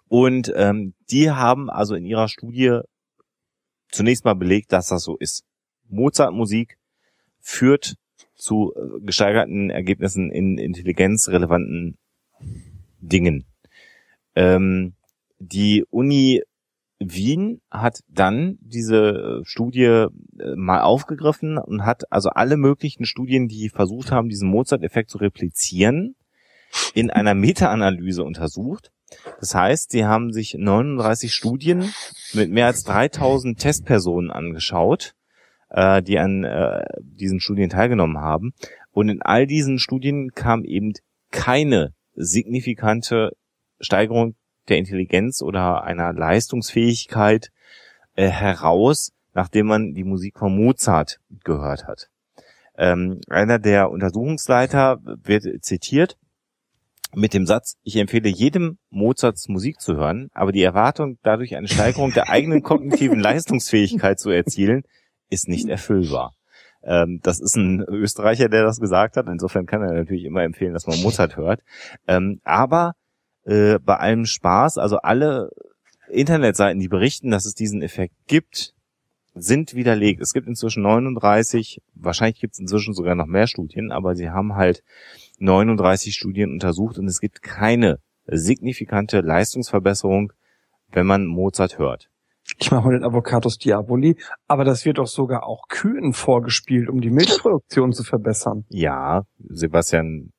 Und 0.07 0.53
ähm, 0.55 0.93
die 1.09 1.31
haben 1.31 1.69
also 1.69 1.95
in 1.95 2.05
ihrer 2.05 2.27
Studie 2.27 2.79
zunächst 3.91 4.23
mal 4.23 4.35
belegt, 4.35 4.71
dass 4.71 4.87
das 4.87 5.03
so 5.03 5.17
ist. 5.17 5.43
Mozart-Musik 5.89 6.77
führt 7.39 7.95
zu 8.35 8.73
äh, 8.75 8.99
gesteigerten 9.01 9.69
Ergebnissen 9.69 10.31
in 10.31 10.57
intelligenzrelevanten 10.57 11.97
Dingen. 12.99 13.45
Ähm, 14.35 14.93
die 15.39 15.85
Uni 15.89 16.41
Wien 16.99 17.61
hat 17.69 17.99
dann 18.07 18.57
diese 18.61 19.41
äh, 19.41 19.45
Studie 19.45 19.83
äh, 19.83 20.09
mal 20.55 20.81
aufgegriffen 20.81 21.57
und 21.57 21.85
hat 21.85 22.11
also 22.11 22.29
alle 22.29 22.57
möglichen 22.57 23.05
Studien, 23.05 23.47
die 23.47 23.69
versucht 23.69 24.11
haben, 24.11 24.29
diesen 24.29 24.49
Mozart-Effekt 24.49 25.09
zu 25.09 25.19
replizieren, 25.19 26.15
in 26.93 27.11
einer 27.11 27.33
Meta-Analyse 27.33 28.23
untersucht. 28.23 28.91
Das 29.39 29.55
heißt, 29.55 29.91
sie 29.91 30.05
haben 30.05 30.33
sich 30.33 30.55
39 30.57 31.33
Studien 31.33 31.93
mit 32.33 32.51
mehr 32.51 32.65
als 32.65 32.83
3000 32.83 33.59
Testpersonen 33.59 34.31
angeschaut 34.31 35.13
äh, 35.69 36.01
die 36.01 36.19
an 36.19 36.43
äh, 36.43 36.83
diesen 37.01 37.39
Studien 37.39 37.69
teilgenommen 37.69 38.19
haben. 38.19 38.53
Und 38.91 39.09
in 39.09 39.21
all 39.21 39.47
diesen 39.47 39.79
Studien 39.79 40.31
kam 40.33 40.63
eben 40.63 40.93
keine 41.31 41.93
signifikante 42.13 43.31
Steigerung 43.79 44.35
der 44.69 44.77
Intelligenz 44.77 45.41
oder 45.41 45.83
einer 45.83 46.13
Leistungsfähigkeit 46.13 47.51
äh, 48.15 48.27
heraus, 48.27 49.11
nachdem 49.33 49.67
man 49.67 49.93
die 49.93 50.03
Musik 50.03 50.39
von 50.39 50.55
Mozart 50.55 51.19
gehört 51.43 51.85
hat. 51.85 52.09
Ähm, 52.77 53.21
einer 53.29 53.59
der 53.59 53.89
Untersuchungsleiter 53.91 54.99
wird 55.03 55.63
zitiert 55.63 56.17
mit 57.15 57.33
dem 57.33 57.45
Satz, 57.45 57.77
ich 57.83 57.95
empfehle 57.95 58.29
jedem 58.29 58.77
Mozarts 58.89 59.47
Musik 59.47 59.79
zu 59.79 59.95
hören, 59.95 60.29
aber 60.33 60.51
die 60.51 60.61
Erwartung, 60.61 61.17
dadurch 61.23 61.55
eine 61.55 61.67
Steigerung 61.67 62.11
der 62.11 62.29
eigenen 62.29 62.61
kognitiven 62.63 63.19
Leistungsfähigkeit 63.19 64.19
zu 64.19 64.29
erzielen, 64.29 64.83
ist 65.29 65.47
nicht 65.47 65.67
erfüllbar. 65.67 66.33
Ähm, 66.83 67.19
das 67.23 67.39
ist 67.39 67.55
ein 67.55 67.81
Österreicher, 67.81 68.49
der 68.49 68.63
das 68.63 68.79
gesagt 68.79 69.17
hat. 69.17 69.27
Insofern 69.27 69.65
kann 69.65 69.81
er 69.81 69.93
natürlich 69.93 70.25
immer 70.25 70.43
empfehlen, 70.43 70.73
dass 70.73 70.87
man 70.87 71.01
Mozart 71.01 71.37
hört. 71.37 71.61
Ähm, 72.07 72.39
aber 72.43 72.93
äh, 73.45 73.79
bei 73.79 73.97
allem 73.97 74.25
Spaß, 74.25 74.77
also 74.77 74.97
alle 74.97 75.49
Internetseiten, 76.09 76.79
die 76.79 76.87
berichten, 76.87 77.31
dass 77.31 77.45
es 77.45 77.53
diesen 77.53 77.81
Effekt 77.81 78.15
gibt, 78.27 78.73
sind 79.33 79.75
widerlegt. 79.75 80.21
Es 80.21 80.33
gibt 80.33 80.47
inzwischen 80.47 80.83
39, 80.83 81.81
wahrscheinlich 81.93 82.39
gibt 82.39 82.53
es 82.53 82.59
inzwischen 82.59 82.93
sogar 82.93 83.15
noch 83.15 83.27
mehr 83.27 83.47
Studien, 83.47 83.91
aber 83.91 84.15
sie 84.15 84.29
haben 84.29 84.55
halt 84.55 84.83
39 85.39 86.15
Studien 86.15 86.51
untersucht 86.51 86.97
und 86.97 87.07
es 87.07 87.19
gibt 87.19 87.41
keine 87.41 87.99
signifikante 88.25 89.21
Leistungsverbesserung, 89.21 90.33
wenn 90.91 91.05
man 91.05 91.25
Mozart 91.25 91.77
hört. 91.77 92.09
Ich 92.59 92.71
mache 92.71 92.85
mal 92.85 92.93
den 92.93 93.03
Avocados 93.03 93.57
Diaboli, 93.57 94.17
aber 94.47 94.63
das 94.63 94.85
wird 94.85 94.97
doch 94.97 95.07
sogar 95.07 95.45
auch 95.45 95.67
Kühen 95.67 96.13
vorgespielt, 96.13 96.89
um 96.89 97.01
die 97.01 97.09
Milchproduktion 97.09 97.91
zu 97.91 98.03
verbessern. 98.03 98.65
Ja, 98.69 99.23
Sebastian, 99.49 100.31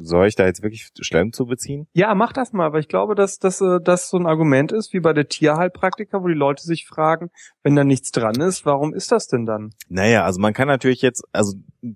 soll 0.00 0.28
ich 0.28 0.36
da 0.36 0.46
jetzt 0.46 0.62
wirklich 0.62 0.90
Stellung 1.00 1.32
zu 1.32 1.46
beziehen? 1.46 1.88
Ja, 1.92 2.14
mach 2.14 2.32
das 2.32 2.52
mal, 2.52 2.72
weil 2.72 2.80
ich 2.80 2.88
glaube, 2.88 3.14
dass 3.14 3.38
das 3.38 3.60
äh, 3.60 3.80
so 3.96 4.16
ein 4.16 4.26
Argument 4.26 4.72
ist, 4.72 4.92
wie 4.92 5.00
bei 5.00 5.12
der 5.12 5.28
Tierheilpraktiker, 5.28 6.22
wo 6.22 6.28
die 6.28 6.34
Leute 6.34 6.62
sich 6.62 6.86
fragen, 6.86 7.30
wenn 7.62 7.76
da 7.76 7.84
nichts 7.84 8.10
dran 8.10 8.40
ist, 8.40 8.64
warum 8.64 8.94
ist 8.94 9.10
das 9.12 9.26
denn 9.26 9.46
dann? 9.46 9.70
Naja, 9.88 10.24
also 10.24 10.40
man 10.40 10.52
kann 10.52 10.68
natürlich 10.68 11.02
jetzt, 11.02 11.24
also 11.32 11.54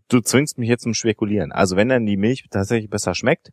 du 0.08 0.20
zwingst 0.20 0.58
mich 0.58 0.68
jetzt 0.68 0.82
zum 0.82 0.94
Spekulieren. 0.94 1.52
Also 1.52 1.76
wenn 1.76 1.88
dann 1.88 2.06
die 2.06 2.16
Milch 2.16 2.44
tatsächlich 2.50 2.90
besser 2.90 3.14
schmeckt, 3.14 3.52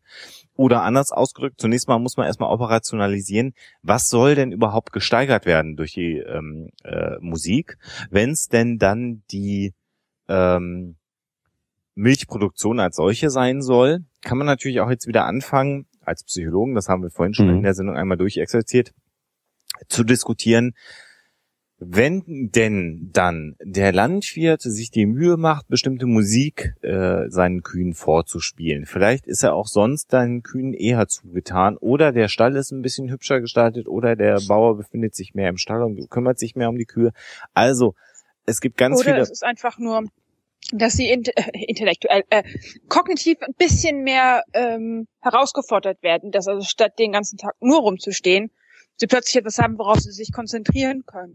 oder 0.60 0.84
anders 0.84 1.14
ausgedrückt, 1.14 1.62
zunächst 1.62 1.88
mal 1.88 2.00
muss 2.00 2.18
man 2.18 2.26
erstmal 2.26 2.52
operationalisieren, 2.52 3.54
was 3.82 4.10
soll 4.10 4.36
denn 4.36 4.52
überhaupt 4.52 4.92
gesteigert 4.92 5.46
werden 5.46 5.78
durch 5.78 5.94
die 5.94 6.18
ähm, 6.18 6.72
äh, 6.84 7.16
Musik, 7.22 7.78
wenn 8.10 8.32
es 8.32 8.50
denn 8.50 8.78
dann 8.78 9.24
die 9.32 9.74
ähm, 10.28 10.98
Milchproduktion 11.96 12.82
als 12.82 12.98
solche 12.98 13.30
sein 13.30 13.62
soll, 13.62 14.04
kann 14.22 14.38
man 14.38 14.48
natürlich 14.48 14.82
auch 14.82 14.90
jetzt 14.90 15.08
wieder 15.08 15.26
anfangen, 15.26 15.86
als 16.02 16.24
Psychologen, 16.24 16.76
das 16.76 16.90
haben 16.90 17.04
wir 17.04 17.12
vorhin 17.12 17.34
schon 17.34 17.48
mhm. 17.48 17.58
in 17.58 17.64
der 17.64 17.74
Sendung 17.74 17.96
einmal 17.96 18.18
durchexerziert, 18.18 18.94
zu 19.88 20.04
diskutieren, 20.04 20.74
wenn 21.82 22.50
denn 22.52 23.10
dann 23.14 23.56
der 23.64 23.94
Landwirt 23.94 24.62
sich 24.62 24.92
die 24.92 25.06
Mühe 25.06 25.38
macht, 25.38 25.70
bestimmte 25.70 26.08
Musik 26.08 26.74
äh, 26.82 27.30
seinen 27.30 27.64
Kühen 27.64 27.94
vorzuspielen, 27.94 28.86
vielleicht 28.86 29.26
ist 29.28 29.44
er 29.44 29.54
auch 29.54 29.68
sonst 29.68 30.12
seinen 30.12 30.44
Kühen 30.44 30.74
eher 30.74 31.08
zugetan 31.08 31.78
oder 31.78 32.12
der 32.12 32.28
Stall 32.28 32.58
ist 32.58 32.72
ein 32.72 32.82
bisschen 32.82 33.10
hübscher 33.10 33.40
gestaltet 33.40 33.88
oder 33.88 34.18
der 34.18 34.42
Bauer 34.46 34.76
befindet 34.76 35.16
sich 35.16 35.34
mehr 35.36 35.48
im 35.48 35.58
Stall 35.58 35.82
und 35.84 36.10
kümmert 36.10 36.38
sich 36.38 36.56
mehr 36.56 36.68
um 36.68 36.78
die 36.78 36.86
Kühe. 36.86 37.12
Also 37.54 37.96
es 38.46 38.60
gibt 38.60 38.76
ganz 38.76 38.98
oder 38.98 39.04
viele. 39.04 39.16
Oder 39.16 39.24
es 39.24 39.32
ist 39.32 39.46
einfach 39.46 39.78
nur, 39.78 40.04
dass 40.72 40.94
sie 40.94 41.10
int 41.10 41.30
äh, 41.36 41.50
intellektuell, 41.68 42.24
äh, 42.30 42.44
kognitiv 42.88 43.38
ein 43.42 43.54
bisschen 43.58 44.04
mehr 44.04 44.44
ähm, 44.54 45.08
herausgefordert 45.22 46.02
werden, 46.04 46.32
dass 46.32 46.48
also 46.48 46.66
statt 46.66 46.94
den 47.00 47.12
ganzen 47.12 47.38
Tag 47.38 47.56
nur 47.60 47.82
rumzustehen, 47.82 48.52
sie 48.98 49.08
plötzlich 49.08 49.38
etwas 49.38 49.58
haben, 49.58 49.78
worauf 49.78 50.00
sie 50.00 50.12
sich 50.12 50.32
konzentrieren 50.32 51.04
können. 51.06 51.34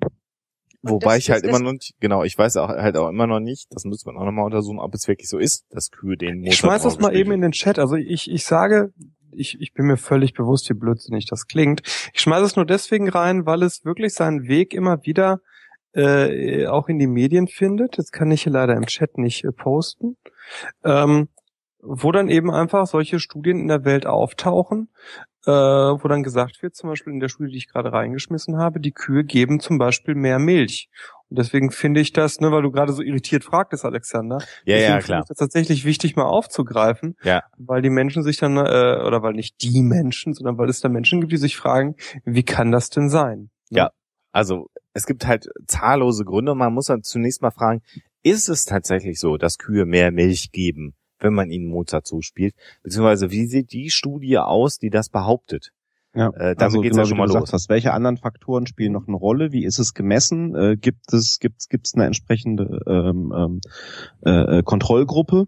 Wobei 0.82 1.14
das, 1.14 1.24
ich 1.24 1.30
halt 1.30 1.44
immer 1.44 1.60
noch 1.60 1.72
nicht, 1.72 1.94
genau, 1.98 2.24
ich 2.24 2.36
weiß 2.36 2.58
auch 2.58 2.68
halt 2.68 2.96
auch 2.96 3.08
immer 3.08 3.26
noch 3.26 3.40
nicht, 3.40 3.68
das 3.70 3.84
müssen 3.84 4.06
wir 4.06 4.20
auch 4.20 4.24
nochmal 4.24 4.44
untersuchen, 4.44 4.78
ob 4.78 4.94
es 4.94 5.08
wirklich 5.08 5.30
so 5.30 5.38
ist, 5.38 5.64
dass 5.70 5.90
Kühe 5.90 6.16
den 6.16 6.40
Motor 6.40 6.52
Ich 6.52 6.58
schmeiß 6.58 6.82
das 6.82 6.98
mal 6.98 7.16
eben 7.16 7.32
in 7.32 7.40
den 7.40 7.52
Chat. 7.52 7.78
Also 7.78 7.96
ich, 7.96 8.30
ich 8.30 8.44
sage, 8.44 8.92
ich, 9.32 9.58
ich 9.60 9.72
bin 9.72 9.86
mir 9.86 9.96
völlig 9.96 10.34
bewusst, 10.34 10.68
wie 10.68 10.74
blödsinnig 10.74 11.26
das 11.26 11.46
klingt. 11.46 11.80
Ich 12.12 12.20
schmeiße 12.20 12.44
es 12.44 12.56
nur 12.56 12.66
deswegen 12.66 13.08
rein, 13.08 13.46
weil 13.46 13.62
es 13.62 13.84
wirklich 13.84 14.12
seinen 14.12 14.46
Weg 14.46 14.74
immer 14.74 15.04
wieder 15.04 15.40
äh, 15.94 16.66
auch 16.66 16.88
in 16.88 16.98
die 16.98 17.06
Medien 17.06 17.46
findet. 17.46 17.96
Jetzt 17.96 18.12
kann 18.12 18.30
ich 18.30 18.42
hier 18.42 18.52
leider 18.52 18.74
im 18.74 18.86
Chat 18.86 19.18
nicht 19.18 19.44
äh, 19.44 19.52
posten. 19.52 20.16
Ähm, 20.84 21.28
wo 21.86 22.12
dann 22.12 22.28
eben 22.28 22.50
einfach 22.50 22.86
solche 22.86 23.20
Studien 23.20 23.60
in 23.60 23.68
der 23.68 23.84
Welt 23.84 24.06
auftauchen, 24.06 24.88
äh, 25.46 25.50
wo 25.50 26.08
dann 26.08 26.22
gesagt 26.22 26.62
wird, 26.62 26.74
zum 26.74 26.88
Beispiel 26.88 27.12
in 27.12 27.20
der 27.20 27.28
Studie, 27.28 27.52
die 27.52 27.58
ich 27.58 27.68
gerade 27.68 27.92
reingeschmissen 27.92 28.56
habe, 28.56 28.80
die 28.80 28.92
Kühe 28.92 29.24
geben 29.24 29.60
zum 29.60 29.76
Beispiel 29.76 30.14
mehr 30.14 30.38
Milch. 30.38 30.88
Und 31.28 31.38
deswegen 31.38 31.70
finde 31.70 32.00
ich 32.00 32.12
das, 32.12 32.40
ne, 32.40 32.50
weil 32.52 32.62
du 32.62 32.70
gerade 32.70 32.92
so 32.92 33.02
irritiert 33.02 33.44
fragtest, 33.44 33.84
Alexander, 33.84 34.38
ja, 34.64 34.76
ja, 34.76 34.98
klar. 35.00 35.20
Ich 35.20 35.28
das 35.28 35.36
tatsächlich 35.36 35.84
wichtig 35.84 36.16
mal 36.16 36.24
aufzugreifen, 36.24 37.16
ja. 37.22 37.42
weil 37.58 37.82
die 37.82 37.90
Menschen 37.90 38.22
sich 38.22 38.38
dann, 38.38 38.56
äh, 38.56 38.60
oder 38.60 39.22
weil 39.22 39.34
nicht 39.34 39.62
die 39.62 39.82
Menschen, 39.82 40.32
sondern 40.32 40.56
weil 40.56 40.68
es 40.68 40.80
da 40.80 40.88
Menschen 40.88 41.20
gibt, 41.20 41.32
die 41.32 41.38
sich 41.38 41.56
fragen, 41.56 41.96
wie 42.24 42.44
kann 42.44 42.72
das 42.72 42.88
denn 42.88 43.10
sein? 43.10 43.50
Ne? 43.70 43.78
Ja, 43.78 43.90
also 44.34 44.68
es 44.92 45.06
gibt 45.06 45.26
halt 45.26 45.48
zahllose 45.66 46.24
Gründe. 46.24 46.54
Man 46.54 46.74
muss 46.74 46.86
dann 46.86 47.02
zunächst 47.02 47.42
mal 47.42 47.50
fragen, 47.50 47.82
ist 48.22 48.48
es 48.48 48.64
tatsächlich 48.64 49.18
so, 49.18 49.36
dass 49.36 49.58
Kühe 49.58 49.86
mehr 49.86 50.10
Milch 50.10 50.52
geben? 50.52 50.94
wenn 51.24 51.34
man 51.34 51.50
ihnen 51.50 51.66
Mozart 51.66 52.06
zuspielt? 52.06 52.54
Beziehungsweise 52.82 53.30
wie 53.30 53.46
sieht 53.46 53.72
die 53.72 53.90
Studie 53.90 54.38
aus, 54.38 54.78
die 54.78 54.90
das 54.90 55.08
behauptet? 55.08 55.72
Ja, 56.14 56.30
äh, 56.36 56.54
also 56.58 56.80
geht's 56.80 56.92
genau, 56.92 57.02
ja 57.02 57.08
schon 57.08 57.18
mal 57.18 57.26
los. 57.26 57.52
Hast, 57.52 57.68
welche 57.68 57.92
anderen 57.92 58.18
Faktoren 58.18 58.68
spielen 58.68 58.92
noch 58.92 59.08
eine 59.08 59.16
Rolle? 59.16 59.50
Wie 59.50 59.64
ist 59.64 59.80
es 59.80 59.94
gemessen? 59.94 60.54
Äh, 60.54 60.76
gibt 60.76 61.12
es 61.12 61.40
gibt 61.40 61.68
gibt's 61.68 61.94
eine 61.94 62.06
entsprechende 62.06 62.80
ähm, 62.86 63.32
ähm, 63.36 63.60
äh, 64.20 64.62
Kontrollgruppe, 64.62 65.46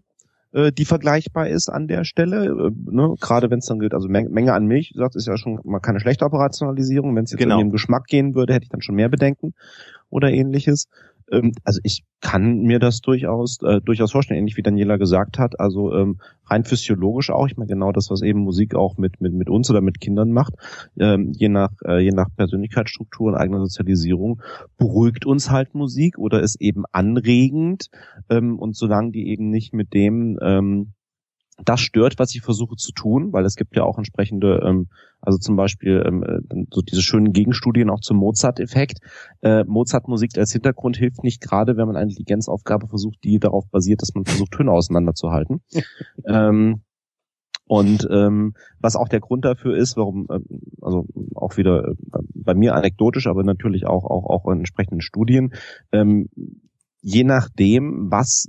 äh, 0.53 0.71
die 0.71 0.85
vergleichbar 0.85 1.47
ist 1.47 1.69
an 1.69 1.87
der 1.87 2.03
Stelle? 2.03 2.45
Äh, 2.45 2.91
ne? 2.91 3.15
Gerade 3.19 3.49
wenn 3.49 3.59
es 3.59 3.65
dann 3.65 3.79
gilt, 3.79 3.93
also 3.93 4.07
Menge, 4.07 4.29
Menge 4.29 4.53
an 4.53 4.65
Milch, 4.65 4.93
sagt 4.95 5.15
ist 5.15 5.27
ja 5.27 5.37
schon 5.37 5.59
mal 5.63 5.79
keine 5.79 5.99
schlechte 5.99 6.25
Operationalisierung. 6.25 7.15
Wenn 7.15 7.25
es 7.25 7.31
jetzt 7.31 7.39
genau. 7.39 7.59
in 7.59 7.67
dem 7.67 7.71
Geschmack 7.71 8.05
gehen 8.05 8.35
würde, 8.35 8.53
hätte 8.53 8.63
ich 8.63 8.69
dann 8.69 8.81
schon 8.81 8.95
mehr 8.95 9.09
Bedenken 9.09 9.53
oder 10.09 10.31
ähnliches. 10.31 10.87
Ähm, 11.31 11.51
also 11.63 11.79
ich 11.83 12.03
kann 12.21 12.61
mir 12.61 12.79
das 12.79 13.01
durchaus 13.01 13.59
äh, 13.61 13.79
durchaus 13.81 14.11
vorstellen, 14.11 14.39
ähnlich 14.39 14.57
wie 14.57 14.63
Daniela 14.63 14.97
gesagt 14.97 15.39
hat. 15.39 15.59
Also 15.59 15.93
ähm, 15.93 16.19
rein 16.45 16.63
physiologisch 16.63 17.29
auch. 17.29 17.47
Ich 17.47 17.57
meine 17.57 17.67
genau 17.67 17.91
das, 17.91 18.09
was 18.09 18.21
eben 18.21 18.39
Musik 18.39 18.75
auch 18.75 18.97
mit 18.97 19.21
mit 19.21 19.33
mit 19.33 19.49
uns 19.49 19.69
oder 19.69 19.81
mit 19.81 19.99
Kindern 19.99 20.31
macht. 20.31 20.53
Ähm, 20.99 21.31
je 21.33 21.49
nach 21.49 21.71
äh, 21.85 21.99
je 21.99 22.11
nach 22.11 22.29
Persönlichkeitsstruktur 22.35 23.27
und 23.27 23.35
eigener 23.35 23.59
Sozialisierung 23.59 24.41
beruhigt 24.77 25.25
uns 25.25 25.51
halt 25.51 25.75
Musik 25.75 26.17
oder 26.17 26.41
ist 26.41 26.59
eben 26.59 26.83
anregend. 26.91 27.89
Ähm, 28.29 28.57
und 28.59 28.75
solange 28.75 29.11
die 29.11 29.29
eben 29.29 29.49
nicht 29.49 29.73
mit 29.73 29.93
dem 29.93 30.39
ähm, 30.41 30.93
das 31.63 31.79
stört, 31.79 32.19
was 32.19 32.33
ich 32.35 32.41
versuche 32.41 32.75
zu 32.75 32.91
tun, 32.91 33.33
weil 33.33 33.45
es 33.45 33.55
gibt 33.55 33.75
ja 33.75 33.83
auch 33.83 33.97
entsprechende, 33.97 34.61
ähm, 34.63 34.87
also 35.21 35.37
zum 35.39 35.55
Beispiel 35.55 36.03
ähm, 36.05 36.23
äh, 36.23 36.65
so 36.71 36.81
diese 36.81 37.01
schönen 37.01 37.33
Gegenstudien 37.33 37.89
auch 37.89 37.99
zum 37.99 38.17
Mozart-Effekt. 38.17 38.99
Äh, 39.41 39.63
Mozart-Musik 39.63 40.37
als 40.37 40.51
Hintergrund 40.51 40.97
hilft 40.97 41.23
nicht 41.23 41.41
gerade, 41.41 41.75
wenn 41.75 41.87
man 41.87 41.95
eine 41.95 42.09
Intelligenzaufgabe 42.09 42.87
versucht, 42.87 43.17
die 43.23 43.39
darauf 43.39 43.65
basiert, 43.69 44.01
dass 44.01 44.13
man 44.13 44.25
versucht, 44.25 44.51
Töne 44.51 44.71
auseinanderzuhalten. 44.71 45.61
ähm, 46.27 46.83
und 47.65 48.07
ähm, 48.09 48.53
was 48.79 48.95
auch 48.95 49.09
der 49.09 49.19
Grund 49.19 49.43
dafür 49.43 49.75
ist, 49.75 49.97
warum, 49.97 50.27
ähm, 50.31 50.45
also 50.81 51.05
auch 51.35 51.57
wieder 51.57 51.89
äh, 51.89 51.93
bei 52.33 52.53
mir 52.53 52.75
anekdotisch, 52.75 53.27
aber 53.27 53.43
natürlich 53.43 53.85
auch 53.85 54.05
auch 54.05 54.25
auch 54.29 54.49
in 54.51 54.59
entsprechenden 54.59 55.01
Studien, 55.01 55.53
ähm, 55.91 56.29
je 57.01 57.23
nachdem, 57.23 58.07
was 58.09 58.47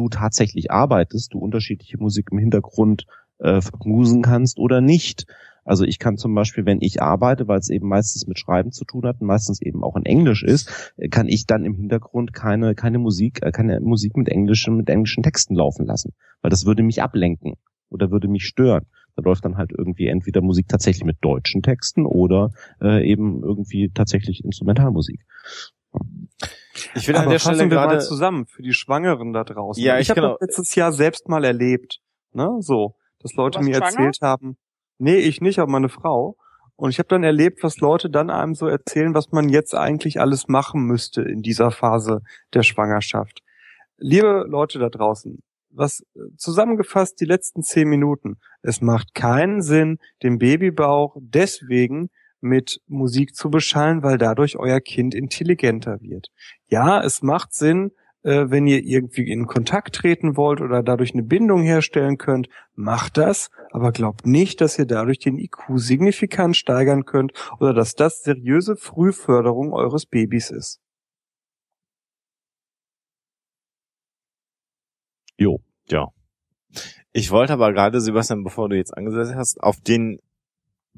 du 0.00 0.08
tatsächlich 0.08 0.70
arbeitest, 0.70 1.34
du 1.34 1.38
unterschiedliche 1.38 1.98
Musik 1.98 2.28
im 2.32 2.38
Hintergrund 2.38 3.06
äh, 3.38 3.60
vermusen 3.60 4.22
kannst 4.22 4.58
oder 4.58 4.80
nicht. 4.80 5.26
Also 5.64 5.84
ich 5.84 5.98
kann 5.98 6.16
zum 6.16 6.34
Beispiel, 6.34 6.64
wenn 6.64 6.80
ich 6.80 7.02
arbeite, 7.02 7.46
weil 7.46 7.58
es 7.58 7.68
eben 7.68 7.88
meistens 7.88 8.26
mit 8.26 8.38
Schreiben 8.38 8.72
zu 8.72 8.84
tun 8.84 9.04
hat 9.04 9.20
und 9.20 9.26
meistens 9.26 9.60
eben 9.60 9.84
auch 9.84 9.94
in 9.96 10.06
Englisch 10.06 10.42
ist, 10.42 10.94
äh, 10.96 11.08
kann 11.08 11.28
ich 11.28 11.46
dann 11.46 11.64
im 11.64 11.74
Hintergrund 11.74 12.32
keine 12.32 12.74
keine 12.74 12.98
Musik, 12.98 13.40
äh, 13.42 13.52
keine 13.52 13.80
Musik 13.80 14.16
mit 14.16 14.28
englischen 14.28 14.76
mit 14.76 14.88
englischen 14.88 15.22
Texten 15.22 15.54
laufen 15.54 15.86
lassen, 15.86 16.14
weil 16.40 16.50
das 16.50 16.64
würde 16.64 16.82
mich 16.82 17.02
ablenken 17.02 17.54
oder 17.90 18.10
würde 18.10 18.28
mich 18.28 18.46
stören. 18.46 18.86
Da 19.16 19.22
läuft 19.22 19.44
dann 19.44 19.58
halt 19.58 19.72
irgendwie 19.76 20.06
entweder 20.06 20.40
Musik 20.40 20.68
tatsächlich 20.68 21.04
mit 21.04 21.18
deutschen 21.20 21.62
Texten 21.62 22.06
oder 22.06 22.52
äh, 22.80 23.06
eben 23.06 23.42
irgendwie 23.42 23.90
tatsächlich 23.92 24.44
Instrumentalmusik. 24.44 25.26
Ich 26.94 27.08
will 27.08 27.16
Aber 27.16 27.24
an 27.24 27.30
der 27.30 27.38
Stelle 27.38 27.68
gerade 27.68 27.98
zusammen 27.98 28.46
für 28.46 28.62
die 28.62 28.72
Schwangeren 28.72 29.32
da 29.32 29.44
draußen. 29.44 29.82
Ja, 29.82 29.96
ich, 29.96 30.02
ich 30.02 30.10
habe 30.10 30.20
genau. 30.20 30.36
letztes 30.40 30.74
Jahr 30.74 30.92
selbst 30.92 31.28
mal 31.28 31.44
erlebt, 31.44 32.00
ne, 32.32 32.56
so, 32.60 32.94
dass 33.20 33.34
Leute 33.34 33.60
mir 33.60 33.76
schwanger? 33.76 33.86
erzählt 33.86 34.18
haben. 34.22 34.56
Nee, 34.98 35.16
ich 35.16 35.40
nicht, 35.40 35.58
aber 35.58 35.70
meine 35.70 35.88
Frau. 35.88 36.36
Und 36.76 36.90
ich 36.90 36.98
habe 36.98 37.08
dann 37.08 37.24
erlebt, 37.24 37.62
was 37.62 37.78
Leute 37.78 38.08
dann 38.08 38.30
einem 38.30 38.54
so 38.54 38.66
erzählen, 38.66 39.14
was 39.14 39.32
man 39.32 39.48
jetzt 39.50 39.74
eigentlich 39.74 40.20
alles 40.20 40.48
machen 40.48 40.82
müsste 40.84 41.22
in 41.22 41.42
dieser 41.42 41.70
Phase 41.70 42.22
der 42.54 42.62
Schwangerschaft. 42.62 43.42
Liebe 43.98 44.46
Leute 44.48 44.78
da 44.78 44.88
draußen, 44.88 45.42
was 45.68 46.02
zusammengefasst 46.36 47.20
die 47.20 47.26
letzten 47.26 47.62
zehn 47.62 47.88
Minuten. 47.88 48.38
Es 48.62 48.80
macht 48.80 49.14
keinen 49.14 49.60
Sinn, 49.60 49.98
den 50.22 50.38
Babybauch 50.38 51.16
deswegen 51.20 52.08
mit 52.40 52.80
Musik 52.86 53.34
zu 53.34 53.50
beschallen, 53.50 54.02
weil 54.02 54.18
dadurch 54.18 54.56
euer 54.58 54.80
Kind 54.80 55.14
intelligenter 55.14 56.00
wird. 56.00 56.28
Ja, 56.68 57.02
es 57.02 57.22
macht 57.22 57.52
Sinn, 57.54 57.92
äh, 58.22 58.46
wenn 58.48 58.66
ihr 58.66 58.82
irgendwie 58.84 59.30
in 59.30 59.46
Kontakt 59.46 59.94
treten 59.94 60.36
wollt 60.36 60.60
oder 60.60 60.82
dadurch 60.82 61.14
eine 61.14 61.22
Bindung 61.22 61.62
herstellen 61.62 62.18
könnt, 62.18 62.48
macht 62.74 63.16
das, 63.16 63.50
aber 63.70 63.92
glaubt 63.92 64.26
nicht, 64.26 64.60
dass 64.60 64.78
ihr 64.78 64.86
dadurch 64.86 65.18
den 65.18 65.38
IQ 65.38 65.58
signifikant 65.76 66.56
steigern 66.56 67.04
könnt 67.04 67.32
oder 67.58 67.72
dass 67.74 67.94
das 67.94 68.22
seriöse 68.22 68.76
Frühförderung 68.76 69.72
eures 69.72 70.06
Babys 70.06 70.50
ist. 70.50 70.80
Jo, 75.38 75.60
ja. 75.88 76.08
Ich 77.12 77.30
wollte 77.30 77.54
aber 77.54 77.72
gerade, 77.72 78.00
Sebastian, 78.00 78.44
bevor 78.44 78.68
du 78.68 78.76
jetzt 78.76 78.96
angesetzt 78.96 79.34
hast, 79.34 79.62
auf 79.62 79.80
den 79.80 80.18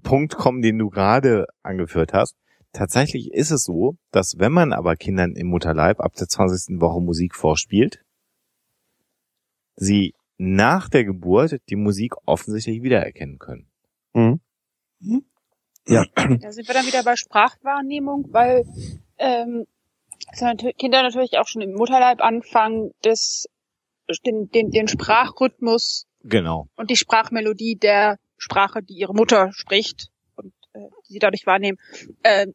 Punkt 0.02 0.36
kommen, 0.36 0.62
den 0.62 0.78
du 0.78 0.90
gerade 0.90 1.46
angeführt 1.62 2.12
hast. 2.12 2.36
Tatsächlich 2.72 3.32
ist 3.32 3.50
es 3.50 3.64
so, 3.64 3.96
dass 4.10 4.38
wenn 4.38 4.52
man 4.52 4.72
aber 4.72 4.96
Kindern 4.96 5.34
im 5.36 5.48
Mutterleib 5.48 6.00
ab 6.00 6.14
der 6.14 6.28
20. 6.28 6.80
Woche 6.80 7.00
Musik 7.00 7.34
vorspielt, 7.34 8.02
sie 9.76 10.14
nach 10.38 10.88
der 10.88 11.04
Geburt 11.04 11.60
die 11.68 11.76
Musik 11.76 12.14
offensichtlich 12.24 12.82
wiedererkennen 12.82 13.38
können. 13.38 13.70
Mhm. 14.14 14.40
Ja. 15.86 16.04
Da 16.14 16.52
sind 16.52 16.66
wir 16.66 16.74
dann 16.74 16.86
wieder 16.86 17.02
bei 17.02 17.16
Sprachwahrnehmung, 17.16 18.28
weil 18.32 18.64
ähm, 19.18 19.66
Kinder 20.78 21.02
natürlich 21.02 21.38
auch 21.38 21.46
schon 21.46 21.62
im 21.62 21.74
Mutterleib 21.74 22.20
anfangen, 22.20 22.92
das, 23.02 23.46
den, 24.24 24.48
den, 24.50 24.70
den 24.70 24.88
Sprachrhythmus 24.88 26.06
genau. 26.22 26.68
und 26.76 26.90
die 26.90 26.96
Sprachmelodie 26.96 27.76
der 27.76 28.18
Sprache, 28.42 28.82
die 28.82 28.94
ihre 28.94 29.14
Mutter 29.14 29.50
spricht 29.52 30.10
und 30.34 30.52
äh, 30.72 30.80
die 31.08 31.14
sie 31.14 31.18
dadurch 31.20 31.46
wahrnehmen, 31.46 31.78
äh, 32.22 32.48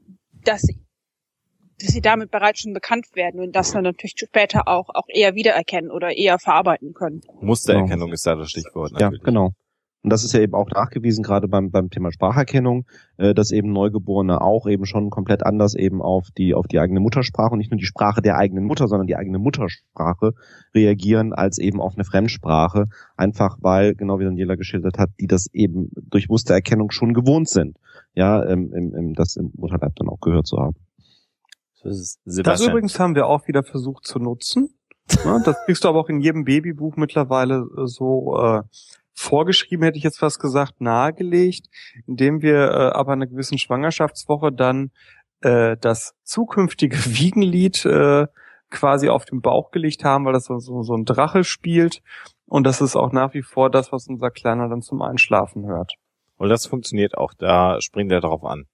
dass 0.44 0.62
sie 0.62 0.80
dass 1.80 1.90
sie 1.90 2.02
damit 2.02 2.32
bereits 2.32 2.62
schon 2.62 2.74
bekannt 2.74 3.06
werden 3.14 3.40
und 3.40 3.56
das 3.56 3.72
dann 3.72 3.84
natürlich 3.84 4.16
später 4.18 4.68
auch 4.68 4.90
auch 4.90 5.08
eher 5.08 5.36
wiedererkennen 5.36 5.92
oder 5.92 6.18
eher 6.18 6.40
verarbeiten 6.40 6.94
können. 6.94 7.22
Mustererkennung 7.40 8.08
genau. 8.08 8.14
ist 8.14 8.26
da 8.26 8.36
das 8.36 8.50
Stichwort. 8.50 8.94
Natürlich. 8.94 9.22
Ja, 9.22 9.26
genau. 9.26 9.52
Und 10.08 10.12
das 10.12 10.24
ist 10.24 10.32
ja 10.32 10.40
eben 10.40 10.54
auch 10.54 10.70
nachgewiesen, 10.70 11.22
gerade 11.22 11.50
beim, 11.50 11.70
beim 11.70 11.90
Thema 11.90 12.14
Spracherkennung, 12.14 12.86
äh, 13.18 13.34
dass 13.34 13.52
eben 13.52 13.74
Neugeborene 13.74 14.40
auch 14.40 14.66
eben 14.66 14.86
schon 14.86 15.10
komplett 15.10 15.46
anders 15.46 15.76
eben 15.76 16.02
auf 16.02 16.32
die, 16.32 16.56
auf 16.56 16.66
die 16.66 16.80
eigene 16.80 17.02
Muttersprache 17.02 17.52
und 17.52 17.58
nicht 17.58 17.72
nur 17.72 17.78
die 17.78 17.86
Sprache 17.86 18.22
der 18.22 18.38
eigenen 18.38 18.64
Mutter, 18.64 18.88
sondern 18.88 19.08
die 19.08 19.18
eigene 19.18 19.38
Muttersprache 19.38 20.32
reagieren 20.74 21.34
als 21.34 21.58
eben 21.58 21.82
auf 21.82 21.96
eine 21.96 22.06
Fremdsprache. 22.06 22.86
Einfach 23.18 23.58
weil, 23.60 23.96
genau 23.96 24.18
wie 24.18 24.24
Daniela 24.24 24.56
geschildert 24.56 24.98
hat, 24.98 25.10
die 25.20 25.28
das 25.28 25.48
eben 25.52 25.90
durch 25.94 26.30
Mustererkennung 26.30 26.92
schon 26.92 27.14
gewohnt 27.14 27.50
sind. 27.50 27.76
Ja, 28.16 28.42
im, 28.44 28.72
im, 28.72 28.96
im, 28.96 29.14
das 29.14 29.36
im 29.36 29.52
Mutterleib 29.58 29.94
dann 29.98 30.08
auch 30.08 30.22
gehört 30.22 30.48
zu 30.48 30.56
haben. 30.56 30.78
Das, 31.84 32.18
das 32.24 32.66
übrigens 32.66 32.98
haben 32.98 33.14
wir 33.14 33.28
auch 33.28 33.46
wieder 33.50 33.64
versucht 33.64 34.06
zu 34.06 34.20
nutzen. 34.20 34.70
das 35.44 35.56
kriegst 35.66 35.84
du 35.84 35.90
aber 35.90 36.00
auch 36.00 36.10
in 36.10 36.20
jedem 36.20 36.44
Babybuch 36.44 36.96
mittlerweile 36.98 37.66
äh, 37.78 37.88
so 37.88 38.38
äh, 38.38 38.62
vorgeschrieben, 39.18 39.84
hätte 39.84 39.98
ich 39.98 40.04
jetzt 40.04 40.20
fast 40.20 40.40
gesagt, 40.40 40.80
nahegelegt, 40.80 41.68
indem 42.06 42.42
wir 42.42 42.70
äh, 42.70 42.92
aber 42.92 43.14
einer 43.14 43.28
gewissen 43.28 43.58
Schwangerschaftswoche 43.58 44.52
dann 44.52 44.92
äh, 45.42 45.76
das 45.80 46.16
zukünftige 46.24 46.98
Wiegenlied 47.06 47.84
äh, 47.86 48.28
quasi 48.70 49.10
auf 49.10 49.26
den 49.26 49.42
Bauch 49.42 49.72
gelegt 49.72 50.04
haben, 50.04 50.26
weil 50.26 50.34
das 50.34 50.46
so, 50.46 50.60
so, 50.60 50.84
so 50.84 50.94
ein 50.94 51.06
Drache 51.06 51.44
spielt. 51.44 52.02
Und 52.46 52.66
das 52.66 52.80
ist 52.80 52.96
auch 52.96 53.12
nach 53.12 53.34
wie 53.34 53.42
vor 53.42 53.70
das, 53.70 53.92
was 53.92 54.08
unser 54.08 54.30
Kleiner 54.30 54.70
dann 54.70 54.82
zum 54.82 55.02
Einschlafen 55.02 55.66
hört. 55.66 55.94
Und 56.38 56.50
das 56.50 56.68
funktioniert 56.68 57.18
auch, 57.18 57.34
da 57.34 57.82
springt 57.82 58.12
er 58.12 58.22
drauf 58.22 58.44
an. 58.44 58.68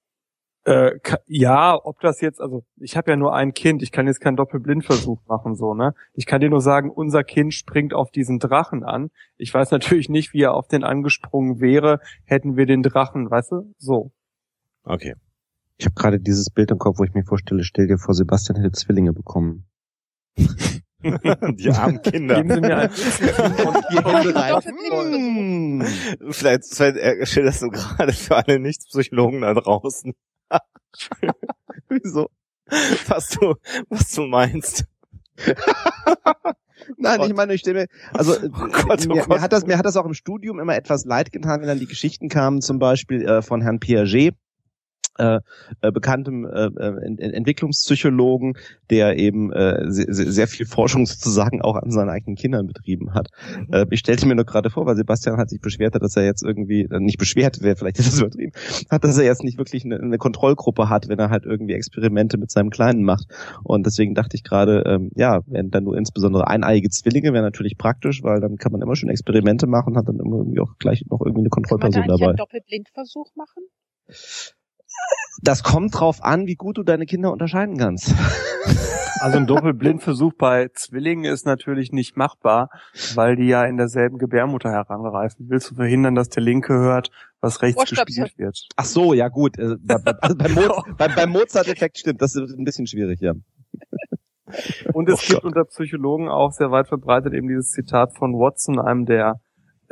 Äh, 0.64 0.92
ja, 1.26 1.78
ob 1.82 2.00
das 2.00 2.22
jetzt, 2.22 2.40
also 2.40 2.64
ich 2.76 2.96
habe 2.96 3.10
ja 3.10 3.16
nur 3.16 3.34
ein 3.34 3.52
Kind, 3.52 3.82
ich 3.82 3.92
kann 3.92 4.06
jetzt 4.06 4.20
keinen 4.20 4.36
Doppelblindversuch 4.36 5.20
machen, 5.26 5.54
so, 5.56 5.74
ne? 5.74 5.92
Ich 6.14 6.24
kann 6.24 6.40
dir 6.40 6.48
nur 6.48 6.62
sagen, 6.62 6.90
unser 6.90 7.22
Kind 7.22 7.52
springt 7.52 7.92
auf 7.92 8.10
diesen 8.10 8.38
Drachen 8.38 8.82
an. 8.82 9.10
Ich 9.36 9.52
weiß 9.52 9.70
natürlich 9.72 10.08
nicht, 10.08 10.32
wie 10.32 10.42
er 10.42 10.54
auf 10.54 10.66
den 10.66 10.82
angesprungen 10.82 11.60
wäre, 11.60 12.00
hätten 12.24 12.56
wir 12.56 12.64
den 12.64 12.82
Drachen, 12.82 13.30
weißt 13.30 13.52
du? 13.52 13.74
So. 13.76 14.12
Okay. 14.84 15.14
Ich 15.76 15.84
habe 15.84 15.94
gerade 15.96 16.18
dieses 16.18 16.50
Bild 16.50 16.70
im 16.70 16.78
Kopf, 16.78 16.98
wo 16.98 17.04
ich 17.04 17.12
mir 17.12 17.24
vorstelle, 17.24 17.62
stell 17.62 17.86
dir 17.86 17.98
vor, 17.98 18.14
Sebastian 18.14 18.56
hätte 18.56 18.72
Zwillinge 18.72 19.12
bekommen. 19.12 19.66
die 21.58 21.70
armen 21.70 22.00
Kinder. 22.02 22.36
Geben 22.36 22.54
Sie 22.54 22.60
mir 22.60 22.76
ein. 22.78 22.90
Vielleicht, 26.30 26.64
vielleicht 26.74 26.96
äh, 26.96 27.42
das 27.42 27.60
so 27.60 27.68
gerade 27.68 28.12
für 28.12 28.36
alle 28.36 28.58
Nichtspsychologen 28.58 29.42
da 29.42 29.52
draußen. 29.52 30.14
Wieso? 31.88 32.30
Was 33.08 33.30
du, 33.30 33.54
was 33.88 34.12
du 34.12 34.22
meinst. 34.22 34.86
Nein, 36.96 37.20
ich 37.22 37.34
meine, 37.34 37.54
ich 37.54 37.60
stelle 37.60 37.82
mir, 37.82 37.86
also 38.12 38.34
oh 38.42 38.48
Gott, 38.48 39.06
oh 39.06 39.14
mir, 39.14 39.26
mir, 39.26 39.40
hat 39.40 39.52
das, 39.52 39.66
mir 39.66 39.78
hat 39.78 39.86
das 39.86 39.96
auch 39.96 40.04
im 40.04 40.14
Studium 40.14 40.58
immer 40.58 40.74
etwas 40.74 41.04
leid 41.04 41.32
getan, 41.32 41.60
wenn 41.60 41.68
dann 41.68 41.78
die 41.78 41.86
Geschichten 41.86 42.28
kamen, 42.28 42.60
zum 42.60 42.78
Beispiel 42.78 43.26
äh, 43.26 43.42
von 43.42 43.60
Herrn 43.62 43.80
Piaget, 43.80 44.34
äh, 45.18 45.40
äh, 45.80 45.92
bekanntem 45.92 46.44
äh, 46.44 46.66
äh 46.66 47.04
Ent 47.04 47.20
Entwicklungspsychologen, 47.20 48.54
der 48.90 49.18
eben 49.18 49.52
äh, 49.52 49.84
sehr, 49.88 50.06
sehr 50.12 50.46
viel 50.46 50.66
Forschung 50.66 51.06
sozusagen 51.06 51.62
auch 51.62 51.76
an 51.76 51.90
seinen 51.90 52.10
eigenen 52.10 52.36
Kindern 52.36 52.66
betrieben 52.66 53.14
hat. 53.14 53.28
Mhm. 53.58 53.72
Äh, 53.72 53.86
ich 53.90 54.00
stellte 54.00 54.26
mir 54.26 54.34
nur 54.34 54.44
gerade 54.44 54.70
vor, 54.70 54.86
weil 54.86 54.96
Sebastian 54.96 55.36
hat 55.36 55.50
sich 55.50 55.60
beschwert, 55.60 55.94
dass 56.00 56.16
er 56.16 56.24
jetzt 56.24 56.42
irgendwie, 56.44 56.82
äh, 56.82 57.00
nicht 57.00 57.18
beschwert, 57.18 57.62
wäre 57.62 57.76
vielleicht 57.76 57.98
etwas 57.98 58.20
übertrieben, 58.20 58.52
hat, 58.90 59.04
dass 59.04 59.18
er 59.18 59.24
jetzt 59.24 59.44
nicht 59.44 59.58
wirklich 59.58 59.84
eine, 59.84 60.00
eine, 60.00 60.18
Kontrollgruppe 60.18 60.88
hat, 60.88 61.08
wenn 61.08 61.18
er 61.18 61.30
halt 61.30 61.44
irgendwie 61.44 61.74
Experimente 61.74 62.38
mit 62.38 62.50
seinem 62.50 62.70
Kleinen 62.70 63.02
macht. 63.02 63.26
Und 63.62 63.84
deswegen 63.84 64.14
dachte 64.14 64.36
ich 64.36 64.42
gerade, 64.42 64.84
ähm, 64.86 65.10
ja, 65.14 65.40
wenn 65.46 65.70
dann 65.70 65.84
nur 65.84 65.96
insbesondere 65.96 66.46
eineiige 66.48 66.88
Zwillinge 66.88 67.32
wäre 67.32 67.42
natürlich 67.42 67.76
praktisch, 67.76 68.22
weil 68.22 68.40
dann 68.40 68.56
kann 68.56 68.72
man 68.72 68.80
immer 68.80 68.96
schon 68.96 69.10
Experimente 69.10 69.66
machen 69.66 69.96
hat 69.96 70.08
dann 70.08 70.18
immer 70.18 70.38
irgendwie 70.38 70.60
auch 70.60 70.78
gleich 70.78 71.04
noch 71.10 71.20
irgendwie 71.20 71.42
eine 71.42 71.48
Kontrollperson 71.48 72.02
kann 72.02 72.08
man 72.08 72.08
da 72.08 72.16
dabei. 72.16 72.30
Einen 72.30 72.36
Doppelblindversuch 72.36 73.34
machen? 73.36 73.64
Das 75.42 75.62
kommt 75.62 75.98
drauf 75.98 76.22
an, 76.22 76.46
wie 76.46 76.54
gut 76.54 76.78
du 76.78 76.82
deine 76.82 77.06
Kinder 77.06 77.32
unterscheiden 77.32 77.76
kannst. 77.76 78.14
Also 79.20 79.38
ein 79.38 79.46
Doppelblindversuch 79.46 80.34
bei 80.36 80.68
Zwillingen 80.74 81.24
ist 81.24 81.46
natürlich 81.46 81.92
nicht 81.92 82.14
machbar, 82.14 82.68
weil 83.14 83.36
die 83.36 83.46
ja 83.46 83.64
in 83.64 83.78
derselben 83.78 84.18
Gebärmutter 84.18 84.70
heranreifen. 84.70 85.46
Willst 85.48 85.70
du 85.70 85.76
verhindern, 85.76 86.14
dass 86.14 86.28
der 86.28 86.42
Linke 86.42 86.74
hört, 86.74 87.10
was 87.40 87.62
rechts 87.62 87.80
oh, 87.80 87.86
gespielt 87.88 88.36
wird? 88.36 88.68
Ach 88.76 88.84
so, 88.84 89.14
ja 89.14 89.28
gut. 89.28 89.58
Also 89.58 89.76
beim, 89.80 90.52
Mo 90.52 90.82
beim, 90.98 91.14
beim 91.14 91.30
Mozart-Effekt 91.30 91.96
stimmt, 91.96 92.20
das 92.20 92.34
ist 92.34 92.54
ein 92.54 92.64
bisschen 92.64 92.86
schwierig, 92.86 93.20
ja. 93.22 93.32
Und 94.92 95.08
es 95.08 95.24
oh 95.24 95.32
gibt 95.32 95.44
unter 95.44 95.64
Psychologen 95.64 96.28
auch 96.28 96.52
sehr 96.52 96.70
weit 96.70 96.88
verbreitet 96.88 97.32
eben 97.32 97.48
dieses 97.48 97.70
Zitat 97.70 98.14
von 98.14 98.34
Watson, 98.34 98.78
einem 98.78 99.06
der 99.06 99.40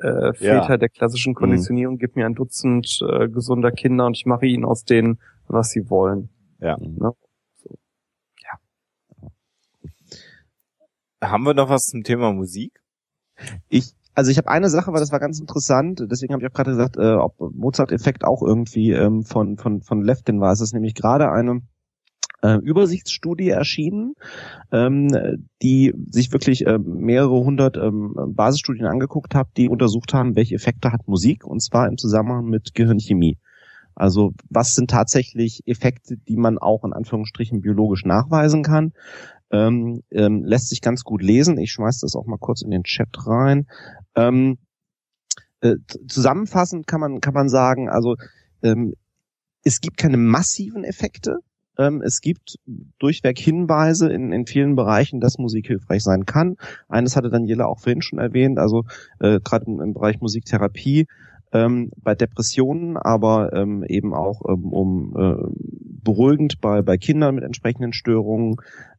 äh, 0.02 0.32
Väter 0.34 0.70
ja. 0.70 0.76
der 0.76 0.88
klassischen 0.88 1.34
Konditionierung, 1.34 1.94
mhm. 1.94 1.98
gib 1.98 2.16
mir 2.16 2.26
ein 2.26 2.34
Dutzend 2.34 3.00
äh, 3.08 3.28
gesunder 3.28 3.70
Kinder 3.70 4.06
und 4.06 4.16
ich 4.16 4.26
mache 4.26 4.46
ihnen 4.46 4.64
aus 4.64 4.84
denen, 4.84 5.20
was 5.46 5.70
sie 5.70 5.88
wollen. 5.88 6.30
Ja. 6.60 6.76
Ne? 6.78 7.12
So. 7.54 7.78
ja. 8.42 8.58
Haben 11.30 11.44
wir 11.44 11.54
noch 11.54 11.68
was 11.68 11.86
zum 11.86 12.02
Thema 12.02 12.32
Musik? 12.32 12.80
Ich 13.68 13.94
also 14.14 14.30
ich 14.30 14.36
habe 14.36 14.48
eine 14.48 14.68
Sache, 14.68 14.92
weil 14.92 15.00
das 15.00 15.12
war 15.12 15.20
ganz 15.20 15.40
interessant, 15.40 16.04
deswegen 16.10 16.34
habe 16.34 16.42
ich 16.42 16.50
auch 16.50 16.54
gerade 16.54 16.72
gesagt, 16.72 16.96
äh, 16.98 17.14
ob 17.14 17.40
Mozart-Effekt 17.40 18.24
auch 18.24 18.42
irgendwie 18.42 18.90
ähm, 18.90 19.22
von, 19.22 19.56
von, 19.56 19.80
von 19.80 20.02
Leftin 20.02 20.38
war. 20.40 20.52
Es 20.52 20.60
ist 20.60 20.74
nämlich 20.74 20.94
gerade 20.94 21.30
eine 21.30 21.62
äh, 22.42 22.56
Übersichtsstudie 22.56 23.50
erschienen, 23.50 24.14
ähm, 24.70 25.46
die 25.62 25.94
sich 26.10 26.32
wirklich 26.32 26.66
äh, 26.66 26.78
mehrere 26.78 27.44
hundert 27.44 27.76
ähm, 27.76 28.14
Basisstudien 28.34 28.86
angeguckt 28.86 29.34
hat, 29.34 29.48
die 29.56 29.68
untersucht 29.68 30.12
haben, 30.12 30.36
welche 30.36 30.56
Effekte 30.56 30.92
hat 30.92 31.08
Musik, 31.08 31.46
und 31.46 31.62
zwar 31.62 31.88
im 31.88 31.96
Zusammenhang 31.96 32.46
mit 32.46 32.74
Gehirnchemie. 32.74 33.38
Also 33.94 34.32
was 34.48 34.74
sind 34.74 34.90
tatsächlich 34.90 35.62
Effekte, 35.66 36.16
die 36.16 36.36
man 36.36 36.58
auch 36.58 36.84
in 36.84 36.92
Anführungsstrichen 36.92 37.60
biologisch 37.60 38.04
nachweisen 38.04 38.62
kann? 38.62 38.92
Ähm, 39.50 40.02
ähm, 40.10 40.44
lässt 40.44 40.70
sich 40.70 40.80
ganz 40.80 41.04
gut 41.04 41.22
lesen. 41.22 41.58
Ich 41.58 41.72
schmeiß 41.72 41.98
das 42.00 42.16
auch 42.16 42.24
mal 42.26 42.38
kurz 42.38 42.62
in 42.62 42.70
den 42.70 42.84
Chat 42.84 43.26
rein. 43.26 43.66
Ähm, 44.16 44.58
äh, 45.60 45.76
zusammenfassend 46.08 46.86
kann 46.86 47.00
man 47.00 47.20
kann 47.20 47.34
man 47.34 47.50
sagen, 47.50 47.90
also 47.90 48.16
ähm, 48.62 48.94
es 49.62 49.80
gibt 49.80 49.98
keine 49.98 50.16
massiven 50.16 50.84
Effekte, 50.84 51.38
ähm, 51.78 52.02
es 52.02 52.20
gibt 52.20 52.58
durchweg 52.98 53.38
Hinweise 53.38 54.12
in, 54.12 54.32
in 54.32 54.46
vielen 54.46 54.76
Bereichen, 54.76 55.20
dass 55.20 55.38
Musik 55.38 55.66
hilfreich 55.66 56.02
sein 56.02 56.26
kann. 56.26 56.56
Eines 56.88 57.16
hatte 57.16 57.30
Daniela 57.30 57.66
auch 57.66 57.80
vorhin 57.80 58.02
schon 58.02 58.18
erwähnt, 58.18 58.58
also 58.58 58.84
äh, 59.20 59.40
gerade 59.40 59.66
im, 59.66 59.80
im, 59.80 59.94
Bereich 59.94 60.20
Musiktherapie 60.20 61.06
ähm, 61.52 61.90
bei 61.96 62.14
Depressionen, 62.14 62.96
aber 62.96 63.52
ähm, 63.52 63.84
eben 63.84 64.14
auch 64.14 64.42
ähm, 64.48 64.72
um 64.72 65.16
äh, 65.16 65.34
beruhigend 66.02 66.60
bei, 66.60 66.82
bei 66.82 66.98
Kindern 66.98 67.34
mit 67.34 67.44
entsprechenden 67.44 67.92
Störungen, 67.92 68.56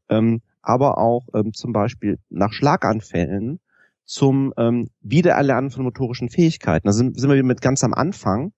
ähm, 0.10 0.42
aber 0.62 0.98
auch 0.98 1.28
ähm, 1.34 1.54
zum 1.54 1.74
Beispiel 1.74 2.18
nach 2.30 2.54
Schlaganfällen 2.54 3.60
zum 4.06 4.54
ähm, 4.58 4.90
Wiedererlernen 5.02 5.72
von 5.72 5.84
motorischen 5.84 6.30
Fähigkeiten. 6.30 6.88
Da 6.88 6.94
sind, 6.94 7.20
sind 7.20 7.32
wir 7.32 7.44
mit 7.44 7.62
ganz 7.62 7.84
am 7.84 7.94
Anfang. 7.94 8.52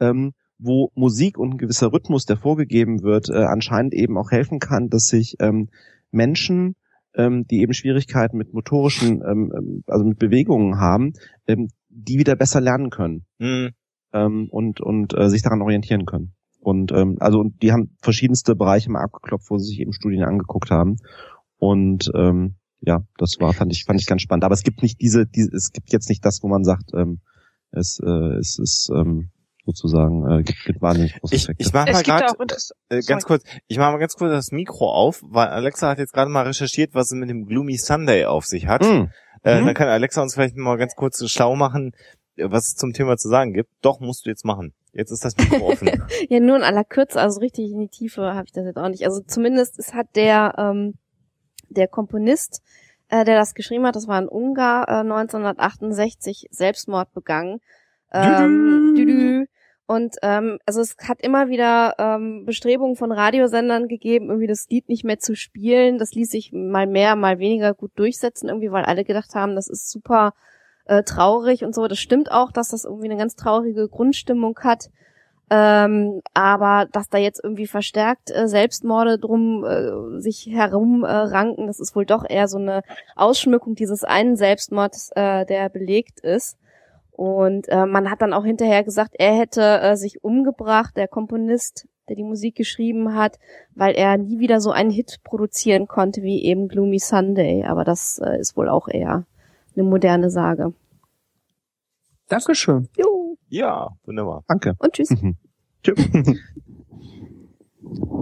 Ähm, 0.00 0.32
wo 0.58 0.90
Musik 0.94 1.38
und 1.38 1.54
ein 1.54 1.58
gewisser 1.58 1.92
Rhythmus, 1.92 2.26
der 2.26 2.36
vorgegeben 2.36 3.02
wird, 3.02 3.28
äh, 3.30 3.44
anscheinend 3.44 3.94
eben 3.94 4.18
auch 4.18 4.30
helfen 4.30 4.58
kann, 4.58 4.88
dass 4.88 5.04
sich 5.04 5.36
ähm, 5.40 5.68
Menschen, 6.10 6.74
ähm, 7.14 7.46
die 7.46 7.60
eben 7.60 7.72
Schwierigkeiten 7.72 8.36
mit 8.36 8.52
motorischen, 8.52 9.22
ähm, 9.22 9.52
ähm, 9.56 9.84
also 9.86 10.04
mit 10.04 10.18
Bewegungen 10.18 10.78
haben, 10.78 11.12
ähm, 11.46 11.68
die 11.88 12.18
wieder 12.18 12.36
besser 12.36 12.60
lernen 12.60 12.90
können 12.90 13.24
mhm. 13.38 13.70
ähm, 14.12 14.48
und 14.50 14.80
und 14.80 15.16
äh, 15.16 15.28
sich 15.28 15.42
daran 15.42 15.62
orientieren 15.62 16.06
können. 16.06 16.34
Und 16.60 16.92
ähm, 16.92 17.16
also 17.20 17.38
und 17.38 17.62
die 17.62 17.72
haben 17.72 17.96
verschiedenste 18.02 18.56
Bereiche 18.56 18.90
mal 18.90 19.02
abgeklopft, 19.02 19.50
wo 19.50 19.58
sie 19.58 19.68
sich 19.68 19.80
eben 19.80 19.92
Studien 19.92 20.24
angeguckt 20.24 20.70
haben. 20.70 20.96
Und 21.56 22.10
ähm, 22.14 22.56
ja, 22.80 23.04
das 23.16 23.36
war 23.40 23.52
fand 23.52 23.72
ich 23.72 23.84
fand 23.84 24.00
ich 24.00 24.06
ganz 24.06 24.22
spannend. 24.22 24.44
Aber 24.44 24.54
es 24.54 24.62
gibt 24.62 24.82
nicht 24.82 25.00
diese, 25.00 25.26
diese 25.26 25.54
es 25.54 25.70
gibt 25.72 25.92
jetzt 25.92 26.08
nicht 26.08 26.24
das, 26.24 26.40
wo 26.42 26.48
man 26.48 26.64
sagt, 26.64 26.90
ähm, 26.94 27.20
es, 27.70 28.00
äh, 28.04 28.38
es 28.38 28.58
ist 28.58 28.90
ähm, 28.94 29.30
sozusagen. 29.68 30.30
Äh, 30.30 30.42
gibt, 30.42 30.64
gibt 30.64 30.80
wahnsinnig 30.80 31.20
große 31.20 31.34
ich, 31.34 31.48
Ich 31.58 31.72
mach 31.72 31.86
mal 31.86 32.02
grad, 32.02 32.34
äh, 32.88 33.00
ganz 33.02 33.24
kurz, 33.24 33.44
ich 33.66 33.76
mache 33.76 33.92
mal 33.92 33.98
ganz 33.98 34.14
kurz 34.14 34.30
das 34.30 34.50
Mikro 34.50 34.90
auf, 34.90 35.22
weil 35.22 35.48
Alexa 35.48 35.90
hat 35.90 35.98
jetzt 35.98 36.12
gerade 36.12 36.30
mal 36.30 36.46
recherchiert, 36.46 36.94
was 36.94 37.12
es 37.12 37.18
mit 37.18 37.28
dem 37.28 37.46
Gloomy 37.46 37.76
Sunday 37.76 38.24
auf 38.24 38.46
sich 38.46 38.66
hat. 38.66 38.82
Mm. 38.82 39.10
Äh, 39.44 39.60
mhm. 39.60 39.66
Dann 39.66 39.74
kann 39.74 39.88
Alexa 39.88 40.22
uns 40.22 40.34
vielleicht 40.34 40.56
mal 40.56 40.76
ganz 40.76 40.94
kurz 40.94 41.22
schlau 41.30 41.54
machen, 41.54 41.92
was 42.36 42.68
es 42.68 42.74
zum 42.76 42.92
Thema 42.92 43.16
zu 43.16 43.28
sagen 43.28 43.52
gibt. 43.52 43.70
Doch, 43.82 44.00
musst 44.00 44.26
du 44.26 44.30
jetzt 44.30 44.44
machen. 44.44 44.72
Jetzt 44.92 45.10
ist 45.10 45.24
das 45.24 45.36
Mikro 45.36 45.68
offen. 45.68 45.88
ja, 46.28 46.40
nur 46.40 46.56
in 46.56 46.62
aller 46.62 46.84
Kürze, 46.84 47.20
also 47.20 47.40
richtig 47.40 47.70
in 47.70 47.80
die 47.80 47.88
Tiefe 47.88 48.34
habe 48.34 48.46
ich 48.46 48.52
das 48.52 48.64
jetzt 48.64 48.78
auch 48.78 48.88
nicht. 48.88 49.04
Also 49.04 49.20
zumindest 49.20 49.78
es 49.78 49.94
hat 49.94 50.16
der, 50.16 50.54
ähm, 50.58 50.94
der 51.68 51.88
Komponist, 51.88 52.62
äh, 53.08 53.24
der 53.24 53.36
das 53.36 53.54
geschrieben 53.54 53.86
hat, 53.86 53.96
das 53.96 54.08
war 54.08 54.18
ein 54.18 54.28
Ungar, 54.28 54.88
äh, 54.88 55.04
1968 55.04 56.48
Selbstmord 56.50 57.12
begangen. 57.12 57.60
Ähm, 58.12 58.94
dü 58.96 59.04
-dü. 59.04 59.46
Und 59.88 60.16
ähm, 60.20 60.58
also 60.66 60.82
es 60.82 60.96
hat 61.02 61.22
immer 61.22 61.48
wieder 61.48 61.94
ähm, 61.96 62.44
Bestrebungen 62.44 62.94
von 62.94 63.10
Radiosendern 63.10 63.88
gegeben, 63.88 64.28
irgendwie 64.28 64.46
das 64.46 64.68
Lied 64.68 64.86
nicht 64.90 65.02
mehr 65.02 65.18
zu 65.18 65.34
spielen. 65.34 65.96
Das 65.96 66.12
ließ 66.12 66.30
sich 66.30 66.52
mal 66.52 66.86
mehr, 66.86 67.16
mal 67.16 67.38
weniger 67.38 67.72
gut 67.72 67.92
durchsetzen, 67.96 68.50
irgendwie, 68.50 68.70
weil 68.70 68.84
alle 68.84 69.02
gedacht 69.04 69.34
haben, 69.34 69.56
das 69.56 69.66
ist 69.66 69.90
super 69.90 70.34
äh, 70.84 71.04
traurig 71.04 71.64
und 71.64 71.74
so. 71.74 71.88
Das 71.88 71.98
stimmt 71.98 72.30
auch, 72.30 72.52
dass 72.52 72.68
das 72.68 72.84
irgendwie 72.84 73.06
eine 73.06 73.16
ganz 73.16 73.34
traurige 73.34 73.88
Grundstimmung 73.88 74.58
hat. 74.60 74.90
Ähm, 75.48 76.20
aber 76.34 76.86
dass 76.92 77.08
da 77.08 77.16
jetzt 77.16 77.40
irgendwie 77.42 77.66
verstärkt 77.66 78.30
äh, 78.30 78.46
Selbstmorde 78.46 79.18
drum 79.18 79.64
äh, 79.64 80.20
sich 80.20 80.48
herumranken, 80.50 81.64
äh, 81.64 81.66
das 81.66 81.80
ist 81.80 81.96
wohl 81.96 82.04
doch 82.04 82.28
eher 82.28 82.46
so 82.46 82.58
eine 82.58 82.82
Ausschmückung 83.16 83.74
dieses 83.74 84.04
einen 84.04 84.36
Selbstmords, 84.36 85.12
äh, 85.16 85.46
der 85.46 85.70
belegt 85.70 86.20
ist. 86.20 86.58
Und 87.18 87.68
äh, 87.68 87.84
man 87.84 88.12
hat 88.12 88.22
dann 88.22 88.32
auch 88.32 88.44
hinterher 88.44 88.84
gesagt, 88.84 89.16
er 89.18 89.36
hätte 89.36 89.80
äh, 89.80 89.96
sich 89.96 90.22
umgebracht, 90.22 90.96
der 90.96 91.08
Komponist, 91.08 91.88
der 92.08 92.14
die 92.14 92.22
Musik 92.22 92.54
geschrieben 92.54 93.16
hat, 93.16 93.40
weil 93.74 93.96
er 93.96 94.16
nie 94.16 94.38
wieder 94.38 94.60
so 94.60 94.70
einen 94.70 94.90
Hit 94.90 95.18
produzieren 95.24 95.88
konnte 95.88 96.22
wie 96.22 96.44
eben 96.44 96.68
Gloomy 96.68 97.00
Sunday. 97.00 97.64
Aber 97.64 97.82
das 97.82 98.20
äh, 98.24 98.38
ist 98.38 98.56
wohl 98.56 98.68
auch 98.68 98.86
eher 98.86 99.26
eine 99.74 99.84
moderne 99.84 100.30
Sage. 100.30 100.74
Dankeschön. 102.28 102.88
Jo. 102.96 103.36
Ja, 103.48 103.88
wunderbar. 104.04 104.44
Danke. 104.46 104.76
Und 104.78 104.92
tschüss. 104.92 105.10
Mhm. 105.10 105.34
Tschüss. 105.82 106.08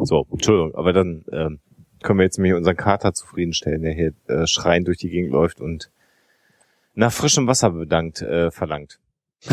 so, 0.04 0.26
Entschuldigung, 0.32 0.74
aber 0.74 0.94
dann 0.94 1.22
ähm, 1.32 1.60
können 2.02 2.18
wir 2.18 2.24
jetzt 2.24 2.38
mir 2.38 2.56
unseren 2.56 2.76
Kater 2.76 3.12
zufriedenstellen, 3.12 3.82
der 3.82 3.92
hier 3.92 4.14
äh, 4.26 4.46
schreiend 4.46 4.88
durch 4.88 4.96
die 4.96 5.10
Gegend 5.10 5.32
läuft 5.32 5.60
und 5.60 5.90
nach 6.96 7.12
frischem 7.12 7.46
Wasser 7.46 7.70
bedankt 7.70 8.22
äh, 8.22 8.50
verlangt. 8.50 8.98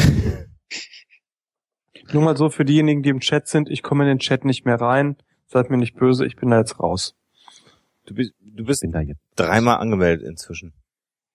Nur 2.11 2.23
mal 2.23 2.35
so 2.35 2.49
für 2.49 2.65
diejenigen, 2.65 3.03
die 3.03 3.09
im 3.09 3.19
Chat 3.19 3.47
sind, 3.47 3.69
ich 3.69 3.83
komme 3.83 4.03
in 4.03 4.09
den 4.09 4.19
Chat 4.19 4.45
nicht 4.45 4.65
mehr 4.65 4.81
rein. 4.81 5.17
Seid 5.47 5.69
mir 5.69 5.77
nicht 5.77 5.95
böse, 5.95 6.25
ich 6.25 6.35
bin 6.35 6.49
da 6.49 6.57
jetzt 6.57 6.79
raus. 6.79 7.15
Du 8.05 8.15
bist, 8.15 8.33
du 8.39 8.65
bist 8.65 8.83
dreimal 9.35 9.77
angemeldet 9.77 10.27
inzwischen. 10.27 10.73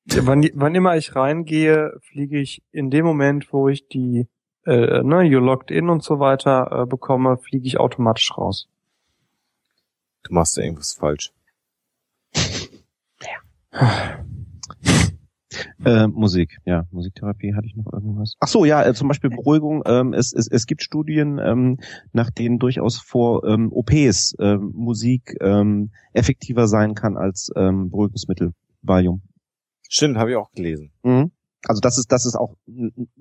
Wann, 0.07 0.49
wann 0.55 0.75
immer 0.75 0.97
ich 0.97 1.15
reingehe, 1.15 1.93
fliege 2.01 2.41
ich 2.41 2.63
in 2.73 2.91
dem 2.91 3.05
Moment, 3.05 3.53
wo 3.53 3.69
ich 3.69 3.87
die 3.89 4.27
äh, 4.65 5.03
ne, 5.03 5.23
you 5.23 5.39
logged 5.41 5.71
in 5.71 5.89
und 5.89 6.03
so 6.03 6.19
weiter 6.19 6.83
äh, 6.83 6.87
bekomme, 6.87 7.39
fliege 7.39 7.67
ich 7.67 7.79
automatisch 7.79 8.37
raus. 8.37 8.69
Du 10.25 10.35
machst 10.35 10.57
ja 10.57 10.63
irgendwas 10.63 10.93
falsch. 10.93 11.33
Ja. 13.23 14.25
Äh, 15.85 16.07
Musik, 16.09 16.59
ja, 16.65 16.87
Musiktherapie 16.91 17.55
hatte 17.55 17.67
ich 17.67 17.77
noch 17.77 17.93
irgendwas. 17.93 18.35
Ach 18.41 18.49
so, 18.49 18.65
ja, 18.65 18.85
äh, 18.85 18.95
zum 18.95 19.09
Beispiel 19.09 19.31
Beruhigung. 19.31 19.83
Ähm, 19.87 20.13
es, 20.13 20.33
es, 20.33 20.49
es 20.49 20.67
gibt 20.67 20.83
Studien, 20.83 21.39
ähm, 21.39 21.79
nach 22.13 22.31
denen 22.31 22.59
durchaus 22.59 22.99
vor 22.99 23.45
ähm, 23.45 23.73
OPs 23.73 24.37
ähm, 24.41 24.73
Musik 24.75 25.37
ähm, 25.41 25.91
effektiver 26.13 26.69
sein 26.69 26.95
kann 26.95 27.17
als 27.17 27.51
ähm, 27.57 27.91
Beruhigungsmittel, 27.91 28.53
Valium. 28.83 29.23
Stimmt, 29.89 30.19
habe 30.19 30.31
ich 30.31 30.37
auch 30.37 30.53
gelesen. 30.53 30.91
Mhm. 31.03 31.31
Also 31.67 31.81
das 31.81 31.99
ist 31.99 32.13
das 32.13 32.25
ist 32.25 32.37
auch 32.37 32.55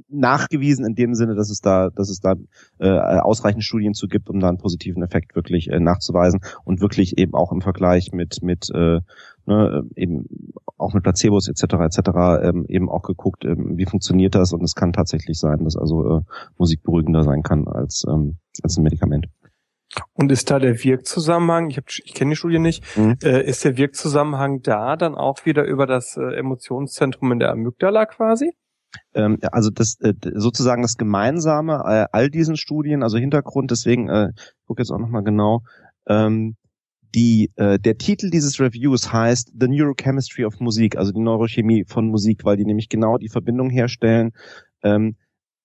nachgewiesen 0.09 0.85
in 0.85 0.93
dem 0.93 1.16
Sinne, 1.16 1.35
dass 1.35 1.49
es 1.49 1.59
da 1.59 1.90
dass 1.90 2.09
es 2.09 2.19
da 2.19 2.35
äh, 2.80 2.90
ausreichend 2.90 3.64
Studien 3.64 3.93
zu 3.93 4.07
gibt, 4.07 4.30
um 4.30 4.40
da 4.40 4.48
einen 4.49 4.59
positiven 4.59 5.01
Effekt 5.01 5.35
wirklich 5.35 5.69
äh, 5.69 5.80
nachzuweisen 5.80 6.41
und 6.64 6.80
wirklich 6.80 7.17
eben 7.17 7.33
auch 7.33 7.51
im 7.51 7.61
Vergleich 7.61 8.11
mit 8.11 8.43
mit 8.43 8.69
äh, 8.74 8.99
ne, 9.48 9.83
eben 9.95 10.25
auch 10.77 10.93
mit 10.93 11.03
Placebos 11.03 11.48
etc. 11.48 11.64
etc. 11.64 11.99
Ähm, 12.43 12.66
eben 12.67 12.90
auch 12.90 13.01
geguckt, 13.01 13.43
ähm, 13.43 13.77
wie 13.77 13.85
funktioniert 13.85 14.35
das 14.35 14.53
und 14.53 14.64
es 14.64 14.75
kann 14.75 14.93
tatsächlich 14.93 15.40
sein, 15.40 15.64
dass 15.64 15.75
also 15.75 16.17
äh, 16.17 16.22
Musik 16.57 16.83
beruhigender 16.83 17.24
sein 17.24 17.41
kann 17.41 17.67
als 17.67 18.06
ähm, 18.07 18.38
als 18.64 18.77
ein 18.77 18.83
Medikament. 18.83 19.27
Und 20.14 20.32
ist 20.32 20.51
da 20.51 20.59
der 20.59 20.83
Wirkzusammenhang, 20.83 21.69
ich, 21.69 21.77
hab, 21.77 21.85
ich 21.90 22.14
kenne 22.14 22.32
die 22.32 22.35
Studie 22.35 22.59
nicht, 22.59 22.83
mhm. 22.98 23.17
äh, 23.24 23.43
ist 23.43 23.64
der 23.64 23.77
Wirkzusammenhang 23.77 24.61
da 24.61 24.95
dann 24.95 25.16
auch 25.16 25.45
wieder 25.45 25.64
über 25.64 25.88
das 25.88 26.17
äh, 26.17 26.35
Emotionszentrum 26.35 27.32
in 27.32 27.40
der 27.40 27.51
Amygdala 27.51 28.06
quasi? 28.06 28.51
Ähm, 29.14 29.38
also 29.51 29.69
das 29.69 29.99
äh, 30.01 30.14
sozusagen 30.35 30.82
das 30.82 30.98
Gemeinsame 30.98 31.83
äh, 31.85 32.06
all 32.11 32.30
diesen 32.30 32.57
Studien, 32.57 33.03
also 33.03 33.17
Hintergrund, 33.17 33.72
deswegen, 33.72 34.09
äh, 34.09 34.30
ich 34.35 34.66
gucke 34.66 34.82
jetzt 34.82 34.91
auch 34.91 34.99
nochmal 34.99 35.24
genau, 35.24 35.61
ähm, 36.07 36.56
die, 37.16 37.51
äh, 37.56 37.80
der 37.80 37.98
Titel 37.98 38.30
dieses 38.30 38.59
Reviews 38.59 39.11
heißt 39.11 39.53
The 39.59 39.67
Neurochemistry 39.67 40.45
of 40.45 40.59
Musik, 40.59 40.98
also 40.98 41.11
die 41.11 41.22
Neurochemie 41.22 41.85
von 41.88 42.07
Musik, 42.07 42.43
weil 42.43 42.57
die 42.57 42.66
nämlich 42.66 42.90
genau 42.90 43.17
die 43.17 43.30
Verbindung 43.30 43.69
herstellen 43.69 44.32
ähm, 44.83 45.16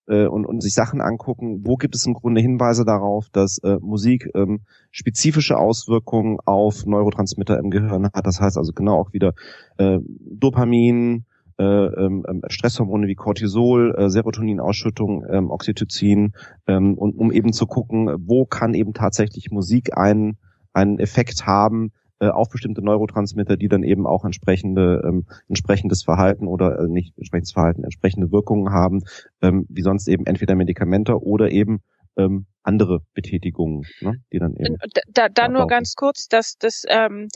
äh, 0.07 0.27
und, 0.27 0.47
und 0.47 0.63
sich 0.63 0.75
Sachen 0.75 1.01
angucken, 1.01 1.63
wo 1.65 1.77
gibt 1.77 1.95
es 1.95 2.07
im 2.07 2.15
Grunde 2.15 2.41
Hinweise 2.41 2.85
darauf, 2.85 3.29
dass 3.31 3.59
äh, 3.59 3.79
Musik 3.81 4.31
ähm, 4.35 4.61
spezifische 4.91 5.57
Auswirkungen 5.57 6.39
auf 6.45 6.87
Neurotransmitter 6.87 7.59
im 7.59 7.71
Gehirn 7.71 8.11
hat. 8.13 8.27
Das 8.27 8.41
heißt 8.41 8.59
also 8.59 8.73
genau 8.73 8.99
auch 8.99 9.13
wieder 9.13 9.33
äh, 9.79 9.99
Dopamin, 10.07 11.25
äh, 11.59 11.65
ähm, 11.65 12.25
ähm 12.29 12.43
Stresshormone 12.49 13.07
wie 13.07 13.15
Cortisol, 13.15 13.95
äh, 13.97 14.11
Serotoninausschüttung, 14.11 15.25
ähm, 15.31 15.51
Oxytocin, 15.51 16.33
ähm, 16.67 16.95
und 16.95 17.17
um 17.17 17.31
eben 17.33 17.53
zu 17.53 17.67
gucken, 17.67 18.09
wo 18.27 18.45
kann 18.45 18.75
eben 18.75 18.95
tatsächlich 18.95 19.51
Musik 19.51 19.97
einen, 19.97 20.39
einen 20.73 20.99
Effekt 20.99 21.47
haben, 21.47 21.93
äh, 22.23 22.29
auf 22.29 22.51
bestimmte 22.51 22.83
Neurotransmitter, 22.83 23.57
die 23.57 23.67
dann 23.67 23.83
eben 23.83 24.07
auch 24.07 24.25
entsprechende 24.25 25.03
ähm, 25.05 25.27
entsprechendes 25.49 26.05
Verhalten 26.05 26.47
oder 26.47 26.79
äh, 26.79 26.87
nicht 26.87 27.19
entsprechendes 27.19 27.53
Verhalten, 27.53 27.83
entsprechende 27.83 28.31
Wirkungen 28.31 28.73
haben, 28.73 29.01
ähm, 29.43 29.67
wie 29.69 29.83
sonst 29.83 30.07
eben 30.07 30.25
entweder 30.27 30.55
Medikamente 30.55 31.21
oder 31.21 31.51
eben 31.51 31.81
ähm, 32.17 32.47
andere 32.63 33.01
Betätigungen, 33.15 33.83
ne, 34.01 34.23
die 34.33 34.39
dann 34.39 34.55
eben. 34.55 34.77
Da, 35.09 35.29
da 35.29 35.49
nur 35.49 35.67
ganz 35.67 35.97
kurz, 35.97 36.29
dass 36.29 36.59
das 36.59 36.85
ähm, 36.89 37.27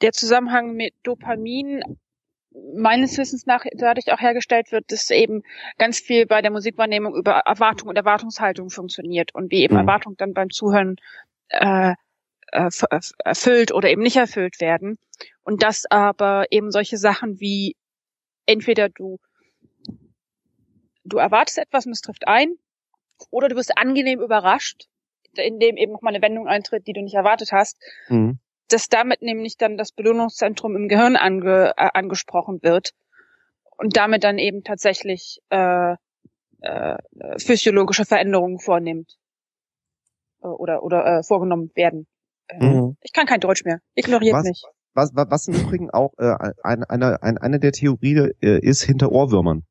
der 0.00 0.12
Zusammenhang 0.12 0.76
mit 0.76 0.94
Dopamin 1.02 1.82
meines 2.74 3.18
Wissens 3.18 3.44
nach 3.44 3.66
dadurch 3.76 4.12
auch 4.14 4.20
hergestellt 4.20 4.72
wird, 4.72 4.84
dass 4.88 5.10
eben 5.10 5.42
ganz 5.76 6.00
viel 6.00 6.24
bei 6.24 6.40
der 6.40 6.50
Musikwahrnehmung 6.50 7.14
über 7.14 7.32
Erwartung 7.32 7.90
und 7.90 7.96
Erwartungshaltung 7.96 8.70
funktioniert 8.70 9.34
und 9.34 9.50
wie 9.50 9.62
eben 9.62 9.74
mhm. 9.74 9.80
Erwartung 9.80 10.14
dann 10.16 10.32
beim 10.32 10.48
Zuhören 10.48 10.96
äh, 11.50 11.92
erfüllt 12.52 13.72
oder 13.72 13.90
eben 13.90 14.02
nicht 14.02 14.16
erfüllt 14.16 14.60
werden. 14.60 14.98
Und 15.42 15.62
dass 15.62 15.84
aber 15.90 16.46
eben 16.50 16.70
solche 16.70 16.98
Sachen 16.98 17.40
wie 17.40 17.76
entweder 18.46 18.88
du 18.88 19.18
du 21.04 21.18
erwartest 21.18 21.58
etwas 21.58 21.86
und 21.86 21.92
es 21.92 22.00
trifft 22.00 22.28
ein, 22.28 22.54
oder 23.30 23.48
du 23.48 23.56
wirst 23.56 23.76
angenehm 23.76 24.20
überrascht, 24.20 24.88
indem 25.36 25.76
eben 25.76 25.92
nochmal 25.92 26.14
eine 26.14 26.22
Wendung 26.22 26.46
eintritt, 26.46 26.86
die 26.86 26.92
du 26.92 27.02
nicht 27.02 27.14
erwartet 27.14 27.52
hast, 27.52 27.78
mhm. 28.08 28.38
dass 28.68 28.88
damit 28.88 29.22
nämlich 29.22 29.56
dann 29.56 29.76
das 29.76 29.92
Belohnungszentrum 29.92 30.76
im 30.76 30.88
Gehirn 30.88 31.16
ange, 31.16 31.72
äh, 31.76 31.88
angesprochen 31.94 32.62
wird 32.62 32.92
und 33.76 33.96
damit 33.96 34.24
dann 34.24 34.38
eben 34.38 34.62
tatsächlich 34.64 35.40
äh, 35.50 35.96
äh, 36.60 36.96
physiologische 37.38 38.04
Veränderungen 38.04 38.58
vornimmt 38.58 39.18
äh, 40.42 40.46
oder 40.46 40.82
oder 40.82 41.06
äh, 41.06 41.22
vorgenommen 41.22 41.70
werden. 41.74 42.06
Mhm. 42.60 42.96
Ich 43.00 43.12
kann 43.12 43.26
kein 43.26 43.40
Deutsch 43.40 43.64
mehr. 43.64 43.80
Ignoriert 43.94 44.34
was, 44.34 44.44
mich. 44.44 44.62
Was, 44.94 45.10
was, 45.14 45.26
was 45.30 45.48
im 45.48 45.54
Übrigen 45.54 45.90
auch 45.90 46.12
äh, 46.18 46.34
eine, 46.62 46.88
eine, 46.90 47.22
eine 47.22 47.58
der 47.58 47.72
Theorien 47.72 48.32
äh, 48.40 48.58
ist 48.58 48.82
hinter 48.82 49.12
Ohrwürmern. 49.12 49.64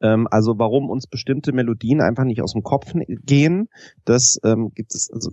Ähm, 0.00 0.26
also 0.30 0.58
warum 0.58 0.90
uns 0.90 1.06
bestimmte 1.06 1.52
Melodien 1.52 2.00
einfach 2.00 2.24
nicht 2.24 2.42
aus 2.42 2.52
dem 2.52 2.62
Kopf 2.62 2.92
gehen, 3.06 3.68
das 4.04 4.40
ähm, 4.44 4.72
gibt 4.74 4.94
es, 4.94 5.10
also 5.12 5.30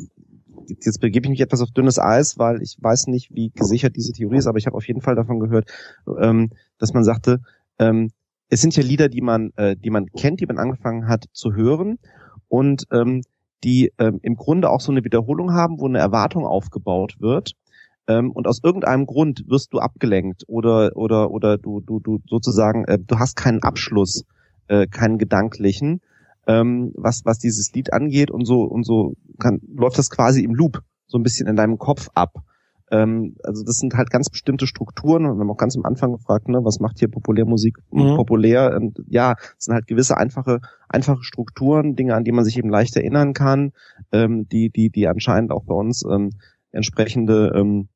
jetzt 0.67 0.99
begebe 0.99 1.25
ich 1.25 1.29
mich 1.29 1.41
etwas 1.41 1.61
auf 1.61 1.71
dünnes 1.71 1.99
Eis, 1.99 2.37
weil 2.37 2.61
ich 2.61 2.77
weiß 2.79 3.07
nicht, 3.07 3.33
wie 3.33 3.51
gesichert 3.51 3.95
diese 3.95 4.11
Theorie 4.11 4.37
ist, 4.37 4.47
aber 4.47 4.57
ich 4.57 4.65
habe 4.65 4.75
auf 4.75 4.87
jeden 4.87 5.01
Fall 5.01 5.15
davon 5.15 5.39
gehört, 5.39 5.71
ähm, 6.19 6.51
dass 6.77 6.93
man 6.93 7.03
sagte, 7.03 7.39
ähm, 7.79 8.11
es 8.49 8.61
sind 8.61 8.75
ja 8.75 8.83
Lieder, 8.83 9.09
die 9.09 9.21
man, 9.21 9.51
äh, 9.55 9.75
die 9.75 9.89
man 9.89 10.07
kennt, 10.07 10.39
die 10.41 10.45
man 10.45 10.57
angefangen 10.57 11.07
hat 11.07 11.25
zu 11.31 11.53
hören 11.53 11.99
und 12.47 12.85
ähm, 12.91 13.21
die 13.63 13.91
ähm, 13.97 14.19
im 14.21 14.35
Grunde 14.35 14.69
auch 14.69 14.81
so 14.81 14.91
eine 14.91 15.03
Wiederholung 15.03 15.53
haben, 15.53 15.79
wo 15.79 15.87
eine 15.87 15.99
Erwartung 15.99 16.45
aufgebaut 16.45 17.15
wird. 17.19 17.53
Ähm, 18.07 18.31
und 18.31 18.47
aus 18.47 18.61
irgendeinem 18.63 19.05
Grund 19.05 19.43
wirst 19.47 19.73
du 19.73 19.79
abgelenkt 19.79 20.43
oder 20.47 20.91
oder 20.95 21.31
oder 21.31 21.57
du 21.57 21.81
du 21.81 21.99
du 21.99 22.19
sozusagen 22.27 22.85
äh, 22.85 22.99
du 22.99 23.19
hast 23.19 23.35
keinen 23.35 23.63
Abschluss, 23.63 24.23
äh, 24.67 24.87
keinen 24.87 25.17
gedanklichen 25.17 26.01
ähm, 26.47 26.93
was, 26.95 27.25
was 27.25 27.39
dieses 27.39 27.73
Lied 27.73 27.93
angeht 27.93 28.31
und 28.31 28.45
so, 28.45 28.61
und 28.61 28.85
so 28.85 29.13
kann, 29.37 29.59
läuft 29.75 29.97
das 29.97 30.09
quasi 30.09 30.43
im 30.43 30.55
Loop 30.55 30.81
so 31.05 31.17
ein 31.17 31.23
bisschen 31.23 31.47
in 31.47 31.55
deinem 31.55 31.77
Kopf 31.77 32.09
ab. 32.15 32.33
Ähm, 32.89 33.35
also 33.43 33.63
das 33.63 33.75
sind 33.77 33.95
halt 33.95 34.09
ganz 34.09 34.29
bestimmte 34.29 34.67
Strukturen 34.67 35.25
und 35.25 35.37
wir 35.37 35.41
haben 35.41 35.51
auch 35.51 35.57
ganz 35.57 35.75
am 35.75 35.85
Anfang 35.85 36.13
gefragt, 36.13 36.47
ne, 36.47 36.59
was 36.63 36.79
macht 36.79 36.99
hier 36.99 37.09
Populärmusik 37.09 37.77
mhm. 37.91 38.15
populär? 38.15 38.75
Und 38.75 38.99
ja, 39.07 39.35
es 39.57 39.65
sind 39.65 39.73
halt 39.73 39.87
gewisse 39.87 40.17
einfache, 40.17 40.59
einfache 40.87 41.23
Strukturen, 41.23 41.95
Dinge, 41.95 42.15
an 42.15 42.23
die 42.23 42.31
man 42.31 42.45
sich 42.45 42.57
eben 42.57 42.69
leicht 42.69 42.95
erinnern 42.95 43.33
kann, 43.33 43.71
ähm, 44.11 44.47
die, 44.49 44.69
die, 44.69 44.89
die 44.89 45.07
anscheinend 45.07 45.51
auch 45.51 45.65
bei 45.65 45.73
uns 45.73 46.03
ähm, 46.09 46.31
entsprechende 46.71 47.51
ähm, 47.55 47.89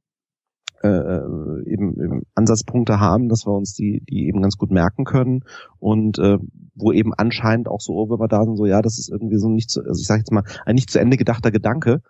äh, 0.84 0.88
äh, 0.88 1.72
eben, 1.72 1.94
eben 2.02 2.22
Ansatzpunkte 2.34 3.00
haben, 3.00 3.30
dass 3.30 3.46
wir 3.46 3.54
uns 3.54 3.76
die, 3.76 4.04
die 4.10 4.28
eben 4.28 4.42
ganz 4.42 4.58
gut 4.58 4.72
merken 4.72 5.06
können 5.06 5.44
und 5.78 6.18
äh, 6.18 6.38
wo 6.74 6.92
eben 6.92 7.14
anscheinend 7.14 7.68
auch 7.68 7.82
so 7.82 7.94
Ohrwürmer 7.94 8.28
da 8.28 8.44
sind, 8.44 8.58
so 8.58 8.66
ja, 8.66 8.82
das 8.82 8.98
ist 8.98 9.12
irgendwie 9.12 9.38
so 9.38 9.48
nicht 9.48 9.70
zu, 9.70 9.82
also 9.82 10.02
ich 10.02 10.08
sage 10.08 10.22
jetzt 10.22 10.32
mal, 10.32 10.44
ein 10.66 10.74
nicht 10.74 10.90
zu 10.90 11.00
Ende 11.00 11.18
gedachter 11.18 11.52
Gedanke, 11.52 12.02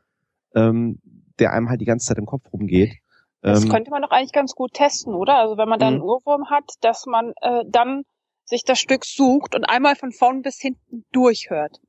ähm, 0.55 0.99
der 1.39 1.53
einem 1.53 1.69
halt 1.69 1.81
die 1.81 1.85
ganze 1.85 2.07
Zeit 2.07 2.17
im 2.17 2.25
Kopf 2.25 2.43
rumgeht. 2.51 2.93
Das 3.41 3.63
ähm, 3.63 3.69
könnte 3.69 3.91
man 3.91 4.01
doch 4.01 4.11
eigentlich 4.11 4.33
ganz 4.33 4.53
gut 4.53 4.73
testen, 4.73 5.13
oder? 5.13 5.35
Also 5.35 5.57
wenn 5.57 5.69
man 5.69 5.79
dann 5.79 5.95
einen 5.95 6.03
Ohrwurm 6.03 6.49
hat, 6.49 6.75
dass 6.81 7.05
man 7.05 7.33
äh, 7.41 7.63
dann 7.67 8.03
sich 8.45 8.63
das 8.63 8.79
Stück 8.79 9.05
sucht 9.05 9.55
und 9.55 9.65
einmal 9.65 9.95
von 9.95 10.11
vorn 10.11 10.41
bis 10.41 10.59
hinten 10.59 11.05
durchhört. 11.11 11.79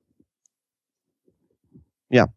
Ja, 2.09 2.29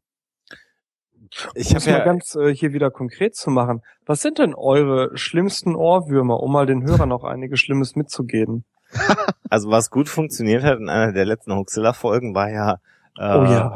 ich 1.53 1.75
habe 1.75 1.85
ja 1.85 1.98
mal 2.00 2.06
ganz 2.06 2.35
äh, 2.35 2.53
hier 2.53 2.74
wieder 2.74 2.92
konkret 2.92 3.35
zu 3.35 3.50
machen. 3.50 3.82
Was 4.06 4.22
sind 4.22 4.40
denn 4.40 4.53
eure 4.53 5.17
schlimmsten 5.17 5.75
Ohrwürmer, 5.75 6.42
um 6.42 6.51
mal 6.51 6.66
den 6.66 6.84
Hörern 6.84 7.09
noch 7.09 7.24
einiges 7.24 7.59
Schlimmes 7.59 7.95
mitzugeben? 7.95 8.66
Also 9.48 9.69
was 9.69 9.92
gut 9.92 10.09
funktioniert 10.09 10.64
hat 10.64 10.80
in 10.80 10.90
einer 10.90 11.14
der 11.14 11.24
letzten 11.24 11.56
Huxilla-Folgen 11.56 12.34
war 12.34 12.50
ja. 12.50 12.80
Äh, 13.17 13.38
oh 13.38 13.43
ja. 13.43 13.75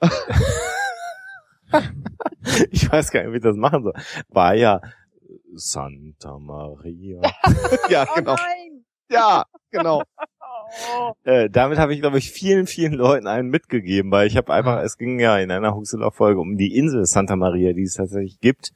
ich 2.70 2.90
weiß 2.90 3.10
gar 3.10 3.22
nicht, 3.22 3.32
wie 3.32 3.36
ich 3.36 3.42
das 3.42 3.56
machen 3.56 3.82
soll. 3.82 3.94
War 4.28 4.54
ja 4.54 4.80
Santa 5.54 6.38
Maria. 6.38 7.20
ja, 7.88 8.06
genau. 8.14 8.32
Oh 8.32 8.36
nein. 8.36 8.84
Ja, 9.10 9.44
genau. 9.70 10.02
Äh, 11.24 11.50
damit 11.50 11.78
habe 11.78 11.94
ich, 11.94 12.00
glaube 12.00 12.18
ich, 12.18 12.30
vielen, 12.30 12.66
vielen 12.66 12.94
Leuten 12.94 13.26
einen 13.26 13.48
mitgegeben, 13.48 14.10
weil 14.10 14.26
ich 14.26 14.36
habe 14.36 14.52
einfach, 14.52 14.82
es 14.82 14.96
ging 14.96 15.20
ja 15.20 15.38
in 15.38 15.50
einer 15.50 15.74
Huxilla-Folge 15.74 16.40
um 16.40 16.56
die 16.56 16.74
Insel 16.74 17.04
Santa 17.04 17.36
Maria, 17.36 17.74
die 17.74 17.82
es 17.82 17.94
tatsächlich 17.94 18.40
gibt, 18.40 18.72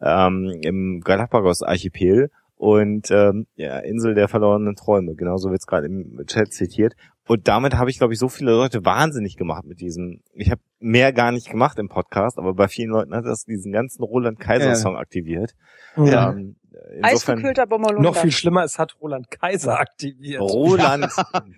ähm, 0.00 0.52
im 0.62 1.00
Galapagos-Archipel 1.00 2.30
und 2.56 3.10
ähm, 3.12 3.46
ja, 3.54 3.78
Insel 3.78 4.14
der 4.14 4.28
verlorenen 4.28 4.74
Träume, 4.74 5.14
genauso 5.14 5.50
wird 5.50 5.60
es 5.60 5.66
gerade 5.66 5.86
im 5.86 6.20
Chat 6.26 6.52
zitiert. 6.52 6.94
Und 7.28 7.46
damit 7.46 7.76
habe 7.76 7.90
ich, 7.90 7.98
glaube 7.98 8.14
ich, 8.14 8.18
so 8.18 8.28
viele 8.28 8.52
Leute 8.52 8.84
wahnsinnig 8.84 9.36
gemacht 9.36 9.64
mit 9.64 9.80
diesem. 9.80 10.22
Ich 10.32 10.50
habe 10.50 10.62
mehr 10.80 11.12
gar 11.12 11.30
nicht 11.30 11.50
gemacht 11.50 11.78
im 11.78 11.88
Podcast, 11.88 12.38
aber 12.38 12.54
bei 12.54 12.68
vielen 12.68 12.90
Leuten 12.90 13.14
hat 13.14 13.26
das 13.26 13.44
diesen 13.44 13.70
ganzen 13.70 14.02
Roland 14.02 14.40
Kaiser 14.40 14.74
Song 14.74 14.94
ja. 14.94 15.00
aktiviert. 15.00 15.54
Ja. 15.96 16.30
Ähm, 16.30 16.56
Eisgekühlter 17.02 17.66
Bommerlunder. 17.66 18.10
Noch 18.10 18.16
viel 18.16 18.32
schlimmer, 18.32 18.64
es 18.64 18.78
hat 18.78 18.96
Roland 19.00 19.30
Kaiser 19.30 19.78
aktiviert. 19.78 20.40
Roland, 20.40 21.12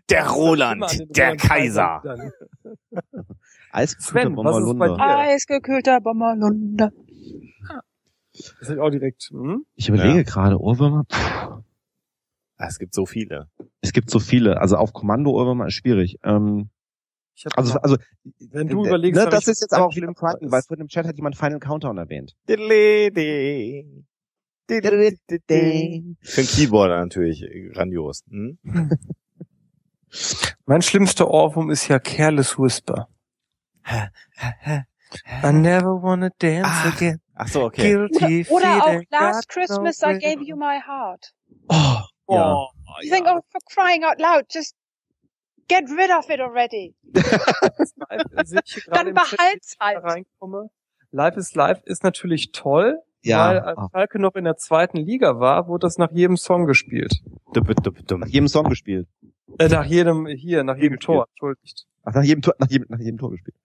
der 0.09 0.29
Roland, 0.29 1.17
der 1.17 1.37
Kaiser. 1.37 2.03
Eisgekühlter 3.73 4.31
Bommerlunder. 4.31 4.97
Eisgekühlter 4.99 6.01
Bommerlunder. 6.01 6.91
Das 8.33 8.71
ist 8.71 8.79
auch 8.79 8.91
direkt. 8.91 9.29
Hm? 9.31 9.65
Ich 9.75 9.89
überlege 9.89 10.19
ja. 10.19 10.23
gerade, 10.23 10.59
Ohrwürmer. 10.59 11.05
Ah, 11.11 11.50
es 12.69 12.79
gibt 12.79 12.95
so 12.95 13.07
viele. 13.07 13.49
Es 13.81 13.93
gibt 13.93 14.11
so 14.11 14.19
viele. 14.19 14.61
Also 14.61 14.77
auf 14.77 14.93
Kommando 14.93 15.31
Ohrwürmer 15.31 15.67
ist 15.67 15.75
schwierig. 15.75 16.19
Ähm, 16.25 16.71
also, 17.57 17.79
also, 17.79 17.97
wenn 18.51 18.69
du 18.69 18.85
überlegst, 18.85 19.19
ne, 19.19 19.31
das 19.31 19.49
ist 19.49 19.63
jetzt 19.63 19.73
aber 19.73 19.87
auch 19.87 19.97
wieder 19.97 20.09
im 20.09 20.15
Crichton, 20.15 20.53
weil 20.53 20.63
vorhin 20.63 20.83
im 20.83 20.89
Chat 20.89 21.07
hat 21.07 21.17
jemand 21.17 21.37
Final 21.37 21.59
Countdown 21.59 21.97
erwähnt. 21.97 22.37
Für 26.21 26.41
ein 26.41 26.47
Keyboarder 26.47 27.01
natürlich 27.01 27.45
grandios. 27.73 28.25
Hm? 28.29 28.59
mein 30.67 30.83
schlimmster 30.83 31.31
Ohrwurm 31.31 31.71
ist 31.71 31.89
ja 31.89 31.99
Careless 31.99 32.59
Whisper. 32.59 33.09
I 35.43 35.53
never 35.53 36.01
wanna 36.03 36.31
dance 36.39 36.69
ah, 36.69 36.93
again. 36.95 37.21
Ach 37.35 37.49
so, 37.49 37.65
okay. 37.65 37.95
Guilty 37.95 38.47
oder, 38.51 38.77
oder 38.77 38.85
auch 38.85 39.03
Last 39.11 39.49
Christmas 39.49 40.03
I 40.03 40.19
gave 40.19 40.45
you 40.45 40.57
my 40.57 40.79
heart. 40.79 41.33
Oh, 41.69 42.01
Oh, 42.39 42.69
you 43.03 43.11
think, 43.11 43.27
oh, 43.27 43.41
for 43.51 43.61
crying 43.73 44.05
out 44.05 44.21
loud, 44.21 44.45
just 44.53 44.75
get 45.69 45.85
rid 45.91 46.11
of 46.11 46.29
it 46.31 46.41
already. 46.41 46.95
Dann 48.93 49.15
behalt's 49.15 49.77
halt. 49.81 50.03
Reinkomme. 50.03 50.71
Life 51.13 51.39
is 51.39 51.55
Life 51.55 51.83
ist 51.87 52.05
natürlich 52.05 52.53
toll, 52.53 53.03
ja. 53.23 53.49
Weil 53.49 53.61
als 53.61 53.91
Falke 53.93 54.19
noch 54.19 54.35
in 54.35 54.45
der 54.45 54.57
zweiten 54.57 54.97
Liga 54.97 55.39
war, 55.41 55.69
wurde 55.69 55.87
das 55.87 55.99
nach 55.99 56.11
jedem 56.11 56.37
Song 56.37 56.67
gespielt. 56.67 57.23
Nach 57.55 58.27
jedem 58.29 58.49
Song 58.49 58.69
gespielt. 58.69 59.09
Äh, 59.59 59.69
nach 59.69 59.85
jedem, 59.85 60.27
hier, 60.27 60.65
nach 60.65 60.77
jedem 60.77 61.01
Tor, 61.01 61.27
entschuldigt. 61.31 61.87
Ach, 62.05 62.15
nach 62.15 62.23
jedem 62.23 62.43
Tor, 62.43 62.55
nach 62.59 62.71
jedem, 62.71 62.87
nach 62.89 62.99
jedem 62.99 63.19
Tor 63.19 63.31
gespielt. 63.31 63.57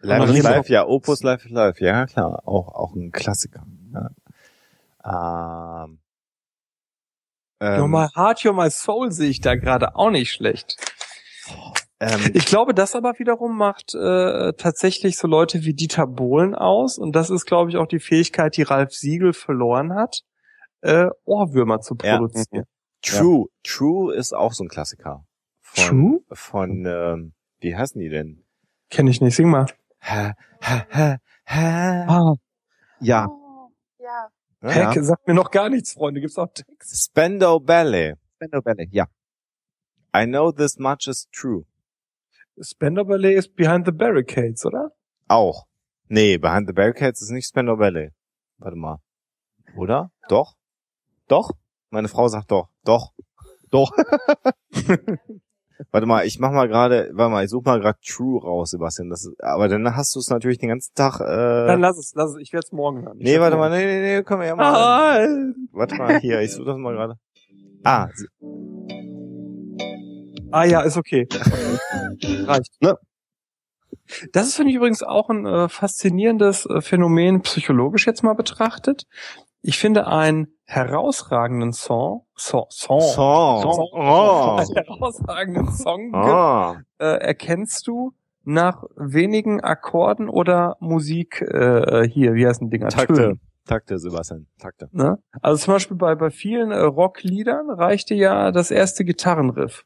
Live 0.00 0.30
is 0.30 0.42
Live, 0.42 0.68
ja, 0.68 0.86
Opus 0.86 1.22
Live 1.22 1.44
is 1.44 1.50
Live, 1.50 1.80
ja 1.80 2.06
klar, 2.06 2.42
auch, 2.46 2.74
auch 2.74 2.94
ein 2.94 3.12
Klassiker. 3.12 3.64
Ja. 3.92 5.84
Ähm, 5.84 5.98
ähm, 7.62 7.80
You're 7.80 7.88
my 7.88 8.08
heart, 8.14 8.40
you're 8.40 8.52
my 8.52 8.70
soul 8.70 9.12
sehe 9.12 9.30
ich 9.30 9.40
da 9.40 9.54
gerade 9.54 9.94
auch 9.94 10.10
nicht 10.10 10.32
schlecht. 10.32 10.76
Ähm, 12.00 12.32
ich 12.34 12.46
glaube, 12.46 12.74
das 12.74 12.96
aber 12.96 13.18
wiederum 13.18 13.56
macht 13.56 13.94
äh, 13.94 14.52
tatsächlich 14.54 15.16
so 15.16 15.28
Leute 15.28 15.62
wie 15.62 15.72
Dieter 15.72 16.08
Bohlen 16.08 16.56
aus. 16.56 16.98
Und 16.98 17.14
das 17.14 17.30
ist, 17.30 17.46
glaube 17.46 17.70
ich, 17.70 17.76
auch 17.76 17.86
die 17.86 18.00
Fähigkeit, 18.00 18.56
die 18.56 18.62
Ralf 18.62 18.92
Siegel 18.92 19.32
verloren 19.32 19.94
hat, 19.94 20.22
äh, 20.80 21.06
Ohrwürmer 21.24 21.80
zu 21.80 21.94
produzieren. 21.94 22.46
Ja. 22.50 22.62
True. 23.02 23.46
Ja. 23.46 23.60
True 23.62 24.14
ist 24.14 24.32
auch 24.34 24.52
so 24.52 24.64
ein 24.64 24.68
Klassiker. 24.68 25.24
Von, 25.60 25.84
True? 25.84 26.20
Von, 26.32 26.84
ähm, 26.86 27.32
wie 27.60 27.76
heißen 27.76 28.00
die 28.00 28.08
denn? 28.08 28.44
Kenn 28.90 29.06
ich 29.06 29.20
nicht, 29.20 29.36
sing 29.36 29.48
mal. 29.48 29.66
Ha, 30.02 30.32
ha, 30.60 30.86
ha, 30.90 31.16
ha. 31.46 32.04
Ah, 32.08 32.34
ja. 33.00 33.28
Oh, 33.28 33.70
ja. 33.98 34.28
Heck, 34.62 34.94
ja. 34.94 35.02
sagt 35.02 35.26
mir 35.26 35.34
noch 35.34 35.50
gar 35.50 35.68
nichts, 35.68 35.92
Freunde. 35.92 36.20
Gibt's 36.20 36.38
auch 36.38 36.52
Text? 36.52 37.04
Spendo 37.04 37.58
Ballet. 37.58 38.14
Spendo 38.36 38.62
Ballet, 38.62 38.88
ja. 38.92 39.06
I 40.14 40.24
know 40.26 40.52
this 40.52 40.78
much 40.78 41.08
is 41.08 41.28
true. 41.32 41.64
Spender 42.60 43.04
Ballet 43.04 43.34
ist 43.34 43.56
Behind 43.56 43.84
the 43.84 43.92
Barricades, 43.92 44.64
oder? 44.64 44.92
Auch. 45.26 45.66
Nee, 46.08 46.38
Behind 46.38 46.68
the 46.68 46.72
Barricades 46.72 47.22
ist 47.22 47.30
nicht 47.30 47.48
Spender 47.48 47.76
Ballet. 47.76 48.10
Warte 48.58 48.76
mal. 48.76 48.98
Oder? 49.76 50.12
Doch? 50.28 50.54
Doch? 51.26 51.50
Meine 51.90 52.08
Frau 52.08 52.28
sagt 52.28 52.50
doch. 52.50 52.68
Doch. 52.84 53.12
Doch. 53.70 53.90
warte 55.90 56.06
mal, 56.06 56.26
ich 56.26 56.38
mach 56.38 56.52
mal 56.52 56.68
gerade, 56.68 57.10
warte 57.12 57.30
mal, 57.32 57.44
ich 57.44 57.50
such 57.50 57.64
mal 57.64 57.80
gerade 57.80 57.98
True 58.06 58.40
raus, 58.42 58.70
Sebastian. 58.70 59.10
Das 59.10 59.24
ist, 59.24 59.42
aber 59.42 59.68
dann 59.68 59.96
hast 59.96 60.14
du 60.14 60.20
es 60.20 60.30
natürlich 60.30 60.58
den 60.58 60.68
ganzen 60.68 60.94
Tag. 60.94 61.20
Äh, 61.20 61.66
dann 61.66 61.80
lass 61.80 61.98
es, 61.98 62.12
lass 62.14 62.30
es. 62.30 62.36
Ich 62.40 62.52
werde 62.52 62.64
es 62.66 62.72
morgen 62.72 63.02
hören. 63.02 63.18
Ich 63.18 63.24
nee, 63.24 63.40
warte 63.40 63.56
mal, 63.56 63.70
nee, 63.70 63.84
nee, 63.84 64.16
nee, 64.16 64.22
können 64.22 64.40
wir 64.40 64.48
ja 64.48 64.56
mal. 64.56 64.74
Ah, 64.74 65.26
warte 65.72 65.94
mal, 65.96 66.18
hier, 66.20 66.40
ich 66.40 66.52
suche 66.52 66.66
das 66.66 66.76
mal 66.76 66.94
gerade. 66.94 67.16
Ah, 67.84 68.08
Ah 70.52 70.64
ja, 70.64 70.82
ist 70.82 70.98
okay. 70.98 71.26
Reicht. 72.22 72.80
Ne? 72.82 72.98
Das 74.32 74.48
ist, 74.48 74.56
finde 74.56 74.70
ich, 74.70 74.76
übrigens 74.76 75.02
auch 75.02 75.30
ein 75.30 75.46
äh, 75.46 75.68
faszinierendes 75.70 76.66
äh, 76.66 76.82
Phänomen, 76.82 77.40
psychologisch 77.40 78.06
jetzt 78.06 78.22
mal 78.22 78.34
betrachtet. 78.34 79.04
Ich 79.62 79.78
finde 79.78 80.06
einen 80.06 80.48
herausragenden 80.74 81.72
Song, 81.72 82.24
Song, 82.34 82.66
Song, 82.70 83.00
Song, 83.00 83.62
Song 83.62 83.88
oh. 83.92 84.58
herausragenden 84.74 85.70
Song 85.70 86.12
oh. 86.14 86.76
äh, 86.98 87.18
erkennst 87.18 87.86
du 87.86 88.12
nach 88.44 88.82
wenigen 88.96 89.60
Akkorden 89.60 90.28
oder 90.28 90.76
Musik 90.80 91.42
äh, 91.42 92.08
hier, 92.08 92.34
wie 92.34 92.46
heißen 92.46 92.70
Dinger? 92.70 92.88
Takte. 92.88 93.14
Tönen. 93.14 93.40
Takte, 93.66 93.98
Sebastian, 93.98 94.48
Takte. 94.58 94.88
Ne? 94.92 95.18
Also 95.40 95.64
zum 95.64 95.74
Beispiel 95.74 95.96
bei, 95.96 96.14
bei 96.16 96.30
vielen 96.30 96.72
äh, 96.72 96.78
Rockliedern 96.78 97.70
reichte 97.70 98.14
ja 98.14 98.50
das 98.50 98.70
erste 98.70 99.04
Gitarrenriff. 99.04 99.84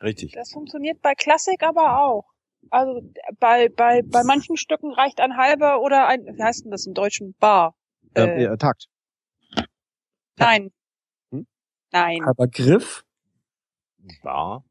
Richtig. 0.00 0.32
Das 0.32 0.52
funktioniert 0.52 1.00
bei 1.02 1.14
Klassik 1.14 1.62
aber 1.62 2.00
auch. 2.00 2.26
Also 2.70 3.00
bei, 3.40 3.68
bei, 3.70 4.02
bei 4.04 4.22
manchen 4.24 4.56
Stücken 4.56 4.92
reicht 4.92 5.20
ein 5.20 5.36
halber 5.36 5.80
oder 5.80 6.06
ein, 6.06 6.20
wie 6.20 6.42
heißt 6.42 6.64
denn 6.64 6.70
das 6.70 6.86
im 6.86 6.94
Deutschen? 6.94 7.34
Bar. 7.40 7.74
Äh, 8.14 8.44
äh, 8.44 8.56
Takt. 8.56 8.88
Nein. 10.38 10.70
Hm? 11.30 11.46
Nein. 11.92 12.24
Halber 12.24 12.48
Griff? 12.48 13.04
Bar. 14.22 14.64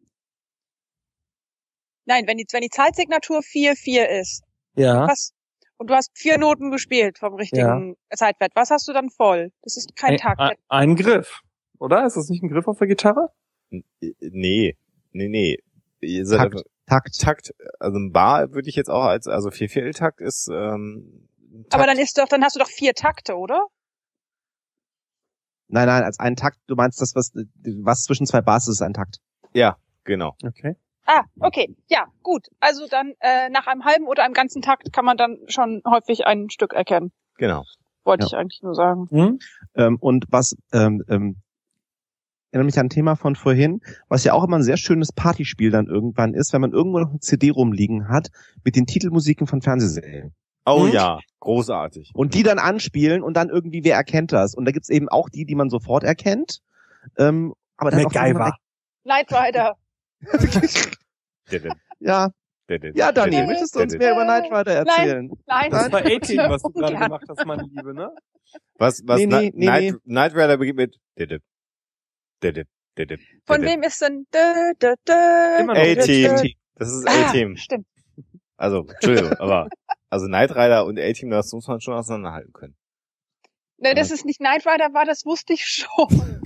Nein, 2.05 2.25
wenn 2.25 2.37
die, 2.37 2.45
wenn 2.51 2.61
die 2.61 2.69
Zeitsignatur 2.69 3.39
4-4 3.39 4.05
ist. 4.21 4.43
Ja. 4.75 5.07
Was, 5.07 5.33
und 5.77 5.89
du 5.89 5.93
hast 5.93 6.17
vier 6.17 6.37
Noten 6.37 6.71
gespielt 6.71 7.19
vom 7.19 7.35
richtigen 7.35 7.95
ja. 8.11 8.17
Zeitwert. 8.17 8.51
Was 8.55 8.71
hast 8.71 8.87
du 8.87 8.93
dann 8.93 9.09
voll? 9.09 9.51
Das 9.61 9.77
ist 9.77 9.95
kein 9.95 10.11
ein, 10.11 10.17
Takt. 10.17 10.39
Ein, 10.39 10.55
ein 10.69 10.95
Griff. 10.95 11.41
Oder? 11.79 12.05
Ist 12.05 12.17
das 12.17 12.29
nicht 12.29 12.41
ein 12.43 12.49
Griff 12.49 12.67
auf 12.67 12.77
der 12.79 12.87
Gitarre? 12.87 13.29
Nee. 13.69 14.77
Nee, 15.11 15.27
nee. 15.27 15.57
Ihr 15.99 16.25
seid 16.25 16.51
Takt. 16.51 16.63
Takt. 16.85 17.19
Takt, 17.19 17.53
also 17.79 17.97
ein 17.97 18.13
Bar 18.13 18.53
würde 18.53 18.69
ich 18.69 18.75
jetzt 18.75 18.89
auch 18.89 19.03
als, 19.03 19.27
also 19.27 19.51
vier 19.51 19.69
Vierteltakt 19.69 20.21
ist, 20.21 20.49
ähm, 20.51 21.27
Takt. 21.63 21.73
Aber 21.75 21.85
dann 21.85 21.97
ist 21.97 22.17
doch, 22.17 22.27
dann 22.27 22.43
hast 22.43 22.55
du 22.55 22.59
doch 22.59 22.69
vier 22.69 22.93
Takte, 22.93 23.35
oder? 23.35 23.67
Nein, 25.69 25.87
nein, 25.87 26.03
als 26.03 26.19
einen 26.19 26.35
Takt, 26.35 26.57
du 26.67 26.75
meinst 26.75 27.01
das, 27.01 27.13
was, 27.15 27.33
was 27.83 28.03
zwischen 28.03 28.25
zwei 28.25 28.41
Bars 28.41 28.67
ist, 28.67 28.75
ist 28.75 28.81
ein 28.81 28.93
Takt. 28.93 29.17
Ja, 29.53 29.77
genau. 30.03 30.35
Okay. 30.43 30.75
Ah, 31.05 31.23
okay. 31.39 31.75
Ja, 31.87 32.05
gut. 32.21 32.47
Also 32.59 32.85
dann 32.89 33.13
äh, 33.19 33.49
nach 33.49 33.67
einem 33.67 33.85
halben 33.85 34.07
oder 34.07 34.23
einem 34.23 34.33
ganzen 34.33 34.61
Takt 34.61 34.91
kann 34.91 35.05
man 35.05 35.17
dann 35.17 35.37
schon 35.47 35.81
häufig 35.89 36.25
ein 36.27 36.49
Stück 36.49 36.73
erkennen. 36.73 37.11
Genau. 37.37 37.63
Wollte 38.03 38.23
Ja. 38.23 38.27
ich 38.27 38.35
eigentlich 38.35 38.61
nur 38.61 38.75
sagen. 38.75 39.07
Hm? 39.09 39.39
Ähm, 39.75 39.97
und 39.99 40.25
was, 40.29 40.55
ähm, 40.73 41.03
ähm, 41.09 41.37
erinnere 42.51 42.65
mich 42.65 42.79
an 42.79 42.87
ein 42.87 42.89
Thema 42.89 43.15
von 43.15 43.35
vorhin, 43.35 43.81
was 44.09 44.23
ja 44.23 44.33
auch 44.33 44.43
immer 44.43 44.57
ein 44.57 44.63
sehr 44.63 44.77
schönes 44.77 45.11
Partyspiel 45.13 45.71
dann 45.71 45.87
irgendwann 45.87 46.33
ist, 46.33 46.53
wenn 46.53 46.61
man 46.61 46.71
irgendwo 46.71 46.99
noch 46.99 47.09
eine 47.09 47.19
CD 47.19 47.49
rumliegen 47.49 48.09
hat 48.09 48.29
mit 48.63 48.75
den 48.75 48.85
Titelmusiken 48.85 49.47
von 49.47 49.61
Fernsehserien. 49.61 50.33
Oh 50.69 50.83
Und? 50.83 50.93
ja, 50.93 51.19
großartig. 51.39 52.11
Und 52.13 52.33
die 52.33 52.43
dann 52.43 52.59
anspielen 52.59 53.23
und 53.23 53.35
dann 53.35 53.49
irgendwie, 53.49 53.83
wer 53.83 53.95
erkennt 53.95 54.33
das? 54.33 54.53
Und 54.53 54.65
da 54.65 54.71
gibt's 54.71 54.89
eben 54.89 55.07
auch 55.07 55.29
die, 55.29 55.45
die 55.45 55.55
man 55.55 55.69
sofort 55.69 56.03
erkennt. 56.03 56.59
Ähm, 57.17 57.53
aber 57.77 57.91
dann 57.91 58.03
MacGyver. 58.03 58.53
Knight 59.03 59.31
Rider. 59.31 59.75
Ja, 61.99 62.29
ja, 62.93 63.11
Daniel, 63.13 63.47
möchtest 63.47 63.75
du 63.75 63.79
uns 63.79 63.97
mehr 63.97 64.11
über 64.11 64.25
Knight 64.25 64.51
Rider 64.51 64.73
erzählen? 64.73 65.31
Nein. 65.45 65.71
Das 65.71 65.89
war 65.91 66.05
18, 66.05 66.37
was 66.37 66.61
du 66.61 66.69
gerade 66.73 66.97
gemacht 66.97 67.23
hast, 67.29 67.45
meine 67.45 67.63
Liebe, 67.63 67.93
ne? 67.93 68.11
Was, 68.77 69.01
was, 69.05 69.19
Nee, 69.19 69.25
nee, 69.25 69.51
nee, 69.55 69.65
Night, 69.65 69.83
nee. 69.83 70.13
Night 70.13 70.33
Rider 70.33 70.57
beginnt 70.57 70.77
mit 70.77 70.97
Didip. 71.17 71.41
Didip. 72.43 72.67
Didip. 72.97 73.21
Von 73.45 73.61
wem 73.61 73.83
ist 73.83 74.01
denn? 74.01 74.25
Dö, 74.33 74.73
dö, 74.81 74.95
dö, 75.07 75.13
Immer 75.61 75.75
noch 75.75 75.81
dö, 75.81 75.95
dö, 75.95 76.01
A-Team. 76.01 76.35
dö. 76.35 76.49
Das 76.75 76.91
ist 76.91 77.07
Ah, 77.07 77.27
A-Team. 77.29 77.55
Stimmt. 77.55 77.87
Also, 78.57 78.85
Entschuldigung, 78.85 79.31
aber, 79.33 79.69
also 80.09 80.27
Knight 80.27 80.51
Rider 80.51 80.85
und 80.85 80.99
A-Team, 80.99 81.29
das 81.29 81.51
muss 81.51 81.67
man 81.67 81.81
schon 81.81 81.93
auseinanderhalten 81.93 82.53
können. 82.53 82.75
Ne, 83.79 83.93
dass 83.93 84.11
es 84.11 84.25
nicht 84.25 84.39
Knight 84.39 84.65
Rider 84.65 84.93
war, 84.93 85.05
das 85.05 85.25
wusste 85.25 85.53
ich 85.53 85.65
schon. 85.65 86.41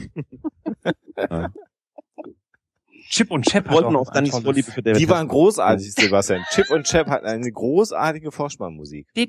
Chip 3.10 3.32
und 3.32 3.46
Chap 3.46 3.70
wollten 3.70 3.96
auch 3.96 4.12
dann 4.12 4.26
für 4.26 4.42
David. 4.42 5.00
Die 5.00 5.10
waren 5.10 5.28
großartig, 5.28 5.94
Sebastian. 5.94 6.44
Chip 6.52 6.72
und 6.72 6.86
Chap 6.86 7.08
hatten 7.08 7.26
eine 7.26 7.52
großartige 7.52 8.32
Vorspannmusik. 8.32 9.08
Nee, 9.16 9.26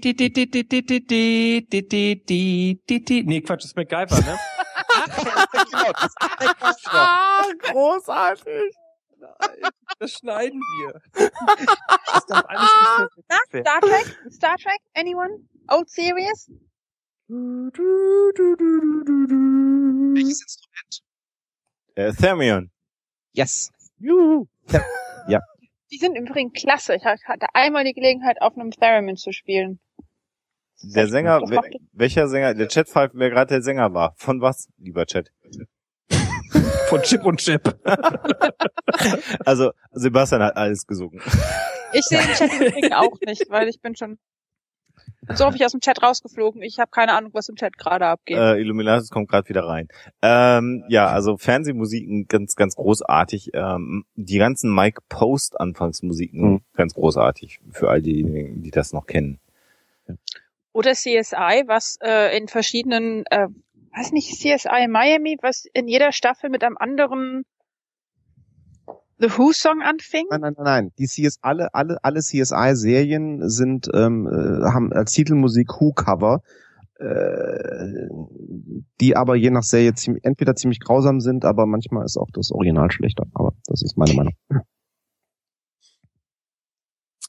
Quatsch, 3.40 3.64
das 3.64 3.66
ist 3.66 3.76
MacGyver, 3.76 4.20
ne? 4.20 4.38
Ah, 6.86 7.44
großartig. 7.60 8.74
Das 9.98 10.12
schneiden 10.12 10.60
wir. 10.60 11.00
Das 12.12 12.26
darf 12.26 12.44
alles 12.46 12.60
nicht 12.62 13.24
Na, 13.28 13.38
mehr 13.52 13.62
Star 13.62 13.80
Trek? 13.80 14.32
Star 14.32 14.56
Trek? 14.56 14.80
Anyone? 14.94 15.46
Old 15.68 15.88
Series? 15.88 16.50
Welches 20.14 20.42
Instrument? 20.42 21.02
Äh, 21.94 22.12
Thermion. 22.12 22.70
Yes. 23.32 23.70
Juhu. 23.98 24.46
Die 25.92 25.98
sind 25.98 26.16
im 26.16 26.24
Übrigen 26.26 26.52
klasse. 26.52 26.94
Ich 26.96 27.04
hatte 27.04 27.46
einmal 27.52 27.84
die 27.84 27.92
Gelegenheit, 27.92 28.40
auf 28.40 28.56
einem 28.56 28.70
Theremin 28.70 29.16
zu 29.16 29.30
spielen. 29.30 29.78
Der 30.82 31.06
Sänger, 31.06 31.42
welcher 31.92 32.28
Sänger, 32.28 32.54
der 32.54 32.68
Chat 32.68 32.88
fragt, 32.88 33.14
wer 33.14 33.28
gerade 33.28 33.54
der 33.54 33.62
Sänger 33.62 33.92
war. 33.92 34.14
Von 34.16 34.40
was, 34.40 34.68
lieber 34.78 35.04
Chat? 35.06 35.30
Von 36.88 37.02
Chip 37.02 37.24
und 37.24 37.38
Chap. 37.40 37.78
Also, 39.44 39.72
Sebastian 39.92 40.42
hat 40.42 40.56
alles 40.56 40.86
gesungen. 40.86 41.20
Ich 41.92 42.04
sehe 42.04 42.20
den 42.20 42.34
Chat 42.34 42.52
im 42.52 42.66
Übrigen 42.66 42.92
auch 42.92 43.18
nicht, 43.26 43.48
weil 43.48 43.68
ich 43.68 43.80
bin 43.80 43.96
schon 43.96 44.18
so 45.34 45.46
hoffe 45.46 45.56
ich 45.56 45.64
aus 45.64 45.70
dem 45.70 45.80
Chat 45.80 46.02
rausgeflogen. 46.02 46.62
Ich 46.62 46.78
habe 46.78 46.90
keine 46.90 47.12
Ahnung, 47.12 47.30
was 47.32 47.48
im 47.48 47.54
Chat 47.54 47.78
gerade 47.78 48.06
abgeht. 48.06 48.36
Äh, 48.36 48.58
Illuminatus 48.58 49.08
kommt 49.10 49.28
gerade 49.28 49.48
wieder 49.48 49.64
rein. 49.64 49.88
Ähm, 50.20 50.84
ja, 50.88 51.06
also 51.06 51.36
Fernsehmusiken 51.36 52.26
ganz, 52.26 52.56
ganz 52.56 52.74
großartig. 52.74 53.50
Ähm, 53.54 54.04
die 54.16 54.38
ganzen 54.38 54.74
Mike 54.74 55.00
Post 55.08 55.60
Anfangsmusiken 55.60 56.40
Mhm. 56.40 56.60
ganz 56.74 56.94
großartig 56.94 57.60
für 57.70 57.88
all 57.88 58.02
diejenigen, 58.02 58.62
die 58.62 58.72
das 58.72 58.92
noch 58.92 59.06
kennen. 59.06 59.38
Oder 60.72 60.92
CSI, 60.92 61.64
was 61.66 61.98
äh, 62.02 62.36
in 62.36 62.48
verschiedenen, 62.48 63.24
äh, 63.30 63.46
weiß 63.94 64.12
nicht, 64.12 64.28
CSI 64.28 64.88
Miami, 64.88 65.36
was 65.42 65.64
in 65.72 65.88
jeder 65.88 66.12
Staffel 66.12 66.50
mit 66.50 66.64
einem 66.64 66.76
anderen 66.78 67.44
The 69.18 69.30
Who 69.38 69.52
Song 69.52 69.82
anfing. 69.82 70.26
Nein, 70.30 70.40
nein, 70.40 70.54
nein, 70.56 70.64
nein. 70.64 70.92
Die 70.98 71.06
CS, 71.06 71.38
alle, 71.42 71.72
alle, 71.74 71.98
alle 72.02 72.20
CSI-Serien 72.20 73.48
sind, 73.48 73.88
ähm, 73.94 74.26
äh, 74.26 74.68
haben 74.72 74.92
als 74.92 75.12
Titelmusik 75.12 75.68
Who-Cover, 75.68 76.42
äh, 76.98 78.08
die 79.00 79.16
aber 79.16 79.36
je 79.36 79.50
nach 79.50 79.62
Serie 79.62 79.94
ziemlich, 79.94 80.24
entweder 80.24 80.56
ziemlich 80.56 80.80
grausam 80.80 81.20
sind, 81.20 81.44
aber 81.44 81.66
manchmal 81.66 82.04
ist 82.04 82.16
auch 82.16 82.30
das 82.32 82.50
Original 82.50 82.90
schlechter. 82.90 83.24
Aber 83.34 83.52
das 83.66 83.82
ist 83.82 83.96
meine 83.96 84.14
Meinung. 84.14 84.34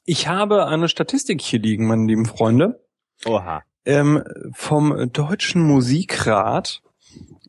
Ich 0.04 0.26
habe 0.26 0.66
eine 0.66 0.88
Statistik 0.88 1.40
hier 1.40 1.60
liegen, 1.60 1.86
meine 1.86 2.06
lieben 2.06 2.26
Freunde, 2.26 2.84
Oha. 3.26 3.62
Ähm, 3.84 4.22
vom 4.52 5.10
Deutschen 5.12 5.62
Musikrat. 5.62 6.80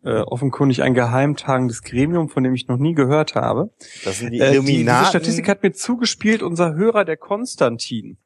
Äh, 0.03 0.19
offenkundig 0.21 0.83
ein 0.83 0.93
geheimtagendes 0.93 1.81
Gremium, 1.81 2.29
von 2.29 2.43
dem 2.43 2.53
ich 2.53 2.67
noch 2.67 2.77
nie 2.77 2.93
gehört 2.93 3.33
habe. 3.33 3.71
Das 4.03 4.19
sind 4.19 4.31
die 4.33 4.39
Äh, 4.39 4.51
die, 4.51 4.57
Illuminaten. 4.57 4.99
diese 5.01 5.09
Statistik 5.09 5.49
hat 5.49 5.63
mir 5.63 5.71
zugespielt 5.73 6.43
unser 6.43 6.75
Hörer, 6.75 7.05
der 7.05 7.17
Konstantin. 7.17 8.17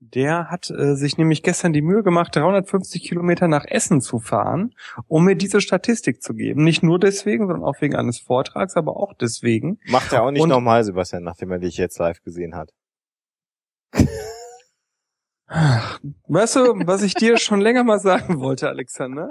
Der 0.00 0.50
hat 0.50 0.68
äh, 0.70 0.96
sich 0.96 1.16
nämlich 1.16 1.42
gestern 1.42 1.72
die 1.72 1.80
Mühe 1.80 2.02
gemacht, 2.02 2.36
350 2.36 3.02
Kilometer 3.02 3.48
nach 3.48 3.64
Essen 3.66 4.02
zu 4.02 4.18
fahren, 4.18 4.74
um 5.08 5.24
mir 5.24 5.36
diese 5.36 5.62
Statistik 5.62 6.22
zu 6.22 6.34
geben. 6.34 6.64
Nicht 6.64 6.82
nur 6.82 6.98
deswegen, 6.98 7.46
sondern 7.46 7.64
auch 7.64 7.80
wegen 7.80 7.96
eines 7.96 8.18
Vortrags, 8.18 8.76
aber 8.76 8.94
auch 8.98 9.14
deswegen. 9.14 9.78
Macht 9.88 10.12
er 10.12 10.22
auch 10.24 10.30
nicht 10.30 10.42
Und- 10.42 10.50
normal, 10.50 10.84
Sebastian, 10.84 11.22
nachdem 11.22 11.50
er 11.50 11.60
dich 11.60 11.78
jetzt 11.78 11.98
live 11.98 12.20
gesehen 12.22 12.54
hat. 12.56 12.72
Weißt 15.50 16.56
du, 16.56 16.74
was 16.86 17.02
ich 17.02 17.14
dir 17.14 17.36
schon 17.36 17.60
länger 17.60 17.82
mal 17.82 17.98
sagen 17.98 18.40
wollte, 18.40 18.68
Alexander? 18.68 19.28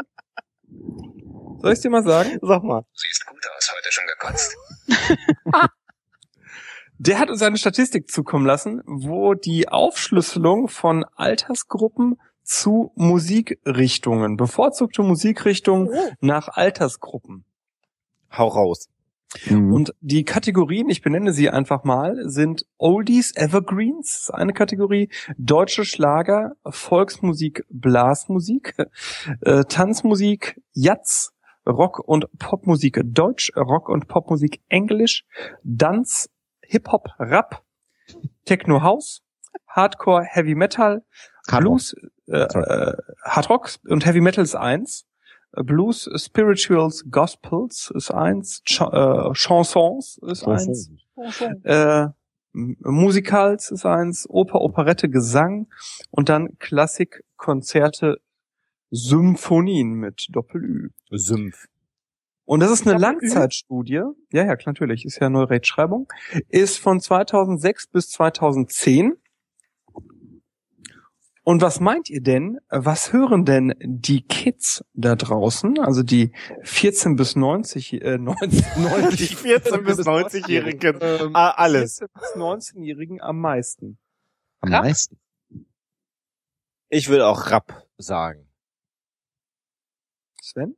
Soll 1.62 1.74
ich 1.74 1.80
dir 1.80 1.90
mal 1.90 2.04
sagen? 2.04 2.38
Sag 2.42 2.64
mal. 2.64 2.84
Siehst 2.94 3.26
gut 3.26 3.40
aus, 3.58 3.74
heute 3.76 3.92
schon 3.92 4.06
gekotzt. 4.08 4.58
Der 6.98 7.20
hat 7.20 7.30
uns 7.30 7.42
eine 7.42 7.58
Statistik 7.58 8.12
zukommen 8.12 8.46
lassen, 8.46 8.82
wo 8.86 9.34
die 9.34 9.70
Aufschlüsselung 9.70 10.68
von 10.68 11.06
Altersgruppen 11.16 12.20
zu 12.44 12.92
Musikrichtungen, 12.96 14.36
bevorzugte 14.36 15.02
Musikrichtungen 15.04 15.90
nach 16.20 16.50
Altersgruppen. 16.50 17.46
Hau 18.30 18.50
raus. 18.50 18.90
Und 19.52 19.94
die 20.02 20.26
Kategorien, 20.26 20.90
ich 20.90 21.02
benenne 21.02 21.34
sie 21.34 21.50
einfach 21.50 21.84
mal, 21.84 22.18
sind 22.28 22.66
Oldies, 22.78 23.36
Evergreens, 23.36 24.22
ist 24.22 24.34
eine 24.34 24.54
Kategorie, 24.54 25.10
deutsche 25.38 25.86
Schlager, 25.86 26.54
Volksmusik, 26.68 27.64
Blasmusik, 27.70 28.76
äh, 29.42 29.64
Tanzmusik, 29.66 30.60
Jazz, 30.74 31.32
Rock- 31.68 32.00
und 32.00 32.26
Popmusik 32.40 33.02
Deutsch, 33.04 33.52
Rock- 33.56 33.90
und 33.90 34.08
Popmusik 34.08 34.62
Englisch, 34.68 35.26
Dance, 35.64 36.30
Hip-Hop, 36.62 37.10
Rap, 37.20 37.64
Techno 38.46 38.82
House, 38.82 39.22
Hardcore, 39.68 40.24
Heavy 40.24 40.56
Metal, 40.56 41.04
Hard. 41.50 41.62
Blues, 41.62 41.96
äh, 42.28 42.38
äh, 42.38 42.98
Hard 43.24 43.50
Rock 43.50 43.70
und 43.88 44.06
Heavy 44.06 44.22
Metal 44.22 44.44
ist 44.44 44.56
eins. 44.56 45.06
Blues, 45.52 46.10
Spirituals, 46.16 47.06
Gospels 47.10 47.92
ist 47.96 48.12
eins. 48.12 48.62
Ch 48.66 48.82
äh, 48.82 49.34
Chansons 49.34 50.20
ist 50.28 50.48
eins. 50.48 50.92
Äh, 51.64 52.08
Musicals 52.54 53.72
ist 53.72 53.86
eins. 53.86 54.28
Oper, 54.30 54.62
Operette, 54.62 55.10
Gesang. 55.10 55.68
Und 56.12 56.30
dann 56.30 56.58
Klassik, 56.60 57.24
Konzerte, 57.38 58.18
Symphonien 58.92 59.94
mit 59.94 60.28
Doppel-Ü. 60.32 60.90
Sümpf. 61.12 61.68
Und 62.46 62.62
das 62.62 62.72
ist 62.72 62.88
eine? 62.88 62.98
Langzeitstudie. 62.98 64.02
Ja, 64.32 64.44
ja, 64.44 64.56
klar, 64.56 64.74
natürlich. 64.74 65.06
Ist 65.06 65.20
ja 65.20 65.30
neue 65.30 65.50
Rechtschreibung. 65.50 66.12
Ist 66.48 66.80
von 66.80 67.00
2006 67.00 67.88
bis 67.88 68.10
2010. 68.10 69.18
Und 71.50 71.64
was 71.64 71.80
meint 71.80 72.12
ihr 72.12 72.22
denn? 72.22 72.60
Was 72.70 73.12
hören 73.12 73.44
denn 73.44 73.74
die 73.84 74.22
Kids 74.22 74.86
da 74.94 75.16
draußen? 75.16 75.80
Also 75.80 76.04
die 76.04 76.32
14 76.62 77.16
bis 77.16 77.36
90, 77.36 77.94
äh, 78.04 78.18
90, 78.20 78.64
90 78.78 79.30
Die 79.30 79.36
14 79.36 79.84
bis 79.84 79.98
90-Jährigen. 80.02 81.00
Ähm, 81.02 81.32
Ah, 81.36 81.50
alles. 81.50 81.98
14 81.98 82.14
bis 82.14 82.36
19-Jährigen 82.36 83.20
am 83.22 83.40
meisten. 83.40 83.98
Am 84.60 84.72
Rap? 84.72 84.84
meisten. 84.84 85.20
Ich 86.90 87.10
will 87.10 87.24
auch 87.24 87.50
Rap 87.50 87.84
sagen. 87.98 88.48
Sven? 90.44 90.76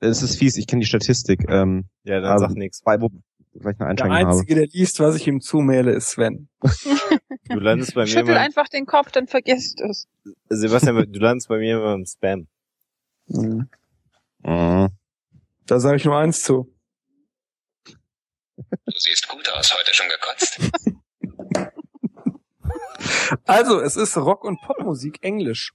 Es 0.00 0.20
ist 0.22 0.36
fies, 0.36 0.56
ich 0.56 0.66
kenne 0.66 0.80
die 0.80 0.86
Statistik. 0.88 1.48
Ähm, 1.48 1.88
Ja, 2.02 2.20
dann 2.20 2.32
Ähm, 2.32 2.38
sag 2.40 2.50
nix. 2.56 2.82
bei, 2.82 2.98
wo, 3.54 3.60
gleich 3.60 3.80
eine 3.80 3.94
Der 3.94 4.06
Einschränkung 4.06 4.32
Einzige, 4.32 4.54
der 4.54 4.66
liest, 4.66 5.00
was 5.00 5.16
ich 5.16 5.26
ihm 5.26 5.40
zumähle, 5.40 5.92
ist 5.92 6.10
Sven. 6.10 6.48
Du 7.46 7.58
landest 7.58 7.94
bei 7.94 8.02
mir 8.02 8.06
Schüttel 8.06 8.38
einfach 8.38 8.68
den 8.68 8.86
Kopf, 8.86 9.12
dann 9.12 9.26
vergisst 9.26 9.78
es. 9.82 10.08
Sebastian, 10.48 11.12
du 11.12 11.18
landest 11.18 11.48
bei 11.48 11.58
mir 11.58 11.76
immer 11.76 11.92
im 11.92 12.06
Spam. 12.06 12.48
Mhm. 13.26 13.68
habe. 14.42 14.88
Da 15.66 15.78
sage 15.78 15.96
ich 15.96 16.04
nur 16.06 16.16
eins 16.16 16.42
zu. 16.42 16.74
Du 18.56 18.98
siehst 18.98 19.28
gut 19.28 19.46
aus, 19.50 19.74
heute 19.78 19.94
schon 19.94 20.08
gekotzt. 20.08 20.58
Also, 23.44 23.80
es 23.80 23.96
ist 23.96 24.16
Rock- 24.16 24.44
und 24.44 24.60
Popmusik 24.62 25.18
Englisch. 25.22 25.72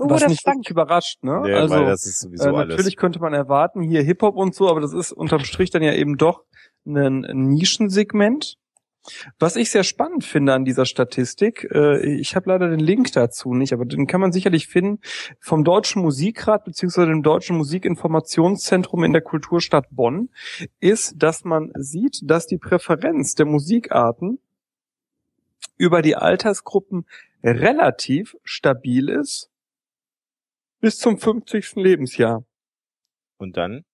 Oh, 0.00 0.10
was 0.10 0.22
das 0.22 0.30
nicht 0.30 0.42
Funk. 0.42 0.56
wirklich 0.56 0.70
überrascht, 0.70 1.22
ne? 1.22 1.42
Ja, 1.46 1.56
also, 1.58 1.74
weil 1.74 1.86
das 1.86 2.06
ist 2.06 2.20
sowieso 2.20 2.48
äh, 2.48 2.54
alles. 2.54 2.76
natürlich 2.76 2.96
könnte 2.96 3.20
man 3.20 3.34
erwarten, 3.34 3.82
hier 3.82 4.02
Hip-Hop 4.02 4.36
und 4.36 4.54
so, 4.54 4.68
aber 4.68 4.80
das 4.80 4.92
ist 4.92 5.12
unterm 5.12 5.44
Strich 5.44 5.70
dann 5.70 5.82
ja 5.82 5.92
eben 5.92 6.16
doch 6.16 6.44
ein 6.86 7.20
Nischensegment. 7.52 8.56
Was 9.38 9.56
ich 9.56 9.70
sehr 9.70 9.84
spannend 9.84 10.24
finde 10.24 10.52
an 10.52 10.64
dieser 10.64 10.84
Statistik, 10.84 11.66
äh, 11.72 12.06
ich 12.06 12.36
habe 12.36 12.50
leider 12.50 12.68
den 12.68 12.80
Link 12.80 13.12
dazu 13.12 13.54
nicht, 13.54 13.72
aber 13.72 13.86
den 13.86 14.06
kann 14.06 14.20
man 14.20 14.32
sicherlich 14.32 14.66
finden, 14.66 15.00
vom 15.40 15.64
Deutschen 15.64 16.02
Musikrat 16.02 16.64
beziehungsweise 16.64 17.08
dem 17.08 17.22
Deutschen 17.22 17.56
Musikinformationszentrum 17.56 19.04
in 19.04 19.12
der 19.12 19.22
Kulturstadt 19.22 19.86
Bonn, 19.90 20.28
ist, 20.80 21.14
dass 21.16 21.44
man 21.44 21.72
sieht, 21.76 22.20
dass 22.24 22.46
die 22.46 22.58
Präferenz 22.58 23.34
der 23.34 23.46
Musikarten 23.46 24.38
über 25.78 26.02
die 26.02 26.16
Altersgruppen 26.16 27.06
relativ 27.42 28.36
stabil 28.44 29.08
ist 29.08 29.49
bis 30.80 30.98
zum 30.98 31.18
50. 31.18 31.76
Lebensjahr. 31.76 32.44
Und 33.38 33.56
dann? 33.56 33.84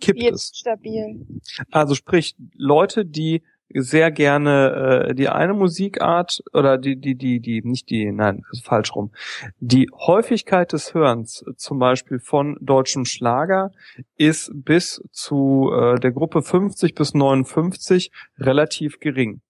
Kippt 0.00 0.20
es. 0.20 0.24
Jetzt 0.24 0.58
stabil. 0.58 1.26
Also 1.70 1.94
sprich, 1.94 2.34
Leute, 2.56 3.04
die 3.04 3.42
sehr 3.74 4.10
gerne 4.10 5.08
äh, 5.08 5.14
die 5.14 5.28
eine 5.28 5.54
Musikart 5.54 6.42
oder 6.52 6.78
die, 6.78 6.96
die, 6.96 7.14
die, 7.14 7.40
die, 7.40 7.62
nicht 7.62 7.90
die, 7.90 8.10
nein, 8.10 8.42
ist 8.52 8.66
falsch 8.66 8.94
rum. 8.94 9.12
Die 9.58 9.88
Häufigkeit 9.94 10.72
des 10.72 10.94
Hörens, 10.94 11.44
zum 11.56 11.78
Beispiel 11.78 12.18
von 12.18 12.56
deutschem 12.60 13.04
Schlager, 13.04 13.70
ist 14.16 14.50
bis 14.54 15.02
zu 15.10 15.70
äh, 15.72 15.98
der 15.98 16.12
Gruppe 16.12 16.42
50 16.42 16.94
bis 16.94 17.14
59 17.14 18.10
relativ 18.38 19.00
gering. 19.00 19.40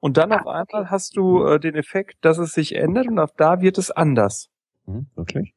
Und 0.00 0.16
dann 0.16 0.32
Ah, 0.32 0.40
auf 0.40 0.46
einmal 0.46 0.90
hast 0.90 1.16
du 1.16 1.44
äh, 1.44 1.60
den 1.60 1.74
Effekt, 1.74 2.16
dass 2.20 2.38
es 2.38 2.52
sich 2.52 2.74
ändert 2.74 3.08
und 3.08 3.18
ab 3.18 3.32
da 3.36 3.60
wird 3.60 3.78
es 3.78 3.90
anders. 3.90 4.50
Hm, 4.86 5.06
wirklich? 5.14 5.54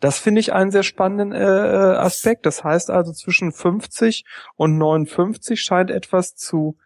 Das 0.00 0.18
finde 0.18 0.40
ich 0.40 0.52
einen 0.52 0.70
sehr 0.70 0.82
spannenden 0.82 1.32
äh, 1.32 1.44
Aspekt. 1.44 2.44
Das 2.44 2.62
heißt 2.62 2.90
also 2.90 3.12
zwischen 3.12 3.52
50 3.52 4.24
und 4.56 4.76
59 4.76 5.60
scheint 5.60 5.90
etwas 5.90 6.34
zu 6.34 6.76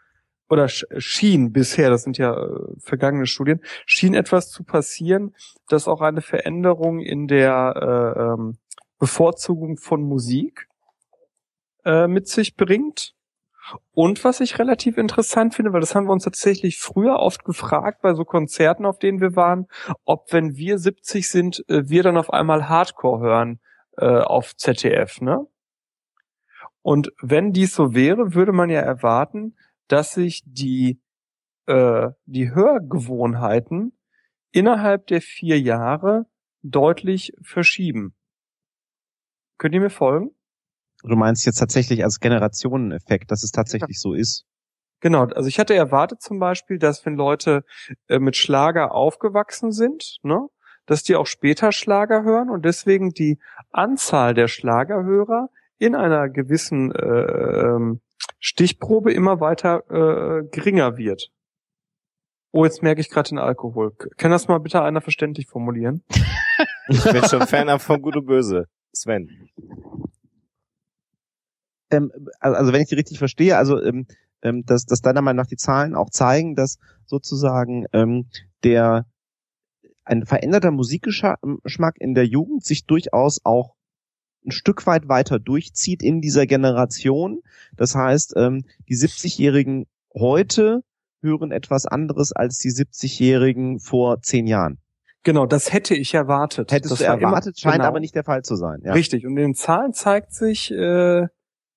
oder 0.48 0.66
sch- 0.66 0.86
schien 1.00 1.52
bisher, 1.52 1.90
das 1.90 2.02
sind 2.02 2.18
ja 2.18 2.34
äh, 2.34 2.48
vergangene 2.78 3.26
Studien, 3.26 3.60
schien 3.86 4.14
etwas 4.14 4.50
zu 4.50 4.64
passieren, 4.64 5.34
dass 5.68 5.88
auch 5.88 6.00
eine 6.00 6.22
Veränderung 6.22 7.00
in 7.00 7.26
der 7.28 7.74
äh, 8.16 8.20
ähm, 8.20 8.58
Bevorzugung 8.98 9.76
von 9.76 10.02
Musik 10.02 10.66
äh, 11.84 12.06
mit 12.08 12.28
sich 12.28 12.56
bringt. 12.56 13.14
Und 13.92 14.24
was 14.24 14.40
ich 14.40 14.58
relativ 14.58 14.98
interessant 14.98 15.54
finde, 15.54 15.72
weil 15.72 15.80
das 15.80 15.94
haben 15.94 16.06
wir 16.06 16.12
uns 16.12 16.24
tatsächlich 16.24 16.78
früher 16.78 17.18
oft 17.18 17.44
gefragt 17.44 18.02
bei 18.02 18.14
so 18.14 18.24
Konzerten, 18.24 18.86
auf 18.86 18.98
denen 18.98 19.20
wir 19.20 19.36
waren, 19.36 19.66
ob 20.04 20.32
wenn 20.32 20.56
wir 20.56 20.78
70 20.78 21.28
sind, 21.28 21.64
äh, 21.68 21.88
wir 21.88 22.02
dann 22.02 22.16
auf 22.16 22.32
einmal 22.32 22.68
Hardcore 22.68 23.20
hören 23.20 23.60
äh, 23.96 24.06
auf 24.06 24.56
ZDF, 24.56 25.20
ne? 25.20 25.46
Und 26.82 27.12
wenn 27.20 27.52
dies 27.52 27.74
so 27.74 27.94
wäre, 27.94 28.34
würde 28.34 28.52
man 28.52 28.70
ja 28.70 28.80
erwarten, 28.80 29.54
dass 29.88 30.12
sich 30.12 30.42
die 30.46 30.98
äh, 31.66 32.10
die 32.26 32.52
Hörgewohnheiten 32.52 33.92
innerhalb 34.50 35.06
der 35.06 35.20
vier 35.20 35.60
Jahre 35.60 36.26
deutlich 36.62 37.32
verschieben. 37.42 38.14
Könnt 39.58 39.74
ihr 39.74 39.80
mir 39.80 39.90
folgen? 39.90 40.30
Du 41.02 41.16
meinst 41.16 41.46
jetzt 41.46 41.58
tatsächlich 41.58 42.04
als 42.04 42.20
Generationeneffekt, 42.20 43.30
dass 43.30 43.42
es 43.42 43.50
tatsächlich 43.50 43.98
so 44.00 44.12
ist. 44.12 44.44
Genau, 45.00 45.24
also 45.24 45.48
ich 45.48 45.58
hatte 45.58 45.74
erwartet 45.74 46.20
zum 46.20 46.38
Beispiel, 46.38 46.78
dass 46.78 47.04
wenn 47.06 47.14
Leute 47.14 47.64
äh, 48.08 48.18
mit 48.18 48.36
Schlager 48.36 48.92
aufgewachsen 48.92 49.72
sind, 49.72 50.18
ne, 50.22 50.48
dass 50.84 51.02
die 51.02 51.16
auch 51.16 51.26
später 51.26 51.72
Schlager 51.72 52.22
hören 52.22 52.50
und 52.50 52.64
deswegen 52.64 53.10
die 53.10 53.38
Anzahl 53.70 54.34
der 54.34 54.48
Schlagerhörer 54.48 55.48
in 55.78 55.94
einer 55.94 56.28
gewissen 56.28 56.92
äh, 56.92 57.06
ähm, 57.06 58.00
Stichprobe 58.38 59.12
immer 59.12 59.40
weiter 59.40 59.84
äh, 59.88 60.44
geringer 60.50 60.98
wird. 60.98 61.30
Oh, 62.52 62.64
jetzt 62.64 62.82
merke 62.82 63.00
ich 63.00 63.08
gerade 63.08 63.28
den 63.30 63.38
Alkohol. 63.38 63.92
Kann 64.16 64.30
das 64.30 64.48
mal 64.48 64.58
bitte 64.58 64.82
einer 64.82 65.00
verständlich 65.00 65.46
formulieren? 65.46 66.04
Ich 66.88 67.04
bin 67.04 67.24
schon 67.24 67.46
Fan 67.46 67.78
von 67.78 68.02
Gut 68.02 68.16
und 68.16 68.26
Böse. 68.26 68.66
Sven. 68.92 69.48
Ähm, 71.90 72.12
also 72.38 72.72
wenn 72.72 72.82
ich 72.82 72.88
die 72.88 72.94
richtig 72.94 73.18
verstehe, 73.18 73.56
also 73.56 73.82
ähm, 73.82 74.06
ähm, 74.42 74.64
dass, 74.64 74.84
dass 74.86 75.00
deiner 75.02 75.22
Meinung 75.22 75.42
nach 75.42 75.48
die 75.48 75.56
Zahlen 75.56 75.94
auch 75.94 76.10
zeigen, 76.10 76.54
dass 76.54 76.78
sozusagen 77.06 77.86
ähm, 77.92 78.28
der 78.64 79.06
ein 80.04 80.24
veränderter 80.24 80.70
Musikgeschmack 80.70 81.96
in 81.98 82.14
der 82.14 82.26
Jugend 82.26 82.64
sich 82.64 82.86
durchaus 82.86 83.40
auch 83.44 83.74
ein 84.44 84.50
Stück 84.50 84.86
weit 84.86 85.08
weiter 85.08 85.38
durchzieht 85.38 86.02
in 86.02 86.20
dieser 86.20 86.46
Generation. 86.46 87.42
Das 87.76 87.94
heißt, 87.94 88.34
ähm, 88.36 88.64
die 88.88 88.96
70-Jährigen 88.96 89.86
heute 90.14 90.82
hören 91.20 91.52
etwas 91.52 91.84
anderes 91.86 92.32
als 92.32 92.58
die 92.58 92.70
70-Jährigen 92.70 93.78
vor 93.78 94.22
zehn 94.22 94.46
Jahren. 94.46 94.78
Genau, 95.22 95.44
das 95.44 95.72
hätte 95.72 95.94
ich 95.94 96.14
erwartet. 96.14 96.72
Hättest 96.72 96.92
das 96.92 96.98
du 97.00 97.04
war 97.04 97.14
immer- 97.18 97.28
erwartet, 97.28 97.60
scheint 97.60 97.74
genau. 97.76 97.88
aber 97.88 98.00
nicht 98.00 98.14
der 98.14 98.24
Fall 98.24 98.42
zu 98.42 98.56
sein. 98.56 98.80
Ja. 98.82 98.94
Richtig. 98.94 99.26
Und 99.26 99.32
in 99.32 99.48
den 99.48 99.54
Zahlen 99.54 99.92
zeigt 99.92 100.32
sich 100.32 100.70
äh, 100.70 101.26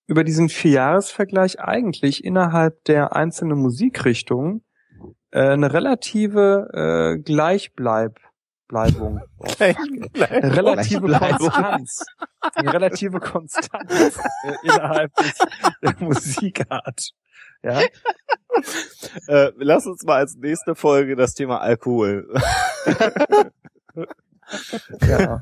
über 0.08 0.24
diesen 0.24 0.50
Vierjahresvergleich 0.50 1.60
eigentlich 1.60 2.24
innerhalb 2.24 2.84
der 2.86 3.16
einzelnen 3.16 3.58
Musikrichtungen 3.58 4.64
äh, 5.32 5.50
eine 5.50 5.74
relative 5.74 6.70
äh, 6.74 7.22
Gleichbleib 7.22 8.20
Bleibung. 8.68 9.22
Eine 9.60 10.56
relative. 10.58 11.08
Konstanz. 11.08 12.06
Eine 12.56 12.74
relative 12.74 13.20
Konstanz 13.20 14.18
äh, 14.44 14.54
innerhalb 14.64 15.14
des, 15.16 15.38
der 15.84 15.96
Musikart. 16.00 17.12
Ja. 17.62 17.82
Äh, 19.28 19.52
lass 19.58 19.86
uns 19.86 20.04
mal 20.04 20.18
als 20.18 20.36
nächste 20.36 20.76
Folge 20.76 21.16
das 21.16 21.34
Thema 21.34 21.60
Alkohol. 21.62 22.34
ja. 25.08 25.42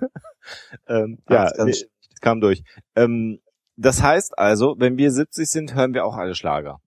ähm, 0.87 1.19
ja, 1.29 1.51
nee, 1.65 1.73
kam 2.21 2.41
durch. 2.41 2.63
Ähm, 2.95 3.39
das 3.75 4.01
heißt 4.01 4.37
also, 4.37 4.75
wenn 4.77 4.97
wir 4.97 5.11
70 5.11 5.49
sind, 5.49 5.75
hören 5.75 5.93
wir 5.93 6.05
auch 6.05 6.15
alle 6.15 6.35
Schlager. 6.35 6.79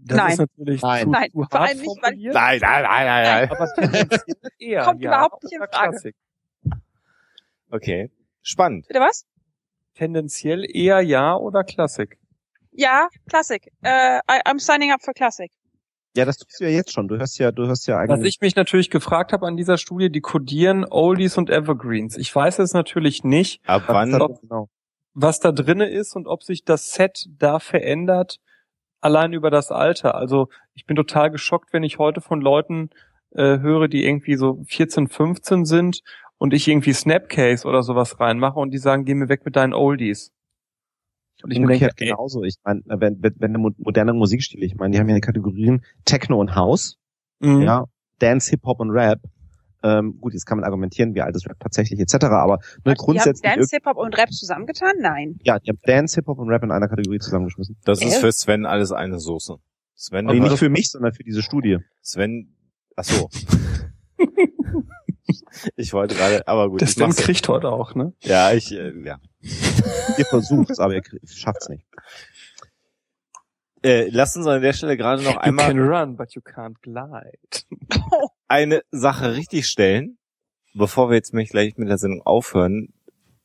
Das 0.00 0.16
Nein. 0.16 0.32
ist 0.32 0.38
natürlich 0.38 0.82
Nein. 0.82 1.02
zu, 1.04 1.10
Nein, 1.10 1.30
zu 1.30 1.42
vor 1.42 1.48
hart 1.60 1.68
allem 1.70 1.78
nicht, 1.80 2.02
weil-. 2.02 2.16
Nein, 2.16 2.58
nein, 2.60 2.82
nein, 2.82 3.06
nein, 3.06 3.24
nein. 3.24 3.50
Aber 3.50 3.74
tendenziell 3.74 4.36
eher, 4.58 4.84
Kommt 4.84 5.02
ja, 5.02 5.10
überhaupt 5.10 5.42
nicht 5.42 5.52
in 5.52 5.58
Frage. 5.58 5.70
Klassik. 5.90 6.16
Okay. 7.70 8.10
Spannend. 8.42 8.86
Bitte 8.88 9.00
was? 9.00 9.24
Tendenziell 9.94 10.64
eher 10.64 11.00
ja 11.00 11.34
oder 11.36 11.64
Klassik. 11.64 12.18
Ja, 12.70 13.08
Klassik. 13.28 13.72
Äh, 13.82 14.18
I, 14.18 14.40
I'm 14.46 14.60
signing 14.60 14.92
up 14.92 15.02
for 15.02 15.12
Classic. 15.12 15.50
Ja, 16.16 16.24
das 16.24 16.38
tust 16.38 16.58
du 16.60 16.64
ja 16.64 16.70
jetzt 16.70 16.92
schon. 16.92 17.08
Du 17.08 17.16
hörst 17.18 17.38
ja, 17.38 17.50
du 17.52 17.66
hörst 17.66 17.86
ja 17.86 17.96
Was 17.96 18.10
eigentlich. 18.10 18.36
ich 18.36 18.40
mich 18.40 18.56
natürlich 18.56 18.90
gefragt 18.90 19.32
habe 19.32 19.46
an 19.46 19.56
dieser 19.56 19.76
Studie, 19.76 20.10
die 20.10 20.20
kodieren 20.20 20.86
Oldies 20.88 21.36
und 21.36 21.50
Evergreens. 21.50 22.16
Ich 22.16 22.34
weiß 22.34 22.58
jetzt 22.58 22.72
natürlich 22.74 23.24
nicht, 23.24 23.60
Ab 23.68 23.84
wann? 23.88 24.14
Ob- 24.20 24.40
genau. 24.40 24.68
Was 25.20 25.40
da 25.40 25.50
drinne 25.52 25.88
ist 25.88 26.14
und 26.14 26.26
ob 26.28 26.42
sich 26.44 26.64
das 26.64 26.92
Set 26.92 27.26
da 27.38 27.58
verändert, 27.58 28.38
allein 29.00 29.32
über 29.32 29.50
das 29.50 29.70
Alter. 29.70 30.14
Also 30.14 30.48
ich 30.74 30.86
bin 30.86 30.96
total 30.96 31.30
geschockt, 31.30 31.72
wenn 31.72 31.82
ich 31.82 31.98
heute 31.98 32.20
von 32.20 32.40
Leuten 32.40 32.90
äh, 33.32 33.58
höre, 33.58 33.88
die 33.88 34.04
irgendwie 34.04 34.36
so 34.36 34.62
14, 34.68 35.08
15 35.08 35.64
sind 35.64 36.00
und 36.38 36.54
ich 36.54 36.68
irgendwie 36.68 36.92
Snapcase 36.92 37.66
oder 37.66 37.82
sowas 37.82 38.20
reinmache 38.20 38.58
und 38.60 38.70
die 38.70 38.78
sagen, 38.78 39.04
geh 39.04 39.14
mir 39.14 39.28
weg 39.28 39.44
mit 39.44 39.56
deinen 39.56 39.74
Oldies. 39.74 40.30
Und 41.42 41.50
ich 41.50 41.58
denke, 41.58 41.72
Umgekehrt 41.74 42.00
ey, 42.00 42.08
genauso. 42.08 42.42
Ich 42.44 42.56
meine, 42.64 42.82
wenn, 42.86 43.22
wenn, 43.22 43.34
wenn 43.38 43.50
eine 43.50 43.58
mo- 43.58 43.74
moderne 43.78 44.12
Musikstile, 44.12 44.64
ich 44.64 44.74
meine, 44.76 44.92
die 44.92 44.98
haben 45.00 45.08
ja 45.08 45.14
die 45.16 45.20
Kategorien 45.20 45.84
Techno 46.04 46.40
und 46.40 46.54
House, 46.54 46.96
mh, 47.40 47.64
ja, 47.64 47.84
Dance, 48.18 48.50
Hip 48.50 48.64
Hop 48.64 48.80
und 48.80 48.90
Rap. 48.90 49.20
Ähm, 49.82 50.18
gut, 50.20 50.32
jetzt 50.32 50.44
kann 50.44 50.58
man 50.58 50.64
argumentieren, 50.64 51.14
wie 51.14 51.22
alt 51.22 51.36
ist 51.36 51.48
Rap 51.48 51.58
tatsächlich 51.60 52.00
etc. 52.00 52.24
Aber 52.26 52.56
ne, 52.56 52.60
Die 52.84 52.90
haben 52.90 52.94
grundsätzlich, 52.96 53.42
Dance, 53.52 53.76
Hip-Hop 53.76 53.96
und 53.96 54.16
Rap 54.18 54.30
zusammengetan? 54.32 54.94
Nein. 55.00 55.38
ja, 55.44 55.58
die 55.60 55.70
haben 55.70 55.78
Dance, 55.84 56.16
Hip 56.16 56.26
Hop 56.26 56.38
und 56.38 56.48
Rap 56.48 56.62
in 56.64 56.70
einer 56.72 56.88
Kategorie 56.88 57.18
zusammengeschmissen. 57.20 57.76
Das 57.84 58.02
ist 58.02 58.16
Äh? 58.16 58.20
für 58.20 58.32
Sven 58.32 58.66
alles 58.66 58.90
eine 58.92 59.20
Soße. 59.20 59.56
Sven, 59.94 60.26
Nee, 60.26 60.40
nicht 60.40 60.50
hast- 60.52 60.58
für 60.58 60.68
mich, 60.68 60.90
sondern 60.90 61.12
für 61.12 61.22
diese 61.24 61.42
Studie. 61.42 61.78
Sven, 62.02 62.56
ach 62.96 63.04
so. 63.04 63.28
ich 65.76 65.92
wollte 65.92 66.14
gerade, 66.16 66.46
aber 66.48 66.68
gut. 66.70 66.80
der 66.80 66.88
ich 66.88 66.94
Sven 66.94 67.10
kriegt 67.12 67.48
heute 67.48 67.70
auch, 67.70 67.94
ne? 67.94 68.12
Ja, 68.22 68.52
ich, 68.52 68.72
äh, 68.72 68.92
ja. 69.04 69.18
ihr 69.42 70.24
versucht's, 70.24 70.78
aber 70.80 70.94
ihr 70.94 71.02
schafft's 71.24 71.68
nicht. 71.68 71.84
Äh, 73.84 74.08
lasst 74.10 74.36
uns 74.36 74.46
an 74.48 74.60
der 74.60 74.72
Stelle 74.72 74.96
gerade 74.96 75.22
noch 75.22 75.36
einmal. 75.36 75.70
You 75.72 75.76
can 75.76 75.88
run, 75.88 76.16
but 76.16 76.34
you 76.34 76.42
can't 76.42 76.74
glide. 76.82 77.38
eine 78.48 78.82
Sache 78.90 79.34
richtig 79.36 79.66
stellen, 79.66 80.18
bevor 80.74 81.10
wir 81.10 81.16
jetzt 81.16 81.34
mich 81.34 81.50
gleich 81.50 81.76
mit 81.76 81.88
der 81.88 81.98
Sendung 81.98 82.22
aufhören, 82.22 82.92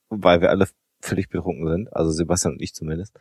weil 0.09 0.41
wir 0.41 0.49
alle 0.49 0.67
völlig 1.01 1.29
betrunken 1.29 1.67
sind, 1.67 1.93
also 1.93 2.11
Sebastian 2.11 2.53
und 2.53 2.61
ich 2.61 2.73
zumindest. 2.73 3.13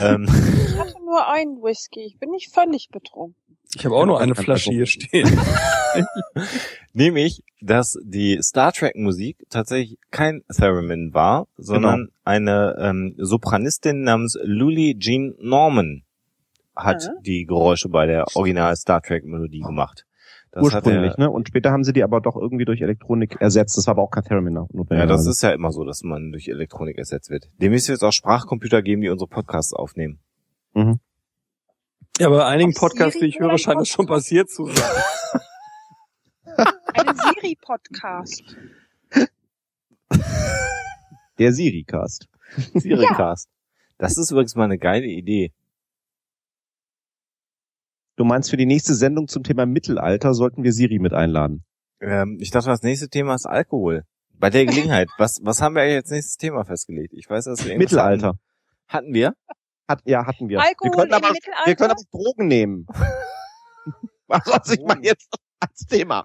Ähm, 0.00 0.24
ich 0.24 0.78
hatte 0.78 0.94
nur 1.04 1.28
einen 1.28 1.62
Whisky, 1.62 2.00
ich 2.00 2.18
bin 2.18 2.30
nicht 2.30 2.54
völlig 2.54 2.88
betrunken. 2.90 3.36
Ich 3.76 3.84
habe 3.84 3.96
auch 3.96 4.06
nur 4.06 4.20
eine 4.20 4.36
Flasche 4.36 4.70
hier 4.70 4.86
stehen. 4.86 5.28
Nämlich, 6.92 7.42
dass 7.60 7.98
die 8.04 8.38
Star 8.40 8.72
Trek 8.72 8.94
Musik 8.94 9.44
tatsächlich 9.50 9.98
kein 10.10 10.44
Theremin 10.54 11.12
war, 11.12 11.48
sondern 11.56 12.06
genau. 12.06 12.12
eine 12.24 12.76
ähm, 12.78 13.14
Sopranistin 13.18 14.02
namens 14.02 14.38
Luli 14.42 14.96
Jean 14.98 15.34
Norman 15.40 16.04
hat 16.76 17.04
ja. 17.04 17.10
die 17.20 17.46
Geräusche 17.46 17.88
bei 17.88 18.06
der 18.06 18.26
Original 18.34 18.76
Star 18.76 19.00
Trek 19.00 19.24
Melodie 19.24 19.60
gemacht. 19.60 20.03
Das 20.54 20.62
Ursprünglich, 20.62 21.16
ne? 21.16 21.28
Und 21.28 21.48
später 21.48 21.72
haben 21.72 21.82
sie 21.82 21.92
die 21.92 22.04
aber 22.04 22.20
doch 22.20 22.36
irgendwie 22.36 22.64
durch 22.64 22.80
Elektronik 22.80 23.40
ersetzt. 23.40 23.76
Das 23.76 23.88
war 23.88 23.94
aber 23.94 24.02
auch 24.02 24.12
kein 24.12 24.22
Theremin. 24.22 24.56
Ja, 24.90 25.04
das 25.04 25.26
ist 25.26 25.42
ja 25.42 25.50
immer 25.50 25.72
so, 25.72 25.84
dass 25.84 26.04
man 26.04 26.30
durch 26.30 26.46
Elektronik 26.46 26.96
ersetzt 26.96 27.28
wird. 27.28 27.50
Dem 27.60 27.72
müsste 27.72 27.90
jetzt 27.90 28.04
auch 28.04 28.12
Sprachcomputer 28.12 28.80
geben, 28.80 29.02
die 29.02 29.08
unsere 29.08 29.28
Podcasts 29.28 29.72
aufnehmen. 29.72 30.20
Mhm. 30.74 31.00
Ja, 32.20 32.28
aber 32.28 32.36
bei 32.36 32.46
einigen 32.46 32.72
Podcasts, 32.72 33.18
die 33.18 33.26
ich 33.26 33.40
höre, 33.40 33.58
scheint 33.58 33.80
das 33.80 33.88
schon 33.88 34.06
passiert 34.06 34.48
zu 34.48 34.66
sein. 34.66 35.02
Ein 36.94 37.16
Siri-Podcast. 37.16 38.56
Der 41.40 41.52
Siri-Cast. 41.52 42.28
Siri-Cast. 42.74 43.48
Ja. 43.48 43.54
Das 43.98 44.16
ist 44.16 44.30
übrigens 44.30 44.54
mal 44.54 44.66
eine 44.66 44.78
geile 44.78 45.06
Idee. 45.06 45.52
Du 48.16 48.24
meinst, 48.24 48.50
für 48.50 48.56
die 48.56 48.66
nächste 48.66 48.94
Sendung 48.94 49.26
zum 49.26 49.42
Thema 49.42 49.66
Mittelalter 49.66 50.34
sollten 50.34 50.62
wir 50.62 50.72
Siri 50.72 51.00
mit 51.00 51.12
einladen? 51.12 51.64
Ähm, 52.00 52.38
ich 52.40 52.50
dachte, 52.50 52.68
das 52.68 52.82
nächste 52.82 53.08
Thema 53.08 53.34
ist 53.34 53.46
Alkohol. 53.46 54.04
Bei 54.32 54.50
der 54.50 54.66
Gelegenheit. 54.66 55.08
was, 55.18 55.40
was 55.42 55.60
haben 55.60 55.74
wir 55.74 55.82
eigentlich 55.82 55.96
als 55.96 56.10
nächstes 56.10 56.36
Thema 56.36 56.64
festgelegt? 56.64 57.12
Ich 57.12 57.28
weiß, 57.28 57.46
dass 57.46 57.64
wir 57.66 57.76
Mittelalter. 57.76 58.28
Hatten. 58.28 58.38
hatten 58.88 59.14
wir? 59.14 59.34
Hat, 59.88 60.00
ja, 60.04 60.26
hatten 60.26 60.48
wir. 60.48 60.60
Alkohol 60.60 60.92
wir 60.92 60.96
können 60.96 61.12
aber, 61.12 61.34
wir 61.64 61.74
können 61.74 61.90
aber 61.90 62.02
Drogen 62.12 62.46
nehmen. 62.46 62.86
Was 64.28 64.72
ich 64.72 64.80
mal 64.80 64.98
jetzt 65.02 65.28
als 65.60 65.86
Thema. 65.86 66.24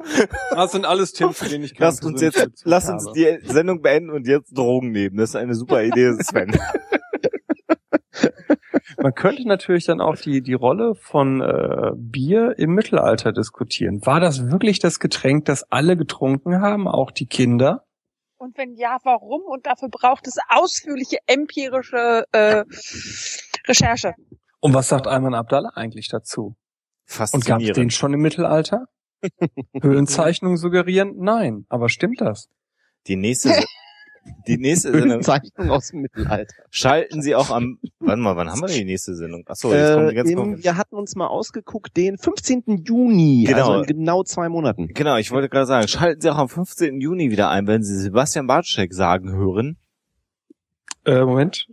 Das 0.51 0.71
sind 0.71 0.85
alles 0.85 1.11
Themen, 1.13 1.33
für 1.33 1.49
die 1.49 1.57
ich 1.57 1.77
Lass 1.77 2.01
uns 2.01 2.21
jetzt, 2.21 2.61
lass 2.63 2.87
uns 2.89 3.11
die 3.13 3.39
Sendung 3.43 3.81
beenden 3.81 4.11
und 4.11 4.27
jetzt 4.27 4.57
Drogen 4.57 4.91
nehmen. 4.91 5.17
Das 5.17 5.31
ist 5.31 5.35
eine 5.35 5.55
super 5.55 5.83
Idee, 5.83 6.13
Sven. 6.21 6.51
Man 9.01 9.13
könnte 9.13 9.47
natürlich 9.47 9.85
dann 9.85 10.01
auch 10.01 10.17
die, 10.17 10.41
die 10.41 10.53
Rolle 10.53 10.93
von 10.95 11.41
äh, 11.41 11.91
Bier 11.95 12.55
im 12.57 12.71
Mittelalter 12.71 13.31
diskutieren. 13.31 14.05
War 14.05 14.19
das 14.19 14.51
wirklich 14.51 14.79
das 14.79 14.99
Getränk, 14.99 15.45
das 15.45 15.63
alle 15.71 15.95
getrunken 15.95 16.61
haben, 16.61 16.87
auch 16.87 17.11
die 17.11 17.25
Kinder? 17.25 17.85
Und 18.37 18.57
wenn 18.57 18.75
ja, 18.75 18.97
warum? 19.03 19.41
Und 19.45 19.65
dafür 19.65 19.89
braucht 19.89 20.27
es 20.27 20.37
ausführliche 20.49 21.17
empirische 21.27 22.25
äh, 22.31 22.63
Recherche. 23.67 24.13
Und 24.59 24.73
was 24.73 24.89
sagt 24.89 25.07
Ayman 25.07 25.33
Abdallah 25.33 25.71
eigentlich 25.75 26.09
dazu? 26.09 26.55
Und 27.33 27.45
gab 27.45 27.61
es 27.61 27.71
den 27.71 27.89
schon 27.89 28.13
im 28.13 28.21
Mittelalter? 28.21 28.85
Höhlenzeichnungen 29.81 30.57
suggerieren? 30.57 31.15
Nein. 31.17 31.65
Aber 31.69 31.89
stimmt 31.89 32.21
das? 32.21 32.49
Die 33.07 33.15
nächste, 33.15 33.49
die 34.47 34.57
nächste 34.57 34.91
Sendung. 34.91 35.21
Zeichnung 35.21 35.69
aus 35.69 35.89
dem 35.89 36.01
Mittelalter. 36.01 36.53
Schalten 36.69 37.21
Sie 37.21 37.35
auch 37.35 37.49
am, 37.49 37.79
wann 37.99 38.19
mal, 38.19 38.35
wann 38.35 38.49
haben 38.49 38.61
wir 38.61 38.67
die 38.67 38.85
nächste 38.85 39.15
Sendung? 39.15 39.43
Achso, 39.47 39.73
jetzt 39.73 39.93
kommt 39.93 40.11
die 40.11 40.15
ganz 40.15 40.29
äh, 40.29 40.63
Wir 40.63 40.77
hatten 40.77 40.95
uns 40.95 41.15
mal 41.15 41.27
ausgeguckt, 41.27 41.95
den 41.97 42.17
15. 42.17 42.83
Juni, 42.85 43.45
genau. 43.47 43.71
also 43.71 43.81
in 43.81 43.87
genau 43.87 44.23
zwei 44.23 44.49
Monaten. 44.49 44.87
Genau, 44.87 45.17
ich 45.17 45.31
wollte 45.31 45.49
gerade 45.49 45.65
sagen, 45.65 45.87
schalten 45.87 46.21
Sie 46.21 46.29
auch 46.29 46.37
am 46.37 46.49
15. 46.49 46.99
Juni 46.99 47.31
wieder 47.31 47.49
ein, 47.49 47.67
wenn 47.67 47.83
Sie 47.83 47.95
Sebastian 47.95 48.47
Bartschek 48.47 48.93
sagen 48.93 49.31
hören. 49.31 49.77
Äh, 51.05 51.23
Moment. 51.23 51.67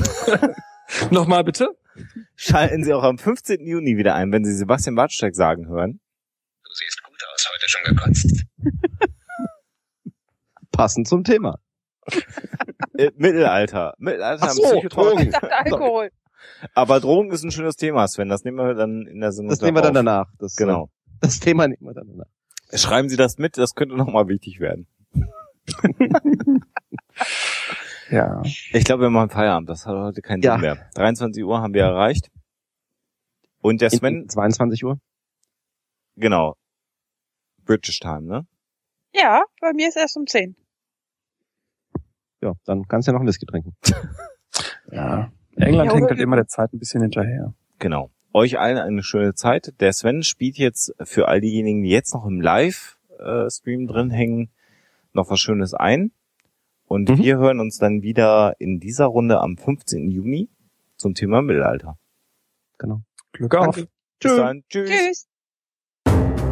Nochmal 1.10 1.44
bitte. 1.44 1.68
Schalten 2.36 2.84
Sie 2.84 2.92
auch 2.92 3.02
am 3.02 3.18
15. 3.18 3.66
Juni 3.66 3.96
wieder 3.96 4.14
ein, 4.14 4.32
wenn 4.32 4.44
Sie 4.44 4.54
Sebastian 4.54 4.94
Bartschek 4.94 5.34
sagen 5.34 5.68
hören. 5.68 6.00
Du 6.64 6.70
siehst 6.74 7.02
gut 7.02 7.18
aus, 7.32 7.48
heute 7.52 7.68
schon 7.68 7.96
gekotzt. 7.96 8.44
Passend 10.72 11.06
zum 11.06 11.22
Thema. 11.24 11.58
Äh, 12.98 13.10
Mittelalter. 13.16 13.94
Mittelalter 13.98 14.46
Ach 14.46 14.50
so, 14.50 14.82
Drogen. 14.88 15.32
Alkohol. 15.50 16.10
Aber 16.74 17.00
Drogen 17.00 17.30
ist 17.30 17.44
ein 17.44 17.50
schönes 17.50 17.76
Thema, 17.76 18.08
Sven. 18.08 18.28
Das 18.28 18.44
nehmen 18.44 18.56
wir 18.56 18.74
dann 18.74 19.06
in 19.06 19.20
der 19.20 19.32
Sendung. 19.32 19.50
Das 19.50 19.60
nehmen 19.60 19.76
wir 19.76 19.82
dann 19.82 19.94
danach. 19.94 20.26
Das, 20.38 20.56
genau. 20.56 20.90
Das 21.20 21.38
Thema 21.40 21.68
nehmen 21.68 21.82
wir 21.82 21.94
dann 21.94 22.08
danach. 22.08 22.26
Schreiben 22.74 23.08
Sie 23.08 23.16
das 23.16 23.38
mit, 23.38 23.58
das 23.58 23.74
könnte 23.74 23.96
nochmal 23.96 24.28
wichtig 24.28 24.58
werden. 24.58 24.86
ja. 28.10 28.42
Ich 28.44 28.84
glaube, 28.84 29.02
wir 29.02 29.10
machen 29.10 29.30
Feierabend. 29.30 29.68
Das 29.68 29.86
hat 29.86 29.94
heute 29.94 30.22
keinen 30.22 30.42
ja. 30.42 30.54
Sinn 30.54 30.62
mehr. 30.62 30.90
23 30.94 31.44
Uhr 31.44 31.60
haben 31.60 31.74
wir 31.74 31.82
erreicht. 31.82 32.30
Und 33.60 33.80
der 33.80 33.90
Sven. 33.90 34.28
22 34.28 34.84
Uhr? 34.84 34.98
Genau. 36.16 36.56
British 37.64 38.00
Time, 38.00 38.22
ne? 38.22 38.46
Ja, 39.14 39.42
bei 39.60 39.72
mir 39.72 39.88
ist 39.88 39.96
erst 39.96 40.16
um 40.16 40.26
10 40.26 40.56
ja, 42.42 42.54
dann 42.64 42.86
kannst 42.88 43.06
du 43.06 43.12
ja 43.12 43.14
noch 43.14 43.22
ein 43.22 43.26
Whisky 43.26 43.46
trinken. 43.46 43.74
ja. 44.90 45.32
England 45.56 45.90
ja, 45.90 45.96
hängt 45.96 46.10
halt 46.10 46.20
immer 46.20 46.36
der 46.36 46.48
Zeit 46.48 46.72
ein 46.72 46.78
bisschen 46.78 47.02
hinterher. 47.02 47.54
Genau. 47.78 48.10
Euch 48.32 48.58
allen 48.58 48.78
eine 48.78 49.02
schöne 49.02 49.34
Zeit. 49.34 49.74
Der 49.80 49.92
Sven 49.92 50.22
spielt 50.22 50.56
jetzt 50.56 50.94
für 51.02 51.28
all 51.28 51.40
diejenigen, 51.40 51.82
die 51.82 51.90
jetzt 51.90 52.14
noch 52.14 52.26
im 52.26 52.40
Live-Stream 52.40 53.86
drin 53.86 54.10
hängen, 54.10 54.50
noch 55.12 55.30
was 55.30 55.40
Schönes 55.40 55.74
ein. 55.74 56.12
Und 56.86 57.08
mhm. 57.08 57.18
wir 57.18 57.38
hören 57.38 57.60
uns 57.60 57.78
dann 57.78 58.02
wieder 58.02 58.54
in 58.58 58.80
dieser 58.80 59.06
Runde 59.06 59.40
am 59.40 59.56
15. 59.56 60.10
Juni 60.10 60.48
zum 60.96 61.14
Thema 61.14 61.42
Mittelalter. 61.42 61.98
Genau. 62.78 63.02
Glück 63.32 63.54
auf. 63.54 63.76
Tschüss. 64.20 64.40
Tschüss. 64.68 64.88
Tschüss. 64.88 66.51